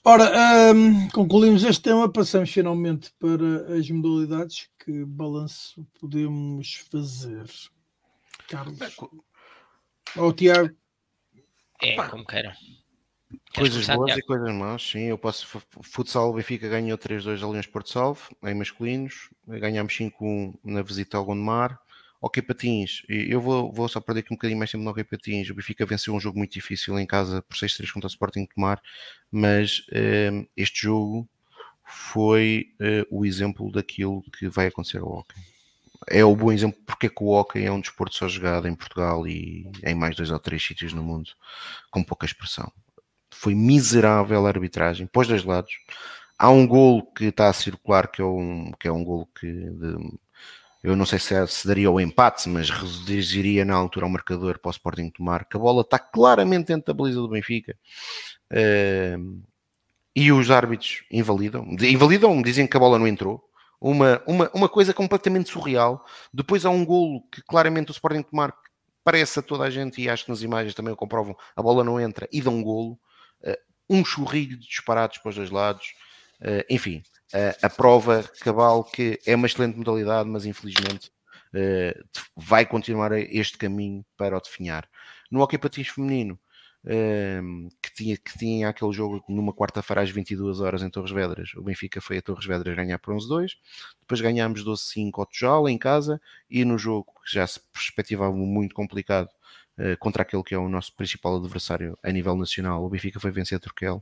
Ora, 0.04 0.72
um, 0.74 0.98
ehm, 1.06 1.10
concluímos 1.10 1.64
este 1.64 1.84
tema, 1.84 2.12
passamos 2.12 2.52
finalmente 2.52 3.12
para 3.20 3.76
as 3.76 3.88
modalidades. 3.92 4.70
Que 4.84 5.04
balanço 5.06 5.86
podemos 6.00 6.74
fazer, 6.92 7.46
Carlos? 8.48 8.78
Ou 10.16 10.34
Tiago? 10.34 10.76
É, 11.82 11.96
como 12.08 12.26
queiram 12.26 12.54
coisas 13.56 13.88
boas 13.88 14.18
e 14.18 14.22
coisas 14.22 14.54
más, 14.54 14.84
sim. 14.88 15.04
Eu 15.04 15.18
posso. 15.18 15.62
Futsal 15.82 16.34
Benfica 16.34 16.68
ganhou 16.68 16.98
3-2 16.98 17.44
a 17.44 17.48
Leões 17.50 17.68
Porto 17.68 17.90
Salvo, 17.90 18.22
em 18.44 18.54
masculinos. 18.54 19.30
Ganhámos 19.48 19.94
5-1 19.94 20.56
na 20.64 20.82
visita 20.82 21.18
ao 21.18 21.26
Gondomar. 21.26 21.80
Ok, 22.22 22.42
Patins, 22.42 23.04
eu 23.08 23.40
vou, 23.40 23.72
vou 23.72 23.88
só 23.88 24.00
perder 24.02 24.22
aqui 24.22 24.34
um 24.34 24.38
bocadinho 24.38 24.58
mais 24.58 24.72
tempo 24.72 24.84
no 24.84 24.90
Ok 24.90 25.04
Patins. 25.04 25.50
O 25.50 25.54
Benfica 25.54 25.86
venceu 25.86 26.14
um 26.16 26.20
jogo 26.20 26.38
muito 26.40 26.54
difícil 26.54 26.98
em 26.98 27.06
casa 27.06 27.42
por 27.44 27.56
6-3 27.56 27.92
contra 27.92 28.08
o 28.08 28.10
Sporting 28.10 28.48
Tomar, 28.48 28.82
mas 29.32 29.84
um, 29.92 29.98
ehm, 29.98 30.48
este 30.58 30.84
jogo 30.84 31.28
foi 31.86 32.74
uh, 32.82 33.06
o 33.16 33.24
exemplo 33.26 33.72
daquilo 33.72 34.24
que 34.40 34.48
vai 34.48 34.68
acontecer 34.68 34.98
ao 34.98 35.12
hockey. 35.12 35.40
É 36.10 36.26
o 36.26 36.36
bom 36.36 36.52
exemplo 36.52 36.80
porque 36.84 37.06
é 37.06 37.10
que 37.10 37.24
o 37.24 37.28
hockey 37.28 37.64
é 37.64 37.72
um 37.72 37.80
desporto 37.80 38.16
só 38.16 38.28
jogado 38.28 38.68
em 38.68 38.74
Portugal 38.76 39.28
e 39.28 39.70
em 39.84 39.94
mais 39.94 40.16
dois 40.16 40.32
ou 40.32 40.40
três 40.40 40.64
sítios 40.64 40.94
no 40.94 41.04
mundo 41.04 41.30
com 41.92 42.04
pouca 42.04 42.26
expressão. 42.26 42.72
Foi 43.46 43.54
miserável 43.54 44.44
a 44.44 44.50
arbitragem, 44.50 45.06
pôs 45.06 45.28
dois 45.28 45.44
lados. 45.44 45.72
Há 46.36 46.50
um 46.50 46.66
golo 46.66 47.06
que 47.14 47.26
está 47.26 47.48
a 47.48 47.54
circular, 47.54 48.08
que 48.08 48.20
é 48.20 48.26
um, 48.26 48.72
que 48.80 48.88
é 48.88 48.92
um 48.92 49.04
golo 49.04 49.30
que 49.40 49.46
de, 49.46 50.10
eu 50.84 50.96
não 50.96 51.06
sei 51.06 51.20
se, 51.20 51.36
é, 51.36 51.46
se 51.46 51.68
daria 51.68 51.92
o 51.92 52.00
empate, 52.02 52.50
mas 52.50 52.72
reduziria 52.72 53.64
na 53.64 53.76
altura 53.76 54.08
ao 54.08 54.10
marcador 54.10 54.58
para 54.58 54.70
o 54.70 54.72
Sporting 54.72 55.12
tomar, 55.12 55.46
que 55.46 55.58
a 55.58 55.60
bola 55.60 55.82
está 55.84 56.00
claramente 56.00 56.70
dentro 56.70 56.92
da 56.92 56.98
baliza 56.98 57.22
do 57.22 57.28
Benfica. 57.30 57.78
Uh, 58.52 59.40
e 60.16 60.32
os 60.32 60.50
árbitros 60.50 61.04
invalidam, 61.12 61.68
invalidam, 61.82 62.42
dizem 62.42 62.66
que 62.66 62.76
a 62.76 62.80
bola 62.80 62.98
não 62.98 63.08
entrou. 63.08 63.44
Uma, 63.80 64.24
uma, 64.26 64.50
uma 64.56 64.68
coisa 64.70 64.92
completamente 64.92 65.52
surreal. 65.52 66.04
Depois 66.34 66.66
há 66.66 66.72
um 66.72 66.84
golo 66.84 67.22
que 67.32 67.44
claramente 67.44 67.92
o 67.92 67.94
Sporting 67.94 68.24
tomar 68.24 68.56
parece 69.04 69.38
a 69.38 69.42
toda 69.44 69.66
a 69.66 69.70
gente, 69.70 70.02
e 70.02 70.10
acho 70.10 70.26
que 70.26 70.32
nas 70.32 70.42
imagens 70.42 70.74
também 70.74 70.92
o 70.96 70.98
comprovam, 70.98 71.36
a 71.56 71.62
bola 71.62 71.84
não 71.84 72.02
entra 72.02 72.28
e 72.32 72.42
dá 72.42 72.50
um 72.50 72.64
golo. 72.64 72.98
Eh, 73.44 73.60
um 73.90 74.04
churrilho 74.04 74.58
de 74.58 74.66
disparados 74.68 75.18
para 75.20 75.30
os 75.30 75.36
dois 75.36 75.50
lados. 75.52 75.94
Eh, 76.42 76.66
enfim, 76.70 77.04
eh, 77.34 77.56
a 77.62 77.70
prova 77.70 78.24
cabal 78.42 78.84
que 78.84 79.20
é 79.26 79.36
uma 79.36 79.46
excelente 79.48 79.78
modalidade, 79.78 80.30
mas 80.30 80.46
infelizmente 80.46 81.12
vai 82.36 82.66
continuar 82.66 83.14
este 83.14 83.58
caminho 83.58 84.06
para 84.18 84.36
o 84.38 84.42
definhar. 84.42 84.86
No 85.32 85.42
hockey 85.42 85.58
patins 85.58 85.88
feminino, 85.88 86.38
que, 87.82 87.94
tinha, 87.96 88.18
que 88.18 88.38
tinha 88.38 88.68
aquele 88.68 88.92
jogo 88.92 89.24
numa 89.30 89.54
quarta-feira 89.54 90.02
às 90.02 90.10
22 90.10 90.60
horas 90.60 90.84
em 90.84 90.90
Torres 90.90 91.12
Vedras. 91.12 91.54
O 91.56 91.62
Benfica 91.62 92.02
foi 92.02 92.18
a 92.18 92.22
Torres 92.22 92.46
Vedras 92.46 92.76
ganhar 92.76 93.00
por 93.00 93.16
11-2, 93.16 93.54
depois 94.02 94.20
ganhámos 94.20 94.66
12-5 94.66 95.12
ao 95.14 95.26
Tujal 95.26 95.70
em 95.70 95.78
casa 95.78 96.20
e 96.50 96.66
no 96.66 96.78
jogo 96.78 97.06
que 97.26 97.34
já 97.34 97.48
se 97.48 97.62
perspectivava 97.72 98.36
muito 98.36 98.76
complicado 98.76 99.30
eh, 99.78 99.96
contra 99.98 100.22
aquele 100.22 100.42
que 100.44 100.56
é 100.56 100.58
o 100.58 100.70
nosso 100.70 100.94
principal 100.96 101.36
adversário 101.38 101.98
a 102.02 102.10
nível 102.12 102.36
nacional. 102.38 102.84
O 102.86 102.90
Benfica 102.90 103.20
foi 103.20 103.30
vencer 103.32 103.58
a 103.58 103.60
Turquel 103.60 104.02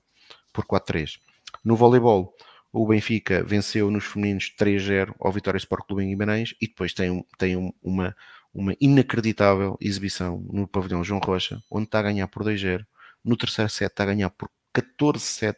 por 0.53 0.65
4-3. 0.65 1.17
No 1.65 1.75
voleibol, 1.75 2.35
o 2.71 2.87
Benfica 2.87 3.43
venceu 3.43 3.89
nos 3.89 4.05
femininos 4.05 4.53
3-0 4.55 5.15
ao 5.19 5.31
Vitória 5.31 5.57
Sport 5.57 5.85
Clube 5.87 6.03
em 6.03 6.09
Guimarães 6.09 6.53
e 6.61 6.67
depois 6.67 6.93
tem, 6.93 7.25
tem 7.39 7.73
uma, 7.81 8.15
uma 8.53 8.75
inacreditável 8.79 9.75
exibição 9.81 10.39
no 10.51 10.67
pavilhão 10.67 11.03
João 11.03 11.19
Rocha, 11.19 11.59
onde 11.71 11.85
está 11.85 11.99
a 11.99 12.03
ganhar 12.03 12.27
por 12.27 12.43
2-0. 12.43 12.85
No 13.25 13.35
terceiro 13.35 13.69
set 13.71 13.89
está 13.89 14.03
a 14.03 14.07
ganhar 14.07 14.29
por 14.29 14.49
14-7 14.75 15.55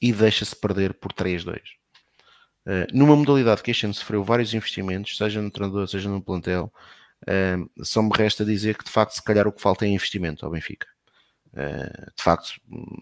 e 0.00 0.12
deixa-se 0.12 0.56
perder 0.56 0.94
por 0.94 1.12
3-2. 1.12 1.54
Uh, 1.54 1.54
eh, 2.66 2.86
numa 2.92 3.14
modalidade 3.14 3.62
que 3.62 3.70
este 3.70 3.84
ano 3.86 3.94
sofreu 3.94 4.24
vários 4.24 4.52
investimentos, 4.54 5.16
seja 5.16 5.40
no 5.40 5.50
treinador, 5.52 5.86
seja 5.86 6.08
no 6.10 6.20
plantel, 6.20 6.72
só 7.82 8.02
me 8.02 8.10
resta 8.14 8.44
dizer 8.44 8.76
que, 8.78 8.84
de 8.84 8.90
facto, 8.90 9.12
se 9.14 9.22
calhar 9.22 9.46
o 9.46 9.52
que 9.52 9.60
falta 9.60 9.84
é 9.84 9.88
investimento 9.88 10.44
ao 10.46 10.52
Benfica. 10.52 10.86
Ah, 11.54 12.10
de 12.16 12.22
facto, 12.22 12.52
hum, 12.70 12.94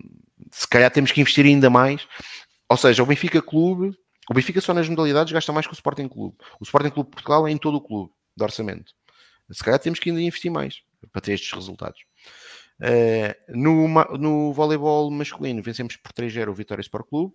se 0.50 0.66
calhar 0.66 0.90
temos 0.90 1.12
que 1.12 1.20
investir 1.20 1.44
ainda 1.44 1.68
mais. 1.70 2.06
Ou 2.68 2.76
seja, 2.76 3.02
o 3.02 3.06
Benfica 3.06 3.42
Clube, 3.42 3.94
o 4.30 4.34
Benfica 4.34 4.60
só 4.60 4.72
nas 4.72 4.88
modalidades 4.88 5.32
gasta 5.32 5.52
mais 5.52 5.66
que 5.66 5.72
o 5.72 5.76
Sporting 5.76 6.08
Clube. 6.08 6.36
O 6.60 6.64
Sporting 6.64 6.90
Clube 6.90 7.10
Portugal 7.10 7.46
é 7.46 7.50
em 7.52 7.58
todo 7.58 7.76
o 7.76 7.80
clube 7.80 8.12
de 8.36 8.42
orçamento. 8.42 8.92
Se 9.52 9.62
calhar 9.62 9.78
temos 9.78 9.98
que 9.98 10.08
ainda 10.08 10.20
investir 10.22 10.50
mais 10.50 10.76
para 11.12 11.20
ter 11.20 11.32
estes 11.34 11.52
resultados. 11.52 12.00
Ah, 12.80 13.36
no, 13.48 13.86
no 14.18 14.52
voleibol 14.54 15.10
masculino, 15.10 15.62
vencemos 15.62 15.96
por 15.96 16.12
3-0 16.12 16.48
o 16.48 16.54
Vitória 16.54 16.80
Sport 16.80 17.06
Clube. 17.08 17.34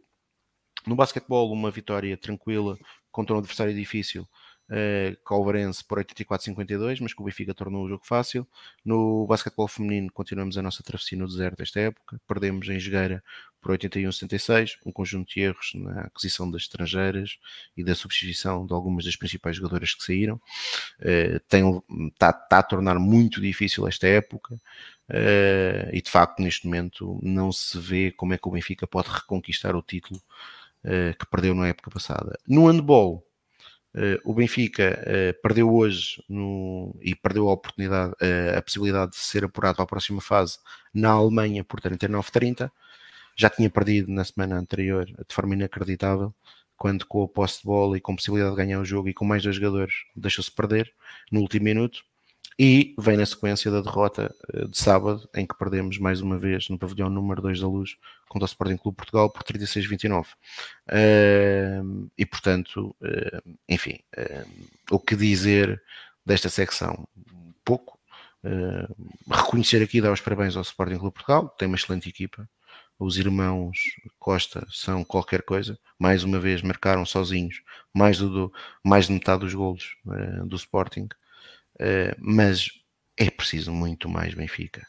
No 0.87 0.95
basquetebol, 0.95 1.51
uma 1.51 1.69
vitória 1.69 2.15
tranquila 2.17 2.77
contra 3.11 3.35
um 3.35 3.39
adversário 3.39 3.73
difícil 3.75 4.25
uh, 4.69 5.83
por 5.87 5.97
84-52, 5.97 6.99
mas 7.01 7.13
que 7.13 7.21
o 7.21 7.25
Benfica 7.25 7.53
tornou 7.53 7.83
o 7.85 7.89
jogo 7.89 8.03
fácil. 8.05 8.47
No 8.85 9.25
basquetebol 9.27 9.67
feminino 9.67 10.11
continuamos 10.13 10.57
a 10.57 10.61
nossa 10.61 10.83
travessia 10.83 11.17
no 11.17 11.27
deserto 11.27 11.57
desta 11.57 11.79
época, 11.79 12.19
perdemos 12.27 12.67
em 12.69 12.79
Jogueira 12.79 13.23
por 13.61 13.77
81-76, 13.77 14.71
um 14.85 14.91
conjunto 14.91 15.33
de 15.33 15.41
erros 15.41 15.73
na 15.75 16.01
aquisição 16.01 16.49
das 16.49 16.61
estrangeiras 16.63 17.37
e 17.75 17.83
da 17.83 17.93
substituição 17.93 18.65
de 18.65 18.73
algumas 18.73 19.03
das 19.03 19.17
principais 19.17 19.57
jogadoras 19.57 19.93
que 19.93 20.05
saíram. 20.05 20.39
Está 20.97 21.59
eh, 22.29 22.47
tá 22.47 22.59
a 22.59 22.63
tornar 22.63 22.97
muito 22.97 23.41
difícil 23.41 23.85
esta 23.85 24.07
época 24.07 24.55
eh, 25.09 25.89
e, 25.91 26.01
de 26.01 26.09
facto, 26.09 26.39
neste 26.41 26.65
momento 26.67 27.19
não 27.21 27.51
se 27.51 27.77
vê 27.77 28.11
como 28.11 28.33
é 28.33 28.37
que 28.37 28.47
o 28.47 28.51
Benfica 28.51 28.87
pode 28.87 29.09
reconquistar 29.09 29.75
o 29.75 29.81
título 29.81 30.21
que 31.19 31.25
perdeu 31.29 31.53
na 31.53 31.67
época 31.67 31.91
passada. 31.91 32.39
No 32.47 32.67
handball, 32.69 33.28
eh, 33.93 34.19
o 34.23 34.33
Benfica 34.35 35.01
eh, 35.05 35.33
perdeu 35.33 35.73
hoje 35.75 36.21
no, 36.29 36.95
e 37.01 37.15
perdeu 37.15 37.49
a 37.49 37.53
oportunidade, 37.53 38.13
eh, 38.21 38.55
a 38.57 38.61
possibilidade 38.61 39.11
de 39.13 39.17
ser 39.17 39.43
apurado 39.43 39.81
à 39.81 39.85
próxima 39.85 40.21
fase 40.21 40.59
na 40.93 41.09
Alemanha 41.11 41.63
por 41.63 41.81
39-30. 41.81 42.71
Já 43.35 43.49
tinha 43.49 43.69
perdido 43.69 44.11
na 44.11 44.23
semana 44.25 44.57
anterior 44.59 45.05
de 45.05 45.33
forma 45.35 45.55
inacreditável, 45.55 46.33
quando 46.77 47.05
com 47.07 47.23
a 47.23 47.27
posse 47.27 47.59
de 47.61 47.65
bola 47.67 47.97
e 47.97 48.01
com 48.01 48.13
a 48.13 48.15
possibilidade 48.15 48.51
de 48.55 48.61
ganhar 48.63 48.79
o 48.79 48.85
jogo 48.85 49.09
e 49.09 49.13
com 49.13 49.25
mais 49.25 49.41
dois 49.43 49.55
jogadores 49.55 49.93
deixou-se 50.15 50.51
perder 50.51 50.93
no 51.31 51.41
último 51.41 51.63
minuto. 51.65 52.03
E 52.61 52.93
vem 52.99 53.15
na 53.15 53.25
sequência 53.25 53.71
da 53.71 53.79
derrota 53.79 54.35
eh, 54.53 54.65
de 54.67 54.77
sábado, 54.77 55.29
em 55.33 55.47
que 55.47 55.57
perdemos 55.57 55.97
mais 55.97 56.19
uma 56.19 56.37
vez 56.37 56.67
no 56.67 56.77
pavilhão 56.77 57.09
número 57.09 57.41
2 57.41 57.57
da 57.61 57.65
Luz 57.67 57.91
contra 58.27 58.43
o 58.43 58.45
Sporting 58.47 58.75
Clube 58.75 58.97
Portugal 58.97 59.29
por 59.31 59.43
36-29. 59.43 60.23
Uh, 60.23 60.27
eh, 60.89 61.81
e 62.17 62.25
portanto, 62.25 62.93
uh, 63.01 63.53
enfim, 63.67 63.99
uh, 64.17 64.45
o 64.91 64.99
que 64.99 65.15
dizer 65.15 65.81
desta 66.25 66.49
secção? 66.49 67.07
Pouco. 67.63 67.97
reconhecer 69.29 69.81
aqui, 69.81 70.01
dar 70.01 70.11
os 70.11 70.21
parabéns 70.21 70.55
ao 70.57 70.61
Sporting 70.61 70.97
Clube 70.97 71.13
Portugal, 71.13 71.47
tem 71.57 71.67
uma 71.67 71.77
excelente 71.77 72.07
equipa, 72.09 72.47
os 72.99 73.17
irmãos 73.17 73.77
Costa 74.19 74.67
são 74.69 75.05
qualquer 75.05 75.43
coisa. 75.43 75.79
Mais 75.97 76.25
uma 76.25 76.41
vez 76.41 76.61
marcaram 76.61 77.05
sozinhos 77.05 77.61
mais, 77.93 78.17
do, 78.17 78.51
mais 78.83 79.07
de 79.07 79.13
metade 79.13 79.39
dos 79.45 79.53
golos 79.53 79.95
uh, 80.07 80.45
do 80.45 80.57
Sporting. 80.57 81.07
Eh, 81.79 82.13
mas 82.19 82.69
é 83.17 83.29
preciso 83.31 83.71
muito 83.71 84.09
mais 84.09 84.33
Benfica. 84.33 84.85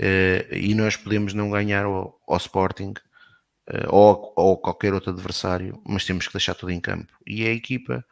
Uh, 0.00 0.54
e 0.56 0.74
nós 0.74 0.96
podemos 0.96 1.34
não 1.34 1.50
ganhar 1.50 1.84
ao, 1.84 2.18
Sporting 2.36 2.94
uh, 3.68 3.86
ou, 3.88 4.32
ou 4.36 4.56
qualquer 4.58 4.94
outro 4.94 5.10
adversário, 5.10 5.80
mas 5.86 6.04
temos 6.04 6.26
que 6.26 6.32
deixar 6.32 6.54
tudo 6.54 6.72
em 6.72 6.80
campo. 6.80 7.12
E 7.26 7.46
a 7.46 7.52
equipa, 7.52 8.04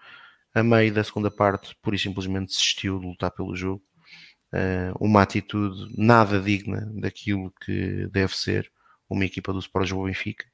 a 0.54 0.62
meio 0.62 0.92
da 0.92 1.02
segunda 1.04 1.30
parte, 1.30 1.74
pura 1.82 1.96
e 1.96 1.98
simplesmente 1.98 2.48
desistiu 2.48 2.98
de 3.00 3.06
lutar 3.06 3.30
pelo 3.30 3.56
jogo. 3.56 3.82
uma 5.00 5.22
atitude 5.22 5.88
nada 5.96 6.40
digna 6.40 6.88
daquilo 6.94 7.52
que 7.64 8.06
deve 8.12 8.36
ser 8.36 8.70
uma 9.08 9.24
equipa 9.24 9.52
do 9.52 9.58
Sporting 9.60 9.86
Lisboa 9.88 10.08
Benfica. 10.08 10.44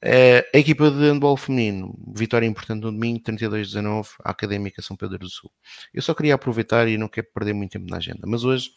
Uh, 0.00 0.46
a 0.54 0.58
equipa 0.58 0.88
de 0.92 1.00
handball 1.06 1.36
feminino, 1.36 1.92
vitória 2.14 2.46
importante 2.46 2.82
no 2.82 2.92
domingo, 2.92 3.18
32-19, 3.18 4.06
à 4.22 4.30
Académica 4.30 4.80
São 4.80 4.96
Pedro 4.96 5.18
do 5.18 5.28
Sul. 5.28 5.50
Eu 5.92 6.00
só 6.00 6.14
queria 6.14 6.36
aproveitar 6.36 6.86
e 6.86 6.96
não 6.96 7.08
quero 7.08 7.26
perder 7.34 7.52
muito 7.52 7.72
tempo 7.72 7.90
na 7.90 7.96
agenda, 7.96 8.20
mas 8.24 8.44
hoje 8.44 8.70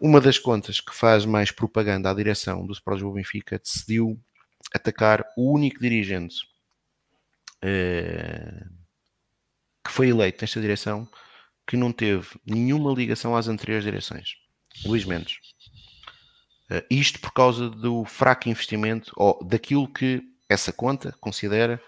uma 0.00 0.20
das 0.20 0.38
contas 0.38 0.80
que 0.80 0.94
faz 0.94 1.24
mais 1.24 1.50
propaganda 1.50 2.08
à 2.08 2.14
direção 2.14 2.64
do 2.64 2.72
Sporting 2.72 3.12
Benfica 3.12 3.58
decidiu 3.58 4.16
atacar 4.72 5.24
o 5.36 5.52
único 5.52 5.80
dirigente 5.80 6.36
uh, 7.64 8.68
que 9.84 9.90
foi 9.90 10.08
eleito 10.10 10.38
nesta 10.40 10.60
direção 10.60 11.08
que 11.66 11.76
não 11.76 11.90
teve 11.90 12.28
nenhuma 12.46 12.92
ligação 12.92 13.34
às 13.34 13.48
anteriores 13.48 13.84
direções. 13.84 14.36
Luís 14.84 15.04
Mendes. 15.04 15.34
Uh, 16.70 16.86
isto 16.88 17.18
por 17.18 17.32
causa 17.32 17.68
do 17.68 18.04
fraco 18.04 18.48
investimento 18.48 19.12
ou 19.16 19.44
daquilo 19.44 19.92
que 19.92 20.22
essa 20.48 20.72
conta 20.72 21.12
considera 21.20 21.80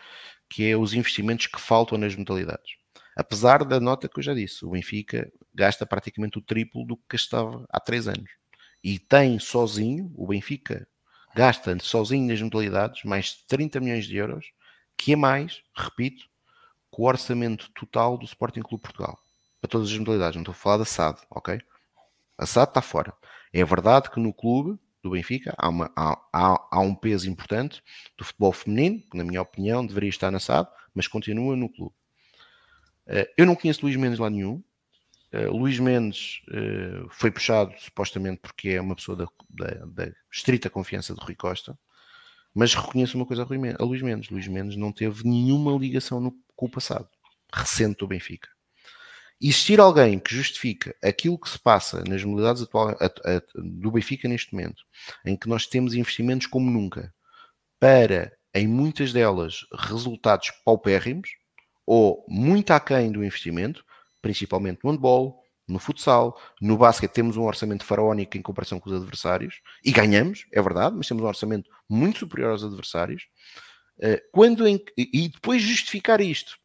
que 0.49 0.67
é 0.71 0.77
os 0.77 0.95
investimentos 0.95 1.47
que 1.47 1.61
faltam 1.61 1.99
nas 1.99 2.15
modalidades. 2.15 2.77
Apesar 3.17 3.65
da 3.65 3.81
nota 3.81 4.09
que 4.09 4.19
eu 4.19 4.23
já 4.23 4.35
disse, 4.35 4.65
o 4.65 4.71
Benfica 4.71 5.31
gasta 5.55 5.87
praticamente 5.87 6.39
o 6.39 6.43
triplo 6.43 6.85
do 6.85 6.97
que 6.97 7.03
gastava 7.11 7.65
há 7.71 7.81
três 7.81 8.07
anos. 8.09 8.31
E 8.83 8.99
tem 8.99 9.39
sozinho, 9.39 10.13
o 10.15 10.27
Benfica 10.27 10.87
gasta 11.35 11.77
sozinho 11.81 12.29
nas 12.29 12.41
modalidades 12.41 13.05
mais 13.05 13.27
de 13.27 13.45
30 13.49 13.81
milhões 13.81 14.07
de 14.07 14.17
euros, 14.17 14.53
que 14.97 15.13
é 15.13 15.17
mais, 15.17 15.63
repito, 15.75 16.25
que 16.95 17.01
o 17.01 17.05
orçamento 17.05 17.71
total 17.73 18.17
do 18.17 18.25
Sporting 18.25 18.61
Clube 18.63 18.83
Portugal. 18.83 19.19
Para 19.61 19.71
todas 19.71 19.91
as 19.91 19.99
modalidades, 19.99 20.37
não 20.37 20.43
estou 20.43 20.53
a 20.53 20.55
falar 20.55 20.77
da 20.79 20.85
SAD, 20.85 21.19
ok? 21.31 21.61
A 22.39 22.47
SAD 22.47 22.71
está 22.71 22.83
fora. 22.83 23.13
É 23.53 23.65
verdade 23.65 24.11
que 24.11 24.21
no 24.21 24.33
clube 24.33 24.79
do 25.07 25.13
Benfica, 25.15 25.55
há, 25.57 25.69
uma, 25.69 25.91
há, 25.97 26.19
há, 26.33 26.69
há 26.71 26.81
um 26.81 26.95
peso 26.95 27.31
importante 27.31 27.83
do 28.19 28.25
futebol 28.25 28.53
feminino, 28.53 29.03
que 29.11 29.17
na 29.17 29.25
minha 29.25 29.41
opinião 29.41 29.87
deveria 29.87 30.11
estar 30.11 30.31
na 30.31 30.41
SAD, 30.41 30.69
mas 30.95 31.07
continua 31.07 31.57
no 31.57 31.69
clube. 31.71 31.95
Eh, 33.07 33.31
eu 33.39 33.47
não 33.47 33.55
conheço 33.55 33.83
Luís 33.83 33.97
Mendes 33.97 34.19
lá 34.19 34.29
nenhum. 34.29 34.63
Eh, 35.33 35.47
Luís 35.47 35.79
Mendes 35.79 36.43
eh, 36.53 37.05
foi 37.11 37.31
puxado 37.31 37.73
supostamente 37.79 38.41
porque 38.41 38.71
é 38.71 38.81
uma 38.81 38.97
pessoa 38.97 39.17
da, 39.17 39.27
da, 39.49 39.85
da 40.07 40.13
estrita 40.31 40.69
confiança 40.69 41.15
de 41.15 41.21
Rui 41.23 41.35
Costa, 41.37 41.79
mas 42.55 42.75
reconheço 42.75 43.17
uma 43.17 43.27
coisa 43.27 43.43
a, 43.47 43.85
Luís 43.85 44.03
Mendes. 44.03 44.31
Luís 44.31 44.49
Mendes 44.49 44.77
não 44.77 44.91
teve 44.93 45.23
nenhuma 45.25 45.73
ligação 45.79 46.21
no, 46.21 46.33
com 46.57 46.67
o 46.67 46.71
passado 46.71 47.09
recente 47.55 47.99
do 47.99 48.09
Benfica 48.09 48.49
existir 49.41 49.79
alguém 49.81 50.19
que 50.19 50.35
justifica 50.35 50.95
aquilo 51.03 51.39
que 51.39 51.49
se 51.49 51.59
passa 51.59 52.03
nas 52.09 52.25
modalidades 52.25 52.63
atual, 52.63 52.97
a, 53.01 53.05
a, 53.07 53.43
do 53.55 53.91
Benfica 53.91 54.29
neste 54.29 54.55
momento, 54.55 54.83
em 55.25 55.37
que 55.37 55.49
nós 55.49 55.67
temos 55.67 55.95
investimentos 55.95 56.47
como 56.47 56.71
nunca, 56.71 57.13
para, 57.79 58.33
em 58.55 58.67
muitas 58.67 59.13
delas, 59.13 59.67
resultados 59.79 60.51
paupérrimos, 60.65 61.29
ou 61.87 62.25
muito 62.29 62.71
aquém 62.73 63.13
do 63.13 63.23
investimento, 63.25 63.85
principalmente 64.23 64.81
no 64.83 64.91
handball, 64.91 65.43
no 65.69 65.79
futsal, 65.79 66.41
no 66.61 66.77
basquete 66.77 67.13
temos 67.13 67.37
um 67.37 67.43
orçamento 67.43 67.85
faraónico 67.85 68.37
em 68.37 68.43
comparação 68.43 68.81
com 68.81 68.89
os 68.89 68.97
adversários, 68.97 69.61
e 69.85 69.93
ganhamos, 69.93 70.47
é 70.53 70.63
verdade, 70.63 70.97
mas 70.97 71.07
temos 71.07 71.23
um 71.23 71.27
orçamento 71.27 71.71
muito 71.89 72.21
superior 72.21 72.53
aos 72.53 72.65
adversários, 72.65 73.27
eh, 74.01 74.23
quando 74.33 74.67
em, 74.67 74.83
e 74.97 75.29
depois 75.29 75.63
justificar 75.63 76.21
isto, 76.21 76.57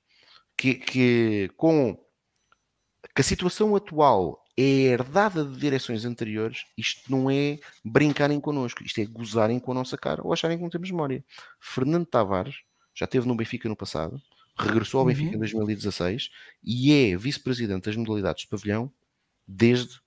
que, 0.57 0.75
que 0.75 1.49
com 1.57 1.97
que 3.15 3.21
a 3.21 3.23
situação 3.23 3.75
atual 3.75 4.43
é 4.57 4.61
herdada 4.63 5.43
de 5.45 5.57
direções 5.57 6.05
anteriores, 6.05 6.63
isto 6.77 7.09
não 7.11 7.29
é 7.29 7.59
brincarem 7.83 8.39
connosco, 8.39 8.83
isto 8.83 8.99
é 9.01 9.05
gozarem 9.05 9.59
com 9.59 9.71
a 9.71 9.75
nossa 9.75 9.97
cara 9.97 10.21
ou 10.23 10.31
acharem 10.31 10.57
que 10.57 10.63
não 10.63 10.69
temos 10.69 10.91
memória. 10.91 11.23
Fernando 11.59 12.05
Tavares 12.05 12.59
já 12.93 13.05
esteve 13.05 13.27
no 13.27 13.35
Benfica 13.35 13.67
no 13.67 13.75
passado, 13.75 14.21
regressou 14.57 14.99
ao 14.99 15.05
Benfica 15.05 15.35
em 15.35 15.39
2016 15.39 16.23
uhum. 16.25 16.29
e 16.63 16.93
é 17.11 17.17
vice-presidente 17.17 17.85
das 17.85 17.95
modalidades 17.95 18.43
de 18.43 18.49
pavilhão 18.49 18.91
desde 19.47 19.99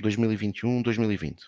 2021, 0.00 0.82
2020. 0.82 1.40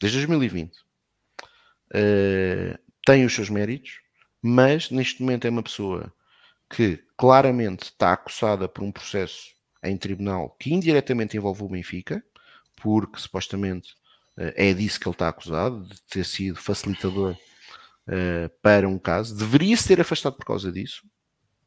Desde 0.00 0.18
2020. 0.18 0.76
Uh, 0.76 1.46
eh, 1.94 2.78
tem 3.06 3.24
os 3.24 3.34
seus 3.34 3.48
méritos, 3.50 4.00
mas 4.42 4.90
neste 4.90 5.20
momento 5.22 5.46
é 5.46 5.50
uma 5.50 5.62
pessoa 5.62 6.12
que 6.68 7.02
claramente 7.16 7.84
está 7.84 8.12
acossada 8.12 8.68
por 8.68 8.82
um 8.84 8.92
processo 8.92 9.54
em 9.82 9.96
tribunal 9.96 10.50
que 10.58 10.72
indiretamente 10.72 11.36
envolve 11.36 11.62
o 11.62 11.68
Benfica, 11.68 12.22
porque 12.76 13.18
supostamente 13.20 13.94
eh, 14.36 14.70
é 14.70 14.74
disso 14.74 15.00
que 15.00 15.08
ele 15.08 15.14
está 15.14 15.28
acusado, 15.28 15.84
de 15.86 16.02
ter 16.02 16.24
sido 16.24 16.56
facilitador 16.60 17.32
uh, 17.34 18.50
para 18.62 18.88
um 18.88 18.98
caso, 18.98 19.36
deveria-se 19.36 19.86
ter 19.88 20.00
afastado 20.00 20.36
por 20.36 20.44
causa 20.44 20.70
disso, 20.70 21.02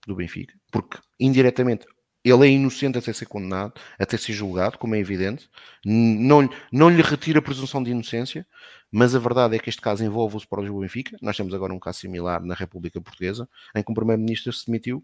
do 0.07 0.15
Benfica, 0.15 0.53
porque 0.71 0.97
indiretamente 1.19 1.85
ele 2.25 2.45
é 2.47 2.49
inocente 2.51 2.97
até 2.97 3.11
ser 3.11 3.25
condenado, 3.25 3.73
até 3.99 4.17
ser 4.17 4.31
julgado, 4.33 4.77
como 4.77 4.95
é 4.95 4.99
evidente, 4.99 5.49
não, 5.85 6.49
não 6.71 6.89
lhe 6.89 7.01
retira 7.01 7.39
a 7.39 7.41
presunção 7.41 7.81
de 7.83 7.91
inocência, 7.91 8.45
mas 8.91 9.13
a 9.15 9.19
verdade 9.19 9.55
é 9.55 9.59
que 9.59 9.69
este 9.69 9.81
caso 9.81 10.03
envolve 10.05 10.37
os 10.37 10.45
próprios 10.45 10.73
do 10.73 10.79
Benfica. 10.79 11.17
Nós 11.21 11.35
temos 11.35 11.53
agora 11.53 11.73
um 11.73 11.79
caso 11.79 11.99
similar 11.99 12.41
na 12.41 12.53
República 12.53 13.01
Portuguesa, 13.01 13.49
em 13.75 13.83
que 13.83 13.91
o 13.91 13.95
Primeiro-Ministro 13.95 14.53
se 14.53 14.65
demitiu 14.67 15.03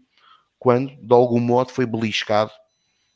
quando, 0.58 0.94
de 0.96 1.12
algum 1.12 1.40
modo, 1.40 1.72
foi 1.72 1.84
beliscado 1.84 2.52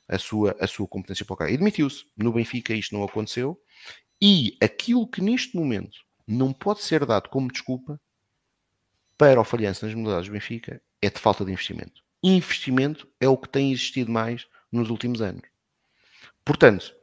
a 0.08 0.18
sua, 0.18 0.56
a 0.60 0.66
sua 0.66 0.86
competência 0.86 1.24
para 1.24 1.34
o 1.34 1.36
cargo. 1.36 1.52
E 1.52 1.56
demitiu-se. 1.56 2.04
No 2.16 2.32
Benfica 2.32 2.74
isto 2.74 2.94
não 2.94 3.04
aconteceu. 3.04 3.60
E 4.20 4.56
aquilo 4.62 5.06
que 5.06 5.20
neste 5.20 5.56
momento 5.56 5.98
não 6.26 6.52
pode 6.52 6.82
ser 6.82 7.04
dado 7.04 7.28
como 7.28 7.50
desculpa 7.50 8.00
para 9.16 9.40
a 9.40 9.44
falhança 9.44 9.86
nas 9.86 9.94
modalidades 9.94 10.28
do 10.28 10.32
Benfica 10.32 10.80
é 11.00 11.10
de 11.10 11.18
falta 11.18 11.44
de 11.44 11.52
investimento. 11.52 12.02
Investimento 12.22 13.06
é 13.20 13.28
o 13.28 13.36
que 13.36 13.48
tem 13.48 13.72
existido 13.72 14.10
mais 14.10 14.46
nos 14.72 14.88
últimos 14.90 15.20
anos. 15.20 15.42
Portanto, 16.44 16.94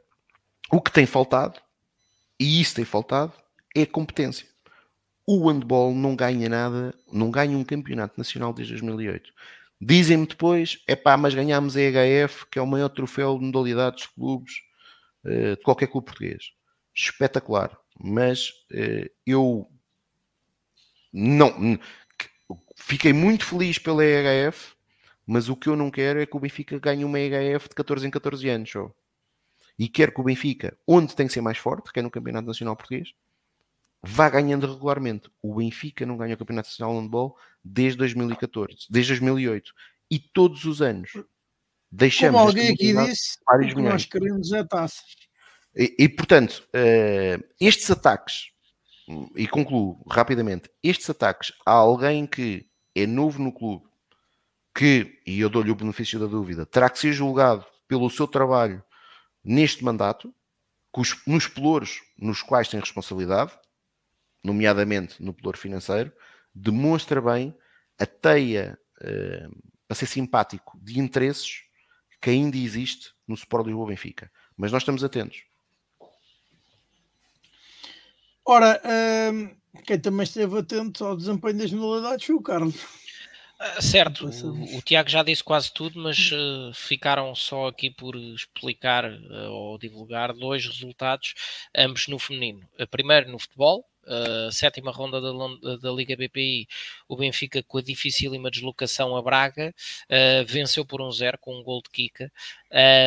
o 0.70 0.80
que 0.80 0.90
tem 0.92 1.06
faltado, 1.06 1.60
e 2.38 2.60
isso 2.60 2.74
tem 2.74 2.84
faltado, 2.84 3.32
é 3.74 3.86
competência. 3.86 4.48
O 5.26 5.48
handball 5.48 5.94
não 5.94 6.16
ganha 6.16 6.48
nada, 6.48 6.94
não 7.12 7.30
ganha 7.30 7.56
um 7.56 7.64
campeonato 7.64 8.14
nacional 8.18 8.52
desde 8.52 8.72
2008. 8.74 9.32
Dizem-me 9.84 10.28
depois, 10.28 10.78
é 10.86 10.94
pá, 10.94 11.16
mas 11.16 11.34
ganhámos 11.34 11.76
a 11.76 11.80
EHF, 11.80 12.46
que 12.48 12.56
é 12.56 12.62
o 12.62 12.66
maior 12.66 12.88
troféu 12.88 13.36
de 13.36 13.44
modalidades 13.44 14.04
de 14.04 14.10
clubes 14.14 14.52
eh, 15.24 15.56
de 15.56 15.62
qualquer 15.64 15.88
clube 15.88 16.04
português. 16.04 16.52
Espetacular. 16.94 17.76
Mas 17.98 18.52
eh, 18.72 19.10
eu 19.26 19.68
não 21.12 21.80
fiquei 22.76 23.12
muito 23.12 23.44
feliz 23.44 23.76
pela 23.76 24.04
EHF, 24.04 24.72
mas 25.26 25.48
o 25.48 25.56
que 25.56 25.68
eu 25.68 25.74
não 25.74 25.90
quero 25.90 26.20
é 26.22 26.26
que 26.26 26.36
o 26.36 26.40
Benfica 26.40 26.78
ganhe 26.78 27.04
uma 27.04 27.18
EHF 27.18 27.70
de 27.70 27.74
14 27.74 28.06
em 28.06 28.10
14 28.12 28.48
anos. 28.50 28.68
Show. 28.68 28.94
E 29.76 29.88
quero 29.88 30.12
que 30.12 30.20
o 30.20 30.24
Benfica, 30.24 30.78
onde 30.86 31.16
tem 31.16 31.26
que 31.26 31.32
ser 31.32 31.40
mais 31.40 31.58
forte, 31.58 31.92
que 31.92 31.98
é 31.98 32.02
no 32.02 32.10
Campeonato 32.10 32.46
Nacional 32.46 32.76
Português, 32.76 33.12
vá 34.00 34.30
ganhando 34.30 34.72
regularmente. 34.72 35.28
O 35.42 35.56
Benfica 35.56 36.06
não 36.06 36.16
ganha 36.16 36.34
o 36.34 36.38
Campeonato 36.38 36.68
Nacional 36.68 36.94
de 36.94 37.00
Handball 37.04 37.36
desde 37.64 37.98
2014, 37.98 38.86
desde 38.90 39.12
2008 39.14 39.72
e 40.10 40.18
todos 40.18 40.64
os 40.64 40.82
anos 40.82 41.12
deixamos 41.90 42.32
Como 42.38 42.48
alguém 42.48 42.68
aqui 42.72 42.92
disse, 43.06 43.38
vários 43.46 43.74
milhões. 43.74 43.92
nós 43.92 44.04
queremos 44.04 44.52
é 44.52 44.64
taças. 44.64 45.04
E, 45.74 45.94
e 45.98 46.08
portanto, 46.08 46.66
uh, 46.74 47.42
estes 47.60 47.90
ataques, 47.90 48.50
e 49.36 49.46
concluo 49.46 50.02
rapidamente, 50.08 50.70
estes 50.82 51.08
ataques 51.10 51.52
a 51.64 51.70
alguém 51.72 52.26
que 52.26 52.68
é 52.94 53.06
novo 53.06 53.42
no 53.42 53.52
clube, 53.52 53.86
que, 54.74 55.20
e 55.26 55.40
eu 55.40 55.48
dou-lhe 55.50 55.70
o 55.70 55.74
benefício 55.76 56.18
da 56.18 56.26
dúvida, 56.26 56.66
terá 56.66 56.88
que 56.90 56.98
ser 56.98 57.12
julgado 57.12 57.64
pelo 57.86 58.10
seu 58.10 58.26
trabalho 58.26 58.82
neste 59.44 59.84
mandato, 59.84 60.34
nos 61.26 61.46
pelouros 61.46 62.00
nos 62.18 62.42
quais 62.42 62.68
tem 62.68 62.80
responsabilidade, 62.80 63.52
nomeadamente 64.42 65.22
no 65.22 65.32
pelouro 65.32 65.58
financeiro, 65.58 66.12
demonstra 66.54 67.20
bem 67.20 67.54
a 67.98 68.06
teia, 68.06 68.78
uh, 69.00 69.04
eh, 69.04 69.48
para 69.88 69.94
ser 69.96 70.06
simpático, 70.06 70.78
de 70.82 70.98
interesses 70.98 71.62
que 72.20 72.30
ainda 72.30 72.56
existe 72.56 73.10
no 73.26 73.36
suporte 73.36 73.70
do 73.70 73.84
Benfica. 73.86 74.30
Mas 74.56 74.72
nós 74.72 74.82
estamos 74.82 75.02
atentos. 75.04 75.42
Ora, 78.44 78.80
ehm, 78.84 79.54
quem 79.84 79.98
também 79.98 80.24
esteve 80.24 80.58
atento 80.58 81.04
ao 81.04 81.16
desempenho 81.16 81.58
das 81.58 81.70
modalidades 81.72 82.26
foi 82.26 82.34
o 82.34 82.42
Carlos. 82.42 82.74
Ah, 83.58 83.80
certo, 83.80 84.26
o, 84.26 84.78
o, 84.78 84.82
Tiago 84.82 85.08
já 85.08 85.22
disse 85.22 85.44
quase 85.44 85.72
tudo, 85.72 86.00
mas 86.00 86.32
uh, 86.32 86.72
ficaram 86.74 87.32
só 87.34 87.68
aqui 87.68 87.90
por 87.90 88.16
explicar 88.16 89.04
uh, 89.04 89.50
ou 89.50 89.78
divulgar 89.78 90.32
dois 90.32 90.66
resultados, 90.66 91.34
ambos 91.76 92.08
no 92.08 92.18
feminino. 92.18 92.68
primeiro 92.90 93.30
no 93.30 93.38
futebol, 93.38 93.86
sétima 94.50 94.90
ronda 94.90 95.20
da, 95.20 95.76
da, 95.76 95.90
Liga 95.92 96.16
BPI, 96.16 96.66
o 97.08 97.16
Benfica 97.16 97.62
com 97.62 97.78
a 97.78 97.82
dificílima 97.82 98.50
deslocação 98.50 99.16
a 99.16 99.22
Braga, 99.22 99.72
uh, 100.10 100.44
venceu 100.46 100.84
por 100.84 101.00
1-0 101.00 101.38
com 101.40 101.56
um 101.58 101.62
gol 101.62 101.80
de 101.82 101.90
Kika, 101.90 102.30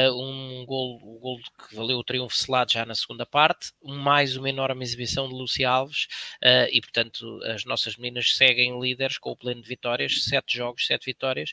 uh, 0.08 0.12
um 0.16 0.66
gol, 0.66 0.98
um 1.04 1.20
gol 1.20 1.38
que 1.68 1.76
valeu 1.76 1.98
o 1.98 2.04
triunfo 2.04 2.36
selado 2.36 2.72
já 2.72 2.86
na 2.86 2.96
segunda 2.96 3.26
parte, 3.26 3.72
mais 3.84 4.36
uma 4.38 4.50
enorme 4.50 4.84
exibição 4.84 5.28
de 5.28 5.34
Luci 5.36 5.64
Alves 5.66 6.08
eh, 6.42 6.70
e, 6.72 6.82
portanto, 6.82 7.40
as 7.44 7.66
nossas 7.66 7.98
meninas 7.98 8.36
seguem 8.36 8.80
líderes 8.80 9.18
com 9.18 9.32
o 9.32 9.36
pleno 9.36 9.62
de 9.62 9.68
vitórias, 9.68 10.24
sete 10.24 10.58
jogos, 10.58 10.86
sete 10.86 11.06
vitórias. 11.06 11.52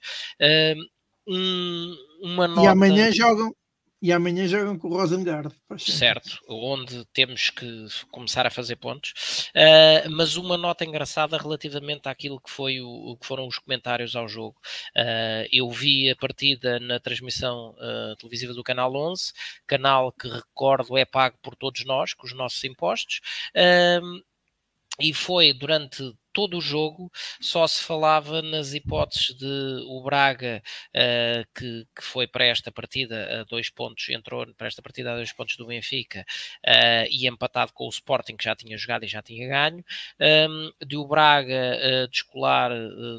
Um, 1.27 1.97
uma 2.23 2.49
nota... 2.49 2.63
E 2.67 2.67
amanhã 2.67 3.11
jogam 3.13 3.55
e 4.03 4.13
amanhã 4.13 4.49
jogam 4.49 4.77
com 4.77 4.89
o 4.89 4.97
Rosengard. 4.97 5.55
É. 5.73 5.79
Certo, 5.79 6.41
onde 6.49 7.05
temos 7.13 7.51
que 7.51 7.87
começar 8.11 8.45
a 8.45 8.51
fazer 8.51 8.75
pontos. 8.75 9.49
Uh, 9.51 10.11
mas 10.11 10.37
uma 10.37 10.57
nota 10.59 10.85
engraçada 10.85 11.39
relativamente 11.39 12.09
àquilo 12.09 12.41
que, 12.41 12.51
foi 12.51 12.81
o, 12.81 12.89
o 12.91 13.17
que 13.17 13.25
foram 13.25 13.47
os 13.47 13.59
comentários 13.59 14.17
ao 14.17 14.27
jogo. 14.29 14.61
Uh, 14.97 15.47
eu 15.53 15.71
vi 15.71 16.11
a 16.11 16.17
partida 16.17 16.81
na 16.81 16.99
transmissão 16.99 17.77
uh, 17.79 18.17
televisiva 18.17 18.53
do 18.53 18.65
Canal 18.65 18.93
11, 18.93 19.33
canal 19.69 20.11
que, 20.11 20.27
recordo, 20.27 20.99
é 20.99 21.05
pago 21.05 21.39
por 21.41 21.55
todos 21.55 21.85
nós, 21.85 22.13
com 22.13 22.27
os 22.27 22.33
nossos 22.35 22.63
impostos 22.65 23.21
e 25.01 25.15
foi 25.15 25.55
durante 25.55 26.13
todo 26.33 26.57
o 26.57 26.61
jogo 26.61 27.11
só 27.41 27.67
se 27.67 27.83
falava 27.83 28.41
nas 28.43 28.73
hipóteses 28.75 29.35
de 29.37 29.83
o 29.87 30.03
Braga, 30.03 30.63
uh, 30.97 31.45
que, 31.55 31.87
que, 31.95 32.03
foi 32.03 32.27
para 32.27 32.45
esta 32.45 32.73
partida 32.73 33.41
a 33.41 33.45
dois 33.45 33.71
pontos, 33.71 34.09
entrou 34.09 34.47
para 34.55 34.67
esta 34.67 34.83
partida 34.83 35.13
a 35.13 35.17
dois 35.17 35.33
pontos 35.33 35.57
do 35.57 35.67
Benfica 35.67 36.25
uh, 36.67 37.07
e 37.11 37.29
empatado 37.29 37.73
com 37.73 37.85
o 37.87 37.91
Sporting, 37.91 38.37
que 38.37 38.45
já 38.45 38.57
tinha 38.57 38.77
jogado 38.77 39.05
e 39.05 39.09
já 39.09 39.23
tinha 39.23 39.47
ganho, 39.49 39.79
um, 39.79 39.83
ehm, 40.21 40.73
de 40.85 40.97
o 40.97 41.07
Braga 41.07 41.79
uh, 42.05 42.09
descolar 42.09 42.71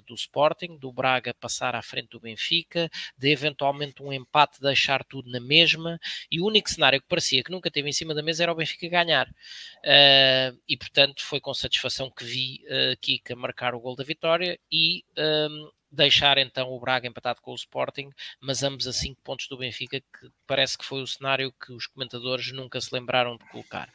do 0.07 0.13
Sporting, 0.15 0.77
do 0.77 0.91
Braga 0.91 1.33
passar 1.33 1.75
à 1.75 1.81
frente 1.81 2.09
do 2.09 2.19
Benfica, 2.19 2.89
de 3.17 3.29
eventualmente 3.31 4.01
um 4.01 4.11
empate 4.11 4.59
deixar 4.59 5.03
tudo 5.03 5.29
na 5.29 5.39
mesma 5.39 5.99
e 6.31 6.41
o 6.41 6.45
único 6.45 6.69
cenário 6.69 7.01
que 7.01 7.07
parecia 7.07 7.43
que 7.43 7.51
nunca 7.51 7.69
teve 7.69 7.87
em 7.89 7.93
cima 7.93 8.13
da 8.15 8.23
mesa 8.23 8.43
era 8.43 8.51
o 8.51 8.55
Benfica 8.55 8.87
ganhar. 8.87 9.27
e 10.67 10.75
portanto 10.77 11.23
foi 11.23 11.39
com 11.39 11.53
satisfação 11.53 12.09
que 12.09 12.23
vi 12.23 12.61
Kika 13.03 13.35
marcar 13.35 13.75
o 13.75 13.79
gol 13.79 13.95
da 13.97 14.03
vitória 14.03 14.57
e 14.71 15.03
um, 15.51 15.69
deixar 15.91 16.37
então 16.37 16.69
o 16.71 16.79
Braga 16.79 17.05
empatado 17.05 17.41
com 17.41 17.51
o 17.51 17.55
Sporting, 17.55 18.09
mas 18.39 18.63
ambos 18.63 18.87
a 18.87 18.93
5 18.93 19.21
pontos 19.21 19.47
do 19.49 19.57
Benfica, 19.57 19.99
que 19.99 20.29
parece 20.47 20.77
que 20.77 20.85
foi 20.85 21.01
o 21.03 21.07
cenário 21.07 21.53
que 21.61 21.73
os 21.73 21.85
comentadores 21.85 22.51
nunca 22.53 22.79
se 22.79 22.95
lembraram 22.95 23.35
de 23.37 23.45
colocar. 23.49 23.89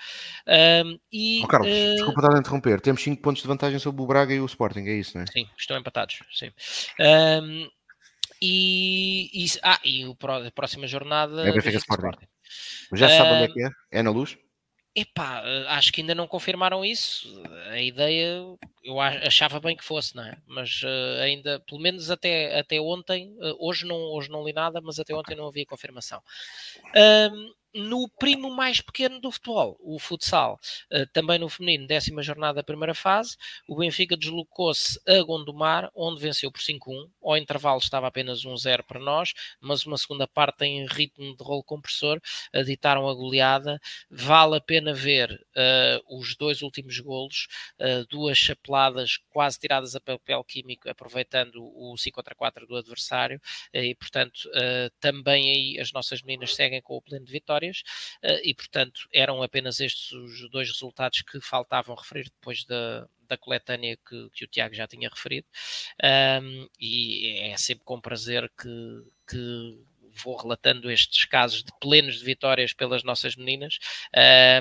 Um, 0.84 0.98
e, 1.10 1.40
oh, 1.42 1.48
Carlos, 1.48 1.70
uh... 1.72 1.94
desculpa 1.94 2.20
estar 2.20 2.36
a 2.36 2.38
interromper, 2.38 2.80
temos 2.82 3.02
5 3.02 3.22
pontos 3.22 3.40
de 3.42 3.48
vantagem 3.48 3.78
sobre 3.78 4.02
o 4.02 4.06
Braga 4.06 4.34
e 4.34 4.40
o 4.40 4.46
Sporting, 4.46 4.80
é 4.82 4.94
isso, 4.98 5.16
não 5.16 5.24
é? 5.24 5.26
Sim, 5.26 5.48
estão 5.56 5.76
empatados, 5.78 6.18
sim. 6.32 6.52
Um, 7.00 7.68
e, 8.40 9.28
e, 9.34 9.48
ah, 9.64 9.80
e 9.82 10.04
o, 10.04 10.12
a 10.46 10.50
próxima 10.52 10.86
jornada 10.86 11.48
é 11.48 11.50
Benfica 11.52 11.78
Sporting. 11.78 12.02
Sporting. 12.02 12.28
Já 12.96 13.06
uh... 13.06 13.10
sabe 13.10 13.30
onde 13.30 13.44
é 13.44 13.48
hum, 13.48 13.52
que 13.54 13.62
é? 13.64 13.98
É 13.98 14.02
na 14.02 14.10
luz? 14.10 14.36
Epá, 15.00 15.42
eh, 15.44 15.64
acho 15.68 15.92
que 15.92 16.00
ainda 16.00 16.12
não 16.14 16.26
confirmaram 16.26 16.84
isso. 16.84 17.32
A 17.70 17.80
ideia 17.80 18.42
eu 18.82 18.98
achava 19.00 19.60
bem 19.60 19.76
que 19.76 19.84
fosse, 19.84 20.16
não 20.16 20.24
é? 20.24 20.36
Mas 20.44 20.82
uh, 20.82 21.20
ainda, 21.22 21.60
pelo 21.60 21.80
menos 21.80 22.10
até, 22.10 22.58
até 22.58 22.80
ontem, 22.80 23.30
uh, 23.38 23.54
hoje, 23.60 23.86
não, 23.86 23.94
hoje 23.94 24.28
não 24.28 24.44
li 24.44 24.52
nada, 24.52 24.80
mas 24.80 24.98
até 24.98 25.14
ontem 25.14 25.36
não 25.36 25.46
havia 25.46 25.64
confirmação. 25.64 26.20
Um, 26.96 27.52
no 27.78 28.08
primo 28.18 28.50
mais 28.50 28.80
pequeno 28.80 29.20
do 29.20 29.30
futebol, 29.30 29.76
o 29.80 29.98
futsal. 29.98 30.58
Eh, 30.90 31.06
também 31.12 31.38
no 31.38 31.48
feminino, 31.48 31.86
décima 31.86 32.22
jornada 32.22 32.56
da 32.58 32.62
primeira 32.62 32.94
fase, 32.94 33.36
o 33.68 33.76
Benfica 33.76 34.16
deslocou-se 34.16 34.98
a 35.06 35.22
Gondomar, 35.22 35.90
onde 35.94 36.20
venceu 36.20 36.50
por 36.50 36.60
5-1. 36.60 37.08
Ao 37.22 37.36
intervalo 37.36 37.78
estava 37.78 38.06
apenas 38.08 38.44
1-0 38.44 38.82
para 38.84 38.98
nós, 38.98 39.32
mas 39.60 39.86
uma 39.86 39.96
segunda 39.96 40.26
parte 40.26 40.64
em 40.64 40.86
ritmo 40.86 41.36
de 41.36 41.42
rolo 41.42 41.62
compressor, 41.62 42.20
editaram 42.52 43.08
a 43.08 43.14
goleada. 43.14 43.80
Vale 44.10 44.56
a 44.56 44.60
pena 44.60 44.92
ver 44.92 45.30
uh, 46.10 46.18
os 46.18 46.34
dois 46.36 46.62
últimos 46.62 46.98
golos, 46.98 47.46
uh, 47.80 48.04
duas 48.08 48.36
chapeladas 48.36 49.18
quase 49.30 49.58
tiradas 49.58 49.94
a 49.94 50.00
papel 50.00 50.42
químico, 50.44 50.88
aproveitando 50.90 51.62
o 51.62 51.96
5 51.96 52.14
contra 52.14 52.34
4 52.34 52.66
do 52.66 52.74
adversário, 52.76 53.40
e 53.72 53.94
portanto 53.94 54.48
também 54.98 55.48
aí 55.50 55.80
as 55.80 55.92
nossas 55.92 56.20
meninas 56.22 56.52
seguem 56.54 56.82
com 56.82 56.96
o 56.96 57.02
pleno 57.02 57.24
de 57.24 57.30
vitória 57.30 57.67
eh, 58.22 58.50
e, 58.50 58.54
portanto, 58.54 59.08
eram 59.12 59.42
apenas 59.42 59.80
estes 59.80 60.12
os 60.12 60.48
dois 60.50 60.68
resultados 60.70 61.22
que 61.22 61.40
faltavam 61.40 61.94
referir 61.94 62.24
depois 62.24 62.64
da, 62.64 63.06
da 63.28 63.36
coletânea 63.36 63.96
que, 63.96 64.28
que, 64.30 64.44
o 64.44 64.48
Tiago 64.48 64.74
já 64.74 64.86
tinha 64.86 65.08
referido. 65.08 65.46
Um, 66.42 66.68
e 66.80 67.38
é 67.40 67.56
sempre 67.56 67.84
com 67.84 68.00
prazer 68.00 68.50
que, 68.60 68.68
que 69.28 69.78
vou 70.10 70.36
relatando 70.36 70.90
estes 70.90 71.24
casos 71.26 71.62
de 71.62 71.70
plenos 71.80 72.18
de 72.18 72.24
vitórias 72.24 72.72
pelas 72.72 73.02
nossas 73.02 73.36
meninas. 73.36 73.78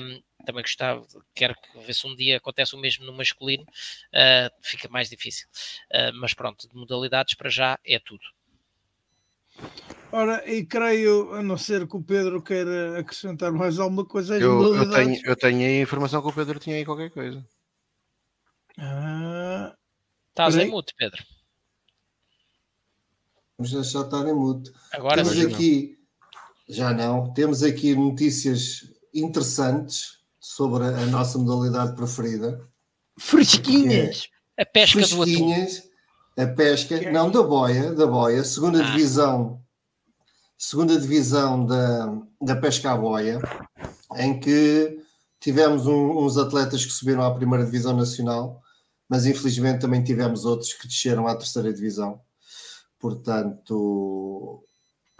Um, 0.02 0.22
também 0.44 0.62
gostava, 0.62 1.04
quero 1.34 1.56
ver 1.84 1.92
se 1.94 2.06
um 2.06 2.14
dia 2.14 2.36
acontece 2.36 2.74
o 2.74 2.78
mesmo 2.78 3.04
no 3.04 3.12
masculino, 3.12 3.64
uh, 3.64 4.54
fica 4.62 4.88
mais 4.88 5.10
difícil. 5.10 5.48
Uh, 5.90 6.12
mas 6.14 6.32
pronto, 6.32 6.68
de 6.68 6.76
modalidades 6.76 7.34
para 7.34 7.50
já 7.50 7.78
é 7.84 7.98
tudo. 7.98 8.24
Ora, 10.10 10.42
e 10.50 10.64
creio, 10.64 11.34
a 11.34 11.42
não 11.42 11.58
ser 11.58 11.86
que 11.86 11.96
o 11.96 12.02
Pedro 12.02 12.40
queira 12.42 12.98
acrescentar 12.98 13.52
mais 13.52 13.78
alguma 13.78 14.04
coisa. 14.04 14.38
Eu, 14.38 14.74
eu, 14.74 14.90
tenho, 14.90 15.20
eu 15.24 15.36
tenho 15.36 15.66
a 15.66 15.82
informação 15.82 16.22
que 16.22 16.28
o 16.28 16.32
Pedro 16.32 16.58
tinha 16.58 16.76
aí 16.76 16.84
qualquer 16.84 17.10
coisa. 17.10 17.44
Ah, 18.78 19.74
Estás 20.30 20.56
em 20.56 20.70
mute, 20.70 20.94
Pedro. 20.96 21.22
Vamos 23.58 23.72
deixar 23.72 24.00
estar 24.02 24.26
em 24.26 24.32
mute. 24.34 24.72
Agora 24.92 25.22
temos 25.22 25.44
aqui, 25.44 25.98
não. 26.68 26.74
já 26.74 26.92
não, 26.94 27.32
temos 27.34 27.62
aqui 27.62 27.94
notícias 27.94 28.90
interessantes 29.12 30.18
sobre 30.40 30.84
a 30.84 31.06
nossa 31.06 31.36
modalidade 31.36 31.94
preferida. 31.94 32.66
Fresquinhas! 33.18 34.28
É 34.56 34.62
a 34.62 34.66
pesca 34.66 35.00
do 35.06 35.22
atum. 35.22 35.66
A 36.40 36.46
pesca, 36.46 37.10
não, 37.12 37.30
da 37.32 37.42
boia, 37.42 37.92
da 37.92 38.06
boia, 38.06 38.42
segunda 38.44 38.78
ah. 38.80 38.86
divisão 38.90 39.60
segunda 40.58 40.98
divisão 41.00 41.64
da, 41.64 42.12
da 42.42 42.56
pesca 42.56 42.90
à 42.90 42.96
boia, 42.96 43.38
em 44.16 44.38
que 44.40 45.00
tivemos 45.40 45.86
um, 45.86 46.18
uns 46.26 46.36
atletas 46.36 46.84
que 46.84 46.90
subiram 46.92 47.22
à 47.22 47.32
primeira 47.32 47.64
divisão 47.64 47.96
nacional, 47.96 48.60
mas 49.08 49.24
infelizmente 49.24 49.80
também 49.80 50.02
tivemos 50.02 50.44
outros 50.44 50.72
que 50.74 50.88
desceram 50.88 51.28
à 51.28 51.36
terceira 51.36 51.72
divisão. 51.72 52.20
Portanto, 52.98 54.62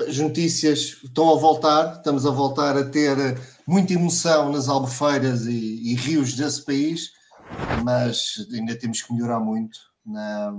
as 0.05 0.19
notícias 0.19 0.99
estão 1.05 1.31
a 1.31 1.37
voltar, 1.37 1.95
estamos 1.95 2.27
a 2.27 2.31
voltar 2.31 2.77
a 2.77 2.85
ter 2.85 3.17
eh, 3.19 3.39
muita 3.65 3.93
emoção 3.93 4.51
nas 4.51 4.69
albufeiras 4.69 5.47
e, 5.47 5.93
e 5.93 5.95
rios 5.95 6.35
desse 6.35 6.65
país, 6.65 7.13
mas 7.85 8.45
ainda 8.53 8.75
temos 8.77 9.01
que 9.01 9.15
melhorar 9.15 9.39
muito, 9.39 9.79
na, 10.05 10.53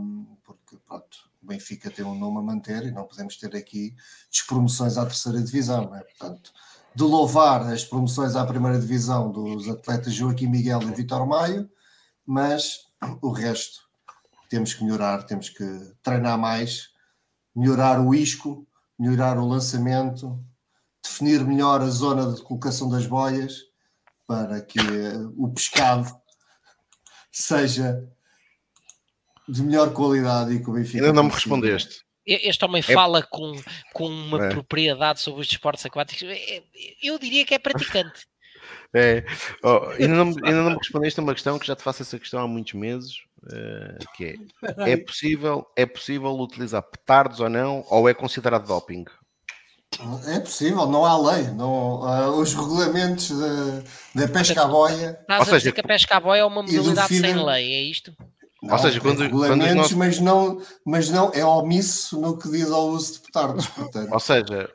porque 0.45 0.77
pronto, 0.87 1.28
Benfica 1.49 1.89
tem 1.89 2.05
um 2.05 2.17
nome 2.17 2.37
a 2.37 2.41
manter 2.41 2.83
e 2.83 2.91
não 2.91 3.05
podemos 3.05 3.35
ter 3.35 3.55
aqui 3.55 3.95
despromoções 4.31 4.97
à 4.97 5.05
terceira 5.05 5.41
divisão, 5.41 5.93
é? 5.95 6.03
Portanto, 6.03 6.51
de 6.95 7.03
louvar 7.03 7.61
as 7.73 7.83
promoções 7.83 8.35
à 8.35 8.45
primeira 8.45 8.79
divisão 8.79 9.31
dos 9.31 9.67
atletas 9.67 10.13
Joaquim 10.13 10.47
Miguel 10.47 10.83
e 10.83 10.91
Vitor 10.93 11.25
Maio, 11.27 11.69
mas 12.25 12.87
o 13.21 13.31
resto 13.31 13.81
temos 14.47 14.73
que 14.73 14.83
melhorar, 14.83 15.23
temos 15.23 15.49
que 15.49 15.65
treinar 16.03 16.37
mais, 16.37 16.89
melhorar 17.55 17.99
o 17.99 18.13
isco, 18.13 18.67
melhorar 18.97 19.37
o 19.39 19.47
lançamento, 19.47 20.39
definir 21.03 21.43
melhor 21.45 21.81
a 21.81 21.89
zona 21.89 22.31
de 22.31 22.41
colocação 22.43 22.89
das 22.89 23.07
boias 23.07 23.55
para 24.27 24.61
que 24.61 24.79
o 25.35 25.49
pescado 25.51 26.15
seja 27.31 28.07
de 29.49 29.63
melhor 29.63 29.91
qualidade 29.93 30.53
e 30.53 30.61
que 30.63 30.69
o 30.69 30.73
Benfica. 30.73 30.97
Ainda 30.99 31.13
não 31.13 31.23
me 31.23 31.31
respondeste. 31.31 32.01
Este 32.25 32.63
homem 32.63 32.81
é 32.87 32.93
fala 32.93 33.19
é... 33.19 33.23
com, 33.23 33.53
com 33.93 34.07
uma 34.07 34.45
é. 34.45 34.49
propriedade 34.49 35.19
sobre 35.19 35.41
os 35.41 35.47
desportos 35.47 35.83
aquáticos. 35.85 36.21
É, 36.23 36.57
é, 36.57 36.63
eu 37.01 37.17
diria 37.17 37.43
que 37.45 37.53
é 37.55 37.59
praticante. 37.59 38.27
É. 38.91 39.23
Oh, 39.63 39.85
ainda, 39.99 40.07
não, 40.15 40.27
ainda 40.43 40.61
não 40.63 40.71
me 40.71 40.77
respondeste 40.77 41.19
a 41.19 41.23
uma 41.23 41.33
questão 41.35 41.59
que 41.59 41.65
já 41.67 41.75
te 41.75 41.83
faço 41.83 42.01
essa 42.01 42.17
questão 42.17 42.39
há 42.41 42.47
muitos 42.47 42.73
meses, 42.73 43.13
uh, 43.43 44.07
que 44.15 44.39
é, 44.79 44.91
é 44.91 44.97
possível, 44.97 45.65
é 45.75 45.85
possível 45.85 46.31
utilizar 46.39 46.81
petardos 46.81 47.39
ou 47.39 47.49
não, 47.49 47.85
ou 47.89 48.09
é 48.09 48.15
considerado 48.15 48.65
doping? 48.67 49.05
É 50.33 50.39
possível, 50.39 50.87
não 50.87 51.05
há 51.05 51.17
lei. 51.33 51.47
Não, 51.51 52.01
uh, 52.01 52.31
os 52.41 52.53
regulamentos 52.55 53.31
da, 54.15 54.27
pesca 54.27 54.63
à 54.63 54.67
boia. 54.67 55.19
Estás 55.21 55.39
ou 55.39 55.43
a 55.43 55.45
seja, 55.45 55.57
dizer 55.59 55.71
que 55.71 55.81
a 55.81 55.87
pesca 55.87 56.17
à 56.17 56.19
boia 56.19 56.39
é 56.41 56.45
uma 56.45 56.63
modalidade 56.63 57.15
sem 57.19 57.33
lei, 57.45 57.73
é 57.75 57.81
isto? 57.83 58.11
Não, 58.61 58.73
Ou 58.73 58.79
seja, 58.79 58.99
quando, 58.99 59.29
quando 59.29 59.63
os 59.65 59.73
nossos... 59.73 59.93
mas, 59.93 60.19
não, 60.19 60.61
mas 60.85 61.09
não 61.09 61.31
é 61.33 61.45
omisso 61.45 62.19
no 62.19 62.37
que 62.37 62.49
diz 62.51 62.69
ao 62.69 62.87
uso 62.89 63.13
de 63.13 63.19
petardos. 63.21 63.69
Ou 64.11 64.19
seja, 64.19 64.69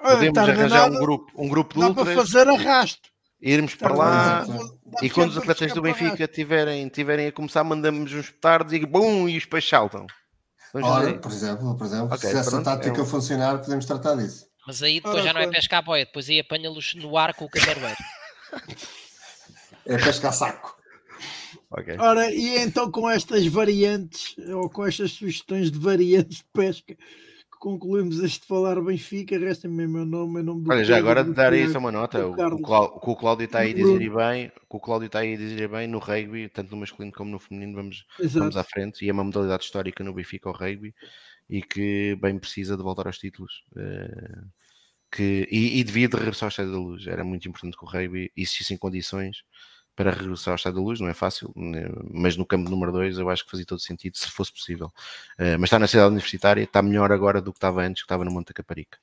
podemos 0.00 0.34
Tarde 0.34 0.50
arranjar 0.52 0.82
nada, 0.88 0.96
um 0.96 1.00
grupo, 1.00 1.32
um 1.36 1.48
grupo 1.48 1.74
de 1.74 1.80
dá 1.80 1.86
ultras, 1.88 2.06
para 2.06 2.14
fazer 2.16 2.48
arrasto. 2.48 3.08
Irmos 3.42 3.76
Tarde 3.76 3.96
para 3.98 4.04
lá 4.04 4.44
e 5.02 5.10
quando 5.10 5.30
os 5.30 5.36
atletas 5.36 5.72
do 5.72 5.82
Benfica 5.82 6.28
tiverem, 6.28 6.88
tiverem 6.88 7.26
a 7.26 7.32
começar, 7.32 7.64
mandamos 7.64 8.12
uns 8.12 8.30
petardos 8.30 8.72
e 8.72 8.86
bum, 8.86 9.28
e 9.28 9.36
os 9.36 9.44
peixes 9.44 9.68
saltam. 9.68 10.06
Vamos 10.72 10.88
Ora, 10.88 11.12
por 11.18 11.30
exemplo, 11.30 11.76
por 11.76 11.86
exemplo 11.86 12.06
okay, 12.14 12.30
se 12.30 12.36
essa 12.36 12.56
é 12.60 12.62
tática 12.62 12.98
é 12.98 13.02
um... 13.02 13.06
funcionar, 13.06 13.58
podemos 13.58 13.84
tratar 13.84 14.14
disso. 14.14 14.46
Mas 14.66 14.82
aí 14.82 14.94
depois 14.94 15.14
Ora, 15.16 15.24
já 15.24 15.32
não 15.32 15.40
é 15.40 15.48
pescar 15.48 15.84
boia, 15.84 16.04
depois 16.06 16.28
aí 16.30 16.40
apanha-los 16.40 16.94
no 16.94 17.16
ar 17.18 17.34
com 17.34 17.44
o 17.44 17.50
cabeleireiro. 17.50 17.96
é 19.86 19.98
pescar 19.98 20.32
saco. 20.32 20.73
Okay. 21.78 21.96
Ora, 21.98 22.30
e 22.32 22.56
então 22.58 22.88
com 22.90 23.10
estas 23.10 23.44
variantes, 23.48 24.36
ou 24.48 24.70
com 24.70 24.86
estas 24.86 25.10
sugestões 25.12 25.72
de 25.72 25.78
variantes 25.78 26.38
de 26.38 26.44
pesca, 26.52 26.94
que 26.94 27.58
concluímos 27.58 28.20
este 28.20 28.46
falar 28.46 28.80
Benfica, 28.80 29.36
resta-me 29.38 29.84
o 29.84 29.88
meu 29.90 30.06
nome, 30.06 30.38
o 30.38 30.42
nome 30.44 30.64
Olha, 30.70 30.84
já 30.84 30.96
agora 30.96 31.24
darei 31.24 31.62
dar 31.62 31.68
isso 31.68 31.78
uma 31.80 31.90
nota, 31.90 32.28
o, 32.28 32.32
o, 32.32 32.84
o 33.10 33.16
Cláudio 33.16 33.46
está 33.46 33.60
aí 33.60 33.72
a 33.72 33.74
dizer 33.74 33.98
bem, 34.14 34.52
o 34.68 34.78
Cláudio 34.78 35.06
está 35.06 35.18
aí 35.20 35.34
a 35.34 35.36
dizer 35.36 35.68
bem 35.68 35.88
no 35.88 35.98
rugby, 35.98 36.48
tanto 36.48 36.70
no 36.70 36.76
masculino 36.76 37.10
como 37.12 37.32
no 37.32 37.40
feminino, 37.40 37.74
vamos, 37.74 38.06
vamos 38.22 38.56
à 38.56 38.62
frente, 38.62 39.04
e 39.04 39.08
é 39.08 39.12
uma 39.12 39.24
modalidade 39.24 39.64
histórica 39.64 40.04
no 40.04 40.14
Benfica 40.14 40.48
o 40.48 40.52
rugby, 40.52 40.94
e 41.50 41.60
que 41.60 42.16
bem 42.22 42.38
precisa 42.38 42.76
de 42.76 42.84
voltar 42.84 43.08
aos 43.08 43.18
títulos. 43.18 43.64
Uh, 43.76 44.46
que, 45.10 45.46
e, 45.50 45.78
e 45.80 45.82
devia 45.84 46.06
de 46.08 46.16
regressar 46.16 46.46
ao 46.46 46.50
Estádio 46.50 46.70
da 46.72 46.78
Luz, 46.78 47.06
era 47.08 47.22
muito 47.24 47.48
importante 47.48 47.76
que 47.76 47.84
o 47.84 47.88
rugby 47.88 48.30
existisse 48.36 48.72
em 48.72 48.76
condições 48.76 49.38
para 49.96 50.10
regressar 50.10 50.52
ao 50.52 50.56
estado 50.56 50.76
da 50.76 50.82
luz, 50.82 51.00
não 51.00 51.08
é 51.08 51.14
fácil, 51.14 51.52
né, 51.56 51.86
mas 52.12 52.36
no 52.36 52.44
campo 52.46 52.68
número 52.68 52.92
2 52.92 53.18
eu 53.18 53.30
acho 53.30 53.44
que 53.44 53.50
fazia 53.50 53.66
todo 53.66 53.80
sentido, 53.80 54.16
se 54.18 54.30
fosse 54.30 54.52
possível. 54.52 54.92
Eh, 55.38 55.56
mas 55.56 55.68
está 55.68 55.78
na 55.78 55.86
cidade 55.86 56.08
universitária, 56.10 56.62
está 56.64 56.82
melhor 56.82 57.12
agora 57.12 57.40
do 57.40 57.52
que 57.52 57.58
estava 57.58 57.82
antes, 57.82 58.02
que 58.02 58.06
estava 58.06 58.24
no 58.24 58.30
Monte 58.32 58.52
Caparica. 58.52 58.98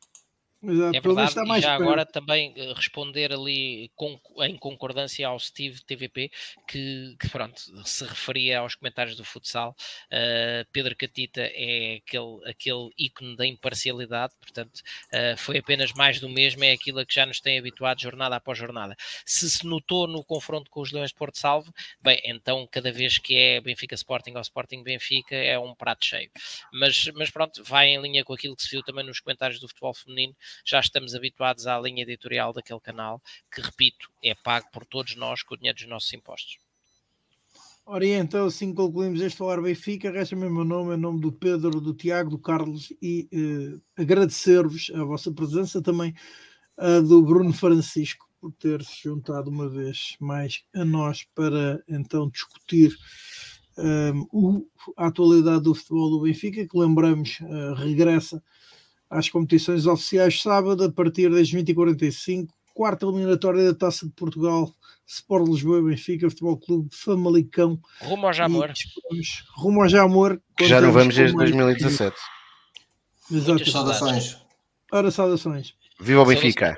Mas, 0.63 0.79
ah, 0.79 0.91
é 0.93 1.01
verdade, 1.01 1.29
está 1.29 1.43
mais 1.43 1.63
e 1.63 1.65
já 1.65 1.69
perto. 1.71 1.81
agora 1.83 2.05
também 2.05 2.53
eh, 2.55 2.71
responder 2.75 3.33
ali 3.33 3.89
com, 3.95 4.15
em 4.43 4.55
concordância 4.55 5.27
ao 5.27 5.39
Steve 5.39 5.83
TVP, 5.83 6.29
que, 6.67 7.15
que, 7.19 7.29
pronto, 7.29 7.59
se 7.83 8.03
referia 8.05 8.59
aos 8.59 8.75
comentários 8.75 9.15
do 9.15 9.23
futsal. 9.25 9.75
Uh, 10.11 10.61
Pedro 10.71 10.95
Catita 10.95 11.41
é 11.41 11.95
aquele, 12.05 12.47
aquele 12.47 12.89
ícone 12.95 13.35
da 13.35 13.45
imparcialidade, 13.47 14.35
portanto, 14.39 14.77
uh, 14.77 15.35
foi 15.35 15.57
apenas 15.57 15.91
mais 15.93 16.19
do 16.19 16.29
mesmo, 16.29 16.63
é 16.63 16.71
aquilo 16.73 16.99
a 16.99 17.05
que 17.07 17.15
já 17.15 17.25
nos 17.25 17.39
tem 17.41 17.57
habituado 17.57 17.99
jornada 17.99 18.35
após 18.35 18.55
jornada. 18.59 18.95
Se 19.25 19.49
se 19.49 19.65
notou 19.65 20.05
no 20.07 20.23
confronto 20.23 20.69
com 20.69 20.81
os 20.81 20.91
Leões 20.91 21.09
de 21.09 21.15
Porto 21.15 21.39
Salvo, 21.39 21.73
bem, 22.03 22.21
então 22.23 22.67
cada 22.71 22.91
vez 22.91 23.17
que 23.17 23.35
é 23.35 23.59
Benfica 23.61 23.95
Sporting 23.95 24.33
ou 24.35 24.41
Sporting 24.41 24.83
Benfica 24.83 25.35
é 25.35 25.57
um 25.57 25.73
prato 25.73 26.05
cheio. 26.05 26.29
Mas, 26.71 27.09
mas 27.15 27.31
pronto, 27.31 27.63
vai 27.63 27.87
em 27.87 27.99
linha 28.01 28.23
com 28.23 28.33
aquilo 28.33 28.55
que 28.55 28.61
se 28.61 28.69
viu 28.69 28.83
também 28.83 29.03
nos 29.03 29.19
comentários 29.19 29.59
do 29.59 29.67
futebol 29.67 29.95
feminino 29.95 30.35
já 30.65 30.79
estamos 30.79 31.15
habituados 31.15 31.67
à 31.67 31.79
linha 31.79 32.03
editorial 32.03 32.53
daquele 32.53 32.79
canal, 32.79 33.21
que, 33.53 33.61
repito, 33.61 34.09
é 34.23 34.35
pago 34.35 34.67
por 34.71 34.85
todos 34.85 35.15
nós 35.15 35.43
com 35.43 35.55
o 35.55 35.57
dinheiro 35.57 35.77
dos 35.77 35.87
nossos 35.87 36.11
impostos. 36.13 36.57
Ora, 37.85 38.05
e 38.05 38.09
então, 38.11 38.45
assim 38.45 38.73
concluímos 38.73 39.21
este 39.21 39.37
Falar 39.37 39.61
Benfica. 39.61 40.11
Resta-me 40.11 40.45
o 40.45 40.49
meu 40.51 40.63
nome, 40.63 40.91
em 40.91 40.93
é 40.93 40.97
nome 40.97 41.19
do 41.19 41.31
Pedro, 41.31 41.81
do 41.81 41.93
Tiago, 41.93 42.29
do 42.29 42.39
Carlos 42.39 42.91
e 43.01 43.27
eh, 43.33 44.01
agradecer-vos 44.01 44.91
a 44.93 45.03
vossa 45.03 45.31
presença 45.31 45.81
também 45.81 46.13
a 46.77 46.99
do 46.99 47.23
Bruno 47.23 47.51
Francisco 47.51 48.29
por 48.39 48.51
ter 48.53 48.83
se 48.83 49.03
juntado 49.03 49.49
uma 49.49 49.67
vez 49.69 50.15
mais 50.19 50.63
a 50.75 50.83
nós 50.85 51.25
para 51.35 51.83
então 51.87 52.29
discutir 52.29 52.95
um, 53.77 53.83
eh, 54.21 54.27
o, 54.31 54.67
a 54.97 55.07
atualidade 55.07 55.63
do 55.63 55.75
futebol 55.75 56.09
do 56.11 56.21
Benfica, 56.21 56.67
que 56.67 56.77
lembramos 56.77 57.39
uh, 57.41 57.73
regressa 57.75 58.41
às 59.11 59.29
competições 59.29 59.85
oficiais 59.85 60.41
sábado, 60.41 60.85
a 60.85 60.91
partir 60.91 61.29
das 61.29 61.49
20h45, 61.51 62.47
quarta 62.73 63.05
eliminatória 63.05 63.65
da 63.65 63.77
Taça 63.77 64.07
de 64.07 64.13
Portugal, 64.13 64.73
Sport 65.05 65.45
Lisboa, 65.47 65.83
Benfica, 65.83 66.29
Futebol 66.29 66.57
Clube, 66.57 66.87
Famalicão. 66.93 67.77
Rumo 68.01 68.27
ao 68.27 68.33
Jamor. 68.33 68.71
Rumo 69.57 69.81
ao 69.81 69.89
Jamor. 69.89 70.39
Que 70.57 70.65
já 70.65 70.79
não 70.79 70.93
vamos 70.93 71.13
desde 71.13 71.35
2017. 71.35 72.15
Exato. 73.29 73.69
Saudações. 73.69 74.37
Ora, 74.89 75.11
saudações. 75.11 75.73
Viva 75.99 76.21
o 76.21 76.25
Benfica. 76.25 76.73